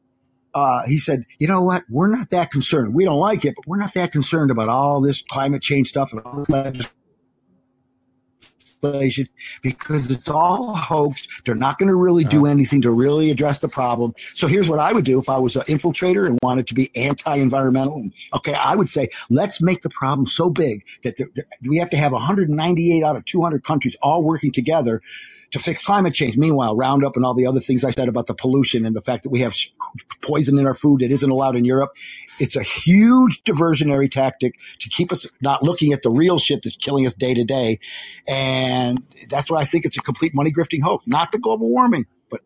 uh, 0.54 0.84
he 0.86 0.98
said, 0.98 1.26
you 1.40 1.48
know 1.48 1.64
what? 1.64 1.84
We're 1.90 2.08
not 2.08 2.30
that 2.30 2.52
concerned. 2.52 2.94
We 2.94 3.04
don't 3.04 3.20
like 3.20 3.46
it, 3.46 3.54
but 3.56 3.68
we're 3.68 3.78
not 3.78 3.94
that 3.96 4.12
concerned 4.12 4.50
about 4.50 4.70
all 4.70 5.02
this 5.02 5.22
climate 5.22 5.62
change 5.62 5.90
stuff 5.90 6.14
and 6.14 6.22
all 6.22 6.46
this 6.48 6.90
legislation 8.82 9.28
because 9.62 10.10
it's 10.12 10.30
all 10.30 10.72
a 10.72 10.78
hoax. 10.78 11.28
They're 11.46 11.56
not 11.56 11.78
going 11.78 11.88
to 11.88 11.96
really 11.96 12.24
do 12.24 12.46
anything 12.46 12.82
to 12.84 12.92
really 12.92 13.32
address 13.32 13.60
the 13.60 13.68
problem. 13.68 14.14
So 14.34 14.48
here's 14.48 14.70
what 14.70 14.80
I 14.80 14.94
would 14.94 15.06
do 15.06 15.20
if 15.20 15.30
I 15.30 15.38
was 15.38 15.56
an 15.56 15.64
infiltrator 15.64 16.28
and 16.28 16.40
wanted 16.42 16.68
to 16.68 16.74
be 16.74 16.96
anti-environmental. 16.96 18.10
Okay, 18.36 18.54
I 18.54 18.76
would 18.76 18.90
say 18.90 19.10
let's 19.30 19.62
make 19.62 19.82
the 19.82 19.90
problem 19.90 20.28
so 20.28 20.50
big 20.50 20.84
that 21.04 21.16
we 21.68 21.78
have 21.78 21.90
to 21.92 21.98
have 21.98 22.12
198 22.12 23.04
out 23.04 23.16
of 23.16 23.26
200 23.26 23.64
countries 23.64 23.96
all 24.02 24.24
working 24.24 24.52
together 24.52 25.02
to 25.52 25.60
fix 25.60 25.84
climate 25.86 26.14
change. 26.14 26.38
Meanwhile, 26.38 26.76
Roundup 26.76 27.16
and 27.16 27.26
all 27.26 27.34
the 27.34 27.46
other 27.46 27.60
things 27.60 27.84
I 27.84 27.92
said 27.92 28.10
about 28.10 28.28
the 28.28 28.34
pollution 28.34 28.86
and 28.86 28.96
the 28.96 29.02
fact 29.02 29.24
that 29.24 29.30
we 29.30 29.42
have 29.42 29.56
poison 30.22 30.58
in 30.58 30.68
our 30.68 30.74
food 30.74 31.02
that 31.02 31.12
isn't 31.12 31.30
allowed 31.30 31.56
in 31.56 31.66
Europe, 31.66 31.92
it's 32.40 32.56
a 32.56 32.64
huge 32.64 33.44
diversionary 33.44 34.12
tactic 34.12 34.56
to 34.80 34.90
keep 34.90 35.12
us 35.12 35.26
not 35.42 35.64
looking 35.64 35.94
at 35.94 36.04
the 36.04 36.10
real 36.10 36.38
shit 36.38 36.62
that's 36.64 36.76
killing 36.76 37.08
us 37.08 37.14
day 37.14 37.34
to 37.34 37.44
day. 37.44 37.80
And 38.28 39.02
that's 39.30 39.50
what 39.50 39.62
I 39.62 39.66
think 39.66 39.86
it's 39.86 39.98
a 39.98 40.02
complete 40.02 40.36
money 40.36 40.52
grifting 40.52 40.82
hoax, 40.82 41.08
not 41.08 41.32
the 41.32 41.40
global 41.40 41.70
warming, 41.70 42.06
but. 42.30 42.42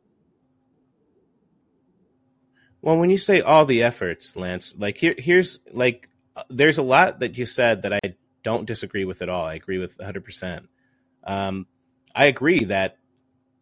Well, 2.82 2.98
when 2.98 3.10
you 3.10 3.18
say 3.18 3.42
all 3.42 3.66
the 3.66 3.84
efforts, 3.84 4.36
Lance, 4.36 4.76
like 4.78 4.98
here, 4.98 5.16
here's 5.18 5.60
like, 5.72 6.08
there's 6.50 6.78
a 6.78 6.84
lot 6.84 7.20
that 7.20 7.38
you 7.38 7.46
said 7.46 7.82
that 7.82 7.94
I 7.94 8.00
don't 8.44 8.66
disagree 8.66 9.06
with 9.06 9.22
at 9.22 9.30
all. 9.30 9.46
I 9.46 9.56
agree 9.56 9.80
with 9.80 9.98
100%. 9.98 10.68
Um, 11.24 11.68
I 12.16 12.26
agree 12.26 12.66
that 12.66 12.98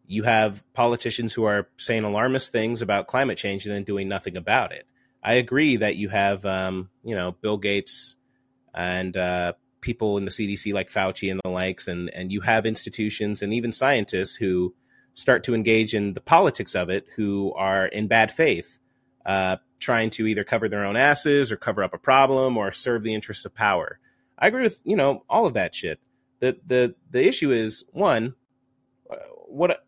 you 0.06 0.24
have 0.24 0.64
politicians 0.72 1.32
who 1.32 1.44
are 1.44 1.68
saying 1.76 2.04
alarmist 2.04 2.50
things 2.50 2.82
about 2.82 3.06
climate 3.06 3.38
change 3.38 3.64
and 3.64 3.74
then 3.74 3.84
doing 3.84 4.08
nothing 4.08 4.36
about 4.36 4.72
it. 4.72 4.86
I 5.22 5.34
agree 5.34 5.76
that 5.76 5.96
you 5.96 6.08
have, 6.08 6.44
um, 6.44 6.90
you 7.02 7.14
know, 7.14 7.32
Bill 7.40 7.58
Gates 7.58 8.16
and 8.74 9.16
uh, 9.16 9.52
people 9.80 10.18
in 10.18 10.24
the 10.24 10.30
CDC 10.30 10.72
like 10.72 10.90
Fauci 10.90 11.30
and 11.30 11.40
the 11.44 11.50
likes, 11.50 11.88
and 11.88 12.10
and 12.10 12.32
you 12.32 12.40
have 12.40 12.66
institutions 12.66 13.42
and 13.42 13.52
even 13.52 13.72
scientists 13.72 14.34
who 14.34 14.74
start 15.14 15.44
to 15.44 15.54
engage 15.54 15.94
in 15.94 16.14
the 16.14 16.20
politics 16.20 16.74
of 16.74 16.88
it, 16.88 17.06
who 17.16 17.52
are 17.54 17.86
in 17.86 18.08
bad 18.08 18.32
faith, 18.32 18.78
uh, 19.26 19.56
trying 19.78 20.10
to 20.10 20.26
either 20.26 20.44
cover 20.44 20.68
their 20.68 20.84
own 20.84 20.96
asses 20.96 21.52
or 21.52 21.56
cover 21.56 21.82
up 21.82 21.94
a 21.94 21.98
problem 21.98 22.56
or 22.56 22.72
serve 22.72 23.02
the 23.02 23.14
interests 23.14 23.44
of 23.44 23.54
power. 23.54 23.98
I 24.38 24.48
agree 24.48 24.62
with 24.62 24.80
you 24.84 24.96
know 24.96 25.24
all 25.28 25.46
of 25.46 25.54
that 25.54 25.74
shit. 25.74 26.00
The 26.40 26.58
the 26.66 26.94
the 27.10 27.24
issue 27.24 27.52
is 27.52 27.84
one, 27.92 28.34
what 29.46 29.82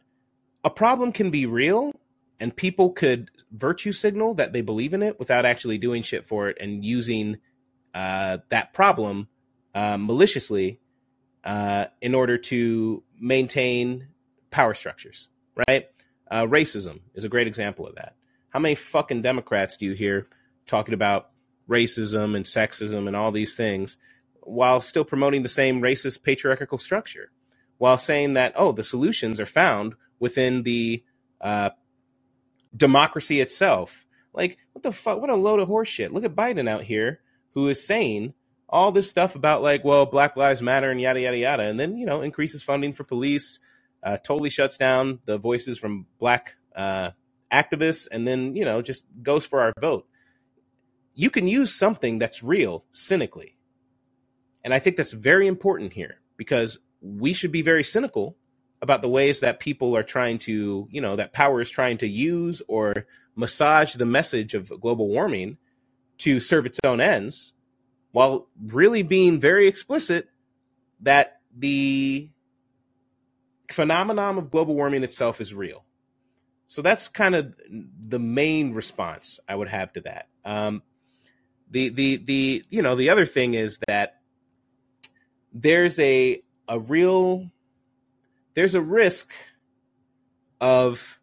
a, 0.65 0.71
problem 0.71 1.13
can 1.13 1.31
be 1.31 1.47
real 1.47 1.93
and 2.41 2.55
people 2.55 2.91
could 2.91 3.31
virtue 3.53 3.93
signal 3.93 4.35
that 4.35 4.53
they 4.53 4.61
believe 4.61 4.95
in 4.95 5.03
it 5.03 5.19
without 5.19 5.45
actually 5.45 5.79
doing 5.79 6.03
shit 6.03 6.27
for 6.27 6.49
it 6.49 6.57
and 6.61 6.85
using 6.85 7.39
uh, 7.95 8.39
that 8.49 8.73
problem 8.73 9.29
uh, 9.75 9.97
maliciously 9.97 10.81
uh, 11.45 11.87
in 12.01 12.15
order 12.15 12.39
to 12.39 13.03
maintain 13.19 14.09
power 14.51 14.75
structures, 14.75 15.29
right? 15.69 15.87
Uh, 16.31 16.45
racism 16.45 17.01
is 17.15 17.25
a 17.25 17.29
great 17.29 17.47
example 17.47 17.87
of 17.87 17.95
that. 17.97 18.17
How 18.51 18.59
many 18.59 18.75
fucking 18.75 19.23
Democrats 19.23 19.77
do 19.77 19.87
you 19.87 19.93
hear 19.93 20.27
talking 20.67 20.95
about 20.95 21.31
racism 21.69 22.37
and 22.37 22.45
sexism 22.45 23.07
and 23.07 23.17
all 23.17 23.33
these 23.33 23.55
things 23.55 23.97
while 24.41 24.81
still 24.81 25.05
promoting 25.05 25.43
the 25.43 25.49
same 25.49 25.81
racist 25.81 26.23
patriarchal 26.23 26.79
structure? 26.79 27.31
While 27.83 27.99
saying 27.99 28.35
that, 28.35 28.53
oh, 28.55 28.71
the 28.71 28.85
solutions 28.85 29.41
are 29.41 29.45
found 29.45 29.97
within 30.21 30.63
the 30.63 31.03
uh, 31.41 31.71
democracy 32.77 33.41
itself. 33.41 34.07
Like, 34.33 34.57
what 34.73 34.85
the 34.85 34.93
fuck? 34.93 35.21
What 35.21 35.31
a 35.31 35.35
load 35.35 35.59
of 35.59 35.69
horseshit. 35.69 36.13
Look 36.13 36.23
at 36.23 36.37
Biden 36.37 36.69
out 36.69 36.85
here 36.85 37.19
who 37.55 37.67
is 37.67 37.85
saying 37.85 38.35
all 38.69 38.93
this 38.93 39.11
stuff 39.11 39.35
about, 39.35 39.65
like, 39.65 39.83
well, 39.83 40.07
Black 40.07 40.37
Lives 40.37 40.63
Matter 40.63 40.93
and 40.93 41.01
yada, 41.01 41.23
yada, 41.23 41.37
yada. 41.37 41.65
And 41.65 41.81
then, 41.81 41.97
you 41.97 42.07
know, 42.07 42.23
increases 42.23 42.63
funding 42.63 42.93
for 42.93 43.03
police, 43.03 43.59
uh, 44.05 44.17
totally 44.17 44.51
shuts 44.51 44.79
down 44.79 45.19
the 45.27 45.37
voices 45.37 45.77
from 45.77 46.07
black 46.21 46.55
uh, 46.77 47.11
activists, 47.53 48.07
and 48.13 48.29
then, 48.29 48.55
you 48.55 48.65
know, 48.65 48.81
just 48.81 49.07
goes 49.25 49.45
for 49.45 49.61
our 49.61 49.73
vote. 49.81 50.07
You 51.15 51.31
can 51.31 51.49
use 51.49 51.75
something 51.75 52.21
that's 52.21 52.45
real 52.45 52.85
cynically. 52.93 53.57
And 54.63 54.73
I 54.73 54.79
think 54.79 54.97
that's 54.97 55.13
very 55.13 55.49
important 55.49 55.95
here 55.95 56.21
because 56.37 56.79
we 57.03 57.33
should 57.33 57.53
be 57.53 57.63
very 57.63 57.85
cynical 57.85 58.37
about 58.81 59.03
the 59.03 59.09
ways 59.09 59.41
that 59.41 59.61
people 59.61 59.97
are 59.97 60.03
trying 60.03 60.39
to, 60.39 60.89
you 60.91 61.01
know, 61.01 61.17
that 61.17 61.33
power 61.33 61.61
is 61.61 61.71
trying 61.71 61.99
to 61.99 62.09
use 62.09 62.63
or 62.69 63.07
massage 63.37 63.95
the 63.95 64.07
message 64.07 64.55
of 64.55 64.73
global 64.81 65.09
warming 65.09 65.59
to 66.19 66.41
serve 66.41 66.67
its 66.67 66.79
own 66.85 67.01
ends, 67.01 67.53
while 68.13 68.49
really 68.67 69.03
being 69.03 69.41
very 69.41 69.67
explicit 69.67 70.29
that 71.01 71.41
the 71.57 72.31
phenomenon 73.71 74.39
of 74.39 74.51
global 74.51 74.75
warming 74.75 75.03
itself 75.03 75.41
is 75.41 75.53
real. 75.53 75.85
So 76.67 76.83
that's 76.83 77.09
kind 77.09 77.35
of 77.35 77.55
the 77.69 78.19
main 78.19 78.73
response 78.73 79.41
I 79.49 79.55
would 79.55 79.69
have 79.69 79.93
to 79.95 80.01
that. 80.03 80.29
Um, 80.45 80.83
the 81.71 81.89
the 81.89 82.17
the 82.17 82.65
you 82.71 82.83
know 82.83 82.97
the 82.97 83.11
other 83.11 83.27
thing 83.27 83.55
is 83.55 83.79
that 83.89 84.21
there's 85.53 85.99
a 85.99 86.43
a 86.69 86.79
real 86.79 87.51
there's 88.55 88.75
a 88.75 88.83
risk 88.83 89.33
of 90.61 91.19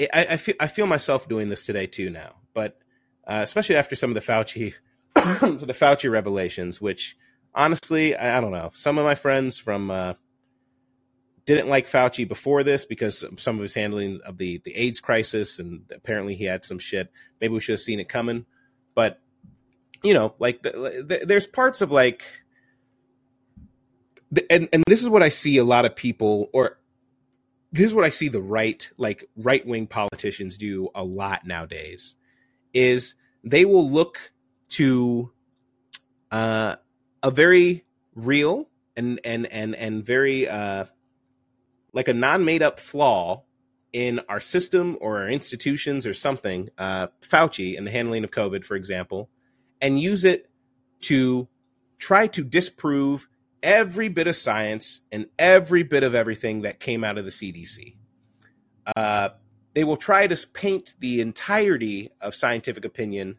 I, 0.00 0.26
I 0.30 0.36
feel 0.36 0.54
I 0.58 0.66
feel 0.66 0.86
myself 0.86 1.28
doing 1.28 1.48
this 1.48 1.64
today 1.64 1.86
too 1.86 2.10
now, 2.10 2.34
but 2.52 2.78
uh, 3.26 3.40
especially 3.42 3.76
after 3.76 3.94
some 3.94 4.10
of 4.10 4.14
the 4.14 4.20
Fauci 4.32 4.74
the 5.14 5.74
Fauci 5.74 6.10
revelations, 6.10 6.80
which 6.80 7.16
honestly 7.54 8.16
I, 8.16 8.38
I, 8.38 8.40
don't 8.40 8.50
know. 8.50 8.70
Some 8.74 8.98
of 8.98 9.04
my 9.04 9.14
friends 9.14 9.58
from 9.58 9.90
uh, 9.90 10.14
didn't 11.46 11.68
like 11.68 11.88
Fauci 11.88 12.26
before 12.26 12.64
this 12.64 12.84
because 12.84 13.22
of 13.22 13.40
some 13.40 13.54
of 13.56 13.62
his 13.62 13.74
handling 13.74 14.20
of 14.26 14.36
the 14.36 14.60
the 14.64 14.74
AIDS 14.74 14.98
crisis, 14.98 15.60
and 15.60 15.82
apparently 15.94 16.34
he 16.34 16.44
had 16.44 16.64
some 16.64 16.80
shit. 16.80 17.12
Maybe 17.40 17.54
we 17.54 17.60
should 17.60 17.74
have 17.74 17.80
seen 17.80 18.00
it 18.00 18.08
coming, 18.08 18.46
but 18.96 19.20
you 20.02 20.12
know, 20.12 20.34
like 20.38 20.62
the, 20.62 21.04
the, 21.06 21.24
there's 21.24 21.46
parts 21.46 21.80
of 21.80 21.92
like 21.92 22.24
and 24.50 24.68
and 24.72 24.82
this 24.86 25.02
is 25.02 25.08
what 25.08 25.22
I 25.22 25.28
see 25.28 25.58
a 25.58 25.64
lot 25.64 25.84
of 25.84 25.96
people 25.96 26.50
or 26.52 26.78
this 27.72 27.86
is 27.86 27.94
what 27.94 28.04
I 28.04 28.10
see 28.10 28.28
the 28.28 28.42
right 28.42 28.88
like 28.96 29.28
right 29.36 29.66
wing 29.66 29.86
politicians 29.86 30.56
do 30.56 30.88
a 30.94 31.02
lot 31.02 31.46
nowadays 31.46 32.14
is 32.72 33.14
they 33.42 33.64
will 33.64 33.90
look 33.90 34.32
to 34.70 35.30
uh, 36.30 36.76
a 37.22 37.30
very 37.30 37.84
real 38.14 38.68
and 38.96 39.20
and 39.24 39.46
and 39.46 39.74
and 39.74 40.04
very 40.04 40.48
uh, 40.48 40.84
like 41.92 42.08
a 42.08 42.14
non 42.14 42.44
made 42.44 42.62
up 42.62 42.80
flaw 42.80 43.44
in 43.92 44.20
our 44.28 44.40
system 44.40 44.98
or 45.00 45.20
our 45.20 45.28
institutions 45.28 46.04
or 46.04 46.12
something, 46.12 46.68
uh, 46.76 47.06
Fauci 47.22 47.78
and 47.78 47.86
the 47.86 47.92
handling 47.92 48.24
of 48.24 48.32
COVID, 48.32 48.64
for 48.64 48.74
example, 48.74 49.30
and 49.80 50.00
use 50.00 50.24
it 50.24 50.50
to 51.02 51.46
try 51.98 52.26
to 52.26 52.42
disprove 52.42 53.28
every 53.64 54.10
bit 54.10 54.28
of 54.28 54.36
science 54.36 55.00
and 55.10 55.26
every 55.38 55.82
bit 55.82 56.04
of 56.04 56.14
everything 56.14 56.62
that 56.62 56.78
came 56.78 57.02
out 57.02 57.18
of 57.18 57.24
the 57.24 57.30
CDC. 57.30 57.96
Uh, 58.94 59.30
they 59.74 59.82
will 59.82 59.96
try 59.96 60.26
to 60.26 60.48
paint 60.48 60.94
the 61.00 61.20
entirety 61.20 62.10
of 62.20 62.34
scientific 62.34 62.84
opinion 62.84 63.38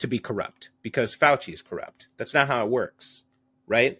to 0.00 0.08
be 0.08 0.18
corrupt 0.18 0.70
because 0.82 1.14
Fauci 1.14 1.52
is 1.52 1.62
corrupt. 1.62 2.08
That's 2.18 2.34
not 2.34 2.48
how 2.48 2.64
it 2.66 2.70
works, 2.70 3.24
right? 3.66 3.98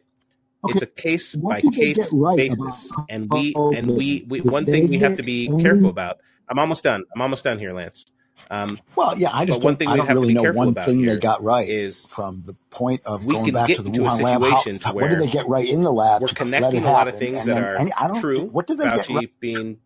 Okay. 0.64 0.72
It's 0.72 0.82
a 0.82 0.86
case 0.86 1.34
what 1.34 1.62
by 1.62 1.70
case 1.70 2.12
right 2.12 2.36
basis, 2.36 2.92
and 3.09 3.30
we 3.30 3.55
and 3.56 3.90
we, 3.90 4.26
we 4.28 4.42
one 4.42 4.66
thing 4.66 4.88
we 4.88 4.98
have 4.98 5.16
to 5.16 5.22
be 5.22 5.48
careful 5.62 5.88
about. 5.88 6.18
I'm 6.51 6.59
almost 6.59 6.82
done. 6.82 7.05
I'm 7.14 7.22
almost 7.22 7.44
done 7.44 7.59
here, 7.59 7.72
Lance. 7.72 8.05
Um, 8.50 8.78
well, 8.96 9.16
yeah, 9.16 9.30
I 9.32 9.44
just 9.44 9.62
one 9.62 9.76
thing 9.76 9.88
I 9.88 9.96
don't 9.96 10.08
really 10.12 10.34
know 10.34 10.42
one 10.52 10.74
thing 10.74 11.04
they 11.04 11.18
got 11.18 11.42
right 11.42 11.68
is 11.68 12.06
from 12.06 12.42
the 12.44 12.54
point 12.70 13.02
of 13.06 13.26
going 13.26 13.52
back 13.52 13.68
to 13.72 13.82
the 13.82 13.90
Wuhan 13.90 14.20
lab. 14.20 14.42
How, 14.42 14.64
how- 14.82 14.94
what 14.94 15.10
did 15.10 15.18
they 15.20 15.28
get 15.28 15.48
right 15.48 15.68
in 15.68 15.82
the 15.82 15.92
lab 15.92 16.22
we're 16.22 16.28
to 16.28 16.34
let 16.34 16.74
it 16.74 16.78
connecting 16.78 16.84
a 16.84 16.90
lot 16.90 17.08
of 17.08 17.18
things 17.18 17.38
And 17.38 17.48
that 17.48 17.56
then, 17.56 17.64
are 17.64 17.76
I 17.98 18.08
don't. 18.08 18.20
true. 18.20 18.40
What 18.42 18.66
did 18.66 18.78
they 18.78 18.84
get 18.84 19.08
right? 19.08 19.40
being, 19.40 19.78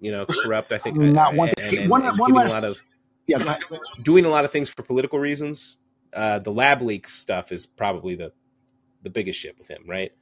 you 0.00 0.12
know, 0.12 0.26
corrupt. 0.26 0.72
I 0.72 0.76
I 0.76 0.78
think, 0.78 0.96
mean, 0.96 1.12
not 1.12 1.34
one 1.34 1.48
thing. 1.50 1.78
and, 1.82 1.90
One, 1.90 2.02
and 2.02 2.18
one 2.18 2.30
giving 2.30 2.34
a 2.34 2.42
last. 2.44 2.50
lot 2.52 2.64
of 2.64 2.82
Yeah, 3.26 3.56
doing 4.02 4.24
a 4.24 4.28
lot 4.30 4.44
of 4.44 4.50
things 4.52 4.68
for 4.68 4.82
political 4.82 5.18
reasons. 5.18 5.76
Uh, 6.12 6.38
the 6.38 6.50
lab 6.52 6.82
leak 6.82 7.08
stuff 7.08 7.52
is 7.52 7.66
probably 7.66 8.14
the 8.14 8.32
the 9.02 9.10
biggest 9.10 9.38
shit 9.38 9.58
with 9.58 9.68
him, 9.68 9.84
right? 9.86 10.12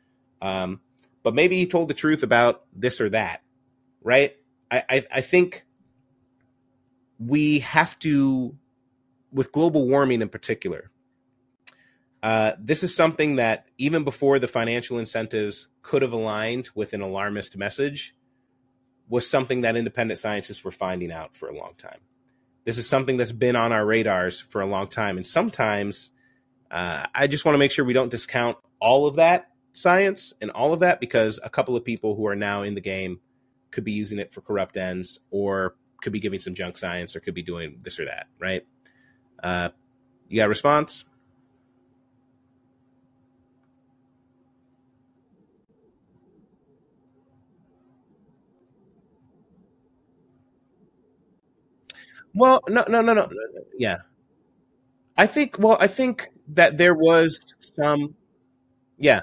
Um, 0.42 0.80
but 1.22 1.34
maybe 1.34 1.56
he 1.56 1.66
told 1.66 1.88
the 1.88 1.94
truth 1.94 2.22
about 2.22 2.64
this 2.74 3.00
or 3.00 3.10
that, 3.10 3.42
right? 4.02 4.36
I, 4.70 4.82
I, 4.88 5.04
I 5.16 5.20
think 5.20 5.64
we 7.18 7.60
have 7.60 7.98
to, 8.00 8.56
with 9.32 9.52
global 9.52 9.88
warming 9.88 10.22
in 10.22 10.28
particular, 10.28 10.90
uh, 12.22 12.52
this 12.58 12.82
is 12.82 12.94
something 12.94 13.36
that 13.36 13.66
even 13.78 14.04
before 14.04 14.38
the 14.38 14.48
financial 14.48 14.98
incentives 14.98 15.68
could 15.82 16.02
have 16.02 16.12
aligned 16.12 16.68
with 16.74 16.92
an 16.92 17.00
alarmist 17.00 17.56
message, 17.56 18.14
was 19.08 19.28
something 19.28 19.60
that 19.60 19.76
independent 19.76 20.18
scientists 20.18 20.64
were 20.64 20.72
finding 20.72 21.12
out 21.12 21.36
for 21.36 21.48
a 21.48 21.56
long 21.56 21.74
time. 21.78 22.00
This 22.64 22.78
is 22.78 22.88
something 22.88 23.16
that's 23.16 23.32
been 23.32 23.54
on 23.54 23.72
our 23.72 23.86
radars 23.86 24.40
for 24.40 24.60
a 24.60 24.66
long 24.66 24.88
time. 24.88 25.16
And 25.16 25.26
sometimes 25.26 26.10
uh, 26.70 27.06
I 27.14 27.28
just 27.28 27.44
want 27.44 27.54
to 27.54 27.58
make 27.58 27.70
sure 27.70 27.84
we 27.84 27.92
don't 27.92 28.10
discount 28.10 28.58
all 28.80 29.06
of 29.06 29.16
that 29.16 29.46
science 29.72 30.34
and 30.40 30.50
all 30.50 30.72
of 30.72 30.80
that 30.80 30.98
because 30.98 31.38
a 31.44 31.50
couple 31.50 31.76
of 31.76 31.84
people 31.84 32.16
who 32.16 32.26
are 32.26 32.34
now 32.34 32.62
in 32.62 32.74
the 32.74 32.80
game 32.80 33.20
could 33.70 33.84
be 33.84 33.92
using 33.92 34.18
it 34.18 34.32
for 34.32 34.40
corrupt 34.40 34.76
ends 34.76 35.20
or 35.30 35.76
could 36.02 36.12
be 36.12 36.20
giving 36.20 36.38
some 36.38 36.54
junk 36.54 36.76
science 36.76 37.16
or 37.16 37.20
could 37.20 37.34
be 37.34 37.42
doing 37.42 37.78
this 37.82 37.98
or 38.00 38.06
that, 38.06 38.26
right? 38.38 38.66
Uh, 39.42 39.70
you 40.28 40.36
got 40.36 40.46
a 40.46 40.48
response? 40.48 41.04
Well, 52.34 52.60
no, 52.68 52.84
no, 52.88 53.00
no, 53.00 53.14
no. 53.14 53.28
Yeah. 53.78 53.98
I 55.16 55.26
think, 55.26 55.58
well, 55.58 55.76
I 55.80 55.86
think 55.86 56.24
that 56.48 56.76
there 56.78 56.94
was 56.94 57.54
some, 57.58 58.14
yeah. 58.98 59.22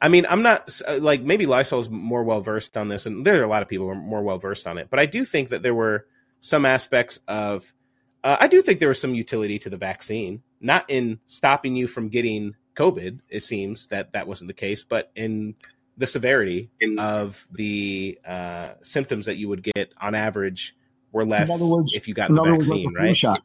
I 0.00 0.08
mean, 0.08 0.26
I'm 0.28 0.42
not 0.42 0.70
uh, 0.86 0.98
like 1.00 1.22
maybe 1.22 1.46
Lysol's 1.46 1.90
more 1.90 2.22
well 2.22 2.40
versed 2.40 2.76
on 2.76 2.88
this, 2.88 3.06
and 3.06 3.26
there 3.26 3.40
are 3.40 3.44
a 3.44 3.48
lot 3.48 3.62
of 3.62 3.68
people 3.68 3.86
who 3.86 3.92
are 3.92 3.96
more 3.96 4.22
well 4.22 4.38
versed 4.38 4.66
on 4.66 4.78
it. 4.78 4.88
But 4.90 5.00
I 5.00 5.06
do 5.06 5.24
think 5.24 5.48
that 5.50 5.62
there 5.62 5.74
were 5.74 6.06
some 6.40 6.64
aspects 6.64 7.18
of, 7.26 7.72
uh, 8.22 8.36
I 8.38 8.46
do 8.46 8.62
think 8.62 8.78
there 8.78 8.88
was 8.88 9.00
some 9.00 9.14
utility 9.14 9.58
to 9.60 9.70
the 9.70 9.76
vaccine, 9.76 10.42
not 10.60 10.88
in 10.88 11.18
stopping 11.26 11.74
you 11.74 11.88
from 11.88 12.08
getting 12.08 12.54
COVID. 12.76 13.20
It 13.28 13.42
seems 13.42 13.88
that 13.88 14.12
that 14.12 14.28
wasn't 14.28 14.48
the 14.48 14.54
case, 14.54 14.84
but 14.84 15.10
in 15.16 15.56
the 15.96 16.06
severity 16.06 16.70
of 16.96 17.46
the 17.50 18.18
uh, 18.24 18.70
symptoms 18.82 19.26
that 19.26 19.36
you 19.36 19.48
would 19.48 19.64
get 19.64 19.92
on 20.00 20.14
average 20.14 20.76
were 21.10 21.26
less 21.26 21.48
In 21.48 21.54
other 21.56 21.66
words, 21.66 21.96
if 21.96 22.06
you 22.06 22.14
got 22.14 22.28
the 22.28 22.40
other 22.40 22.54
words, 22.54 22.70
like 22.70 22.78
vaccine, 22.78 22.92
the 22.92 23.00
right? 23.00 23.16
shot. 23.16 23.42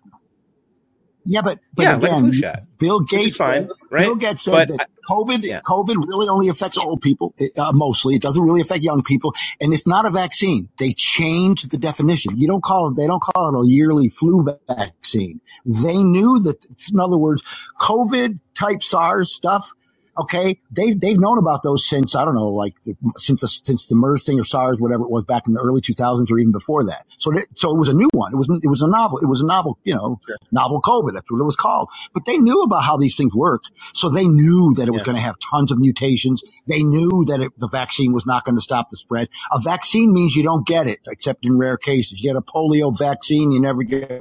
Yeah, 1.25 1.41
but 1.41 1.59
but 1.73 1.83
Yeah, 1.83 1.93
like 1.93 2.03
again, 2.03 2.21
flu 2.21 2.33
shot, 2.33 2.63
Bill 2.77 2.99
Gates 2.99 3.37
fine, 3.37 3.69
Bill? 3.91 4.15
Gates 4.15 4.41
said 4.41 4.51
But 4.51 4.77
that 4.77 4.89
COVID 5.09 5.43
yeah, 5.43 5.61
COVID 5.61 5.95
really 6.07 6.27
only 6.27 6.47
affects 6.49 6.77
old 6.77 7.01
people 7.01 7.33
uh, 7.57 7.71
mostly. 7.73 8.15
It 8.15 8.21
doesn't 8.21 8.43
really 8.43 8.61
affect 8.61 8.81
young 8.81 9.03
people, 9.03 9.33
and 9.61 9.73
it's 9.73 9.87
not 9.87 10.05
a 10.05 10.09
vaccine. 10.09 10.69
They 10.77 10.93
changed 10.93 11.71
the 11.71 11.77
definition. 11.77 12.37
You 12.37 12.47
don't 12.47 12.63
call 12.63 12.89
it. 12.89 12.95
They 12.95 13.07
don't 13.07 13.21
call 13.21 13.49
it 13.49 13.65
a 13.65 13.69
yearly 13.69 14.09
flu 14.09 14.47
vaccine. 14.67 15.41
They 15.65 16.03
knew 16.03 16.39
that. 16.39 16.65
In 16.91 16.99
other 16.99 17.17
words, 17.17 17.43
COVID 17.79 18.39
type 18.55 18.83
SARS 18.83 19.33
stuff. 19.33 19.73
Okay, 20.15 20.59
they 20.69 20.93
they've 20.93 21.19
known 21.19 21.39
about 21.39 21.63
those 21.63 21.87
since 21.87 22.15
I 22.15 22.23
don't 22.23 22.35
know, 22.35 22.49
like 22.49 22.79
the, 22.81 22.95
since 23.17 23.41
the 23.41 23.47
since 23.47 23.87
the 23.87 23.95
MERS 23.95 24.25
thing 24.25 24.39
or 24.39 24.43
SARS, 24.43 24.79
whatever 24.79 25.03
it 25.03 25.09
was 25.09 25.23
back 25.23 25.47
in 25.47 25.53
the 25.53 25.59
early 25.59 25.81
2000s 25.81 26.31
or 26.31 26.37
even 26.37 26.51
before 26.51 26.83
that. 26.85 27.05
So 27.17 27.31
that, 27.31 27.47
so 27.53 27.73
it 27.73 27.79
was 27.79 27.89
a 27.89 27.93
new 27.93 28.09
one. 28.13 28.31
It 28.31 28.37
was 28.37 28.47
it 28.47 28.69
was 28.69 28.83
a 28.83 28.87
novel. 28.87 29.17
It 29.19 29.27
was 29.27 29.41
a 29.41 29.45
novel, 29.45 29.79
you 29.83 29.95
know, 29.95 30.19
novel 30.51 30.81
COVID. 30.81 31.13
That's 31.13 31.31
what 31.31 31.41
it 31.41 31.45
was 31.45 31.55
called. 31.55 31.89
But 32.13 32.25
they 32.25 32.37
knew 32.37 32.61
about 32.61 32.83
how 32.83 32.97
these 32.97 33.17
things 33.17 33.33
worked, 33.33 33.71
so 33.93 34.09
they 34.09 34.27
knew 34.27 34.75
that 34.75 34.87
it 34.87 34.91
was 34.91 35.01
yeah, 35.01 35.05
going 35.05 35.15
to 35.15 35.21
have 35.21 35.37
tons 35.39 35.71
of 35.71 35.79
mutations. 35.79 36.43
They 36.67 36.83
knew 36.83 37.25
that 37.29 37.41
it, 37.41 37.51
the 37.57 37.67
vaccine 37.67 38.13
was 38.13 38.27
not 38.27 38.43
going 38.45 38.55
to 38.55 38.61
stop 38.61 38.89
the 38.89 38.97
spread. 38.97 39.29
A 39.51 39.59
vaccine 39.61 40.13
means 40.13 40.35
you 40.35 40.43
don't 40.43 40.65
get 40.65 40.85
it, 40.85 40.99
except 41.07 41.43
in 41.43 41.57
rare 41.57 41.77
cases. 41.77 42.21
You 42.21 42.29
get 42.29 42.37
a 42.37 42.41
polio 42.41 42.95
vaccine, 42.95 43.51
you 43.51 43.59
never 43.59 43.81
get 43.81 44.11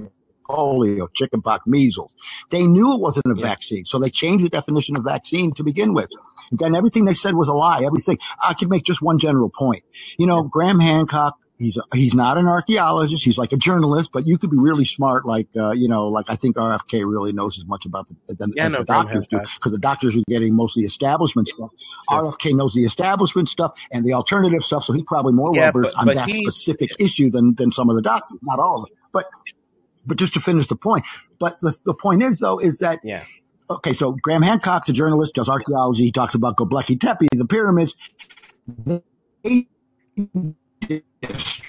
polio, 0.43 1.09
chickenpox, 1.14 1.66
measles. 1.66 2.14
They 2.51 2.66
knew 2.66 2.93
it 2.94 3.01
wasn't 3.01 3.27
a 3.27 3.35
yeah, 3.36 3.47
vaccine, 3.47 3.85
so 3.85 3.98
they 3.98 4.10
changed 4.10 4.44
the 4.44 4.48
definition 4.48 4.97
of 4.97 5.05
vaccine 5.05 5.52
to 5.55 5.64
begin 5.64 5.94
with. 5.94 6.09
And 6.51 6.59
then 6.59 6.74
everything 6.74 7.05
they 7.05 7.14
said 7.14 7.35
was 7.35 7.48
a 7.48 7.55
lie. 7.55 7.82
Everything. 7.85 8.19
I 8.40 8.55
could 8.55 8.70
make 8.70 8.85
just 8.85 9.02
one 9.02 9.19
general 9.19 9.51
point. 9.51 9.85
You 10.19 10.27
know, 10.27 10.43
Graham 10.43 10.81
Hancock. 10.81 11.39
He's 11.59 11.77
a, 11.77 11.82
he's 11.94 12.12
not 12.12 12.39
an 12.39 12.48
archaeologist. 12.48 13.24
He's 13.24 13.39
like 13.39 13.52
a 13.52 13.56
journalist, 13.56 14.10
but 14.12 14.27
you 14.27 14.36
could 14.36 14.51
be 14.51 14.56
really 14.56 14.85
smart, 14.85 15.27
like 15.27 15.47
uh, 15.56 15.70
you 15.70 15.86
know, 15.86 16.09
like 16.09 16.28
I 16.28 16.35
think 16.35 16.56
RFK 16.56 17.09
really 17.09 17.32
knows 17.32 17.56
as 17.56 17.64
much 17.66 17.86
about 17.86 18.09
the, 18.09 18.35
than, 18.35 18.52
yeah. 18.56 18.66
as 18.66 18.73
No, 18.73 18.78
the 18.78 18.85
doctors 18.85 19.28
do, 19.28 19.39
because 19.39 19.70
the 19.70 19.78
doctors 19.78 20.16
are 20.16 20.23
getting 20.27 20.56
mostly 20.56 20.82
establishment 20.82 21.47
stuff. 21.47 21.70
Sure. 22.10 22.32
RFK 22.32 22.56
knows 22.56 22.74
the 22.74 22.82
establishment 22.82 23.48
stuff 23.48 23.78
and 23.93 24.05
the 24.05 24.12
alternative 24.12 24.64
stuff, 24.64 24.82
so 24.82 24.93
he's 24.93 25.05
probably 25.05 25.35
more 25.35 25.52
well 25.52 25.70
versed 25.70 25.94
on 25.94 26.06
but 26.06 26.16
that 26.16 26.28
he, 26.28 26.43
specific 26.43 26.90
issue 26.98 27.31
than 27.31 27.55
than 27.55 27.70
some 27.70 27.89
of 27.89 27.94
the 27.94 28.02
doctors. 28.02 28.39
Not 28.43 28.59
all 28.59 28.82
of 28.82 28.89
them, 28.89 28.98
but 29.12 29.27
but 30.06 30.18
just 30.18 30.34
to 30.34 30.40
finish 30.40 30.66
the 30.66 30.76
point. 30.76 31.04
But 31.38 31.58
the, 31.60 31.76
the 31.84 31.94
point 31.94 32.22
is 32.22 32.38
though, 32.38 32.58
is 32.58 32.78
that, 32.78 33.00
yeah, 33.02 33.24
okay, 33.70 33.92
so 33.92 34.12
Graham 34.12 34.42
Hancock, 34.42 34.86
the 34.86 34.92
journalist, 34.92 35.34
does 35.34 35.48
archaeology. 35.48 36.04
He 36.04 36.12
talks 36.12 36.34
about 36.34 36.56
Göbekli 36.56 36.98
Tepe, 37.00 37.28
the 37.32 37.46
pyramids. 37.46 37.96
They 39.42 39.66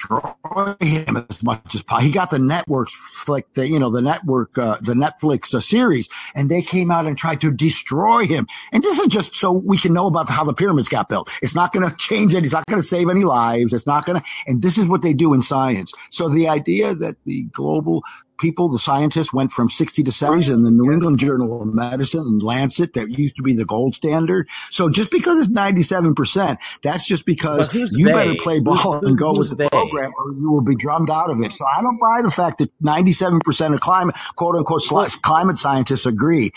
destroy 0.03 0.75
him 0.81 1.25
as 1.29 1.43
much 1.43 1.75
as 1.75 1.83
possible. 1.83 2.05
He 2.05 2.11
got 2.11 2.29
the 2.29 2.39
network 2.39 2.89
flick, 2.89 3.51
the, 3.53 3.67
you 3.67 3.79
know, 3.79 3.89
the 3.89 4.01
network, 4.01 4.57
uh, 4.57 4.77
the 4.81 4.93
Netflix 4.93 5.53
uh, 5.53 5.59
series, 5.59 6.09
and 6.35 6.49
they 6.49 6.61
came 6.61 6.91
out 6.91 7.05
and 7.05 7.17
tried 7.17 7.41
to 7.41 7.51
destroy 7.51 8.25
him. 8.25 8.47
And 8.71 8.83
this 8.83 8.99
is 8.99 9.07
just 9.07 9.35
so 9.35 9.51
we 9.51 9.77
can 9.77 9.93
know 9.93 10.07
about 10.07 10.29
how 10.29 10.43
the 10.43 10.53
pyramids 10.53 10.87
got 10.87 11.09
built. 11.09 11.29
It's 11.41 11.55
not 11.55 11.73
going 11.73 11.89
to 11.89 11.95
change 11.97 12.33
it. 12.33 12.43
It's 12.43 12.53
not 12.53 12.65
going 12.65 12.81
to 12.81 12.87
save 12.87 13.09
any 13.09 13.23
lives. 13.23 13.73
It's 13.73 13.87
not 13.87 14.05
going 14.05 14.19
to, 14.19 14.25
and 14.47 14.61
this 14.61 14.77
is 14.77 14.85
what 14.85 15.01
they 15.01 15.13
do 15.13 15.33
in 15.33 15.41
science. 15.41 15.93
So 16.09 16.29
the 16.29 16.47
idea 16.47 16.93
that 16.95 17.17
the 17.25 17.43
global 17.43 18.03
people, 18.43 18.67
the 18.67 18.77
scientists 18.77 19.31
went 19.31 19.53
from 19.53 19.69
60 19.69 20.03
to 20.03 20.11
70 20.11 20.51
in 20.51 20.63
the 20.63 20.69
New 20.69 20.91
England 20.91 21.17
Journal 21.17 21.61
of 21.61 21.73
Medicine 21.73 22.19
and 22.19 22.43
Lancet 22.43 22.93
that 22.93 23.09
used 23.09 23.37
to 23.37 23.41
be 23.41 23.55
the 23.55 23.63
gold 23.63 23.95
standard. 23.95 24.49
So 24.69 24.89
just 24.89 25.11
because 25.11 25.39
it's 25.39 25.51
97%, 25.51 26.57
that's 26.83 27.07
just 27.07 27.25
because 27.25 27.71
who's 27.71 27.97
you 27.97 28.07
better 28.07 28.35
play 28.37 28.59
ball 28.59 28.99
who, 28.99 29.07
and 29.07 29.17
go 29.17 29.31
with 29.31 29.51
the 29.51 29.55
they? 29.55 29.69
program 29.69 30.11
or 30.17 30.33
you 30.33 30.51
will 30.51 30.61
be 30.61 30.75
drummed 30.75 31.09
out 31.09 31.29
of 31.29 31.39
it. 31.39 31.53
So 31.57 31.65
I 31.65 31.81
don't 31.81 31.97
buy 31.97 32.21
the 32.21 32.31
fact 32.31 32.57
that 32.57 32.69
97% 32.83 33.73
of 33.73 33.79
climate, 33.79 34.15
quote 34.35 34.57
unquote, 34.57 34.83
climate 35.21 35.57
scientists 35.57 36.05
agree. 36.05 36.51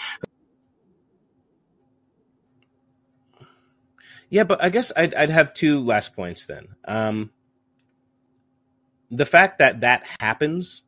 yeah, 4.29 4.43
but 4.43 4.61
I 4.63 4.71
guess 4.71 4.91
I'd 4.97 5.15
I'd 5.15 5.31
have 5.31 5.55
two 5.55 5.85
last 5.85 6.17
points 6.17 6.47
then. 6.47 6.67
Um, 6.85 7.31
the 9.09 9.25
fact 9.25 9.61
that 9.61 9.83
that 9.83 10.05
happens 10.19 10.83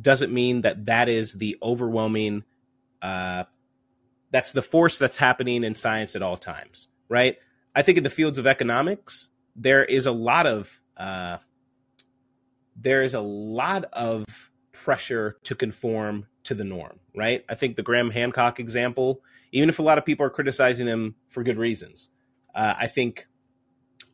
doesn't 0.00 0.32
mean 0.32 0.62
that 0.62 0.86
that 0.86 1.08
is 1.08 1.34
the 1.34 1.56
overwhelming 1.62 2.44
uh, 3.02 3.44
that's 4.30 4.52
the 4.52 4.62
force 4.62 4.98
that's 4.98 5.16
happening 5.16 5.64
in 5.64 5.74
science 5.74 6.16
at 6.16 6.22
all 6.22 6.36
times 6.36 6.88
right? 7.08 7.36
I 7.76 7.82
think 7.82 7.98
in 7.98 8.04
the 8.04 8.10
fields 8.10 8.38
of 8.38 8.46
economics 8.46 9.28
there 9.56 9.84
is 9.84 10.06
a 10.06 10.12
lot 10.12 10.46
of 10.46 10.80
uh, 10.96 11.38
there 12.76 13.02
is 13.02 13.14
a 13.14 13.20
lot 13.20 13.84
of 13.92 14.24
pressure 14.72 15.36
to 15.44 15.54
conform 15.54 16.26
to 16.44 16.54
the 16.54 16.64
norm 16.64 16.98
right? 17.16 17.44
I 17.48 17.54
think 17.54 17.76
the 17.76 17.82
graham 17.82 18.10
hancock 18.10 18.58
example 18.58 19.22
even 19.54 19.68
if 19.68 19.78
a 19.78 19.82
lot 19.82 19.98
of 19.98 20.04
people 20.04 20.26
are 20.26 20.30
criticizing 20.30 20.86
him 20.86 21.14
for 21.28 21.42
good 21.42 21.56
reasons 21.56 22.10
uh, 22.54 22.74
i 22.78 22.86
think 22.86 23.26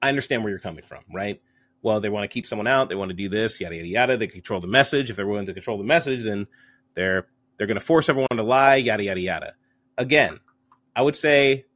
i 0.01 0.09
understand 0.09 0.45
where 0.45 0.51
you're 0.51 0.61
coming 0.61 0.85
from 0.85 1.03
right 1.13 1.41
well, 1.83 2.01
they 2.01 2.09
want 2.09 2.25
to 2.25 2.33
keep 2.33 2.47
someone 2.47 2.67
out, 2.67 2.89
they 2.89 2.95
want 2.95 3.11
to 3.11 3.17
do 3.17 3.29
this, 3.29 3.61
yada 3.61 3.77
yada 3.77 3.89
yada. 3.89 4.17
They 4.17 4.27
control 4.27 4.61
the 4.61 4.67
message. 4.67 5.11
If 5.11 5.17
they're 5.17 5.27
willing 5.27 5.47
to 5.47 5.55
control 5.55 5.79
the 5.79 5.85
message, 5.85 6.25
then 6.25 6.47
they're 6.95 7.27
they're 7.57 7.67
going 7.67 7.79
to 7.79 7.85
force 7.85 8.09
everyone 8.09 8.29
to 8.37 8.43
lie, 8.43 8.77
yada 8.77 9.03
yada 9.05 9.21
yada. 9.21 9.55
Again, 9.97 10.41
I 10.95 11.03
would 11.03 11.17
say 11.17 11.67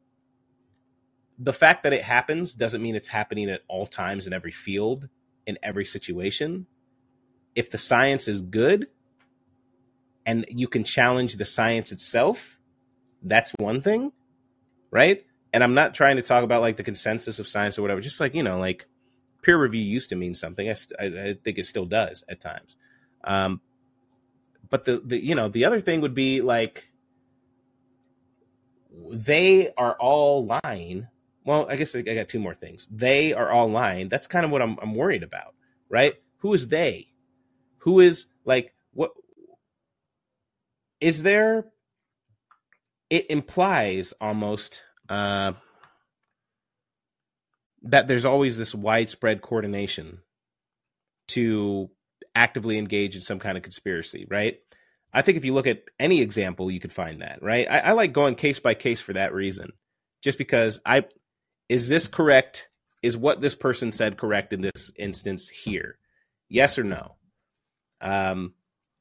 the 1.38 1.52
fact 1.52 1.82
that 1.82 1.92
it 1.92 2.02
happens 2.02 2.54
doesn't 2.54 2.82
mean 2.82 2.94
it's 2.94 3.08
happening 3.08 3.50
at 3.50 3.62
all 3.68 3.86
times 3.86 4.26
in 4.26 4.32
every 4.32 4.52
field, 4.52 5.08
in 5.46 5.58
every 5.62 5.84
situation. 5.84 6.66
If 7.54 7.70
the 7.70 7.78
science 7.78 8.28
is 8.28 8.40
good 8.40 8.88
and 10.26 10.44
you 10.48 10.68
can 10.68 10.84
challenge 10.84 11.36
the 11.36 11.44
science 11.44 11.92
itself, 11.92 12.58
that's 13.22 13.52
one 13.58 13.80
thing, 13.80 14.12
right? 14.90 15.24
And 15.52 15.62
I'm 15.62 15.74
not 15.74 15.94
trying 15.94 16.16
to 16.16 16.22
talk 16.22 16.44
about 16.44 16.62
like 16.62 16.76
the 16.76 16.82
consensus 16.82 17.38
of 17.38 17.48
science 17.48 17.78
or 17.78 17.82
whatever, 17.82 18.00
just 18.00 18.20
like, 18.20 18.34
you 18.34 18.42
know, 18.42 18.58
like 18.58 18.86
peer 19.44 19.58
review 19.58 19.82
used 19.82 20.08
to 20.10 20.16
mean 20.16 20.34
something. 20.34 20.68
I, 20.68 20.74
I, 21.00 21.36
think 21.44 21.58
it 21.58 21.66
still 21.66 21.84
does 21.84 22.24
at 22.28 22.40
times. 22.40 22.76
Um, 23.22 23.60
But 24.70 24.84
the, 24.84 25.00
the 25.04 25.22
you 25.22 25.34
know 25.34 25.48
the 25.48 25.64
other 25.66 25.80
thing 25.80 26.00
would 26.00 26.14
be 26.14 26.40
like 26.40 26.90
they 29.10 29.72
are 29.76 29.94
all 29.94 30.46
lying. 30.64 31.08
Well, 31.44 31.66
I 31.68 31.76
guess 31.76 31.94
I 31.94 32.00
got 32.02 32.28
two 32.28 32.38
more 32.38 32.54
things. 32.54 32.88
They 32.90 33.34
are 33.34 33.50
all 33.50 33.70
lying. 33.70 34.08
That's 34.08 34.26
kind 34.26 34.44
of 34.44 34.50
what 34.50 34.62
I'm 34.62 34.78
I'm 34.80 34.94
worried 34.94 35.22
about, 35.22 35.54
right? 35.88 36.14
Who 36.38 36.54
is 36.54 36.68
they? 36.68 37.08
Who 37.78 38.00
is 38.00 38.26
like 38.44 38.74
what 38.92 39.12
is 41.00 41.22
there 41.22 41.66
it 43.10 43.30
implies 43.30 44.14
almost 44.20 44.82
uh, 45.08 45.52
that 47.84 48.08
there's 48.08 48.24
always 48.24 48.56
this 48.56 48.74
widespread 48.74 49.42
coordination 49.42 50.18
to 51.28 51.90
actively 52.34 52.78
engage 52.78 53.14
in 53.14 53.20
some 53.20 53.38
kind 53.38 53.56
of 53.56 53.62
conspiracy, 53.62 54.26
right? 54.28 54.58
I 55.12 55.22
think 55.22 55.38
if 55.38 55.44
you 55.44 55.54
look 55.54 55.66
at 55.66 55.84
any 56.00 56.20
example, 56.20 56.70
you 56.70 56.80
could 56.80 56.92
find 56.92 57.22
that, 57.22 57.42
right? 57.42 57.70
I, 57.70 57.78
I 57.78 57.92
like 57.92 58.12
going 58.12 58.34
case 58.34 58.58
by 58.58 58.74
case 58.74 59.00
for 59.00 59.12
that 59.12 59.32
reason, 59.32 59.72
just 60.22 60.38
because 60.38 60.80
I 60.84 61.04
is 61.68 61.88
this 61.88 62.08
correct? 62.08 62.68
Is 63.02 63.16
what 63.16 63.40
this 63.40 63.54
person 63.54 63.92
said 63.92 64.16
correct 64.16 64.52
in 64.52 64.62
this 64.62 64.90
instance 64.98 65.48
here? 65.48 65.98
Yes 66.48 66.78
or 66.78 66.84
no? 66.84 67.16
Um, 68.00 68.54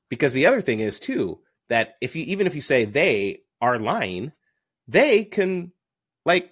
because 0.09 0.33
the 0.33 0.45
other 0.45 0.61
thing 0.61 0.79
is 0.79 0.99
too 0.99 1.39
that 1.69 1.95
if 2.01 2.15
you 2.15 2.23
even 2.25 2.45
if 2.45 2.53
you 2.53 2.61
say 2.61 2.85
they 2.85 3.39
are 3.61 3.79
lying, 3.79 4.33
they 4.87 5.23
can 5.23 5.71
like 6.25 6.51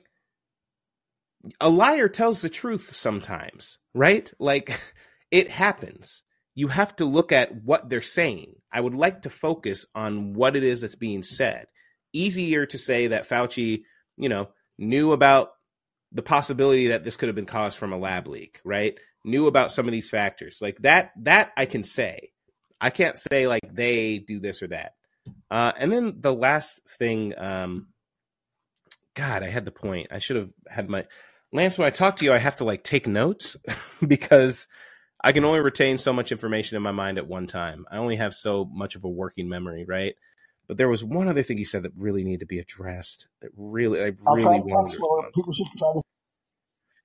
a 1.60 1.70
liar 1.70 2.10
tells 2.10 2.42
the 2.42 2.50
truth 2.50 2.96
sometimes, 2.96 3.78
right? 3.94 4.32
Like 4.40 4.80
it 5.32 5.50
happens. 5.50 6.24
You 6.54 6.68
have 6.68 6.96
to 6.98 7.06
look 7.06 7.32
at 7.32 7.64
what 7.64 7.90
they're 7.90 8.02
saying. 8.02 8.56
I 8.72 8.82
would 8.82 8.94
like 8.94 9.24
to 9.24 9.30
focus 9.30 9.86
on 9.96 10.34
what 10.34 10.56
it 10.56 10.64
is 10.64 10.82
that's 10.82 10.96
being 10.96 11.24
said. 11.24 11.68
Easier 12.14 12.66
to 12.66 12.78
say 12.78 13.08
that 13.08 13.28
Fauci, 13.28 13.84
you 14.18 14.30
know, 14.30 14.50
knew 14.78 15.14
about 15.14 15.52
the 16.12 16.22
possibility 16.22 16.88
that 16.88 17.04
this 17.04 17.16
could 17.16 17.30
have 17.30 17.36
been 17.36 17.46
caused 17.46 17.78
from 17.78 17.94
a 17.94 17.98
lab 17.98 18.28
leak, 18.28 18.60
right? 18.66 18.98
Knew 19.24 19.48
about 19.48 19.72
some 19.72 19.88
of 19.88 19.94
these 19.94 20.10
factors. 20.10 20.60
Like 20.62 20.78
that 20.82 21.12
that 21.22 21.52
I 21.56 21.66
can 21.66 21.84
say. 21.84 22.32
I 22.82 22.90
can't 22.90 23.16
say 23.16 23.48
like 23.48 23.62
they 23.72 24.18
do 24.18 24.40
this 24.40 24.62
or 24.62 24.68
that. 24.68 24.96
Uh, 25.50 25.72
and 25.78 25.92
then 25.92 26.16
the 26.20 26.34
last 26.34 26.82
thing, 26.98 27.38
um, 27.38 27.88
God, 29.14 29.44
I 29.44 29.50
had 29.50 29.66
the 29.66 29.72
point. 29.72 30.08
I 30.12 30.20
should 30.20 30.38
have 30.38 30.50
had 30.68 30.90
my 30.90 31.06
Lance. 31.54 31.78
When 31.78 31.88
I 31.88 31.92
talk 31.92 32.18
to 32.18 32.26
you, 32.26 32.34
I 32.34 32.38
have 32.38 32.58
to 32.58 32.66
like 32.66 32.84
take 32.84 33.08
notes 33.08 33.58
because 34.08 34.68
I 35.24 35.32
can 35.32 35.46
only 35.46 35.60
retain 35.60 35.98
so 35.98 36.14
much 36.14 36.32
information 36.32 36.78
in 36.78 36.84
my 36.84 36.92
mind 36.92 37.18
at 37.18 37.28
one 37.28 37.48
time. 37.48 37.86
I 37.92 37.98
only 37.98 38.16
have 38.18 38.34
so 38.34 38.66
much 38.72 38.96
of 38.96 39.04
a 39.04 39.10
working 39.10 39.50
memory, 39.50 39.86
right? 39.88 40.16
But 40.68 40.78
there 40.78 40.90
was 40.90 41.04
one 41.04 41.28
other 41.28 41.44
thing 41.44 41.58
he 41.58 41.64
said 41.64 41.84
that 41.84 41.92
really 41.98 42.24
needed 42.24 42.42
to 42.42 42.46
be 42.46 42.60
addressed. 42.60 43.28
That 43.42 43.52
really, 43.58 44.00
I 44.00 44.14
really. 44.26 44.62
People 44.64 45.54
should 45.54 45.68
try 45.78 45.94
to 45.94 46.02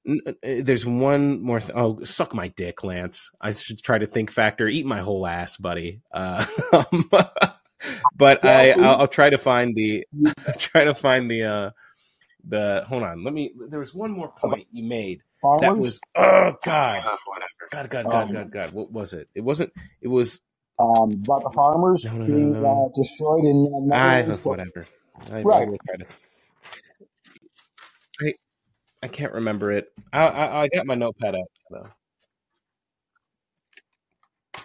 uh, 0.08 0.32
there's 0.42 0.86
one 0.86 1.42
more. 1.42 1.60
Th- 1.60 1.72
oh, 1.74 2.02
suck 2.04 2.32
my 2.34 2.48
dick, 2.48 2.84
Lance. 2.84 3.30
I 3.40 3.50
should 3.50 3.82
try 3.82 3.98
to 3.98 4.06
think 4.06 4.30
factor. 4.30 4.68
Eat 4.68 4.86
my 4.86 5.00
whole 5.00 5.26
ass, 5.26 5.56
buddy. 5.56 6.00
Uh, 6.12 6.44
but 8.16 8.44
I, 8.44 8.70
I'll, 8.72 9.00
I'll, 9.00 9.08
try 9.08 9.30
to 9.30 9.38
find 9.38 9.74
the. 9.74 10.06
try 10.58 10.84
to 10.84 10.94
find 10.94 11.30
the. 11.30 11.42
Uh, 11.44 11.70
the 12.48 12.84
hold 12.88 13.04
on. 13.04 13.24
Let 13.24 13.34
me. 13.34 13.52
There 13.70 13.80
was 13.80 13.94
one 13.94 14.12
more 14.12 14.32
point 14.32 14.68
you 14.72 14.84
made 14.84 15.22
Farmers? 15.42 15.60
that 15.60 15.78
was. 15.78 16.00
Oh 16.16 16.56
God. 16.64 17.04
God, 17.72 17.90
God, 17.90 18.10
God, 18.10 18.30
um, 18.30 18.30
God, 18.30 18.50
God. 18.52 18.72
What 18.72 18.92
was 18.92 19.14
it? 19.14 19.28
It 19.34 19.42
wasn't. 19.42 19.72
It 20.02 20.08
was. 20.08 20.40
Um, 20.80 21.10
about 21.24 21.44
the 21.44 21.52
farmers 21.56 22.04
no, 22.04 22.26
no, 22.26 22.26
being 22.26 22.56
no, 22.62 22.84
uh, 22.86 22.88
destroyed 22.96 23.44
in. 23.44 23.90
Uh, 23.94 23.98
I, 23.98 24.38
whatever. 24.44 24.86
I, 25.32 25.42
right. 25.42 25.68
I, 25.88 25.96
I, 28.22 28.34
I 29.02 29.08
can't 29.08 29.34
remember 29.34 29.72
it. 29.72 29.88
I, 30.12 30.26
I, 30.26 30.62
I 30.64 30.68
got 30.68 30.86
my 30.86 30.96
notepad 30.96 31.34
out 31.36 31.50
though. 31.70 31.88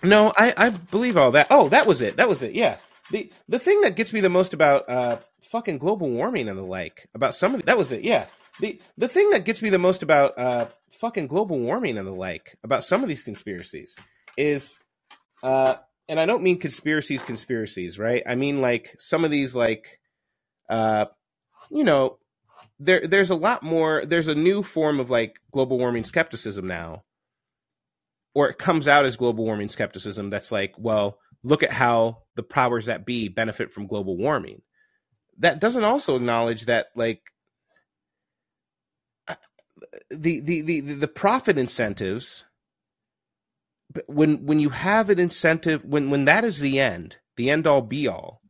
No, 0.03 0.33
I, 0.37 0.53
I 0.57 0.69
believe 0.71 1.17
all 1.17 1.31
that. 1.31 1.47
Oh, 1.49 1.69
that 1.69 1.87
was 1.87 2.01
it. 2.01 2.17
That 2.17 2.29
was 2.29 2.43
it. 2.43 2.53
Yeah. 2.53 2.77
The 3.11 3.31
the 3.49 3.59
thing 3.59 3.81
that 3.81 3.95
gets 3.95 4.13
me 4.13 4.21
the 4.21 4.29
most 4.29 4.53
about 4.53 4.89
uh 4.89 5.17
fucking 5.51 5.77
global 5.77 6.09
warming 6.09 6.47
and 6.47 6.57
the 6.57 6.63
like 6.63 7.07
about 7.13 7.35
some 7.35 7.53
of 7.53 7.65
that 7.65 7.77
was 7.77 7.91
it. 7.91 8.03
Yeah. 8.03 8.25
The 8.59 8.81
the 8.97 9.07
thing 9.07 9.29
that 9.31 9.45
gets 9.45 9.61
me 9.61 9.69
the 9.69 9.77
most 9.77 10.01
about 10.01 10.37
uh 10.37 10.67
fucking 10.91 11.27
global 11.27 11.59
warming 11.59 11.97
and 11.97 12.07
the 12.07 12.11
like 12.11 12.57
about 12.63 12.83
some 12.83 13.03
of 13.03 13.09
these 13.09 13.23
conspiracies 13.23 13.95
is 14.37 14.77
uh 15.43 15.75
and 16.07 16.19
I 16.19 16.25
don't 16.25 16.43
mean 16.43 16.59
conspiracies 16.59 17.23
conspiracies, 17.23 17.99
right? 17.99 18.23
I 18.25 18.35
mean 18.35 18.61
like 18.61 18.95
some 18.99 19.25
of 19.25 19.31
these 19.31 19.53
like 19.53 19.99
uh 20.69 21.05
you 21.69 21.83
know 21.83 22.17
there 22.79 23.05
there's 23.07 23.29
a 23.29 23.35
lot 23.35 23.61
more 23.61 24.05
there's 24.05 24.29
a 24.29 24.35
new 24.35 24.63
form 24.63 24.99
of 24.99 25.09
like 25.09 25.39
global 25.51 25.77
warming 25.77 26.03
skepticism 26.03 26.65
now 26.67 27.03
or 28.33 28.49
it 28.49 28.57
comes 28.57 28.87
out 28.87 29.05
as 29.05 29.17
global 29.17 29.43
warming 29.43 29.69
skepticism 29.69 30.29
that's 30.29 30.51
like 30.51 30.73
well 30.77 31.19
look 31.43 31.63
at 31.63 31.71
how 31.71 32.23
the 32.35 32.43
powers 32.43 32.85
that 32.85 33.05
be 33.05 33.27
benefit 33.27 33.71
from 33.71 33.87
global 33.87 34.17
warming 34.17 34.61
that 35.41 35.61
doesn't 35.61 35.85
also 35.85 36.15
acknowledge 36.15 36.65
that 36.65 36.87
like 36.95 37.21
uh, 39.27 39.35
the 40.09 40.39
the 40.41 40.61
the, 40.61 40.81
the 40.81 41.07
profit 41.09 41.57
incentives 41.57 42.45
when 44.07 44.45
when 44.45 44.59
you 44.59 44.69
have 44.69 45.09
an 45.09 45.19
incentive 45.19 45.85
when 45.85 46.09
when 46.09 46.25
that 46.25 46.45
is 46.45 46.59
the 46.59 46.79
end 46.79 47.17
the 47.37 47.49
end 47.49 47.67
all 47.67 47.81
be 47.81 48.07
all 48.07 48.41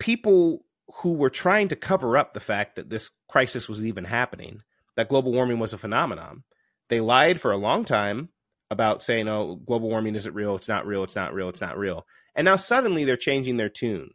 people 0.00 0.64
who 1.02 1.14
were 1.14 1.30
trying 1.30 1.68
to 1.68 1.76
cover 1.76 2.16
up 2.18 2.34
the 2.34 2.40
fact 2.40 2.76
that 2.76 2.90
this 2.90 3.12
crisis 3.28 3.68
was 3.68 3.84
even 3.84 4.04
happening, 4.04 4.62
that 4.96 5.08
global 5.08 5.32
warming 5.32 5.60
was 5.60 5.74
a 5.74 5.78
phenomenon. 5.78 6.44
They 6.88 7.00
lied 7.00 7.40
for 7.40 7.52
a 7.52 7.58
long 7.58 7.84
time 7.84 8.30
about 8.70 9.02
saying, 9.02 9.28
oh, 9.28 9.56
global 9.56 9.90
warming 9.90 10.16
isn't 10.16 10.34
real, 10.34 10.56
it's 10.56 10.68
not 10.68 10.86
real, 10.86 11.04
it's 11.04 11.16
not 11.16 11.34
real, 11.34 11.48
it's 11.48 11.60
not 11.60 11.78
real. 11.78 12.06
And 12.34 12.44
now 12.44 12.56
suddenly 12.56 13.04
they're 13.04 13.16
changing 13.16 13.56
their 13.56 13.68
tune, 13.68 14.10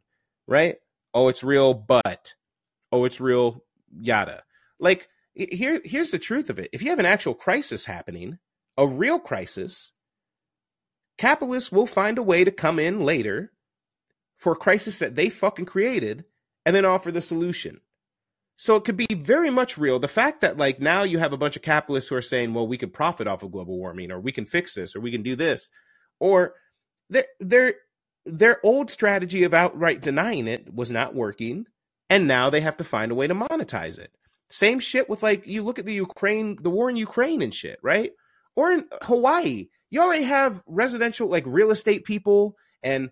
right? 0.47 0.75
Oh, 1.15 1.29
it's 1.29 1.43
real, 1.43 1.73
but 1.73 2.35
oh, 2.91 3.05
it's 3.05 3.21
real, 3.21 3.63
yada. 3.89 4.43
Like 4.79 5.07
here, 5.33 5.81
here's 5.85 6.11
the 6.11 6.19
truth 6.19 6.49
of 6.49 6.59
it. 6.59 6.69
If 6.73 6.83
you 6.83 6.89
have 6.89 6.99
an 6.99 7.05
actual 7.05 7.33
crisis 7.33 7.85
happening, 7.85 8.37
a 8.77 8.85
real 8.85 9.17
crisis, 9.17 9.93
capitalists 11.17 11.71
will 11.71 11.87
find 11.87 12.17
a 12.17 12.23
way 12.23 12.43
to 12.43 12.51
come 12.51 12.79
in 12.79 12.99
later 12.99 13.53
for 14.37 14.53
a 14.53 14.57
crisis 14.57 14.99
that 14.99 15.15
they 15.15 15.29
fucking 15.29 15.65
created 15.65 16.25
and 16.65 16.75
then 16.75 16.83
offer 16.83 17.11
the 17.11 17.21
solution. 17.21 17.79
So 18.57 18.75
it 18.75 18.83
could 18.83 18.97
be 18.97 19.07
very 19.09 19.49
much 19.49 19.77
real. 19.77 19.99
The 19.99 20.07
fact 20.09 20.41
that 20.41 20.57
like 20.57 20.81
now 20.81 21.03
you 21.03 21.19
have 21.19 21.33
a 21.33 21.37
bunch 21.37 21.55
of 21.55 21.61
capitalists 21.61 22.09
who 22.09 22.15
are 22.15 22.21
saying, 22.21 22.53
well, 22.53 22.67
we 22.67 22.77
can 22.77 22.89
profit 22.89 23.27
off 23.27 23.43
of 23.43 23.51
global 23.51 23.77
warming 23.77 24.11
or 24.11 24.19
we 24.19 24.33
can 24.33 24.45
fix 24.45 24.73
this 24.73 24.95
or 24.95 24.99
we 24.99 25.11
can 25.11 25.23
do 25.23 25.35
this. 25.35 25.69
Or 26.19 26.55
their 27.09 27.25
their 27.39 27.75
their 28.25 28.59
old 28.65 28.89
strategy 28.89 29.43
of 29.43 29.53
outright 29.53 30.01
denying 30.01 30.47
it 30.47 30.73
was 30.73 30.91
not 30.91 31.15
working. 31.15 31.65
And 32.09 32.27
now 32.27 32.49
they 32.49 32.61
have 32.61 32.77
to 32.77 32.83
find 32.83 33.11
a 33.11 33.15
way 33.15 33.27
to 33.27 33.35
monetize 33.35 33.97
it. 33.97 34.11
Same 34.49 34.79
shit 34.79 35.09
with 35.09 35.23
like 35.23 35.47
you 35.47 35.63
look 35.63 35.79
at 35.79 35.85
the 35.85 35.93
Ukraine, 35.93 36.57
the 36.61 36.69
war 36.69 36.89
in 36.89 36.95
Ukraine 36.95 37.41
and 37.41 37.53
shit, 37.53 37.79
right? 37.81 38.11
Or 38.55 38.71
in 38.71 38.85
Hawaii. 39.01 39.67
You 39.89 40.01
already 40.01 40.23
have 40.23 40.61
residential 40.67 41.27
like 41.27 41.43
real 41.47 41.71
estate 41.71 42.03
people 42.03 42.55
and 42.83 43.09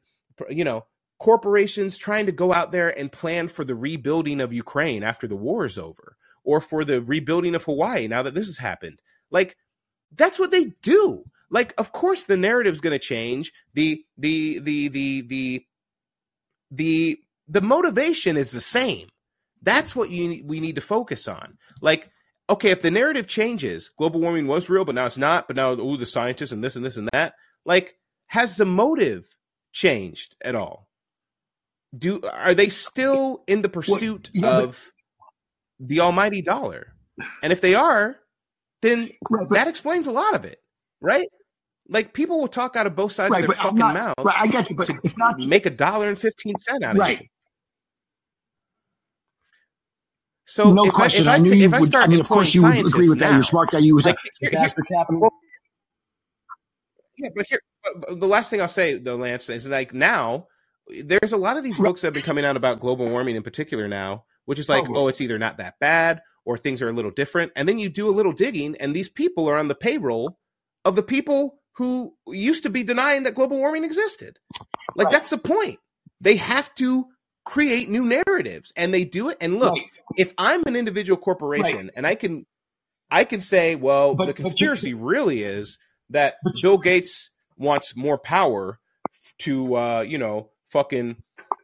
you 0.49 0.64
know 0.64 0.85
corporations 1.23 1.98
trying 1.98 2.26
to 2.26 2.34
go 2.34 2.52
out 2.52 2.73
there 2.73 2.90
and 2.90 3.10
plan 3.10 3.48
for 3.48 3.64
the 3.64 3.76
rebuilding 3.76 4.41
of 4.41 4.52
Ukraine 4.52 5.03
after 5.03 5.26
the 5.26 5.38
war 5.38 5.65
is 5.65 5.80
over, 5.80 6.18
or 6.44 6.60
for 6.60 6.84
the 6.84 7.02
rebuilding 7.02 7.56
of 7.56 7.64
Hawaii 7.64 8.10
now 8.10 8.23
that 8.23 8.34
this 8.34 8.48
has 8.48 8.57
happened. 8.57 8.99
Like, 9.31 9.56
that's 10.14 10.38
what 10.38 10.52
they 10.52 10.73
do. 10.81 11.23
Like, 11.53 11.73
of 11.77 11.91
course, 11.93 12.25
the 12.25 12.35
narrative's 12.35 12.81
going 12.81 12.99
to 12.99 12.99
change. 12.99 13.53
The 13.73 14.03
the 14.17 14.59
the 14.59 14.88
the 14.89 15.21
the 15.21 15.65
the 16.71 17.19
the 17.47 17.61
motivation 17.61 18.35
is 18.35 18.51
the 18.51 18.59
same. 18.59 19.07
That's 19.61 19.95
what 19.95 20.09
you 20.09 20.43
we 20.45 20.59
need 20.59 20.75
to 20.75 20.81
focus 20.81 21.27
on. 21.27 21.57
Like, 21.80 22.11
okay, 22.49 22.71
if 22.71 22.81
the 22.81 22.91
narrative 22.91 23.27
changes, 23.27 23.89
global 23.97 24.19
warming 24.19 24.47
was 24.47 24.69
real, 24.69 24.84
but 24.84 24.95
now 24.95 25.05
it's 25.05 25.17
not. 25.17 25.47
But 25.47 25.55
now, 25.55 25.69
oh, 25.69 25.95
the 25.95 26.05
scientists 26.05 26.51
and 26.51 26.61
this 26.61 26.75
and 26.75 26.84
this 26.84 26.97
and 26.97 27.07
that. 27.13 27.35
Like, 27.65 27.95
has 28.27 28.57
the 28.57 28.65
motive 28.65 29.25
changed 29.71 30.35
at 30.43 30.55
all? 30.55 30.89
do 31.97 32.21
are 32.23 32.55
they 32.55 32.69
still 32.69 33.43
in 33.47 33.61
the 33.61 33.69
pursuit 33.69 34.31
well, 34.35 34.61
yeah, 34.61 34.67
of 34.67 34.91
but, 35.80 35.88
the 35.88 35.99
almighty 35.99 36.41
dollar? 36.41 36.93
And 37.43 37.53
if 37.53 37.61
they 37.61 37.75
are, 37.75 38.17
then 38.81 39.09
right, 39.30 39.47
but, 39.47 39.55
that 39.55 39.67
explains 39.67 40.07
a 40.07 40.11
lot 40.11 40.34
of 40.34 40.45
it, 40.45 40.59
right? 41.01 41.27
Like 41.89 42.14
people 42.14 42.39
will 42.39 42.47
talk 42.47 42.76
out 42.76 42.88
of 42.88 42.95
both 42.95 43.11
sides 43.11 43.31
right, 43.31 43.43
of 43.43 43.49
their 43.49 43.57
fucking 43.57 43.77
not, 43.77 43.93
mouth. 43.93 44.15
Right, 44.23 44.35
I 44.39 44.47
get 44.47 44.69
you, 44.69 44.76
but 44.76 44.89
it's 45.03 45.18
not 45.18 45.38
make 45.39 45.65
a 45.65 45.69
dollar 45.69 46.10
and 46.10 46.18
fifteen 46.18 46.55
cent 46.57 46.84
out 46.84 46.95
of 46.95 46.99
right. 46.99 47.22
it. 47.22 47.27
So 50.45 50.73
no 50.73 50.89
question. 50.89 51.27
I, 51.27 51.34
I, 51.34 51.35
I 51.35 51.38
knew 51.39 51.53
you 51.53 51.69
would. 51.69 51.95
I, 51.95 52.03
I 52.03 52.07
mean, 52.07 52.19
of 52.19 52.30
course, 52.30 52.53
you 52.53 52.64
would 52.64 52.85
agree 52.85 53.10
with 53.10 53.19
that. 53.19 53.34
You're 53.34 53.43
smart 53.43 53.72
guy. 53.72 53.80
You 53.80 53.95
was 53.95 54.05
like, 54.05 54.18
like 54.41 54.51
here, 54.51 54.51
capital. 54.51 55.22
Well, 55.22 55.31
Yeah, 57.18 57.30
but 57.35 57.45
here, 57.47 57.60
but 57.84 58.19
the 58.19 58.27
last 58.27 58.49
thing 58.49 58.61
I'll 58.61 58.68
say 58.68 58.97
though, 58.97 59.15
Lance, 59.15 59.49
is 59.49 59.68
like 59.68 59.93
now 59.93 60.47
there's 60.88 61.31
a 61.31 61.38
lot 61.38 61.57
of 61.57 61.64
these 61.64 61.77
books 61.77 62.01
that 62.01 62.07
have 62.07 62.14
been 62.14 62.23
coming 62.23 62.45
out 62.45 62.57
about 62.57 62.80
global 62.80 63.10
warming 63.10 63.35
in 63.35 63.43
particular 63.43 63.88
now, 63.88 64.26
which 64.45 64.60
is 64.60 64.68
like, 64.68 64.85
oh, 64.89 64.95
oh 64.95 65.07
it's 65.07 65.22
either 65.22 65.39
not 65.39 65.57
that 65.57 65.76
bad 65.80 66.22
or 66.45 66.57
things 66.57 66.81
are 66.81 66.89
a 66.89 66.93
little 66.93 67.11
different. 67.11 67.51
And 67.55 67.68
then 67.69 67.77
you 67.77 67.89
do 67.89 68.10
a 68.10 68.11
little 68.11 68.34
digging, 68.34 68.76
and 68.77 68.95
these 68.95 69.10
people 69.10 69.47
are 69.47 69.57
on 69.57 69.68
the 69.68 69.76
payroll 69.76 70.38
of 70.84 70.95
the 70.95 71.03
people 71.03 71.60
who 71.74 72.14
used 72.28 72.64
to 72.64 72.70
be 72.70 72.84
denying 72.84 73.24
that 73.24 73.36
global 73.36 73.58
warming 73.58 73.84
existed. 73.84 74.40
Like, 74.95 75.06
right. 75.06 75.12
that's 75.12 75.32
the 75.32 75.38
point. 75.38 75.80
They 76.22 76.36
have 76.38 76.74
to 76.76 77.08
create 77.45 77.90
new 77.90 78.06
narratives, 78.06 78.72
and 78.76 78.94
they 78.94 79.06
do 79.06 79.30
it. 79.30 79.38
And 79.41 79.60
look, 79.60 79.74
right. 79.74 79.86
if 80.18 80.34
I'm 80.38 80.64
an 80.66 80.76
individual 80.76 81.18
corporation 81.18 81.86
right. 81.88 81.94
and 81.95 82.08
I 82.08 82.16
can, 82.16 82.45
I 83.12 83.26
can 83.26 83.41
say, 83.41 83.76
well, 83.76 84.16
but, 84.16 84.28
the 84.28 84.34
conspiracy 84.34 84.90
you, 84.90 84.98
really 84.98 85.44
is 85.44 85.78
that 86.10 86.36
Bill 86.62 86.78
Gates 86.78 87.32
wants 87.58 87.95
more 87.95 88.18
power 88.18 88.80
to, 89.40 89.78
uh, 89.78 90.02
you 90.02 90.18
know, 90.18 90.50
fucking 90.70 91.18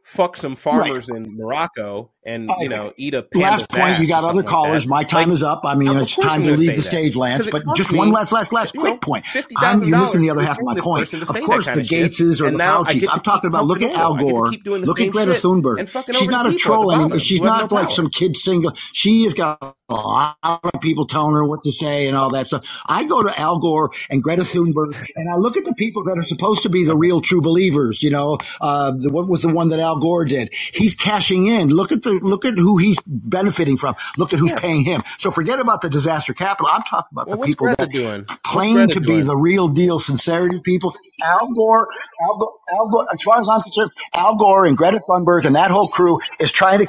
fuck 0.03 0.35
some 0.35 0.55
farmers 0.55 1.09
in 1.09 1.37
Morocco 1.37 2.11
and 2.23 2.49
you 2.59 2.69
know 2.69 2.93
eat 2.97 3.13
a 3.13 3.25
last 3.33 3.69
point. 3.69 3.99
You 3.99 4.07
got 4.07 4.23
other 4.23 4.43
callers. 4.43 4.85
Like 4.85 4.89
My 4.89 5.03
time 5.03 5.29
like, 5.29 5.35
is 5.35 5.43
up. 5.43 5.61
I 5.63 5.75
mean, 5.75 5.97
it's 5.97 6.15
time 6.15 6.43
to 6.43 6.55
leave 6.55 6.75
the 6.75 6.81
stage, 6.81 7.15
Lance. 7.15 7.49
But 7.49 7.63
just 7.75 7.91
one 7.91 8.11
last, 8.11 8.31
last, 8.31 8.51
last 8.51 8.75
quick 8.75 8.93
know, 8.93 8.97
point. 8.97 9.25
I'm, 9.57 9.83
you're 9.83 9.99
missing 9.99 10.21
the 10.21 10.29
other 10.29 10.41
half 10.41 10.59
of 10.59 10.65
my 10.65 10.79
point. 10.79 11.11
Of 11.13 11.27
course, 11.41 11.65
the 11.65 11.81
Gateses 11.81 12.41
or 12.41 12.51
the 12.51 12.57
Faucis. 12.57 13.07
I'm 13.11 13.21
talking 13.21 13.47
about 13.47 13.65
look 13.65 13.81
at 13.81 13.91
Al 13.93 14.15
Gore, 14.15 14.49
look 14.49 14.99
at 14.99 15.11
Greta 15.11 15.31
Thunberg. 15.31 16.15
She's 16.17 16.27
not 16.27 16.45
a 16.45 16.55
troll 16.55 16.91
anymore. 16.91 17.19
She's 17.19 17.41
not 17.41 17.71
like 17.71 17.89
some 17.91 18.09
kid 18.09 18.35
single. 18.35 18.73
She 18.93 19.23
has 19.23 19.33
got 19.33 19.75
a 19.89 19.93
lot 19.93 20.37
of 20.43 20.81
people 20.81 21.07
telling 21.07 21.33
her 21.33 21.45
what 21.45 21.63
to 21.63 21.71
say 21.71 22.07
and 22.07 22.15
all 22.15 22.29
that 22.31 22.47
stuff. 22.47 22.81
I 22.87 23.05
go 23.05 23.23
to 23.23 23.39
Al 23.39 23.59
Gore 23.59 23.91
and 24.09 24.21
Greta 24.21 24.43
Thunberg 24.43 24.93
and 25.15 25.29
I 25.29 25.35
look 25.35 25.57
at 25.57 25.65
the 25.65 25.73
people 25.73 26.03
that 26.05 26.17
are 26.17 26.23
supposed 26.23 26.63
to 26.63 26.69
be 26.69 26.83
the 26.83 26.95
real 26.95 27.21
true 27.21 27.41
believers. 27.41 28.03
You 28.03 28.11
know, 28.11 28.37
uh, 28.61 28.93
what 29.09 29.27
was 29.27 29.41
the 29.41 29.49
one 29.49 29.69
that 29.69 29.79
Al 29.79 29.99
Gore 29.99 30.25
did? 30.25 30.53
He's 30.53 30.95
cashing 30.95 31.47
in. 31.47 31.69
Look 31.69 31.91
at 31.91 32.03
the 32.03 32.08
look 32.11 32.45
at 32.45 32.55
who 32.55 32.77
he's 32.77 32.97
benefiting 33.05 33.77
from. 33.77 33.95
Look 34.17 34.33
at 34.33 34.39
who's 34.39 34.51
yeah. 34.51 34.59
paying 34.59 34.83
him. 34.83 35.01
So 35.17 35.31
forget 35.31 35.59
about 35.59 35.81
the 35.81 35.89
disaster 35.89 36.33
capital. 36.33 36.69
I'm 36.71 36.83
talking 36.83 37.09
about 37.13 37.27
well, 37.27 37.37
the 37.37 37.45
people 37.45 37.67
Greta 37.67 37.85
that 37.85 37.91
doing? 37.91 38.25
claim 38.43 38.87
to 38.87 38.99
doing? 38.99 39.19
be 39.19 39.21
the 39.23 39.35
real 39.35 39.67
deal 39.67 39.99
sincerity 39.99 40.59
people. 40.63 40.95
Al 41.21 41.53
Gore, 41.53 41.87
Al 42.23 42.37
Gore, 42.37 42.53
Al 42.73 42.87
Gore, 42.89 43.07
as 43.13 43.19
far 43.23 43.39
as 43.41 43.49
I'm 43.49 43.61
concerned, 43.61 43.91
Al 44.13 44.35
Gore 44.35 44.65
and 44.65 44.77
Greta 44.77 45.01
Thunberg 45.07 45.45
and 45.45 45.55
that 45.55 45.71
whole 45.71 45.87
crew 45.87 46.19
is 46.39 46.51
trying 46.51 46.79
to 46.79 46.87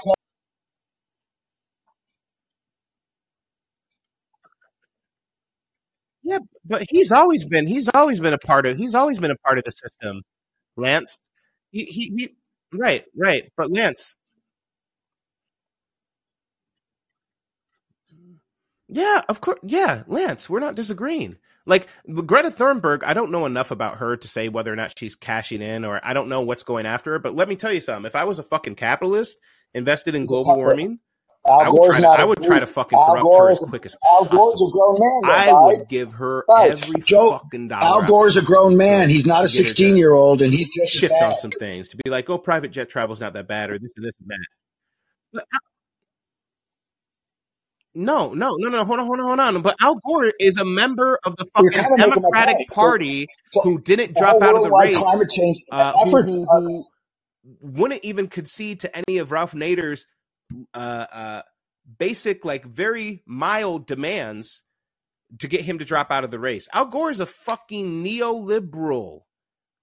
Yeah, 6.31 6.39
but 6.65 6.85
he's 6.91 7.11
always 7.11 7.45
been 7.45 7.67
he's 7.67 7.89
always 7.93 8.21
been 8.21 8.33
a 8.33 8.39
part 8.39 8.65
of 8.65 8.77
he's 8.77 8.95
always 8.95 9.19
been 9.19 9.33
a 9.33 9.37
part 9.39 9.59
of 9.59 9.65
the 9.65 9.73
system, 9.73 10.23
Lance. 10.77 11.19
He 11.73 11.87
he, 11.87 12.13
he 12.17 12.37
right 12.73 13.05
right, 13.17 13.51
but 13.57 13.73
Lance. 13.73 14.17
Yeah, 18.91 19.23
of 19.29 19.41
course. 19.41 19.59
Yeah, 19.63 20.03
Lance, 20.07 20.51
we're 20.51 20.61
not 20.61 20.75
disagreeing. 20.75 21.37
Like 21.67 21.89
Greta 22.27 22.51
Thunberg, 22.51 23.05
I 23.05 23.15
don't 23.15 23.31
know 23.31 23.47
enough 23.47 23.71
about 23.71 23.99
her 23.99 24.17
to 24.17 24.29
say 24.29 24.49
whether 24.49 24.73
or 24.73 24.77
not 24.77 24.99
she's 24.99 25.15
cashing 25.15 25.63
in, 25.63 25.85
or 25.85 26.01
I 26.03 26.13
don't 26.15 26.29
know 26.29 26.41
what's 26.41 26.65
going 26.65 26.87
after 26.87 27.13
her. 27.13 27.19
But 27.19 27.37
let 27.37 27.49
me 27.49 27.57
tell 27.57 27.73
you 27.73 27.81
something: 27.81 28.07
if 28.07 28.17
I 28.17 28.25
was 28.25 28.39
a 28.39 28.43
fucking 28.43 28.75
capitalist 28.75 29.37
invested 29.75 30.15
in 30.15 30.25
global 30.25 30.57
warming, 30.57 30.99
Al 31.47 31.61
I 31.61 31.69
would, 31.69 31.91
try 31.91 32.01
to, 32.01 32.09
I 32.09 32.25
would 32.25 32.43
try 32.43 32.61
to 32.61 32.67
fucking 32.67 32.99
Al 32.99 33.21
corrupt 33.21 33.27
her 33.27 33.51
as 33.53 33.59
quick 33.59 33.87
as 33.87 33.97
possible. 34.03 34.39
Al 34.39 34.45
Gore's 34.45 34.63
a 34.63 34.73
grown 34.73 34.99
man. 34.99 35.21
Though, 35.23 35.33
I 35.33 35.63
would 35.67 35.89
give 35.89 36.13
her 36.15 36.45
right. 36.49 36.73
every 36.73 37.01
Joe, 37.03 37.31
fucking 37.33 37.69
dollar. 37.69 37.83
Al 37.83 38.07
Gore's 38.07 38.37
a 38.37 38.43
grown 38.43 38.77
man. 38.77 39.09
He's 39.09 39.25
not 39.25 39.45
a 39.45 39.49
16 39.49 39.97
year 39.97 40.13
old, 40.13 40.43
and 40.43 40.53
he's 40.53 40.67
just 40.77 40.93
shift 40.93 41.15
on 41.23 41.39
some 41.39 41.53
things 41.53 41.89
to 41.89 41.97
be 41.97 42.11
like, 42.11 42.29
oh, 42.29 42.39
private 42.39 42.73
jet 42.73 42.89
travel's 42.89 43.21
not 43.21 43.33
that 43.35 43.49
bad, 43.49 43.71
or 43.71 43.79
this 43.79 43.93
and 43.97 44.05
this 44.05 44.13
and 44.21 44.31
that. 44.31 44.47
But, 45.33 45.47
no, 47.95 48.33
no, 48.33 48.55
no, 48.59 48.69
no. 48.69 48.85
Hold 48.85 49.01
on, 49.01 49.07
hold 49.07 49.21
on, 49.21 49.27
hold 49.27 49.41
on. 49.41 49.63
But 49.63 49.77
Al 49.81 49.97
Gore 50.07 50.33
is 50.39 50.57
a 50.57 50.65
member 50.65 51.19
of 51.25 51.37
the 51.37 51.47
fucking 51.55 51.97
Democratic 51.97 52.69
Party 52.69 53.27
so, 53.53 53.61
who 53.63 53.81
didn't 53.81 54.17
drop 54.17 54.41
out 54.41 54.55
of 54.55 54.63
the 54.63 54.71
race. 54.71 54.97
Climate 54.97 55.31
change 55.31 55.59
uh, 55.73 55.93
who, 56.05 56.23
who, 56.23 56.47
who, 56.47 56.85
wouldn't 57.61 58.05
even 58.05 58.29
concede 58.29 58.81
to 58.81 58.97
any 58.97 59.19
of 59.19 59.33
Ralph 59.33 59.53
Nader's 59.53 60.07
uh, 60.75 60.77
uh, 60.77 61.43
basic, 61.99 62.45
like 62.45 62.65
very 62.65 63.23
mild 63.27 63.87
demands 63.87 64.63
to 65.39 65.49
get 65.49 65.63
him 65.63 65.79
to 65.79 65.85
drop 65.85 66.11
out 66.11 66.25
of 66.25 66.31
the 66.31 66.39
race. 66.39 66.69
Al 66.73 66.87
Gore 66.87 67.11
is 67.11 67.21
a 67.21 67.27
fucking 67.27 68.05
neoliberal, 68.05 69.23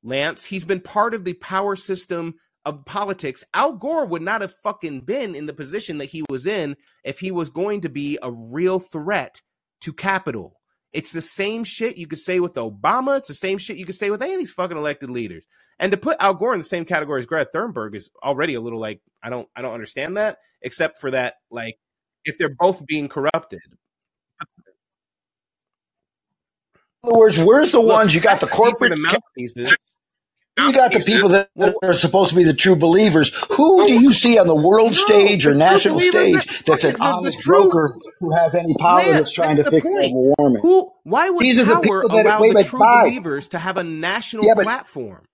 Lance. 0.03 0.45
He's 0.45 0.65
been 0.65 0.81
part 0.81 1.13
of 1.13 1.23
the 1.23 1.33
power 1.33 1.75
system 1.75 2.35
of 2.67 2.83
politics. 2.83 3.45
Al 3.53 3.73
Gore 3.73 4.05
would 4.05 4.21
not 4.21 4.41
have 4.41 4.53
fucking 4.61 5.01
been 5.01 5.35
in 5.35 5.45
the 5.45 5.53
position 5.53 5.99
that 5.99 6.09
he 6.09 6.23
was 6.29 6.45
in 6.45 6.75
if 7.05 7.17
he 7.17 7.31
was 7.31 7.49
going 7.49 7.81
to 7.81 7.89
be 7.89 8.19
a 8.21 8.29
real 8.29 8.77
threat 8.77 9.41
to 9.81 9.93
capital. 9.93 10.59
It's 10.91 11.13
the 11.13 11.21
same 11.21 11.63
shit 11.63 11.95
you 11.95 12.07
could 12.07 12.19
say 12.19 12.41
with 12.41 12.55
Obama. 12.55 13.17
It's 13.19 13.29
the 13.29 13.33
same 13.33 13.57
shit 13.57 13.77
you 13.77 13.85
could 13.85 13.95
say 13.95 14.09
with 14.09 14.21
any 14.21 14.33
of 14.33 14.39
these 14.39 14.51
fucking 14.51 14.75
elected 14.75 15.09
leaders. 15.09 15.45
And 15.79 15.91
to 15.91 15.97
put 15.97 16.17
Al 16.19 16.33
Gore 16.33 16.53
in 16.53 16.59
the 16.59 16.65
same 16.65 16.83
category 16.83 17.19
as 17.19 17.25
Greta 17.25 17.49
Thunberg 17.55 17.95
is 17.95 18.11
already 18.21 18.55
a 18.55 18.61
little 18.61 18.79
like 18.79 18.99
I 19.23 19.29
don't 19.29 19.47
I 19.55 19.61
don't 19.61 19.73
understand 19.73 20.17
that 20.17 20.39
except 20.61 20.97
for 20.97 21.11
that 21.11 21.35
like 21.49 21.77
if 22.25 22.37
they're 22.37 22.53
both 22.53 22.85
being 22.85 23.07
corrupted. 23.07 23.61
In 27.03 27.11
other 27.11 27.17
words, 27.19 27.37
where's 27.37 27.71
the 27.71 27.79
Look, 27.79 27.95
ones 27.95 28.13
you 28.13 28.19
got 28.19 28.41
the 28.41 28.47
corporate 28.47 28.89
the 28.89 28.97
mouthpieces? 28.97 29.73
You 30.57 30.73
got 30.73 30.91
the 30.91 30.99
people 30.99 31.29
that 31.29 31.49
are 31.83 31.93
supposed 31.93 32.31
to 32.31 32.35
be 32.35 32.43
the 32.43 32.53
true 32.53 32.75
believers. 32.75 33.31
Who 33.51 33.85
do 33.85 33.93
you 33.93 34.11
see 34.11 34.39
on 34.39 34.47
the 34.47 34.55
world 34.55 34.95
stage 34.95 35.45
or 35.45 35.53
national 35.53 35.99
stage 35.99 36.63
that's 36.63 36.83
an 36.83 36.95
honest 36.99 37.45
broker 37.45 37.97
who 38.19 38.33
has 38.33 38.55
any 38.55 38.73
power 38.75 38.97
Man, 38.97 39.13
that's 39.13 39.31
trying 39.31 39.57
that's 39.57 39.69
to 39.69 39.75
fix 39.75 39.85
global 39.85 40.33
warming? 40.37 40.61
Who? 40.63 40.91
Why 41.03 41.29
would 41.29 41.43
These 41.43 41.61
power 41.61 41.73
are 41.73 41.75
the 41.75 41.81
people 41.81 42.09
that 42.09 42.25
allow 42.25 42.39
the 42.39 42.63
true 42.63 42.79
five. 42.79 43.05
believers 43.05 43.49
to 43.49 43.59
have 43.59 43.77
a 43.77 43.83
national 43.83 44.45
yeah, 44.45 44.53
but, 44.55 44.63
platform? 44.63 45.25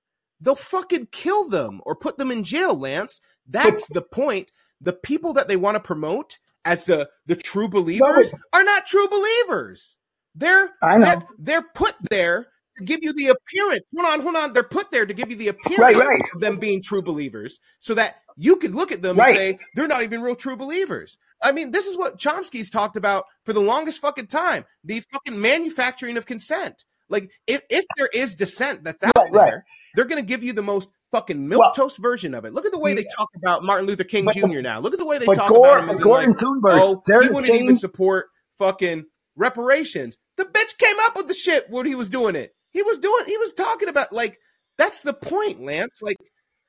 They'll 0.41 0.56
fucking 0.56 1.08
kill 1.12 1.48
them 1.48 1.82
or 1.86 1.95
put 1.95 2.18
them 2.18 2.30
in 2.30 2.44
jail, 2.44 2.78
Lance. 2.78 3.22
That's 3.48 3.88
but, 3.88 3.94
the 3.94 4.02
point. 4.02 4.52
The 4.82 4.94
people 4.94 5.34
that 5.34 5.48
they 5.48 5.56
want 5.56 5.76
to 5.76 5.80
promote 5.80 6.38
as 6.66 6.86
the 6.86 7.10
the 7.26 7.38
true 7.38 7.70
believers 7.70 8.34
no, 8.34 8.40
are 8.52 8.64
not 8.64 8.86
true 8.86 9.08
believers. 9.08 9.98
They're 10.36 10.70
they're, 10.82 11.24
they're 11.38 11.62
put 11.62 11.95
there 12.10 12.48
to 12.78 12.84
give 12.84 13.00
you 13.02 13.14
the 13.14 13.28
appearance. 13.28 13.84
Hold 13.95 14.14
on, 14.14 14.22
hold 14.22 14.36
on. 14.36 14.54
They're 14.54 14.64
put 14.64 14.91
there 14.91 15.06
to 15.06 15.14
give 15.14 15.30
you 15.30 15.36
the 15.36 15.50
appearance 15.50 15.98
right, 15.98 16.08
right. 16.08 16.22
of 16.34 16.41
them 16.41 16.58
being 16.58 16.82
true 16.82 17.02
believers, 17.02 17.60
so 17.80 17.94
that 17.95 18.16
you 18.38 18.58
could 18.58 18.76
look 18.76 18.91
at 18.91 19.02
them 19.02 19.18
right. 19.18 19.30
and 19.30 19.38
say 19.38 19.60
they're 19.76 19.88
not 19.88 20.04
even 20.04 20.22
real 20.22 20.36
true 20.36 20.56
believers. 20.56 21.18
I 21.41 21.52
mean, 21.52 21.72
this 21.72 21.88
is 21.88 21.98
what 21.98 22.18
Chomsky's 22.18 22.70
talked 22.70 22.95
about 22.95 23.26
for 23.45 23.54
the 23.54 23.60
longest 23.60 24.00
fucking 24.00 24.28
time: 24.28 24.66
the 24.84 25.02
fucking 25.12 25.40
manufacturing 25.40 26.18
of 26.18 26.26
consent. 26.26 26.84
Like, 27.10 27.32
if 27.48 27.62
if 27.70 27.86
there 27.98 28.10
is 28.14 28.36
dissent 28.36 28.84
that's 28.84 29.04
out 29.04 29.32
there, 29.32 29.66
they're 29.95 30.06
going 30.06 30.22
to 30.22 30.28
give 30.28 30.44
you 30.44 30.54
the 30.54 30.64
most 30.64 30.90
fucking 31.12 31.48
milk 31.48 31.62
well, 31.62 31.74
toast 31.74 31.98
version 31.98 32.34
of 32.34 32.44
it. 32.44 32.54
Look 32.54 32.66
at 32.66 32.72
the 32.72 32.80
way 32.80 32.95
they 32.95 33.06
talk 33.16 33.30
about 33.36 33.64
Martin 33.64 33.86
Luther 33.86 34.04
King 34.04 34.28
Jr. 34.34 34.62
now. 34.62 34.80
Look 34.80 34.94
at 34.94 35.00
the 35.00 35.06
way 35.06 35.20
they 35.20 35.26
talk 35.28 35.48
Gore, 35.48 35.78
about 35.78 35.90
him. 35.90 36.00
Gordon 36.00 36.32
like, 36.32 36.40
Thunberg, 36.40 36.80
oh, 36.80 37.04
he 37.22 37.30
wouldn't 37.30 37.50
even 37.50 37.76
support 37.76 38.30
fucking 38.58 39.06
reparations. 39.36 40.18
The 40.38 40.45
bitch 40.45 40.78
came 40.78 40.95
up 41.02 41.16
with 41.16 41.28
the 41.28 41.34
shit 41.34 41.70
when 41.70 41.86
he 41.86 41.95
was 41.95 42.10
doing 42.10 42.36
it. 42.36 42.56
He 42.74 42.82
was 42.82 43.00
doing. 43.00 43.26
He 43.26 43.38
was 43.38 43.54
talking 43.54 43.90
about 43.90 44.12
like 44.12 44.40
that's 44.78 45.02
the 45.02 45.14
point, 45.14 45.64
Lance. 45.64 46.02
Like, 46.02 46.18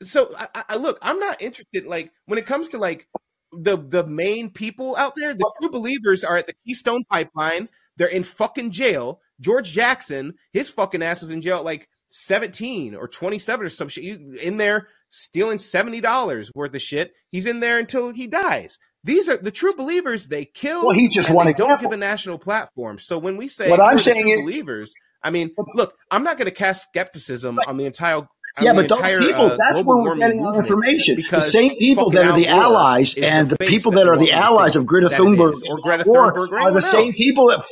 so 0.03 0.35
I, 0.39 0.65
I 0.71 0.77
look. 0.77 0.99
I'm 1.03 1.19
not 1.19 1.43
interested. 1.43 1.87
Like 1.87 2.13
when 2.27 2.39
it 2.39 2.47
comes 2.47 2.69
to 2.71 2.79
like 2.79 3.09
the 3.53 3.77
the 3.77 4.07
main 4.07 4.51
people 4.51 4.97
out 4.97 5.15
there, 5.17 5.35
the 5.35 5.53
true 5.61 5.71
believers 5.71 6.25
are 6.25 6.37
at 6.37 6.47
the 6.47 6.55
Keystone 6.67 7.05
Pipeline. 7.11 7.67
They're 7.97 8.07
in 8.09 8.25
fucking 8.25 8.71
jail. 8.71 9.21
George 9.41 9.73
Jackson, 9.73 10.35
his 10.53 10.71
fucking 10.71 11.03
ass 11.03 11.23
was 11.23 11.31
in 11.31 11.41
jail 11.43 11.63
like 11.63 11.89
17 12.11 12.95
or 12.95 13.09
27 13.09 13.67
or 13.67 13.69
some 13.69 13.89
shit. 13.89 14.21
in 14.21 14.57
there 14.57 14.89
stealing 15.11 15.59
$70 15.59 16.51
worth 16.55 16.75
of 16.75 16.83
shit. 16.83 17.13
He's 17.31 17.47
in 17.47 17.61
there 17.61 17.79
until 17.79 18.13
he 18.13 18.27
dies. 18.27 18.79
These 19.05 19.29
are 19.29 19.37
the 19.37 19.51
true 19.51 19.75
believers. 19.75 20.29
They 20.29 20.45
kill. 20.45 20.83
Well, 20.83 20.93
he 20.93 21.09
just 21.09 21.31
wanted. 21.31 21.57
to 21.57 21.63
don't 21.63 21.81
give 21.81 21.93
a 21.93 21.97
national 21.97 22.39
platform. 22.39 22.99
So 22.99 23.19
when 23.19 23.37
we 23.37 23.49
say 23.49 23.69
what 23.69 23.81
I'm 23.81 23.99
saying 23.99 24.29
is, 24.29 24.41
believers, 24.41 24.95
I 25.25 25.31
mean, 25.31 25.51
look, 25.75 25.95
I'm 26.11 26.23
not 26.23 26.37
going 26.39 26.47
to 26.47 26.55
cast 26.55 26.89
skepticism 26.89 27.59
on 27.67 27.79
the 27.79 27.87
entire 27.87 28.29
yeah, 28.61 28.73
but 28.73 28.89
those 28.89 28.99
entire, 28.99 29.19
people, 29.19 29.47
uh, 29.47 29.57
that's 29.57 29.83
where 29.83 29.97
we're 29.97 30.15
getting 30.15 30.45
our 30.47 30.61
information. 30.61 31.21
The 31.29 31.41
same 31.41 31.77
people 31.77 32.11
that 32.11 32.25
are 32.27 32.37
the 32.37 32.47
allies 32.47 33.17
and 33.21 33.51
the, 33.51 33.57
the 33.57 33.65
people 33.65 33.93
that 33.93 34.07
are 34.07 34.17
the 34.17 34.31
allies 34.31 34.77
of 34.77 34.87
Greta 34.87 35.09
Thunberg 35.09 35.61
or 35.69 35.81
Greta 35.81 36.05
Thunberg 36.05 36.53
are 36.53 36.71
the 36.71 36.81
same 36.81 37.13
people 37.13 37.49
that 37.49 37.65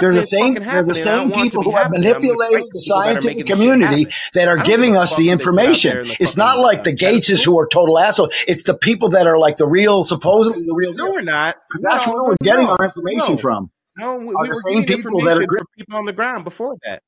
they're 0.00 0.14
the 0.14 0.28
same 0.28 0.54
they're 0.54 0.84
the 0.84 0.94
same 0.94 1.32
people 1.32 1.64
who 1.64 1.72
have 1.72 1.90
manipulated 1.90 2.62
the 2.72 2.78
scientific 2.78 3.44
community 3.46 4.06
that 4.34 4.46
are 4.46 4.58
giving 4.58 4.96
us 4.96 5.16
the 5.16 5.30
information. 5.30 6.06
It's 6.20 6.36
not 6.36 6.60
like 6.60 6.84
the 6.84 6.94
Gateses 6.94 7.44
who 7.44 7.58
are 7.58 7.66
total 7.66 7.98
assholes. 7.98 8.32
It's 8.46 8.62
the 8.62 8.74
people 8.74 9.10
that 9.10 9.26
are 9.26 9.38
like 9.38 9.56
the 9.56 9.66
real, 9.66 10.04
supposedly 10.04 10.64
the 10.64 10.74
real. 10.74 10.94
No, 10.94 11.10
we're 11.10 11.22
not. 11.22 11.56
That's 11.80 12.06
where 12.06 12.22
we're 12.22 12.36
getting 12.40 12.68
our 12.68 12.84
information 12.84 13.36
from. 13.36 13.72
No, 14.00 14.16
we, 14.16 14.26
we 14.26 14.34
were 14.34 14.62
getting 14.66 14.86
people 14.86 15.20
information 15.20 15.48
from 15.58 15.66
people 15.78 15.96
on 15.98 16.04
the 16.06 16.12
ground 16.12 16.44
before 16.44 16.76
that. 16.84 17.02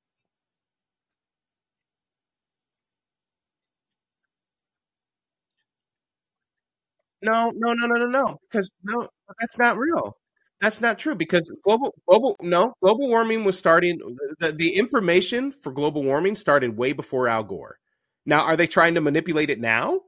No, 7.22 7.52
no, 7.54 7.72
no, 7.72 7.86
no, 7.86 7.94
no, 7.96 8.06
no. 8.06 8.38
Because 8.50 8.70
no, 8.82 9.08
that's 9.40 9.58
not 9.58 9.78
real. 9.78 10.16
That's 10.60 10.80
not 10.80 10.98
true. 10.98 11.14
Because 11.14 11.52
global, 11.64 11.94
global, 12.08 12.36
no, 12.42 12.74
global 12.82 13.08
warming 13.08 13.44
was 13.44 13.58
starting. 13.58 13.98
The, 14.40 14.52
the 14.52 14.76
information 14.76 15.52
for 15.52 15.72
global 15.72 16.02
warming 16.04 16.36
started 16.36 16.76
way 16.76 16.92
before 16.92 17.28
Al 17.28 17.44
Gore. 17.44 17.78
Now, 18.26 18.42
are 18.42 18.56
they 18.56 18.66
trying 18.68 18.94
to 18.94 19.00
manipulate 19.00 19.50
it 19.50 19.60
now? 19.60 20.00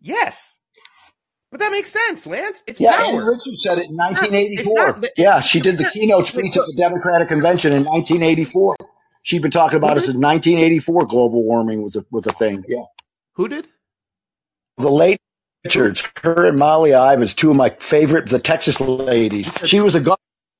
Yes 0.00 0.57
but 1.50 1.60
that 1.60 1.70
makes 1.72 1.90
sense, 1.90 2.26
Lance. 2.26 2.62
It's 2.66 2.80
Yeah, 2.80 2.96
power. 2.96 3.20
Ann 3.20 3.26
Richards 3.26 3.62
said 3.62 3.78
it 3.78 3.86
in 3.86 3.90
It's 3.92 3.96
not- 3.98 4.30
1984. 4.30 5.00
yeah, 5.16 5.40
she 5.40 5.60
did 5.60 5.78
the 5.78 5.84
keynote 5.92 6.26
speech 6.26 6.56
at 6.56 6.62
the 6.66 6.74
Democratic 6.76 7.28
Convention 7.28 7.72
in 7.72 7.84
1984. 7.84 8.76
She'd 9.22 9.42
been 9.42 9.50
talking 9.50 9.76
about 9.76 9.92
Who 9.92 9.98
it 9.98 10.00
mm-hmm. 10.00 10.12
since 10.12 10.22
1984. 10.22 11.06
Global 11.06 11.42
warming 11.44 11.82
was 11.82 11.96
a 11.96 12.04
was 12.10 12.26
a 12.26 12.32
thing. 12.32 12.64
Yeah, 12.68 12.84
Who 13.34 13.48
did? 13.48 13.66
the 14.78 14.90
late 14.90 15.18
Richards, 15.64 16.06
her 16.22 16.46
and 16.46 16.58
Molly 16.58 16.92
Ivins, 16.92 17.34
two 17.34 17.50
of 17.50 17.56
my 17.56 17.68
favorite, 17.68 18.28
the 18.28 18.38
Texas 18.38 18.80
ladies. 18.80 19.50
She 19.64 19.80
was 19.80 19.94
a 19.96 20.00
gov- 20.00 20.16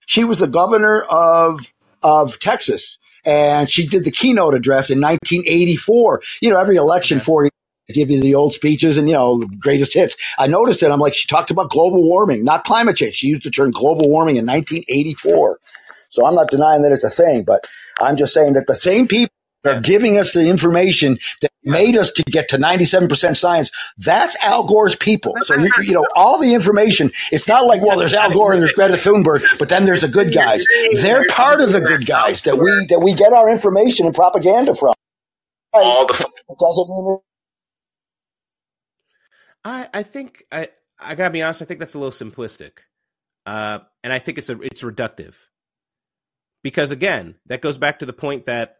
she 0.06 0.24
was 0.24 0.40
the 0.40 0.48
governor 0.48 1.02
of 1.02 1.72
of 2.02 2.38
Texas, 2.40 2.98
and 3.24 3.70
she 3.70 3.86
did 3.86 4.04
the 4.04 4.10
keynote 4.10 4.54
address 4.54 4.90
in 4.90 5.00
1984. 5.00 6.22
You 6.42 6.50
know, 6.50 6.58
every 6.58 6.76
election 6.76 7.18
Okay. 7.18 7.24
for 7.24 7.48
give 7.94 8.10
you 8.10 8.20
the 8.20 8.34
old 8.36 8.54
speeches 8.54 8.98
and 8.98 9.08
you 9.08 9.14
know 9.14 9.38
the 9.40 9.46
greatest 9.46 9.94
hits. 9.94 10.16
I 10.38 10.46
noticed 10.48 10.82
it. 10.82 10.90
I'm 10.90 11.00
like, 11.00 11.14
she 11.14 11.28
talked 11.28 11.50
about 11.50 11.70
global 11.70 12.04
warming, 12.04 12.44
not 12.44 12.64
climate 12.64 12.96
change. 12.96 13.16
She 13.16 13.28
used 13.28 13.44
the 13.44 13.50
term 13.50 13.70
global 13.72 14.08
warming 14.10 14.36
in 14.36 14.46
1984. 14.46 15.60
So 16.10 16.26
I'm 16.26 16.34
not 16.34 16.50
denying 16.50 16.82
that 16.82 16.92
it's 16.92 17.04
a 17.04 17.10
thing, 17.10 17.44
but 17.44 17.66
I'm 18.00 18.16
just 18.16 18.34
saying 18.34 18.54
that 18.54 18.66
the 18.66 18.74
same 18.74 19.08
people 19.08 19.32
are 19.66 19.80
giving 19.80 20.18
us 20.18 20.32
the 20.34 20.48
information 20.48 21.18
that 21.42 21.50
made 21.64 21.96
us 21.96 22.12
to 22.12 22.22
get 22.24 22.50
to 22.50 22.58
97% 22.58 23.36
science. 23.36 23.72
That's 23.98 24.36
Al 24.42 24.64
Gore's 24.64 24.94
people. 24.96 25.34
So 25.42 25.54
you, 25.56 25.70
you 25.82 25.94
know 25.94 26.06
all 26.16 26.40
the 26.40 26.54
information. 26.54 27.12
It's 27.32 27.48
not 27.48 27.66
like 27.66 27.82
well, 27.82 27.98
there's 27.98 28.14
Al 28.14 28.32
Gore 28.32 28.52
and 28.54 28.62
there's 28.62 28.72
Greta 28.72 28.94
Thunberg, 28.94 29.58
but 29.58 29.68
then 29.68 29.84
there's 29.84 30.02
the 30.02 30.08
good 30.08 30.32
guys. 30.34 30.64
They're 31.02 31.24
part 31.26 31.60
of 31.60 31.72
the 31.72 31.80
good 31.80 32.06
guys 32.06 32.42
that 32.42 32.58
we 32.58 32.70
that 32.88 33.00
we 33.00 33.14
get 33.14 33.32
our 33.34 33.50
information 33.50 34.06
and 34.06 34.14
propaganda 34.14 34.74
from. 34.74 34.94
All 35.74 36.06
the 36.06 36.14
It 36.48 36.58
doesn't 36.58 36.88
mean 36.88 37.18
I, 39.68 39.88
I 39.92 40.02
think 40.02 40.44
I 40.50 40.68
I 40.98 41.14
gotta 41.14 41.30
be 41.30 41.42
honest. 41.42 41.62
I 41.62 41.64
think 41.66 41.80
that's 41.80 41.94
a 41.94 41.98
little 41.98 42.10
simplistic, 42.10 42.78
uh, 43.46 43.80
and 44.02 44.12
I 44.12 44.18
think 44.18 44.38
it's 44.38 44.50
a 44.50 44.60
it's 44.62 44.82
reductive 44.82 45.34
because 46.62 46.90
again, 46.90 47.36
that 47.46 47.60
goes 47.60 47.78
back 47.78 47.98
to 47.98 48.06
the 48.06 48.12
point 48.12 48.46
that 48.46 48.78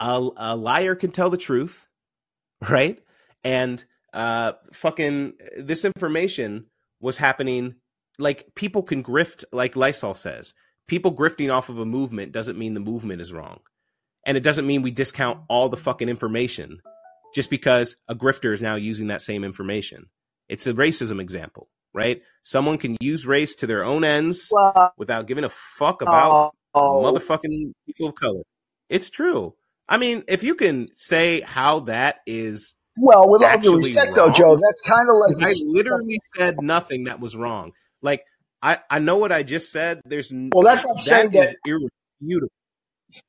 a, 0.00 0.28
a 0.36 0.56
liar 0.56 0.94
can 0.94 1.10
tell 1.10 1.30
the 1.30 1.36
truth, 1.36 1.86
right? 2.68 3.02
And 3.44 3.82
uh, 4.12 4.52
fucking 4.72 5.34
this 5.58 5.84
information 5.84 6.66
was 7.00 7.16
happening. 7.16 7.74
Like 8.18 8.54
people 8.54 8.82
can 8.82 9.02
grift, 9.02 9.44
like 9.52 9.76
Lysol 9.76 10.14
says. 10.14 10.54
People 10.86 11.12
grifting 11.12 11.52
off 11.52 11.68
of 11.68 11.78
a 11.78 11.84
movement 11.84 12.30
doesn't 12.30 12.58
mean 12.58 12.74
the 12.74 12.80
movement 12.80 13.20
is 13.20 13.32
wrong, 13.32 13.58
and 14.24 14.36
it 14.36 14.44
doesn't 14.44 14.68
mean 14.68 14.82
we 14.82 14.92
discount 14.92 15.40
all 15.48 15.68
the 15.68 15.76
fucking 15.76 16.08
information 16.08 16.80
just 17.36 17.50
because 17.50 17.96
a 18.08 18.14
grifter 18.14 18.54
is 18.54 18.62
now 18.62 18.76
using 18.76 19.08
that 19.08 19.20
same 19.20 19.44
information. 19.44 20.06
It's 20.48 20.66
a 20.66 20.72
racism 20.72 21.20
example, 21.20 21.68
right? 21.92 22.22
Someone 22.44 22.78
can 22.78 22.96
use 22.98 23.26
race 23.26 23.56
to 23.56 23.66
their 23.66 23.84
own 23.84 24.04
ends 24.04 24.48
well, 24.50 24.94
without 24.96 25.26
giving 25.26 25.44
a 25.44 25.50
fuck 25.50 26.00
about 26.00 26.54
oh, 26.72 27.02
motherfucking 27.02 27.72
people 27.84 28.08
of 28.08 28.14
color. 28.14 28.40
It's 28.88 29.10
true. 29.10 29.54
I 29.86 29.98
mean, 29.98 30.24
if 30.28 30.42
you 30.42 30.54
can 30.54 30.88
say 30.94 31.42
how 31.42 31.80
that 31.80 32.16
is, 32.26 32.74
well, 32.96 33.28
with 33.28 33.42
all 33.42 33.58
due 33.58 33.76
respect, 33.76 34.14
though. 34.14 34.30
Joe, 34.30 34.56
that's 34.56 34.80
kind 34.86 35.10
of 35.10 35.16
like 35.16 35.50
I 35.50 35.52
literally 35.66 36.18
said 36.34 36.62
nothing 36.62 37.04
that 37.04 37.20
was 37.20 37.36
wrong. 37.36 37.72
Like 38.00 38.24
I, 38.62 38.78
I 38.88 38.98
know 38.98 39.18
what 39.18 39.30
I 39.30 39.42
just 39.42 39.70
said. 39.70 40.00
There's 40.06 40.32
Well, 40.32 40.64
that's 40.64 40.86
what 40.86 40.92
I'm 40.92 41.00
saying 41.00 41.30
that 41.32 41.54
irrefutable. 41.66 42.50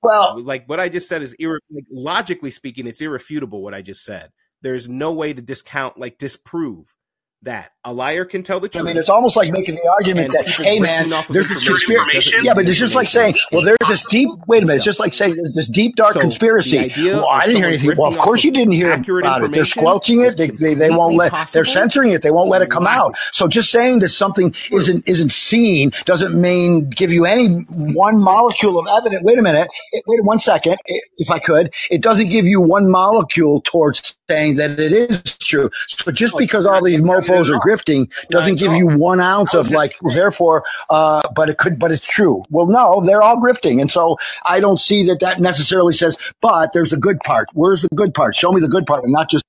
Well, 0.02 0.40
Like 0.42 0.68
what 0.68 0.80
I 0.80 0.90
just 0.90 1.08
said 1.08 1.22
is 1.22 1.36
irre- 1.40 1.60
logically 1.92 2.52
speaking, 2.52 2.88
it's 2.88 3.02
irrefutable. 3.02 3.62
What 3.62 3.74
I 3.74 3.82
just 3.82 4.04
said. 4.04 4.32
There's 4.62 4.90
no 4.90 5.14
way 5.14 5.34
to 5.34 5.42
discount, 5.42 5.98
like 5.98 6.18
disprove 6.18 6.94
that 7.44 7.72
a 7.86 7.94
liar 7.94 8.26
can 8.26 8.42
tell 8.44 8.60
the 8.60 8.68
truth. 8.68 8.84
I 8.84 8.86
mean, 8.86 8.98
it's 8.98 9.10
almost 9.10 9.38
like 9.38 9.52
making 9.52 9.76
the 9.76 9.90
argument 10.00 10.34
And 10.36 10.46
that, 10.46 10.66
hey, 10.66 10.80
man, 10.80 11.08
there's 11.30 11.48
this 11.48 11.66
conspiracy. 11.66 12.34
Yeah, 12.42 12.54
but 12.56 12.68
it's 12.68 12.80
just 12.80 12.96
like 12.96 13.08
saying, 13.08 13.36
well, 13.52 13.62
there's 13.64 13.78
this 13.88 14.06
deep, 14.08 14.30
wait 14.48 14.64
a 14.64 14.66
minute, 14.66 14.78
it's 14.78 14.86
just 14.86 15.00
like 15.00 15.14
saying 15.14 15.36
there's 15.36 15.54
this 15.54 15.68
deep, 15.70 15.96
dark 15.96 16.16
So, 16.16 16.20
conspiracy. 16.20 16.92
Well, 16.98 17.28
I 17.30 17.46
didn't 17.46 17.58
hear 17.58 17.68
anything. 17.68 17.96
Well, 17.96 18.10
of 18.10 18.18
course 18.18 18.44
you 18.44 18.52
didn't 18.52 18.74
hear 18.74 18.92
about 18.94 19.44
it. 19.44 19.52
They're 19.52 19.66
squelching 19.66 20.22
it. 20.22 20.36
They, 20.36 20.50
they, 20.50 20.74
they 20.74 20.90
won't 20.90 21.16
let, 21.16 21.32
they're 21.52 21.64
censoring 21.64 22.12
it. 22.12 22.24
They 22.24 22.32
won't 22.32 22.50
let 22.50 22.62
it 22.64 22.70
come 22.72 22.88
out. 22.88 23.16
So 23.32 23.48
just 23.48 23.72
saying 23.72 24.00
that 24.00 24.10
something 24.10 24.54
isn't, 24.72 25.08
isn't 25.08 25.32
seen 25.32 25.92
doesn't 26.06 26.40
mean 26.40 26.90
give 26.90 27.14
you 27.14 27.26
any 27.26 27.48
one 27.70 28.20
molecule 28.20 28.80
of 28.80 28.88
evidence. 28.98 29.24
Wait 29.24 29.38
a 29.38 29.44
minute. 29.44 29.70
It- 29.94 30.04
Wait 30.08 30.24
one 30.24 30.40
second. 30.40 30.78
It- 30.86 31.04
If 31.18 31.30
I 31.32 31.40
could, 31.40 31.74
it 31.92 32.02
doesn't 32.02 32.30
give 32.30 32.46
you 32.46 32.62
one 32.62 32.90
molecule 32.90 33.62
towards 33.62 34.18
saying 34.30 34.56
that 34.58 34.80
it 34.80 34.92
is 34.92 35.38
true. 35.38 35.70
So 35.88 36.12
just 36.12 36.38
because 36.38 36.66
all 36.66 36.84
these 36.84 37.00
Not 37.00 37.27
mofos 37.28 37.50
are 37.50 37.60
grifting 37.60 38.12
doesn't 38.30 38.56
give 38.58 38.74
you 38.74 38.88
one 38.88 39.20
ounce 39.20 39.54
of 39.54 39.72
like, 39.72 39.94
therefore, 40.14 40.64
uh, 40.90 41.22
but 41.36 41.50
it 41.50 41.58
could, 41.58 41.80
but 41.80 41.92
it's 41.92 42.06
true. 42.06 42.44
Well, 42.50 42.68
no, 42.68 43.02
they're 43.06 43.22
all 43.22 43.38
grifting. 43.38 43.82
And 43.82 43.92
so 43.92 44.18
I 44.46 44.60
don't 44.60 44.80
see 44.80 45.06
that 45.08 45.20
that 45.22 45.40
necessarily 45.40 45.94
says, 45.94 46.18
but 46.42 46.74
there's 46.74 46.92
the 46.92 46.98
good 46.98 47.20
part. 47.22 47.50
Where's 47.54 47.82
the 47.84 47.90
good 47.96 48.14
part? 48.14 48.36
Show 48.36 48.52
me 48.52 48.62
the 48.62 48.68
good 48.70 48.86
part 48.86 49.04
and 49.04 49.14
not 49.14 49.30
just, 49.30 49.46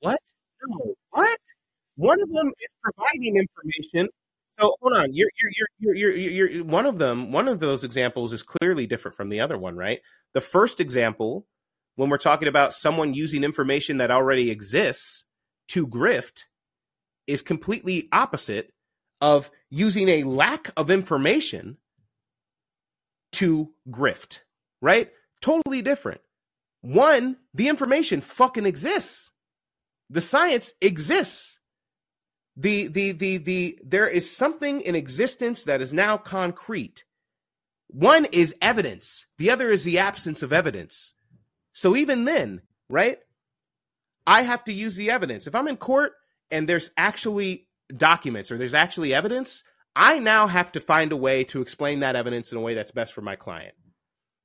what? 0.00 0.20
No, 0.68 0.94
what? 1.10 1.38
One 1.96 2.22
of 2.22 2.30
them 2.30 2.48
is 2.60 2.72
providing 2.82 3.36
information. 3.36 4.08
So 4.62 4.76
hold 4.80 4.94
on, 4.94 5.12
you're 5.12 5.28
you're 5.40 5.94
you're 5.94 6.14
you're 6.14 6.48
you're, 6.48 6.64
one 6.64 6.86
of 6.86 6.98
them. 6.98 7.32
One 7.32 7.48
of 7.48 7.58
those 7.58 7.82
examples 7.82 8.32
is 8.32 8.44
clearly 8.44 8.86
different 8.86 9.16
from 9.16 9.28
the 9.28 9.40
other 9.40 9.58
one, 9.58 9.76
right? 9.76 10.00
The 10.34 10.40
first 10.40 10.78
example, 10.78 11.46
when 11.96 12.10
we're 12.10 12.18
talking 12.18 12.46
about 12.46 12.72
someone 12.72 13.12
using 13.12 13.42
information 13.42 13.98
that 13.98 14.12
already 14.12 14.50
exists 14.50 15.24
to 15.68 15.86
grift, 15.86 16.44
is 17.26 17.42
completely 17.42 18.08
opposite 18.12 18.72
of 19.20 19.50
using 19.68 20.08
a 20.08 20.22
lack 20.22 20.70
of 20.76 20.90
information 20.90 21.78
to 23.32 23.72
grift, 23.90 24.40
right? 24.80 25.10
Totally 25.40 25.82
different. 25.82 26.20
One, 26.82 27.36
the 27.52 27.68
information 27.68 28.20
fucking 28.20 28.66
exists. 28.66 29.30
The 30.10 30.20
science 30.20 30.72
exists. 30.80 31.58
The 32.56 32.88
the 32.88 33.12
the 33.12 33.38
the 33.38 33.78
there 33.82 34.08
is 34.08 34.34
something 34.34 34.82
in 34.82 34.94
existence 34.94 35.64
that 35.64 35.80
is 35.80 35.94
now 35.94 36.16
concrete. 36.16 37.04
One 37.88 38.26
is 38.26 38.54
evidence. 38.60 39.26
The 39.38 39.50
other 39.50 39.70
is 39.70 39.84
the 39.84 39.98
absence 39.98 40.42
of 40.42 40.52
evidence. 40.52 41.14
So 41.72 41.96
even 41.96 42.24
then, 42.24 42.62
right? 42.88 43.18
I 44.26 44.42
have 44.42 44.64
to 44.64 44.72
use 44.72 44.96
the 44.96 45.10
evidence. 45.10 45.46
If 45.46 45.54
I'm 45.54 45.68
in 45.68 45.76
court 45.76 46.12
and 46.50 46.68
there's 46.68 46.90
actually 46.96 47.68
documents 47.94 48.50
or 48.50 48.58
there's 48.58 48.74
actually 48.74 49.12
evidence, 49.14 49.64
I 49.96 50.18
now 50.18 50.46
have 50.46 50.72
to 50.72 50.80
find 50.80 51.12
a 51.12 51.16
way 51.16 51.44
to 51.44 51.60
explain 51.60 52.00
that 52.00 52.16
evidence 52.16 52.52
in 52.52 52.58
a 52.58 52.62
way 52.62 52.74
that's 52.74 52.92
best 52.92 53.12
for 53.12 53.20
my 53.20 53.36
client. 53.36 53.74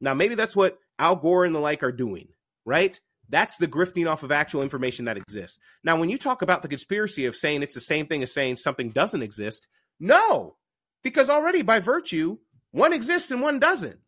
Now, 0.02 0.14
maybe 0.14 0.36
that's 0.36 0.56
what 0.56 0.78
Al 1.00 1.16
Gore 1.16 1.46
and 1.46 1.56
the 1.56 1.60
like 1.60 1.84
are 1.84 1.92
doing, 1.92 2.30
right? 2.66 3.00
That's 3.30 3.58
the 3.58 3.68
grifting 3.68 4.10
off 4.10 4.24
of 4.24 4.32
actual 4.32 4.62
information 4.62 5.06
that 5.06 5.18
exists. 5.18 5.60
Now, 5.84 6.00
when 6.00 6.10
you 6.10 6.18
talk 6.18 6.42
about 6.42 6.62
the 6.62 6.68
conspiracy 6.68 7.26
of 7.26 7.36
saying 7.36 7.62
it's 7.62 7.76
the 7.76 7.82
same 7.82 8.08
thing 8.08 8.24
as 8.24 8.34
saying 8.34 8.58
something 8.58 8.90
doesn't 8.90 9.22
exist, 9.22 9.68
no, 10.00 10.56
because 11.04 11.30
already 11.30 11.62
by 11.62 11.80
virtue, 11.80 12.38
one 12.72 12.94
exists 12.94 13.32
and 13.32 13.42
one 13.42 13.60
doesn't. 13.60 14.00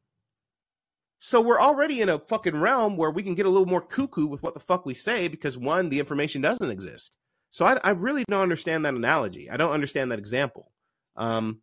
So 1.20 1.42
we're 1.42 1.60
already 1.60 2.02
in 2.02 2.08
a 2.08 2.20
fucking 2.20 2.60
realm 2.60 2.96
where 2.96 3.12
we 3.12 3.24
can 3.24 3.36
get 3.36 3.46
a 3.46 3.50
little 3.50 3.68
more 3.68 3.82
cuckoo 3.82 4.26
with 4.26 4.42
what 4.42 4.54
the 4.54 4.60
fuck 4.62 4.86
we 4.86 4.94
say 4.94 5.28
because 5.28 5.58
one, 5.58 5.90
the 5.90 6.00
information 6.00 6.42
doesn't 6.42 6.72
exist. 6.72 7.12
So 7.52 7.66
I, 7.66 7.78
I 7.84 7.90
really 7.92 8.24
don't 8.30 8.42
understand 8.42 8.86
that 8.86 8.94
analogy. 8.94 9.50
I 9.50 9.58
don't 9.58 9.72
understand 9.74 10.12
that 10.12 10.20
example. 10.20 10.72
Um, 11.18 11.60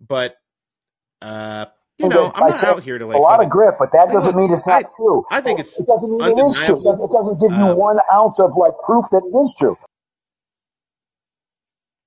but 0.00 0.36
uh, 1.20 1.66
you 1.98 2.08
know, 2.08 2.32
I'm 2.34 2.48
not 2.50 2.64
out 2.64 2.82
here 2.82 2.98
to 2.98 3.06
like 3.06 3.16
a 3.16 3.18
lot 3.20 3.42
of 3.42 3.48
grip, 3.50 3.76
but 3.78 3.92
that 3.92 4.10
doesn't 4.10 4.36
mean 4.36 4.52
it's 4.52 4.66
not 4.66 4.84
I- 4.84 4.88
true. 4.96 5.24
I 5.30 5.40
think 5.40 5.60
it's 5.60 5.78
it 5.78 5.86
doesn't 5.86 6.10
mean 6.10 6.22
it 6.22 6.40
is 6.42 6.56
true. 6.58 6.80
It 6.80 6.84
doesn't, 6.84 7.02
it 7.04 7.10
doesn't 7.12 7.40
give 7.40 7.52
you 7.58 7.64
Uh, 7.66 7.74
one 7.74 7.98
ounce 8.12 8.40
of 8.40 8.52
like 8.56 8.72
proof 8.84 9.04
that 9.10 9.22
it 9.24 9.36
is 9.36 9.54
true. 9.58 9.76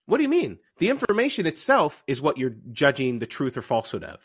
What 0.06 0.18
do 0.18 0.24
you 0.24 0.30
mean? 0.30 0.60
The 0.80 0.90
information 0.90 1.46
itself 1.46 2.04
is 2.08 2.22
what 2.22 2.38
you're 2.38 2.56
judging 2.72 3.20
the 3.20 3.26
truth 3.26 3.58
or 3.58 3.62
falsehood 3.62 4.04
of. 4.04 4.20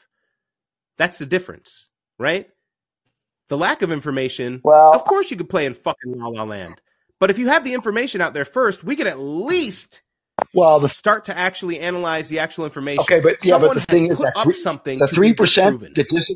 That's 0.99 1.19
the 1.19 1.27
difference, 1.27 1.89
right? 2.19 2.49
The 3.49 3.59
lack 3.59 3.83
of 3.83 3.91
information, 3.93 4.61
Well- 4.65 4.95
of 4.95 5.05
course 5.05 5.31
you 5.31 5.37
could 5.37 5.51
play 5.51 5.67
in 5.67 5.75
fucking 5.75 6.19
La 6.19 6.29
La 6.29 6.45
Land. 6.45 6.81
But 7.19 7.31
if 7.31 7.39
you 7.39 7.49
have 7.49 7.63
the 7.65 7.75
information 7.75 8.21
out 8.21 8.35
there 8.35 8.45
first, 8.45 8.83
we 8.83 8.97
could 8.97 9.07
at 9.07 9.19
least 9.19 10.03
Well, 10.55 10.81
the 10.81 10.89
start 10.89 11.27
to 11.27 11.37
actually 11.37 11.79
analyze 11.81 12.29
the 12.29 12.39
actual 12.41 12.65
information. 12.65 13.03
Okay, 13.03 13.21
but- 13.21 13.45
yeah, 13.45 13.59
but 13.59 13.75
the 13.75 13.81
thing 13.81 14.07
is 14.07 14.19
that 14.19 14.37
up 14.37 14.53
something 14.53 14.99
the 14.99 15.07
three 15.07 15.33
percent 15.35 15.81
that 15.95 16.09
this 16.11 16.27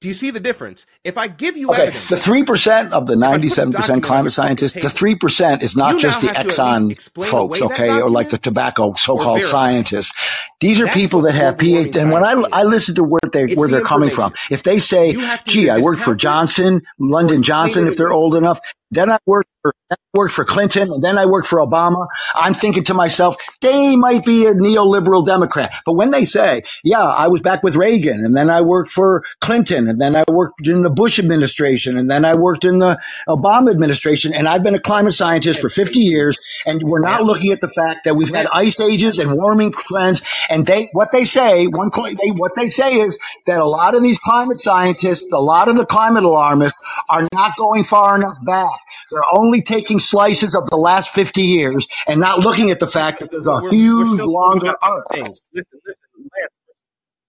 Do 0.00 0.08
you 0.08 0.14
see 0.14 0.30
the 0.30 0.40
difference? 0.40 0.84
If 1.04 1.16
I 1.16 1.28
give 1.28 1.56
you 1.56 1.70
Okay, 1.70 1.82
evidence, 1.82 2.08
the 2.08 2.16
three 2.16 2.42
percent 2.42 2.92
of 2.92 3.06
the 3.06 3.12
if 3.12 3.18
I 3.18 3.20
put 3.20 3.28
a 3.28 3.30
ninety-seven 3.38 3.72
percent 3.72 4.02
climate 4.02 4.32
scientists, 4.32 4.72
the 4.74 4.90
three 4.90 5.14
percent 5.14 5.62
is 5.62 5.76
not 5.76 6.00
just 6.00 6.20
the 6.20 6.26
have 6.26 6.34
to 6.34 6.40
at 6.40 6.46
least 6.88 7.08
Exxon 7.14 7.24
folks, 7.26 7.62
okay, 7.62 8.00
or 8.00 8.10
like 8.10 8.30
the 8.30 8.38
tobacco 8.38 8.94
so-called 8.94 9.42
scientists. 9.42 10.12
These 10.60 10.80
are 10.80 10.86
That's 10.86 10.96
people 10.96 11.20
that 11.20 11.34
have 11.34 11.56
PhD. 11.56 11.94
And 12.02 12.10
when 12.10 12.24
I 12.24 12.32
I 12.52 12.64
listen 12.64 12.96
to 12.96 13.04
where 13.04 13.20
they 13.32 13.44
it's 13.44 13.56
where 13.56 13.68
they're 13.68 13.80
coming 13.80 14.10
from, 14.10 14.34
if 14.50 14.64
they 14.64 14.80
say, 14.80 15.10
You 15.12 15.20
have 15.20 15.44
to 15.44 15.50
"Gee, 15.50 15.70
I 15.70 15.78
worked 15.78 16.02
for 16.02 16.16
Johnson, 16.16 16.82
Lyndon 16.98 17.44
Johnson," 17.44 17.86
if 17.86 17.96
they're 17.96 18.12
old 18.12 18.34
enough, 18.34 18.58
then 18.92 19.10
I 19.10 19.18
worked 19.26 19.50
for 19.62 19.74
worked 20.14 20.34
for 20.34 20.44
Clinton, 20.44 20.90
and 20.92 21.02
then 21.02 21.16
I 21.16 21.24
worked 21.24 21.48
for 21.48 21.58
Obama. 21.58 22.06
I'm 22.34 22.52
thinking 22.52 22.84
to 22.84 22.94
myself, 22.94 23.36
they 23.62 23.96
might 23.96 24.24
be 24.24 24.46
a 24.46 24.52
neoliberal 24.52 25.24
Democrat. 25.24 25.72
But 25.86 25.94
when 25.94 26.10
they 26.10 26.26
say, 26.26 26.62
"Yeah, 26.84 27.02
I 27.02 27.28
was 27.28 27.40
back 27.40 27.62
with 27.62 27.76
Reagan, 27.76 28.24
and 28.24 28.36
then 28.36 28.50
I 28.50 28.60
worked 28.60 28.90
for 28.90 29.24
Clinton, 29.40 29.88
and 29.88 30.00
then 30.00 30.14
I 30.14 30.24
worked 30.28 30.66
in 30.66 30.82
the 30.82 30.90
Bush 30.90 31.18
administration, 31.18 31.96
and 31.96 32.10
then 32.10 32.24
I 32.24 32.34
worked 32.34 32.64
in 32.64 32.78
the 32.78 32.98
Obama 33.26 33.70
administration, 33.70 34.34
and 34.34 34.46
I've 34.46 34.62
been 34.62 34.74
a 34.74 34.80
climate 34.80 35.14
scientist 35.14 35.60
for 35.60 35.70
50 35.70 36.00
years, 36.00 36.36
and 36.66 36.82
we're 36.82 37.00
not 37.00 37.24
looking 37.24 37.52
at 37.52 37.60
the 37.60 37.68
fact 37.68 38.04
that 38.04 38.14
we've 38.14 38.34
had 38.34 38.46
ice 38.52 38.80
ages 38.80 39.18
and 39.18 39.32
warming 39.32 39.72
trends, 39.72 40.22
and 40.50 40.66
they 40.66 40.90
what 40.92 41.12
they 41.12 41.24
say, 41.24 41.66
one 41.66 41.90
they, 42.04 42.30
what 42.32 42.54
they 42.54 42.66
say 42.66 43.00
is 43.00 43.18
that 43.46 43.58
a 43.58 43.64
lot 43.64 43.94
of 43.94 44.02
these 44.02 44.18
climate 44.18 44.60
scientists, 44.60 45.26
a 45.32 45.40
lot 45.40 45.68
of 45.68 45.76
the 45.76 45.86
climate 45.86 46.24
alarmists 46.24 46.78
are 47.08 47.26
not 47.32 47.56
going 47.56 47.84
far 47.84 48.16
enough 48.16 48.36
back. 48.44 48.81
They're 49.10 49.22
only 49.32 49.62
taking 49.62 49.98
slices 50.00 50.54
of 50.54 50.68
the 50.70 50.76
last 50.76 51.10
50 51.10 51.42
years 51.42 51.86
and 52.08 52.20
not 52.20 52.40
looking 52.40 52.70
at 52.70 52.80
the 52.80 52.88
fact 52.88 53.20
that 53.20 53.30
there's 53.30 53.46
a 53.48 53.60
we're, 53.62 53.70
we're 53.70 53.72
huge 53.72 54.18
talking 54.18 54.32
longer 54.32 54.74
arc. 54.82 55.04
things. 55.12 55.40
Listen, 55.54 55.80
listen, 55.86 56.02
Lance, 56.18 56.54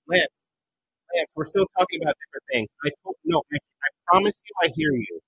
Lance, 0.10 0.32
Lance, 1.16 1.32
we're 1.36 1.46
still 1.46 1.68
talking 1.78 2.02
about 2.04 2.16
different 2.20 2.46
things. 2.54 2.70
I 2.86 2.92
told, 3.04 3.16
no, 3.26 3.44
I, 3.54 3.58
I 3.58 3.90
promise 4.08 4.36
you 4.46 4.68
I 4.68 4.72
hear 4.76 4.92
you. 4.94 5.20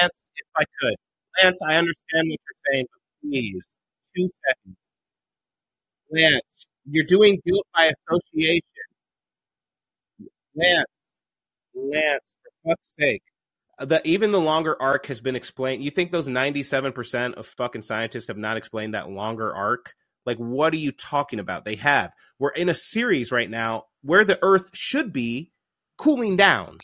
Lance, 0.00 0.30
if 0.36 0.46
I 0.56 0.64
could. 0.80 0.96
Lance, 1.42 1.60
I 1.62 1.76
understand 1.76 2.30
what 2.30 2.40
you're 2.46 2.72
saying, 2.74 2.86
but 2.92 3.28
please, 3.30 3.64
two 4.16 4.28
seconds. 4.48 4.76
Lance, 6.12 6.66
you're 6.90 7.04
doing 7.06 7.40
guilt 7.46 7.66
by 7.74 7.90
association. 8.10 8.62
Lance, 10.56 10.86
Lance, 11.74 12.24
for 12.64 12.70
fuck's 12.70 12.88
sake. 12.98 13.22
The, 13.78 14.00
even 14.08 14.30
the 14.30 14.40
longer 14.40 14.80
arc 14.80 15.06
has 15.06 15.20
been 15.20 15.36
explained. 15.36 15.84
You 15.84 15.90
think 15.90 16.10
those 16.10 16.26
97% 16.28 17.34
of 17.34 17.46
fucking 17.46 17.82
scientists 17.82 18.28
have 18.28 18.38
not 18.38 18.56
explained 18.56 18.94
that 18.94 19.10
longer 19.10 19.54
arc? 19.54 19.94
Like, 20.24 20.38
what 20.38 20.72
are 20.72 20.78
you 20.78 20.92
talking 20.92 21.38
about? 21.38 21.64
They 21.64 21.76
have. 21.76 22.12
We're 22.38 22.50
in 22.50 22.68
a 22.68 22.74
series 22.74 23.30
right 23.30 23.48
now 23.48 23.84
where 24.02 24.24
the 24.24 24.38
Earth 24.42 24.70
should 24.72 25.12
be 25.12 25.52
cooling 25.98 26.36
down. 26.36 26.78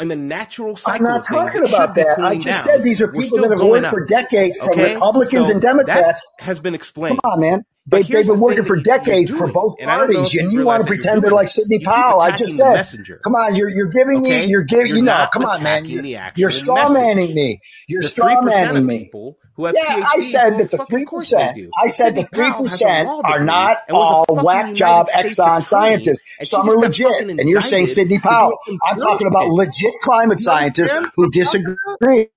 And 0.00 0.08
the 0.08 0.16
natural 0.16 0.76
cycle. 0.76 1.08
I'm 1.08 1.12
not 1.12 1.26
talking 1.26 1.64
about 1.66 1.96
that. 1.96 2.20
I 2.20 2.36
just 2.36 2.46
down. 2.46 2.54
said 2.76 2.82
these 2.84 3.02
are 3.02 3.10
people 3.10 3.38
that 3.38 3.50
have 3.50 3.84
up. 3.84 3.90
for 3.90 4.04
decades 4.06 4.60
from 4.60 4.70
Okay? 4.70 4.94
Republicans 4.94 5.48
So 5.48 5.54
and 5.54 5.60
that 5.60 5.66
Democrats. 5.66 6.22
has 6.38 6.60
been 6.60 6.76
explained. 6.76 7.18
Come 7.24 7.32
on, 7.32 7.40
man. 7.40 7.64
They, 7.90 8.02
the 8.02 8.26
been 8.26 8.40
working 8.40 8.64
for 8.64 8.76
decades 8.80 9.30
for 9.30 9.50
both 9.50 9.74
and 9.80 9.90
I 9.90 9.96
don't 9.96 10.12
know 10.12 10.18
parties, 10.20 10.34
you 10.34 10.40
and 10.42 10.52
you 10.52 10.64
want 10.64 10.82
to 10.82 10.86
pretend 10.86 11.22
they're 11.22 11.30
like. 11.30 11.48
Sidney 11.48 11.80
Powell. 11.80 12.20
I 12.20 12.30
just 12.32 12.56
said, 12.56 12.74
messenger. 12.74 13.20
come 13.24 13.34
on, 13.34 13.54
you're 13.56 13.70
you're 13.70 13.88
giving 13.88 14.22
me, 14.22 14.44
you're 14.44 14.64
giving, 14.64 14.88
You're 14.88 14.96
you 14.98 15.02
know, 15.02 15.26
come 15.32 15.44
on, 15.44 15.62
man, 15.62 15.84
you're, 15.86 16.04
you're 16.36 16.50
straw 16.50 16.92
manning 16.92 17.34
me. 17.34 17.60
You're 17.88 18.02
straw 18.02 18.42
manning 18.42 18.86
me. 18.86 19.10
have 19.58 19.74
Yeah, 19.74 20.06
I 20.06 20.18
said 20.20 20.58
that 20.58 20.70
the 20.70 20.86
three 20.90 21.06
percent. 21.06 21.58
I 21.82 21.88
said 21.88 22.08
Sidney 22.08 22.22
the 22.22 22.28
three 22.34 22.50
Powell 22.50 22.66
has 22.66 22.82
a 22.82 22.86
percent 22.86 23.08
are 23.24 23.44
not 23.44 23.78
and 23.88 23.96
was 23.96 24.26
a 24.28 24.32
all 24.32 24.44
whack 24.44 24.74
job 24.74 25.08
Exxon 25.08 25.64
scientists. 25.64 26.18
Some 26.42 26.68
are 26.68 26.76
legit, 26.76 27.30
and 27.30 27.48
you're 27.48 27.60
saying 27.60 27.86
Sidney 27.88 28.18
Powell. 28.18 28.58
I'm 28.84 29.00
talking 29.00 29.26
about 29.26 29.48
legit 29.48 29.94
climate 30.00 30.40
scientists 30.40 30.92
who 31.16 31.24
I'm 31.24 31.30
talking 31.42 31.64
about? 31.66 32.00
disagree. 32.00 32.28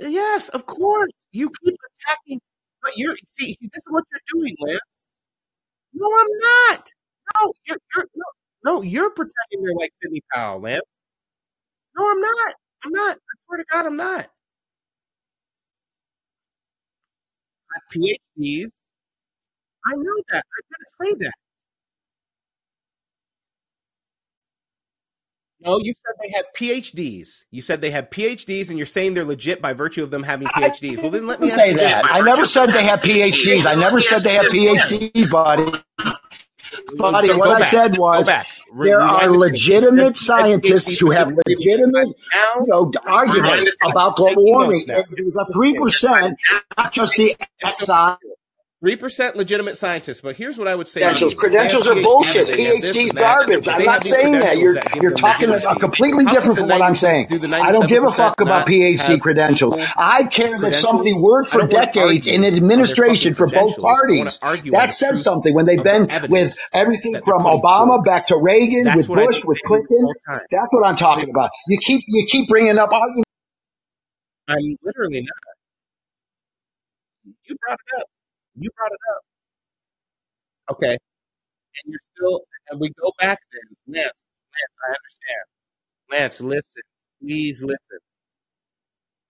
Yes, 0.00 0.48
of 0.50 0.66
course. 0.66 1.10
You 1.32 1.50
keep 1.64 1.76
attacking, 2.06 2.40
but 2.82 2.96
you're 2.96 3.16
see, 3.28 3.56
this 3.60 3.70
is 3.76 3.84
what 3.90 4.04
you're 4.12 4.42
doing, 4.42 4.56
Lance. 4.60 4.80
No, 5.94 6.06
I'm 6.06 6.26
not. 6.40 6.90
No, 7.42 7.52
you're, 7.66 7.78
you're 7.96 8.06
no, 8.16 8.24
no, 8.64 8.82
you're 8.82 9.10
protecting 9.10 9.64
her 9.64 9.74
like 9.78 9.92
Sidney 10.02 10.22
Powell, 10.34 10.60
Lance. 10.60 10.82
No, 11.98 12.10
I'm 12.10 12.20
not. 12.20 12.54
I'm 12.84 12.92
not. 12.92 13.16
I 13.16 13.34
swear 13.46 13.58
to 13.58 13.64
God, 13.72 13.86
I'm 13.86 13.96
not. 13.96 14.26
I 14.26 14.40
have 17.74 17.84
PhDs. 17.92 18.68
I 19.86 19.94
know 19.96 20.22
that. 20.30 20.44
I 20.44 20.60
didn't 20.70 21.18
say 21.20 21.24
that. 21.26 21.46
No, 25.62 25.78
you 25.78 25.92
said 25.92 26.14
they 26.22 26.30
have 26.36 26.46
PhDs. 26.56 27.44
You 27.50 27.60
said 27.60 27.80
they 27.82 27.90
have 27.90 28.08
PhDs, 28.10 28.70
and 28.70 28.78
you're 28.78 28.86
saying 28.86 29.14
they're 29.14 29.24
legit 29.24 29.60
by 29.60 29.74
virtue 29.74 30.02
of 30.02 30.10
them 30.10 30.22
having 30.22 30.48
PhDs. 30.48 31.02
Well, 31.02 31.10
then 31.10 31.26
let 31.26 31.40
me 31.40 31.48
ask 31.48 31.56
say 31.56 31.74
that. 31.74 32.04
I 32.06 32.20
never 32.20 32.46
said 32.46 32.66
they 32.70 32.84
have 32.84 33.00
PhDs. 33.00 33.66
I 33.66 33.74
never 33.74 34.00
said 34.00 34.20
they 34.22 34.34
have 34.34 34.46
PhD, 34.46 35.30
buddy. 35.30 35.72
Buddy, 36.96 37.28
go, 37.28 37.38
what 37.38 37.46
go 37.46 37.50
I 37.52 37.58
back. 37.60 37.70
said 37.70 37.98
was. 37.98 38.30
Re- 38.72 38.88
there 38.88 39.00
are 39.00 39.28
the 39.28 39.38
tape. 39.48 39.60
You 39.60 39.86
said 39.90 39.90
legitimate 39.92 40.16
scientists 40.16 40.98
who 40.98 41.10
have 41.10 41.32
legitimate, 41.46 42.08
you 42.08 42.66
know, 42.66 42.92
arguments 43.06 43.76
about 43.84 44.16
global 44.16 44.44
warming. 44.44 44.84
notes 44.86 44.86
now. 44.86 45.16
It 45.16 45.26
was 45.34 45.46
a 45.48 45.52
three 45.52 45.74
percent, 45.74 46.38
not 46.78 46.92
just 46.92 47.14
the 47.16 47.36
Exxon 47.62 48.16
three 48.80 48.96
percent 48.96 49.36
legitimate 49.36 49.76
scientists. 49.76 50.20
But 50.20 50.36
here's 50.36 50.58
what 50.58 50.68
I 50.68 50.74
would 50.74 50.88
say 50.88 51.00
credentials. 51.00 51.34
you: 51.34 51.50
they 51.50 51.56
have 51.58 51.72
Credentials 51.72 51.88
are 51.88 52.02
bullshit. 52.02 52.48
and 52.48 52.58
they 52.58 52.64
have 52.64 52.80
this 52.80 52.96
PhD's 52.96 53.12
garbage. 53.12 53.68
I'm 53.68 53.84
not 53.84 54.04
saying 54.04 54.32
that. 54.40 54.58
You're 54.58 54.74
that 54.74 54.96
you're 54.96 55.14
talking 55.14 55.50
completely 55.78 56.24
different 56.26 56.58
from 56.58 56.68
what 56.68 56.82
I'm 56.82 56.96
saying. 56.96 57.28
I 57.52 57.72
don't 57.72 57.86
give 57.86 58.04
a 58.04 58.10
fuck 58.10 58.40
about 58.40 58.66
PhD 58.66 59.20
credentials. 59.20 59.74
I 59.96 60.24
care 60.24 60.58
that 60.58 60.74
somebody 60.74 61.12
worked 61.12 61.50
for 61.50 61.58
don't 61.58 61.72
want 61.72 61.92
to 61.92 62.00
decades 62.00 62.26
in 62.26 62.44
argue 62.44 62.46
on 62.46 62.52
their 62.52 62.56
administration 62.58 63.34
for 63.34 63.46
both 63.46 63.76
credentials. 63.78 63.84
I 63.84 63.86
want 63.86 64.08
parties. 64.08 64.38
to 64.38 64.46
argue 64.46 64.74
on 64.74 64.78
That 64.78 64.94
says 64.94 65.22
something 65.22 65.54
when 65.54 65.66
they've 65.66 65.82
been 65.82 66.08
with 66.28 66.56
everything 66.72 67.20
from 67.22 67.44
Obama 67.44 68.04
back 68.04 68.26
to 68.28 68.36
Reagan, 68.36 68.94
with 68.96 69.06
Bush, 69.08 69.42
with 69.44 69.60
Clinton. 69.62 70.08
That's 70.50 70.68
what 70.70 70.86
I'm 70.86 70.96
talking 70.96 71.30
about. 71.30 71.50
You 71.68 71.78
keep 71.82 72.02
you 72.08 72.24
keep 72.26 72.48
bringing 72.48 72.78
up 72.78 72.92
arguments. 72.92 73.24
I'm 74.48 74.76
literally 74.82 75.20
not. 75.22 75.40
You 77.44 77.56
brought 77.64 77.74
it 77.74 78.00
up. 78.00 78.06
You 78.60 78.70
brought 78.76 78.92
it 78.92 79.00
up. 79.16 80.74
Okay. 80.76 80.92
And 80.92 81.86
you're 81.86 82.00
still, 82.14 82.40
and 82.68 82.80
we 82.80 82.90
go 83.00 83.12
back 83.18 83.38
then. 83.52 83.94
Lance, 83.94 84.12
Lance, 84.12 84.76
I 84.84 84.88
understand. 84.90 85.44
Lance, 86.10 86.40
listen. 86.40 86.82
Please 87.22 87.62
listen. 87.62 87.98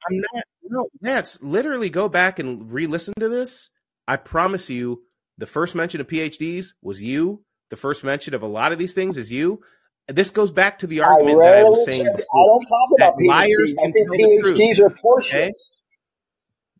I'm 0.09 0.17
not, 0.19 0.45
no, 0.65 0.89
Lance, 1.03 1.39
literally 1.43 1.91
go 1.91 2.09
back 2.09 2.39
and 2.39 2.71
re 2.73 2.87
listen 2.87 3.15
to 3.21 3.29
this. 3.29 3.71
I 4.09 4.17
promise 4.17 4.71
you, 4.71 5.03
the 5.39 5.47
first 5.47 5.75
mention 5.75 6.01
of 6.01 6.09
PhDs 6.09 6.73
was 6.83 7.01
you. 7.01 7.45
The 7.69 7.77
first 7.77 8.03
mention 8.03 8.35
of 8.35 8.43
a 8.43 8.49
lot 8.49 8.73
of 8.73 8.79
these 8.79 8.95
things 8.95 9.17
is 9.17 9.31
you. 9.31 9.61
This 10.09 10.31
goes 10.31 10.51
back 10.51 10.81
to 10.81 10.89
the 10.89 11.03
I 11.03 11.05
argument 11.05 11.39
that 11.43 11.59
I 11.59 11.63
was 11.63 11.85
saying 11.85 12.07
said 12.07 12.25
I 12.33 12.47
don't 12.47 12.67
talk 12.67 12.89
about 12.99 13.15
PhDs. 13.21 13.75
I 13.79 13.91
think 13.91 13.95
tell 13.95 14.19
the 14.19 14.41
truth. 14.43 14.59
PhDs 14.59 14.81
are 14.81 14.91
horseshit. 15.05 15.35
Okay. 15.35 15.53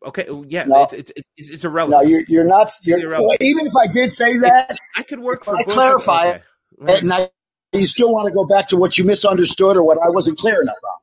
Okay. 0.05 0.27
Oh, 0.29 0.43
yeah. 0.47 0.65
No, 0.65 0.89
It's, 0.93 0.93
it's, 0.93 1.11
it's, 1.37 1.51
it's 1.51 1.65
no, 1.87 2.01
irrelevant. 2.01 2.03
you're 2.03 2.23
you're 2.27 2.45
not. 2.47 2.71
You're 2.83 2.99
well, 3.15 3.35
irrelevant. 3.35 3.41
even 3.41 3.67
if 3.67 3.73
I 3.81 3.87
did 3.87 4.11
say 4.11 4.37
It's, 4.43 4.59
that, 4.69 4.77
I 4.95 5.03
could 5.03 5.19
work 5.21 5.45
for 5.45 5.57
I 5.57 5.63
Bush. 5.63 5.73
clarify 5.73 6.27
Okay. 6.27 6.41
it, 6.87 7.03
and 7.03 7.13
I, 7.13 7.29
you 7.73 7.87
still 7.87 8.11
want 8.11 8.27
to 8.27 8.33
go 8.33 8.45
back 8.45 8.69
to 8.69 8.77
what 8.77 8.97
you 8.97 9.05
misunderstood 9.05 9.77
or 9.77 9.83
what 9.85 9.99
I 10.03 10.09
wasn't 10.09 10.39
clear 10.39 10.61
enough 10.61 10.77
on. 10.83 11.00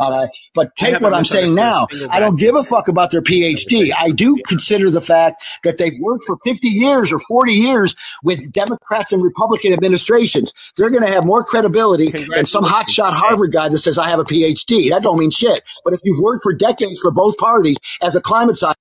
Right. 0.00 0.28
But 0.54 0.76
take 0.76 1.00
what 1.00 1.12
I'm 1.12 1.24
saying 1.24 1.54
now. 1.54 1.86
I 2.10 2.20
don't 2.20 2.38
give 2.38 2.54
a 2.54 2.62
fuck 2.62 2.88
about 2.88 3.10
their 3.10 3.22
PhD. 3.22 3.90
I 3.98 4.10
do 4.10 4.40
consider 4.46 4.90
the 4.90 5.00
fact 5.00 5.44
that 5.64 5.78
they've 5.78 5.98
worked 6.00 6.24
for 6.24 6.38
50 6.44 6.68
years 6.68 7.12
or 7.12 7.20
40 7.28 7.52
years 7.52 7.96
with 8.22 8.52
Democrats 8.52 9.12
and 9.12 9.22
Republican 9.22 9.72
administrations. 9.72 10.52
They're 10.76 10.90
going 10.90 11.02
to 11.02 11.10
have 11.10 11.24
more 11.24 11.42
credibility 11.42 12.10
than 12.10 12.46
some 12.46 12.64
hotshot 12.64 13.12
Harvard 13.12 13.52
guy 13.52 13.68
that 13.68 13.78
says 13.78 13.98
I 13.98 14.08
have 14.08 14.20
a 14.20 14.24
PhD. 14.24 14.90
That 14.90 15.02
don't 15.02 15.18
mean 15.18 15.30
shit. 15.30 15.62
But 15.84 15.94
if 15.94 16.00
you've 16.04 16.20
worked 16.20 16.44
for 16.44 16.52
decades 16.52 17.00
for 17.00 17.10
both 17.10 17.36
parties 17.36 17.76
as 18.00 18.14
a 18.14 18.20
climate 18.20 18.56
scientist, 18.56 18.78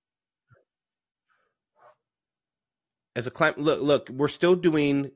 As 3.15 3.25
a 3.25 3.31
climate, 3.31 3.57
look, 3.57 3.81
look, 3.81 4.09
we're 4.09 4.27
still 4.27 4.53
doing. 4.53 5.09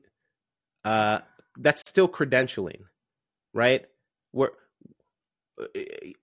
Uh, 0.84 1.20
that's 1.56 1.88
still 1.88 2.08
credentialing, 2.08 2.80
right? 3.54 3.84
We're 4.32 4.50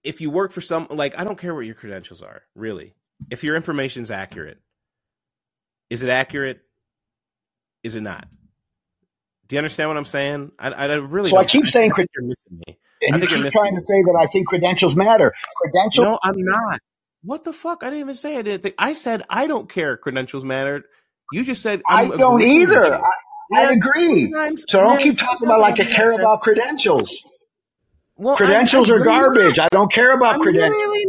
if 0.03 0.22
you 0.22 0.30
work 0.30 0.52
for 0.52 0.61
some 0.61 0.88
like 0.90 1.18
I 1.20 1.24
don't 1.24 1.38
care 1.40 1.56
what 1.56 1.66
your 1.66 1.76
credentials 1.76 2.22
are, 2.22 2.44
really. 2.56 2.94
If 3.32 3.44
your 3.44 3.56
information's 3.56 4.11
accurate, 4.11 4.60
is 5.90 6.03
it 6.03 6.10
accurate? 6.10 6.61
Is 7.84 7.95
it 7.95 8.02
not? 8.02 8.28
Do 9.48 9.56
you 9.56 9.60
understand 9.60 9.90
what 9.90 9.98
I'm 9.98 10.06
saying? 10.06 10.52
I, 10.60 10.70
I 10.72 10.86
really 10.95 11.30
so 11.30 11.38
I 11.38 11.45
keep 11.45 11.66
I 11.66 11.68
saying, 11.68 11.91
think 11.91 12.10
you're 12.16 12.26
missing 12.26 12.64
me. 12.68 12.78
and 13.02 13.16
I 13.16 13.20
you 13.20 13.28
keep 13.28 13.38
trying 13.52 13.72
me. 13.72 13.78
to 13.78 13.82
say 13.82 14.02
that 14.03 14.20
I 14.22 14.26
think 14.28 14.48
credentials 14.48 14.95
matter. 14.95 15.34
Credentials 15.57 16.06
No, 16.06 16.20
I'm 16.24 16.36
not. 16.38 16.80
What 17.24 17.44
the 17.44 17.53
fuck? 17.53 17.84
I 17.84 17.88
didn't 17.88 18.02
even 18.02 18.16
say 18.16 18.38
I 18.38 18.41
didn't 18.44 18.64
think. 18.64 18.76
I 18.78 18.94
said 18.94 19.24
I 19.30 19.48
don't 19.48 19.70
care. 19.70 19.98
Credentials 19.98 20.45
mattered. 20.45 20.84
You 21.34 21.44
just 21.45 21.61
said 21.61 21.82
I 21.88 22.03
I'm 22.03 22.18
don't 22.18 22.41
either. 22.41 22.95
I, 22.95 23.02
I 23.56 23.74
agree. 23.74 24.34
So 24.68 24.80
don't 24.80 25.02
keep 25.02 25.18
talking 25.18 25.48
about 25.48 25.60
like 25.61 25.80
I 25.80 25.86
care 25.86 26.14
about 26.14 26.41
credentials. 26.41 27.24
Well, 28.19 28.35
credentials 28.35 28.89
I'm, 28.89 28.97
I'm 28.97 29.01
are 29.01 29.05
garbage. 29.05 29.57
Not. 29.57 29.69
I 29.71 29.75
don't 29.75 29.91
care 29.91 30.13
about 30.13 30.35
I'm 30.35 30.41
credentials. 30.41 30.71
Really 30.71 31.05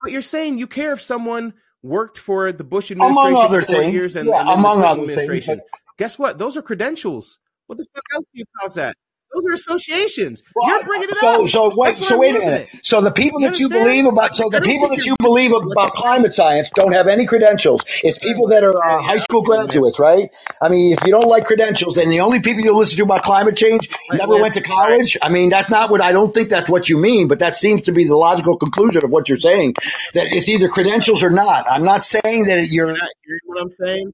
but 0.00 0.12
you're 0.12 0.22
saying 0.22 0.58
you 0.58 0.66
care 0.66 0.92
if 0.92 1.02
someone 1.02 1.54
worked 1.82 2.18
for 2.18 2.52
the 2.52 2.64
Bush 2.64 2.90
administration 2.90 3.32
among 3.32 3.44
other 3.44 3.62
for 3.62 3.66
four 3.72 3.80
things. 3.82 3.94
years 3.94 4.16
and, 4.16 4.28
yeah, 4.28 4.40
and 4.40 4.50
among 4.50 4.80
the 4.80 4.86
other 4.86 5.00
administration. 5.02 5.58
things. 5.58 5.70
Guess 5.98 6.18
what? 6.18 6.38
Those 6.38 6.56
are 6.56 6.62
credentials. 6.62 7.38
What 7.66 7.78
the 7.78 7.86
fuck 7.94 8.04
else 8.14 8.24
do 8.32 8.38
you 8.38 8.44
cause 8.60 8.74
that? 8.74 8.96
Those 9.34 9.46
are 9.46 9.52
associations. 9.52 10.42
Well, 10.54 10.68
You're 10.68 10.84
bringing 10.84 11.08
it 11.08 11.16
so, 11.18 11.44
up. 11.44 11.48
So 11.48 11.72
wait, 11.74 11.96
so 11.96 12.18
wait 12.18 12.36
a 12.36 12.38
minute. 12.38 12.68
It. 12.72 12.84
So 12.84 13.00
the 13.00 13.10
people 13.10 13.40
you 13.40 13.48
that 13.48 13.58
you 13.58 13.68
believe 13.68 14.04
about, 14.04 14.34
so 14.34 14.50
the 14.50 14.60
people 14.60 14.88
that 14.90 15.06
you 15.06 15.16
believe 15.20 15.52
about 15.52 15.94
climate 15.94 16.34
science 16.34 16.68
don't 16.70 16.92
have 16.92 17.08
any 17.08 17.24
credentials. 17.24 17.82
It's 18.02 18.18
people 18.24 18.48
that 18.48 18.62
are 18.62 18.76
uh, 18.76 19.02
high 19.04 19.16
school 19.16 19.42
graduates, 19.42 19.98
right? 19.98 20.28
I 20.60 20.68
mean, 20.68 20.92
if 20.92 20.98
you 21.06 21.12
don't 21.12 21.28
like 21.28 21.46
credentials, 21.46 21.94
then 21.94 22.10
the 22.10 22.20
only 22.20 22.40
people 22.40 22.62
you 22.62 22.76
listen 22.76 22.98
to 22.98 23.04
about 23.04 23.22
climate 23.22 23.56
change 23.56 23.88
never 24.12 24.38
went 24.38 24.54
to 24.54 24.60
college. 24.60 25.16
I 25.22 25.30
mean, 25.30 25.48
that's 25.48 25.70
not 25.70 25.90
what 25.90 26.02
I 26.02 26.12
don't 26.12 26.34
think 26.34 26.50
that's 26.50 26.68
what 26.68 26.90
you 26.90 26.98
mean, 26.98 27.26
but 27.26 27.38
that 27.38 27.54
seems 27.56 27.82
to 27.82 27.92
be 27.92 28.04
the 28.04 28.16
logical 28.16 28.58
conclusion 28.58 29.02
of 29.02 29.10
what 29.10 29.30
you're 29.30 29.38
saying. 29.38 29.74
That 30.12 30.26
it's 30.30 30.48
either 30.48 30.68
credentials 30.68 31.22
or 31.22 31.30
not. 31.30 31.64
I'm 31.70 31.84
not 31.84 32.02
saying 32.02 32.44
that 32.44 32.68
you're. 32.70 32.88
You're 32.88 32.98
not 32.98 33.08
hearing 33.24 33.40
what 33.46 33.62
I'm 33.62 33.70
saying. 33.70 34.12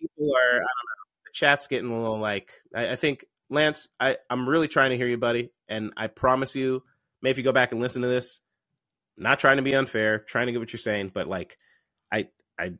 People 0.00 0.30
are. 0.32 0.54
I 0.54 0.58
don't 0.58 0.60
know. 0.60 1.06
The 1.24 1.32
chat's 1.32 1.66
getting 1.66 1.90
a 1.90 2.00
little 2.00 2.20
like. 2.20 2.52
I, 2.72 2.92
I 2.92 2.96
think 2.96 3.24
Lance, 3.48 3.88
I, 4.00 4.16
I'm 4.28 4.48
really 4.48 4.68
trying 4.68 4.90
to 4.90 4.96
hear 4.96 5.08
you, 5.08 5.16
buddy. 5.16 5.50
And 5.68 5.92
I 5.96 6.08
promise 6.08 6.56
you, 6.56 6.82
maybe 7.22 7.32
if 7.32 7.38
you 7.38 7.44
go 7.44 7.52
back 7.52 7.72
and 7.72 7.80
listen 7.80 8.02
to 8.02 8.08
this, 8.08 8.40
not 9.16 9.38
trying 9.38 9.56
to 9.56 9.62
be 9.62 9.74
unfair, 9.74 10.18
trying 10.18 10.46
to 10.46 10.52
get 10.52 10.58
what 10.58 10.72
you're 10.72 10.80
saying, 10.80 11.10
but 11.14 11.26
like, 11.26 11.58
I, 12.12 12.28
I, 12.58 12.72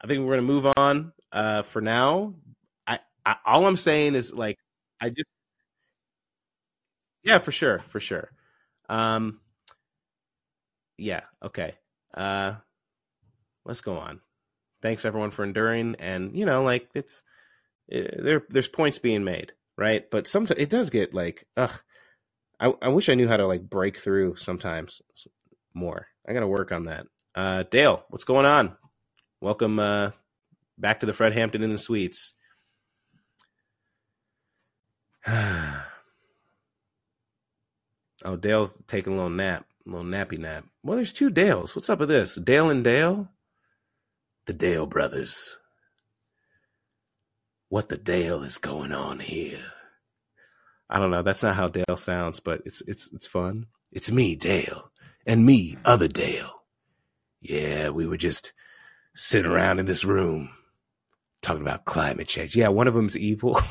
I 0.00 0.06
think 0.06 0.24
we're 0.24 0.36
gonna 0.36 0.42
move 0.42 0.66
on 0.76 1.12
uh, 1.32 1.62
for 1.62 1.80
now. 1.80 2.34
I, 2.86 3.00
I, 3.24 3.36
all 3.44 3.66
I'm 3.66 3.76
saying 3.76 4.14
is 4.14 4.32
like, 4.34 4.58
I 5.00 5.08
just, 5.08 5.28
yeah, 7.22 7.38
for 7.38 7.52
sure, 7.52 7.80
for 7.80 8.00
sure. 8.00 8.30
Um, 8.88 9.40
yeah, 10.96 11.22
okay. 11.42 11.74
Uh, 12.14 12.54
let's 13.64 13.80
go 13.80 13.98
on. 13.98 14.20
Thanks 14.82 15.04
everyone 15.04 15.30
for 15.30 15.44
enduring, 15.44 15.96
and 15.98 16.36
you 16.36 16.46
know, 16.46 16.62
like 16.62 16.88
it's 16.94 17.22
it, 17.88 18.22
there. 18.22 18.42
There's 18.48 18.68
points 18.68 18.98
being 18.98 19.24
made 19.24 19.52
right? 19.80 20.08
But 20.10 20.28
sometimes 20.28 20.60
it 20.60 20.70
does 20.70 20.90
get 20.90 21.14
like, 21.14 21.46
ugh. 21.56 21.72
I, 22.60 22.74
I 22.82 22.88
wish 22.88 23.08
I 23.08 23.14
knew 23.14 23.26
how 23.26 23.38
to 23.38 23.46
like 23.46 23.62
break 23.62 23.96
through 23.96 24.36
sometimes 24.36 25.00
more. 25.72 26.06
I 26.28 26.34
got 26.34 26.40
to 26.40 26.46
work 26.46 26.70
on 26.70 26.84
that. 26.84 27.06
Uh, 27.34 27.64
Dale, 27.70 28.04
what's 28.10 28.24
going 28.24 28.44
on? 28.44 28.76
Welcome 29.40 29.78
uh, 29.78 30.10
back 30.76 31.00
to 31.00 31.06
the 31.06 31.14
Fred 31.14 31.32
Hampton 31.32 31.62
in 31.62 31.70
the 31.70 31.78
Suites. 31.78 32.34
oh, 35.26 35.82
Dale's 38.38 38.74
taking 38.86 39.14
a 39.14 39.16
little 39.16 39.30
nap, 39.30 39.64
a 39.86 39.90
little 39.90 40.04
nappy 40.04 40.38
nap. 40.38 40.66
Well, 40.82 40.96
there's 40.96 41.14
two 41.14 41.30
Dales. 41.30 41.74
What's 41.74 41.88
up 41.88 42.00
with 42.00 42.10
this? 42.10 42.34
Dale 42.34 42.68
and 42.68 42.84
Dale? 42.84 43.30
The 44.44 44.52
Dale 44.52 44.86
brothers 44.86 45.58
what 47.70 47.88
the 47.88 47.96
Dale 47.96 48.42
is 48.42 48.58
going 48.58 48.92
on 48.92 49.20
here. 49.20 49.62
I 50.90 50.98
don't 50.98 51.10
know. 51.10 51.22
That's 51.22 51.42
not 51.42 51.54
how 51.54 51.68
Dale 51.68 51.96
sounds, 51.96 52.40
but 52.40 52.60
it's 52.66 52.82
it's 52.82 53.10
it's 53.12 53.26
fun. 53.26 53.66
It's 53.92 54.10
me, 54.10 54.36
Dale, 54.36 54.90
and 55.24 55.46
me, 55.46 55.78
other 55.84 56.08
Dale. 56.08 56.62
Yeah, 57.40 57.90
we 57.90 58.06
were 58.06 58.18
just 58.18 58.52
sitting 59.14 59.50
around 59.50 59.78
in 59.78 59.86
this 59.86 60.04
room 60.04 60.50
talking 61.42 61.62
about 61.62 61.84
climate 61.84 62.28
change. 62.28 62.56
Yeah, 62.56 62.68
one 62.68 62.88
of 62.88 62.94
them's 62.94 63.16
evil. 63.16 63.58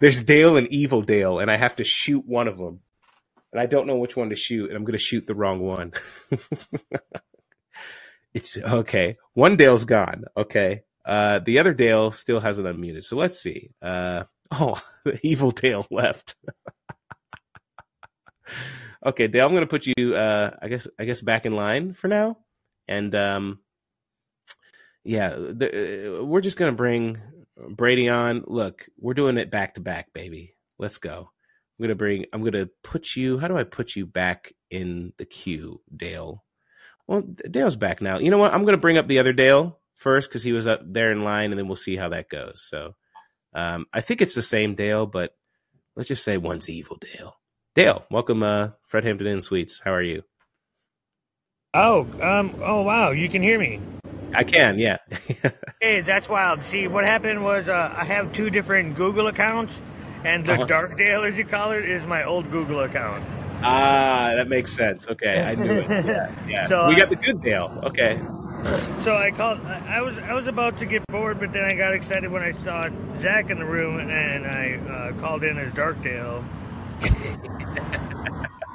There's 0.00 0.22
Dale 0.22 0.56
and 0.56 0.68
Evil 0.68 1.02
Dale, 1.02 1.38
and 1.38 1.50
I 1.50 1.56
have 1.56 1.76
to 1.76 1.84
shoot 1.84 2.26
one 2.26 2.48
of 2.48 2.58
them, 2.58 2.80
and 3.52 3.60
I 3.60 3.66
don't 3.66 3.86
know 3.86 3.96
which 3.96 4.16
one 4.16 4.30
to 4.30 4.36
shoot, 4.36 4.68
and 4.68 4.76
I'm 4.76 4.84
going 4.84 4.92
to 4.92 4.98
shoot 4.98 5.26
the 5.26 5.34
wrong 5.34 5.60
one. 5.60 5.92
it's 8.34 8.58
okay. 8.58 9.16
One 9.34 9.56
Dale's 9.56 9.84
gone. 9.84 10.24
Okay, 10.36 10.82
uh, 11.04 11.40
the 11.40 11.58
other 11.58 11.74
Dale 11.74 12.10
still 12.10 12.40
hasn't 12.40 12.66
unmuted. 12.66 13.04
So 13.04 13.16
let's 13.16 13.38
see. 13.38 13.70
Uh, 13.80 14.24
oh, 14.52 14.80
the 15.04 15.18
evil 15.22 15.50
Dale 15.50 15.86
left. 15.90 16.36
okay, 19.06 19.28
Dale, 19.28 19.46
I'm 19.46 19.52
going 19.52 19.62
to 19.62 19.66
put 19.66 19.86
you, 19.86 20.14
uh, 20.14 20.50
I 20.60 20.68
guess, 20.68 20.86
I 20.98 21.04
guess 21.04 21.20
back 21.20 21.46
in 21.46 21.52
line 21.52 21.94
for 21.94 22.08
now. 22.08 22.38
And, 22.88 23.14
um, 23.14 23.60
yeah, 25.04 25.30
the, 25.30 26.20
uh, 26.20 26.24
we're 26.24 26.40
just 26.40 26.56
going 26.56 26.70
to 26.70 26.76
bring 26.76 27.18
Brady 27.70 28.08
on. 28.08 28.44
Look, 28.46 28.88
we're 28.98 29.14
doing 29.14 29.38
it 29.38 29.50
back 29.50 29.74
to 29.74 29.80
back, 29.80 30.12
baby. 30.12 30.54
Let's 30.78 30.98
go. 30.98 31.18
I'm 31.20 31.82
going 31.82 31.88
to 31.88 31.94
bring, 31.94 32.26
I'm 32.32 32.40
going 32.40 32.52
to 32.52 32.70
put 32.84 33.16
you, 33.16 33.38
how 33.38 33.48
do 33.48 33.56
I 33.56 33.64
put 33.64 33.96
you 33.96 34.06
back 34.06 34.52
in 34.70 35.12
the 35.16 35.24
queue, 35.24 35.80
Dale? 35.94 36.44
Well, 37.08 37.22
Dale's 37.22 37.76
back 37.76 38.00
now. 38.00 38.18
You 38.18 38.30
know 38.30 38.38
what? 38.38 38.54
I'm 38.54 38.62
going 38.62 38.76
to 38.76 38.80
bring 38.80 38.98
up 38.98 39.08
the 39.08 39.18
other 39.18 39.32
Dale 39.32 39.80
first 39.96 40.28
because 40.28 40.42
he 40.42 40.52
was 40.52 40.66
up 40.66 40.80
there 40.84 41.10
in 41.12 41.22
line, 41.22 41.50
and 41.52 41.58
then 41.58 41.66
we'll 41.66 41.76
see 41.76 41.96
how 41.96 42.08
that 42.10 42.28
goes. 42.28 42.62
So 42.62 42.94
um, 43.54 43.86
I 43.92 44.00
think 44.00 44.20
it's 44.22 44.34
the 44.34 44.42
same 44.42 44.74
Dale, 44.74 45.06
but 45.06 45.34
let's 45.96 46.08
just 46.08 46.24
say 46.24 46.36
one's 46.38 46.68
evil 46.68 46.98
Dale. 47.00 47.34
Dale, 47.74 48.04
welcome, 48.10 48.42
uh, 48.42 48.70
Fred 48.86 49.04
Hampton 49.04 49.26
Inn 49.26 49.40
Suites. 49.40 49.80
How 49.82 49.92
are 49.94 50.02
you? 50.02 50.22
Oh, 51.74 52.06
um, 52.20 52.54
oh 52.62 52.82
wow, 52.82 53.10
you 53.12 53.28
can 53.28 53.42
hear 53.42 53.58
me. 53.58 53.80
I 54.34 54.44
can, 54.44 54.78
yeah. 54.78 54.98
hey, 55.80 56.00
that's 56.00 56.28
wild. 56.28 56.62
See, 56.64 56.86
what 56.88 57.04
happened 57.04 57.42
was 57.44 57.68
uh, 57.68 57.94
I 57.96 58.04
have 58.04 58.32
two 58.32 58.50
different 58.50 58.94
Google 58.96 59.26
accounts, 59.26 59.74
and 60.24 60.44
the 60.44 60.54
Uh-huh. 60.54 60.64
Dark 60.64 60.96
Dale, 60.98 61.24
as 61.24 61.36
you 61.38 61.44
call 61.44 61.72
it, 61.72 61.84
is 61.84 62.04
my 62.04 62.24
old 62.24 62.50
Google 62.50 62.80
account. 62.80 63.24
ah, 63.62 64.32
that 64.36 64.48
makes 64.48 64.72
sense. 64.72 65.06
Okay, 65.08 65.40
I 65.42 65.54
knew 65.54 65.72
it. 65.72 65.88
Yeah, 66.06 66.30
yeah. 66.48 66.66
So, 66.66 66.88
we 66.88 66.94
uh, 66.94 66.98
got 66.98 67.10
the 67.10 67.16
good 67.16 67.42
Dale. 67.42 67.80
Okay. 67.84 68.18
So 69.02 69.16
I 69.16 69.30
called. 69.32 69.60
I 69.66 70.00
was 70.02 70.16
I 70.18 70.34
was 70.34 70.46
about 70.46 70.78
to 70.78 70.86
get 70.86 71.04
bored, 71.08 71.40
but 71.40 71.52
then 71.52 71.64
I 71.64 71.74
got 71.74 71.92
excited 71.94 72.30
when 72.30 72.42
I 72.42 72.52
saw 72.52 72.88
Zach 73.18 73.50
in 73.50 73.58
the 73.58 73.64
room, 73.64 73.98
and 73.98 74.46
I 74.46 74.74
uh, 74.92 75.12
called 75.20 75.42
in 75.42 75.58
as 75.58 75.72
Dark 75.72 76.00
Dale. 76.02 76.44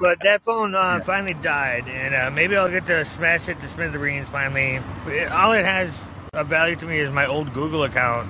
but 0.02 0.20
that 0.24 0.42
phone 0.44 0.76
uh, 0.76 1.00
finally 1.06 1.36
died, 1.36 1.88
and 1.88 2.14
uh, 2.14 2.30
maybe 2.32 2.58
I'll 2.58 2.70
get 2.70 2.86
to 2.88 3.06
smash 3.06 3.48
it 3.48 3.60
to 3.62 3.68
smithereens 3.68 4.28
finally. 4.28 4.80
It- 5.08 5.32
all 5.32 5.54
it 5.54 5.64
has 5.64 5.90
of 6.34 6.48
value 6.48 6.76
to 6.76 6.86
me 6.86 7.00
is 7.00 7.10
my 7.12 7.26
old 7.26 7.54
Google 7.54 7.84
account, 7.84 8.30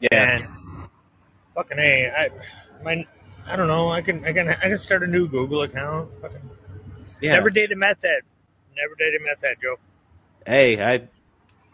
Yeah. 0.00 0.08
and 0.40 0.48
fucking 1.54 1.78
a, 1.78 2.10
I, 2.10 2.28
my, 2.82 3.06
I 3.46 3.54
don't 3.56 3.68
know. 3.68 3.90
I 3.90 4.02
can 4.02 4.24
I 4.24 4.32
can 4.32 4.48
I 4.48 4.54
can 4.54 4.78
start 4.80 5.04
a 5.04 5.06
new 5.06 5.28
Google 5.28 5.62
account. 5.62 6.10
Fucking, 6.20 6.50
Yeah. 7.20 7.34
Never 7.34 7.50
dated 7.50 7.78
meth 7.78 8.02
head. 8.02 8.22
Never 8.76 8.94
dated 8.98 9.22
meth 9.24 9.42
head, 9.42 9.56
Joe. 9.62 9.76
Hey, 10.48 10.82
I, 10.82 11.06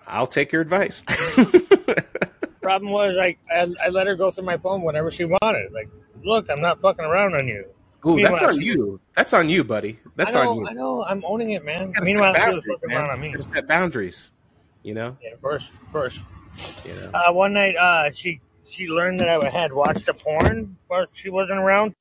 I'll 0.04 0.26
take 0.26 0.50
your 0.50 0.60
advice. 0.60 1.02
Problem 2.60 2.90
was, 2.90 3.14
like, 3.14 3.38
I, 3.48 3.72
I 3.84 3.90
let 3.90 4.08
her 4.08 4.16
go 4.16 4.32
through 4.32 4.46
my 4.46 4.56
phone 4.56 4.82
whenever 4.82 5.12
she 5.12 5.24
wanted. 5.24 5.72
Like, 5.72 5.88
look, 6.24 6.50
I'm 6.50 6.60
not 6.60 6.80
fucking 6.80 7.04
around 7.04 7.36
on 7.36 7.46
you. 7.46 7.66
Ooh, 8.04 8.20
that's 8.20 8.42
on 8.42 8.60
she- 8.60 8.66
you. 8.66 9.00
That's 9.14 9.32
on 9.32 9.48
you, 9.48 9.62
buddy. 9.62 10.00
That's 10.16 10.34
know, 10.34 10.50
on 10.50 10.56
you. 10.58 10.66
I 10.66 10.72
know. 10.72 11.04
I'm 11.04 11.22
owning 11.24 11.52
it, 11.52 11.64
man. 11.64 11.92
Meanwhile, 12.02 12.34
she 12.34 12.50
was 12.50 12.64
fucking 12.68 12.88
man. 12.88 12.96
around 12.96 13.10
on 13.10 13.20
me. 13.20 13.30
You 13.30 13.42
set 13.42 13.68
boundaries. 13.68 14.32
You 14.82 14.94
know. 14.94 15.16
Yeah, 15.22 15.34
of 15.34 15.40
course, 15.40 15.70
of 15.70 15.92
course. 15.92 16.18
You 16.84 16.94
know. 16.94 17.10
Uh, 17.14 17.32
one 17.32 17.52
night, 17.52 17.76
uh, 17.76 18.10
she 18.10 18.40
she 18.68 18.88
learned 18.88 19.20
that 19.20 19.28
I 19.28 19.48
had 19.48 19.72
watched 19.72 20.08
a 20.08 20.14
porn 20.14 20.76
while 20.88 21.06
she 21.14 21.30
wasn't 21.30 21.60
around. 21.60 21.94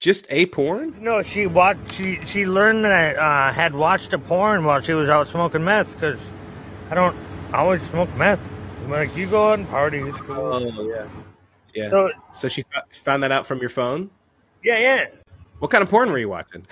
Just 0.00 0.26
a 0.30 0.46
porn. 0.46 0.94
No, 1.00 1.22
she 1.22 1.46
watched. 1.46 1.92
She 1.92 2.18
she 2.24 2.46
learned 2.46 2.86
that 2.86 2.92
I 3.18 3.48
uh, 3.48 3.52
had 3.52 3.74
watched 3.74 4.14
a 4.14 4.18
porn 4.18 4.64
while 4.64 4.80
she 4.80 4.94
was 4.94 5.10
out 5.10 5.28
smoking 5.28 5.62
meth 5.62 5.92
because 5.92 6.18
I 6.90 6.94
don't 6.94 7.14
always 7.52 7.82
smoke 7.90 8.08
meth. 8.16 8.40
I'm 8.84 8.90
like, 8.90 9.14
you 9.14 9.26
go 9.26 9.50
out 9.52 9.58
and 9.58 9.68
party, 9.68 9.98
it's 9.98 10.16
cool. 10.20 10.36
Oh 10.54 10.88
yeah. 10.88 11.06
Yeah. 11.74 11.90
So 11.90 12.10
So 12.32 12.48
she 12.48 12.64
found 12.92 13.22
that 13.24 13.30
out 13.30 13.46
from 13.46 13.58
your 13.60 13.68
phone. 13.68 14.10
yeah, 14.64 14.78
yeah. 14.78 15.04
What 15.58 15.70
kind 15.70 15.82
of 15.82 15.90
porn 15.90 16.10
were 16.10 16.18
you 16.18 16.30
watching? 16.30 16.64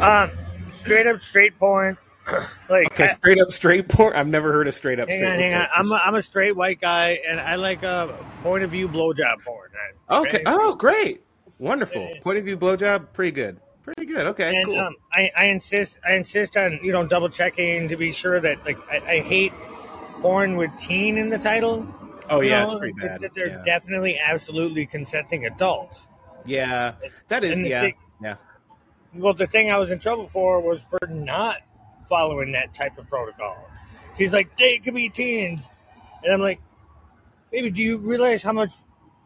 Um, 0.00 0.30
straight 0.72 1.08
up 1.08 1.20
straight 1.20 1.58
porn. 1.58 1.98
like 2.70 2.92
Okay, 2.92 3.04
I- 3.04 3.08
straight 3.08 3.40
up 3.40 3.50
straight 3.50 3.88
porn. 3.88 4.14
I've 4.14 4.28
never 4.28 4.52
heard 4.52 4.68
of 4.68 4.74
straight 4.76 5.00
up 5.00 5.08
Hang 5.08 5.18
straight. 5.18 5.32
on, 5.32 5.38
hang 5.40 5.54
on. 5.54 5.66
I'm 5.74 5.90
a, 5.90 5.94
I'm 5.96 6.14
a 6.14 6.22
straight 6.22 6.54
white 6.54 6.80
guy, 6.80 7.18
and 7.28 7.40
I 7.40 7.56
like 7.56 7.82
a 7.82 8.16
point 8.44 8.62
of 8.62 8.70
view 8.70 8.88
blowjob 8.88 9.42
porn. 9.44 9.70
okay. 10.08 10.44
Oh, 10.46 10.76
great. 10.76 11.22
Wonderful. 11.58 12.16
Point 12.22 12.38
of 12.38 12.44
view 12.44 12.56
blowjob. 12.56 13.12
Pretty 13.12 13.32
good. 13.32 13.60
Pretty 13.82 14.04
good. 14.04 14.26
Okay. 14.26 14.56
and 14.56 14.66
cool. 14.66 14.78
um, 14.78 14.96
I, 15.12 15.30
I 15.36 15.44
insist 15.46 16.00
I 16.06 16.14
insist 16.14 16.56
on 16.56 16.80
you 16.82 16.92
know 16.92 17.06
double 17.06 17.28
checking 17.28 17.88
to 17.88 17.96
be 17.96 18.12
sure 18.12 18.40
that 18.40 18.64
like 18.64 18.78
I, 18.90 18.96
I 18.96 19.20
hate 19.20 19.52
porn 20.20 20.56
with 20.56 20.76
teen 20.78 21.18
in 21.18 21.28
the 21.28 21.38
title. 21.38 21.86
oh 22.28 22.40
yeah, 22.40 22.62
know, 22.62 22.70
it's 22.70 22.78
pretty 22.78 22.94
bad. 23.00 23.20
That 23.20 23.34
they're 23.34 23.48
yeah. 23.48 23.62
definitely 23.64 24.18
absolutely 24.18 24.86
consenting 24.86 25.46
adults. 25.46 26.08
yeah, 26.44 26.94
that 27.28 27.44
is. 27.44 27.60
Yeah, 27.60 27.82
thing- 27.82 27.94
yeah. 28.20 28.36
Well, 29.14 29.34
the 29.34 29.46
thing 29.46 29.70
I 29.70 29.78
was 29.78 29.90
in 29.90 29.98
trouble 29.98 30.28
for 30.28 30.60
was 30.60 30.82
for 30.82 30.98
not 31.08 31.58
following 32.08 32.52
that 32.52 32.74
type 32.74 32.98
of 32.98 33.08
protocol. 33.08 33.68
she's 34.16 34.32
like, 34.32 34.56
they 34.56 34.78
could 34.78 34.94
be 34.94 35.08
teens. 35.08 35.62
And 36.22 36.32
I'm 36.32 36.40
like, 36.40 36.60
baby, 37.50 37.70
do 37.70 37.82
you 37.82 37.98
realize 37.98 38.42
how 38.42 38.52
much 38.52 38.72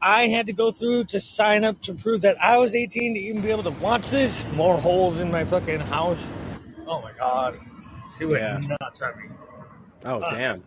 I 0.03 0.29
had 0.29 0.47
to 0.47 0.53
go 0.53 0.71
through 0.73 1.05
to 1.05 1.21
sign 1.21 1.65
up 1.65 1.81
to 1.83 1.95
prove 1.95 2.23
that 2.23 2.43
I 2.43 2.57
was 2.59 2.75
18 2.75 3.15
to 3.15 3.21
even 3.21 3.43
be 3.43 3.51
able 3.51 3.65
to 3.65 3.71
watch 3.71 4.09
this? 4.11 4.43
More 4.55 4.79
holes 4.79 5.19
in 5.21 5.31
my 5.31 5.45
fucking 5.45 5.81
house. 5.81 6.27
Oh 6.87 7.01
my 7.03 7.13
god. 7.19 7.59
She 8.19 8.25
went 8.25 8.43
Yeah. 8.43 8.77
nuts 8.81 9.03
on 9.03 9.17
me. 9.21 9.29
Oh 10.05 10.21
Uh, 10.21 10.35
damn. 10.35 10.65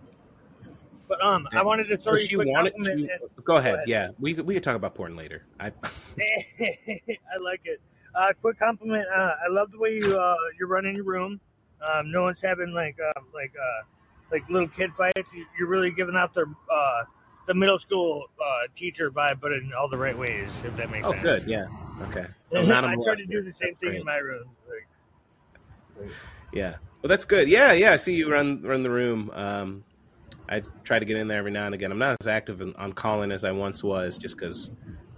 But 1.07 1.21
um, 1.23 1.47
I 1.51 1.63
wanted 1.63 1.87
to 1.89 1.97
throw 1.97 2.13
So 2.15 2.21
you 2.21 2.27
she 2.27 2.35
wanted 2.37 2.73
to. 2.83 3.07
Go 3.43 3.57
ahead. 3.57 3.75
ahead. 3.75 3.87
Yeah, 3.87 4.09
we 4.19 4.33
could- 4.33 4.45
we 4.45 4.53
could 4.53 4.63
talk 4.63 4.75
about 4.75 4.95
porn 4.95 5.15
later. 5.15 5.45
I. 5.59 5.67
I 6.19 7.37
like 7.41 7.61
it. 7.65 7.81
Uh, 8.15 8.31
quick 8.41 8.57
compliment. 8.59 9.05
Uh, 9.13 9.33
I 9.43 9.49
love 9.49 9.71
the 9.71 9.79
way 9.79 9.95
you 9.95 10.17
uh, 10.17 10.35
you're 10.57 10.67
running 10.67 10.95
your 10.95 11.05
room. 11.05 11.39
Um, 11.81 12.11
no 12.11 12.21
one's 12.23 12.41
having 12.41 12.71
like 12.73 12.97
um, 13.17 13.25
like 13.33 13.53
uh, 13.59 13.83
like 14.31 14.47
little 14.49 14.67
kid 14.67 14.91
fights. 14.95 15.33
You- 15.33 15.45
You're 15.59 15.67
really 15.67 15.91
giving 15.91 16.15
out 16.15 16.33
their 16.33 16.45
uh, 16.71 17.03
the 17.45 17.53
middle 17.53 17.79
school 17.79 18.25
uh, 18.43 18.67
teacher 18.75 19.11
vibe, 19.11 19.39
but 19.41 19.51
in 19.51 19.71
all 19.77 19.87
the 19.87 19.97
right 19.97 20.17
ways. 20.17 20.49
If 20.63 20.75
that 20.77 20.89
makes 20.91 21.07
Oh, 21.07 21.11
sense. 21.11 21.23
good. 21.23 21.43
Yeah. 21.47 21.65
Okay. 22.09 22.25
So 22.45 22.59
I 22.59 22.63
not 22.65 22.83
a 22.83 22.95
try 23.03 23.15
to 23.15 23.25
do 23.25 23.41
the 23.41 23.51
same 23.51 23.69
That's 23.69 23.79
thing 23.79 23.89
great. 23.89 23.99
in 24.01 24.05
my 24.05 24.17
room. 24.17 24.47
Like, 24.69 26.09
Yeah. 26.51 26.75
Well, 27.01 27.07
that's 27.09 27.25
good. 27.25 27.49
Yeah, 27.49 27.71
yeah. 27.73 27.91
I 27.93 27.95
see 27.97 28.13
you 28.13 28.31
run 28.31 28.61
run 28.61 28.83
the 28.83 28.89
room. 28.89 29.29
Um, 29.33 29.83
I 30.47 30.61
try 30.83 30.99
to 30.99 31.05
get 31.05 31.17
in 31.17 31.27
there 31.27 31.39
every 31.39 31.51
now 31.51 31.65
and 31.65 31.73
again. 31.75 31.91
I'm 31.91 31.97
not 31.97 32.17
as 32.21 32.27
active 32.27 32.61
in, 32.61 32.75
on 32.75 32.93
calling 32.93 33.31
as 33.31 33.43
I 33.43 33.51
once 33.51 33.83
was, 33.83 34.17
just 34.17 34.37
because 34.37 34.69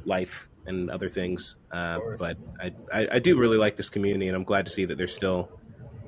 life 0.06 0.48
and 0.66 0.90
other 0.90 1.10
things. 1.10 1.58
Uh, 1.72 2.00
but 2.18 2.38
I, 2.62 2.72
I 2.92 3.08
I 3.14 3.20
do 3.20 3.38
really 3.38 3.58
like 3.58 3.76
this 3.76 3.90
community, 3.90 4.28
and 4.28 4.36
I'm 4.36 4.44
glad 4.46 4.66
to 4.66 4.72
see 4.72 4.86
that 4.86 4.98
they're 4.98 5.08
still 5.08 5.50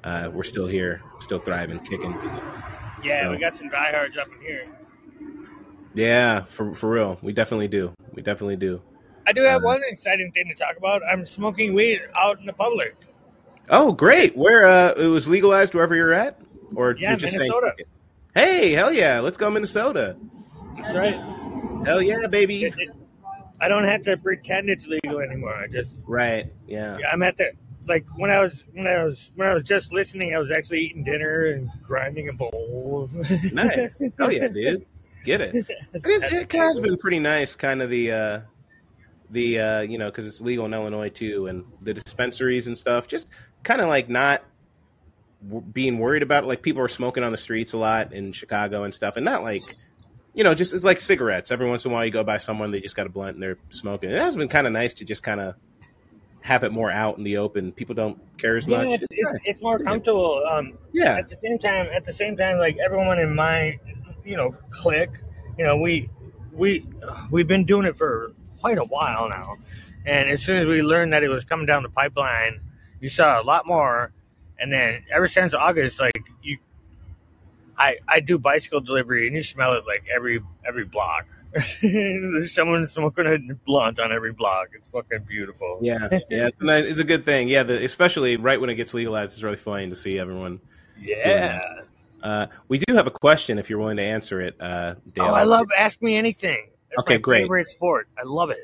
uh, 0.03 0.30
we're 0.34 0.44
still 0.44 0.68
here, 0.68 1.02
still 1.19 1.39
thriving, 1.39 1.80
kicking. 1.80 2.15
yeah, 3.03 3.30
we 3.30 3.38
got 3.38 3.56
some 3.56 3.69
diehards 3.69 4.18
up 4.18 4.27
in 4.34 4.41
here. 4.41 4.65
Yeah, 5.98 6.44
for 6.45 6.74
for 6.76 6.90
real, 6.90 7.18
we 7.22 7.34
definitely 7.34 7.68
do. 7.68 7.94
We 8.14 8.22
definitely 8.22 8.56
do. 8.57 8.82
I 9.26 9.34
do 9.34 9.41
have 9.44 9.61
Uh, 9.64 9.65
one 9.68 9.82
exciting 9.88 10.32
thing 10.32 10.48
to 10.48 10.53
talk 10.56 10.78
about. 10.78 11.02
I'm 11.10 11.26
smoking 11.26 11.74
weed 11.74 12.02
out 12.15 12.40
in 12.40 12.45
the 12.45 12.53
public. 12.53 12.95
Oh, 13.69 13.91
great! 13.91 14.38
Where 14.38 14.65
uh, 14.65 14.94
it 14.95 15.07
was 15.07 15.28
legalized 15.28 15.74
wherever 15.74 15.95
you're 15.95 16.14
at, 16.14 16.40
or 16.76 16.95
Yeah, 16.98 17.10
you're 17.11 17.18
just 17.18 17.34
saying? 17.34 17.49
Minnesota. 17.49 17.74
it? 17.80 17.88
Hey, 18.34 18.72
hell 18.74 18.94
yeah! 18.94 19.19
Let's 19.19 19.38
go 19.38 19.49
Minnesota. 19.49 20.15
That's 20.78 20.95
right. 20.95 21.15
Hell 21.86 22.02
yeah, 22.02 22.28
baby! 22.28 22.64
It- 22.65 22.74
it- 22.78 22.90
I 23.60 23.68
don't 23.69 23.86
have 23.86 24.03
to 24.03 24.15
pretend 24.18 24.69
it's 24.69 24.86
legal 24.86 25.19
anymore. 25.19 25.56
I 25.56 25.65
just 25.68 25.95
Right? 26.06 26.53
Yeah. 26.68 26.99
I'm 27.11 27.24
at 27.24 27.38
the 27.38 27.53
like 27.88 28.06
when 28.15 28.30
I 28.30 28.40
was 28.40 28.64
when 28.74 28.86
I 28.86 29.03
was 29.03 29.32
when 29.36 29.48
I 29.49 29.56
was 29.56 29.64
just 29.64 29.91
listening, 29.91 30.36
I 30.36 30.38
was 30.40 30.52
actually 30.52 30.82
eating 30.82 31.03
dinner 31.03 31.45
and 31.48 31.68
grinding 31.82 32.30
a 32.30 32.34
bowl. 32.34 33.10
Nice. 33.52 33.99
Oh 34.19 34.30
yeah, 34.30 34.48
dude. 34.49 34.86
Get 35.28 35.41
it. 35.41 35.56
It, 35.94 36.06
is, 36.06 36.24
it 36.24 36.52
has 36.54 36.80
been 36.80 36.95
pretty 36.95 37.20
nice, 37.20 37.56
kind 37.56 37.82
of 37.82 37.90
the 37.90 38.12
uh, 38.12 38.40
the 39.30 39.60
uh, 39.60 39.82
you 39.82 39.98
know 39.98 40.06
because 40.06 40.26
it's 40.26 40.40
legal 40.40 40.66
in 40.66 40.74
Illinois 40.74 41.10
too, 41.10 41.48
and 41.48 41.66
the 41.82 41.94
dispensaries 41.94 42.68
and 42.68 42.78
stuff. 42.78 43.10
Just 43.10 43.28
kind 43.64 43.82
of 43.82 43.90
like 43.90 44.08
not 44.08 44.41
w- 45.44 45.62
being 45.62 45.99
worried 45.99 46.24
about 46.24 46.45
it. 46.45 46.48
Like 46.48 46.62
people 46.62 46.82
are 46.82 46.88
smoking 46.88 47.24
on 47.24 47.34
the 47.34 47.38
streets 47.38 47.74
a 47.74 47.78
lot 47.78 48.14
in 48.14 48.32
Chicago 48.32 48.84
and 48.84 48.94
stuff, 48.94 49.18
and 49.18 49.26
not 49.26 49.44
like 49.44 49.64
you 50.34 50.45
know 50.45 50.56
just 50.56 50.74
it's 50.74 50.86
like 50.86 50.99
cigarettes. 50.99 51.52
Every 51.52 51.68
once 51.70 51.84
in 51.84 51.91
a 51.91 51.94
while, 51.94 52.06
you 52.06 52.12
go 52.12 52.24
by 52.24 52.38
someone 52.38 52.72
they 52.72 52.80
just 52.80 52.95
got 52.95 53.06
a 53.06 53.10
blunt 53.10 53.36
and 53.36 53.44
they're 53.44 53.58
smoking. 53.70 54.10
It 54.10 54.20
has 54.20 54.38
been 54.38 54.48
kind 54.48 54.66
of 54.66 54.72
nice 54.72 54.94
to 54.95 55.06
just 55.06 55.24
kind 55.24 55.41
of 55.41 55.56
have 56.40 56.64
it 56.64 56.72
more 56.72 56.90
out 56.90 57.18
in 57.18 57.26
the 57.26 57.38
open. 57.38 57.74
People 57.74 57.95
don't 57.95 58.18
care 58.38 58.56
as 58.56 58.66
yeah, 58.66 58.78
much. 58.78 59.02
it's, 59.02 59.08
it's, 59.12 59.41
it's 59.44 59.62
more 59.62 59.78
comfortable. 59.78 60.41
Um, 60.49 60.78
yeah, 60.94 61.18
at 61.18 61.28
the 61.28 61.36
same 61.36 61.60
time, 61.60 61.88
at 61.94 62.06
the 62.06 62.14
same 62.14 62.38
time, 62.38 62.58
like 62.58 62.78
everyone 62.78 63.20
in 63.20 63.36
my, 63.36 63.78
you 64.28 64.36
know, 64.36 64.56
click. 64.70 65.10
you 65.58 65.66
know, 65.66 65.78
we 65.78 66.10
we 66.52 66.86
we've 67.32 67.48
been 67.48 67.66
doing 67.66 67.86
it 67.86 67.95
for 67.95 68.34
quite 68.60 68.78
a 68.78 68.84
while 68.84 69.30
now, 69.30 69.56
and 70.06 70.30
as 70.30 70.44
soon 70.44 70.62
as 70.62 70.68
we 70.68 70.82
learned 70.82 71.14
that 71.14 71.24
it 71.24 71.30
was 71.30 71.45
coming 71.45 71.66
down 71.66 71.84
the 71.84 71.90
pipeline, 71.90 72.60
you 72.99 73.10
saw 73.10 73.41
a 73.41 73.44
lot 73.44 73.66
more, 73.66 74.12
and 74.60 74.72
then 74.72 75.06
ever 75.12 75.28
since 75.28 75.54
August, 75.54 75.99
like 75.99 76.20
you, 76.44 76.58
I 77.78 77.98
I 78.08 78.20
do 78.20 78.38
bicycle 78.38 78.82
delivery, 78.82 79.28
and 79.28 79.36
you 79.36 79.44
smell 79.44 79.74
it 79.74 79.86
like 79.88 80.06
every 80.14 80.41
every 80.68 80.86
block. 80.86 81.26
There's 81.82 82.52
someone 82.54 82.86
smoking 82.88 83.26
a 83.26 83.54
blunt 83.66 83.99
on 83.99 84.12
every 84.12 84.34
block. 84.34 84.70
It's 84.74 84.88
fucking 84.88 85.24
beautiful. 85.28 85.80
Yeah, 85.82 86.08
yeah, 86.30 86.48
it's 86.48 86.62
a, 86.62 86.66
nice, 86.66 86.86
it's 86.86 86.99
a 86.99 87.06
good 87.06 87.26
thing. 87.26 87.48
Yeah, 87.48 87.64
the, 87.64 87.84
especially 87.84 88.36
right 88.36 88.60
when 88.60 88.70
it 88.70 88.76
gets 88.76 88.94
legalized, 88.94 89.34
it's 89.34 89.44
really 89.44 89.56
funny 89.56 89.90
to 89.90 89.95
see 89.95 90.20
everyone. 90.20 90.60
Yeah. 90.99 91.62
Uh, 92.23 92.48
we 92.68 92.80
do 92.80 92.95
have 92.95 93.07
a 93.07 93.11
question 93.11 93.60
if 93.60 93.69
you're 93.69 93.80
willing 93.80 93.98
to 93.98 94.03
answer 94.03 94.41
it, 94.41 94.56
uh, 94.60 94.95
Dale. 95.14 95.26
Oh, 95.26 95.34
I 95.34 95.44
love 95.44 95.68
Ask 95.77 96.02
Me 96.02 96.15
Anything. 96.15 96.69
That's 96.89 96.99
Okay, 97.02 97.15
my 97.15 97.19
great. 97.22 97.41
favorite 97.44 97.68
sport. 97.68 98.07
I 98.18 98.23
love 98.23 98.49
it. 98.49 98.57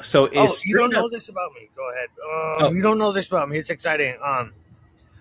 So 0.00 0.28
Oh, 0.34 0.48
you 0.64 0.76
don't 0.76 0.92
know 0.92 1.08
this 1.08 1.28
about 1.28 1.52
me? 1.54 1.68
Go 1.74 1.90
ahead. 1.90 2.08
Um, 2.22 2.66
Oh. 2.68 2.72
You 2.72 2.82
don't 2.82 2.98
know 2.98 3.12
this 3.12 3.26
about 3.28 3.48
me. 3.48 3.58
It's 3.58 3.70
exciting. 3.70 4.16
Um, 4.22 4.52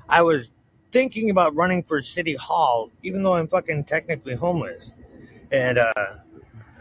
I 0.09 0.22
was 0.22 0.51
thinking 0.91 1.30
about 1.30 1.55
running 1.55 1.84
for 1.84 2.01
city 2.01 2.35
hall, 2.35 2.91
even 3.03 3.23
though 3.23 3.34
I'm 3.34 3.47
fucking 3.47 3.85
technically 3.85 4.35
homeless, 4.35 4.91
and 5.51 5.77
uh, 5.77 5.93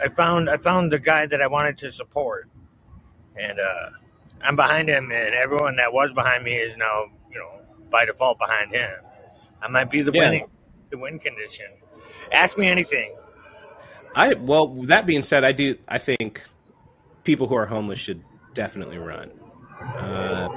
I 0.03 0.09
found 0.09 0.51
I 0.51 0.57
found 0.59 0.93
the 0.93 0.99
guy 0.99 1.27
that 1.27 1.41
I 1.41 1.47
wanted 1.47 1.78
to 1.78 1.93
support, 1.93 2.49
and 3.37 3.59
uh, 3.59 3.91
I'm 4.43 4.57
behind 4.57 4.89
him, 4.89 5.11
and 5.11 5.35
everyone 5.35 5.77
that 5.77 5.93
was 5.93 6.12
behind 6.12 6.45
me 6.45 6.55
is 6.55 6.77
now, 6.77 7.07
you 7.33 7.39
know, 7.39 7.61
by 7.91 8.05
default 8.05 8.39
behind 8.39 8.74
him. 8.74 8.91
I 9.62 9.69
might 9.69 9.91
be 9.91 10.03
the 10.03 10.12
Yeah. 10.12 10.20
winning 10.31 10.47
the 10.91 10.99
wind 10.99 11.21
condition. 11.21 11.67
Ask 12.33 12.59
me 12.59 12.69
anything. 12.69 13.15
I 14.15 14.35
well, 14.35 14.69
that 14.85 15.07
being 15.07 15.23
said, 15.23 15.45
I 15.45 15.53
do. 15.53 15.77
I 15.87 15.99
think 15.99 16.43
people 17.25 17.47
who 17.47 17.55
are 17.55 17.67
homeless 17.67 17.99
should 17.99 18.23
definitely 18.55 18.99
run. 18.99 19.31
Uh, 19.81 20.49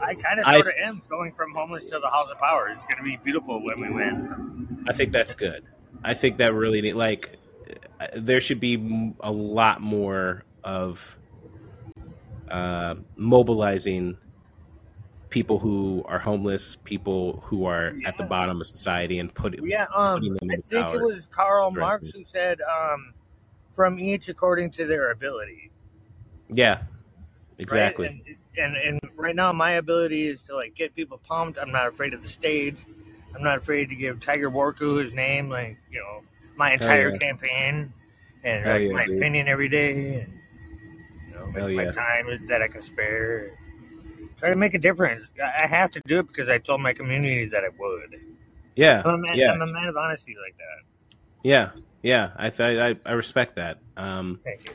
I 0.00 0.14
kind 0.14 0.40
of 0.40 0.46
sort 0.46 0.66
of 0.66 0.72
am 0.80 1.02
going 1.08 1.32
from 1.32 1.52
homeless 1.54 1.84
to 1.86 1.98
the 1.98 2.08
House 2.08 2.28
of 2.30 2.38
Power. 2.38 2.68
It's 2.68 2.84
going 2.84 2.96
to 2.96 3.02
be 3.02 3.18
beautiful 3.22 3.62
when 3.62 3.80
we 3.80 3.90
win. 3.90 4.84
I 4.88 4.92
think 4.92 5.12
that's 5.12 5.34
good. 5.34 5.64
I 6.02 6.14
think 6.14 6.38
that 6.38 6.54
really 6.54 6.80
need 6.80 6.94
like 6.94 7.36
there 8.16 8.40
should 8.40 8.60
be 8.60 9.14
a 9.20 9.30
lot 9.30 9.80
more 9.80 10.44
of 10.64 11.18
uh, 12.50 12.94
mobilizing 13.16 14.16
people 15.30 15.58
who 15.58 16.02
are 16.06 16.18
homeless, 16.18 16.76
people 16.76 17.42
who 17.46 17.66
are 17.66 17.94
at 18.04 18.16
the 18.16 18.24
bottom 18.24 18.60
of 18.60 18.66
society, 18.66 19.18
and 19.18 19.32
put 19.32 19.58
Yeah, 19.62 19.86
um, 19.94 20.36
I 20.50 20.56
think 20.56 20.94
it 20.94 21.00
was 21.00 21.26
Karl 21.30 21.70
Right. 21.70 21.80
Marx 21.80 22.12
who 22.12 22.24
said, 22.26 22.60
um, 22.62 23.14
"From 23.72 23.98
each 23.98 24.28
according 24.28 24.70
to 24.72 24.86
their 24.86 25.10
ability." 25.10 25.70
yeah, 26.50 26.74
right? 26.74 26.84
exactly. 27.58 28.06
And, 28.06 28.22
and 28.56 28.76
and 28.76 29.00
right 29.16 29.36
now, 29.36 29.52
my 29.52 29.72
ability 29.72 30.26
is 30.28 30.40
to 30.42 30.56
like 30.56 30.74
get 30.74 30.94
people 30.94 31.18
pumped. 31.18 31.58
I'm 31.58 31.72
not 31.72 31.86
afraid 31.86 32.14
of 32.14 32.22
the 32.22 32.28
stage. 32.28 32.78
I'm 33.34 33.42
not 33.42 33.58
afraid 33.58 33.90
to 33.90 33.94
give 33.94 34.20
Tiger 34.20 34.50
Warku 34.50 35.02
his 35.02 35.14
name, 35.14 35.48
like 35.48 35.78
you 35.90 36.00
know, 36.00 36.22
my 36.56 36.72
entire 36.72 37.12
yeah. 37.12 37.18
campaign, 37.18 37.92
and 38.44 38.64
like, 38.64 38.82
yeah, 38.82 38.92
my 38.92 39.06
dude. 39.06 39.16
opinion 39.16 39.48
every 39.48 39.68
day, 39.68 40.20
and 40.20 40.32
you 41.28 41.34
know, 41.34 41.46
Hell 41.52 41.70
my 41.70 41.84
time 41.92 42.46
that 42.48 42.62
I 42.62 42.68
can 42.68 42.82
spare. 42.82 43.57
Try 44.38 44.50
to 44.50 44.56
make 44.56 44.74
a 44.74 44.78
difference. 44.78 45.24
I 45.42 45.66
have 45.66 45.90
to 45.92 46.00
do 46.06 46.20
it 46.20 46.28
because 46.28 46.48
I 46.48 46.58
told 46.58 46.80
my 46.80 46.92
community 46.92 47.46
that 47.46 47.64
I 47.64 47.68
would. 47.78 48.20
Yeah, 48.76 49.02
I'm 49.04 49.14
a 49.14 49.18
man, 49.18 49.36
yeah, 49.36 49.50
I'm 49.52 49.62
a 49.62 49.66
man 49.66 49.88
of 49.88 49.96
honesty 49.96 50.36
like 50.40 50.56
that. 50.58 50.84
yeah, 51.42 51.70
yeah. 52.02 52.30
I 52.36 52.50
th- 52.50 52.78
I, 52.78 53.08
I 53.08 53.12
respect 53.14 53.56
that. 53.56 53.78
Um, 53.96 54.38
Thank 54.44 54.66
you. 54.66 54.74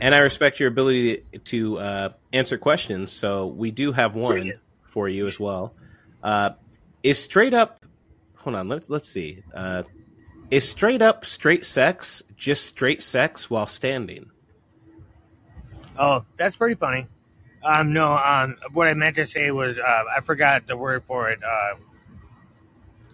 and 0.00 0.14
I 0.14 0.18
respect 0.18 0.60
your 0.60 0.68
ability 0.68 1.24
to, 1.32 1.38
to 1.38 1.78
uh, 1.78 2.08
answer 2.32 2.56
questions. 2.58 3.10
So 3.10 3.48
we 3.48 3.72
do 3.72 3.90
have 3.90 4.14
one 4.14 4.52
for 4.84 5.08
you 5.08 5.26
as 5.26 5.40
well. 5.40 5.74
Uh, 6.22 6.50
is 7.02 7.20
straight 7.22 7.54
up? 7.54 7.84
Hold 8.36 8.54
on. 8.54 8.68
Let's 8.68 8.88
let's 8.88 9.08
see. 9.08 9.42
Uh, 9.52 9.82
is 10.52 10.68
straight 10.68 11.02
up 11.02 11.24
straight 11.24 11.64
sex 11.66 12.22
just 12.36 12.66
straight 12.66 13.02
sex 13.02 13.50
while 13.50 13.66
standing? 13.66 14.30
Oh, 15.98 16.24
that's 16.36 16.54
pretty 16.54 16.76
funny. 16.76 17.06
Um, 17.62 17.92
no, 17.92 18.16
um, 18.16 18.56
what 18.72 18.86
I 18.88 18.94
meant 18.94 19.16
to 19.16 19.26
say 19.26 19.50
was 19.50 19.78
uh, 19.78 20.04
I 20.16 20.20
forgot 20.22 20.66
the 20.66 20.76
word 20.76 21.02
for 21.06 21.28
it. 21.28 21.42
Uh, 21.44 21.74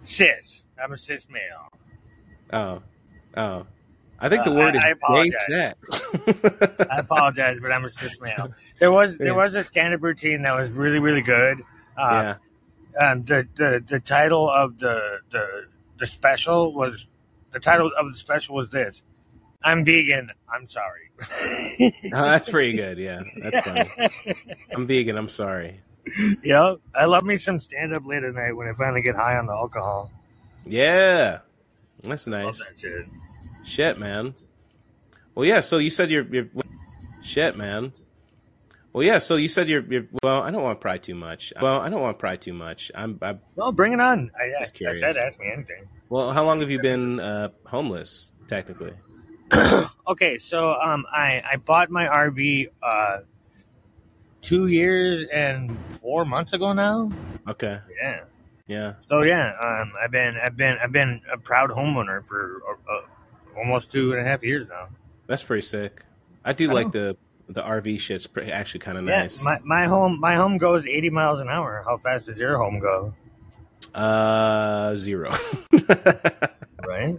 cis. 0.05 0.65
I'm 0.83 0.93
a 0.93 0.97
cis 0.99 1.27
male. 1.29 1.71
Oh, 2.53 2.83
oh. 3.37 3.67
I 4.19 4.29
think 4.31 4.45
the 4.45 4.51
Uh, 4.51 4.55
word 4.55 4.77
I- 4.77 4.79
is 4.79 5.37
I 5.45 5.49
gay. 5.49 5.73
I 6.91 6.99
apologize, 7.01 7.59
but 7.61 7.71
I'm 7.73 7.85
a 7.85 7.89
cis 7.91 8.19
male. 8.21 8.53
There 8.79 8.91
was 8.93 9.19
there 9.19 9.35
was 9.35 9.55
a 9.55 9.63
stand 9.65 9.93
up 9.95 10.03
routine 10.03 10.43
that 10.43 10.55
was 10.55 10.71
really 10.71 11.01
really 11.01 11.21
good. 11.23 11.63
Uh, 11.99 12.35
yeah. 12.99 13.11
um, 13.11 13.25
the, 13.25 13.47
the 13.57 13.85
the 13.87 14.01
title 14.01 14.49
of 14.49 14.79
the 14.79 15.19
the 15.33 15.67
the 15.99 16.07
special 16.07 16.73
was 16.73 17.07
the 17.53 17.61
title 17.61 17.91
of 17.99 18.11
the 18.11 18.17
special 18.17 18.55
was 18.55 18.71
this. 18.71 19.03
I'm 19.63 19.85
vegan. 19.85 20.31
I'm 20.49 20.67
sorry. 20.67 21.06
Oh, 21.21 21.91
that's 22.11 22.49
pretty 22.51 22.73
good. 22.77 22.99
Yeah, 22.99 23.23
that's 23.37 23.67
funny. 23.67 23.91
I'm 24.75 24.87
vegan. 24.87 25.17
I'm 25.17 25.29
sorry. 25.29 25.81
yep. 26.43 26.79
I 26.95 27.05
love 27.07 27.25
me 27.25 27.37
some 27.37 27.59
stand 27.61 27.95
up 27.95 28.07
late 28.07 28.23
at 28.23 28.35
night 28.35 28.53
when 28.53 28.69
I 28.69 28.73
finally 28.75 29.03
get 29.03 29.17
high 29.17 29.37
on 29.37 29.47
the 29.47 29.53
alcohol. 29.53 30.11
Yeah, 30.65 31.39
That's 32.03 32.27
nice. 32.27 32.59
that 32.59 32.79
shit. 32.79 33.07
Shit, 33.65 33.99
man. 33.99 34.35
Well, 35.35 35.45
yeah. 35.45 35.61
So 35.61 35.79
you 35.79 35.91
said 35.91 36.11
you're, 36.11 36.25
you're 36.25 36.49
shit, 37.23 37.57
man. 37.57 37.93
Well, 38.93 39.03
yeah. 39.05 39.19
So 39.19 39.37
you 39.37 39.49
said 39.49 39.69
you're, 39.69 39.83
you're. 39.83 40.07
Well, 40.23 40.43
I 40.43 40.51
don't 40.51 40.63
want 40.63 40.79
to 40.79 40.83
pry 40.83 40.99
too 40.99 41.15
much. 41.15 41.53
Well, 41.61 41.81
I 41.81 41.89
don't 41.89 42.01
want 42.01 42.17
to 42.17 42.21
pry 42.21 42.37
too 42.37 42.53
much. 42.55 42.91
I'm. 42.95 43.19
I, 43.23 43.37
No, 43.57 43.73
bring 43.73 43.93
it 43.93 44.01
on. 44.01 44.31
I, 44.39 44.45
I, 44.45 44.47
I 44.57 44.61
Just 44.61 44.75
curious. 44.75 45.01
said 45.01 45.17
ask 45.17 45.39
me 45.39 45.51
anything. 45.53 45.87
well, 46.09 46.33
how 46.33 46.45
long 46.45 46.61
have 46.61 46.71
you 46.71 46.81
been 46.81 47.21
uh, 47.21 47.51
homeless? 47.65 48.33
Technically. 48.49 48.93
Okay, 50.09 50.39
so 50.39 50.75
um, 50.81 51.05
I 51.11 51.43
I 51.53 51.57
bought 51.57 51.91
my 51.91 52.07
RV 52.07 52.69
uh, 52.83 53.19
two 54.41 54.69
years 54.69 55.27
and 55.35 55.77
four 56.01 56.25
months 56.25 56.53
ago 56.53 56.73
now. 56.73 57.11
Okay. 57.49 57.81
Yeah. 58.01 58.21
Yeah. 58.69 58.93
So 59.03 59.23
yeah, 59.23 59.53
um, 59.61 59.93
I've 60.01 60.13
been 60.13 60.37
I've 60.37 60.57
been 60.57 60.79
I've 60.83 60.93
been 60.93 61.21
a 61.33 61.37
proud 61.39 61.71
homeowner 61.71 62.25
for 62.27 62.61
uh, 62.69 62.93
uh, 62.93 63.01
almost 63.59 63.91
two 63.91 64.13
and 64.13 64.21
a 64.21 64.25
half 64.25 64.45
years 64.45 64.69
now. 64.69 64.89
That's 65.27 65.43
pretty 65.43 65.63
sick. 65.63 66.05
I 66.45 66.53
do 66.53 66.71
I 66.71 66.75
like 66.75 66.95
know. 66.95 67.17
the 67.47 67.53
the 67.53 67.63
RV 67.63 67.99
shit's 68.01 68.27
pretty, 68.29 68.53
actually 68.53 68.81
kind 68.81 68.99
of 68.99 69.05
Yeah, 69.07 69.23
nice. 69.23 69.45
my 69.45 69.59
my 69.65 69.87
home 69.87 70.21
my 70.21 70.35
home 70.37 70.57
goes 70.59 70.87
eighty 70.87 71.11
miles 71.11 71.41
an 71.41 71.49
hour. 71.49 71.83
How 71.85 71.97
fast 71.97 72.27
does 72.27 72.39
your 72.39 72.59
home 72.59 72.79
go? 72.79 73.13
uh, 73.95 74.95
zero. 74.97 75.33
Right. 76.87 77.19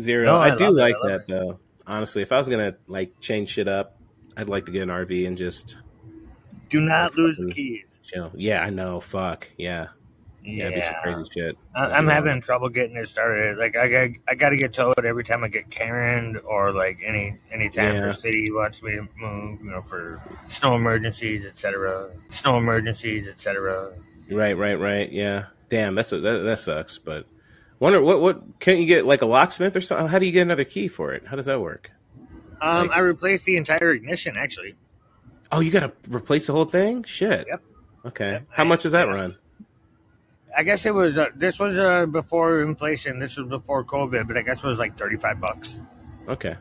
zero. 0.00 0.26
No, 0.26 0.36
I 0.36 0.54
I, 0.54 0.56
do 0.58 0.70
like 0.70 0.94
I 0.94 0.98
love 0.98 1.08
that 1.08 1.26
though. 1.28 1.58
Honestly, 1.86 2.22
if 2.22 2.32
I 2.32 2.38
was 2.38 2.48
gonna 2.48 2.74
like 2.86 3.18
change 3.20 3.50
shit 3.50 3.68
up, 3.68 3.96
I'd 4.36 4.48
like 4.48 4.66
to 4.66 4.72
get 4.72 4.82
an 4.82 4.88
RV 4.90 5.26
and 5.26 5.36
just 5.36 5.76
Do 6.68 6.80
not 6.80 7.12
Like 7.12 7.16
lose 7.18 7.36
the 7.38 7.50
keys. 7.52 7.98
chill. 8.04 8.30
Yeah, 8.34 8.62
I 8.62 8.70
know. 8.70 9.00
Fuck. 9.00 9.48
Yeah. 9.56 9.88
Yeah, 10.44 10.70
do 10.70 10.80
some 10.80 10.94
crazy 11.02 11.30
shit. 11.34 11.58
I, 11.74 11.86
I'm 11.86 12.06
having 12.06 12.40
trouble 12.40 12.68
getting 12.70 12.96
it 12.96 13.06
started. 13.08 13.58
Like 13.58 13.76
I 13.76 13.88
got, 13.88 14.10
I 14.28 14.34
got 14.34 14.50
to 14.50 14.56
get 14.56 14.72
towed 14.72 15.04
every 15.04 15.24
time 15.24 15.44
I 15.44 15.48
get 15.48 15.68
Karen 15.68 16.38
or 16.44 16.72
like 16.72 17.00
any 17.04 17.36
anytime 17.52 17.94
Yeah. 17.94 18.06
the 18.06 18.14
city 18.14 18.48
wants 18.50 18.82
me 18.82 18.92
to 18.92 19.06
move. 19.18 19.60
You 19.62 19.70
know, 19.72 19.82
for 19.82 20.22
snow 20.48 20.74
emergencies, 20.76 21.44
etc. 21.44 22.10
Snow 22.30 22.56
emergencies, 22.56 23.28
etc. 23.28 23.92
Right, 24.30 24.56
right, 24.56 24.76
right. 24.76 25.10
Yeah. 25.12 25.46
Damn, 25.68 25.94
that's 25.96 26.12
a, 26.12 26.20
that, 26.20 26.38
that 26.44 26.58
sucks. 26.60 26.96
But 26.96 27.26
wonder 27.80 28.00
what 28.02 28.20
what 28.20 28.58
can't 28.60 28.78
you 28.78 28.86
get 28.86 29.06
like 29.06 29.22
a 29.22 29.26
locksmith 29.26 29.76
or 29.76 29.80
something? 29.80 30.08
How 30.08 30.18
do 30.18 30.26
you 30.26 30.32
get 30.32 30.42
another 30.42 30.64
key 30.64 30.88
for 30.88 31.12
it? 31.12 31.24
How 31.26 31.36
does 31.36 31.46
that 31.46 31.60
work? 31.60 31.90
Um, 32.60 32.88
Like- 32.88 32.96
I 32.96 33.00
replaced 33.00 33.44
the 33.44 33.56
entire 33.56 33.90
ignition 33.92 34.36
actually. 34.36 34.74
Oh, 35.50 35.60
you 35.60 35.70
got 35.70 35.80
to 35.80 35.92
replace 36.14 36.46
the 36.46 36.52
whole 36.52 36.66
thing? 36.66 37.04
Shit. 37.04 37.46
Yep. 37.48 37.62
Okay. 38.06 38.30
Yep. 38.32 38.46
How 38.50 38.64
much 38.64 38.82
does 38.82 38.92
that 38.92 39.08
Yeah. 39.08 39.14
run? 39.14 39.36
I 40.56 40.62
guess 40.62 40.84
it 40.86 40.92
was. 40.94 41.16
Uh, 41.16 41.28
this 41.36 41.58
was 41.58 41.78
uh, 41.78 42.06
before 42.06 42.62
inflation. 42.62 43.18
This 43.18 43.36
was 43.36 43.48
before 43.48 43.84
COVID, 43.84 44.26
but 44.26 44.36
I 44.36 44.42
guess 44.42 44.58
it 44.62 44.66
was 44.66 44.78
like 44.78 44.96
thirty 44.98 45.16
five 45.16 45.40
bucks. 45.40 45.78
Okay. 46.28 46.56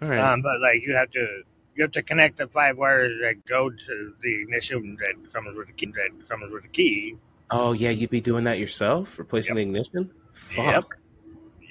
All 0.00 0.08
right. 0.08 0.18
Um, 0.20 0.42
but 0.42 0.60
like 0.60 0.82
you 0.86 0.94
have 0.94 1.10
to. 1.12 1.42
You 1.74 1.82
have 1.84 1.92
to 1.92 2.02
connect 2.02 2.38
the 2.38 2.48
five 2.48 2.76
wires 2.76 3.12
that 3.22 3.44
go 3.46 3.70
to 3.70 4.14
the 4.20 4.42
ignition 4.42 4.96
that 5.00 5.32
comes 5.32 5.56
with 5.56 5.68
the 5.68 5.72
key. 5.72 5.86
That 5.92 6.28
comes 6.28 6.52
with 6.52 6.62
the 6.64 6.68
key. 6.68 7.16
oh 7.50 7.72
yeah, 7.72 7.90
you'd 7.90 8.10
be 8.10 8.20
doing 8.20 8.44
that 8.44 8.58
yourself, 8.58 9.16
replacing 9.18 9.54
the 9.56 9.62
ignition. 9.62 10.10
Fuck. 10.38 10.64
Yep. 10.64 10.84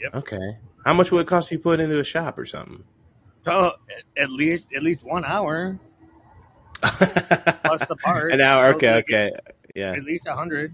Yep. 0.01 0.15
Okay. 0.15 0.57
How 0.85 0.93
much 0.93 1.11
would 1.11 1.21
it 1.21 1.27
cost 1.27 1.51
you 1.51 1.57
to 1.57 1.63
put 1.63 1.79
into 1.79 1.99
a 1.99 2.03
shop 2.03 2.37
or 2.37 2.45
something? 2.45 2.83
So 3.45 3.73
at- 4.17 4.29
least 4.29 4.73
at 4.75 4.83
least 4.83 5.03
one 5.03 5.25
hour 5.25 5.79
plus 6.81 7.87
the 7.87 7.95
part. 8.03 8.31
An 8.33 8.41
hour. 8.41 8.67
Okay. 8.75 8.93
Okay. 8.95 9.31
Yeah. 9.75 9.93
At 9.93 10.03
least 10.03 10.27
a 10.27 10.35
hundred. 10.35 10.73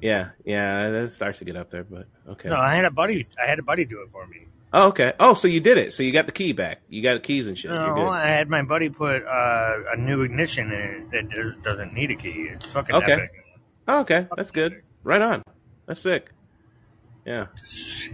Yeah. 0.00 0.30
Yeah. 0.44 0.90
That 0.90 1.10
starts 1.10 1.38
to 1.40 1.44
get 1.44 1.56
up 1.56 1.70
there, 1.70 1.84
but 1.84 2.06
okay. 2.28 2.48
No, 2.48 2.56
I 2.56 2.74
had 2.74 2.84
a 2.84 2.90
buddy. 2.90 3.26
I 3.42 3.46
had 3.48 3.58
a 3.58 3.62
buddy 3.62 3.84
do 3.84 4.00
it 4.02 4.08
for 4.12 4.26
me. 4.26 4.46
Oh, 4.72 4.88
okay. 4.88 5.12
Oh, 5.20 5.34
so 5.34 5.46
you 5.46 5.60
did 5.60 5.78
it. 5.78 5.92
So 5.92 6.02
you 6.02 6.10
got 6.12 6.26
the 6.26 6.32
key 6.32 6.52
back. 6.52 6.80
You 6.88 7.00
got 7.00 7.14
the 7.14 7.20
keys 7.20 7.46
and 7.46 7.56
shit. 7.56 7.70
No. 7.70 8.08
I 8.08 8.26
had 8.26 8.48
my 8.50 8.62
buddy 8.62 8.88
put 8.88 9.24
uh, 9.24 9.76
a 9.92 9.96
new 9.96 10.22
ignition 10.22 10.72
in 10.72 10.80
it 10.80 11.10
that 11.12 11.28
does- 11.28 11.54
doesn't 11.62 11.92
need 11.94 12.10
a 12.10 12.16
key. 12.16 12.48
It's 12.50 12.66
fucking 12.66 12.94
Okay. 12.96 13.12
epic. 13.12 13.30
Oh, 13.86 14.00
okay. 14.00 14.26
That's 14.36 14.50
good. 14.50 14.82
Right 15.04 15.22
on. 15.22 15.42
That's 15.86 16.00
sick. 16.00 16.30
Yeah. 17.24 17.46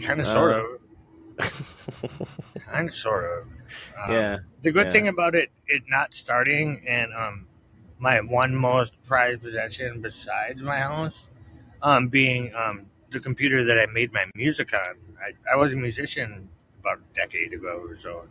Kind 0.02 0.20
of, 0.20 0.26
Uh, 0.26 0.32
sort 0.32 0.52
of, 0.52 2.38
kind 2.66 2.88
of, 2.88 2.94
sort 2.94 3.24
of. 3.24 3.46
Um, 4.02 4.12
yeah. 4.12 4.38
The 4.62 4.72
good 4.72 4.86
yeah. 4.86 4.92
thing 4.92 5.08
about 5.08 5.34
it, 5.34 5.50
it 5.66 5.82
not 5.88 6.14
starting, 6.14 6.84
and 6.86 7.12
um, 7.14 7.46
my 7.98 8.20
one 8.20 8.54
most 8.54 8.94
prized 9.04 9.42
possession 9.42 10.00
besides 10.00 10.60
my 10.62 10.78
house, 10.78 11.28
um, 11.82 12.08
being 12.08 12.54
um 12.54 12.86
the 13.10 13.20
computer 13.20 13.64
that 13.64 13.78
I 13.78 13.86
made 13.86 14.12
my 14.12 14.26
music 14.34 14.72
on. 14.72 14.96
I, 15.20 15.32
I 15.52 15.56
was 15.56 15.72
a 15.72 15.76
musician 15.76 16.48
about 16.80 16.98
a 16.98 17.14
decade 17.14 17.52
ago 17.52 17.84
or 17.88 17.96
so. 17.96 18.24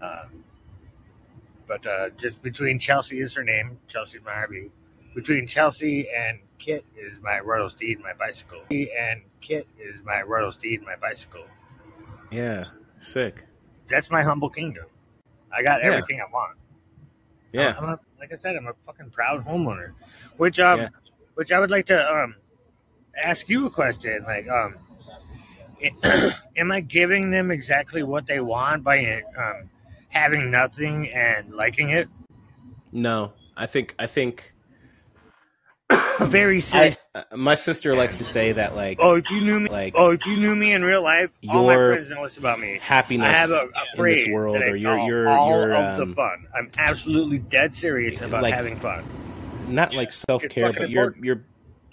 Um, 0.00 0.44
but 1.66 1.86
uh, 1.86 2.10
just 2.18 2.42
between 2.42 2.78
Chelsea 2.78 3.20
is 3.20 3.34
her 3.34 3.44
name, 3.44 3.78
Chelsea 3.88 4.18
Marby. 4.18 4.70
Between 5.14 5.46
Chelsea 5.46 6.08
and 6.10 6.40
Kit 6.62 6.84
is 6.96 7.20
my 7.20 7.40
Royal 7.40 7.68
Steed, 7.68 7.98
my 8.00 8.12
bicycle. 8.12 8.60
And 8.70 9.22
Kit 9.40 9.66
is 9.80 10.00
my 10.04 10.22
Royal 10.22 10.52
Steed, 10.52 10.82
my 10.82 10.94
bicycle. 10.94 11.44
Yeah. 12.30 12.66
Sick. 13.00 13.44
That's 13.88 14.10
my 14.12 14.22
humble 14.22 14.48
kingdom. 14.48 14.84
I 15.52 15.64
got 15.64 15.80
Yeah. 15.80 15.88
everything 15.88 16.20
I 16.20 16.30
want. 16.32 16.56
Yeah. 17.52 17.74
I'm 17.76 17.84
a, 17.88 18.00
like 18.20 18.32
I 18.32 18.36
said, 18.36 18.54
I'm 18.54 18.68
a 18.68 18.74
fucking 18.86 19.10
proud 19.10 19.44
homeowner. 19.44 19.92
Which 20.36 20.60
um, 20.60 20.82
Yeah. 20.82 20.88
which 21.34 21.50
I 21.50 21.58
would 21.58 21.70
like 21.72 21.86
to 21.86 21.98
um, 22.14 22.36
ask 23.20 23.48
you 23.48 23.66
a 23.66 23.70
question. 23.70 24.22
Like 24.22 24.48
um, 24.48 24.76
am 26.56 26.70
I 26.70 26.78
giving 26.80 27.32
them 27.32 27.50
exactly 27.50 28.04
what 28.04 28.26
they 28.26 28.38
want 28.38 28.84
by 28.84 29.22
um 29.36 29.68
having 30.10 30.48
nothing 30.52 31.10
and 31.10 31.52
liking 31.52 31.90
it? 31.90 32.08
No. 32.92 33.32
I 33.56 33.66
think. 33.66 33.96
I 33.98 34.06
think. 34.06 34.54
Very 36.20 36.60
serious. 36.60 36.96
uh, 37.14 37.22
my 37.36 37.54
sister 37.54 37.94
likes 37.96 38.18
to 38.18 38.24
say 38.24 38.52
that 38.52 38.74
like 38.76 38.98
oh, 39.00 39.16
if 39.16 39.30
you 39.30 39.40
knew 39.40 39.60
me, 39.60 39.70
like 39.70 39.94
oh, 39.96 40.10
if 40.10 40.24
you 40.26 40.36
knew 40.36 40.54
me 40.54 40.72
in 40.72 40.82
real 40.82 41.02
life, 41.02 41.36
all 41.48 41.66
my 41.66 41.74
friends 41.74 42.08
know 42.08 42.24
this 42.26 42.36
about 42.38 42.60
me. 42.60 42.78
happiness 42.80 43.28
I 43.28 43.32
have 43.32 43.50
a, 43.50 43.68
a 43.98 44.02
in 44.02 44.04
this 44.04 44.28
world, 44.28 44.56
I 44.56 44.60
or 44.66 44.76
your 44.76 44.96
call 44.96 45.06
your 45.08 45.28
all 45.28 45.72
of 45.72 45.96
the 45.96 46.02
um, 46.04 46.14
fun. 46.14 46.46
I'm 46.54 46.70
absolutely 46.78 47.38
dead 47.38 47.74
serious 47.74 48.20
about 48.20 48.42
like- 48.42 48.54
having 48.54 48.76
fun. 48.76 49.04
not 49.68 49.92
like 49.94 50.12
self 50.12 50.42
care, 50.48 50.72
but 50.72 50.90
your 50.90 51.16
your 51.20 51.44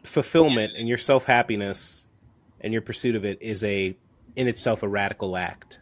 fulfillment 0.03 0.73
and 0.77 0.87
your 0.87 0.97
self 0.97 1.25
happiness 1.25 2.05
and 2.61 2.73
your 2.73 2.81
pursuit 2.81 3.15
of 3.15 3.25
it 3.25 3.41
is 3.41 3.63
a 3.63 3.95
in 4.35 4.47
itself 4.47 4.83
a 4.83 4.87
radical 4.87 5.35
act. 5.35 5.79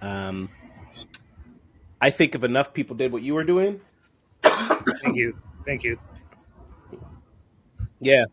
Um, 0.00 0.50
I 2.00 2.10
think 2.10 2.34
if 2.36 2.44
enough 2.44 2.72
people 2.72 2.94
did 2.94 3.10
what 3.10 3.22
you 3.22 3.34
were 3.34 3.44
doing, 3.44 3.80
Thank 4.42 5.16
you, 5.16 5.36
thank 5.66 5.82
you. 5.84 5.98
Yeah, 8.00 8.24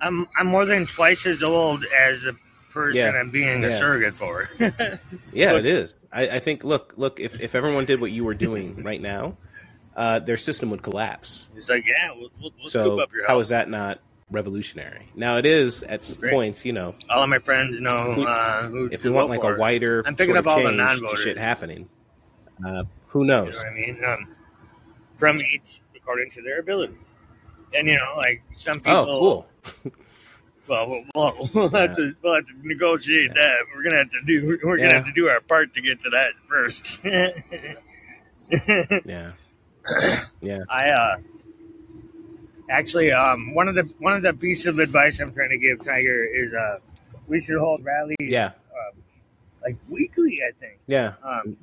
I'm 0.00 0.26
I'm 0.36 0.46
more 0.46 0.66
than 0.66 0.86
twice 0.86 1.26
as 1.26 1.42
old 1.42 1.84
as 1.98 2.20
the 2.22 2.36
person 2.70 2.96
Yeah. 2.96 3.10
I'm 3.10 3.30
being 3.30 3.64
a 3.64 3.78
surrogate 3.78 4.14
for. 4.16 4.48
yeah, 5.32 5.56
it 5.56 5.66
is. 5.66 6.00
I, 6.12 6.28
I 6.28 6.38
think. 6.40 6.64
Look, 6.64 6.94
look. 6.96 7.20
If 7.20 7.40
if 7.40 7.54
everyone 7.54 7.84
did 7.84 8.00
what 8.00 8.10
you 8.12 8.24
were 8.24 8.34
doing 8.34 8.82
right 8.82 9.00
now, 9.00 9.36
uh, 9.96 10.18
their 10.20 10.36
system 10.36 10.70
would 10.70 10.82
collapse. 10.82 11.48
It's 11.56 11.68
like, 11.68 11.86
yeah, 11.86 12.10
we'll, 12.16 12.30
we'll, 12.40 12.50
we'll 12.58 12.68
scoop 12.68 12.70
So 12.70 13.00
up 13.00 13.12
your 13.12 13.26
how 13.28 13.36
house. 13.38 13.48
that 13.50 13.68
not 13.70 14.00
revolutionary? 14.30 15.08
Now 15.14 15.36
it 15.36 15.46
is 15.46 15.82
at 15.84 16.12
Great. 16.18 16.32
points. 16.32 16.64
You 16.64 16.72
know, 16.72 16.94
All 17.10 17.22
of 17.22 17.28
my 17.28 17.38
friends 17.38 17.78
know 17.80 18.10
If 18.12 18.16
we- 18.16 18.26
uh, 18.26 18.62
who 18.68 18.88
if 18.90 19.04
we 19.04 19.10
want 19.10 19.28
like 19.28 19.44
a 19.44 19.56
wider 19.56 20.02
I'm 20.06 20.16
thinking 20.16 20.34
sort 20.34 20.46
of 20.46 20.48
all 20.48 20.62
the 20.62 20.72
non-voters. 20.72 21.20
shit 21.20 21.36
happening, 21.38 21.88
uh, 22.66 22.84
who 23.08 23.20
You 23.20 23.26
know 23.26 23.44
knows? 23.44 23.58
what 23.58 23.66
I 23.66 23.74
mean? 23.74 24.04
Um, 24.04 24.34
from 25.14 25.40
each 25.42 25.80
according 26.02 26.30
to 26.32 26.42
their 26.42 26.60
ability. 26.60 26.94
And 27.74 27.88
you 27.88 27.94
know, 27.96 28.14
like 28.16 28.42
some 28.54 28.76
people. 28.76 28.92
Oh, 28.92 29.46
cool. 29.64 29.92
Well, 30.68 30.88
we'll, 30.88 31.02
we'll, 31.16 31.50
we'll 31.54 31.68
have 31.70 31.96
to 31.96 32.14
we'll 32.22 32.36
have 32.36 32.46
to 32.46 32.52
negotiate 32.62 33.34
that. 33.34 33.56
We're 33.74 33.82
gonna 33.82 33.96
have 33.98 34.10
to 34.10 34.20
do 34.24 34.58
we're 34.62 34.76
gonna 34.76 34.94
have 34.94 35.06
to 35.06 35.12
do 35.12 35.28
our 35.28 35.40
part 35.40 35.72
to 35.74 35.82
get 35.82 35.98
to 36.02 36.10
that 36.10 36.32
first. 36.48 37.00
Yeah. 39.04 39.32
Yeah. 40.40 40.60
I 40.70 40.88
uh 40.90 41.16
actually 42.70 43.10
um 43.12 43.54
one 43.54 43.66
of 43.66 43.74
the 43.74 43.90
one 43.98 44.14
of 44.14 44.22
the 44.22 44.32
pieces 44.32 44.66
of 44.66 44.78
advice 44.78 45.18
I'm 45.20 45.32
trying 45.34 45.50
to 45.50 45.58
give 45.58 45.84
Tiger 45.84 46.24
is 46.24 46.54
uh 46.54 46.78
we 47.26 47.40
should 47.40 47.58
hold 47.58 47.84
rallies 47.84 48.16
Yeah. 48.20 48.46
um, 48.46 49.02
like 49.62 49.76
weekly. 49.88 50.38
I 50.48 50.52
think. 50.60 50.78
Yeah. 50.86 51.14
Um, 51.24 51.56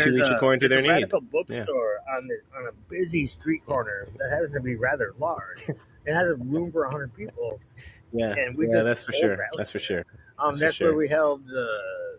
To 0.00 0.16
each 0.16 0.28
a, 0.28 0.34
according 0.36 0.60
to 0.60 0.68
there's 0.68 0.82
their 0.82 0.90
a 0.92 0.94
need. 0.94 1.02
radical 1.02 1.20
bookstore 1.20 1.98
on 2.16 2.26
the 2.28 2.58
on 2.58 2.66
a 2.68 2.72
busy 2.90 3.26
street 3.26 3.64
corner 3.66 4.08
that 4.18 4.30
happens 4.30 4.52
to 4.52 4.60
be 4.60 4.74
rather 4.76 5.12
large. 5.18 5.62
it 5.68 6.14
has 6.14 6.28
a 6.28 6.34
room 6.36 6.72
for 6.72 6.84
hundred 6.88 7.14
people. 7.14 7.60
Yeah. 8.12 8.34
And 8.36 8.56
we 8.56 8.68
yeah, 8.68 8.82
that's 8.82 9.04
for 9.04 9.12
sure. 9.12 9.38
That's 9.56 9.70
for 9.70 9.78
sure. 9.78 10.04
Um, 10.38 10.50
That's 10.50 10.60
that's 10.60 10.76
sure. 10.76 10.88
where 10.88 10.96
we 10.96 11.08
held 11.08 11.42
uh, 11.50 11.66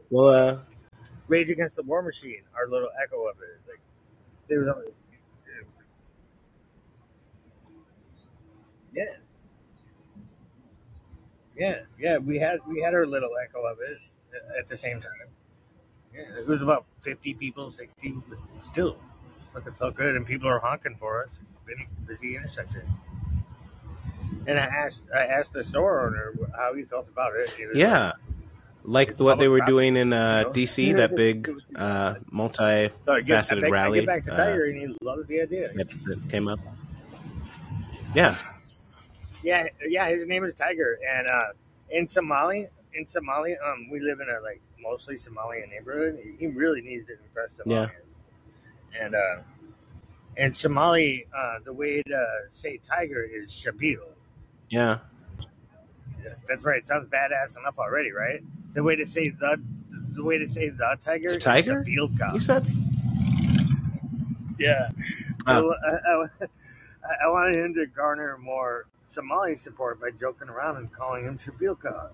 Well, 0.10 0.30
uh, 0.30 0.58
Rage 1.28 1.50
Against 1.50 1.76
the 1.76 1.84
War 1.84 2.02
Machine. 2.02 2.44
Our 2.56 2.68
little 2.70 2.90
echo 3.04 3.28
of 3.28 3.36
it. 3.42 3.70
Like 3.70 3.82
there 4.48 4.60
was 4.60 4.70
only 4.70 4.88
yeah. 8.94 9.04
Yeah, 11.58 11.80
yeah, 11.98 12.18
we 12.18 12.38
had 12.38 12.60
we 12.68 12.82
had 12.82 12.94
our 12.94 13.06
little 13.06 13.30
echo 13.42 13.66
of 13.66 13.78
it 13.80 13.98
at 14.60 14.68
the 14.68 14.76
same 14.76 15.02
time. 15.02 15.12
Yeah, 16.16 16.40
it 16.40 16.48
was 16.48 16.62
about 16.62 16.86
fifty 17.02 17.34
people, 17.34 17.72
sixty, 17.72 18.16
but 18.30 18.38
still, 18.66 18.98
fucking 19.54 19.74
felt 19.74 19.96
good, 19.96 20.16
and 20.16 20.26
people 20.26 20.48
are 20.48 20.60
honking 20.60 20.96
for 20.96 21.24
us. 21.24 21.30
Busy, 21.66 21.88
busy 22.08 22.36
intersection. 22.36 22.84
And 24.48 24.60
I 24.60 24.64
asked 24.64 25.02
I 25.14 25.26
asked 25.26 25.54
the 25.54 25.64
store 25.64 26.06
owner 26.06 26.34
how 26.56 26.74
he 26.74 26.84
felt 26.84 27.08
about 27.10 27.36
it. 27.36 27.52
Was 27.58 27.76
Yeah, 27.76 28.14
like, 28.84 29.12
like 29.12 29.20
what 29.20 29.40
they 29.40 29.48
were 29.48 29.62
doing 29.62 29.98
in 29.98 30.14
uh, 30.14 30.40
you 30.40 30.46
know? 30.46 30.52
DC, 30.52 30.96
that 30.96 31.16
big 31.16 31.50
uh, 31.76 32.14
So 32.14 32.18
I 32.18 32.18
I 32.18 32.20
multi-faceted 32.32 33.64
get 33.64 33.72
rally 33.72 34.06
back 34.06 34.26
to 34.26 34.34
uh, 34.34 34.38
Tiger, 34.38 34.66
and 34.66 34.78
he 34.80 34.96
loved 35.02 35.28
the 35.28 35.42
idea. 35.42 35.72
that, 35.74 35.90
that 36.06 36.30
came 36.30 36.48
up. 36.48 36.60
Yeah, 38.14 38.38
Yeah, 39.44 39.68
yeah, 39.86 40.08
his 40.10 40.26
name 40.28 40.46
is 40.46 40.56
Tiger, 40.56 40.98
and 41.18 41.28
uh, 41.28 41.54
in 41.90 42.08
Somali, 42.08 42.68
in 42.94 43.06
Somalia, 43.06 43.56
um, 43.66 43.90
we 43.92 44.00
live 44.00 44.20
in 44.20 44.28
a 44.30 44.40
like 44.42 44.62
mostly 44.86 45.18
Somali 45.18 45.64
neighborhood. 45.70 46.20
He 46.40 46.48
really 46.48 46.82
needs 46.82 47.08
to 47.08 47.14
impress 47.14 47.52
yeah, 47.66 47.88
Somalians, 47.88 47.90
and 49.02 49.16
uh, 49.16 49.36
in 50.38 50.54
Somali, 50.56 51.28
uh, 51.36 51.60
the 51.66 51.74
way 51.74 52.02
to 52.04 52.26
say 52.52 52.78
tiger 52.78 53.24
is 53.24 53.50
shabil. 53.52 53.98
yeah. 54.70 55.00
That's 56.48 56.64
right. 56.64 56.78
It 56.78 56.88
sounds 56.88 57.08
badass 57.10 57.58
enough 57.58 57.78
already, 57.78 58.12
right? 58.12 58.42
The 58.74 58.84
way 58.84 58.96
to 58.96 59.06
say 59.06 59.30
the 59.30 59.58
the 60.14 60.24
way 60.24 60.38
to 60.38 60.48
say 60.48 60.70
the 60.70 60.98
tiger 61.02 61.30
The 61.30 61.36
is 61.38 61.44
tiger? 61.44 61.84
shabilka. 61.84 62.34
You 62.34 62.40
said? 62.40 62.66
Yeah. 64.58 64.90
Oh, 65.48 65.76
I, 65.86 65.90
I, 65.90 66.48
I 67.26 67.28
wanted 67.30 67.58
him 67.64 67.74
to 67.76 67.86
garner 67.86 68.38
more 68.38 68.88
Somali 69.06 69.56
support 69.56 70.00
by 70.02 70.10
joking 70.12 70.50
around 70.50 70.78
and 70.78 70.92
calling 70.92 71.26
him 71.26 71.38
shabilka. 71.38 72.10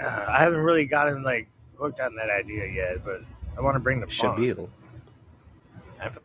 Uh, 0.00 0.26
I 0.28 0.38
haven't 0.38 0.60
really 0.60 0.86
gotten 0.86 1.22
like 1.22 1.48
hooked 1.76 2.00
on 2.00 2.14
that 2.16 2.30
idea 2.30 2.66
yet, 2.66 3.04
but 3.04 3.22
I 3.56 3.60
want 3.60 3.74
to 3.76 3.80
bring 3.80 4.00
the 4.00 4.06
fun. 4.06 4.36
Shabil. 4.36 4.68
Absolutely. 6.00 6.24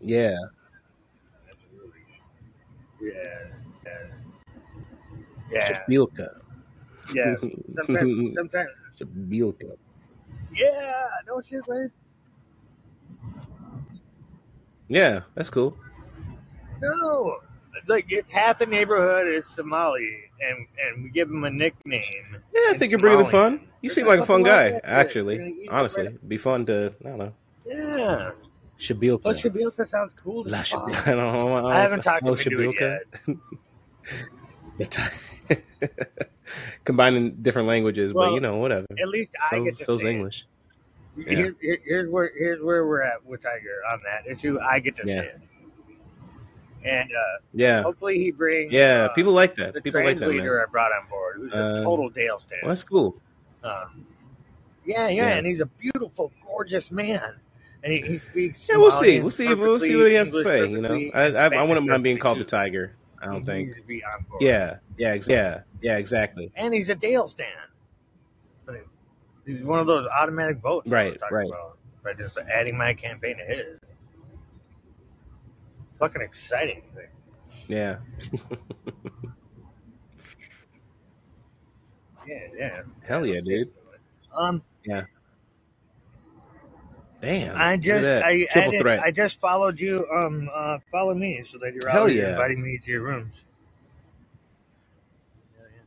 Yeah, 0.00 0.36
Yeah. 3.00 3.92
Yeah. 5.50 5.84
Shabilka. 5.88 6.40
Yeah. 7.14 7.34
Sometimes, 7.70 8.34
sometimes. 8.34 8.70
Shabilka. 8.98 9.76
Yeah. 10.54 11.08
No 11.26 11.40
shit, 11.42 11.62
right? 11.68 11.90
Yeah, 14.88 15.20
that's 15.34 15.50
cool. 15.50 15.76
No. 16.80 17.40
Like 17.86 18.06
if 18.10 18.30
half 18.30 18.58
the 18.58 18.66
neighborhood 18.66 19.26
is 19.32 19.46
Somali 19.48 20.30
and 20.40 20.66
and 20.80 21.04
we 21.04 21.10
give 21.10 21.28
them 21.28 21.44
a 21.44 21.50
nickname 21.50 22.36
Yeah, 22.54 22.70
I 22.70 22.74
think 22.74 22.90
you're 22.90 23.00
bringing 23.00 23.24
the 23.24 23.30
fun. 23.30 23.60
You 23.82 23.90
seem 23.90 24.06
like 24.06 24.20
a 24.20 24.26
fun 24.26 24.42
guy, 24.42 24.70
that 24.70 24.74
shit. 24.74 24.82
They're 24.84 24.94
actually. 25.00 25.36
it 25.36 25.68
Honestly, 25.70 26.06
right. 26.06 26.28
Be 26.28 26.36
fun 26.38 26.64
to, 26.66 26.94
I 27.04 27.08
don't 27.08 27.18
know, 27.18 27.32
Yeah. 27.66 28.30
Shabilka. 28.78 29.22
Shabilka 29.22 29.86
sounds 29.88 30.14
cool 30.14 30.44
La 30.46 30.58
Shabilka. 30.58 31.06
I 31.08 31.10
don't 31.14 31.32
know. 31.32 31.66
I 31.68 31.78
haven't 31.78 32.02
talked 32.02 32.24
to 32.24 32.32
Shabilka. 32.32 32.98
yet. 34.78 34.98
Combining 36.84 37.34
different 37.36 37.68
languages, 37.68 38.12
but 38.12 38.32
you 38.34 38.40
know, 38.40 38.56
whatever. 38.56 38.86
at 39.00 39.08
least 39.08 39.34
I 39.50 39.56
So 39.58 39.64
get 39.64 39.76
to 39.78 39.84
so's 39.84 40.00
say 40.02 40.08
it. 40.08 40.12
English. 40.12 40.46
Yeah, 41.16 41.24
Here, 41.36 41.54
here, 41.60 41.78
here's 41.84 42.10
where 42.10 42.30
here's 42.36 42.60
where 42.62 42.86
we're 42.86 43.02
at 43.02 43.24
with 43.24 43.42
Tiger 43.42 43.80
on 43.90 44.00
that 44.04 44.30
issue. 44.30 44.58
I 44.60 44.80
get 44.80 44.96
to 44.96 45.02
yeah, 45.06 45.14
say 45.14 45.26
it, 45.28 45.40
and 46.84 47.10
uh, 47.10 47.40
yeah, 47.52 47.82
hopefully 47.82 48.18
he 48.18 48.30
brings 48.30 48.72
yeah. 48.72 49.04
uh, 49.10 49.14
People 49.14 49.32
like 49.32 49.54
the 49.54 49.72
that. 49.72 49.82
People 49.84 50.04
like 50.04 50.18
that, 50.18 50.26
man. 50.26 50.36
translator 50.36 50.62
I 50.62 50.70
brought 50.70 50.92
on 50.92 51.08
board, 51.08 51.36
who's 51.36 51.52
a 51.52 51.56
Uh, 51.56 51.82
total 51.84 52.08
Dale 52.10 52.26
well, 52.32 52.38
stand. 52.40 52.60
that's 52.64 52.84
cool. 52.84 53.16
Um, 53.62 54.06
yeah, 54.84 55.08
yeah, 55.08 55.28
Yeah, 55.28 55.34
and 55.36 55.46
he's 55.46 55.60
a 55.60 55.66
beautiful, 55.66 56.30
gorgeous 56.46 56.90
man, 56.90 57.36
and 57.82 57.92
he, 57.92 58.00
he 58.02 58.18
speaks 58.18 58.68
yeah. 58.68 58.76
We'll 58.76 58.90
see. 58.90 59.20
We'll 59.20 59.30
see. 59.30 59.54
We'll 59.54 59.80
see 59.80 59.96
what 59.96 60.08
he 60.08 60.14
has 60.14 60.30
to 60.30 60.42
say. 60.42 60.68
You 60.68 60.80
know, 60.82 60.94
I 61.14 61.22
I, 61.32 61.46
I 61.54 61.62
wouldn't 61.62 61.86
mind 61.86 62.02
being 62.04 62.18
called 62.18 62.38
the 62.38 62.44
tiger. 62.44 62.94
I 63.22 63.26
don't 63.26 63.44
think. 63.46 63.68
needs 63.68 63.80
to 63.80 63.86
be 63.86 64.04
on 64.04 64.24
board, 64.28 64.42
Yeah, 64.42 64.76
yeah, 64.98 65.08
ex- 65.12 65.28
yeah, 65.28 65.60
yeah. 65.80 65.96
Exactly. 65.96 66.52
and 66.56 66.74
he's 66.74 66.90
a 66.90 66.94
Dale 66.94 67.26
stand. 67.28 67.50
He's 69.46 69.62
one 69.62 69.78
of 69.78 69.86
those 69.86 70.06
automatic 70.06 70.58
votes 70.58 70.88
Right, 70.88 71.18
right. 71.30 71.46
about 71.46 71.76
by 72.02 72.14
just 72.14 72.38
adding 72.38 72.76
my 72.78 72.94
campaign 72.94 73.36
to 73.38 73.44
his. 73.44 73.78
Fucking 76.04 76.20
exciting 76.20 76.82
thing. 76.94 77.08
Yeah. 77.74 77.96
Yeah, 82.26 82.38
yeah, 82.56 82.82
Hell 83.02 83.26
yeah. 83.26 83.34
yeah, 83.34 83.40
dude. 83.42 83.70
Um, 84.34 84.62
Yeah. 84.82 85.02
Damn. 87.20 87.54
I 87.54 87.76
just. 87.76 88.06
I 88.06 88.46
Triple 88.50 88.70
added 88.70 88.80
threat. 88.80 89.00
I 89.00 89.10
just 89.10 89.38
followed 89.40 89.78
you. 89.78 90.06
Um, 90.10 90.48
uh, 90.54 90.78
follow 90.90 91.12
me 91.14 91.42
so 91.44 91.58
that 91.58 91.74
you're 91.74 91.86
Hell 91.90 92.00
always 92.00 92.16
yeah. 92.16 92.30
inviting 92.30 92.62
me 92.62 92.78
to 92.78 92.90
your 92.90 93.02
rooms. 93.02 93.44
Hell 95.58 95.66
yeah. 95.70 95.82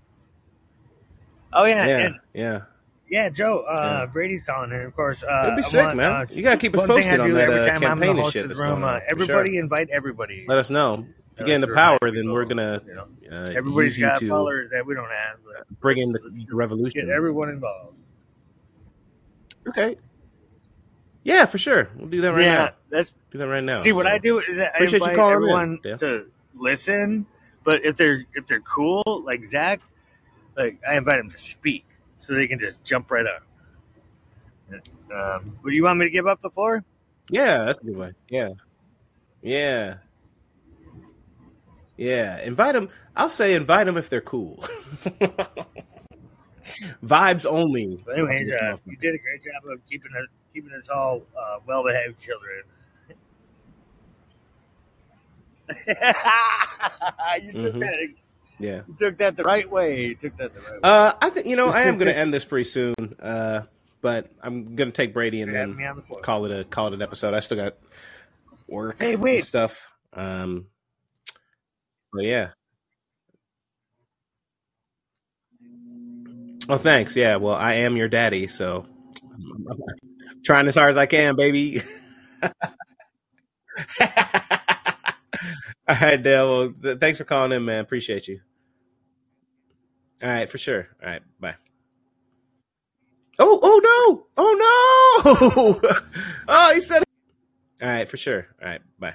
Oh 1.52 1.64
yeah, 1.64 1.86
Yeah, 1.86 2.06
and 2.06 2.14
yeah, 2.32 2.60
yeah, 3.08 3.28
Joe. 3.30 3.60
Uh, 3.60 4.00
yeah. 4.04 4.12
Brady's 4.12 4.42
calling, 4.42 4.72
and 4.72 4.82
of 4.84 4.94
course, 4.94 5.22
It'd 5.22 5.30
uh, 5.34 5.56
be 5.56 5.62
sick, 5.62 5.82
want 5.84 5.96
man. 5.96 6.12
uh, 6.12 6.26
You 6.30 6.42
gotta 6.42 6.56
keep 6.56 6.74
us 6.74 6.78
one 6.80 6.88
thing 6.88 6.96
posted 7.04 7.20
on 7.20 7.28
do 7.28 7.34
that 7.34 7.48
every 7.48 7.60
uh, 7.60 7.66
time 7.66 7.74
I'm 7.74 7.80
the 8.00 8.06
campaign 8.06 8.18
and 8.24 8.32
shit 8.32 8.44
of 8.50 8.56
the 8.56 8.62
room. 8.62 8.84
Uh, 8.84 8.86
on. 8.86 9.00
For 9.00 9.06
everybody 9.10 9.50
sure. 9.52 9.60
invite 9.60 9.90
everybody. 9.90 10.44
Let 10.46 10.58
us 10.58 10.70
know. 10.70 11.06
If 11.34 11.40
you 11.40 11.44
I 11.44 11.46
get 11.46 11.46
like 11.46 11.54
into 11.54 11.66
to 11.68 11.70
remind 11.72 12.00
power, 12.00 12.10
then 12.10 12.32
we're 12.32 12.44
gonna 12.46 12.82
You 12.86 12.94
know, 12.94 13.06
uh, 13.30 13.50
everybody's 13.54 13.90
use 13.92 13.98
you 13.98 14.06
got 14.06 14.18
to 14.20 14.28
followers 14.28 14.70
that 14.72 14.84
we 14.86 14.94
don't 14.94 15.10
have, 15.10 15.36
but 15.44 15.80
bring 15.80 15.98
in 15.98 16.12
the 16.12 16.20
let's 16.22 16.52
revolution. 16.52 17.00
get 17.06 17.08
everyone 17.10 17.48
involved. 17.50 17.96
Okay. 19.68 19.96
Yeah, 21.24 21.44
for 21.46 21.58
sure. 21.58 21.88
We'll 21.96 22.08
do 22.08 22.20
that 22.22 22.32
right 22.32 22.44
Yeah, 22.44 22.54
now. 22.56 22.70
that's 22.90 23.12
Do 23.30 23.38
that 23.38 23.48
right 23.48 23.62
now. 23.62 23.78
See, 23.78 23.92
what 23.92 24.06
I 24.06 24.18
do 24.18 24.38
is 24.38 24.56
that 24.56 24.72
I 24.74 24.76
appreciate 24.78 25.02
you 25.02 25.08
invite 25.10 25.30
everyone 25.32 25.78
in, 25.84 25.98
to 25.98 26.26
listen, 26.54 27.26
but 27.64 27.84
if 27.84 27.96
they're 27.96 28.24
if 28.34 28.46
they're 28.46 28.60
cool, 28.60 29.02
like 29.24 29.44
Zach, 29.44 29.80
like 30.56 30.80
I 30.88 30.96
invite 30.96 31.18
them 31.18 31.30
to 31.30 31.38
speak, 31.38 31.84
so 32.20 32.34
they 32.34 32.47
can 32.47 32.58
just 32.58 32.84
jump 32.84 33.10
right 33.10 33.26
up. 33.26 33.42
Um, 35.12 35.56
but 35.62 35.72
you 35.72 35.84
want 35.84 35.98
me 35.98 36.06
to 36.06 36.10
give 36.10 36.26
up 36.26 36.40
the 36.42 36.50
floor? 36.50 36.84
Yeah, 37.30 37.64
that's 37.64 37.78
a 37.80 37.84
good 37.84 37.97
way. 37.97 38.12
Yeah. 38.28 38.50
Yeah. 39.42 39.98
Yeah. 41.97 42.38
Invite 42.40 42.74
them. 42.74 42.90
I'll 43.16 43.30
say 43.30 43.55
invite 43.55 43.86
them 43.86 43.97
if 43.97 44.08
they're 44.10 44.20
cool. 44.20 44.64
Vibes 47.05 47.47
only. 47.47 47.98
But 48.05 48.18
anyways, 48.18 48.55
uh, 48.55 48.76
you 48.86 48.97
did 48.97 49.14
a 49.14 49.18
great 49.18 49.42
job 49.42 49.62
of 49.70 49.84
keeping 49.86 50.12
us 50.12 50.26
keeping 50.52 50.72
us 50.72 50.88
all 50.88 51.22
uh, 51.38 51.58
well 51.66 51.84
behaved 51.84 52.18
children. 52.20 52.62
you 57.42 57.52
took 57.52 57.72
hmm 57.72 57.80
that 57.80 58.08
Yeah. 58.60 58.82
you 58.88 58.96
took 58.98 59.18
that 59.18 59.36
the 59.36 59.44
right 59.44 59.70
way. 59.70 60.06
You 60.06 60.14
took 60.16 60.36
that 60.38 60.52
the 60.54 60.60
right 60.60 60.72
way. 60.72 60.78
Uh, 60.82 61.12
I 61.22 61.30
think 61.30 61.46
you 61.46 61.56
know 61.56 61.68
I 61.68 61.82
am 61.82 61.96
going 61.98 62.08
to 62.08 62.16
end 62.16 62.34
this 62.34 62.44
pretty 62.44 62.64
soon. 62.68 62.94
Uh, 63.20 63.62
but 64.00 64.30
I'm 64.42 64.74
going 64.76 64.88
to 64.90 64.92
take 64.92 65.12
Brady 65.14 65.42
and 65.42 65.54
then 65.54 65.76
the 65.76 66.16
call 66.22 66.44
it 66.44 66.60
a 66.60 66.64
call 66.64 66.88
it 66.88 66.94
an 66.94 67.02
episode. 67.02 67.34
I 67.34 67.40
still 67.40 67.56
got 67.56 67.74
work 68.68 68.98
Hey, 69.00 69.16
wait. 69.16 69.44
stuff. 69.44 69.86
Um, 70.12 70.66
but 72.12 72.24
yeah. 72.24 72.48
Oh, 76.68 76.76
thanks. 76.78 77.16
Yeah. 77.16 77.36
Well, 77.36 77.54
I 77.54 77.74
am 77.74 77.96
your 77.96 78.08
daddy, 78.08 78.46
so 78.46 78.86
I'm 79.34 79.78
trying 80.44 80.66
as 80.68 80.74
hard 80.74 80.90
as 80.90 80.96
I 80.98 81.06
can, 81.06 81.34
baby. 81.36 81.80
All 85.89 85.97
right, 86.00 86.23
Dale. 86.23 86.50
Well, 86.50 86.75
th- 86.83 86.99
thanks 87.00 87.18
for 87.18 87.25
calling 87.25 87.52
in, 87.52 87.65
man. 87.65 87.81
Appreciate 87.81 88.28
you. 88.28 88.41
All 90.23 90.31
right, 90.31 90.50
for 90.50 90.58
sure. 90.58 90.89
All 91.02 91.10
right, 91.10 91.23
bye. 91.41 91.55
Oh, 93.39 93.58
oh 93.62 93.81
no! 93.84 94.26
Oh 94.36 95.81
no! 95.83 95.91
oh, 96.49 96.75
he 96.75 96.81
said. 96.81 97.05
All 97.83 97.89
right, 97.89 98.08
for 98.08 98.17
sure. 98.17 98.49
All 98.62 98.68
right, 98.68 98.81
bye. 98.99 99.15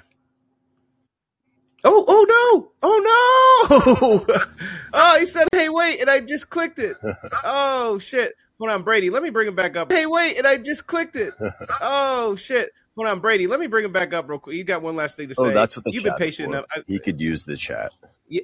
Oh, 1.84 2.04
oh 2.08 2.26
no! 2.28 2.72
Oh 2.82 4.26
no! 4.28 4.36
oh, 4.94 5.18
he 5.20 5.26
said, 5.26 5.48
"Hey, 5.52 5.68
wait!" 5.68 6.00
and 6.00 6.10
I 6.10 6.20
just 6.20 6.50
clicked 6.50 6.78
it. 6.78 6.96
Oh 7.44 7.98
shit! 7.98 8.34
Hold 8.58 8.70
on, 8.70 8.82
Brady. 8.84 9.10
Let 9.10 9.22
me 9.22 9.30
bring 9.30 9.48
him 9.48 9.54
back 9.56 9.76
up. 9.76 9.92
Hey, 9.92 10.06
wait! 10.06 10.38
and 10.38 10.46
I 10.46 10.56
just 10.58 10.86
clicked 10.86 11.16
it. 11.16 11.34
Oh 11.82 12.36
shit! 12.36 12.70
Hold 12.96 13.08
on, 13.08 13.20
Brady. 13.20 13.46
Let 13.46 13.60
me 13.60 13.68
bring 13.68 13.84
him 13.84 13.92
back 13.92 14.12
up 14.14 14.28
real 14.28 14.38
quick. 14.40 14.56
You 14.56 14.64
got 14.64 14.82
one 14.82 14.96
last 14.96 15.16
thing 15.16 15.28
to 15.28 15.34
say. 15.36 15.44
Oh, 15.44 15.50
say. 15.50 15.52
that's 15.52 15.76
what 15.76 15.84
the 15.84 15.92
You've 15.92 16.04
been 16.04 16.14
chat's 16.14 16.14
patient 16.14 16.46
for. 16.46 16.54
enough. 16.54 16.66
I, 16.74 16.82
He 16.86 17.00
could 17.00 17.20
use 17.20 17.44
the 17.44 17.56
chat. 17.56 17.94
yeah, 18.28 18.42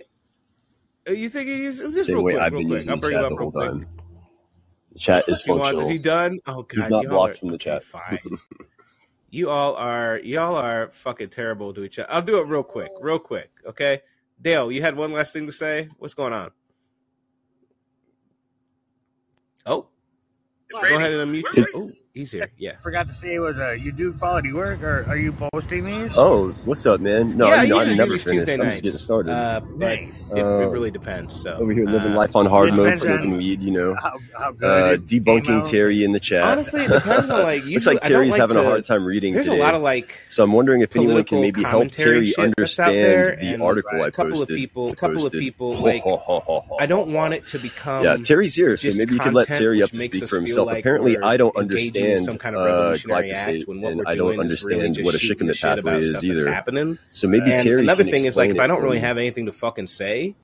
uh, 1.08 1.12
you 1.12 1.28
think 1.30 1.48
he's 1.48 1.78
just 1.78 2.10
Same 2.10 2.12
real 2.12 2.24
way 2.24 2.36
quick, 2.36 2.38
I've 2.38 2.56
been 2.56 2.68
quick. 2.68 2.70
using 2.70 2.90
I'll 2.90 2.96
the 2.96 3.00
bring 3.00 3.18
him 3.18 3.20
chat 3.20 3.28
the 3.28 3.36
whole 3.36 3.52
quick. 3.52 3.52
time. 3.52 3.86
The 4.92 4.98
chat 5.00 5.24
is 5.28 5.42
He 5.44 5.52
wants. 5.52 5.80
Is 5.80 5.88
he 5.88 5.98
done? 5.98 6.40
Oh 6.46 6.62
god, 6.62 6.74
He's 6.74 6.90
not 6.90 7.08
y'all 7.08 7.24
are 7.26 7.36
blocked 7.36 7.38
from 7.38 7.50
the 7.50 7.58
okay. 7.58 7.58
chat. 7.58 7.82
Fine. 7.82 8.20
You 9.30 9.50
all 9.50 9.76
are 9.76 10.20
y'all 10.20 10.56
are 10.56 10.90
fucking 10.92 11.30
terrible 11.30 11.74
to 11.74 11.84
each 11.84 11.98
other. 11.98 12.12
I'll 12.12 12.22
do 12.22 12.38
it 12.40 12.48
real 12.48 12.64
quick, 12.64 12.92
real 13.00 13.18
quick, 13.20 13.50
okay? 13.66 14.02
Dale, 14.42 14.72
you 14.72 14.82
had 14.82 14.96
one 14.96 15.12
last 15.12 15.32
thing 15.34 15.46
to 15.46 15.52
say. 15.52 15.88
What's 15.98 16.14
going 16.14 16.32
on? 16.32 16.52
Oh, 19.66 19.88
go 20.86 20.96
ahead 20.96 21.12
and 21.12 21.32
unmute. 21.32 21.48
yourself. 21.52 21.90
He's 22.20 22.32
here. 22.36 22.50
Yeah. 22.58 22.76
Forgot 22.82 23.07
to 23.08 23.12
say 23.15 23.34
it 23.34 23.39
was 23.40 23.58
uh, 23.58 23.73
you 23.73 23.92
do 23.92 24.12
quality 24.18 24.52
work, 24.52 24.82
or 24.82 25.05
are 25.08 25.16
you 25.16 25.32
posting 25.32 25.84
these? 25.84 26.10
Oh, 26.15 26.50
what's 26.65 26.84
up, 26.86 27.00
man? 27.00 27.36
No, 27.36 27.47
yeah, 27.49 27.55
I, 27.55 27.57
I 27.57 27.60
mean, 27.62 27.68
usually 27.68 27.82
I'm 27.82 27.89
do 27.90 27.97
never 27.97 28.12
these 28.12 28.24
finished. 28.24 28.47
Tuesday 28.47 28.52
I'm 28.62 28.66
nights. 28.68 28.74
just 28.81 28.84
getting 28.84 28.99
started. 28.99 29.32
Uh, 29.32 29.60
but 29.60 29.78
Nice. 29.78 30.31
it, 30.32 30.39
it 30.39 30.42
Uh, 30.44 30.68
really 30.68 30.90
depends. 30.90 31.40
So 31.40 31.52
Over 31.55 31.73
here 31.73 31.86
living 31.86 32.12
uh, 32.12 32.16
life 32.16 32.36
on 32.36 32.47
hard 32.47 32.74
mode, 32.74 32.99
smoking 32.99 33.36
weed, 33.39 33.62
you 33.62 33.70
know. 33.70 33.94
How, 33.94 34.18
how 34.39 34.52
good 34.52 34.70
Uh, 34.70 34.97
debunking. 35.02 35.68
Terry 35.70 36.05
in 36.05 36.12
the 36.12 36.20
chat. 36.20 36.42
honestly, 36.44 36.84
it 36.84 36.89
depends 36.89 37.31
on 37.31 37.42
like. 37.42 37.60
Looks 37.60 37.70
Usually, 37.70 37.94
like 37.97 38.02
Terry's 38.05 38.32
like 38.32 38.40
having 38.40 38.57
to, 38.57 38.62
a 38.62 38.65
hard 38.65 38.84
time 38.84 39.05
reading 39.05 39.32
There's 39.32 39.47
today. 39.47 39.58
a 39.58 39.62
lot 39.62 39.74
of 39.74 39.82
like 39.82 40.18
so 40.28 40.42
I'm 40.44 40.52
wondering 40.52 40.81
if 40.82 40.94
anyone 40.97 41.24
can 41.24 41.40
maybe 41.40 41.62
help 41.62 41.90
Terry 41.90 42.26
shit 42.26 42.52
that's 42.57 42.78
out 42.78 42.92
there, 42.92 43.31
understand 43.31 43.49
the 43.49 43.55
and 43.55 43.62
article 43.62 43.90
Right. 43.99 44.05
I 44.05 44.08
a 44.08 44.10
couple 44.10 44.42
of 44.42 44.49
people, 44.49 44.90
A 44.90 44.97
couple 44.97 45.26
of 45.26 45.32
people 45.32 45.74
like. 45.81 46.05
I 46.78 46.86
don't 46.86 47.12
want 47.12 47.34
it 47.34 47.47
to 47.49 47.58
become 47.58 48.05
yeah, 48.05 48.16
Terry's 48.16 48.55
here, 48.55 48.76
so 48.76 48.90
maybe 48.97 49.15
you 49.15 49.20
could 49.20 49.34
let 49.34 49.47
Terry 49.49 49.82
up 49.82 49.90
to 49.90 49.97
speak 49.97 50.26
for 50.28 50.36
himself. 50.36 50.70
Apparently, 50.70 51.18
I 51.18 51.36
don't 51.36 51.57
engaging 51.57 52.05
in 52.05 52.09
understand 52.10 52.26
some 52.26 52.39
kind 52.39 52.56
of 52.56 52.62
uh, 52.62 52.66
revolutionary 52.66 53.30
act 53.32 53.68
when 53.68 53.80
what 53.80 53.97
we're 53.97 54.05
I 54.06 54.14
don't 54.14 54.30
is 54.50 54.64
really 54.64 54.84
understand 54.86 55.05
what 55.05 55.14
a 55.14 55.18
shooting 55.18 55.48
shikimate 55.48 55.52
the 55.52 55.56
shit 55.56 55.84
pathway 55.84 55.98
is 56.00 56.24
either. 56.24 56.52
happening. 56.52 56.98
So 57.10 57.28
maybe 57.28 57.52
And 57.52 57.62
Terry 57.62 57.80
another 57.82 58.05
thing 58.05 58.24
is 58.24 58.36
like 58.36 58.50
if 58.50 58.60
I 58.60 58.66
don't 58.66 58.82
really 58.82 58.97
me. 58.97 59.00
have 59.02 59.18
anything 59.18 59.47
to 59.47 59.52
fucking 59.52 59.86
say, 59.86 60.34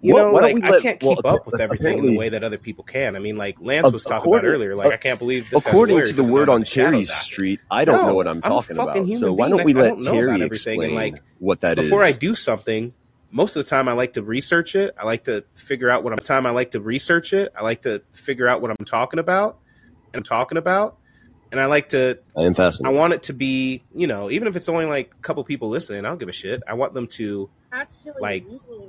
you 0.00 0.12
Why- 0.12 0.20
know, 0.20 0.32
like 0.32 0.54
we 0.54 0.62
I 0.62 0.80
can't 0.80 1.02
well, 1.02 1.16
keep 1.16 1.24
up 1.24 1.46
with 1.46 1.60
everything 1.60 1.98
in 1.98 2.06
the 2.06 2.16
way 2.16 2.28
that 2.28 2.44
other 2.44 2.58
people 2.58 2.84
can. 2.84 3.16
I 3.16 3.20
mean, 3.20 3.36
like 3.36 3.56
Lance 3.60 3.90
was 3.90 4.04
talking 4.04 4.32
about 4.32 4.44
earlier. 4.44 4.74
Like 4.74 4.92
I 4.92 4.98
can't 4.98 5.18
believe 5.18 5.48
this 5.48 5.58
According 5.60 6.02
to 6.02 6.12
the 6.12 6.30
word 6.30 6.48
on 6.50 6.62
Terry's 6.64 7.10
street, 7.12 7.60
I 7.70 7.84
don't 7.86 8.02
No, 8.02 8.08
know 8.08 8.14
what 8.14 8.28
I'm 8.28 8.40
I'm 8.44 8.50
talking 8.50 8.78
about. 8.78 9.08
So 9.14 9.32
why 9.32 9.48
don't 9.48 9.64
we 9.64 9.72
let 9.72 9.90
don't 9.90 10.02
Terry 10.02 10.28
about 10.28 10.42
everything, 10.42 10.82
and, 10.82 10.92
explain 10.92 11.12
like, 11.14 11.22
what 11.38 11.62
that 11.62 11.78
is? 11.78 11.86
Before 11.86 12.02
I 12.02 12.12
do 12.12 12.34
something, 12.34 12.92
most 13.30 13.56
of 13.56 13.64
the 13.64 13.70
time 13.70 13.88
I 13.88 13.92
like 13.92 14.12
to 14.12 14.22
research 14.22 14.76
it. 14.76 14.94
I 14.98 15.04
like 15.06 15.24
to 15.24 15.44
figure 15.54 15.88
out 15.88 16.04
what 16.04 16.12
I'm 16.12 16.18
time 16.18 16.44
I 16.46 16.50
like 16.50 16.72
to 16.72 16.80
research 16.80 17.32
it. 17.32 17.52
I 17.58 17.62
like 17.62 17.82
to 17.82 18.02
figure 18.12 18.46
out 18.46 18.60
what 18.60 18.70
I'm 18.70 18.84
talking 18.84 19.18
about 19.18 19.58
and 20.14 20.20
I'm 20.20 20.24
talking 20.24 20.56
about. 20.56 20.96
And 21.52 21.60
I 21.60 21.66
like 21.66 21.90
to 21.90 22.18
I 22.36 22.44
am 22.44 22.54
fascinated. 22.54 22.96
I 22.96 22.98
want 22.98 23.12
it 23.12 23.24
to 23.24 23.32
be, 23.32 23.82
you 23.94 24.06
know, 24.06 24.30
even 24.30 24.48
if 24.48 24.56
it's 24.56 24.68
only 24.68 24.86
like 24.86 25.12
a 25.16 25.22
couple 25.22 25.44
people 25.44 25.68
listening, 25.68 26.04
I 26.04 26.08
don't 26.08 26.18
give 26.18 26.28
a 26.28 26.32
shit. 26.32 26.62
I 26.66 26.74
want 26.74 26.94
them 26.94 27.06
to 27.08 27.50
like 28.18 28.44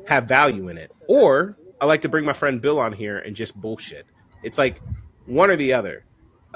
have 0.08 0.26
value 0.26 0.70
in 0.70 0.78
it. 0.78 0.92
Or 1.08 1.58
I 1.80 1.86
like 1.86 2.02
to 2.04 2.10
bring 2.10 2.26
my 2.26 2.34
friend 2.34 2.62
Bill 2.62 2.80
on 2.80 2.94
here 2.94 3.20
and 3.20 3.36
just 3.36 3.60
bullshit. 3.60 4.08
It's 4.42 4.58
like 4.58 4.82
one 5.26 5.52
or 5.52 5.56
the 5.56 5.74
other. 5.74 6.06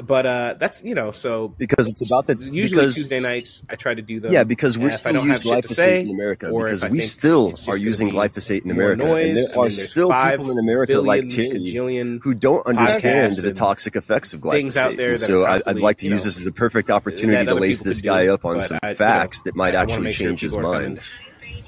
But 0.01 0.25
uh 0.25 0.55
that's 0.59 0.83
you 0.83 0.95
know, 0.95 1.11
so 1.11 1.49
because 1.57 1.87
it's 1.87 2.05
about 2.05 2.27
the 2.27 2.35
usually 2.35 2.69
because 2.69 2.93
Tuesday 2.95 3.19
nights 3.19 3.63
I 3.69 3.75
try 3.75 3.93
to 3.93 4.01
do 4.01 4.19
them. 4.19 4.31
yeah 4.31 4.43
because 4.43 4.77
we're 4.77 4.85
and 4.89 4.93
if 4.95 5.05
I 5.05 5.09
still 5.11 5.21
using 5.23 5.31
have 5.31 5.43
shit 5.43 5.63
to 5.63 5.67
glyphosate 5.69 5.75
say, 5.75 6.01
in 6.01 6.09
America 6.11 6.45
because 6.53 6.85
we 6.85 7.01
still 7.01 7.53
are 7.67 7.77
using 7.77 8.09
glyphosate 8.09 8.63
in 8.65 8.71
America, 8.71 9.03
noise, 9.03 9.27
and 9.27 9.37
there 9.37 9.45
I 9.51 9.55
mean, 9.55 9.65
are 9.65 9.69
still 9.69 10.13
people 10.13 10.51
in 10.51 10.59
America 10.59 10.99
like 11.01 11.27
billions, 11.27 11.73
Terry 11.73 12.19
who 12.23 12.33
don't 12.33 12.65
understand 12.65 13.33
the 13.37 13.53
toxic 13.53 13.95
effects 13.95 14.33
of 14.33 14.41
things 14.41 14.77
out 14.77 14.93
glyphosate. 14.93 14.97
there 14.97 15.11
that 15.11 15.17
so 15.19 15.43
I, 15.43 15.61
I'd 15.65 15.79
like 15.79 15.97
to 15.97 16.07
use 16.07 16.21
know, 16.23 16.29
this 16.29 16.39
as 16.39 16.47
a 16.47 16.51
perfect 16.51 16.89
opportunity 16.89 17.45
to 17.45 17.55
lace 17.55 17.81
this 17.81 18.01
guy 18.01 18.25
do, 18.25 18.33
up 18.33 18.45
on 18.45 18.61
some 18.61 18.79
I- 18.81 18.89
you 18.89 18.93
know, 18.93 18.97
facts 18.97 19.41
that 19.41 19.55
might 19.55 19.75
I 19.75 19.81
actually 19.83 20.01
make 20.03 20.13
sure 20.15 20.27
change 20.27 20.41
his 20.41 20.55
mind. 20.55 21.01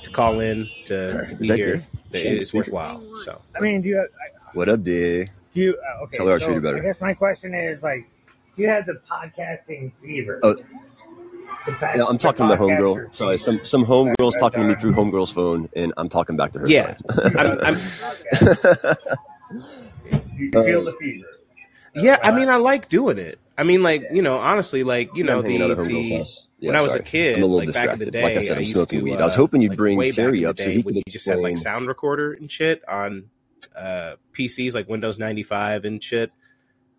to 0.03 0.09
call 0.09 0.39
in 0.39 0.67
to 0.85 0.95
Is 1.09 1.37
be 1.37 1.47
here. 1.47 1.73
Dave? 1.75 1.85
That 2.11 2.17
Shane, 2.19 2.37
It's 2.37 2.53
worthwhile. 2.53 3.01
So 3.17 3.41
I 3.55 3.59
mean, 3.59 3.81
do 3.81 3.89
you? 3.89 4.07
What 4.53 4.67
up, 4.69 4.83
Day? 4.83 5.25
Do 5.53 5.59
you? 5.61 5.77
Uh, 5.77 6.03
okay. 6.03 6.17
Tell 6.17 6.27
her 6.27 6.35
I 6.35 6.39
so 6.39 6.45
treat 6.45 6.55
you 6.55 6.61
better. 6.61 6.77
I 6.77 6.79
guess 6.81 6.99
my 7.01 7.13
question 7.13 7.53
is 7.53 7.81
like, 7.81 8.01
do 8.01 8.20
you 8.61 8.67
have 8.69 8.85
the 8.85 9.01
podcasting 9.09 9.91
fever? 10.01 10.39
Oh, 10.43 10.55
The 11.65 11.71
pod- 11.73 11.95
Yeah, 11.95 12.03
I'm 12.07 12.17
talking 12.17 12.47
to 12.47 12.55
podcaster 12.55 12.79
homegirl. 12.79 13.15
Sorry, 13.15 13.37
some 13.37 13.63
some 13.63 13.85
homegirl's 13.85 14.37
talking 14.37 14.61
to 14.61 14.67
me 14.67 14.75
through 14.75 14.93
homegirl's 14.93 15.31
phone, 15.31 15.69
and 15.75 15.93
I'm 15.97 16.09
talking 16.09 16.35
back 16.37 16.51
to 16.53 16.59
her. 16.59 16.67
yeah, 16.67 16.95
Sorry. 17.13 17.35
I'm, 17.37 17.59
I'm 17.61 17.77
You 20.37 20.51
can 20.51 20.63
feel 20.63 20.83
the 20.85 20.93
fever. 20.99 21.27
yeah. 21.95 22.17
I 22.23 22.31
mean, 22.31 22.49
I 22.49 22.55
like 22.57 22.89
doing 22.89 23.17
it. 23.17 23.37
I 23.57 23.63
mean, 23.63 23.83
like 23.83 24.07
you 24.11 24.21
know, 24.21 24.37
honestly, 24.37 24.83
like 24.83 25.15
you 25.15 25.23
know, 25.23 25.39
I'm 25.39 25.45
the, 25.45 25.61
out 25.61 25.71
at 25.71 25.77
homegirl's 25.77 26.09
the 26.09 26.17
house. 26.17 26.47
when 26.59 26.73
Yeah, 26.73 26.79
I 26.79 26.83
was 26.83 26.95
a 26.95 27.03
kid, 27.03 27.35
I'm 27.37 27.43
a 27.43 27.45
little 27.45 27.57
like 27.65 27.73
back 27.73 27.83
in 27.93 27.99
the 27.99 28.05
distracted. 28.05 28.11
day, 28.13 28.23
Like 28.23 28.35
I 28.37 28.39
said, 28.39 28.57
I'm 28.57 28.61
used 28.61 28.73
smoking 28.73 28.99
to, 28.99 29.05
weed. 29.05 29.15
Uh, 29.17 29.21
I 29.21 29.25
was 29.25 29.35
hoping 29.35 29.61
you'd 29.61 29.69
like 29.71 29.77
bring 29.77 30.11
Terry 30.11 30.45
up 30.45 30.59
so 30.59 30.69
he 30.69 30.81
could 30.83 30.95
you 30.95 31.03
just 31.09 31.25
had 31.25 31.39
like 31.39 31.51
explain. 31.53 31.57
sound 31.75 31.87
recorder 31.87 32.33
and 32.33 32.49
shit 32.49 32.81
on 32.87 33.25
uh, 33.77 34.13
PCs, 34.33 34.73
like 34.73 34.87
Windows 34.89 35.19
95 35.19 35.85
and 35.85 36.01
shit. 36.03 36.31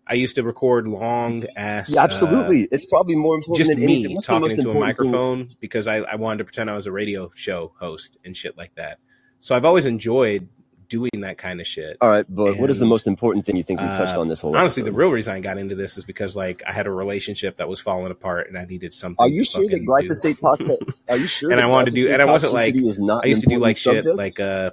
I 0.05 0.15
used 0.15 0.35
to 0.35 0.43
record 0.43 0.87
long 0.87 1.45
ass. 1.55 1.89
Yeah, 1.93 2.01
Uh, 2.01 2.03
absolutely. 2.03 2.67
It's 2.71 2.85
probably 2.85 3.15
more 3.15 3.35
important 3.35 3.57
just 3.57 3.69
than 3.69 3.83
anything. 3.83 4.09
me 4.09 4.15
What's 4.15 4.27
talking 4.27 4.51
into 4.51 4.69
a 4.69 4.71
important 4.73 4.97
thing? 4.97 5.11
microphone 5.11 5.55
because 5.61 5.87
I, 5.87 5.97
I 5.97 6.15
wanted 6.15 6.39
to 6.39 6.43
pretend 6.45 6.69
I 6.69 6.75
was 6.75 6.85
a 6.87 6.91
radio 6.91 7.31
show 7.35 7.71
host 7.79 8.17
and 8.25 8.35
shit 8.35 8.57
like 8.57 8.75
that. 8.75 8.99
So 9.39 9.55
I've 9.55 9.65
always 9.65 9.85
enjoyed 9.85 10.47
doing 10.89 11.09
that 11.21 11.37
kind 11.37 11.59
of 11.61 11.65
shit. 11.65 11.97
All 12.01 12.09
right, 12.09 12.25
but 12.29 12.57
what 12.57 12.69
is 12.69 12.77
the 12.79 12.85
most 12.85 13.07
important 13.07 13.45
thing 13.45 13.55
you 13.55 13.63
think 13.63 13.79
we 13.79 13.87
touched 13.87 14.15
Uh, 14.15 14.19
on 14.21 14.27
this 14.27 14.41
whole 14.41 14.55
honestly, 14.55 14.83
the 14.83 14.91
real 14.91 15.09
reason 15.09 15.33
I 15.33 15.39
got 15.39 15.57
into 15.57 15.73
this 15.73 15.97
is 15.97 16.03
because 16.05 16.35
like 16.35 16.61
I 16.67 16.73
had 16.73 16.85
a 16.85 16.91
relationship 16.91 17.57
that 17.57 17.67
was 17.67 17.79
falling 17.79 18.11
apart 18.11 18.47
and 18.49 18.57
I 18.57 18.65
needed 18.65 18.93
something. 18.93 19.15
Are 19.23 19.29
you 19.29 19.43
sure 19.43 19.67
that 19.69 19.81
glyphosate 19.85 20.39
podcast? 20.39 20.93
Are 21.09 21.17
you 21.17 21.25
sure 21.27 21.51
and 21.51 21.59
I 21.61 21.65
wanted 21.65 21.91
to 21.91 21.95
do, 21.95 22.11
and 22.11 22.21
I 22.21 22.25
wasn't 22.25 22.53
like 22.53 22.75
is 22.75 22.99
not 22.99 23.23
I 23.25 23.29
used 23.29 23.41
to 23.43 23.47
do 23.49 23.57
like 23.59 23.77
shit 23.77 24.05
like 24.05 24.39
uh, 24.39 24.71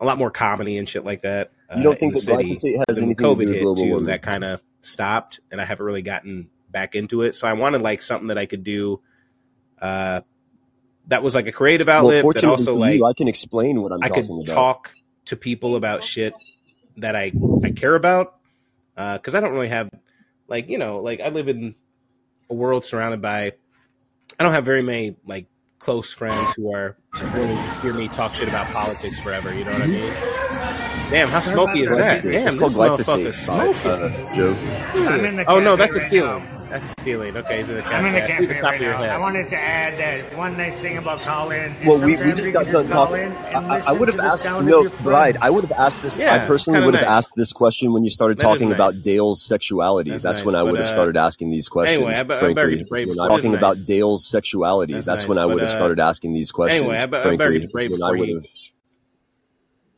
a 0.00 0.04
lot 0.06 0.16
more 0.18 0.30
comedy 0.30 0.78
and 0.78 0.88
shit 0.88 1.04
like 1.04 1.22
that. 1.22 1.50
Uh, 1.68 1.74
You 1.78 1.82
don't 1.82 1.94
in 1.94 2.00
think 2.00 2.14
that 2.14 2.20
city. 2.22 2.44
glyphosate 2.52 2.84
has 2.88 2.96
anything 2.98 3.16
to 3.16 3.22
do 3.22 3.22
COVID 3.28 3.46
with 3.48 3.60
global 3.62 3.88
warming? 3.88 4.06
that 4.06 4.22
kind 4.22 4.44
of 4.44 4.62
stopped, 4.88 5.40
and 5.50 5.60
I 5.60 5.64
haven't 5.64 5.84
really 5.84 6.02
gotten 6.02 6.48
back 6.70 6.94
into 6.94 7.22
it. 7.22 7.34
So 7.34 7.46
I 7.46 7.52
wanted 7.52 7.82
like 7.82 8.02
something 8.02 8.28
that 8.28 8.38
I 8.38 8.46
could 8.46 8.64
do. 8.64 9.00
Uh, 9.80 10.22
that 11.06 11.22
was 11.22 11.34
like 11.34 11.46
a 11.46 11.52
creative 11.52 11.86
Well, 11.86 11.98
outlet, 11.98 12.24
but 12.24 12.44
also 12.44 12.74
for 12.74 12.80
like 12.80 12.98
you, 12.98 13.06
I 13.06 13.12
can 13.14 13.28
explain 13.28 13.80
what 13.80 13.92
I'm 13.92 14.02
I 14.02 14.08
could 14.08 14.24
about. 14.24 14.46
talk 14.46 14.94
to 15.26 15.36
people 15.36 15.76
about 15.76 16.02
shit 16.02 16.34
that 16.98 17.14
I 17.16 17.32
I 17.64 17.70
care 17.70 17.94
about. 17.94 18.34
Because 18.96 19.34
I 19.36 19.40
don't 19.40 19.52
really 19.52 19.68
have 19.68 19.88
like 20.48 20.68
you 20.68 20.78
know 20.78 20.98
like 20.98 21.20
I 21.20 21.28
live 21.28 21.48
in 21.48 21.76
a 22.50 22.54
world 22.54 22.84
surrounded 22.84 23.22
by 23.22 23.52
I 24.38 24.44
don't 24.44 24.52
have 24.52 24.64
very 24.64 24.82
many 24.82 25.16
like 25.24 25.46
close 25.78 26.12
friends 26.12 26.52
who 26.54 26.74
are 26.74 26.96
willing 27.32 27.56
to 27.56 27.80
hear 27.80 27.94
me 27.94 28.08
talk 28.08 28.34
shit 28.34 28.48
about 28.48 28.66
politics 28.72 29.20
forever. 29.20 29.54
You 29.54 29.64
know 29.64 29.72
what 29.72 29.82
I 29.82 29.86
mean? 29.86 30.47
Damn, 31.10 31.28
how 31.28 31.40
smoky 31.40 31.82
is 31.84 31.96
that? 31.96 32.22
Damn, 32.22 32.46
It's 32.46 32.56
called 32.56 32.72
this 32.72 32.78
motherfucker's 32.78 33.46
glyphosate, 33.46 33.46
by, 33.46 33.72
smoking. 33.72 33.90
uh, 33.90 34.34
Joe. 34.34 34.56
I'm 35.08 35.24
in 35.24 35.36
the 35.36 35.44
Oh 35.50 35.58
no, 35.58 35.74
that's 35.74 35.94
the 35.94 36.00
right 36.00 36.08
ceiling. 36.08 36.44
now. 36.44 36.54
That's 36.68 36.94
the 36.94 37.00
ceiling. 37.00 37.34
Okay, 37.34 37.56
he's 37.56 37.70
in 37.70 37.76
the 37.76 37.86
I'm 37.86 38.04
in 38.04 38.12
the 38.12 38.18
cafe. 38.20 38.32
cafe 38.32 38.44
the 38.46 38.54
top 38.56 38.62
right 38.64 38.74
of 38.74 38.80
your 38.82 38.92
now. 38.92 38.98
head. 38.98 39.08
I 39.08 39.18
wanted 39.18 39.48
to 39.48 39.56
add 39.56 39.98
that 39.98 40.36
one 40.36 40.54
nice 40.58 40.74
thing 40.80 40.98
about 40.98 41.20
calling. 41.20 41.58
is 41.62 41.82
Well, 41.86 41.98
we, 41.98 42.14
we 42.16 42.32
just 42.34 42.52
got 42.52 42.66
done 42.66 42.88
talking. 42.88 43.22
in 43.22 43.32
I, 43.32 43.78
I- 43.78 43.82
I 43.86 43.92
would 43.92 44.08
have 44.08 44.20
asked, 44.20 44.44
no, 44.44 44.84
of 44.84 44.98
Bride. 45.02 45.38
I 45.40 45.48
would 45.48 45.64
have 45.64 45.72
asked 45.72 46.02
this, 46.02 46.18
Yeah, 46.18 46.34
I 46.34 46.46
personally 46.46 46.84
would 46.84 46.92
have 46.92 47.04
nice. 47.04 47.10
asked 47.24 47.32
this 47.36 47.54
question 47.54 47.94
when 47.94 48.04
you 48.04 48.10
started 48.10 48.36
That 48.36 48.42
is 48.42 48.44
talking 48.44 48.68
nice. 48.68 48.76
about 48.76 48.94
Dale's 49.02 49.40
sexuality. 49.42 50.10
That's 50.10 50.22
That's, 50.22 50.38
nice, 50.40 50.44
when 50.46 50.56
I 50.56 50.62
would 50.62 50.78
have 50.78 50.88
uh, 50.90 50.92
started 50.92 51.16
asking 51.16 51.52
these 51.52 51.70
questions, 51.70 52.00
Anyway, 52.02 52.16
I, 52.18 52.22
be- 52.24 52.34
I 52.34 52.40
better 52.40 52.54
frankly. 52.54 52.76
get 52.76 52.78
to 52.82 52.86
break. 52.90 53.08
When 53.08 53.18
I 53.18 53.24
is 53.24 53.28
talking 53.30 53.54
about 53.54 53.76
Dale's 53.86 54.26
sexuality, 54.26 54.92
That's 54.92 55.06
that's, 55.06 55.26
when 55.26 55.38
I 55.38 55.46
would 55.46 55.62
have 55.62 55.70
uh, 55.70 55.72
started 55.72 55.98
asking 56.00 56.34
these 56.34 56.50
questions, 56.50 56.82
Anyway, 56.82 56.96
I, 56.98 57.06
be- 57.06 57.16
I 57.16 57.20
better 57.22 57.36
frankly. 57.38 57.58
get 57.60 57.62
to 57.66 57.68
break 57.72 57.90
When 57.92 58.02
I 58.02 58.10
would 58.10 58.28
have. 58.28 58.44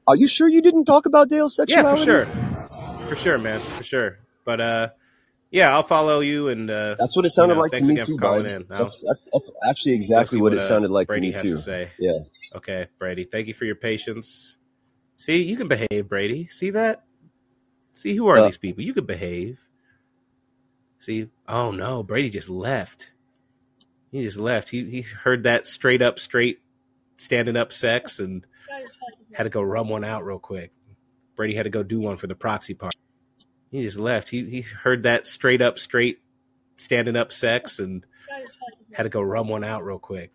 Are 0.06 0.16
you 0.16 0.26
sure 0.26 0.48
you 0.48 0.62
didn't 0.62 0.84
talk 0.84 1.06
about 1.06 1.28
Dale's 1.28 1.56
sexuality? 1.56 2.10
Yeah, 2.10 2.24
for 2.24 2.26
sure, 2.26 3.06
for 3.08 3.16
sure, 3.16 3.38
man, 3.38 3.60
for 3.60 3.82
sure. 3.84 4.18
But 4.44 4.60
uh, 4.60 4.88
yeah, 5.50 5.72
I'll 5.72 5.82
follow 5.82 6.20
you, 6.20 6.48
and 6.48 6.70
uh, 6.70 6.96
That's 6.98 7.16
what 7.16 7.24
it 7.24 7.28
you 7.28 7.30
sounded 7.30 7.54
know, 7.54 7.60
like 7.60 7.72
to 7.72 7.84
me 7.84 7.96
too, 8.02 8.18
in—that's 8.18 9.04
that's 9.06 9.28
that's 9.32 9.52
actually 9.64 9.94
exactly 9.94 10.38
what 10.38 10.52
what 10.52 10.52
it 10.54 10.58
uh, 10.60 10.68
sounded 10.68 10.90
like 10.90 11.08
Brady 11.08 11.32
to 11.32 11.36
me 11.36 11.42
to 11.42 11.48
too. 11.50 11.58
say. 11.58 11.90
Yeah. 11.98 12.18
Okay, 12.56 12.88
Brady, 12.98 13.24
thank 13.24 13.46
you 13.46 13.54
for 13.54 13.64
your 13.64 13.76
patience. 13.76 14.56
See, 15.16 15.42
you 15.42 15.56
can 15.56 15.68
behave, 15.68 16.08
Brady. 16.08 16.48
See 16.48 16.70
that? 16.70 17.04
See, 17.94 18.16
who 18.16 18.26
are 18.28 18.38
Uh, 18.38 18.46
these 18.46 18.58
people? 18.58 18.82
You 18.82 18.94
can 18.94 19.06
behave. 19.06 19.58
See, 20.98 21.28
oh 21.48 21.70
no, 21.70 22.02
Brady 22.02 22.30
just 22.30 22.48
left. 22.50 23.12
He 24.10 24.22
just 24.22 24.38
left. 24.38 24.70
He 24.70 24.84
he 24.90 25.02
heard 25.02 25.44
that 25.44 25.66
straight 25.66 26.02
up, 26.02 26.18
straight, 26.18 26.60
standing 27.18 27.56
up 27.56 27.72
sex, 27.72 28.18
and 28.18 28.46
had 29.32 29.44
to 29.44 29.50
go 29.50 29.62
rum 29.62 29.88
one 29.88 30.04
out 30.04 30.24
real 30.24 30.38
quick. 30.38 30.72
Brady 31.36 31.54
had 31.54 31.64
to 31.64 31.70
go 31.70 31.82
do 31.82 32.00
one 32.00 32.16
for 32.16 32.26
the 32.26 32.34
proxy 32.34 32.74
party. 32.74 32.96
He 33.70 33.82
just 33.82 33.98
left. 33.98 34.28
He 34.28 34.44
he 34.50 34.60
heard 34.62 35.04
that 35.04 35.26
straight 35.26 35.62
up, 35.62 35.78
straight, 35.78 36.18
standing 36.76 37.16
up 37.16 37.32
sex, 37.32 37.78
and 37.78 38.04
had 38.92 39.04
to 39.04 39.08
go 39.08 39.20
rum 39.22 39.48
one 39.48 39.64
out 39.64 39.84
real 39.84 39.98
quick. 39.98 40.32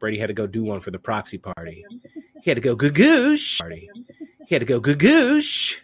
Brady 0.00 0.18
had 0.18 0.26
to 0.26 0.34
go 0.34 0.46
do 0.46 0.64
one 0.64 0.80
for 0.80 0.90
the 0.90 0.98
proxy 0.98 1.38
party. 1.38 1.84
He 2.42 2.50
had 2.50 2.56
to 2.56 2.60
go 2.60 2.76
googoosh 2.76 3.60
party. 3.60 3.88
He 4.46 4.54
had 4.54 4.58
to 4.60 4.66
go 4.66 4.80
googoosh. 4.80 5.76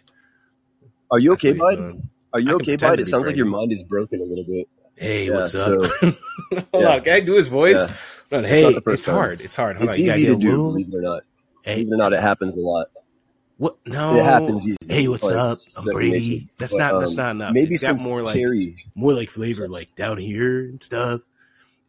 Are 1.09 1.19
you 1.19 1.33
okay, 1.33 1.53
bud? 1.53 2.01
Are 2.33 2.41
you 2.41 2.55
okay, 2.55 2.75
bud? 2.75 2.99
It 2.99 3.07
sounds 3.07 3.25
like 3.25 3.35
your 3.35 3.45
mind 3.47 3.71
is 3.71 3.83
broken 3.83 4.21
a 4.21 4.25
little 4.25 4.43
bit. 4.45 4.67
Hey, 4.95 5.27
Yeah, 5.27 5.35
what's 5.35 5.51
so 5.53 5.83
up? 5.85 5.91
Hold 6.01 6.83
yeah, 6.83 6.89
on, 6.95 7.01
can 7.03 7.13
I 7.13 7.19
do 7.21 7.33
his 7.33 7.47
voice? 7.47 7.75
yeah. 7.75 7.95
It's 8.39 8.47
hey, 8.47 8.71
not 8.73 8.83
it's 8.87 9.05
hard. 9.05 9.41
It's 9.41 9.55
hard. 9.55 9.77
Hold 9.77 9.89
It's 9.89 9.99
on, 9.99 10.05
easy 10.05 10.25
to 10.27 10.35
do, 10.37 10.51
little. 10.51 10.67
believe 10.71 10.87
it 10.89 10.95
or 10.95 11.01
not. 11.01 11.23
Hey, 11.63 11.75
Believe 11.83 11.87
it 11.87 11.93
or 11.93 11.97
not, 11.97 12.13
it 12.13 12.19
happens 12.21 12.53
a 12.53 12.59
lot. 12.59 12.87
what? 13.57 13.77
No, 13.85 14.15
it 14.15 14.23
happens 14.23 14.61
easily. 14.67 14.77
Hey, 15.01 15.07
what's 15.07 15.23
like 15.23 15.35
up? 15.35 15.59
I'm 15.77 15.93
Brady. 15.93 16.49
That's 16.57 16.71
But 16.73 16.77
not. 16.79 16.99
That's 16.99 17.11
um, 17.11 17.17
not 17.17 17.31
enough. 17.31 17.53
maybe 17.53 17.75
It's 17.75 17.85
since 17.85 18.07
more 18.07 18.23
like 18.23 18.41
more 18.95 19.13
like 19.13 19.29
flavor, 19.29 19.67
like 19.67 19.95
down 19.95 20.17
here 20.17 20.61
and 20.61 20.81
stuff. 20.81 21.21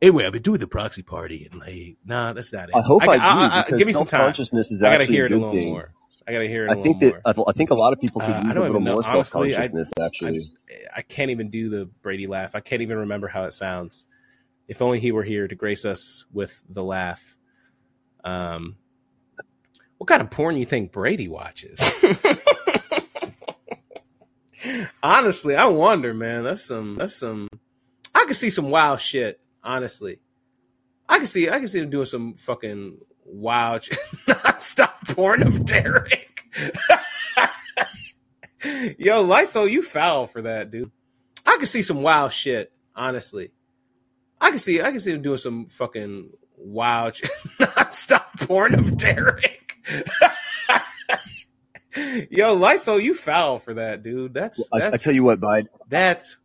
anyway, 0.01 0.27
I've 0.27 0.33
been 0.33 0.43
doing 0.43 0.59
the 0.61 0.67
proxy 0.67 1.03
party 1.03 1.49
and 1.51 1.61
like, 1.61 1.97
nah, 2.05 2.33
that's 2.35 2.53
not 2.53 2.69
it. 2.69 2.75
I 2.77 2.81
hope 2.83 3.03
I, 3.03 3.17
do 3.17 3.23
I- 3.23 3.63
because 3.65 3.79
give 3.79 3.87
me 3.87 3.93
some 3.93 4.01
time. 4.01 4.09
self-consciousness 4.09 4.71
is 4.73 4.83
I 4.83 4.93
gotta 4.93 5.05
hear 5.07 5.25
a 5.25 5.27
it 5.27 5.33
a 5.33 5.37
little 5.37 5.53
thing. 5.53 5.71
more. 5.71 5.93
I 6.29 6.33
gotta 6.33 6.47
hear 6.47 6.67
it 6.67 6.69
a 6.69 6.73
I 6.73 6.75
little 6.77 6.85
think 6.85 7.03
more. 7.03 7.21
that 7.25 7.39
I 7.39 7.51
I 7.51 7.53
think 7.53 7.71
a 7.71 7.75
lot 7.75 7.93
of 7.93 8.01
people 8.01 8.21
could 8.21 8.31
Uh, 8.31 8.43
use 8.45 8.57
a 8.57 8.63
little 8.63 8.81
more 8.81 9.03
self-consciousness. 9.03 9.91
Actually, 10.01 10.53
I 10.95 11.03
can't 11.03 11.31
even 11.31 11.49
do 11.51 11.69
the 11.71 11.87
Brady 12.03 12.27
laugh. 12.27 12.55
I 12.55 12.61
can't 12.61 12.83
even 12.83 12.99
remember 12.99 13.27
how 13.29 13.45
it 13.45 13.53
sounds. 13.53 14.07
If 14.69 14.81
only 14.83 15.01
he 15.01 15.11
were 15.11 15.25
here 15.25 15.49
to 15.49 15.55
grace 15.57 15.85
us 15.85 16.25
with 16.33 16.63
the 16.69 16.85
laugh. 16.85 17.37
Um, 18.25 18.77
what 20.03 20.09
kind 20.09 20.21
of 20.21 20.31
porn 20.33 20.57
you 20.57 20.67
think 20.67 20.91
Brady 20.91 21.29
watches? 21.29 21.79
honestly, 25.03 25.55
I 25.55 25.67
wonder, 25.67 26.13
man. 26.13 26.43
That's 26.43 26.65
some. 26.65 26.97
That's 26.97 27.15
some. 27.15 27.47
I 28.13 28.25
could 28.25 28.35
see 28.35 28.51
some 28.51 28.69
wild 28.69 29.01
shit. 29.01 29.39
Honestly, 29.63 30.19
I 31.09 31.19
can 31.19 31.29
see. 31.29 31.49
I 31.49 31.61
can 31.61 31.69
see 31.69 31.79
him 31.79 31.91
doing 31.91 32.07
some 32.07 32.35
fucking 32.35 32.99
wild, 33.27 33.85
shit. 33.85 33.97
non-stop 34.27 35.07
porn 35.07 35.45
of 35.47 35.65
Derek. 35.65 36.47
Yo, 38.99 39.23
Lysol, 39.23 39.69
you 39.69 39.83
foul 39.83 40.27
for 40.27 40.43
that, 40.43 40.73
dude. 40.73 40.91
I 41.47 41.59
could 41.59 41.69
see 41.69 41.83
some 41.83 42.03
wild 42.03 42.33
shit, 42.33 42.73
honestly. 42.97 43.53
I 44.41 44.51
can 44.51 44.59
see 44.59 44.83
I 44.83 44.91
can 44.91 44.99
see 44.99 45.13
him 45.13 45.23
doing 45.23 45.39
some 45.39 45.67
fucking 45.67 46.33
wild 46.57 47.15
shit. 47.15 47.31
non-stop 47.61 48.41
porn 48.41 48.75
of 48.75 48.97
Derek. 48.97 49.62
Yo, 52.31 52.55
Lysol, 52.55 53.01
you 53.01 53.15
foul 53.15 53.59
for 53.59 53.75
that, 53.75 54.03
dude. 54.03 54.33
That's, 54.33 54.67
I, 54.73 54.79
that's 54.79 54.95
I 54.95 54.99
tell 54.99 55.13
you 55.13 55.25
what, 55.25 55.41
Bide. 55.41 55.69
that's 55.89 56.39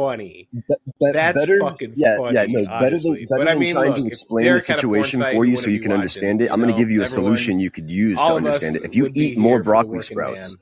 funny. 0.00 0.48
Be- 0.52 0.60
be- 0.68 1.12
That's 1.12 1.38
better, 1.38 1.60
fucking 1.60 1.92
yeah, 1.96 2.16
funny, 2.16 2.34
yeah, 2.34 2.46
no, 2.48 2.64
better 2.80 2.98
than 2.98 3.14
better 3.14 3.26
But 3.28 3.40
I 3.48 3.52
than 3.52 3.58
mean, 3.58 3.74
trying 3.74 3.90
look, 3.90 3.98
to 3.98 4.06
explain 4.06 4.44
the 4.44 4.48
Derek 4.50 4.66
had 4.66 4.78
a 4.78 4.82
porn 4.82 5.04
situation 5.04 5.20
for 5.20 5.44
you 5.44 5.56
so 5.56 5.68
you 5.70 5.80
can 5.80 5.92
understand 5.92 6.40
it. 6.40 6.44
you 6.44 6.50
I'm 6.52 6.60
going 6.60 6.72
to 6.72 6.78
give 6.78 6.90
you 6.90 7.00
a 7.02 7.04
Everyone- 7.04 7.36
solution 7.36 7.60
you 7.60 7.70
could 7.70 7.90
use 7.90 8.16
to 8.18 8.22
all 8.24 8.36
of 8.38 8.44
us 8.46 8.54
understand 8.62 8.76
it. 8.76 8.84
If 8.84 8.94
you 8.96 9.10
eat 9.14 9.36
more 9.36 9.50
here 9.50 9.58
for 9.58 9.62
the 9.62 9.64
broccoli 9.64 10.00
sprouts, 10.00 10.56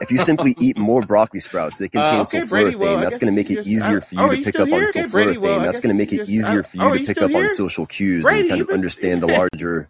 if 0.00 0.10
you 0.10 0.18
simply 0.18 0.56
eat 0.58 0.76
more 0.90 1.02
broccoli 1.02 1.40
sprouts, 1.40 1.78
they 1.78 1.88
contain 1.88 2.20
Uh, 2.20 2.22
okay, 2.22 2.40
sulforaphane. 2.40 3.00
That's 3.00 3.18
going 3.18 3.32
to 3.32 3.36
make 3.36 3.50
it 3.50 3.66
easier 3.66 4.00
for 4.00 4.14
you 4.14 4.20
oh, 4.22 4.30
to 4.34 4.42
pick 4.42 4.56
up 4.56 4.62
on 4.62 4.68
here? 4.68 4.82
Okay, 4.88 5.06
Brady, 5.06 5.38
well, 5.38 5.58
sulforaphane. 5.58 5.64
That's 5.64 5.80
going 5.80 5.94
to 5.94 5.98
make 5.98 6.12
it 6.12 6.28
easier 6.28 6.62
for 6.62 6.76
you 6.76 6.82
oh, 6.82 6.94
to 6.96 7.04
pick 7.04 7.22
up 7.22 7.34
on 7.34 7.48
social 7.48 7.86
cues 7.86 8.26
and 8.26 8.48
kind 8.48 8.60
of 8.60 8.70
understand 8.70 9.22
the 9.22 9.26
larger 9.38 9.88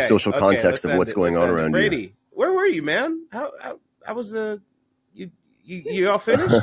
social 0.00 0.32
context 0.32 0.84
of 0.84 0.96
what's 0.96 1.12
going 1.12 1.36
on 1.36 1.48
around 1.48 1.66
you. 1.66 1.72
Brady, 1.72 2.14
where 2.30 2.52
were 2.52 2.66
you, 2.66 2.82
man? 2.82 3.26
How 3.30 3.52
how 4.04 4.14
was 4.14 4.30
the 4.30 4.60
you 5.14 5.30
you, 5.64 5.82
you 5.86 6.10
all 6.10 6.18
finished? 6.18 6.54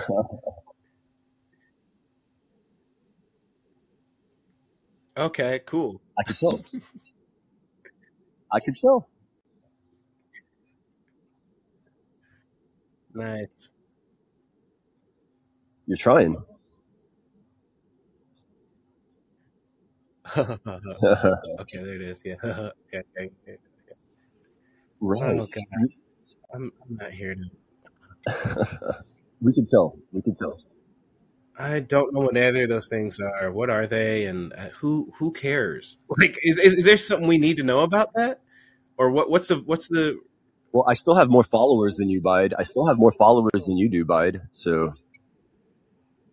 Okay, 5.17 5.59
cool. 5.65 6.01
I 6.19 6.23
can 6.23 6.35
tell. 6.37 6.65
I 8.51 8.59
can 8.59 8.75
tell. 8.83 9.09
Nice. 13.13 13.69
You're 15.87 15.97
trying. 15.97 16.35
okay, 20.37 20.57
there 21.73 21.95
it 21.95 22.01
is. 22.01 22.21
Yeah. 22.25 22.35
okay, 22.43 22.71
okay, 22.93 23.31
okay. 23.43 23.57
right. 25.01 25.39
Oh 25.39 25.47
god, 25.47 25.63
I'm, 26.53 26.71
I'm 26.83 26.97
not 26.97 27.11
here 27.11 27.35
to. 27.35 29.03
we 29.41 29.53
can 29.53 29.67
tell. 29.67 29.97
We 30.11 30.21
can 30.21 30.35
tell. 30.35 30.59
I 31.59 31.79
don't 31.79 32.13
know 32.13 32.21
what 32.21 32.37
either 32.37 32.63
of 32.63 32.69
those 32.69 32.87
things 32.87 33.19
are. 33.19 33.51
What 33.51 33.69
are 33.69 33.87
they, 33.87 34.25
and 34.25 34.53
uh, 34.53 34.69
who 34.79 35.11
who 35.17 35.31
cares? 35.31 35.97
Like, 36.17 36.37
is, 36.43 36.59
is 36.59 36.73
is 36.75 36.85
there 36.85 36.97
something 36.97 37.27
we 37.27 37.37
need 37.39 37.57
to 37.57 37.63
know 37.63 37.79
about 37.79 38.13
that, 38.15 38.41
or 38.97 39.09
what? 39.11 39.29
What's 39.29 39.47
the 39.47 39.57
what's 39.65 39.87
the? 39.87 40.19
Well, 40.71 40.85
I 40.87 40.93
still 40.93 41.15
have 41.15 41.29
more 41.29 41.43
followers 41.43 41.95
than 41.95 42.09
you, 42.09 42.21
Bide. 42.21 42.53
I 42.57 42.63
still 42.63 42.85
have 42.87 42.97
more 42.97 43.11
followers 43.13 43.61
than 43.65 43.77
you 43.77 43.89
do, 43.89 44.05
Bide. 44.05 44.41
So 44.51 44.93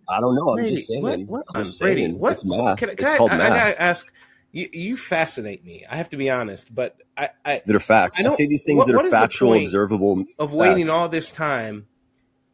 I 0.08 0.20
don't 0.20 0.34
know. 0.34 0.50
I'm 0.50 0.56
Brady, 0.56 0.76
just 0.76 0.88
saying. 0.88 1.02
what? 1.02 1.20
What? 1.20 1.44
I'm 1.54 1.62
just 1.64 1.80
Brady, 1.80 2.02
saying. 2.02 2.18
what? 2.18 2.32
It's 2.32 2.44
math. 2.44 2.78
Can, 2.78 2.90
I- 2.90 2.94
can 2.94 3.04
it's 3.06 3.14
I, 3.14 3.16
called 3.18 3.30
I, 3.30 3.34
I 3.34 3.38
math. 3.38 3.48
gotta 3.48 3.82
ask. 3.82 4.06
You, 4.52 4.68
you 4.72 4.96
fascinate 4.96 5.64
me. 5.64 5.84
I 5.90 5.96
have 5.96 6.10
to 6.10 6.16
be 6.16 6.30
honest, 6.30 6.72
but 6.72 6.96
I, 7.16 7.30
I 7.44 7.62
that 7.66 7.74
are 7.74 7.80
facts. 7.80 8.20
I 8.20 8.24
I, 8.24 8.28
say 8.28 8.46
these 8.46 8.62
things 8.64 8.86
what- 8.86 8.86
that 8.88 9.06
are 9.06 9.10
factual, 9.10 9.54
observable. 9.54 10.24
of 10.38 10.52
waiting 10.52 10.84
facts. 10.86 10.96
all 10.96 11.08
this 11.08 11.32
time 11.32 11.86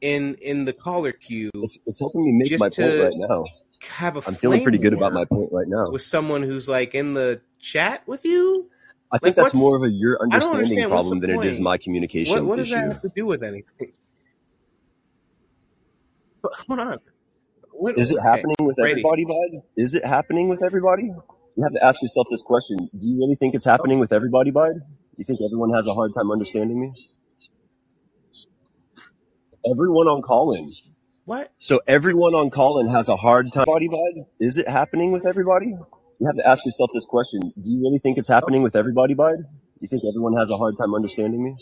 in 0.01 0.35
in 0.37 0.65
the 0.65 0.73
caller 0.73 1.13
queue 1.13 1.51
It's, 1.55 1.79
it's 1.87 1.99
helping 1.99 2.25
me 2.25 2.33
make 2.33 2.59
my 2.59 2.69
point 2.71 3.01
right 3.01 3.13
now. 3.15 3.45
have 3.83 4.17
a 4.17 4.23
I'm 4.27 4.35
feeling 4.35 4.63
pretty 4.63 4.79
good 4.79 4.93
about 4.93 5.13
my 5.13 5.25
point 5.25 5.51
right 5.53 5.69
now. 5.69 5.91
with 5.91 6.03
someone 6.03 6.43
who's 6.43 6.69
like 6.69 6.95
in 6.95 7.15
the 7.15 7.41
chat 7.59 8.07
with 8.07 8.25
you. 8.25 8.69
I 9.13 9.19
think 9.19 9.37
that's 9.37 9.55
more 9.55 9.77
of 9.77 9.83
a 9.83 9.91
your 9.91 10.23
understanding 10.23 10.59
understand. 10.61 10.91
Problem 10.91 11.21
than 11.21 11.31
it 11.31 11.45
is 11.45 11.59
my 11.61 11.77
communication 11.79 12.35
What, 12.35 12.45
what 12.45 12.57
does 12.57 12.69
issue. 12.71 12.77
that 12.81 12.93
have 12.93 13.03
to 13.03 13.09
do 13.15 13.27
with 13.27 13.43
anything? 13.43 13.93
But 16.43 16.53
hold 16.55 16.81
on. 16.81 16.99
What, 17.73 17.99
Is 17.99 18.11
it 18.11 18.19
okay, 18.19 18.29
happening 18.29 18.57
with 18.61 18.77
Brady. 18.77 19.01
everybody, 19.01 19.25
Bud? 19.25 19.63
Is 19.77 19.95
it 19.95 20.05
happening 20.05 20.49
with 20.49 20.63
everybody? 20.63 21.05
You 21.57 21.63
have 21.63 21.73
to 21.73 21.85
ask 21.85 22.01
yourself 22.03 22.27
this 22.31 22.43
question. 22.43 22.79
Do 22.79 23.07
you 23.07 23.19
really 23.21 23.35
think 23.35 23.55
it's 23.55 23.65
happening 23.65 23.99
with 23.99 24.13
everybody, 24.13 24.51
Bud? 24.51 24.75
Do 24.75 24.83
you 25.17 25.25
think 25.25 25.41
everyone 25.45 25.73
has 25.73 25.87
a 25.87 25.95
hard 25.95 26.15
time 26.15 26.31
understanding 26.31 26.81
me? 26.81 26.93
Everyone 29.69 30.09
on 30.09 30.23
call 30.23 30.55
in. 30.55 30.73
What? 31.25 31.53
So 31.59 31.81
everyone 31.87 32.35
on 32.35 32.51
call 32.51 32.81
in 32.81 32.89
has 32.89 33.09
a 33.09 33.17
hard 33.17 33.53
time. 33.53 33.67
Body, 33.67 33.89
Bud? 33.89 34.27
Is 34.41 34.59
it 34.59 34.69
happening 34.69 35.13
with 35.13 35.27
everybody? 35.27 35.67
You 35.67 36.27
have 36.27 36.37
to 36.37 36.47
ask 36.47 36.65
yourself 36.67 36.91
this 36.95 37.07
question. 37.07 37.41
Do 37.43 37.69
you 37.71 37.83
really 37.83 37.99
think 37.99 38.19
it's 38.19 38.29
happening 38.29 38.63
with 38.63 38.77
everybody, 38.77 39.15
Bud? 39.15 39.37
Do 39.39 39.81
you 39.83 39.89
think 39.89 40.03
everyone 40.09 40.37
has 40.37 40.51
a 40.51 40.57
hard 40.57 40.77
time 40.79 40.95
understanding 40.95 41.43
me? 41.45 41.57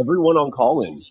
Everyone 0.00 0.36
on 0.36 0.50
call 0.52 0.82
in. 0.82 1.02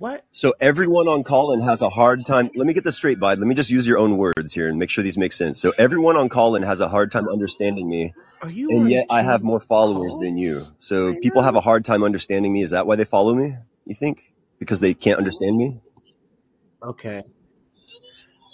What? 0.00 0.24
So 0.32 0.54
everyone 0.58 1.08
on 1.08 1.24
call 1.24 1.52
in 1.52 1.60
has 1.60 1.82
a 1.82 1.90
hard 1.90 2.24
time. 2.24 2.48
Let 2.54 2.66
me 2.66 2.72
get 2.72 2.84
this 2.84 2.96
straight, 2.96 3.20
Bud. 3.20 3.38
Let 3.38 3.46
me 3.46 3.54
just 3.54 3.68
use 3.68 3.86
your 3.86 3.98
own 3.98 4.16
words 4.16 4.54
here 4.54 4.66
and 4.66 4.78
make 4.78 4.88
sure 4.88 5.04
these 5.04 5.18
make 5.18 5.30
sense. 5.30 5.60
So 5.60 5.74
everyone 5.76 6.16
on 6.16 6.30
call 6.30 6.56
in 6.56 6.62
has 6.62 6.80
a 6.80 6.88
hard 6.88 7.12
time 7.12 7.28
understanding 7.28 7.86
me, 7.86 8.14
Are 8.40 8.48
you? 8.48 8.70
and 8.70 8.88
yet 8.88 9.08
I 9.10 9.20
have 9.20 9.42
more 9.42 9.60
followers 9.60 10.12
calls 10.12 10.22
than 10.22 10.38
you. 10.38 10.62
So 10.78 11.14
people 11.16 11.42
have 11.42 11.54
a 11.54 11.60
hard 11.60 11.84
time 11.84 12.02
understanding 12.02 12.50
me. 12.50 12.62
Is 12.62 12.70
that 12.70 12.86
why 12.86 12.96
they 12.96 13.04
follow 13.04 13.34
me? 13.34 13.56
You 13.84 13.94
think? 13.94 14.32
Because 14.58 14.80
they 14.80 14.94
can't 14.94 15.18
understand 15.18 15.58
me? 15.58 15.80
Okay. 16.82 17.22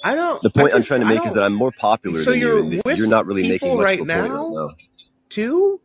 I 0.02 0.16
don't. 0.16 0.42
The 0.42 0.50
point 0.50 0.74
I'm 0.74 0.82
trying 0.82 1.00
to 1.00 1.06
make 1.06 1.24
is 1.24 1.34
that 1.34 1.44
I'm 1.44 1.54
more 1.54 1.70
popular 1.70 2.24
So 2.24 2.32
than 2.32 2.40
you, 2.40 2.46
you're 2.48 2.58
and 2.58 2.82
with 2.84 2.98
you're 2.98 3.06
not 3.06 3.24
really 3.26 3.48
making 3.48 3.76
much 3.76 3.84
right 3.84 4.00
of 4.00 4.08
a 4.08 4.12
point 4.12 4.28
now? 4.32 4.46
right 4.48 4.54
now. 4.68 4.74
two. 5.28 5.80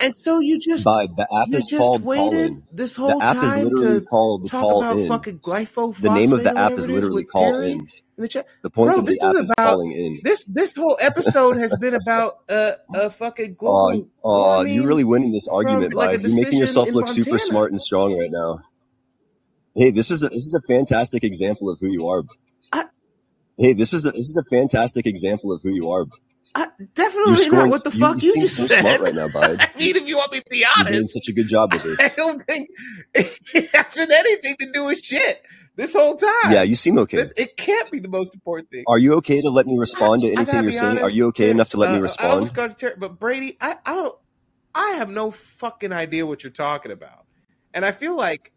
And 0.00 0.14
so 0.16 0.40
you 0.40 0.58
just 0.58 0.84
Bud, 0.84 1.16
the 1.16 1.22
app 1.34 1.48
you 1.48 1.58
is 1.58 1.64
just 1.68 1.78
called 1.80 2.04
waited 2.04 2.62
this 2.72 2.96
The 2.96 3.02
whole 3.02 3.22
app 3.22 3.36
is 3.36 3.42
time 3.42 3.64
literally 3.64 4.00
to 4.00 4.06
called 4.06 4.50
talk 4.50 4.60
Call 4.60 4.78
about 4.82 4.98
In. 4.98 5.08
fucking 5.08 5.38
glyphosate. 5.38 6.00
The 6.00 6.10
name 6.10 6.32
of 6.32 6.42
the 6.42 6.56
app 6.58 6.72
is 6.72 6.88
literally 6.88 7.22
with 7.22 7.32
Call 7.32 7.52
Terry 7.52 7.72
In. 7.72 7.88
the 8.18 8.28
chat. 8.28 8.46
The 8.62 8.70
point 8.70 8.90
Bro, 8.90 8.98
of 9.00 9.06
the 9.06 9.12
this 9.12 9.22
app 9.24 9.34
is 9.36 9.40
is 9.42 9.52
calling 9.58 9.92
in. 9.92 10.20
this. 10.22 10.44
This 10.46 10.74
whole 10.74 10.98
episode 11.00 11.56
has 11.56 11.76
been 11.78 11.94
about 11.94 12.38
uh, 12.48 12.72
a 12.92 13.08
fucking 13.10 13.56
Oh, 13.62 13.90
global. 13.92 13.94
you 13.94 14.08
know 14.24 14.62
you're 14.62 14.86
really 14.86 15.04
winning 15.04 15.32
this 15.32 15.46
From, 15.46 15.56
argument, 15.56 15.94
like. 15.94 16.20
You're 16.20 16.34
making 16.44 16.58
yourself 16.58 16.88
look 16.90 17.08
super 17.08 17.38
smart 17.38 17.70
and 17.70 17.80
strong 17.80 18.18
right 18.18 18.30
now. 18.30 18.60
Hey, 19.76 19.90
this 19.90 20.10
is 20.10 20.22
a, 20.22 20.28
this 20.28 20.46
is 20.46 20.54
a 20.54 20.62
fantastic 20.68 21.24
example 21.24 21.68
of 21.70 21.78
who 21.80 21.88
you 21.88 22.08
are. 22.08 22.22
I- 22.72 22.86
Hey, 23.58 23.72
this 23.72 23.92
is 23.92 24.04
a, 24.06 24.10
this 24.10 24.28
is 24.28 24.36
a 24.36 24.44
fantastic 24.50 25.06
example 25.06 25.52
of 25.52 25.62
who 25.62 25.70
you 25.70 25.90
are. 25.92 26.06
I, 26.54 26.68
definitely 26.94 27.50
not 27.50 27.68
what 27.68 27.82
the 27.82 27.90
you, 27.90 27.98
fuck 27.98 28.22
you 28.22 28.32
you, 28.36 28.42
just 28.42 28.56
so 28.56 28.66
said. 28.66 29.00
right 29.00 29.14
now, 29.14 29.28
Bud. 29.28 29.56
I 29.74 29.78
mean, 29.78 29.96
if 29.96 30.06
you 30.06 30.16
want 30.16 30.32
me 30.32 30.38
to 30.38 30.44
be 30.48 30.64
honest, 30.64 30.84
You're 30.84 30.92
doing 30.92 31.04
such 31.04 31.22
a 31.28 31.32
good 31.32 31.48
job 31.48 31.72
with 31.72 31.82
this. 31.82 32.00
I 32.00 32.08
don't 32.16 32.46
think 32.46 32.68
it 33.14 33.70
has 33.74 33.96
anything 33.98 34.56
to 34.60 34.72
do 34.72 34.84
with 34.84 35.00
shit 35.00 35.42
this 35.74 35.94
whole 35.94 36.16
time. 36.16 36.52
Yeah, 36.52 36.62
you 36.62 36.76
seem 36.76 36.98
okay. 36.98 37.18
It, 37.18 37.32
it 37.36 37.56
can't 37.56 37.90
be 37.90 37.98
the 37.98 38.08
most 38.08 38.34
important 38.34 38.70
thing. 38.70 38.84
Are 38.86 38.98
you 38.98 39.14
okay 39.14 39.40
to 39.40 39.50
let 39.50 39.66
me 39.66 39.76
respond 39.78 40.22
to 40.22 40.28
anything 40.28 40.54
you're 40.54 40.64
be 40.64 40.72
saying? 40.72 40.98
Are 40.98 41.10
you 41.10 41.26
okay 41.28 41.50
enough 41.50 41.70
to 41.70 41.76
let 41.76 41.90
me 41.90 41.96
uh, 41.96 41.98
I 41.98 42.02
respond? 42.02 42.54
got 42.54 42.78
to 42.78 42.90
Ter- 42.90 42.96
but 42.96 43.18
Brady, 43.18 43.56
I, 43.60 43.76
I 43.84 43.94
don't, 43.94 44.16
I 44.74 44.90
have 44.92 45.10
no 45.10 45.32
fucking 45.32 45.92
idea 45.92 46.24
what 46.24 46.44
you're 46.44 46.52
talking 46.52 46.92
about, 46.92 47.26
and 47.72 47.84
I 47.84 47.90
feel 47.90 48.16
like 48.16 48.52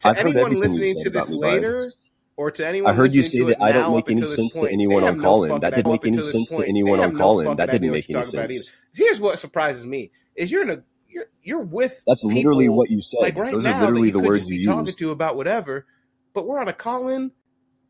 to 0.00 0.08
I've 0.08 0.18
anyone 0.18 0.54
listening 0.54 0.94
to 1.02 1.10
this 1.10 1.30
me, 1.30 1.38
later, 1.38 1.92
or 2.40 2.50
to 2.50 2.66
anyone 2.66 2.90
I 2.90 2.94
heard 2.94 3.12
you 3.12 3.22
say 3.22 3.42
that 3.44 3.60
I 3.60 3.70
don't 3.70 3.94
make 3.94 4.10
any 4.10 4.24
sense 4.24 4.54
to 4.54 4.62
anyone 4.62 5.04
on 5.04 5.18
no 5.18 5.22
call 5.22 5.44
in. 5.44 5.60
That 5.60 5.74
didn't 5.74 5.92
make 5.92 6.06
any 6.06 6.22
sense 6.22 6.46
to 6.46 6.64
anyone 6.66 6.98
on 6.98 7.14
call 7.14 7.40
in. 7.40 7.54
That 7.56 7.70
didn't 7.70 7.90
make 7.90 8.08
any 8.08 8.22
talking 8.22 8.38
about 8.38 8.44
either. 8.50 8.54
sense. 8.54 8.72
Here's 8.94 9.20
what 9.20 9.38
surprises 9.38 9.86
me: 9.86 10.10
is 10.34 10.50
you're 10.50 10.62
in 10.62 10.70
a 10.70 10.82
you're 11.06 11.26
you're 11.42 11.60
with 11.60 12.02
That's 12.06 12.24
literally 12.24 12.70
what 12.70 12.88
you 12.90 13.02
said. 13.02 13.20
like 13.20 13.36
right 13.36 13.52
Those 13.52 13.64
now 13.64 13.76
are 13.76 13.80
literally 13.86 14.10
the 14.10 14.20
words 14.20 14.46
you 14.46 14.62
talking 14.64 14.94
to 14.94 15.10
about 15.10 15.36
whatever, 15.36 15.84
but 16.32 16.46
we're 16.46 16.58
on 16.60 16.68
a 16.68 16.72
call 16.72 17.08
in 17.08 17.30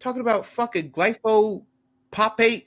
talking 0.00 0.20
about 0.20 0.46
fucking 0.46 0.90
glypho 0.90 1.62
popate 2.10 2.64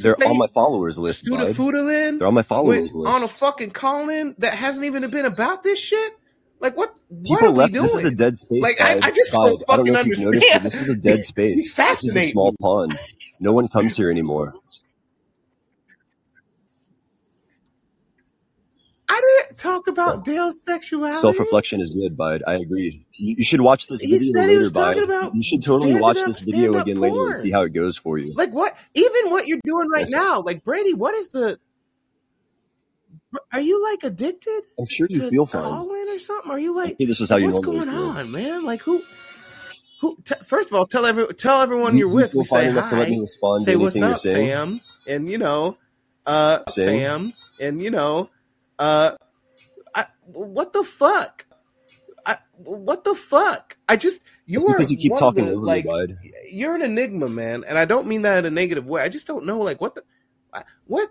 They're 0.00 0.16
on 0.26 0.36
my 0.36 0.48
followers 0.48 0.98
list, 0.98 1.26
bud. 1.30 1.54
studafudalin 1.54 2.18
They're 2.18 2.26
on 2.26 2.34
my 2.34 2.42
followers 2.42 2.90
list. 2.92 3.08
on 3.14 3.22
a 3.22 3.28
fucking 3.28 3.70
call 3.70 4.08
in 4.10 4.34
that 4.38 4.54
hasn't 4.54 4.84
even 4.84 5.08
been 5.12 5.26
about 5.26 5.62
this 5.62 5.78
shit. 5.78 6.12
Like 6.60 6.76
what? 6.76 7.00
What 7.08 7.24
People 7.24 7.48
are 7.48 7.52
we 7.52 7.58
left. 7.58 7.72
doing? 7.72 7.82
This 7.84 7.94
is 7.94 8.04
a 8.04 8.10
dead 8.10 8.36
space. 8.36 8.62
Like 8.62 8.80
I, 8.80 8.98
I 9.02 9.10
just 9.10 9.32
don't 9.32 9.64
I 9.68 9.76
don't 9.76 9.86
fucking 9.86 9.92
know 9.92 10.00
if 10.00 10.06
you've 10.06 10.18
noticed, 10.20 10.54
understand. 10.54 10.64
this 10.64 10.76
is 10.76 10.88
a 10.88 10.96
dead 10.96 11.24
space. 11.24 11.74
This 11.74 12.04
is 12.04 12.14
a 12.16 12.20
small 12.22 12.54
pond. 12.60 12.98
No 13.40 13.52
one 13.52 13.68
comes 13.68 13.96
here 13.96 14.10
anymore. 14.10 14.54
I 19.08 19.20
didn't 19.48 19.58
talk 19.58 19.88
about 19.88 20.24
Dale's 20.24 20.60
sexuality. 20.62 21.18
Self-reflection 21.18 21.80
is 21.80 21.90
good, 21.90 22.16
Bud. 22.16 22.44
I 22.46 22.54
agree. 22.54 23.04
You, 23.14 23.36
you 23.38 23.44
should 23.44 23.60
watch 23.60 23.88
this 23.88 24.00
He 24.02 24.16
video 24.16 24.32
later, 24.46 24.70
Bud. 25.06 25.34
You 25.34 25.42
should 25.42 25.64
totally 25.64 25.98
watch 25.98 26.18
up, 26.18 26.26
this 26.28 26.40
video 26.40 26.78
again 26.78 27.00
later 27.00 27.26
and 27.26 27.36
see 27.36 27.50
how 27.50 27.62
it 27.62 27.70
goes 27.70 27.96
for 27.96 28.18
you. 28.18 28.34
Like 28.34 28.52
what? 28.52 28.76
Even 28.94 29.30
what 29.30 29.48
you're 29.48 29.58
doing 29.64 29.88
right 29.88 30.06
now, 30.08 30.42
like 30.42 30.62
Brady, 30.62 30.94
what 30.94 31.14
is 31.14 31.30
the? 31.30 31.58
Are 33.52 33.60
you 33.60 33.82
like 33.90 34.02
addicted 34.02 34.62
I'm 34.78 34.86
sure 34.86 35.06
you 35.08 35.28
feel 35.30 35.46
fine. 35.46 35.62
Colin 35.62 36.08
or 36.08 36.18
something? 36.18 36.50
Are 36.50 36.58
you 36.58 36.74
like? 36.74 36.98
This 36.98 37.20
is 37.20 37.30
how 37.30 37.36
you 37.36 37.46
What's 37.46 37.60
going 37.60 37.88
on, 37.88 38.30
man? 38.30 38.64
Like 38.64 38.80
who? 38.82 39.02
Who? 40.00 40.18
T- 40.24 40.34
first 40.44 40.68
of 40.70 40.74
all, 40.74 40.86
tell 40.86 41.06
every 41.06 41.26
tell 41.34 41.60
everyone 41.60 41.96
You, 41.96 42.08
you 42.08 42.14
with. 42.14 42.32
feel 42.32 42.40
We 42.40 42.44
say 42.44 42.68
enough 42.68 42.90
to 42.90 42.96
let 42.96 43.08
me 43.08 43.18
hi, 43.42 43.58
say 43.64 43.76
what's 43.76 44.00
up, 44.00 44.18
saying? 44.18 44.48
fam, 44.48 44.80
and 45.06 45.28
you 45.30 45.38
know, 45.38 45.78
uh, 46.26 46.60
fam, 46.74 47.32
and 47.60 47.80
you 47.82 47.90
know, 47.90 48.30
uh, 48.78 49.12
I, 49.94 50.06
what 50.24 50.72
the 50.72 50.82
fuck? 50.82 51.46
I, 52.26 52.38
what 52.56 53.04
the 53.04 53.14
fuck? 53.14 53.76
I 53.88 53.96
just 53.96 54.22
you 54.46 54.56
It's 54.56 54.64
are 54.64 54.74
because 54.74 54.90
you 54.90 54.96
keep 54.96 55.14
talking 55.16 55.46
the 55.46 55.56
like 55.56 55.84
Bud. 55.84 56.16
you're 56.50 56.74
an 56.74 56.82
enigma, 56.82 57.28
man, 57.28 57.64
and 57.64 57.78
I 57.78 57.84
don't 57.84 58.06
mean 58.06 58.22
that 58.22 58.38
in 58.38 58.46
a 58.46 58.50
negative 58.50 58.86
way. 58.88 59.02
I 59.02 59.08
just 59.08 59.26
don't 59.26 59.44
know, 59.44 59.60
like 59.60 59.80
what 59.80 59.94
the 59.94 60.02
what 60.86 61.10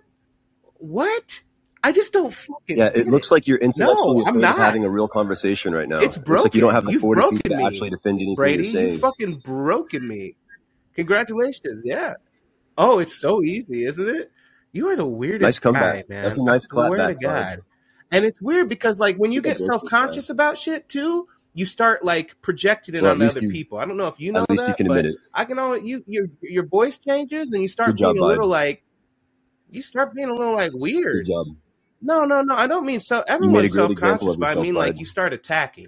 what? 0.76 1.44
I 1.84 1.92
just 1.94 2.12
don't 2.12 2.34
fucking 2.34 2.78
Yeah, 2.78 2.90
it 2.94 3.08
looks 3.08 3.28
it. 3.28 3.34
like 3.34 3.48
you're 3.48 3.58
intellectually 3.58 4.24
No, 4.24 4.26
I'm 4.28 4.40
not. 4.40 4.58
having 4.58 4.84
a 4.84 4.90
real 4.90 5.08
conversation 5.08 5.74
right 5.74 5.88
now. 5.88 6.00
It's 6.00 6.18
It 6.18 6.28
looks 6.28 6.44
like 6.44 6.54
you 6.56 6.62
don't 6.62 6.74
have 6.74 6.86
the 6.86 6.92
You've 6.92 7.02
fortitude 7.02 7.42
broken 7.44 7.60
to 7.60 7.66
actually 7.66 7.90
defend 7.92 8.18
anything 8.18 8.36
Brady. 8.36 8.54
you're 8.58 8.66
You 8.66 8.72
saying. 8.72 9.00
fucking 9.00 9.36
broken 9.40 10.06
me. 10.08 10.36
Congratulations. 10.96 11.84
Yeah. 11.86 12.16
Oh, 12.78 13.00
it's 13.00 13.16
so 13.16 13.42
easy, 13.44 13.86
isn't 13.86 14.10
it? 14.10 14.32
You 14.72 14.90
are 14.90 14.96
the 14.96 15.06
weirdest. 15.06 15.42
Nice 15.42 15.60
comeback. 15.60 16.08
guy, 16.10 16.22
That's 16.22 16.38
a 16.38 16.44
nice 16.44 16.68
I 16.72 16.74
swear 16.74 16.90
to 16.98 17.04
clapback, 17.16 17.16
Bud. 17.16 17.22
God. 17.22 17.62
And 18.12 18.26
it's 18.26 18.42
weird 18.42 18.68
because 18.70 19.00
like 19.00 19.18
when 19.18 19.32
you 19.32 19.42
get 19.42 19.58
self 19.60 19.82
broke 19.82 19.82
this 19.84 19.90
guy. 19.92 20.00
conscious 20.00 20.30
about 20.30 20.58
shit 20.58 20.90
too, 20.90 21.28
you 21.54 21.66
start 21.66 22.04
like 22.04 22.36
projecting 22.42 22.96
it 22.96 23.02
Well, 23.04 23.16
least 23.16 23.38
other 23.38 23.46
you, 23.46 23.52
people. 23.52 23.78
I 23.78 23.86
don't 23.86 23.98
know 23.98 24.08
if 24.08 24.20
you 24.20 24.32
know 24.32 24.44
at 24.44 24.50
least 24.50 24.64
you 24.64 24.68
that, 24.68 24.78
can 24.78 24.86
admit 24.88 25.06
but 25.06 25.12
it. 25.12 25.18
I 25.34 25.46
can 25.46 25.60
always 25.60 25.84
you 25.84 26.04
your 26.08 26.26
your 26.42 26.66
voice 26.66 26.98
changes 26.98 27.52
and 27.54 27.62
you 27.62 27.68
Good 27.68 27.72
start 27.72 27.96
job, 27.96 28.14
being 28.16 28.18
a 28.24 28.28
Bud. 28.28 28.30
little 28.30 28.48
like 28.48 28.84
you 29.70 29.82
start 29.82 30.14
being 30.14 30.30
a 30.30 30.34
little 30.34 30.56
like 30.56 30.72
Good 30.72 30.82
weird. 30.82 31.26
job. 31.26 31.48
No, 32.02 32.26
no, 32.26 32.42
no. 32.42 32.56
I 32.56 32.68
don't 32.68 32.86
mean 32.86 33.00
so. 33.00 33.18
You 33.18 33.22
made 33.24 33.30
a 33.30 33.34
Everyone's 33.34 33.74
self 33.74 33.96
conscious, 33.96 34.36
but 34.38 34.58
I 34.58 34.62
mean 34.62 34.76
like 34.76 35.00
you 35.00 35.06
start 35.06 35.34
attacking. 35.34 35.88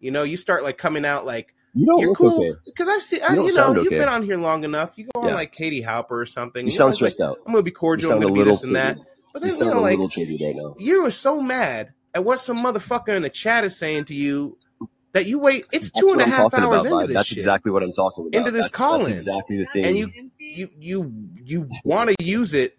You 0.00 0.10
know, 0.10 0.22
you 0.22 0.36
start 0.36 0.62
like 0.62 0.78
coming 0.78 1.04
out 1.04 1.26
like 1.26 1.54
You 1.74 1.86
don't 1.86 2.00
you're 2.00 2.08
look 2.10 2.18
cool 2.18 2.40
okay. 2.48 2.58
because 2.64 2.88
I've 2.88 3.02
seen. 3.02 3.20
You 3.20 3.26
I, 3.26 3.28
don't 3.34 3.36
you 3.36 3.42
know, 3.50 3.54
sound 3.54 3.76
you've 3.76 3.86
okay. 3.88 3.98
been 3.98 4.08
on 4.08 4.22
here 4.22 4.38
long 4.38 4.64
enough. 4.64 4.96
You 4.96 5.08
go 5.14 5.20
on 5.20 5.28
Yeah. 5.28 5.34
like 5.34 5.52
Katie 5.52 5.82
Halper 5.82 6.12
or 6.12 6.26
something. 6.26 6.66
You 6.66 6.72
You 6.72 6.78
know, 6.78 6.78
sound 6.78 6.92
it's 6.94 7.02
like 7.02 7.12
stressed 7.12 7.30
out. 7.30 7.38
I'm 7.46 7.52
gonna 7.52 7.62
be 7.62 7.70
You 7.70 7.74
cordial. 7.74 8.12
I'm 8.12 8.20
gonna 8.20 8.32
be 8.34 8.44
this 8.44 8.62
and 8.62 8.74
that. 8.76 8.96
But 9.32 9.42
You 9.42 9.48
then 9.48 9.50
you 9.50 9.56
sound 9.56 9.70
know, 9.72 9.80
a 9.80 9.82
like 9.82 9.98
right 9.98 10.54
now. 10.56 10.74
you 10.78 11.02
were 11.02 11.10
so 11.10 11.40
mad 11.40 11.92
at 12.14 12.24
what 12.24 12.40
some 12.40 12.56
motherfucker 12.64 13.10
in 13.14 13.22
the 13.22 13.30
chat 13.30 13.64
is 13.64 13.78
saying 13.78 14.06
to 14.06 14.14
you 14.14 14.56
that 15.12 15.26
you 15.26 15.38
wait. 15.38 15.66
It's 15.72 15.90
That's 15.90 16.00
two 16.00 16.08
and 16.08 16.16
what 16.16 16.20
a 16.20 16.24
I'm 16.24 16.30
half 16.30 16.50
talking 16.50 16.64
hours 16.64 16.86
about, 16.86 16.94
into 17.02 17.06
this 17.08 17.14
That's 17.14 17.28
shit, 17.28 17.38
exactly 17.38 17.70
what 17.72 17.82
I'm 17.82 17.92
talking 17.92 18.26
about. 18.26 18.38
into 18.38 18.50
this 18.50 18.62
That's 18.64 18.76
call 18.76 18.98
that's 19.00 19.10
exactly 19.10 19.58
the 19.58 19.66
thing. 19.66 19.84
and 19.84 19.96
you 19.98 20.10
you 20.38 20.68
you 20.78 21.12
you 21.44 21.68
want 21.84 22.10
to 22.10 22.24
use 22.24 22.54
it 22.54 22.76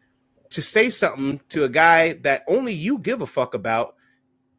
to 0.52 0.64
say 0.64 0.90
something 0.92 1.42
to 1.50 1.66
a 1.66 1.70
guy 1.70 2.14
that 2.24 2.44
only 2.48 2.74
you 2.74 3.00
give 3.00 3.22
a 3.22 3.28
fuck 3.28 3.56
about 3.56 3.96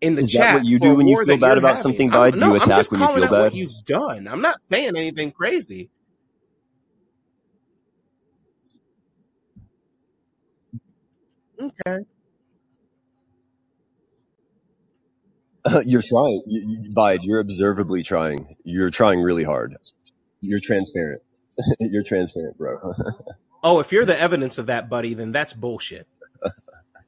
in 0.00 0.16
the 0.16 0.22
Is 0.22 0.32
that 0.32 0.52
what 0.54 0.64
you 0.64 0.78
do 0.80 0.94
when 0.96 1.08
you 1.08 1.18
feel 1.24 1.38
bad 1.38 1.58
about 1.58 1.78
having. 1.78 1.82
something, 1.82 2.10
I'm 2.10 2.12
bud? 2.12 2.36
No, 2.36 2.46
you 2.46 2.56
I'm 2.60 2.60
attack 2.62 2.76
just 2.76 2.92
when 2.92 3.00
you 3.00 3.08
calling 3.08 3.08
feel 3.08 3.28
out 3.28 3.36
what 3.36 3.52
bad? 3.52 3.54
you've 3.54 3.84
done. 3.86 4.28
I'm 4.28 4.42
not 4.42 4.62
saying 4.62 4.96
anything 4.96 5.32
crazy. 5.32 5.90
Okay. 11.60 11.98
you're 15.86 16.02
trying, 16.02 16.42
you, 16.46 16.62
you, 16.82 16.94
Bide. 16.94 17.20
You're 17.24 17.40
observably 17.40 18.02
trying. 18.02 18.56
You're 18.64 18.90
trying 18.90 19.20
really 19.22 19.44
hard. 19.44 19.76
You're 20.40 20.60
transparent. 20.66 21.22
you're 21.80 22.04
transparent, 22.04 22.58
bro. 22.58 22.94
Oh, 23.62 23.80
if 23.80 23.92
you're 23.92 24.04
the 24.04 24.20
evidence 24.20 24.58
of 24.58 24.66
that, 24.66 24.88
buddy, 24.88 25.14
then 25.14 25.32
that's 25.32 25.52
bullshit. 25.54 26.06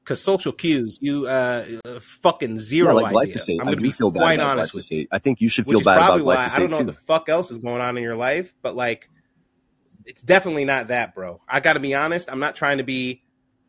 Because 0.05 0.23
social 0.23 0.53
cues, 0.53 0.99
you 1.01 1.27
uh, 1.27 1.65
fucking 1.99 2.61
yeah, 2.69 2.93
like 2.93 3.07
idea. 3.07 3.35
glyphosate. 3.35 3.59
I'm 3.59 3.65
going 3.65 3.79
to 3.79 3.83
be 3.83 3.91
feel 3.91 4.13
quite 4.13 4.35
about 4.35 4.59
honest 4.59 4.75
with 4.75 4.93
you. 4.93 5.07
I 5.11 5.19
think 5.19 5.41
you 5.41 5.49
should 5.49 5.65
feel 5.65 5.81
bad 5.81 5.97
about 5.97 6.07
probably 6.09 6.25
why 6.25 6.35
I 6.35 6.59
don't 6.59 6.69
glyphosate 6.69 6.71
know 6.73 6.77
what 6.77 6.87
the 6.89 6.93
fuck 6.93 7.29
else 7.31 7.51
is 7.51 7.57
going 7.57 7.81
on 7.81 7.97
in 7.97 8.03
your 8.03 8.15
life, 8.15 8.53
but 8.61 8.77
like, 8.77 9.09
it's 10.05 10.21
definitely 10.21 10.67
not 10.67 10.89
that, 10.89 11.15
bro. 11.15 11.41
I 11.49 11.61
got 11.61 11.73
to 11.73 11.81
be 11.81 11.95
honest. 11.95 12.31
I'm 12.31 12.39
not 12.39 12.55
trying 12.55 12.79
to 12.79 12.85
be, 12.85 13.23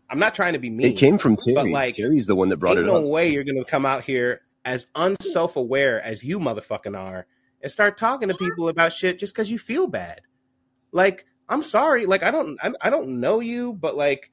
I'm 0.09 0.19
not 0.19 0.35
trying 0.35 0.53
to 0.53 0.59
be 0.59 0.69
mean. 0.69 0.87
It 0.87 0.97
came 0.97 1.17
from 1.17 1.37
Terry. 1.37 1.55
but 1.55 1.67
like, 1.69 1.95
Terry's 1.95 2.27
the 2.27 2.35
one 2.35 2.49
that 2.49 2.57
brought 2.57 2.77
it 2.77 2.85
no 2.85 2.97
up. 2.97 3.05
way 3.05 3.29
you're 3.31 3.45
going 3.45 3.63
to 3.63 3.71
come 3.71 3.85
out 3.85 4.03
here 4.03 4.41
as 4.65 4.87
unself 4.93 5.55
aware 5.55 6.01
as 6.01 6.21
you 6.21 6.37
motherfucking 6.39 6.99
are 6.99 7.27
and 7.61 7.71
start 7.71 7.97
talking 7.97 8.27
to 8.27 8.35
people 8.35 8.67
about 8.67 8.91
shit 8.91 9.19
just 9.19 9.33
because 9.33 9.49
you 9.49 9.57
feel 9.57 9.87
bad. 9.87 10.19
Like, 10.91 11.25
I'm 11.47 11.63
sorry. 11.63 12.05
Like, 12.05 12.23
I 12.23 12.31
don't, 12.31 12.57
I, 12.61 12.71
I 12.81 12.89
don't 12.89 13.19
know 13.19 13.39
you, 13.39 13.73
but 13.73 13.95
like, 13.95 14.31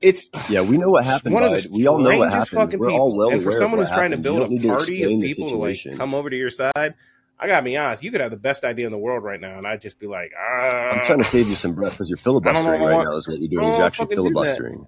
it's 0.00 0.28
Yeah, 0.48 0.62
we 0.62 0.78
know 0.78 0.90
what 0.90 1.04
happened, 1.04 1.34
one 1.34 1.44
of 1.44 1.50
the 1.50 1.68
We 1.72 1.86
all 1.86 1.98
know 1.98 2.18
what 2.18 2.30
happened. 2.30 2.78
We're 2.78 2.90
all 2.90 3.16
well 3.16 3.30
And 3.30 3.42
for 3.42 3.52
someone 3.52 3.80
who's 3.80 3.88
trying 3.88 4.12
to 4.12 4.16
happened. 4.16 4.22
Build 4.22 4.64
a 4.64 4.68
party 4.68 5.02
of 5.02 5.20
people 5.20 5.48
to 5.48 5.56
like 5.56 5.78
come 5.96 6.14
over 6.14 6.30
to 6.30 6.36
your 6.36 6.50
side, 6.50 6.94
I 7.40 7.46
gotta 7.46 7.62
be 7.62 7.76
honest. 7.76 8.02
You 8.02 8.10
could 8.10 8.20
have 8.20 8.30
the 8.30 8.36
best 8.36 8.64
idea 8.64 8.86
in 8.86 8.92
the 8.92 8.98
world 8.98 9.22
right 9.22 9.40
now, 9.40 9.58
and 9.58 9.66
I'd 9.66 9.80
just 9.80 10.00
be 10.00 10.06
like, 10.06 10.32
I'm 10.36 11.00
ah, 11.00 11.04
trying 11.04 11.18
to 11.18 11.24
save 11.24 11.48
you 11.48 11.54
some 11.54 11.74
breath 11.74 11.92
because 11.92 12.10
you're 12.10 12.18
I 12.18 12.24
don't 12.24 12.34
know. 12.34 12.40
filibustering 12.40 12.82
right 12.82 13.04
now. 13.04 13.16
Is 13.16 13.28
what 13.28 13.38
you're 13.38 13.48
doing. 13.48 13.68
Is 13.68 13.78
you're 13.78 13.86
actually 13.86 14.14
filibustering, 14.14 14.86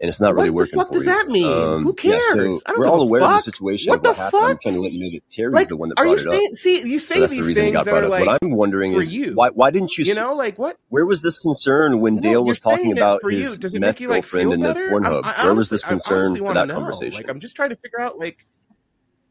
and 0.00 0.08
it's 0.08 0.20
not 0.20 0.34
really 0.34 0.48
What 0.50 0.70
the 0.70 0.76
working 0.76 0.78
fuck 0.78 0.86
for 0.88 0.92
does 0.94 1.04
you. 1.06 1.12
that 1.12 1.28
mean? 1.28 1.44
Who 1.44 1.90
Um, 1.90 1.94
yeah, 2.02 2.12
cares? 2.12 2.26
so 2.26 2.62
I 2.66 2.70
don't 2.72 2.80
we're 2.80 2.86
all 2.86 3.02
aware 3.02 3.22
of 3.22 3.28
the 3.30 3.38
situation 3.40 3.90
What 3.90 3.96
of 3.98 4.02
the 4.02 4.08
what 4.10 4.16
happened. 4.18 4.42
I'm 4.42 4.48
fuck? 4.54 4.62
trying 4.62 4.74
to 4.76 4.80
let 4.80 4.92
you 4.92 5.00
know 5.04 5.10
that 5.12 5.28
Terry's 5.30 5.54
Like, 5.54 5.68
the 5.68 5.76
one 5.76 5.88
that 5.90 5.98
are 5.98 6.06
you 6.06 6.16
brought 6.16 6.20
it 6.22 6.26
up. 6.28 6.32
saying? 6.34 6.54
See, 6.54 6.88
you 6.90 6.98
say 6.98 7.14
So 7.16 7.20
that's 7.20 7.32
the 7.32 7.36
these 7.36 7.46
reason 7.48 7.62
it 7.62 7.66
things 7.66 7.76
got 7.76 7.84
brought 7.86 8.04
up. 8.04 8.10
What 8.10 8.38
I'm 8.42 8.50
wondering 8.52 8.92
is 8.94 9.12
you. 9.12 9.34
why 9.34 9.50
why 9.50 9.70
didn't 9.70 9.96
you? 9.98 10.04
You 10.04 10.14
know, 10.14 10.34
like 10.34 10.58
what? 10.58 10.78
Where 10.88 11.04
was 11.04 11.22
this 11.22 11.38
concern 11.38 12.00
when 12.00 12.16
No, 12.16 12.20
Dale 12.22 12.44
was 12.44 12.60
talking 12.60 12.92
about 12.92 13.20
his 13.22 13.58
meth 13.74 14.00
like 14.00 14.08
girlfriend 14.08 14.52
in 14.54 14.60
the? 14.60 14.70
I'm, 14.70 14.76
Pornhub? 14.76 15.22
I 15.24 15.44
Where 15.44 15.54
was 15.54 15.68
this 15.70 15.84
concern 15.84 16.36
for 16.36 16.54
that 16.54 16.66
know. 16.68 16.80
Like. 16.80 17.28
I'm 17.28 17.40
just 17.40 17.54
trying 17.56 17.70
to 17.70 17.76
figure 17.76 18.00
out 18.00 18.18
like 18.18 18.46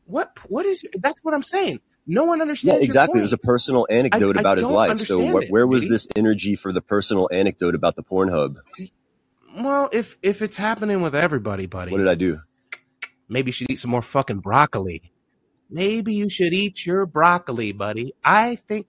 what 0.05 0.37
what 0.49 0.65
is. 0.65 0.85
That's 0.99 1.23
what 1.23 1.33
I'm 1.33 1.43
saying. 1.43 1.79
No 2.07 2.23
one 2.23 2.41
understands 2.41 2.77
your 2.77 2.83
exactly. 2.83 3.19
There's 3.19 3.33
a 3.33 3.37
personal 3.37 3.85
anecdote 3.89 4.35
I 4.37 4.39
about 4.39 4.57
his 4.57 4.67
life. 4.67 4.99
So 5.01 5.19
what, 5.31 5.43
it, 5.43 5.51
where 5.51 5.67
was 5.67 5.83
Brady. 5.83 5.93
this 5.93 6.07
energy 6.15 6.55
for 6.55 6.73
the 6.73 6.81
personal 6.81 7.29
anecdote 7.31 7.75
about 7.75 7.95
the 7.95 8.03
Pornhub? 8.03 8.57
Well, 9.59 9.89
if 9.91 10.17
if 10.23 10.41
it's 10.41 10.57
happening 10.57 11.01
with 11.01 11.13
everybody, 11.15 11.65
buddy. 11.65 11.91
What 11.91 11.99
did 11.99 12.07
I 12.07 12.15
do? 12.15 12.41
maybe 13.29 13.49
you 13.49 13.53
should 13.53 13.69
eat 13.69 13.79
some 13.79 13.91
more 13.91 14.01
fucking 14.01 14.39
broccoli. 14.39 15.11
Maybe 15.69 16.15
you 16.15 16.29
should 16.29 16.53
eat 16.53 16.85
your 16.85 17.05
broccoli, 17.05 17.71
buddy. 17.71 18.13
I 18.23 18.55
think. 18.55 18.87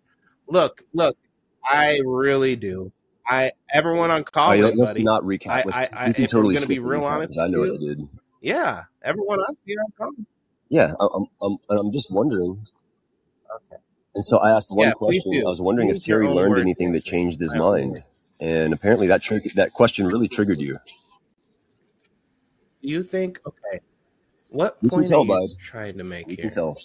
Look, 0.48 0.82
look. 0.94 1.16
I 1.64 2.00
really 2.04 2.56
do. 2.56 2.92
I 3.28 3.52
everyone 3.72 4.10
on 4.10 4.24
call 4.24 4.52
in, 4.52 4.62
let's 4.62 4.76
buddy. 4.80 5.02
not 5.02 5.22
recap. 5.22 5.66
Let's 5.66 5.76
I, 5.76 5.88
I 5.92 6.06
we 6.08 6.14
can 6.14 6.24
if 6.24 6.30
totally 6.30 6.56
be 6.66 6.78
real 6.78 7.00
recap 7.00 7.04
honest 7.04 7.38
I 7.38 7.46
know 7.48 7.60
what 7.60 7.66
you, 7.68 7.74
I 7.74 7.78
did. 7.78 8.08
yeah, 8.40 8.84
everyone 9.04 9.38
on 9.40 9.56
here 9.66 9.76
on 9.84 9.92
call. 9.96 10.10
Yeah, 10.68 10.94
I'm, 10.98 11.26
I'm, 11.42 11.56
I'm 11.68 11.92
just 11.92 12.10
wondering. 12.10 12.64
Okay. 13.56 13.80
And 14.14 14.24
so 14.24 14.38
I 14.38 14.52
asked 14.52 14.68
one 14.70 14.88
Yeah, 14.88 14.94
question. 14.94 15.34
I 15.44 15.48
was 15.48 15.60
wondering 15.60 15.90
if 15.90 16.02
Terry 16.02 16.28
learned 16.28 16.58
anything 16.58 16.92
that 16.92 17.04
changed 17.04 17.38
his 17.40 17.54
mind. 17.54 18.02
And 18.40 18.72
apparently 18.72 19.06
that 19.08 19.22
that 19.54 19.72
question 19.72 20.06
really 20.06 20.28
triggered 20.28 20.60
you. 20.60 20.78
You 22.80 23.02
think? 23.02 23.40
Okay. 23.46 23.80
What 24.48 24.78
You 24.80 24.88
can 24.88 24.96
point 24.98 25.06
are 25.06 25.10
tell, 25.10 25.22
you 25.22 25.28
bud. 25.28 25.50
trying 25.62 25.98
to 25.98 26.04
make 26.04 26.28
You 26.28 26.36
can 26.36 26.44
here? 26.44 26.50
tell. 26.50 26.76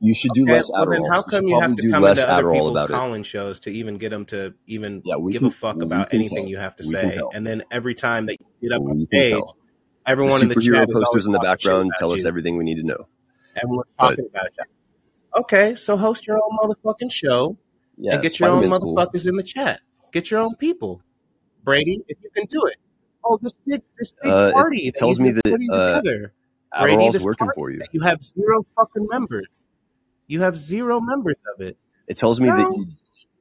You 0.00 0.14
should 0.14 0.30
do 0.32 0.44
Okay, 0.44 0.52
less 0.52 0.70
well 0.72 0.86
then, 0.86 1.04
how 1.04 1.22
come 1.22 1.42
should 1.42 1.48
you 1.48 1.60
have 1.60 1.74
to 1.76 1.90
come 1.90 2.04
into 2.04 2.28
other 2.30 2.44
Adderall 2.44 2.52
people's 2.52 2.70
about 2.70 2.90
it. 2.90 2.92
call-in 2.92 3.22
shows 3.24 3.60
to 3.60 3.70
even 3.70 3.98
get 3.98 4.10
them 4.10 4.24
to 4.26 4.54
even 4.68 5.02
Yeah, 5.04 5.16
give 5.30 5.40
can. 5.40 5.48
a 5.48 5.50
fuck 5.50 5.82
about 5.82 6.14
anything 6.14 6.36
tell. 6.36 6.46
you 6.46 6.56
have 6.58 6.76
to 6.76 6.84
say? 6.84 7.20
And 7.34 7.44
then 7.44 7.64
every 7.72 7.96
time 7.96 8.26
that 8.26 8.36
you 8.60 8.68
get 8.70 8.76
up 8.76 8.82
on 8.82 8.98
can 8.98 9.06
stage, 9.06 9.32
tell. 9.32 9.56
The 10.06 10.10
everyone 10.12 10.42
in 10.42 10.48
the 10.48 10.54
chat 10.54 10.88
is 10.88 10.94
posters 11.00 11.26
in 11.26 11.32
the 11.32 11.40
background 11.40 11.90
tell 11.98 12.12
us 12.12 12.22
you. 12.22 12.28
everything 12.28 12.56
we 12.56 12.64
need 12.64 12.76
to 12.76 12.84
know. 12.86 13.08
Everyone's 13.56 13.88
But 13.98 14.10
talking 14.10 14.26
about 14.30 14.46
you. 14.56 14.64
Okay, 15.40 15.74
so 15.74 15.96
host 15.96 16.26
your 16.28 16.36
own 16.38 16.56
motherfucking 16.62 17.12
show 17.12 17.58
yeah, 17.98 18.14
and 18.14 18.22
get 18.22 18.38
your 18.38 18.48
own 18.50 18.62
Spider-Man's 18.64 18.82
cool. 18.82 18.96
motherfuckers 18.96 19.28
in 19.28 19.36
the 19.36 19.42
chat. 19.42 19.80
Get 20.12 20.30
your 20.30 20.40
own 20.40 20.54
people, 20.56 21.02
Brady, 21.64 22.02
if 22.08 22.18
you 22.22 22.30
can 22.34 22.46
do 22.46 22.64
it. 22.66 22.76
Oh, 23.24 23.38
this 23.40 23.52
big, 23.66 23.82
this 23.98 24.12
big 24.12 24.30
Uh, 24.32 24.48
it, 24.48 24.54
party 24.54 24.86
it 24.86 24.94
that 24.94 24.98
tells 24.98 25.20
me 25.20 25.32
that 25.32 25.46
uh, 25.46 26.00
together, 26.00 26.32
Brady. 26.80 27.10
This 27.10 27.22
working 27.22 27.50
for 27.54 27.70
you. 27.70 27.80
you 27.92 28.00
have 28.00 28.22
zero 28.22 28.64
fucking 28.76 29.06
members. 29.10 29.46
You 30.26 30.42
have 30.42 30.56
zero 30.56 31.00
members 31.00 31.36
of 31.54 31.60
it. 31.60 31.76
It 32.06 32.16
tells 32.16 32.40
me 32.40 32.48
that 32.48 32.58
you. 32.60 32.86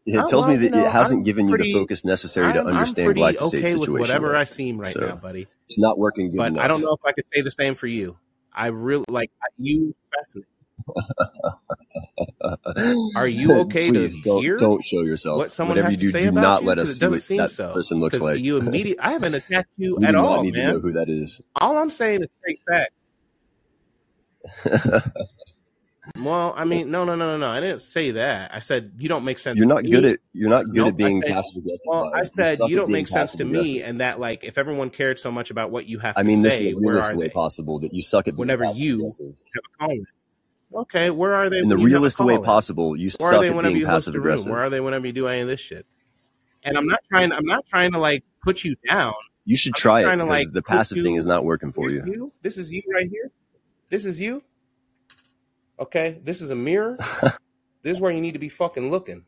It 0.05 0.17
Oh, 0.17 0.27
tells 0.29 0.47
me 0.47 0.53
well, 0.53 0.61
that 0.71 0.73
it 0.73 0.89
hasn't 0.91 1.19
I'm 1.19 1.23
given 1.23 1.49
you 1.49 1.57
the 1.57 1.73
focus 1.73 2.05
necessary 2.05 2.53
to 2.53 2.61
I'm, 2.61 2.67
I'm 2.67 2.73
understand 2.75 3.07
pretty 3.07 3.19
glyphosate 3.21 3.37
okay 3.47 3.61
with 3.75 3.89
situation 3.89 3.99
whatever 3.99 4.27
yet. 4.27 4.35
I 4.37 4.43
seem 4.45 4.77
right 4.79 4.87
So 4.93 5.01
now, 5.01 5.15
buddy. 5.17 5.47
it's 5.65 5.77
not 5.77 5.97
working 5.97 6.31
good 6.31 6.37
But 6.37 6.57
I 6.59 6.67
don't 6.69 6.79
know 6.81 6.93
if 6.93 7.01
I 7.05 7.11
could 7.11 7.25
say 7.33 7.41
the 7.41 7.51
same 7.51 7.75
for 7.75 7.87
you. 7.87 8.17
I 8.53 8.67
really 8.67 9.03
like 9.09 9.31
you. 9.57 9.93
Fascinating. 10.17 10.47
Are 13.15 13.27
you 13.27 13.53
okay 13.61 13.89
Please 13.91 14.15
to 14.15 14.21
don't 14.23 14.41
hear 14.41 14.57
don't 14.57 14.85
show 14.85 15.01
yourself. 15.01 15.37
what 15.37 15.51
someone 15.51 15.77
Whatever 15.77 15.91
has 15.91 15.93
you 15.93 15.97
to 15.99 16.05
do, 16.05 16.11
say 16.11 16.21
do 16.23 16.29
about 16.29 16.41
not 16.41 16.61
you? 16.61 16.67
let 16.67 16.77
us 16.79 16.89
it 16.89 16.95
see 16.95 17.07
what 17.07 17.21
seem 17.21 17.37
that 17.37 17.51
so. 17.51 17.73
person 17.73 17.99
looks 17.99 18.19
like. 18.21 18.39
you 18.39 18.57
immediately, 18.61 18.99
I 18.99 19.11
haven't 19.11 19.33
attacked 19.35 19.69
you 19.77 19.97
at 20.03 20.15
all, 20.15 20.43
need 20.43 20.53
to 20.53 20.57
man. 20.59 20.73
know 20.75 20.79
who 20.79 20.93
that 20.93 21.09
is. 21.09 21.41
All 21.59 21.77
I'm 21.77 21.89
saying 21.89 22.23
is 22.23 22.29
straight 22.39 22.59
facts. 22.67 22.93
Well, 26.23 26.53
I 26.55 26.63
mean, 26.63 26.89
no, 26.89 27.03
no, 27.03 27.15
no, 27.15 27.27
no, 27.31 27.37
no. 27.37 27.49
I 27.49 27.59
didn't 27.59 27.81
say 27.81 28.11
that. 28.11 28.51
I 28.53 28.59
said 28.59 28.93
you 28.97 29.09
don't 29.09 29.25
make 29.25 29.37
sense 29.39 29.57
you're 29.57 29.67
to 29.67 29.73
not 29.73 29.83
good 29.83 30.03
me. 30.05 30.11
at 30.11 30.19
you're 30.31 30.49
not 30.49 30.65
good 30.67 30.75
Nope. 30.77 30.87
at 30.87 30.97
being 30.97 31.21
passive 31.21 31.63
well, 31.85 32.11
I 32.15 32.23
said 32.23 32.59
you 32.67 32.77
don't 32.77 32.89
make 32.89 33.09
sense 33.09 33.33
to 33.33 33.43
me, 33.43 33.83
and 33.83 33.99
that 33.99 34.17
like 34.17 34.45
if 34.45 34.57
everyone 34.57 34.89
cared 34.89 35.19
so 35.19 35.31
much 35.31 35.51
about 35.51 35.69
what 35.69 35.85
you 35.85 35.99
have 35.99 36.17
I 36.17 36.21
to 36.23 36.27
mean 36.27 36.41
this 36.41 36.57
in 36.59 36.65
say, 36.67 36.71
the 36.73 36.79
where 36.79 36.95
realest 36.95 37.11
are 37.11 37.17
way 37.17 37.29
possible. 37.29 37.79
That 37.79 37.93
you 37.93 38.01
suck 38.01 38.29
at 38.29 38.35
Whenever 38.35 38.71
you 38.73 39.03
have 39.03 39.13
a 39.19 39.77
call 39.79 39.91
in. 39.91 40.05
Okay, 40.73 41.09
where 41.09 41.33
are 41.33 41.49
they 41.49 41.59
In 41.59 41.69
the 41.69 41.75
when 41.75 41.81
you 41.81 41.87
realest 41.87 42.19
way 42.19 42.37
possible, 42.37 42.95
you 42.95 43.09
Where 43.19 43.31
suck 43.31 43.43
at 43.45 43.63
being 43.63 43.77
you 43.77 43.85
passive 43.85 44.15
a 44.15 44.19
room? 44.19 44.43
Where 44.45 44.59
are 44.59 44.69
they 44.69 44.81
whenever 44.81 45.07
you 45.07 45.13
do 45.13 45.27
any 45.27 45.41
of 45.41 45.47
this 45.47 45.59
shit? 45.59 45.85
And 46.63 46.77
I'm 46.77 46.85
not 46.85 46.99
trying. 47.09 47.31
I'm 47.31 47.45
not 47.45 47.65
trying 47.69 47.91
to 47.93 47.99
like 47.99 48.23
put 48.43 48.63
you 48.63 48.75
down. 48.87 49.13
You 49.45 49.55
should 49.55 49.75
I'm 49.75 49.79
try 49.79 50.01
it 50.01 50.11
because 50.17 50.27
like 50.27 50.51
the 50.51 50.61
passive 50.61 51.01
thing 51.03 51.15
is 51.15 51.25
not 51.25 51.45
working 51.45 51.71
for 51.71 51.89
you. 51.89 52.03
you. 52.05 52.31
This 52.41 52.57
is 52.57 52.73
you 52.73 52.81
right 52.93 53.09
here. 53.09 53.31
This 53.89 54.03
is 54.03 54.19
you. 54.19 54.43
Okay. 55.79 56.19
This 56.23 56.41
is 56.41 56.51
a 56.51 56.55
mirror. 56.55 56.97
This 57.83 57.95
is 57.97 58.01
where 58.01 58.11
you 58.11 58.19
need 58.19 58.33
to 58.33 58.39
be 58.39 58.49
fucking 58.49 58.91
looking. 58.91 59.23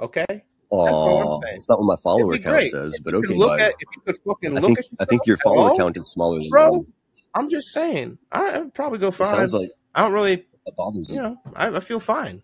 Okay. 0.00 0.24
All 0.70 1.28
Oh, 1.30 1.40
it's 1.54 1.68
not 1.68 1.78
what 1.78 1.84
my 1.84 1.96
follower 1.96 2.38
count 2.38 2.64
says, 2.64 2.94
if 2.94 3.04
but 3.04 3.12
okay, 3.12 3.34
look 3.34 3.60
at. 3.60 3.74
If 3.78 3.88
you 3.94 4.02
could 4.06 4.16
fucking 4.24 4.56
I 4.56 4.60
look 4.60 4.78
think 4.78 4.78
at 4.78 4.86
I 5.00 5.04
think 5.04 5.26
your 5.26 5.36
follower 5.36 5.66
Hello, 5.66 5.76
count 5.76 5.98
is 5.98 6.08
smaller 6.08 6.38
than 6.38 6.48
bro. 6.48 6.72
mine. 6.72 6.86
I'm 7.34 7.50
just 7.50 7.68
saying. 7.68 8.16
I, 8.30 8.60
I'd 8.60 8.72
probably 8.72 8.98
go 8.98 9.08
It 9.08 9.14
sounds 9.16 9.52
like 9.52 9.68
I 9.94 10.00
don't 10.00 10.14
really. 10.14 10.46
That 10.66 10.76
bothers 10.76 11.08
You 11.08 11.16
you. 11.16 11.22
know. 11.22 11.38
I, 11.54 11.68
I 11.76 11.80
feel 11.80 12.00
fine. 12.00 12.42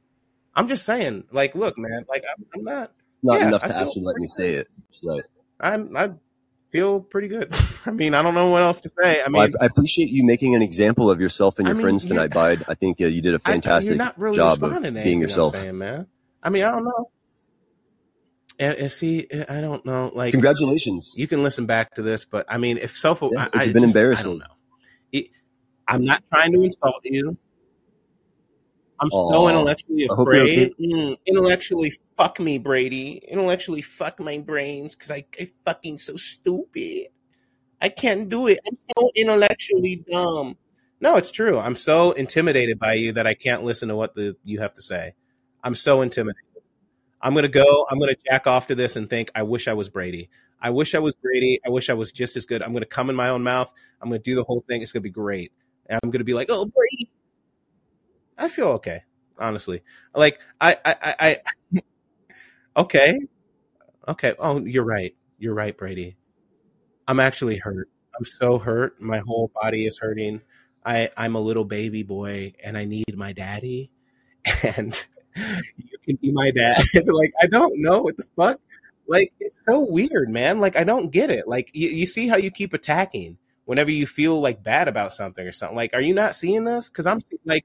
I'm 0.54 0.68
just 0.68 0.84
saying. 0.84 1.24
Like, 1.32 1.54
look, 1.54 1.78
man. 1.78 2.04
Like, 2.08 2.24
I'm, 2.36 2.46
I'm 2.54 2.64
not. 2.64 2.92
Not 3.22 3.40
Yeah, 3.40 3.48
enough 3.48 3.62
to 3.64 3.76
actually 3.76 4.02
let 4.04 4.16
me 4.16 4.26
say 4.26 4.54
it. 4.54 4.68
Right. 5.02 5.22
I'm 5.60 5.96
I 5.96 6.10
feel 6.70 7.00
pretty 7.00 7.28
good. 7.28 7.52
I 7.86 7.90
mean, 7.90 8.14
I 8.14 8.22
don't 8.22 8.34
know 8.34 8.50
what 8.50 8.62
else 8.62 8.80
to 8.82 8.90
say. 9.00 9.22
I 9.22 9.28
Well, 9.32 9.46
mean, 9.46 9.54
I, 9.60 9.64
I 9.64 9.66
appreciate 9.66 10.10
you 10.10 10.24
making 10.24 10.54
an 10.54 10.62
example 10.62 11.10
of 11.10 11.20
yourself 11.20 11.58
and 11.58 11.66
I 11.66 11.70
your 11.70 11.76
mean, 11.76 11.82
friends 11.84 12.06
tonight, 12.06 12.32
Bide. 12.32 12.64
I 12.68 12.74
think 12.74 13.00
uh, 13.00 13.06
you 13.06 13.22
did 13.22 13.34
a 13.34 13.38
fantastic 13.38 13.92
really 14.16 14.36
job 14.36 14.62
of 14.62 14.82
being 14.82 15.20
yourself. 15.20 15.56
saying, 15.56 15.78
man. 15.78 16.06
I 16.42 16.50
mean, 16.50 16.64
I 16.64 16.70
don't 16.70 16.84
know. 16.84 17.10
And, 18.58 18.74
and 18.76 18.92
see, 18.92 19.26
I 19.48 19.60
don't 19.60 19.84
know. 19.86 20.10
Like, 20.14 20.32
Congratulations. 20.32 21.12
you 21.16 21.26
can 21.28 21.42
listen 21.42 21.66
back 21.66 21.94
to 21.94 22.02
this, 22.02 22.24
but 22.24 22.46
I 22.48 22.58
mean, 22.58 22.78
if 22.78 22.96
self, 22.96 23.22
Yeah, 23.22 23.44
I, 23.44 23.46
it's 23.46 23.68
I 23.68 23.72
been 23.72 23.82
just, 23.82 23.96
I 23.96 24.22
don't 24.22 24.38
know. 24.38 24.46
It, 25.12 25.26
I'm 25.86 26.04
not 26.04 26.22
trying 26.32 26.52
to 26.52 26.62
insult 26.62 27.00
you. 27.04 27.36
I'm 29.00 29.10
so 29.10 29.48
intellectually 29.48 30.08
I 30.08 30.12
okay. 30.12 30.22
afraid. 30.22 30.74
Mm, 30.80 31.16
intellectually, 31.26 31.92
fuck 32.16 32.40
me, 32.40 32.58
Brady. 32.58 33.22
Intellectually, 33.28 33.82
fuck 33.82 34.18
my 34.20 34.38
brains 34.38 34.94
because 34.94 35.10
I, 35.10 35.24
I 35.38 35.48
fucking 35.64 35.98
so 35.98 36.16
stupid. 36.16 37.08
I 37.80 37.88
can't 37.90 38.28
do 38.28 38.48
it. 38.48 38.58
I'm 38.66 38.76
so 38.96 39.10
intellectually 39.14 40.04
dumb. 40.10 40.56
No, 41.00 41.16
it's 41.16 41.30
true. 41.30 41.58
I'm 41.58 41.76
so 41.76 42.10
intimidated 42.12 42.78
by 42.78 42.94
you 42.94 43.12
that 43.12 43.26
I 43.26 43.34
can't 43.34 43.62
listen 43.62 43.88
to 43.88 43.96
what 43.96 44.14
the 44.14 44.36
you 44.42 44.60
have 44.60 44.74
to 44.74 44.82
say. 44.82 45.14
I'm 45.62 45.76
so 45.76 46.02
intimidated. 46.02 46.42
I'm 47.20 47.34
gonna 47.34 47.48
go. 47.48 47.86
I'm 47.90 48.00
gonna 48.00 48.16
jack 48.28 48.46
off 48.46 48.66
to 48.68 48.74
this 48.74 48.96
and 48.96 49.08
think. 49.08 49.30
I 49.34 49.42
wish 49.42 49.68
I 49.68 49.74
was 49.74 49.88
Brady. 49.88 50.28
I 50.60 50.70
wish 50.70 50.94
I 50.96 50.98
was 50.98 51.14
Brady. 51.14 51.60
I 51.64 51.70
wish 51.70 51.88
I 51.88 51.94
was 51.94 52.10
just 52.10 52.36
as 52.36 52.46
good. 52.46 52.62
I'm 52.62 52.72
gonna 52.72 52.86
come 52.86 53.10
in 53.10 53.16
my 53.16 53.28
own 53.28 53.44
mouth. 53.44 53.72
I'm 54.00 54.08
gonna 54.08 54.18
do 54.18 54.34
the 54.34 54.44
whole 54.44 54.64
thing. 54.68 54.82
It's 54.82 54.92
gonna 54.92 55.02
be 55.02 55.10
great. 55.10 55.52
And 55.86 56.00
I'm 56.02 56.10
gonna 56.10 56.24
be 56.24 56.34
like, 56.34 56.48
oh 56.50 56.66
Brady. 56.66 57.10
I 58.38 58.48
feel 58.48 58.68
okay, 58.68 59.02
honestly. 59.38 59.82
Like 60.14 60.40
I, 60.60 60.76
I, 60.84 60.96
I, 61.02 61.38
I 61.74 61.80
okay, 62.76 63.18
okay. 64.08 64.34
Oh, 64.38 64.60
you're 64.60 64.84
right. 64.84 65.14
You're 65.38 65.54
right, 65.54 65.76
Brady. 65.76 66.16
I'm 67.06 67.20
actually 67.20 67.58
hurt. 67.58 67.88
I'm 68.18 68.24
so 68.24 68.58
hurt. 68.58 69.00
My 69.00 69.20
whole 69.20 69.50
body 69.54 69.86
is 69.86 69.98
hurting. 69.98 70.42
I, 70.84 71.10
I'm 71.16 71.34
a 71.34 71.40
little 71.40 71.64
baby 71.64 72.02
boy 72.02 72.54
and 72.62 72.76
I 72.78 72.84
need 72.84 73.16
my 73.16 73.32
daddy. 73.32 73.90
And 74.64 75.06
you 75.36 75.98
can 76.04 76.16
be 76.16 76.32
my 76.32 76.50
dad. 76.50 76.82
like, 77.06 77.32
I 77.40 77.46
don't 77.46 77.80
know 77.80 78.02
what 78.02 78.16
the 78.16 78.24
fuck. 78.36 78.60
Like, 79.06 79.32
it's 79.40 79.64
so 79.64 79.80
weird, 79.80 80.28
man. 80.30 80.60
Like, 80.60 80.76
I 80.76 80.84
don't 80.84 81.10
get 81.10 81.30
it. 81.30 81.46
Like, 81.48 81.70
you, 81.74 81.88
you 81.88 82.06
see 82.06 82.28
how 82.28 82.36
you 82.36 82.50
keep 82.50 82.72
attacking 82.74 83.38
whenever 83.66 83.90
you 83.90 84.06
feel 84.06 84.40
like 84.40 84.62
bad 84.62 84.88
about 84.88 85.12
something 85.12 85.46
or 85.46 85.52
something. 85.52 85.76
Like, 85.76 85.94
are 85.94 86.00
you 86.00 86.14
not 86.14 86.34
seeing 86.34 86.64
this? 86.64 86.88
Because 86.90 87.06
I'm 87.06 87.20
like, 87.44 87.64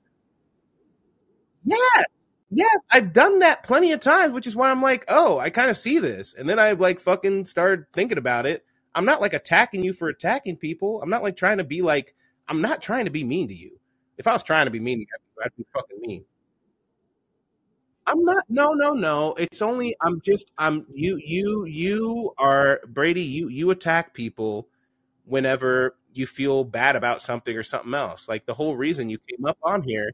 yes, 1.63 2.27
yes, 2.51 2.81
I've 2.91 3.13
done 3.13 3.39
that 3.39 3.63
plenty 3.63 3.91
of 3.91 3.99
times, 3.99 4.33
which 4.33 4.47
is 4.47 4.55
why 4.55 4.71
I'm 4.71 4.81
like, 4.81 5.05
oh, 5.07 5.39
I 5.39 5.49
kind 5.49 5.69
of 5.69 5.77
see 5.77 5.99
this. 5.99 6.33
And 6.33 6.47
then 6.47 6.59
I 6.59 6.73
like 6.73 6.99
fucking 6.99 7.45
started 7.45 7.85
thinking 7.93 8.17
about 8.17 8.45
it. 8.45 8.65
I'm 8.95 9.05
not 9.05 9.21
like 9.21 9.33
attacking 9.33 9.83
you 9.83 9.93
for 9.93 10.07
attacking 10.09 10.57
people. 10.57 11.01
I'm 11.01 11.09
not 11.09 11.23
like 11.23 11.35
trying 11.35 11.57
to 11.57 11.63
be 11.63 11.81
like, 11.81 12.15
I'm 12.47 12.61
not 12.61 12.81
trying 12.81 13.05
to 13.05 13.11
be 13.11 13.23
mean 13.23 13.47
to 13.47 13.55
you. 13.55 13.79
If 14.17 14.27
I 14.27 14.33
was 14.33 14.43
trying 14.43 14.65
to 14.65 14.71
be 14.71 14.79
mean 14.79 14.99
to 14.99 15.01
you, 15.01 15.43
I'd 15.43 15.55
be 15.57 15.65
fucking 15.73 15.99
mean. 16.01 16.25
I'm 18.05 18.23
not. 18.23 18.43
No, 18.49 18.73
no, 18.73 18.91
no. 18.91 19.33
It's 19.35 19.61
only. 19.61 19.95
I'm 20.01 20.19
just. 20.21 20.51
I'm. 20.57 20.85
You. 20.93 21.17
You. 21.23 21.65
You 21.65 22.33
are 22.37 22.81
Brady. 22.87 23.23
You. 23.23 23.47
You 23.47 23.71
attack 23.71 24.13
people 24.13 24.67
whenever 25.25 25.95
you 26.13 26.27
feel 26.27 26.63
bad 26.63 26.95
about 26.95 27.21
something 27.23 27.55
or 27.55 27.63
something 27.63 27.93
else. 27.93 28.27
Like 28.27 28.45
the 28.45 28.53
whole 28.53 28.75
reason 28.75 29.09
you 29.09 29.19
came 29.29 29.45
up 29.45 29.57
on 29.63 29.83
here. 29.83 30.11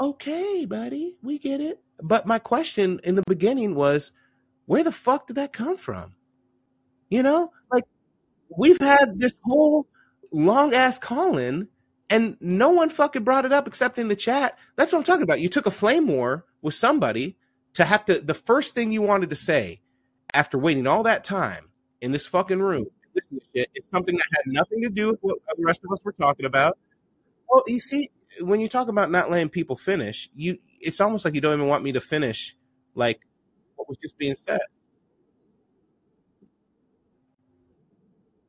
Okay, 0.00 0.66
buddy, 0.66 1.16
we 1.22 1.38
get 1.38 1.60
it. 1.60 1.80
But 2.02 2.26
my 2.26 2.38
question 2.38 3.00
in 3.04 3.14
the 3.14 3.22
beginning 3.26 3.74
was, 3.74 4.12
where 4.66 4.82
the 4.82 4.92
fuck 4.92 5.26
did 5.26 5.36
that 5.36 5.52
come 5.52 5.76
from? 5.76 6.14
You 7.10 7.22
know, 7.22 7.52
like 7.72 7.84
we've 8.56 8.80
had 8.80 9.20
this 9.20 9.38
whole 9.44 9.86
long 10.32 10.74
ass 10.74 10.98
call 10.98 11.38
in 11.38 11.68
and 12.10 12.36
no 12.40 12.70
one 12.70 12.90
fucking 12.90 13.24
brought 13.24 13.44
it 13.44 13.52
up 13.52 13.68
except 13.68 13.98
in 13.98 14.08
the 14.08 14.16
chat. 14.16 14.58
That's 14.76 14.92
what 14.92 14.98
I'm 14.98 15.04
talking 15.04 15.22
about. 15.22 15.40
You 15.40 15.48
took 15.48 15.66
a 15.66 15.70
flame 15.70 16.08
war 16.08 16.44
with 16.60 16.74
somebody 16.74 17.36
to 17.74 17.84
have 17.84 18.04
to, 18.06 18.20
the 18.20 18.34
first 18.34 18.74
thing 18.74 18.90
you 18.90 19.02
wanted 19.02 19.30
to 19.30 19.36
say 19.36 19.80
after 20.32 20.58
waiting 20.58 20.86
all 20.86 21.04
that 21.04 21.24
time 21.24 21.68
in 22.00 22.10
this 22.10 22.26
fucking 22.26 22.60
room, 22.60 22.86
shit, 23.54 23.70
is 23.74 23.86
something 23.88 24.16
that 24.16 24.26
had 24.32 24.52
nothing 24.52 24.82
to 24.82 24.88
do 24.88 25.08
with 25.08 25.18
what 25.20 25.38
the 25.56 25.64
rest 25.64 25.80
of 25.84 25.92
us 25.92 25.98
were 26.04 26.12
talking 26.12 26.46
about. 26.46 26.78
Well, 27.48 27.62
you 27.66 27.78
see, 27.78 28.10
when 28.40 28.60
you 28.60 28.68
talk 28.68 28.88
about 28.88 29.10
not 29.10 29.30
letting 29.30 29.48
people 29.48 29.76
finish, 29.76 30.28
you, 30.34 30.58
it's 30.80 31.00
almost 31.00 31.24
like 31.24 31.34
you 31.34 31.40
don't 31.40 31.54
even 31.54 31.68
want 31.68 31.84
me 31.84 31.92
to 31.92 32.00
finish, 32.00 32.56
like 32.94 33.20
what 33.76 33.88
was 33.88 33.98
just 33.98 34.18
being 34.18 34.34
said. 34.34 34.60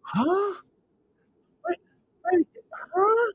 Huh? 0.02 0.56
Wait, 1.68 1.80
wait, 2.34 2.48
huh? 2.74 3.34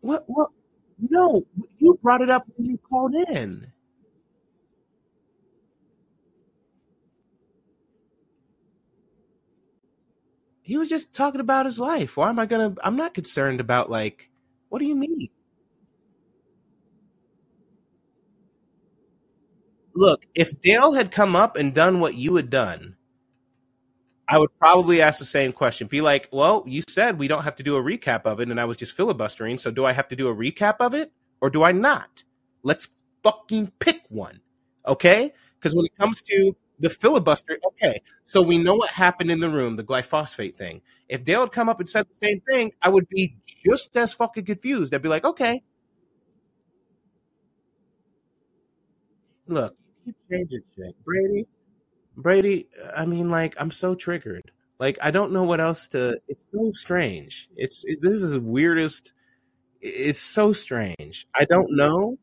What? 0.00 0.24
What? 0.26 0.50
No, 1.10 1.42
you 1.78 1.98
brought 2.02 2.22
it 2.22 2.30
up 2.30 2.46
when 2.56 2.70
you 2.70 2.78
called 2.78 3.14
in. 3.30 3.72
He 10.64 10.78
was 10.78 10.88
just 10.88 11.14
talking 11.14 11.42
about 11.42 11.66
his 11.66 11.78
life. 11.78 12.16
Why 12.16 12.30
am 12.30 12.38
I 12.38 12.46
gonna? 12.46 12.74
I'm 12.82 12.96
not 12.96 13.14
concerned 13.14 13.60
about 13.60 13.90
like. 13.90 14.30
What 14.70 14.78
do 14.78 14.86
you 14.86 14.96
mean? 14.96 15.28
Look, 19.94 20.26
if 20.34 20.58
Dale 20.62 20.94
had 20.94 21.12
come 21.12 21.36
up 21.36 21.56
and 21.56 21.72
done 21.74 22.00
what 22.00 22.14
you 22.14 22.34
had 22.34 22.50
done, 22.50 22.96
I 24.26 24.38
would 24.38 24.48
probably 24.58 25.02
ask 25.02 25.18
the 25.18 25.26
same 25.26 25.52
question. 25.52 25.86
Be 25.86 26.00
like, 26.00 26.28
well, 26.32 26.64
you 26.66 26.82
said 26.88 27.18
we 27.18 27.28
don't 27.28 27.44
have 27.44 27.56
to 27.56 27.62
do 27.62 27.76
a 27.76 27.82
recap 27.82 28.22
of 28.24 28.40
it, 28.40 28.48
and 28.48 28.58
I 28.58 28.64
was 28.64 28.78
just 28.78 28.96
filibustering. 28.96 29.58
So 29.58 29.70
do 29.70 29.84
I 29.84 29.92
have 29.92 30.08
to 30.08 30.16
do 30.16 30.28
a 30.28 30.34
recap 30.34 30.76
of 30.80 30.94
it 30.94 31.12
or 31.42 31.50
do 31.50 31.62
I 31.62 31.72
not? 31.72 32.24
Let's 32.62 32.88
fucking 33.22 33.72
pick 33.80 34.02
one. 34.08 34.40
Okay? 34.86 35.34
Because 35.58 35.76
when 35.76 35.84
it 35.84 35.96
comes 36.00 36.22
to 36.22 36.56
the 36.78 36.90
filibuster, 36.90 37.58
okay, 37.66 38.02
so 38.24 38.42
we 38.42 38.58
know 38.58 38.74
what 38.74 38.90
happened 38.90 39.30
in 39.30 39.40
the 39.40 39.48
room, 39.48 39.76
the 39.76 39.84
glyphosate 39.84 40.56
thing. 40.56 40.82
If 41.08 41.24
Dale 41.24 41.40
had 41.40 41.52
come 41.52 41.68
up 41.68 41.80
and 41.80 41.88
said 41.88 42.06
the 42.08 42.14
same 42.14 42.40
thing, 42.50 42.72
I 42.82 42.88
would 42.88 43.08
be 43.08 43.36
just 43.64 43.96
as 43.96 44.12
fucking 44.12 44.44
confused. 44.44 44.92
I'd 44.94 45.02
be 45.02 45.08
like, 45.08 45.24
okay, 45.24 45.62
look, 49.46 49.76
keep 50.04 50.16
changing 50.30 50.62
shit. 50.76 51.04
Brady, 51.04 51.46
Brady, 52.16 52.68
I 52.96 53.06
mean, 53.06 53.30
like, 53.30 53.54
I'm 53.58 53.70
so 53.70 53.94
triggered. 53.94 54.50
Like, 54.78 54.98
I 55.00 55.10
don't 55.10 55.32
know 55.32 55.44
what 55.44 55.60
else 55.60 55.86
to. 55.88 56.16
It's 56.28 56.50
so 56.50 56.72
strange. 56.72 57.48
It's 57.56 57.84
it, 57.84 58.00
this 58.02 58.22
is 58.22 58.38
weirdest. 58.38 59.12
It's 59.80 60.20
so 60.20 60.52
strange. 60.52 61.26
I 61.34 61.44
don't 61.44 61.68
know. 61.70 62.18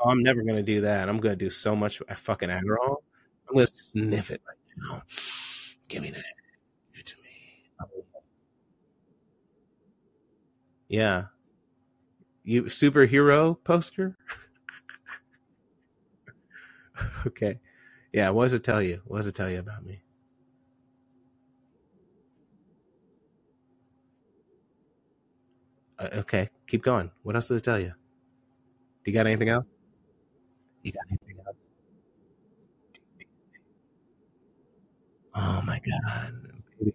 Oh, 0.00 0.10
I'm 0.10 0.22
never 0.22 0.42
gonna 0.42 0.62
do 0.62 0.80
that. 0.80 1.08
I'm 1.08 1.18
gonna 1.18 1.36
do 1.36 1.50
so 1.50 1.76
much 1.76 2.00
fucking 2.16 2.48
Adderall. 2.48 2.96
I'm 3.48 3.54
gonna 3.54 3.66
sniff 3.66 4.30
it 4.30 4.40
right 4.46 4.56
now. 4.78 5.02
Give 5.88 6.02
me 6.02 6.10
that. 6.10 6.24
Give 6.92 7.00
it 7.00 7.06
to 7.06 7.16
me. 7.22 8.02
Yeah. 10.88 11.24
You 12.44 12.64
superhero 12.64 13.62
poster? 13.62 14.16
okay. 17.26 17.60
Yeah, 18.12 18.30
what 18.30 18.44
does 18.44 18.54
it 18.54 18.64
tell 18.64 18.82
you? 18.82 19.02
What 19.04 19.18
does 19.18 19.26
it 19.26 19.34
tell 19.34 19.50
you 19.50 19.58
about 19.58 19.84
me? 19.84 20.02
Uh, 25.98 26.08
okay, 26.14 26.48
keep 26.66 26.82
going. 26.82 27.10
What 27.22 27.36
else 27.36 27.48
does 27.48 27.58
it 27.60 27.64
tell 27.64 27.78
you? 27.78 27.92
Do 29.04 29.10
you 29.10 29.12
got 29.12 29.26
anything 29.26 29.50
else? 29.50 29.68
You 30.82 30.92
got 30.92 31.02
anything 31.08 31.36
else? 31.46 31.56
Oh 35.34 35.62
my 35.62 35.80
god, 35.80 36.34
baby, 36.78 36.94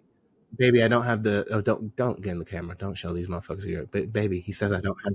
baby, 0.58 0.84
I 0.84 0.88
don't 0.88 1.06
have 1.06 1.24
the. 1.24 1.46
Oh, 1.52 1.62
don't 1.62 1.96
don't 1.96 2.22
get 2.22 2.32
in 2.32 2.40
the 2.40 2.46
camera. 2.46 2.76
Don't 2.78 2.96
show 2.96 3.14
these 3.14 3.28
motherfuckers 3.28 3.64
here. 3.64 3.88
But 3.90 4.12
baby, 4.12 4.40
he 4.40 4.52
says 4.52 4.72
I 4.72 4.82
don't 4.82 4.98
have. 5.04 5.14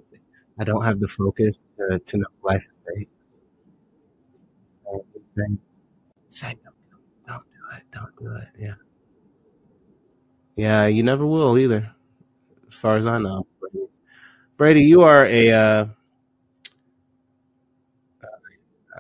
I 0.59 0.65
don't 0.65 0.85
have 0.85 1.01
the 1.01 1.09
focus 1.09 1.59
to, 1.79 1.99
to 1.99 2.19
know 2.19 2.27
life 2.43 2.67
is 2.97 3.07
Say, 5.37 5.47
say, 6.29 6.55
don't, 6.65 6.75
don't 7.27 7.45
do 7.45 7.77
it. 7.77 7.83
Don't 7.93 8.17
do 8.19 8.37
it. 8.37 8.49
Yeah. 8.59 8.75
Yeah, 10.57 10.87
you 10.87 11.03
never 11.03 11.25
will 11.25 11.57
either, 11.57 11.95
as 12.69 12.75
far 12.75 12.97
as 12.97 13.07
I 13.07 13.19
know. 13.19 13.47
Brady, 14.57 14.83
you 14.83 15.03
are 15.03 15.25
a. 15.25 15.53
Uh, 15.53 15.87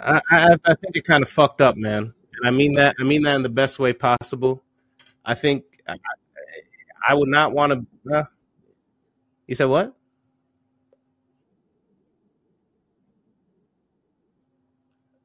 I, 0.00 0.20
I, 0.30 0.56
I 0.64 0.74
think 0.74 0.94
you're 0.94 1.02
kind 1.02 1.22
of 1.22 1.28
fucked 1.28 1.60
up, 1.60 1.76
man. 1.76 2.14
And 2.38 2.46
I 2.46 2.50
mean 2.50 2.74
that. 2.74 2.96
I 3.00 3.04
mean 3.04 3.22
that 3.22 3.36
in 3.36 3.42
the 3.42 3.48
best 3.48 3.78
way 3.78 3.92
possible. 3.92 4.62
I 5.24 5.34
think 5.34 5.64
I, 5.88 5.96
I 7.06 7.14
would 7.14 7.28
not 7.28 7.52
want 7.52 7.72
to. 8.04 8.12
Uh, 8.14 8.24
you 9.46 9.54
said 9.54 9.66
what? 9.66 9.94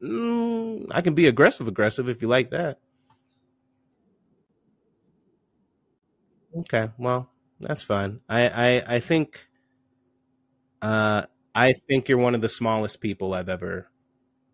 Mm, 0.02 0.88
I 0.92 1.02
can 1.02 1.16
be 1.16 1.28
aggressive, 1.28 1.68
aggressive 1.68 2.10
if 2.10 2.22
you 2.22 2.28
like 2.28 2.52
that. 2.52 2.80
Okay, 6.58 6.90
well, 6.98 7.30
that's 7.60 7.84
fine. 7.84 8.22
I, 8.30 8.48
I, 8.50 8.96
I 8.96 9.00
think, 9.00 9.48
uh, 10.82 11.24
I 11.54 11.74
think 11.74 12.10
you're 12.10 12.18
one 12.18 12.36
of 12.36 12.42
the 12.42 12.50
smallest 12.50 13.02
people 13.02 13.34
I've 13.34 13.50
ever 13.50 13.90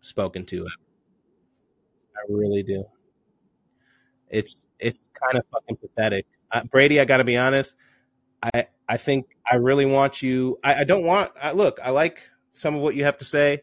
spoken 0.02 0.44
to. 0.46 0.64
him. 0.64 0.72
I 2.16 2.20
really 2.28 2.62
do. 2.62 2.84
It's, 4.28 4.64
it's 4.78 5.10
kind 5.20 5.38
of 5.38 5.44
fucking 5.52 5.76
pathetic. 5.76 6.26
Uh, 6.50 6.64
Brady, 6.64 7.00
I 7.00 7.04
got 7.04 7.18
to 7.18 7.24
be 7.24 7.36
honest. 7.36 7.74
I, 8.42 8.66
I 8.88 8.96
think 8.96 9.26
I 9.50 9.56
really 9.56 9.86
want 9.86 10.22
you. 10.22 10.58
I, 10.62 10.80
I 10.80 10.84
don't 10.84 11.04
want. 11.04 11.32
I, 11.40 11.52
look, 11.52 11.78
I 11.82 11.90
like 11.90 12.28
some 12.52 12.74
of 12.74 12.82
what 12.82 12.94
you 12.94 13.04
have 13.04 13.18
to 13.18 13.24
say. 13.24 13.62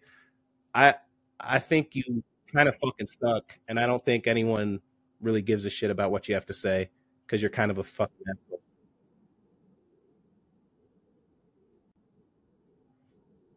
I, 0.74 0.95
I 1.40 1.59
think 1.59 1.95
you 1.95 2.24
kind 2.53 2.68
of 2.68 2.76
fucking 2.76 3.08
suck, 3.08 3.59
and 3.68 3.80
I 3.80 3.85
don't 3.85 4.03
think 4.03 4.27
anyone 4.27 4.80
really 5.22 5.42
gives 5.42 5.66
a 5.66 5.69
shit 5.69 5.92
about 5.92 6.11
what 6.11 6.27
you 6.27 6.35
have 6.35 6.45
to 6.48 6.53
say 6.53 6.90
because 7.26 7.42
you're 7.42 7.51
kind 7.51 7.72
of 7.72 7.77
a 7.77 7.84
fucking 7.84 8.16
asshole. 8.30 8.61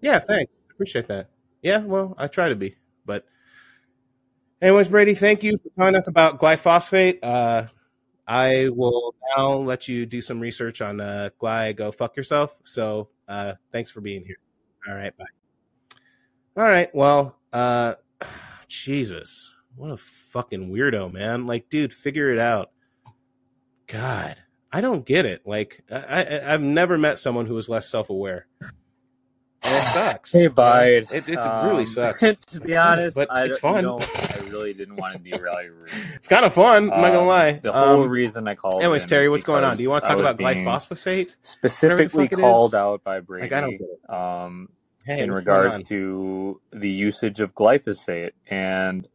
Yeah, 0.01 0.19
thanks. 0.19 0.53
Appreciate 0.71 1.07
that. 1.09 1.32
Yeah, 1.63 1.79
well, 1.79 2.15
I 2.19 2.27
try 2.27 2.49
to 2.49 2.57
be, 2.57 2.77
but 3.07 3.25
anyways, 4.61 4.89
Brady, 4.89 5.15
thank 5.15 5.45
you 5.45 5.57
for 5.57 5.69
telling 5.79 5.95
us 5.95 6.09
about 6.09 6.41
glyphosate. 6.41 7.21
Uh, 7.23 7.67
I 8.27 8.69
will 8.71 9.15
now 9.37 9.55
let 9.55 9.87
you 9.87 10.05
do 10.05 10.21
some 10.21 10.41
research 10.41 10.83
on 10.83 11.01
uh, 11.01 11.31
gly. 11.39 11.73
Go 11.73 11.93
fuck 11.93 12.17
yourself. 12.17 12.61
So, 12.65 13.11
uh, 13.29 13.55
thanks 13.71 13.91
for 13.91 14.01
being 14.01 14.25
here. 14.25 14.39
All 14.89 14.95
right, 14.95 15.17
bye. 15.17 15.25
All 16.57 16.65
right, 16.65 16.93
well, 16.95 17.37
uh, 17.53 17.95
Jesus, 18.69 19.55
what 19.77 19.91
a 19.91 19.97
fucking 19.97 20.71
weirdo, 20.73 21.13
man! 21.13 21.47
Like, 21.47 21.71
dude, 21.71 21.93
figure 21.93 22.33
it 22.33 22.39
out. 22.39 22.71
God, 23.87 24.37
I 24.73 24.81
don't 24.81 25.07
get 25.07 25.27
it. 25.27 25.43
Like, 25.47 25.85
I, 25.91 26.25
I 26.25 26.55
I've 26.55 26.63
never 26.63 26.99
met 26.99 27.19
someone 27.19 27.47
who 27.47 27.55
was 27.55 27.69
less 27.69 27.89
self 27.89 28.11
aware. 28.11 28.47
And 29.65 29.75
it 29.75 29.85
sucks. 29.85 30.33
Hey, 30.33 30.49
Bide. 30.49 31.09
It, 31.11 31.29
it 31.29 31.39
um, 31.39 31.65
really 31.67 31.87
sucks. 31.87 32.21
to 32.49 32.61
be 32.61 32.77
honest, 32.77 33.17
but 33.17 33.31
I, 33.31 33.45
it's 33.45 33.59
fun. 33.59 33.77
You 33.77 33.83
know, 33.83 33.99
I 34.33 34.39
really 34.39 34.75
didn't 34.75 34.97
want 34.97 35.17
to 35.19 35.31
derail 35.31 35.63
your 35.63 35.75
room. 35.75 35.89
it's 36.15 36.29
kind 36.29 36.45
of 36.45 36.53
fun. 36.53 36.85
I'm 36.85 37.01
not 37.01 37.13
gonna 37.13 37.21
Um, 37.21 37.29
lie. 37.29 37.53
The 37.53 37.73
whole 37.73 38.03
Um, 38.03 38.09
reason 38.09 38.49
I 38.49 38.55
called. 38.55 38.83
anyways, 38.83 39.07
Terry, 39.07 39.29
what's 39.29 39.45
going 39.45 39.65
on? 39.65 39.77
Do 39.77 39.83
you 39.83 39.91
want 39.91 40.05
to 40.05 40.09
talk 40.09 40.19
about 40.19 40.37
glyphosate? 40.39 41.37
Specifically 41.43 42.29
called 42.29 42.75
out 42.75 43.05
by 43.05 43.21
Brady. 43.21 43.45
Like, 43.45 43.53
I 43.53 43.61
don't 43.61 43.79
get 43.79 43.89
it. 43.89 44.15
Um, 44.15 44.69
Hey, 45.05 45.23
in 45.23 45.31
regards 45.33 45.83
to 45.89 46.61
the 46.73 46.89
usage 46.89 47.41
of 47.41 47.55
glyphosate. 47.55 48.31
And 48.49 49.09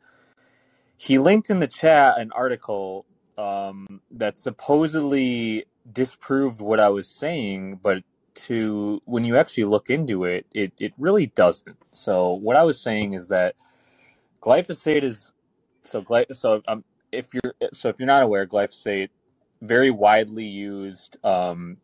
he 0.98 1.17
linked 1.17 1.50
in 1.50 1.59
the 1.59 1.67
chat 1.67 2.17
an 2.17 2.32
article 2.34 3.06
um, 3.38 4.01
that 4.11 4.38
supposedly 4.38 5.66
disproved 5.92 6.59
what 6.59 6.80
I 6.80 6.90
was 6.90 7.08
saying, 7.08 7.80
but 7.82 8.03
to 8.45 9.01
when 9.06 9.25
you 9.25 9.38
actually 9.38 9.66
look 9.66 9.90
into 9.90 10.24
it, 10.24 10.45
it, 10.53 10.74
it 10.80 10.93
really 10.98 11.27
doesn't. 11.27 11.77
So 11.91 12.33
what 12.33 12.56
I 12.56 12.64
was 12.64 12.80
saying 12.80 13.14
is 13.14 13.30
that 13.30 13.56
glyphosate 14.41 15.03
is 15.03 15.33
so 15.83 16.01
gly- 16.01 16.25
so 16.33 16.61
um, 16.67 16.83
if 17.11 17.33
you're 17.33 17.53
so 17.74 17.90
if 17.90 17.95
you're 17.99 18.07
not 18.07 18.24
aware, 18.24 18.45
glyphosate 18.45 19.09
very 19.61 19.90
widely 19.90 20.45
used 20.45 21.17
um, 21.24 21.77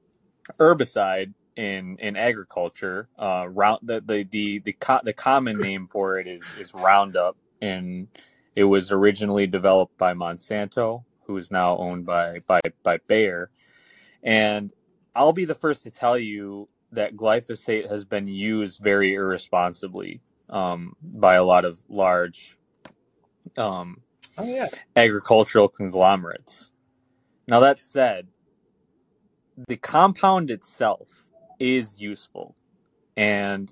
herbicide 0.59 1.33
in 1.55 1.97
in 1.99 2.15
agriculture. 2.15 3.07
Uh, 3.17 3.47
round 3.49 3.79
the 3.83 4.01
the 4.01 4.23
the 4.23 4.59
the, 4.59 4.73
co- 4.73 5.01
the 5.03 5.13
common 5.13 5.57
name 5.57 5.87
for 5.87 6.19
it 6.19 6.27
is 6.27 6.53
is 6.59 6.73
Roundup, 6.73 7.35
and 7.61 8.07
it 8.55 8.65
was 8.65 8.91
originally 8.91 9.47
developed 9.47 9.97
by 9.97 10.13
Monsanto, 10.13 11.03
who 11.25 11.37
is 11.37 11.49
now 11.51 11.77
owned 11.77 12.05
by 12.05 12.39
by 12.45 12.61
by 12.83 12.99
Bayer. 13.07 13.49
And 14.21 14.71
I'll 15.15 15.33
be 15.33 15.45
the 15.45 15.55
first 15.55 15.83
to 15.83 15.91
tell 15.91 16.17
you 16.17 16.69
that 16.91 17.15
glyphosate 17.15 17.89
has 17.89 18.05
been 18.05 18.27
used 18.27 18.81
very 18.83 19.13
irresponsibly 19.15 20.21
um, 20.49 20.95
by 21.03 21.35
a 21.35 21.43
lot 21.43 21.65
of 21.65 21.81
large 21.89 22.57
um, 23.57 24.01
Oh 24.37 24.45
yeah. 24.45 24.69
agricultural 24.95 25.69
conglomerates. 25.69 26.71
Now 27.47 27.61
that 27.61 27.83
said, 27.83 28.27
the 29.67 29.77
compound 29.77 30.51
itself 30.51 31.09
is 31.59 32.01
useful 32.01 32.55
and 33.17 33.71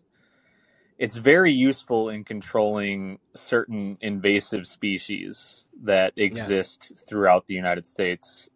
it's 1.00 1.18
very 1.18 1.52
useful 1.52 2.10
in 2.10 2.24
controlling 2.24 3.20
certain 3.36 3.98
invasive 4.02 4.68
species 4.68 5.68
that 5.84 6.14
exist 6.18 6.94
throughout 7.08 7.48
the 7.48 7.56
United 7.56 7.88
States. 7.88 8.50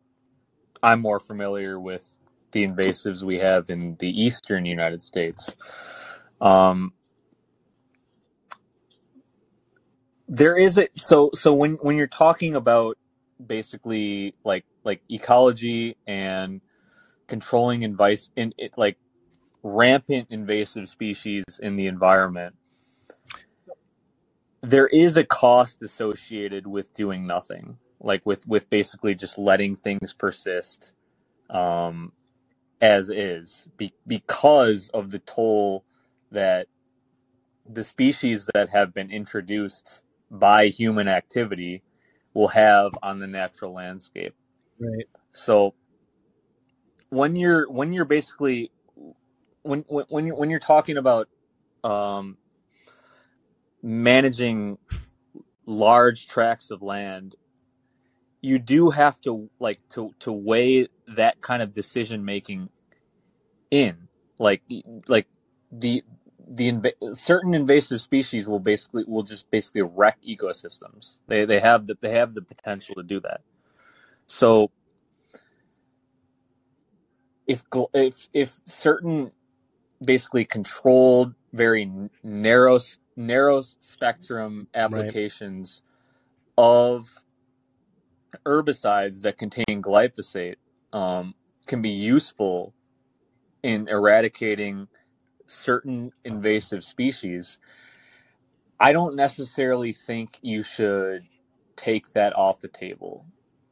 I'm 0.84 1.02
more 1.02 1.20
familiar 1.20 1.80
with 1.80 2.20
the 2.56 2.66
invasives 2.66 3.22
we 3.22 3.38
have 3.38 3.70
in 3.70 3.98
the 4.00 4.10
eastern 4.10 4.66
United 4.66 5.04
States. 5.04 5.56
Um, 6.40 6.94
there 10.28 10.58
is 10.58 10.78
a 10.78 10.88
so 10.98 11.30
so 11.34 11.54
when 11.54 11.74
when 11.76 11.98
you're 11.98 12.08
talking 12.08 12.56
about 12.56 12.98
basically 13.46 14.34
like 14.44 14.66
like 14.84 15.02
ecology 15.10 15.98
and 16.08 16.62
controlling 17.28 17.84
invasive 17.84 18.32
in 18.36 18.54
it 18.58 18.78
like 18.78 18.98
rampant 19.62 20.28
invasive 20.32 20.88
species 20.88 21.44
in 21.62 21.76
the 21.76 21.88
environment 21.88 22.56
there 24.62 24.88
is 24.88 25.18
a 25.18 25.24
cost 25.24 25.82
associated 25.84 26.66
with 26.66 26.94
doing 26.94 27.28
nothing 27.28 27.78
like 28.00 28.26
with 28.26 28.48
with 28.48 28.68
basically 28.70 29.14
just 29.14 29.38
letting 29.38 29.76
things 29.76 30.14
persist 30.14 30.94
um 31.50 32.12
as 32.86 33.10
is 33.12 33.68
be, 33.78 33.94
because 34.08 34.90
of 34.94 35.12
the 35.12 35.20
toll 35.20 35.86
that 36.32 36.68
the 37.68 37.84
species 37.84 38.50
that 38.54 38.70
have 38.70 38.94
been 38.94 39.12
introduced 39.12 40.04
by 40.32 40.68
human 40.68 41.08
activity 41.10 41.84
will 42.36 42.50
have 42.50 42.92
on 43.04 43.20
the 43.20 43.28
natural 43.28 43.74
landscape 43.74 44.36
Right. 44.80 45.08
so 45.34 45.76
when 47.10 47.36
you're 47.38 47.70
when 47.72 47.94
you're 47.94 48.06
basically 48.06 48.72
when 49.64 49.86
when 49.88 50.06
when 50.10 50.28
you're, 50.28 50.36
when 50.36 50.52
you're 50.52 50.60
talking 50.60 50.98
about 50.98 51.30
um, 51.84 52.38
managing 53.84 54.78
large 55.66 56.28
tracts 56.28 56.72
of 56.72 56.82
land, 56.82 57.36
you 58.42 58.60
do 58.60 58.92
have 58.92 59.20
to 59.22 59.50
like 59.60 59.80
to 59.90 60.14
to 60.20 60.32
weigh 60.32 60.88
that 61.08 61.42
kind 61.42 61.62
of 61.62 61.74
decision 61.74 62.26
making 62.26 62.70
in 63.76 64.08
like 64.40 64.62
like 65.10 65.28
the 65.72 66.04
the 66.48 66.72
inv- 66.72 67.18
certain 67.18 67.54
invasive 67.54 68.02
species 68.02 68.48
will 68.48 68.60
basically 68.60 69.04
will 69.08 69.24
just 69.24 69.52
basically 69.52 69.82
wreck 69.84 70.20
ecosystems. 70.28 71.18
They 71.28 71.46
they 71.46 71.60
have 71.60 71.88
the 71.88 71.98
they 72.02 72.12
have 72.12 72.36
the 72.36 72.42
potential 72.42 72.96
to 72.96 73.04
do 73.04 73.20
that. 73.22 73.42
So 74.28 74.72
if 77.48 77.64
if 77.94 78.28
if 78.34 78.58
certain 78.66 79.32
basically 80.04 80.46
controlled, 80.46 81.36
very 81.54 81.92
narrow 82.24 82.80
narrow 83.18 83.62
spectrum 83.62 84.70
Right. 84.88 85.14
applications 85.14 85.82
of 86.58 87.10
herbicides 88.46 89.24
that 89.24 89.40
contain 89.40 89.82
glyphosate 89.82 90.58
um, 90.94 91.36
can 91.68 91.82
be 91.82 91.90
useful 91.90 92.75
in 93.66 93.88
eradicating 93.88 94.88
certain 95.48 96.12
invasive 96.24 96.84
species. 96.84 97.58
I 98.80 98.94
don't 98.94 99.16
necessarily 99.16 99.92
think 99.92 100.38
you 100.44 100.62
should 100.62 101.24
take 101.76 102.14
that 102.14 102.36
off 102.36 102.62
the 102.62 102.68
table 102.68 103.26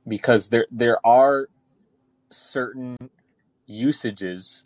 because 0.07 0.49
there 0.49 0.65
there 0.71 0.97
are 1.05 1.47
certain 2.31 2.97
usages 3.67 4.63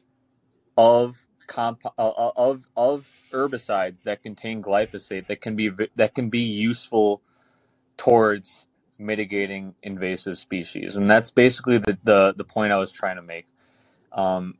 of 0.77 1.25
comp 1.47 1.81
uh, 1.85 1.89
uh, 2.07 2.31
of 2.37 2.65
of 2.77 3.11
herbicides 3.33 4.03
that 4.03 4.23
contain 4.23 4.63
glyphosate 4.63 5.27
that 5.27 5.41
can 5.41 5.57
be 5.57 5.69
that 5.97 6.15
can 6.15 6.29
be 6.29 6.39
useful 6.39 7.21
towards 7.97 8.67
mitigating 8.97 9.75
invasive 9.83 10.39
species 10.39 10.95
and 10.95 11.09
that's 11.09 11.31
basically 11.31 11.79
the 11.79 11.97
the, 12.03 12.33
the 12.37 12.45
point 12.45 12.71
I 12.71 12.77
was 12.77 12.93
trying 12.93 13.17
to 13.17 13.21
make 13.21 13.45
um, 14.13 14.55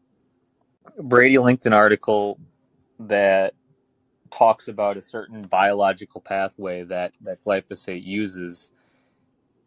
Brady 0.98 1.38
linked 1.40 1.66
an 1.68 1.74
article 1.74 2.40
that 3.00 3.54
talks 4.32 4.68
about 4.68 4.98
a 4.98 5.02
certain 5.02 5.44
biological 5.44 6.22
pathway 6.22 6.84
that 6.84 7.14
that 7.22 7.44
glyphosate 7.44 8.04
uses 8.04 8.72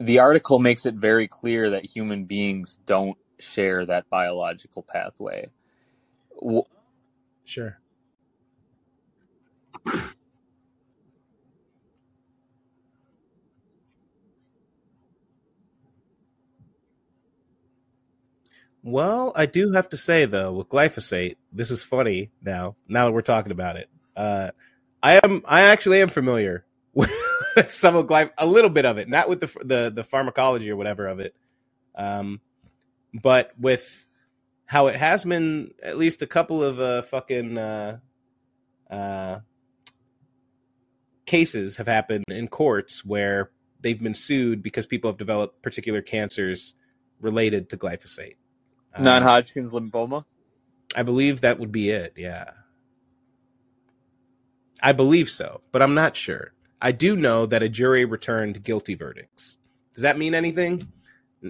the 0.00 0.18
article 0.20 0.58
makes 0.58 0.86
it 0.86 0.94
very 0.96 1.28
clear 1.28 1.70
that 1.70 1.84
human 1.86 2.24
beings 2.26 2.78
don't 2.86 3.18
share 3.40 3.86
that 3.86 4.08
biological 4.10 4.82
pathway 4.84 5.46
Sure. 7.44 7.78
Well, 18.82 19.32
I 19.36 19.46
do 19.46 19.72
have 19.72 19.90
to 19.90 19.96
say 19.96 20.24
though, 20.24 20.52
with 20.52 20.68
glyphosate, 20.68 21.36
this 21.52 21.70
is 21.70 21.82
funny 21.82 22.30
now. 22.42 22.76
Now 22.88 23.06
that 23.06 23.12
we're 23.12 23.22
talking 23.22 23.52
about 23.52 23.76
it, 23.76 23.88
uh, 24.16 24.50
I 25.02 25.20
am 25.22 25.42
I 25.46 25.62
actually 25.62 26.00
am 26.00 26.08
familiar 26.08 26.64
with 26.94 27.10
some 27.68 27.96
of 27.96 28.06
glyph 28.06 28.30
a 28.38 28.46
little 28.46 28.70
bit 28.70 28.86
of 28.86 28.98
it, 28.98 29.08
not 29.08 29.28
with 29.28 29.40
the 29.40 29.46
the 29.64 29.92
the 29.94 30.04
pharmacology 30.04 30.70
or 30.70 30.76
whatever 30.76 31.06
of 31.06 31.20
it, 31.20 31.34
um, 31.94 32.40
but 33.12 33.52
with 33.58 34.06
how 34.64 34.86
it 34.86 34.96
has 34.96 35.24
been 35.24 35.72
at 35.82 35.98
least 35.98 36.22
a 36.22 36.26
couple 36.26 36.62
of 36.62 36.80
uh, 36.80 37.02
fucking 37.02 37.58
uh, 37.58 37.98
uh, 38.90 39.40
cases 41.26 41.76
have 41.76 41.86
happened 41.86 42.24
in 42.28 42.48
courts 42.48 43.04
where 43.04 43.50
they've 43.80 44.02
been 44.02 44.14
sued 44.14 44.62
because 44.62 44.86
people 44.86 45.10
have 45.10 45.18
developed 45.18 45.60
particular 45.62 46.02
cancers 46.02 46.74
related 47.20 47.68
to 47.70 47.76
glyphosate. 47.76 48.36
Um, 48.94 49.04
non-Hodgkin's 49.04 49.72
lymphoma 49.72 50.24
I 50.94 51.02
believe 51.02 51.40
that 51.40 51.58
would 51.58 51.72
be 51.72 51.90
it. 51.90 52.14
Yeah. 52.16 52.50
I 54.82 54.92
believe 54.92 55.28
so, 55.28 55.60
but 55.72 55.82
I'm 55.82 55.94
not 55.94 56.16
sure. 56.16 56.52
I 56.80 56.92
do 56.92 57.14
know 57.14 57.46
that 57.46 57.62
a 57.62 57.68
jury 57.68 58.04
returned 58.04 58.62
guilty 58.62 58.94
verdicts. 58.94 59.56
Does 59.92 60.02
that 60.02 60.18
mean 60.18 60.34
anything? 60.34 60.90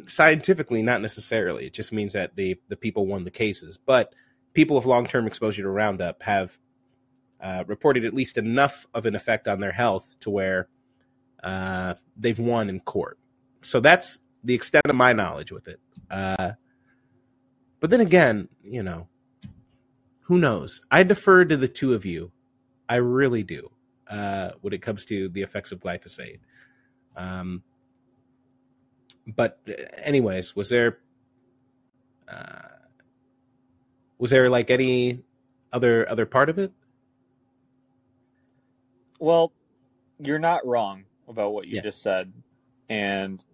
Scientifically, 0.06 0.82
not 0.82 1.00
necessarily. 1.00 1.66
It 1.66 1.72
just 1.72 1.92
means 1.92 2.12
that 2.12 2.34
the 2.36 2.60
the 2.68 2.76
people 2.76 3.06
won 3.06 3.24
the 3.24 3.30
cases. 3.30 3.78
But 3.78 4.14
people 4.52 4.76
with 4.76 4.86
long 4.86 5.06
term 5.06 5.26
exposure 5.26 5.62
to 5.62 5.68
Roundup 5.68 6.22
have 6.22 6.58
uh, 7.40 7.64
reported 7.66 8.04
at 8.04 8.14
least 8.14 8.36
enough 8.36 8.86
of 8.94 9.06
an 9.06 9.14
effect 9.14 9.46
on 9.46 9.60
their 9.60 9.72
health 9.72 10.18
to 10.20 10.30
where 10.30 10.68
uh, 11.42 11.94
they've 12.16 12.38
won 12.38 12.68
in 12.68 12.80
court. 12.80 13.18
So 13.62 13.78
that's 13.80 14.20
the 14.42 14.54
extent 14.54 14.86
of 14.86 14.96
my 14.96 15.12
knowledge 15.12 15.52
with 15.52 15.68
it. 15.68 15.80
Uh, 16.10 16.52
but 17.80 17.90
then 17.90 18.00
again, 18.02 18.48
you 18.64 18.82
know, 18.82 19.08
who 20.22 20.38
knows? 20.38 20.82
I 20.90 21.02
defer 21.04 21.44
to 21.44 21.56
the 21.56 21.68
two 21.68 21.94
of 21.94 22.06
you. 22.06 22.32
I 22.88 22.96
really 22.96 23.42
do 23.42 23.70
uh, 24.10 24.52
when 24.62 24.72
it 24.74 24.82
comes 24.82 25.04
to 25.06 25.28
the 25.30 25.42
effects 25.42 25.72
of 25.72 25.80
glyphosate. 25.80 26.40
Um, 27.16 27.62
but 29.36 29.60
uh, 29.68 29.72
anyways, 29.98 30.56
was 30.56 30.70
there 30.70 30.98
uh, 32.28 32.68
was 34.18 34.30
there 34.30 34.50
like 34.50 34.70
any 34.70 35.22
other 35.72 36.08
other 36.08 36.26
part 36.26 36.48
of 36.50 36.58
it? 36.58 36.72
well 39.20 39.52
you're 40.18 40.38
not 40.38 40.66
wrong 40.66 41.04
about 41.28 41.52
what 41.52 41.68
you 41.68 41.76
Yeah. 41.76 41.82
just 41.82 42.02
said 42.02 42.32
and 42.90 43.44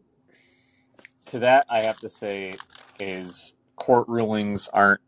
to 1.27 1.39
that 1.41 1.67
I 1.71 1.81
have 1.81 1.99
to 2.01 2.11
say 2.11 2.55
is 3.01 3.55
court 3.87 4.09
rulings 4.09 4.69
aren't 4.73 5.01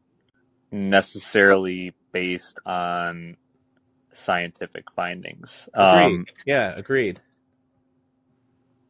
necessarily 0.73 1.95
based 2.13 2.59
on 2.67 3.37
scientific 4.13 4.85
findings 4.97 5.69
Agreed. 5.79 6.15
um, 6.15 6.27
yeah, 6.47 6.75
agreed. 6.77 7.21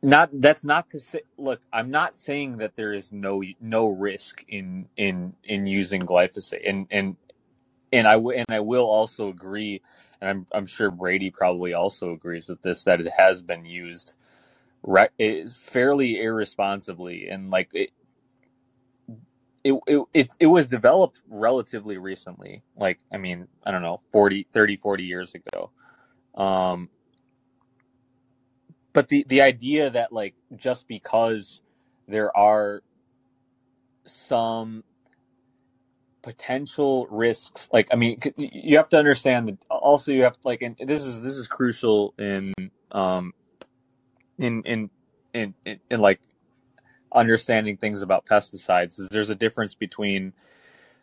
not 0.02 0.31
that's 0.34 0.65
not 0.65 0.91
to 0.91 1.00
say 1.00 1.20
look 1.39 1.60
i'm 1.75 1.91
not 1.92 2.17
saying 2.17 2.58
that 2.58 2.76
there 2.76 2.94
is 2.94 3.12
no 3.12 3.42
no 3.60 3.89
risk 3.89 4.44
in 4.49 4.89
in 4.97 5.34
in 5.44 5.67
using 5.67 6.02
glyphosate 6.02 6.68
and 6.68 6.89
and 6.91 7.17
and 7.92 8.07
i 8.08 8.15
w- 8.15 8.36
and 8.39 8.47
i 8.50 8.60
will 8.60 8.86
also 8.86 9.28
agree 9.28 9.83
and 10.20 10.31
i'm 10.31 10.47
i'm 10.52 10.67
sure 10.67 10.91
brady 10.91 11.31
probably 11.31 11.75
also 11.75 12.12
agrees 12.12 12.49
with 12.49 12.62
this 12.62 12.84
that 12.84 13.00
it 13.00 13.10
has 13.17 13.42
been 13.42 13.65
used 13.65 14.17
re- 14.84 15.47
fairly 15.52 16.20
irresponsibly 16.23 17.28
and 17.28 17.50
like 17.50 17.70
it 17.75 17.91
it, 19.64 19.74
it 20.14 20.36
it 20.40 20.46
was 20.46 20.66
developed 20.66 21.22
relatively 21.28 21.98
recently 21.98 22.62
like 22.76 22.98
i 23.12 23.16
mean 23.18 23.48
i 23.64 23.70
don't 23.70 23.82
know 23.82 24.00
40 24.12 24.46
30 24.52 24.76
40 24.76 25.04
years 25.04 25.34
ago. 25.34 25.70
Um 26.36 26.90
but 28.92 29.08
the 29.08 29.24
the 29.28 29.42
idea 29.42 29.90
that 29.90 30.12
like 30.12 30.34
just 30.56 30.88
because 30.88 31.60
there 32.08 32.36
are 32.36 32.82
some 34.06 34.84
potential 36.22 37.06
risks 37.10 37.68
like 37.72 37.88
i 37.92 37.96
mean 37.96 38.18
you 38.36 38.76
have 38.76 38.88
to 38.90 38.98
understand 38.98 39.48
that 39.48 39.58
also 39.70 40.12
you 40.12 40.22
have 40.22 40.34
to 40.40 40.48
like 40.48 40.62
and 40.62 40.76
this 40.78 41.02
is 41.04 41.22
this 41.22 41.36
is 41.36 41.48
crucial 41.48 42.14
in 42.18 42.52
um 42.92 43.32
in 44.38 44.62
in 44.64 44.90
in 45.34 45.54
in, 45.64 45.80
in 45.90 46.00
like 46.00 46.20
understanding 47.12 47.76
things 47.76 48.02
about 48.02 48.26
pesticides 48.26 49.00
is 49.00 49.08
there's 49.10 49.30
a 49.30 49.34
difference 49.36 49.74
between 49.74 50.32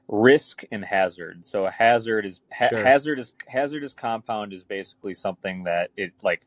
risk 0.09 0.63
and 0.71 0.85
hazard 0.85 1.45
so 1.45 1.65
a 1.65 1.71
hazard 1.71 2.25
is 2.25 2.41
ha- 2.53 2.69
Sure. 2.69 2.83
hazard 2.83 3.19
is 3.19 3.33
hazardous 3.47 3.93
compound 3.93 4.53
is 4.53 4.63
basically 4.63 5.15
something 5.15 5.63
that 5.65 5.91
it 5.97 6.13
like 6.23 6.45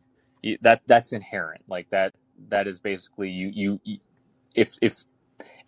that 0.63 0.83
that's 0.87 1.13
inherent 1.13 1.63
like 1.69 1.91
that 1.91 2.15
that 2.51 2.69
is 2.69 2.81
basically 2.81 3.31
you 3.31 3.51
you 3.55 3.81
you- 3.85 3.99
if 4.55 4.79
if 4.83 5.05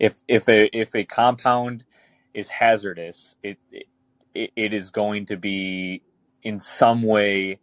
if 0.01 0.23
if 0.29 0.49
a 0.49 0.71
if 0.79 0.95
a 0.95 1.05
compound 1.05 1.85
is 2.35 2.49
hazardous 2.51 3.37
it 3.43 3.59
it, 4.35 4.51
it 4.57 4.75
is 4.75 4.91
going 4.91 5.27
to 5.27 5.37
be 5.37 6.03
in 6.43 6.61
some 6.61 7.03
way 7.03 7.61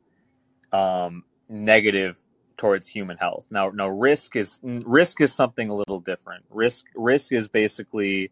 um 0.73 1.23
negative 1.49 2.17
towards 2.57 2.87
human 2.87 3.17
health. 3.17 3.47
Now 3.49 3.69
now 3.69 3.87
risk 3.87 4.35
is 4.35 4.59
risk 4.63 5.21
is 5.21 5.33
something 5.33 5.69
a 5.69 5.75
little 5.75 5.99
different. 5.99 6.45
Risk 6.49 6.85
risk 6.95 7.31
is 7.31 7.47
basically 7.47 8.31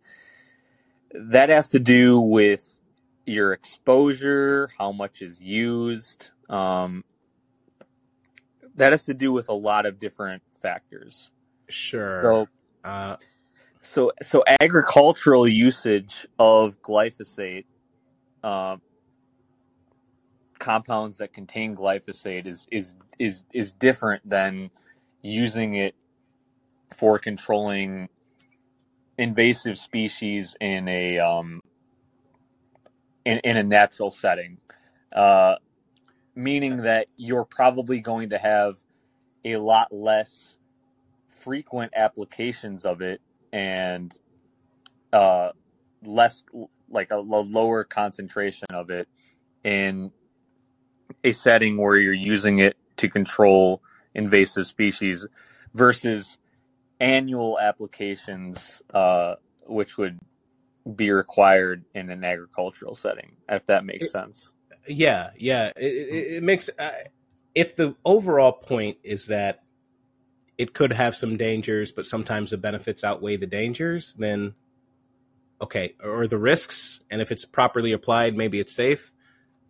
that 1.14 1.50
has 1.50 1.70
to 1.70 1.80
do 1.80 2.20
with 2.20 2.78
your 3.26 3.54
exposure 3.54 4.70
how 4.78 4.92
much 4.92 5.22
is 5.22 5.42
used 5.42 6.30
um 6.50 7.04
that 8.76 8.92
has 8.92 9.06
to 9.06 9.14
do 9.14 9.32
with 9.32 9.50
a 9.50 9.54
lot 9.54 9.86
of 9.86 10.00
different 10.00 10.44
factors. 10.62 11.32
Sure. 11.70 12.22
so 12.22 12.48
Uh, 12.84 13.16
so 13.82 14.12
so 14.22 14.44
agricultural 14.60 15.48
usage 15.48 16.28
of 16.38 16.82
glyphosate 16.82 17.66
um, 18.44 18.82
compounds 20.60 21.18
that 21.18 21.34
contain 21.34 21.76
glyphosate 21.76 22.48
is 22.48 22.68
is 22.72 22.96
is 23.20 23.46
is 23.54 23.74
different 23.74 24.28
than 24.28 24.70
using 25.22 25.76
it 25.76 25.96
for 26.94 27.20
controlling 27.20 28.10
invasive 29.18 29.78
species 29.78 30.56
in 30.60 30.88
a 30.88 31.20
um, 31.20 31.62
in, 33.26 33.40
in 33.40 33.58
a 33.58 33.64
natural 33.64 34.12
setting. 34.12 34.58
Uh, 35.14 35.56
meaning 36.36 36.78
that 36.78 37.08
you're 37.16 37.46
probably 37.46 38.02
going 38.02 38.30
to 38.30 38.38
have 38.38 38.78
a 39.46 39.56
lot 39.58 39.88
less 39.92 40.58
frequent 41.30 41.92
applications 41.96 42.86
of 42.86 43.02
it 43.02 43.22
and 43.54 44.18
uh, 45.14 45.50
less 46.04 46.44
like 46.90 47.10
a, 47.12 47.16
a 47.16 47.20
lower 47.20 47.84
concentration 47.84 48.68
of 48.72 48.90
it 48.90 49.08
in 49.64 50.12
a 51.24 51.32
setting 51.32 51.78
where 51.78 51.98
you're 51.98 52.14
using 52.14 52.60
it 52.60 52.78
to 52.98 53.10
control 53.10 53.82
invasive 54.14 54.68
species 54.68 55.26
versus 55.74 56.38
annual 57.00 57.60
applications, 57.60 58.82
uh, 58.94 59.36
which 59.68 59.98
would 59.98 60.20
be 60.96 61.12
required 61.12 61.84
in 61.94 62.10
an 62.10 62.24
agricultural 62.24 62.96
setting, 62.96 63.36
if 63.50 63.66
that 63.66 63.86
makes 63.86 64.08
It- 64.08 64.12
sense. 64.12 64.54
Yeah, 64.88 65.32
yeah. 65.36 65.72
It, 65.76 65.86
it, 65.86 66.34
it 66.36 66.44
makes 66.44 66.70
uh, 66.78 66.92
if 67.56 67.76
the 67.76 67.96
overall 68.06 68.52
point 68.52 68.98
is 69.04 69.28
that 69.28 69.64
it 70.60 70.74
could 70.74 70.94
have 70.94 71.16
some 71.16 71.38
dangers, 71.38 71.92
but 71.92 72.06
sometimes 72.06 72.52
the 72.52 72.58
benefits 72.58 73.04
outweigh 73.04 73.38
the 73.38 73.48
dangers, 73.48 74.14
then 74.14 74.54
okay, 75.60 75.96
or 76.04 76.28
the 76.28 76.38
risks, 76.38 77.02
and 77.10 77.20
if 77.22 77.32
it's 77.32 77.46
properly 77.46 77.94
applied, 77.94 78.38
maybe 78.38 78.60
it's 78.60 78.76
safe. 78.76 79.12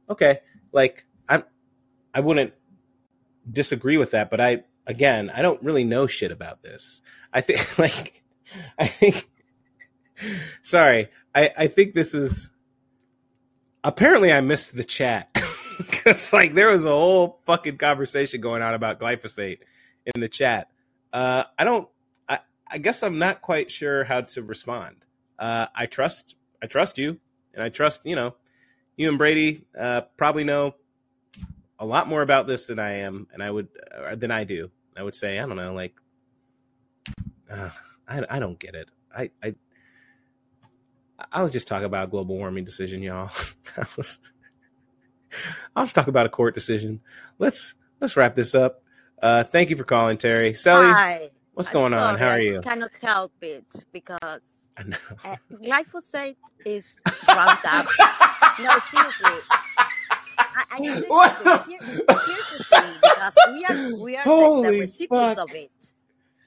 Okay, 0.09 0.39
like 0.73 1.05
I, 2.15 2.19
wouldn't 2.21 2.53
disagree 3.49 3.97
with 3.97 4.11
that, 4.11 4.29
but 4.29 4.41
I 4.41 4.63
again, 4.87 5.29
I 5.29 5.41
don't 5.41 5.61
really 5.61 5.83
know 5.83 6.07
shit 6.07 6.31
about 6.31 6.63
this. 6.63 7.01
I 7.33 7.41
think 7.41 7.77
like 7.79 8.23
I 8.79 8.87
think 8.87 9.29
sorry, 10.61 11.09
I 11.33 11.51
I 11.57 11.67
think 11.67 11.93
this 11.93 12.15
is 12.15 12.49
apparently 13.83 14.31
I 14.33 14.41
missed 14.41 14.75
the 14.75 14.83
chat 14.83 15.29
because 15.77 16.33
like 16.33 16.53
there 16.53 16.69
was 16.69 16.85
a 16.85 16.89
whole 16.89 17.41
fucking 17.45 17.77
conversation 17.77 18.41
going 18.41 18.61
on 18.61 18.73
about 18.73 18.99
glyphosate 18.99 19.59
in 20.13 20.21
the 20.21 20.29
chat. 20.29 20.69
Uh, 21.13 21.43
I 21.57 21.63
don't. 21.63 21.87
I 22.27 22.39
I 22.67 22.77
guess 22.77 23.03
I'm 23.03 23.19
not 23.19 23.41
quite 23.41 23.71
sure 23.71 24.03
how 24.03 24.21
to 24.21 24.43
respond. 24.43 24.97
Uh, 25.37 25.67
I 25.75 25.85
trust 25.85 26.35
I 26.61 26.67
trust 26.67 26.97
you, 26.97 27.19
and 27.53 27.63
I 27.63 27.69
trust 27.69 28.01
you 28.05 28.15
know 28.15 28.35
you 28.97 29.09
and 29.09 29.17
Brady 29.17 29.65
uh, 29.77 30.01
probably 30.17 30.43
know 30.43 30.75
a 31.79 31.85
lot 31.85 32.07
more 32.07 32.21
about 32.21 32.47
this 32.47 32.67
than 32.67 32.79
I 32.79 32.99
am, 32.99 33.27
and 33.33 33.43
I 33.43 33.51
would 33.51 33.67
uh, 33.95 34.15
than 34.15 34.31
I 34.31 34.43
do. 34.43 34.71
I 34.95 35.03
would 35.03 35.15
say 35.15 35.39
I 35.39 35.45
don't 35.45 35.57
know, 35.57 35.73
like 35.73 35.93
uh, 37.49 37.69
I 38.07 38.23
I 38.29 38.39
don't 38.39 38.59
get 38.59 38.75
it. 38.75 38.89
I 39.15 39.31
I 39.43 39.55
I 41.31 41.41
was 41.41 41.51
just 41.51 41.67
talking 41.67 41.85
about 41.85 42.05
a 42.05 42.11
global 42.11 42.37
warming 42.37 42.65
decision, 42.65 43.01
y'all. 43.01 43.29
I 43.77 43.85
was, 43.97 44.19
I'll 45.75 45.85
just 45.85 45.95
talk 45.95 46.07
about 46.07 46.25
a 46.25 46.29
court 46.29 46.53
decision. 46.53 47.01
Let's 47.39 47.75
let's 47.99 48.17
wrap 48.17 48.35
this 48.35 48.55
up. 48.55 48.83
Uh, 49.21 49.43
thank 49.43 49.69
you 49.69 49.77
for 49.77 49.83
calling, 49.85 50.17
Terry. 50.17 50.53
Sally, 50.53 50.87
Hi. 50.87 51.29
what's 51.53 51.69
going 51.69 51.93
on? 51.93 52.17
How 52.17 52.27
are 52.27 52.41
you? 52.41 52.59
I 52.59 52.61
cannot 52.61 52.91
help 53.01 53.33
it 53.41 53.65
because 53.91 54.41
I 54.77 54.83
know. 54.83 54.97
uh, 55.23 55.35
glyphosate 55.53 56.35
is 56.65 56.95
Roundup. 57.27 57.87
no, 58.61 58.79
seriously. 58.79 59.39
I, 60.55 60.63
I 60.71 60.79
mean, 60.79 60.93
here, 60.93 61.03
here's 61.05 62.49
the 62.57 62.65
thing 62.69 62.93
because 63.01 63.33
we 63.53 63.65
are 63.65 63.97
we 63.99 64.15
are 64.15 64.23
the, 64.23 64.29
the 64.29 64.35
Holy 64.35 64.79
recipients 64.81 65.09
fuck, 65.09 65.37
of 65.49 65.55
it. 65.55 65.71
It's 65.77 65.91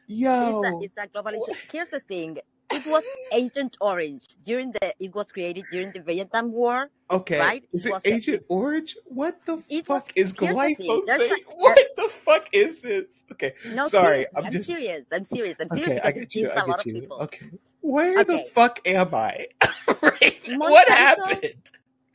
a 0.09 0.15
yo! 0.15 0.81
it's 0.83 0.97
a 0.97 1.07
global 1.07 1.33
issue. 1.33 1.59
Here's 1.70 1.91
the 1.91 2.01
thing. 2.01 2.39
It 2.70 2.87
was 2.87 3.03
Agent 3.33 3.77
Orange 3.81 4.27
during 4.45 4.73
the. 4.73 4.93
It 5.01 5.15
was 5.15 5.33
created 5.33 5.65
during 5.70 5.91
the 5.93 6.01
Vietnam 6.01 6.53
War, 6.53 6.91
Okay, 7.11 7.39
right? 7.39 7.65
is 7.73 7.87
It 7.87 7.95
it 7.95 8.03
the, 8.03 8.12
Agent 8.15 8.43
Orange? 8.49 8.97
What 9.07 9.41
the 9.47 9.62
it 9.70 9.89
was. 9.89 10.03
fuck 10.03 10.12
is 10.17 10.35
Here's 10.39 10.55
the. 10.55 10.91
A, 10.91 11.39
What 11.57 11.78
the 11.97 12.09
fuck 12.09 12.49
is 12.53 12.83
this? 12.83 13.05
Okay, 13.33 13.55
no 13.73 13.89
sorry. 13.89 14.27
I'm 14.37 14.47
I'm 14.47 14.53
just 14.53 14.69
serious. 14.69 15.05
I'm 15.12 15.25
serious. 15.25 15.55
I'm 15.61 15.69
serious 15.70 15.89
okay. 15.89 16.01
I 16.09 16.12
get 16.12 16.35
you. 16.35 16.51
I 16.51 16.61
a 16.61 16.67
lot 16.67 16.85
get 16.85 16.95
you. 16.95 17.09
Okay, 17.11 17.47
where 17.81 18.25
the 18.25 18.39
fuck 18.53 18.81
am 18.87 19.15
I? 19.15 19.49
Right? 20.03 20.39
What 20.59 20.89
happened? 20.89 21.70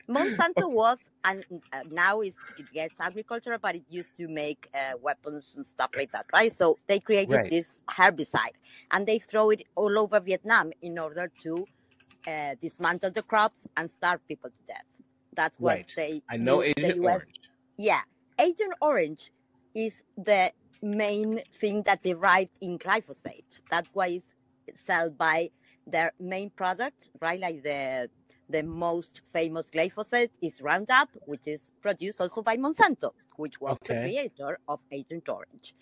Monsanto 0.08 0.70
was, 0.70 0.98
and 1.24 1.44
uh, 1.72 1.80
now 1.90 2.20
is 2.20 2.36
it 2.58 2.70
gets 2.72 3.00
agricultural, 3.00 3.58
but 3.60 3.74
it 3.76 3.84
used 3.88 4.14
to 4.16 4.28
make 4.28 4.68
uh, 4.74 4.96
weapons 5.00 5.54
and 5.56 5.64
stuff 5.64 5.90
like 5.96 6.12
that, 6.12 6.26
right? 6.32 6.52
So 6.52 6.78
they 6.86 7.00
created 7.00 7.34
right. 7.34 7.50
this 7.50 7.74
herbicide, 7.88 8.56
and 8.90 9.06
they 9.06 9.18
throw 9.18 9.50
it 9.50 9.62
all 9.74 9.98
over 9.98 10.20
Vietnam 10.20 10.72
in 10.82 10.98
order 10.98 11.30
to 11.42 11.66
uh, 12.26 12.54
dismantle 12.60 13.10
the 13.12 13.22
crops 13.22 13.62
and 13.76 13.90
starve 13.90 14.26
people 14.28 14.50
to 14.50 14.66
death. 14.66 14.84
That's 15.34 15.58
what 15.58 15.76
Right. 15.76 15.92
they 15.96 16.22
I 16.28 16.36
know 16.36 16.62
Agent 16.62 16.96
U.S. 16.96 17.14
Orange. 17.14 17.40
Yeah, 17.76 18.00
Agent 18.38 18.74
Orange 18.80 19.32
is 19.74 20.02
the 20.16 20.52
main 20.82 21.40
thing 21.60 21.82
that 21.84 22.02
derived 22.02 22.56
in 22.60 22.78
glyphosate. 22.78 23.60
That's 23.70 23.88
why 23.92 24.20
it's 24.66 24.80
sold 24.86 25.18
by 25.18 25.50
their 25.86 26.12
main 26.20 26.50
product, 26.50 27.10
right? 27.20 27.40
Like 27.40 27.62
the 27.62 28.10
the 28.48 28.62
most 28.62 29.22
famous 29.32 29.70
glyphosate 29.70 30.30
is 30.42 30.60
Roundup, 30.62 31.10
which 31.26 31.46
is 31.46 31.70
produced 31.82 32.20
also 32.20 32.42
by 32.42 32.56
Monsanto, 32.56 33.12
which 33.36 33.60
was 33.60 33.78
the 33.80 33.90
creator 33.90 34.58
of 34.68 34.80
Agent 34.92 35.28
Orange. 35.28 35.74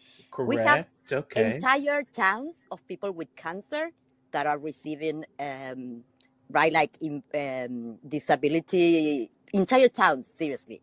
We 0.45 0.59
have 0.59 0.83
Correct. 0.85 1.13
Okay. 1.13 1.59
entire 1.61 2.03
towns 2.15 2.55
of 2.71 2.87
people 2.89 3.13
with 3.13 3.35
cancer 3.37 3.91
that 4.33 4.47
are 4.47 4.59
receiving, 4.59 5.25
um, 5.41 6.05
right, 6.51 6.73
like 6.73 6.97
in, 7.01 7.23
um, 7.35 7.99
disability, 8.09 9.31
entire 9.53 9.89
towns, 9.89 10.29
seriously, 10.39 10.83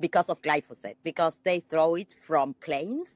because 0.00 0.28
of 0.28 0.42
glyphosate, 0.42 0.96
because 1.04 1.40
they 1.44 1.60
throw 1.70 1.94
it 1.96 2.14
from 2.26 2.54
planes 2.54 3.08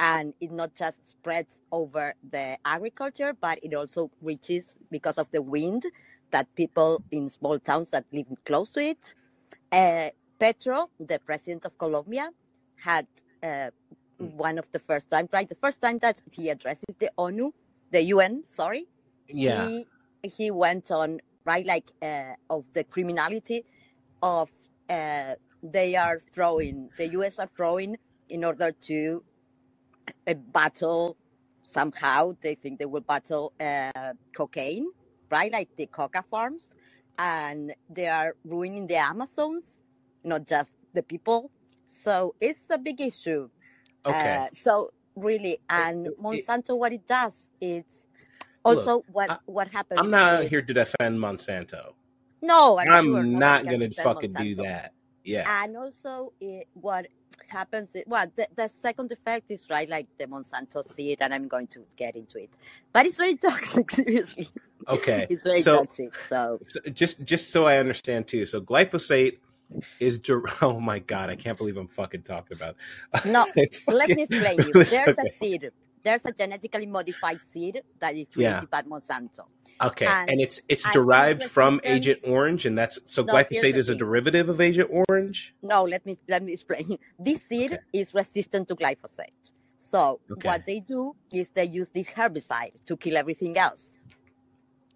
and 0.00 0.34
it 0.40 0.50
not 0.52 0.74
just 0.74 1.10
spreads 1.10 1.60
over 1.72 2.14
the 2.30 2.58
agriculture, 2.64 3.34
but 3.40 3.58
it 3.62 3.74
also 3.74 4.10
reaches 4.20 4.76
because 4.90 5.18
of 5.18 5.30
the 5.32 5.42
wind 5.42 5.86
that 6.32 6.54
people 6.56 7.02
in 7.10 7.28
small 7.28 7.58
towns 7.58 7.90
that 7.90 8.04
live 8.12 8.26
close 8.44 8.72
to 8.72 8.80
it. 8.80 9.14
Uh, 9.70 10.10
Petro, 10.38 10.90
the 10.98 11.18
president 11.20 11.64
of 11.64 11.78
Colombia, 11.78 12.30
had 12.76 13.06
uh, 13.42 13.70
one 14.18 14.58
of 14.58 14.70
the 14.72 14.78
first 14.78 15.10
time, 15.10 15.28
right? 15.32 15.48
The 15.48 15.56
first 15.56 15.80
time 15.80 15.98
that 15.98 16.20
he 16.32 16.48
addresses 16.50 16.96
the 16.98 17.10
ONU, 17.18 17.52
the 17.90 18.02
UN, 18.14 18.44
sorry, 18.46 18.86
Yeah. 19.28 19.68
he 19.68 19.86
he 20.22 20.50
went 20.50 20.90
on 20.90 21.20
right 21.44 21.66
like 21.66 21.90
uh, 22.02 22.34
of 22.50 22.64
the 22.74 22.84
criminality 22.84 23.64
of 24.22 24.50
uh, 24.88 25.34
they 25.62 25.96
are 25.96 26.18
throwing 26.34 26.90
the 26.96 27.08
U.S. 27.18 27.38
are 27.38 27.50
throwing 27.56 27.96
in 28.28 28.44
order 28.44 28.72
to 28.88 29.22
uh, 30.28 30.34
battle 30.34 31.16
somehow 31.64 32.32
they 32.40 32.54
think 32.54 32.78
they 32.78 32.86
will 32.86 33.00
battle 33.02 33.52
uh, 33.60 34.12
cocaine 34.36 34.88
right 35.32 35.50
like 35.50 35.70
the 35.76 35.86
coca 35.86 36.22
farms 36.30 36.68
and 37.18 37.74
they 37.88 38.06
are 38.06 38.36
ruining 38.44 38.86
the 38.86 38.96
amazons 38.96 39.64
not 40.22 40.46
just 40.46 40.72
the 40.92 41.02
people 41.02 41.50
so 41.88 42.34
it's 42.40 42.60
a 42.70 42.78
big 42.78 43.00
issue 43.00 43.48
Okay. 44.04 44.36
uh, 44.36 44.46
so 44.52 44.92
really 45.16 45.58
and 45.70 46.06
it, 46.06 46.10
it, 46.10 46.22
monsanto 46.22 46.76
what 46.76 46.92
it 46.92 47.06
does 47.06 47.48
is 47.60 47.84
look, 48.64 48.78
also 48.78 49.04
what 49.12 49.30
I, 49.30 49.38
what 49.46 49.68
I'm 49.96 50.10
not 50.10 50.40
with 50.40 50.50
here 50.50 50.62
to 50.62 50.74
defend 50.74 51.18
Monsanto. 51.18 51.94
no 52.42 52.78
i'm 52.78 52.90
I'm 52.90 53.12
nobody 53.12 53.30
not 53.30 53.64
gonna 53.64 53.88
defend 53.88 54.04
fucking 54.04 54.32
do 54.32 54.54
that. 54.56 54.92
Yeah. 55.24 55.62
and 55.62 55.76
also 55.76 56.32
it, 56.40 56.66
what 56.74 57.06
happens 57.52 57.90
well 58.06 58.26
the, 58.36 58.48
the 58.56 58.68
second 58.68 59.12
effect 59.12 59.50
is 59.50 59.64
right 59.70 59.88
like 59.90 60.08
the 60.18 60.26
monsanto 60.26 60.84
seed 60.86 61.18
and 61.22 61.34
i'm 61.34 61.48
going 61.48 61.68
to 61.68 61.80
get 61.96 62.16
into 62.16 62.38
it 62.38 62.50
but 62.94 63.06
it's 63.06 63.18
very 63.18 63.36
toxic 63.48 63.90
seriously 63.92 64.48
Okay. 64.88 65.26
it's 65.30 65.44
very 65.44 65.64
So 65.64 65.72
toxic 65.76 66.12
so 66.30 66.60
just 66.94 67.24
just 67.24 67.52
so 67.52 67.66
I 67.66 67.78
understand 67.78 68.28
too. 68.28 68.46
So 68.46 68.60
glyphosate 68.60 69.38
is 70.00 70.20
oh 70.62 70.80
my 70.80 71.00
god, 71.00 71.30
I 71.30 71.36
can't 71.36 71.58
believe 71.58 71.76
I'm 71.78 71.88
fucking 71.88 72.22
talking 72.24 72.56
about. 72.56 72.76
no 73.24 73.46
I 73.58 73.66
let 73.90 74.10
fucking 74.10 74.16
me 74.16 74.22
explain 74.24 74.64
you 74.64 74.76
there's 74.90 75.16
a 75.18 75.26
seed 75.40 75.70
there's 76.04 76.24
a 76.26 76.32
genetically 76.32 76.86
modified 76.86 77.40
seed 77.44 77.82
that 78.00 78.16
is 78.16 78.28
Yeah. 78.34 78.62
created 78.62 78.70
by 78.70 78.82
monsanto 78.82 79.46
Okay. 79.80 80.06
and 80.06 80.28
And 80.28 80.40
it's 80.40 80.60
it's 80.68 80.84
derived 80.84 81.42
from 81.44 81.74
resistant 81.74 81.84
Agent 81.84 82.20
Orange 82.24 82.66
and 82.66 82.76
that's 82.78 82.98
so 83.06 83.24
no 83.24 83.32
glyphosate 83.32 83.76
is 83.76 83.88
a 83.88 83.94
derivative 83.94 84.48
of 84.48 84.60
Agent 84.60 84.90
Orange? 85.08 85.54
no 85.62 85.84
let 85.84 86.04
me 86.06 86.16
let 86.28 86.42
me 86.42 86.52
explain 86.52 86.98
this 87.18 87.42
seed 87.48 87.72
Okay. 87.72 87.82
is 87.92 88.14
resistant 88.14 88.68
to 88.68 88.74
glyphosate 88.76 89.52
so 89.78 90.20
Okay. 90.30 90.48
what 90.48 90.64
they 90.66 90.80
do 90.80 91.14
is 91.32 91.50
they 91.52 91.64
use 91.64 91.90
this 91.90 92.08
herbicide 92.08 92.72
to 92.86 92.96
kill 92.96 93.16
everything 93.16 93.56
else 93.58 93.86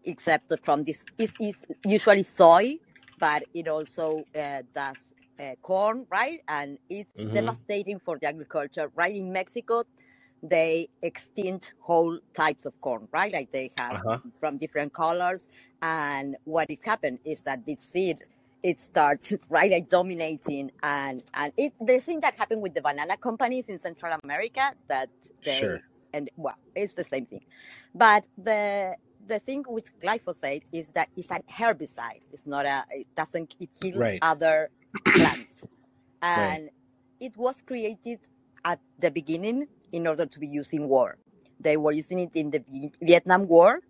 except 0.05 0.53
from 0.65 0.85
this 0.85 1.05
is 1.19 1.33
is 1.41 1.65
usually 1.85 2.23
soy, 2.23 2.77
but 3.19 3.43
it 3.55 3.69
also 3.69 4.25
uh, 4.39 4.63
does 4.75 4.99
uh, 5.41 5.55
corn, 5.63 6.07
right? 6.11 6.41
And 6.49 6.79
it's 6.89 7.11
Mhm. 7.19 7.33
devastating 7.33 7.99
for 7.99 8.19
the 8.21 8.29
agriculture. 8.29 8.91
Right 8.95 9.15
in 9.15 9.33
Mexico, 9.33 9.85
they 10.43 10.89
extinct 11.03 11.75
whole 11.81 12.19
types 12.35 12.67
of 12.67 12.81
corn, 12.81 13.09
right? 13.13 13.33
Like 13.33 13.53
they 13.53 13.71
have 13.79 14.01
Uh-huh. 14.07 14.19
from 14.39 14.59
different 14.59 14.93
colors. 14.93 15.49
And 15.83 16.37
what 16.45 16.71
it 16.71 16.81
happened 16.85 17.21
is 17.25 17.43
that 17.43 17.67
this 17.67 17.81
seed 17.81 18.21
it 18.63 18.81
starts 18.81 19.33
right 19.51 19.71
like 19.71 19.89
dominating 19.89 20.71
and 20.83 21.23
and 21.35 21.53
it 21.57 21.73
the 21.81 22.01
thing 22.01 22.21
that 22.21 22.37
happened 22.37 22.63
with 22.63 22.75
the 22.75 22.81
banana 22.83 23.17
companies 23.17 23.69
in 23.69 23.79
Central 23.79 24.19
America 24.25 24.73
that 24.89 25.11
they 25.45 25.61
Sure. 25.61 25.81
and 26.13 26.31
well 26.37 26.57
it's 26.75 26.95
the 26.95 27.05
same 27.05 27.27
thing 27.27 27.43
but 27.95 28.27
the 28.39 28.95
the 29.27 29.39
thing 29.41 29.65
with 29.69 29.87
glyphosate 30.01 30.63
is 30.73 30.89
that 30.95 31.09
it's 31.17 31.31
an 31.31 31.43
herbicide. 31.51 32.23
It's 32.33 32.47
not 32.47 32.67
a. 32.67 32.85
It 32.91 33.09
doesn't. 33.17 33.55
It 33.61 33.71
kills 33.81 33.97
Right. 34.01 34.21
other 34.23 34.71
plants, 35.15 35.63
Right. 36.35 36.61
and 36.61 36.71
it 37.21 37.37
was 37.37 37.63
created 37.63 38.21
at 38.65 38.81
the 38.99 39.11
beginning 39.11 39.69
in 39.93 40.07
order 40.07 40.27
to 40.27 40.39
be 40.39 40.47
used 40.47 40.73
in 40.73 40.89
war. 40.89 41.19
They 41.61 41.77
were 41.77 41.93
using 41.93 42.21
it 42.21 42.31
in 42.35 42.51
the 42.51 42.63
Vietnam 43.01 43.47
War 43.47 43.81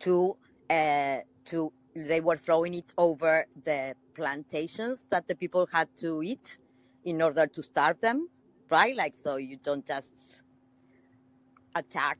to 0.00 0.36
uh, 0.70 1.18
to. 1.46 1.72
They 1.94 2.20
were 2.20 2.36
throwing 2.36 2.74
it 2.74 2.92
over 2.96 3.46
the 3.64 3.94
plantations 4.14 5.06
that 5.10 5.26
the 5.26 5.34
people 5.34 5.68
had 5.72 5.88
to 5.98 6.22
eat 6.22 6.58
in 7.04 7.20
order 7.20 7.46
to 7.46 7.62
starve 7.62 8.00
them, 8.00 8.28
right? 8.70 8.94
Like 8.96 9.16
so, 9.16 9.36
you 9.36 9.56
don't 9.62 9.86
just 9.86 10.42
attack 11.74 12.18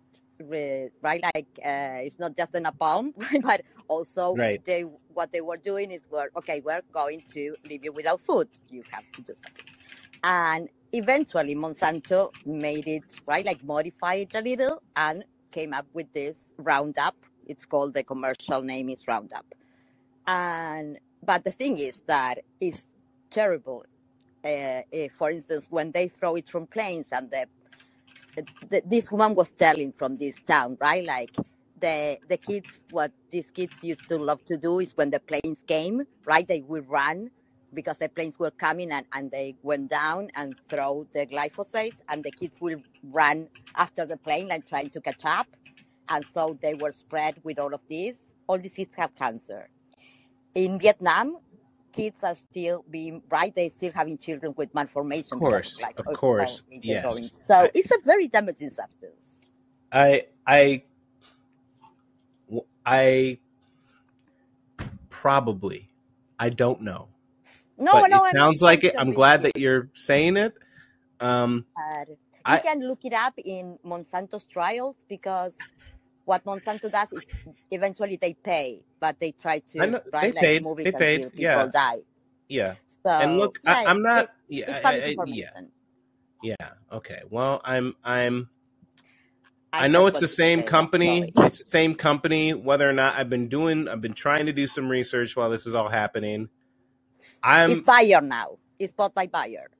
right 1.01 1.23
like 1.35 1.49
uh, 1.65 2.01
it's 2.07 2.19
not 2.19 2.37
just 2.37 2.55
an 2.55 2.65
napalm 2.65 3.13
right 3.17 3.43
but 3.43 3.61
also 3.89 4.35
Right. 4.35 4.65
they 4.65 4.83
what 5.13 5.33
they 5.33 5.41
were 5.41 5.57
doing 5.59 5.91
is 5.91 6.07
were 6.11 6.31
okay 6.37 6.63
we're 6.65 6.81
going 6.93 7.23
to 7.33 7.55
leave 7.69 7.85
you 7.85 7.93
without 7.93 8.21
food 8.21 8.49
you 8.71 8.83
have 8.91 9.05
to 9.13 9.23
do 9.23 9.35
something 9.35 9.67
and 10.25 10.69
eventually 10.93 11.55
monsanto 11.57 12.31
made 12.47 12.89
it 12.89 13.05
right 13.27 13.47
like 13.47 13.63
modify 13.65 14.15
it 14.17 14.35
a 14.35 14.41
little 14.43 14.83
and 14.97 15.25
came 15.53 15.75
up 15.75 15.87
with 15.95 16.13
this 16.15 16.51
roundup 16.59 17.17
it's 17.47 17.67
called 17.67 17.95
the 17.95 18.05
commercial 18.05 18.63
name 18.63 18.89
is 18.91 19.01
roundup 19.09 19.47
and 20.27 20.99
but 21.25 21.45
the 21.45 21.53
thing 21.53 21.79
is 21.79 22.03
that 22.07 22.41
it's 22.61 22.85
terrible 23.31 23.85
uh, 24.45 24.49
uh, 24.49 24.83
for 25.19 25.31
instance 25.31 25.69
when 25.71 25.93
they 25.93 26.09
throw 26.09 26.37
it 26.37 26.49
from 26.51 26.67
planes 26.67 27.07
and 27.13 27.31
the 27.31 27.47
th- 28.71 28.85
this 28.87 29.11
woman 29.13 29.35
was 29.35 29.53
telling 29.53 29.93
from 29.93 30.17
this 30.17 30.37
town, 30.47 30.77
right? 30.81 31.05
Like 31.05 31.35
the 31.81 32.19
the 32.29 32.37
kids, 32.37 32.81
what 32.91 33.13
these 33.31 33.51
kids 33.51 33.83
used 33.83 34.09
to 34.09 34.17
love 34.19 34.45
to 34.47 34.57
do 34.57 34.81
is 34.81 34.97
when 34.97 35.11
the 35.11 35.21
planes 35.21 35.65
came, 35.67 36.03
right? 36.27 36.47
They 36.49 36.63
would 36.63 36.89
run 36.89 37.31
because 37.73 37.99
the 37.99 38.09
planes 38.09 38.39
were 38.39 38.51
coming 38.51 38.91
and, 38.93 39.07
and 39.13 39.31
they 39.31 39.57
went 39.63 39.91
down 39.91 40.31
and 40.35 40.55
throw 40.69 41.07
the 41.13 41.27
glyphosate 41.27 41.95
and 42.09 42.25
the 42.25 42.31
kids 42.31 42.57
will 42.61 42.81
run 43.05 43.49
after 43.77 44.05
the 44.05 44.17
plane 44.17 44.49
like 44.49 44.69
trying 44.69 44.91
to 44.91 45.01
catch 45.01 45.25
up. 45.25 45.47
And 46.09 46.25
so 46.25 46.59
they 46.61 46.75
were 46.75 46.93
spread 46.93 47.37
with 47.45 47.59
all 47.59 47.73
of 47.73 47.81
this. 47.89 48.19
All 48.47 48.59
these 48.59 48.75
kids 48.75 48.95
have 48.97 49.15
cancer. 49.15 49.69
In 50.55 50.79
Vietnam, 50.79 51.39
kids 51.93 52.23
are 52.25 52.35
still 52.35 52.85
being 52.91 53.23
right. 53.31 53.55
They're 53.55 53.71
still 53.71 53.93
having 53.95 54.19
children 54.19 54.55
with 54.57 54.75
malformation. 54.75 55.35
Of 55.35 55.39
course, 55.39 55.81
like 55.83 55.99
of 56.01 56.09
uh, 56.09 56.13
course, 56.13 56.63
Agent 56.71 56.85
yes. 56.85 57.31
So 57.47 57.55
I, 57.55 57.71
it's 57.75 57.91
a 57.91 57.99
very 58.05 58.27
damaging 58.27 58.71
substance. 58.71 59.39
I, 59.93 60.27
I, 60.47 60.83
I 62.85 63.39
probably, 65.09 65.89
I 66.39 66.49
don't 66.49 66.83
know, 66.83 67.09
No, 67.81 67.93
but 67.93 68.11
no, 68.11 68.25
it 68.25 68.33
sounds 68.33 68.61
like 68.63 68.85
it. 68.85 68.95
I'm 68.99 69.13
glad 69.13 69.43
that 69.43 69.57
you're 69.57 69.89
saying 69.95 70.37
it. 70.37 70.55
Um, 71.19 71.67
you 72.07 72.17
I, 72.45 72.59
can 72.59 72.81
look 72.87 73.01
it 73.05 73.13
up 73.13 73.35
in 73.39 73.79
Monsanto's 73.85 74.45
trials 74.45 74.97
because 75.09 75.55
what 76.25 76.45
Monsanto 76.45 76.91
does 76.91 77.13
is 77.13 77.27
eventually 77.71 78.17
they 78.17 78.35
pay, 78.35 78.83
but 79.01 79.19
they 79.21 79.33
try 79.33 79.61
to 79.61 79.79
know 79.87 80.01
they 80.05 80.11
right 80.13 80.35
like 80.35 80.43
paid, 80.43 80.63
move 80.63 80.77
they 80.79 80.93
paid, 80.93 81.17
until 81.17 81.31
people 81.31 81.43
yeah, 81.43 81.67
die. 81.67 81.99
yeah. 82.49 82.75
And 83.19 83.33
So 83.33 83.37
look, 83.39 83.59
I, 83.67 83.83
yeah, 83.83 83.91
I'm 83.91 84.03
not, 84.03 84.31
it's 84.49 84.69
yeah, 84.69 84.81
I, 84.85 84.91
I, 84.91 85.17
yeah, 85.27 85.51
yeah. 86.43 86.55
Okay. 86.93 87.23
Well, 87.31 87.61
I'm, 87.65 87.97
I'm. 88.05 88.51
I 89.73 89.85
I 89.85 89.89
know 89.89 90.07
it's 90.07 90.21
the 90.21 90.29
same 90.29 90.65
company. 90.65 91.33
Sorry. 91.37 91.47
It's 91.47 91.65
the 91.65 91.71
same 91.71 91.95
company. 91.95 92.53
Whether 92.55 92.89
or 92.89 92.93
not 92.93 93.17
I've 93.17 93.31
been 93.31 93.49
doing, 93.49 93.89
I've 93.89 94.01
been 94.01 94.15
trying 94.15 94.47
to 94.47 94.53
do 94.53 94.67
some 94.67 94.89
research 94.89 95.37
while 95.37 95.51
this 95.51 95.67
is 95.67 95.75
all 95.75 95.89
happening. 95.89 96.49
It's 97.67 97.83
I'm 97.83 97.83
Bayer 97.83 98.21
now. 98.23 98.59
It's 98.79 98.93
bought 98.93 99.15
by 99.15 99.27
Bayer. 99.27 99.71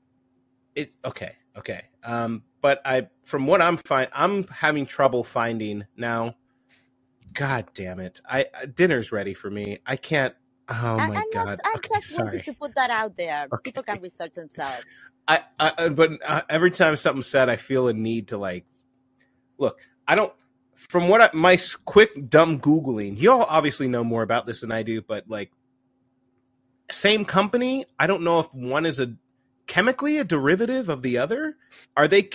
it. 0.75 0.93
Okay, 1.05 1.35
okay. 1.57 1.83
Um, 2.03 2.43
but 2.61 2.81
I, 2.85 3.09
from 3.23 3.47
what 3.47 3.61
I'm 3.61 3.77
find, 3.77 4.09
I'm 4.13 4.47
having 4.47 4.85
trouble 4.85 5.23
finding 5.23 5.85
now. 5.97 6.35
God 7.33 7.67
damn 7.73 7.99
it! 7.99 8.21
I 8.29 8.47
I- 8.53 8.65
dinner's 8.67 9.11
ready 9.11 9.33
for 9.35 9.49
me. 9.51 9.79
I 9.85 9.97
can't. 9.97 10.35
Oh 10.69 10.99
I, 10.99 11.07
my 11.07 11.17
I'm 11.17 11.29
not. 11.33 11.47
god. 11.47 11.61
I 11.65 11.77
Okay, 11.77 11.95
just 12.01 12.17
wanted 12.17 12.45
to 12.45 12.53
put 12.53 12.75
that 12.75 12.91
out 12.91 13.17
there. 13.17 13.49
People 13.63 13.83
can 13.83 14.01
research 14.01 14.33
themselves. 14.33 14.85
I, 15.27 15.43
I 15.59 15.73
I- 15.77 15.89
but 15.89 16.11
uh, 16.25 16.41
every 16.49 16.71
time 16.71 16.95
something's 16.97 17.27
said, 17.27 17.49
I 17.49 17.57
feel 17.57 17.87
a 17.89 17.93
need 17.93 18.29
to 18.29 18.37
like 18.37 18.65
look. 19.59 19.79
I 20.07 20.15
don't. 20.15 20.33
From 20.75 21.09
what 21.09 21.21
I, 21.21 21.29
my 21.33 21.59
quick 21.85 22.29
dumb 22.29 22.59
googling, 22.59 23.19
you 23.19 23.31
all 23.31 23.43
obviously 23.43 23.87
know 23.87 24.03
more 24.03 24.23
about 24.23 24.47
this 24.47 24.61
than 24.61 24.71
I 24.73 24.83
do, 24.83 25.01
but 25.01 25.25
like 25.29 25.51
same 26.91 27.25
company. 27.25 27.85
I 27.99 28.07
don't 28.07 28.23
know 28.23 28.39
if 28.39 28.53
one 28.53 28.85
is 28.85 28.99
a 28.99 29.15
chemically 29.67 30.17
a 30.17 30.23
derivative 30.23 30.89
of 30.89 31.01
the 31.01 31.17
other. 31.17 31.55
Are 31.95 32.07
they? 32.07 32.29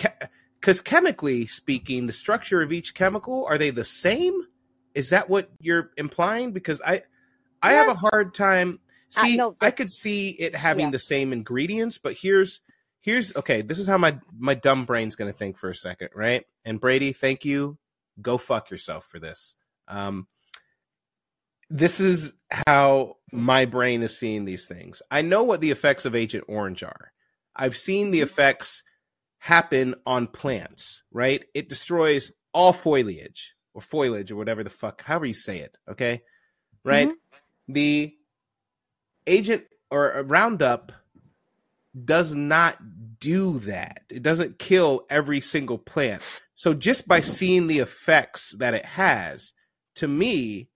Because 0.59 0.81
chemically 0.81 1.47
speaking, 1.47 2.07
the 2.07 2.13
structure 2.13 2.61
of 2.61 2.71
each 2.71 2.93
chemical 2.93 3.45
are 3.45 3.57
they 3.57 3.69
the 3.69 3.85
same? 3.85 4.41
Is 4.95 5.09
that 5.09 5.29
what 5.29 5.49
you're 5.59 5.91
implying? 5.97 6.51
Because 6.51 6.81
I 6.81 7.03
I 7.61 7.73
have 7.73 7.87
a 7.89 7.93
hard 7.93 8.33
time. 8.33 8.79
Uh, 9.15 9.21
See, 9.21 9.37
no. 9.37 9.55
I 9.61 9.71
could 9.71 9.91
see 9.91 10.29
it 10.29 10.55
having 10.55 10.85
yeah. 10.85 10.91
the 10.91 10.99
same 10.99 11.31
ingredients, 11.31 11.97
but 11.97 12.17
here's 12.17 12.61
here's 13.01 13.35
okay. 13.35 13.61
This 13.61 13.79
is 13.79 13.87
how 13.87 13.97
my 13.97 14.19
my 14.37 14.53
dumb 14.53 14.85
brain's 14.85 15.15
gonna 15.15 15.33
think 15.33 15.57
for 15.57 15.69
a 15.69 15.75
second, 15.75 16.09
right? 16.15 16.45
And 16.65 16.79
Brady, 16.79 17.13
thank 17.13 17.45
you. 17.45 17.77
Go 18.21 18.37
fuck 18.37 18.71
yourself 18.71 19.05
for 19.05 19.19
this. 19.19 19.55
Um, 19.87 20.27
this 21.69 21.99
is 21.99 22.33
how 22.65 23.17
my 23.31 23.65
brain 23.65 24.03
is 24.03 24.17
seeing 24.17 24.45
these 24.45 24.67
things. 24.67 25.01
I 25.11 25.21
know 25.21 25.43
what 25.43 25.61
the 25.61 25.71
effects 25.71 26.05
of 26.05 26.15
Agent 26.15 26.45
Orange 26.47 26.83
are. 26.83 27.11
I've 27.55 27.75
seen 27.75 28.11
the 28.11 28.19
Mhm. 28.19 28.23
effects 28.23 28.83
happen 29.39 29.95
on 30.05 30.27
plants, 30.27 31.03
right? 31.11 31.45
It 31.53 31.69
destroys 31.69 32.31
all 32.53 32.73
foliage 32.73 33.53
or 33.73 33.81
foliage 33.81 34.31
or 34.31 34.35
whatever 34.35 34.63
the 34.63 34.69
fuck, 34.69 35.01
however 35.03 35.25
you 35.25 35.33
say 35.33 35.59
it, 35.59 35.77
okay? 35.89 36.23
Right? 36.83 37.09
Mhm. 37.09 37.15
The 37.67 38.17
agent 39.25 39.65
or 39.91 40.23
Roundup 40.23 40.91
does 42.05 42.33
not 42.33 43.19
do 43.19 43.59
that. 43.59 44.03
It 44.09 44.21
doesn't 44.23 44.59
kill 44.59 45.05
every 45.09 45.41
single 45.41 45.77
plant. 45.77 46.23
So 46.55 46.73
just 46.73 47.07
by 47.07 47.21
seeing 47.21 47.67
the 47.67 47.79
effects 47.79 48.51
that 48.57 48.73
it 48.73 48.85
has, 48.85 49.53
to 49.95 50.07
me, 50.07 50.69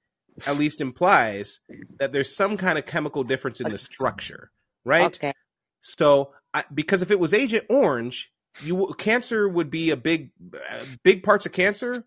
at 0.45 0.57
least 0.57 0.81
implies 0.81 1.59
that 1.99 2.11
there's 2.11 2.35
some 2.35 2.57
kind 2.57 2.77
of 2.77 2.85
chemical 2.85 3.23
difference 3.23 3.61
in 3.61 3.69
the 3.69 3.77
structure, 3.77 4.51
right? 4.83 5.15
Okay. 5.15 5.33
So, 5.81 6.33
I, 6.53 6.63
because 6.73 7.01
if 7.01 7.11
it 7.11 7.19
was 7.19 7.33
Agent 7.33 7.65
Orange, 7.69 8.31
you 8.59 8.93
cancer 8.97 9.47
would 9.47 9.69
be 9.69 9.89
a 9.91 9.97
big, 9.97 10.31
uh, 10.53 10.85
big 11.03 11.23
parts 11.23 11.45
of 11.45 11.51
cancer 11.51 12.05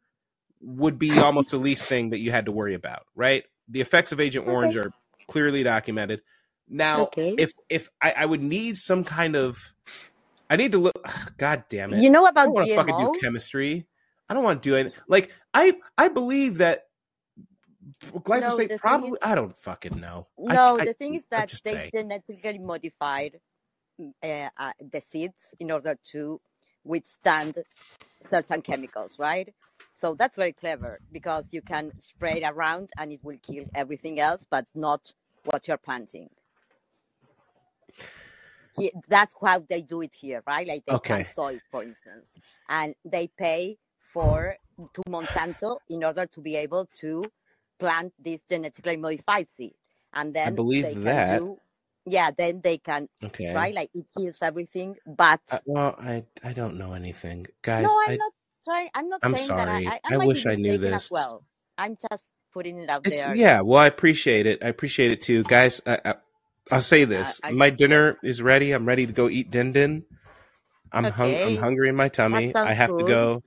would 0.60 0.98
be 0.98 1.18
almost 1.20 1.50
the 1.50 1.58
least 1.58 1.88
thing 1.88 2.10
that 2.10 2.18
you 2.20 2.30
had 2.30 2.46
to 2.46 2.52
worry 2.52 2.74
about, 2.74 3.02
right? 3.14 3.44
The 3.68 3.80
effects 3.80 4.12
of 4.12 4.20
Agent 4.20 4.46
Orange 4.46 4.76
Okay. 4.76 4.88
are 4.88 4.92
clearly 5.28 5.62
documented. 5.62 6.20
Now, 6.68 7.02
Okay. 7.02 7.34
if 7.38 7.52
if 7.68 7.88
I, 8.00 8.14
I 8.18 8.26
would 8.26 8.42
need 8.42 8.76
some 8.76 9.04
kind 9.04 9.36
of, 9.36 9.58
I 10.48 10.56
need 10.56 10.72
to 10.72 10.78
look. 10.78 10.94
God 11.38 11.64
damn 11.68 11.92
it! 11.92 12.02
You 12.02 12.10
know 12.10 12.26
about 12.26 12.42
I 12.42 12.46
don't 12.46 12.54
want 12.54 12.68
to 12.68 12.74
fucking 12.74 12.96
do 12.96 13.20
chemistry. 13.20 13.86
I 14.28 14.34
don't 14.34 14.44
want 14.44 14.62
to 14.62 14.68
do 14.68 14.76
anything. 14.76 14.98
Like 15.08 15.32
I 15.52 15.74
I 15.98 16.08
believe 16.08 16.58
that 16.58 16.84
glyphosate 18.12 18.68
thing 18.68 18.78
probably. 18.78 19.10
is, 19.10 19.18
I 19.22 19.34
don't 19.34 19.56
fucking 19.56 20.00
know. 20.00 20.26
No, 20.38 20.78
I 20.78 20.86
the 20.86 20.94
thing 20.94 21.14
is 21.16 21.26
that 21.30 21.48
they 21.64 21.72
say 21.72 21.90
genetically 21.94 22.58
modified 22.58 23.40
uh, 24.22 24.48
uh, 24.56 24.72
the 24.92 25.00
seeds 25.00 25.40
in 25.60 25.70
order 25.70 25.98
to 26.12 26.40
withstand 26.84 27.58
certain 28.28 28.62
chemicals, 28.62 29.18
right? 29.18 29.52
So 29.90 30.14
that's 30.14 30.36
very 30.36 30.52
clever 30.52 31.00
because 31.12 31.52
you 31.52 31.62
can 31.62 31.92
spray 32.00 32.42
it 32.42 32.44
around 32.44 32.90
and 32.98 33.12
it 33.12 33.20
will 33.22 33.38
kill 33.42 33.64
everything 33.74 34.20
else, 34.20 34.46
but 34.48 34.66
not 34.74 35.12
what 35.44 35.68
you're 35.68 35.76
planting. 35.76 36.30
He, 38.76 38.90
that's 39.08 39.34
how 39.40 39.60
they 39.60 39.82
do 39.82 40.00
it 40.00 40.14
here, 40.14 40.42
right? 40.46 40.66
Like 40.66 40.84
they 40.84 40.94
okay. 40.94 41.14
plant 41.14 41.28
soy, 41.34 41.60
for 41.70 41.84
instance, 41.84 42.30
and 42.68 42.94
they 43.04 43.28
pay 43.28 43.78
for 44.12 44.56
to 44.92 45.02
Monsanto 45.08 45.78
in 45.88 46.02
order 46.02 46.26
to 46.26 46.40
be 46.40 46.56
able 46.56 46.88
to 47.00 47.22
plant 47.84 48.14
this 48.18 48.42
genetically 48.48 48.96
modified 48.96 49.48
seed, 49.50 49.74
and 50.14 50.34
then 50.34 50.48
I 50.48 50.50
believe 50.56 50.84
they 50.84 50.96
can 50.96 51.02
that. 51.04 51.28
do, 51.28 51.58
yeah, 52.06 52.30
then 52.36 52.60
they 52.64 52.78
can, 52.78 53.08
Okay. 53.24 53.54
right? 53.54 53.74
Like 53.74 53.90
it 53.94 54.06
kills 54.16 54.36
everything, 54.42 54.96
but 55.06 55.40
Uh, 55.50 55.58
well, 55.66 55.96
I 56.00 56.24
I 56.44 56.52
don't 56.52 56.78
know 56.78 56.94
anything, 56.94 57.46
guys. 57.62 57.86
no, 57.86 57.90
I'm 58.06 58.12
I 58.12 58.18
not 58.18 58.32
trying. 58.64 58.90
I'm 58.94 59.08
not 59.08 59.22
I'm 59.22 59.32
saying 59.34 59.56
that 59.56 59.68
I, 59.68 59.76
sorry. 59.76 59.86
I, 59.86 60.00
I 60.04 60.14
I 60.14 60.18
wish 60.18 60.46
I 60.46 60.56
knew 60.56 60.78
this. 60.78 61.10
well. 61.10 61.44
I'm 61.78 61.96
just 62.10 62.26
putting 62.52 62.78
it 62.80 62.90
out 62.90 63.04
It's 63.04 63.24
there. 63.24 63.34
yeah. 63.36 63.60
Well, 63.62 63.80
I 63.80 63.86
appreciate 63.86 64.46
it. 64.46 64.64
I 64.64 64.68
appreciate 64.68 65.12
it 65.12 65.22
too, 65.22 65.44
guys. 65.44 65.80
I, 65.86 66.00
I, 66.04 66.14
I'll 66.72 66.82
say 66.82 67.04
this: 67.04 67.40
I 67.44 67.52
my 67.52 67.70
dinner 67.70 68.18
is 68.22 68.42
ready. 68.42 68.72
I'm 68.72 68.86
ready 68.86 69.06
to 69.06 69.12
go 69.12 69.28
eat 69.28 69.50
din 69.50 69.72
din. 69.72 70.04
I'm 70.92 71.10
hung. 71.10 71.38
I'm 71.44 71.56
hungry 71.56 71.88
in 71.90 71.96
my 71.96 72.08
tummy. 72.08 72.54
I 72.64 72.74
have 72.74 72.96
to 72.96 73.04
go. 73.04 73.42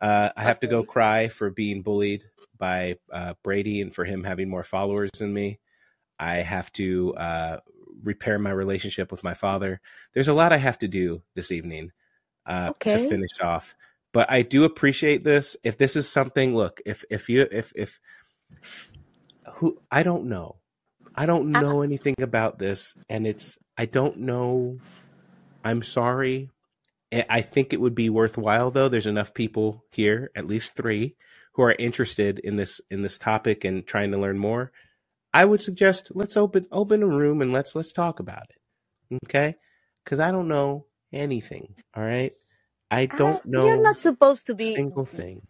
Uh, 0.00 0.30
I 0.36 0.42
have 0.42 0.60
to 0.60 0.68
go 0.68 0.82
cry 0.84 1.28
for 1.28 1.50
being 1.50 1.82
bullied 1.82 2.24
by 2.58 2.96
uh, 3.12 3.34
Brady 3.42 3.80
and 3.80 3.94
for 3.94 4.04
him 4.04 4.24
having 4.24 4.48
more 4.48 4.64
followers 4.64 5.10
than 5.18 5.32
me. 5.32 5.58
I 6.18 6.36
have 6.36 6.72
to 6.74 7.14
uh, 7.16 7.56
repair 8.02 8.38
my 8.38 8.50
relationship 8.50 9.10
with 9.10 9.24
my 9.24 9.34
father. 9.34 9.80
There's 10.12 10.28
a 10.28 10.34
lot 10.34 10.52
I 10.52 10.58
have 10.58 10.78
to 10.78 10.88
do 10.88 11.22
this 11.34 11.50
evening 11.50 11.92
uh, 12.46 12.70
Okay. 12.70 12.92
to 12.92 13.08
finish 13.08 13.40
off. 13.40 13.74
But 14.12 14.30
I 14.30 14.42
do 14.42 14.64
appreciate 14.64 15.24
this. 15.24 15.56
If 15.64 15.78
this 15.78 15.96
is 15.96 16.08
something, 16.08 16.54
look, 16.54 16.80
if 16.84 17.02
if 17.10 17.28
you 17.28 17.48
if 17.50 17.72
if 17.74 17.98
who 19.54 19.78
I 19.90 20.02
don't 20.02 20.26
know, 20.26 20.56
I 21.14 21.26
don't 21.26 21.50
know 21.50 21.82
anything 21.82 22.16
about 22.20 22.58
this, 22.58 22.96
and 23.08 23.26
it's 23.26 23.58
I 23.76 23.86
don't 23.86 24.18
know. 24.18 24.78
I'm 25.64 25.82
sorry. 25.82 26.50
I 27.12 27.24
I 27.28 27.40
think 27.40 27.72
it 27.72 27.80
would 27.80 27.94
be 27.94 28.10
worthwhile 28.10 28.70
though. 28.70 28.88
There's 28.88 29.06
enough 29.06 29.32
people 29.32 29.84
here, 29.90 30.30
at 30.36 30.46
least 30.46 30.76
three, 30.76 31.16
who 31.52 31.62
are 31.62 31.76
interested 31.78 32.38
in 32.38 32.56
this 32.56 32.80
in 32.90 33.02
this 33.02 33.18
topic 33.18 33.64
and 33.64 33.86
trying 33.86 34.10
to 34.12 34.18
learn 34.18 34.38
more. 34.38 34.72
I 35.34 35.44
would 35.44 35.62
suggest 35.62 36.12
let's 36.14 36.36
open 36.36 36.66
open 36.72 37.02
a 37.02 37.06
room 37.06 37.40
and 37.42 37.52
let's 37.52 37.74
let's 37.74 37.92
talk 37.92 38.20
about 38.20 38.46
it. 38.50 39.18
Okay? 39.24 39.56
Because 40.04 40.20
I 40.20 40.30
don't 40.30 40.48
know 40.48 40.86
anything. 41.12 41.74
All 41.94 42.02
right. 42.02 42.32
I 42.90 43.04
uh, 43.10 43.16
don't 43.16 43.46
know. 43.46 43.66
you're 43.66 43.82
not 43.82 43.98
supposed 43.98 44.46
to 44.46 44.54
be 44.54 44.74
single 44.74 45.06
thing. 45.06 45.42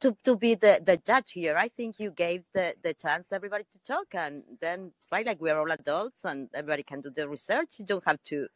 to, 0.00 0.16
to 0.24 0.36
be 0.36 0.54
the, 0.54 0.80
the 0.84 0.96
judge 0.96 1.32
here. 1.32 1.56
I 1.56 1.68
think 1.68 2.00
you 2.00 2.10
gave 2.10 2.44
the, 2.54 2.74
the 2.82 2.94
chance 2.94 3.32
everybody 3.32 3.64
to 3.70 3.78
talk 3.80 4.14
and 4.14 4.42
then 4.60 4.92
right 5.12 5.26
like 5.26 5.40
we're 5.40 5.58
all 5.58 5.70
adults 5.70 6.24
and 6.24 6.48
everybody 6.54 6.82
can 6.82 7.00
do 7.00 7.10
the 7.10 7.28
research. 7.28 7.78
You 7.78 7.84
don't 7.86 8.04
have 8.04 8.22
to 8.24 8.48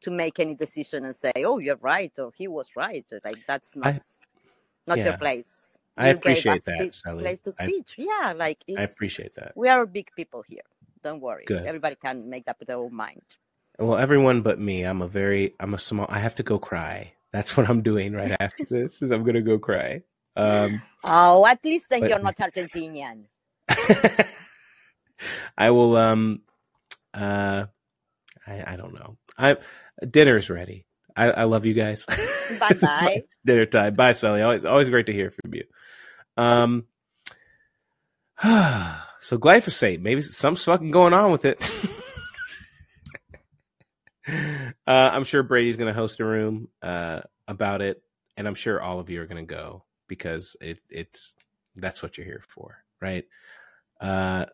to 0.00 0.12
make 0.12 0.38
any 0.38 0.54
decision 0.54 1.04
and 1.04 1.16
say, 1.16 1.32
Oh, 1.38 1.58
you're 1.58 1.76
right 1.76 2.12
or 2.18 2.30
he 2.36 2.46
was 2.46 2.68
right. 2.76 3.04
Like 3.24 3.38
that's 3.46 3.74
not 3.74 3.94
I 3.94 4.00
not 4.86 4.98
your 4.98 5.16
place. 5.16 5.67
I 5.98 6.08
appreciate 6.08 6.64
that, 6.64 6.94
spe- 6.94 7.06
Sally. 7.06 7.38
to 7.44 7.52
I. 7.60 7.82
Yeah, 7.96 8.32
like 8.36 8.62
I 8.76 8.82
appreciate 8.82 9.34
that. 9.36 9.52
we 9.56 9.68
are 9.68 9.84
big 9.86 10.08
people 10.16 10.42
here. 10.42 10.62
Don't 11.02 11.20
worry. 11.20 11.44
Good. 11.46 11.64
Everybody 11.66 11.96
can 11.96 12.28
make 12.30 12.48
up 12.48 12.58
their 12.66 12.76
own 12.78 12.94
mind. 12.94 13.22
Well, 13.78 13.96
everyone 13.98 14.42
but 14.42 14.58
me. 14.58 14.82
I'm 14.82 15.02
a 15.02 15.08
very 15.08 15.54
I'm 15.60 15.74
a 15.74 15.78
small. 15.78 16.06
I 16.08 16.18
have 16.18 16.34
to 16.36 16.42
go 16.42 16.58
cry. 16.58 17.12
That's 17.32 17.56
what 17.56 17.68
I'm 17.68 17.82
doing 17.82 18.12
right 18.14 18.34
after 18.40 18.64
this. 18.70 19.02
Is 19.02 19.10
I'm 19.10 19.24
gonna 19.24 19.42
go 19.42 19.58
cry. 19.58 20.02
Um, 20.36 20.82
Oh, 21.04 21.46
at 21.46 21.64
least 21.64 21.86
then 21.90 22.00
but 22.00 22.10
you're 22.10 22.18
not 22.22 22.36
Argentinian. 22.36 23.26
I 25.56 25.70
will. 25.70 25.96
Um, 25.96 26.42
uh, 27.14 27.66
I 28.46 28.64
I 28.72 28.76
don't 28.76 28.94
know. 28.94 29.16
I 29.36 29.56
dinner's 30.08 30.50
ready. 30.50 30.86
I 31.16 31.30
I 31.30 31.44
love 31.44 31.66
you 31.66 31.74
guys. 31.74 32.06
Bye 32.60 32.74
bye. 32.80 33.24
Dinner 33.44 33.66
time. 33.66 33.94
Bye, 33.94 34.12
Sally. 34.12 34.42
Always 34.42 34.64
always 34.64 34.88
great 34.90 35.06
to 35.06 35.12
hear 35.12 35.30
from 35.30 35.54
you. 35.54 35.64
Um. 36.38 36.86
So 39.20 39.36
glyphosate, 39.36 40.00
maybe 40.00 40.22
something's 40.22 40.64
fucking 40.64 40.92
going 40.92 41.12
on 41.12 41.32
with 41.32 41.44
it. 41.44 41.60
uh, 44.86 45.10
I'm 45.12 45.24
sure 45.24 45.42
Brady's 45.42 45.76
going 45.76 45.92
to 45.92 45.98
host 45.98 46.20
a 46.20 46.24
room 46.24 46.68
uh, 46.82 47.20
about 47.46 47.82
it, 47.82 48.00
and 48.36 48.46
I'm 48.46 48.54
sure 48.54 48.80
all 48.80 49.00
of 49.00 49.10
you 49.10 49.20
are 49.20 49.26
going 49.26 49.44
to 49.44 49.54
go 49.54 49.84
because 50.06 50.56
it 50.60 50.78
it's 50.88 51.34
that's 51.76 52.02
what 52.02 52.16
you're 52.16 52.24
here 52.26 52.44
for, 52.46 52.78
right? 53.00 53.24
Uh, 54.00 54.46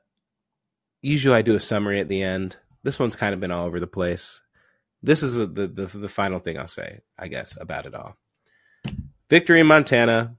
usually, 1.02 1.36
I 1.36 1.42
do 1.42 1.54
a 1.54 1.60
summary 1.60 2.00
at 2.00 2.08
the 2.08 2.22
end. 2.22 2.56
This 2.82 2.98
one's 2.98 3.16
kind 3.16 3.34
of 3.34 3.40
been 3.40 3.50
all 3.50 3.66
over 3.66 3.80
the 3.80 3.86
place. 3.86 4.40
This 5.02 5.22
is 5.22 5.36
the, 5.36 5.46
the 5.46 5.86
the 5.86 6.08
final 6.08 6.38
thing 6.38 6.58
I'll 6.58 6.66
say, 6.66 7.00
I 7.18 7.28
guess, 7.28 7.58
about 7.60 7.86
it 7.86 7.94
all. 7.94 8.16
Victory 9.28 9.60
in 9.60 9.66
Montana. 9.66 10.36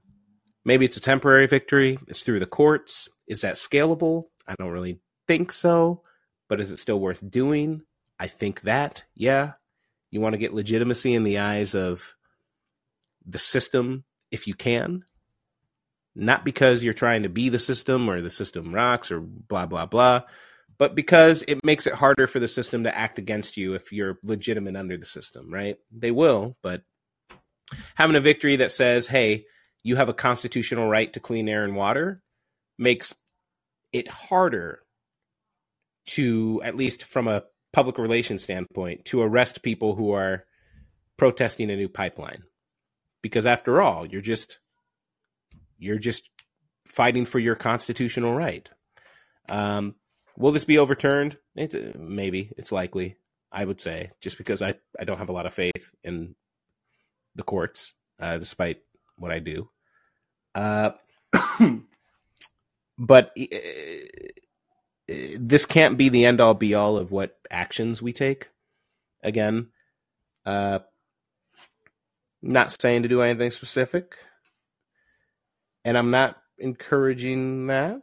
Maybe 0.66 0.84
it's 0.84 0.96
a 0.96 1.00
temporary 1.00 1.46
victory. 1.46 1.96
It's 2.08 2.24
through 2.24 2.40
the 2.40 2.46
courts. 2.46 3.08
Is 3.28 3.42
that 3.42 3.54
scalable? 3.54 4.24
I 4.48 4.54
don't 4.58 4.72
really 4.72 4.98
think 5.28 5.52
so. 5.52 6.02
But 6.48 6.60
is 6.60 6.72
it 6.72 6.78
still 6.78 6.98
worth 6.98 7.22
doing? 7.30 7.82
I 8.18 8.26
think 8.26 8.62
that, 8.62 9.04
yeah. 9.14 9.52
You 10.10 10.20
want 10.20 10.32
to 10.32 10.38
get 10.38 10.54
legitimacy 10.54 11.14
in 11.14 11.22
the 11.22 11.38
eyes 11.38 11.76
of 11.76 12.16
the 13.24 13.38
system 13.38 14.02
if 14.32 14.48
you 14.48 14.54
can. 14.54 15.04
Not 16.16 16.44
because 16.44 16.82
you're 16.82 16.94
trying 16.94 17.22
to 17.22 17.28
be 17.28 17.48
the 17.48 17.58
system 17.60 18.08
or 18.10 18.20
the 18.20 18.30
system 18.30 18.74
rocks 18.74 19.12
or 19.12 19.20
blah, 19.20 19.66
blah, 19.66 19.86
blah, 19.86 20.22
but 20.78 20.94
because 20.94 21.42
it 21.46 21.64
makes 21.64 21.86
it 21.86 21.94
harder 21.94 22.26
for 22.26 22.40
the 22.40 22.48
system 22.48 22.84
to 22.84 22.96
act 22.96 23.18
against 23.18 23.56
you 23.56 23.74
if 23.74 23.92
you're 23.92 24.18
legitimate 24.22 24.76
under 24.76 24.96
the 24.96 25.06
system, 25.06 25.52
right? 25.52 25.76
They 25.96 26.10
will, 26.10 26.56
but 26.62 26.82
having 27.94 28.16
a 28.16 28.20
victory 28.20 28.56
that 28.56 28.70
says, 28.70 29.06
hey, 29.06 29.44
you 29.86 29.94
have 29.94 30.08
a 30.08 30.14
constitutional 30.14 30.88
right 30.88 31.12
to 31.12 31.20
clean 31.20 31.48
air 31.48 31.62
and 31.62 31.76
water 31.76 32.20
makes 32.76 33.14
it 33.92 34.08
harder 34.08 34.80
to, 36.06 36.60
at 36.64 36.74
least 36.74 37.04
from 37.04 37.28
a 37.28 37.44
public 37.72 37.96
relations 37.96 38.42
standpoint, 38.42 39.04
to 39.04 39.22
arrest 39.22 39.62
people 39.62 39.94
who 39.94 40.10
are 40.10 40.44
protesting 41.16 41.70
a 41.70 41.76
new 41.76 41.88
pipeline. 41.88 42.42
Because 43.22 43.46
after 43.46 43.80
all, 43.80 44.04
you're 44.04 44.20
just 44.20 44.58
you're 45.78 46.00
just 46.00 46.28
fighting 46.84 47.24
for 47.24 47.38
your 47.38 47.54
constitutional 47.54 48.34
right. 48.34 48.68
Um, 49.48 49.94
will 50.36 50.50
this 50.50 50.64
be 50.64 50.78
overturned? 50.78 51.38
It's 51.54 51.76
uh, 51.76 51.92
maybe 51.96 52.50
it's 52.58 52.72
likely. 52.72 53.18
I 53.52 53.64
would 53.64 53.80
say 53.80 54.10
just 54.20 54.36
because 54.36 54.62
I 54.62 54.74
I 54.98 55.04
don't 55.04 55.18
have 55.18 55.28
a 55.28 55.32
lot 55.32 55.46
of 55.46 55.54
faith 55.54 55.94
in 56.02 56.34
the 57.36 57.44
courts, 57.44 57.94
uh, 58.18 58.38
despite 58.38 58.78
what 59.16 59.30
I 59.30 59.38
do. 59.38 59.70
Uh, 60.56 60.92
but 62.98 63.32
uh, 63.38 63.44
this 65.38 65.66
can't 65.66 65.98
be 65.98 66.08
the 66.08 66.24
end 66.24 66.40
all 66.40 66.54
be 66.54 66.74
all 66.74 66.96
of 66.96 67.12
what 67.12 67.38
actions 67.50 68.00
we 68.00 68.12
take. 68.12 68.48
Again, 69.22 69.68
uh, 70.46 70.78
not 72.42 72.72
saying 72.72 73.02
to 73.02 73.08
do 73.08 73.20
anything 73.20 73.50
specific, 73.50 74.16
and 75.84 75.98
I'm 75.98 76.10
not 76.10 76.36
encouraging 76.58 77.66
that. 77.66 78.02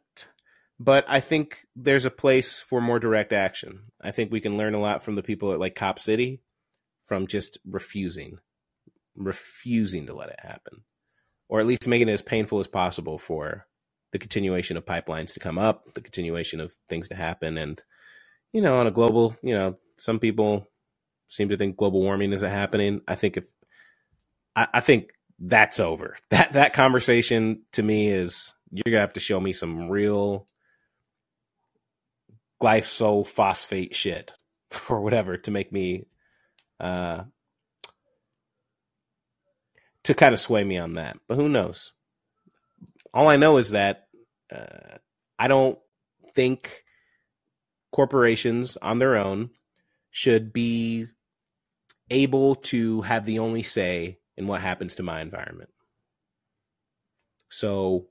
But 0.80 1.06
I 1.08 1.22
think 1.22 1.66
there's 1.76 2.06
a 2.06 2.12
place 2.12 2.60
for 2.60 2.82
more 2.82 3.00
direct 3.00 3.32
action. 3.32 3.92
I 4.02 4.12
think 4.12 4.32
we 4.32 4.42
can 4.42 4.58
learn 4.58 4.74
a 4.74 4.82
lot 4.82 5.04
from 5.04 5.16
the 5.16 5.24
people 5.24 5.54
at 5.54 5.60
like 5.60 5.76
Cop 5.76 5.98
City 5.98 6.42
from 7.06 7.28
just 7.28 7.58
refusing, 7.66 8.40
refusing 9.16 10.08
to 10.08 10.14
let 10.14 10.30
it 10.30 10.40
happen, 10.40 10.82
or 11.54 11.60
at 11.60 11.68
least 11.68 11.88
making 11.88 12.10
it 12.10 12.14
as 12.14 12.24
painful 12.24 12.60
as 12.60 12.68
possible 12.68 13.20
for 13.20 13.68
the 14.12 14.18
continuation 14.18 14.76
of 14.76 14.88
pipelines 14.88 15.36
to 15.36 15.40
come 15.40 15.60
up, 15.60 15.94
the 15.94 16.02
continuation 16.02 16.60
of 16.60 16.74
things 16.90 17.10
to 17.10 17.16
happen, 17.16 17.60
and 17.60 17.80
you 18.54 18.62
know, 18.62 18.80
on 18.80 18.88
a 18.88 18.92
global, 18.92 19.36
you 19.44 19.54
know, 19.54 19.78
some 20.00 20.18
people 20.18 20.68
seem 21.30 21.50
to 21.50 21.58
think 21.58 21.78
global 21.78 22.02
warming 22.02 22.34
isn't 22.34 22.50
happening. 22.50 23.02
I 23.08 23.14
think 23.14 23.38
if 23.38 23.46
I, 24.56 24.68
I 24.74 24.80
think 24.80 25.12
that's 25.38 25.80
over. 25.80 26.18
That 26.32 26.54
that 26.54 26.74
conversation 26.74 27.62
to 27.74 27.84
me 27.84 28.10
is 28.10 28.52
you're 28.72 28.92
gonna 28.92 29.02
have 29.02 29.14
to 29.14 29.20
show 29.20 29.40
me 29.40 29.52
some 29.52 29.90
real 29.90 30.48
glyphosate 32.60 33.94
shit 33.94 34.32
or 34.90 35.02
whatever 35.02 35.38
to 35.38 35.52
make 35.52 35.72
me 35.72 36.08
uh 36.80 37.26
to 40.04 40.14
kind 40.14 40.34
of 40.34 40.40
sway 40.40 40.64
me 40.64 40.78
on 40.78 40.96
that. 40.96 41.18
But 41.28 41.36
who 41.36 41.50
knows? 41.50 41.92
All 43.14 43.28
I 43.28 43.38
know 43.38 43.58
is 43.58 43.72
that 43.72 44.08
uh, 44.54 44.98
I 45.38 45.48
don't 45.48 45.78
think 46.34 46.84
corporations 47.92 48.78
on 48.78 49.00
their 49.00 49.18
own 49.18 49.52
should 50.10 50.52
be 50.52 51.08
able 52.10 52.56
to 52.56 53.02
have 53.02 53.26
the 53.26 53.40
only 53.40 53.64
say 53.64 54.20
in 54.36 54.48
what 54.48 54.62
happens 54.62 54.96
to 54.96 55.04
my 55.04 55.22
environment. 55.22 55.70
So 57.50 58.08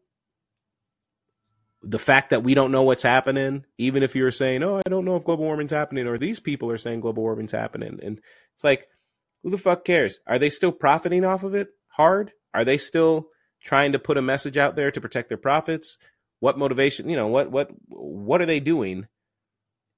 the 1.83 1.99
fact 1.99 2.31
that 2.31 2.45
we 2.45 2.55
don't 2.55 2.71
know 2.71 2.85
what's 2.85 3.03
happening, 3.03 3.65
even 3.77 4.05
if 4.05 4.15
you're 4.15 4.31
saying, 4.31 4.63
"Oh, 4.63 4.77
I 4.77 4.89
don't 4.89 5.05
know 5.05 5.17
if 5.17 5.25
global 5.25 5.45
warming's 5.45 5.73
happening," 5.73 6.07
or 6.07 6.17
these 6.17 6.39
people 6.39 6.71
are 6.71 6.79
saying 6.79 7.01
global 7.01 7.25
warming's 7.25 7.53
happening, 7.53 7.99
and 8.03 8.21
it's 8.55 8.63
like, 8.63 8.87
who 9.43 9.51
the 9.51 9.59
fuck 9.59 9.85
cares? 9.85 10.21
Are 10.27 10.39
they 10.39 10.51
still 10.51 10.73
profiting 10.73 11.25
off 11.25 11.43
of 11.43 11.55
it 11.55 11.71
hard? 11.93 12.33
Are 12.55 12.65
they 12.65 12.79
still 12.79 13.29
trying 13.63 13.93
to 13.93 13.99
put 13.99 14.19
a 14.19 14.23
message 14.23 14.57
out 14.57 14.77
there 14.77 14.91
to 14.91 15.01
protect 15.01 15.29
their 15.29 15.39
profits? 15.39 15.99
What 16.41 16.59
motivation? 16.59 17.09
You 17.09 17.17
know, 17.17 17.29
what 17.29 17.51
what 17.51 17.71
what 17.89 18.41
are 18.43 18.47
they 18.47 18.61
doing? 18.61 19.07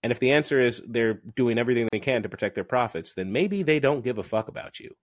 And 0.02 0.12
if 0.12 0.20
the 0.20 0.32
answer 0.32 0.60
is 0.60 0.82
they're 0.86 1.14
doing 1.14 1.58
everything 1.58 1.88
they 1.90 2.00
can 2.00 2.22
to 2.22 2.28
protect 2.28 2.54
their 2.54 2.64
profits, 2.64 3.14
then 3.14 3.32
maybe 3.32 3.62
they 3.62 3.80
don't 3.80 4.04
give 4.04 4.18
a 4.18 4.22
fuck 4.22 4.48
about 4.48 4.78
you, 4.78 4.94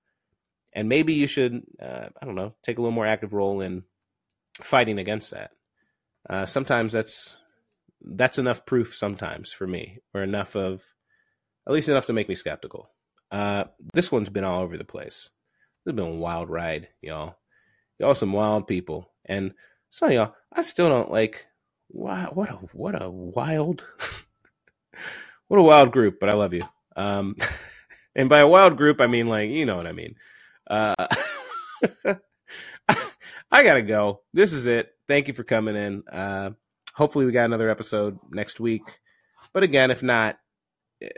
and 0.74 0.88
maybe 0.88 1.14
you 1.14 1.26
should, 1.26 1.64
uh, 1.82 2.10
I 2.22 2.26
don't 2.26 2.36
know, 2.36 2.54
take 2.64 2.78
a 2.78 2.82
little 2.82 2.94
more 2.94 3.08
active 3.08 3.34
role 3.34 3.62
in 3.62 3.84
fighting 4.62 5.00
against 5.00 5.32
that. 5.32 5.52
Uh, 6.30 6.46
sometimes 6.46 6.94
that's 6.94 7.36
that's 8.02 8.38
enough 8.38 8.66
proof. 8.66 8.96
Sometimes 8.96 9.52
for 9.52 9.66
me, 9.66 10.00
or 10.14 10.22
enough 10.22 10.56
of 10.56 10.84
at 11.68 11.74
least 11.74 11.90
enough 11.90 12.06
to 12.06 12.14
make 12.14 12.30
me 12.30 12.36
skeptical. 12.36 12.90
Uh, 13.32 13.64
this 13.94 14.12
one's 14.12 14.30
been 14.30 14.44
all 14.44 14.62
over 14.62 14.78
the 14.78 14.84
place. 14.84 15.30
It's 15.86 15.96
been 15.96 16.06
a 16.06 16.12
wild 16.12 16.50
ride, 16.50 16.90
y'all. 17.02 17.38
Y'all 17.98 18.14
some 18.14 18.34
wild 18.34 18.68
people, 18.68 19.10
and 19.26 19.54
So 19.90 20.08
y'all, 20.08 20.36
I 20.54 20.62
still 20.62 20.90
don't 20.90 21.12
like. 21.12 21.48
Wow, 21.90 22.30
what 22.34 22.50
a 22.52 22.54
what 22.74 23.02
a 23.02 23.10
wild, 23.10 23.84
what 25.48 25.60
a 25.60 25.64
wild 25.64 25.92
group. 25.92 26.20
But 26.20 26.30
I 26.30 26.34
love 26.34 26.54
you. 26.54 26.62
Um, 26.96 27.36
and 28.16 28.30
by 28.30 28.40
a 28.40 28.48
wild 28.48 28.78
group, 28.78 29.02
I 29.02 29.08
mean 29.08 29.28
like 29.28 29.50
you 29.50 29.66
know 29.66 29.76
what 29.76 29.88
I 29.88 29.92
mean. 29.92 30.16
Uh, 30.70 31.08
I 33.52 33.64
gotta 33.64 33.82
go. 33.82 34.22
This 34.34 34.54
is 34.54 34.68
it. 34.68 34.92
Thank 35.08 35.28
you 35.28 35.34
for 35.34 35.44
coming 35.44 35.76
in. 35.76 36.04
Uh, 36.08 36.52
hopefully, 36.94 37.26
we 37.26 37.32
got 37.32 37.46
another 37.46 37.72
episode 37.72 38.20
next 38.30 38.60
week. 38.60 38.84
But 39.52 39.64
again, 39.64 39.90
if 39.90 40.04
not, 40.04 40.38
eh, 41.02 41.10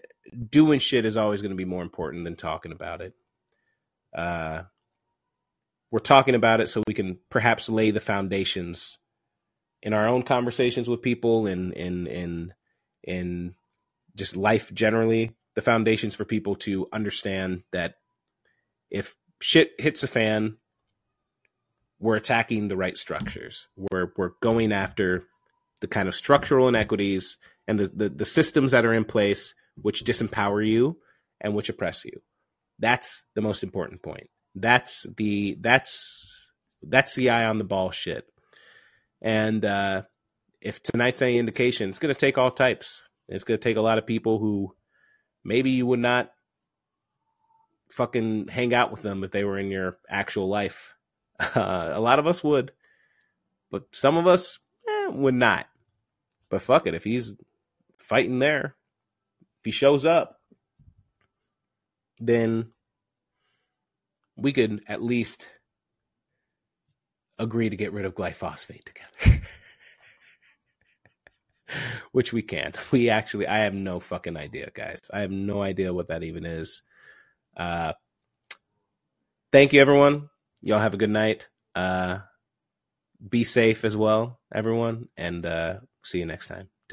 doing 0.50 0.80
shit 0.80 1.06
is 1.06 1.18
always 1.18 1.42
going 1.42 1.52
to 1.52 1.58
be 1.58 1.66
more 1.66 1.84
important 1.84 2.24
than 2.24 2.38
talking 2.38 2.72
about 2.72 3.02
it. 3.02 3.14
Uh, 4.16 4.64
we're 5.92 6.00
talking 6.00 6.36
about 6.36 6.62
it 6.62 6.68
so 6.68 6.84
we 6.88 6.94
can 6.94 7.20
perhaps 7.30 7.70
lay 7.70 7.92
the 7.92 8.00
foundations 8.00 8.98
in 9.82 9.94
our 9.94 10.08
own 10.08 10.24
conversations 10.24 10.88
with 10.88 11.02
people 11.02 11.46
and 11.46 11.74
in 11.74 13.56
just 14.16 14.38
life 14.38 14.74
generally 14.74 15.32
the 15.56 15.62
foundations 15.62 16.16
for 16.16 16.26
people 16.26 16.56
to 16.56 16.88
understand 16.94 17.64
that 17.72 17.96
if 18.90 19.16
shit 19.42 19.72
hits 19.78 20.04
a 20.04 20.08
fan 20.08 20.58
we're 22.04 22.18
attacking 22.18 22.68
the 22.68 22.76
right 22.76 22.98
structures. 22.98 23.70
We're 23.78 24.12
we're 24.18 24.34
going 24.42 24.74
after 24.74 25.24
the 25.80 25.88
kind 25.88 26.10
of 26.10 26.16
structural 26.16 26.68
inequities 26.68 27.38
and 27.68 27.80
the, 27.80 27.88
the, 27.88 28.10
the 28.10 28.26
systems 28.26 28.72
that 28.72 28.86
are 28.86 28.94
in 28.94 29.06
place 29.06 29.54
which 29.82 30.04
disempower 30.04 30.66
you 30.66 30.98
and 31.40 31.56
which 31.56 31.70
oppress 31.70 32.04
you 32.04 32.22
that's 32.80 33.24
the 33.36 33.42
most 33.42 33.64
important 33.64 34.02
point 34.02 34.30
that's 34.56 35.06
the 35.18 35.58
that's 35.60 36.48
that's 36.82 37.16
the 37.16 37.30
eye 37.30 37.46
on 37.46 37.58
the 37.58 37.64
ball 37.64 37.92
shit. 37.92 38.26
And 39.22 39.64
uh, 39.64 40.04
if 40.62 40.84
tonight's 40.84 41.22
any 41.22 41.38
indication, 41.38 41.90
it's 41.90 42.00
going 42.00 42.14
to 42.14 42.20
take 42.20 42.38
all 42.38 42.52
types. 42.52 43.04
It's 43.30 43.46
going 43.46 43.60
to 43.60 43.64
take 43.64 43.78
a 43.78 43.82
lot 43.82 43.98
of 43.98 44.06
people 44.06 44.38
who 44.38 44.76
maybe 45.44 45.72
you 45.72 45.86
would 45.86 46.00
not 46.00 46.32
fucking 47.90 48.48
hang 48.50 48.74
out 48.74 48.92
with 48.92 49.02
them 49.02 49.24
if 49.24 49.32
they 49.32 49.44
were 49.44 49.58
in 49.58 49.72
your 49.72 49.98
actual 50.10 50.50
life. 50.50 50.96
Uh, 51.40 51.92
a 51.94 52.02
lot 52.02 52.20
of 52.20 52.28
us 52.28 52.44
would, 52.44 52.74
but 53.72 53.86
some 53.92 54.18
of 54.18 54.28
us 54.28 54.60
eh, 54.88 55.08
would 55.08 55.36
not. 55.36 55.68
But 56.50 56.62
fuck 56.62 56.86
it, 56.86 56.94
if 56.94 57.04
he's 57.04 57.36
fighting 57.98 58.40
there, 58.40 58.76
if 59.60 59.66
he 59.66 59.72
shows 59.72 60.06
up, 60.06 60.42
then 62.20 62.72
we 64.36 64.54
could 64.54 64.84
at 64.88 65.02
least 65.02 65.48
agree 67.40 67.70
to 67.70 67.76
get 67.76 67.94
rid 67.94 68.06
of 68.06 68.16
glyphosate 68.16 68.84
together. 68.86 69.42
Which 72.12 72.34
we 72.34 72.42
can. 72.42 72.74
We 72.92 73.10
actually, 73.10 73.48
I 73.48 73.60
have 73.60 73.74
no 73.74 74.00
fucking 74.00 74.38
idea, 74.38 74.70
guys. 74.74 75.10
I 75.14 75.22
have 75.22 75.32
no 75.32 75.62
idea 75.62 75.94
what 75.94 76.10
that 76.10 76.24
even 76.24 76.46
is. 76.46 76.82
Uh, 77.58 77.94
thank 79.52 79.74
you, 79.74 79.82
everyone. 79.82 80.30
Y'all 80.62 80.80
have 80.80 80.94
a 80.94 80.98
good 80.98 81.10
night. 81.10 81.50
Uh, 81.76 82.20
be 83.28 83.44
safe 83.44 83.86
as 83.86 83.98
well, 83.98 84.40
everyone, 84.54 85.08
and 85.18 85.46
uh, 85.46 85.76
see 86.04 86.20
you 86.20 86.26
next 86.26 86.48
time. 86.48 86.70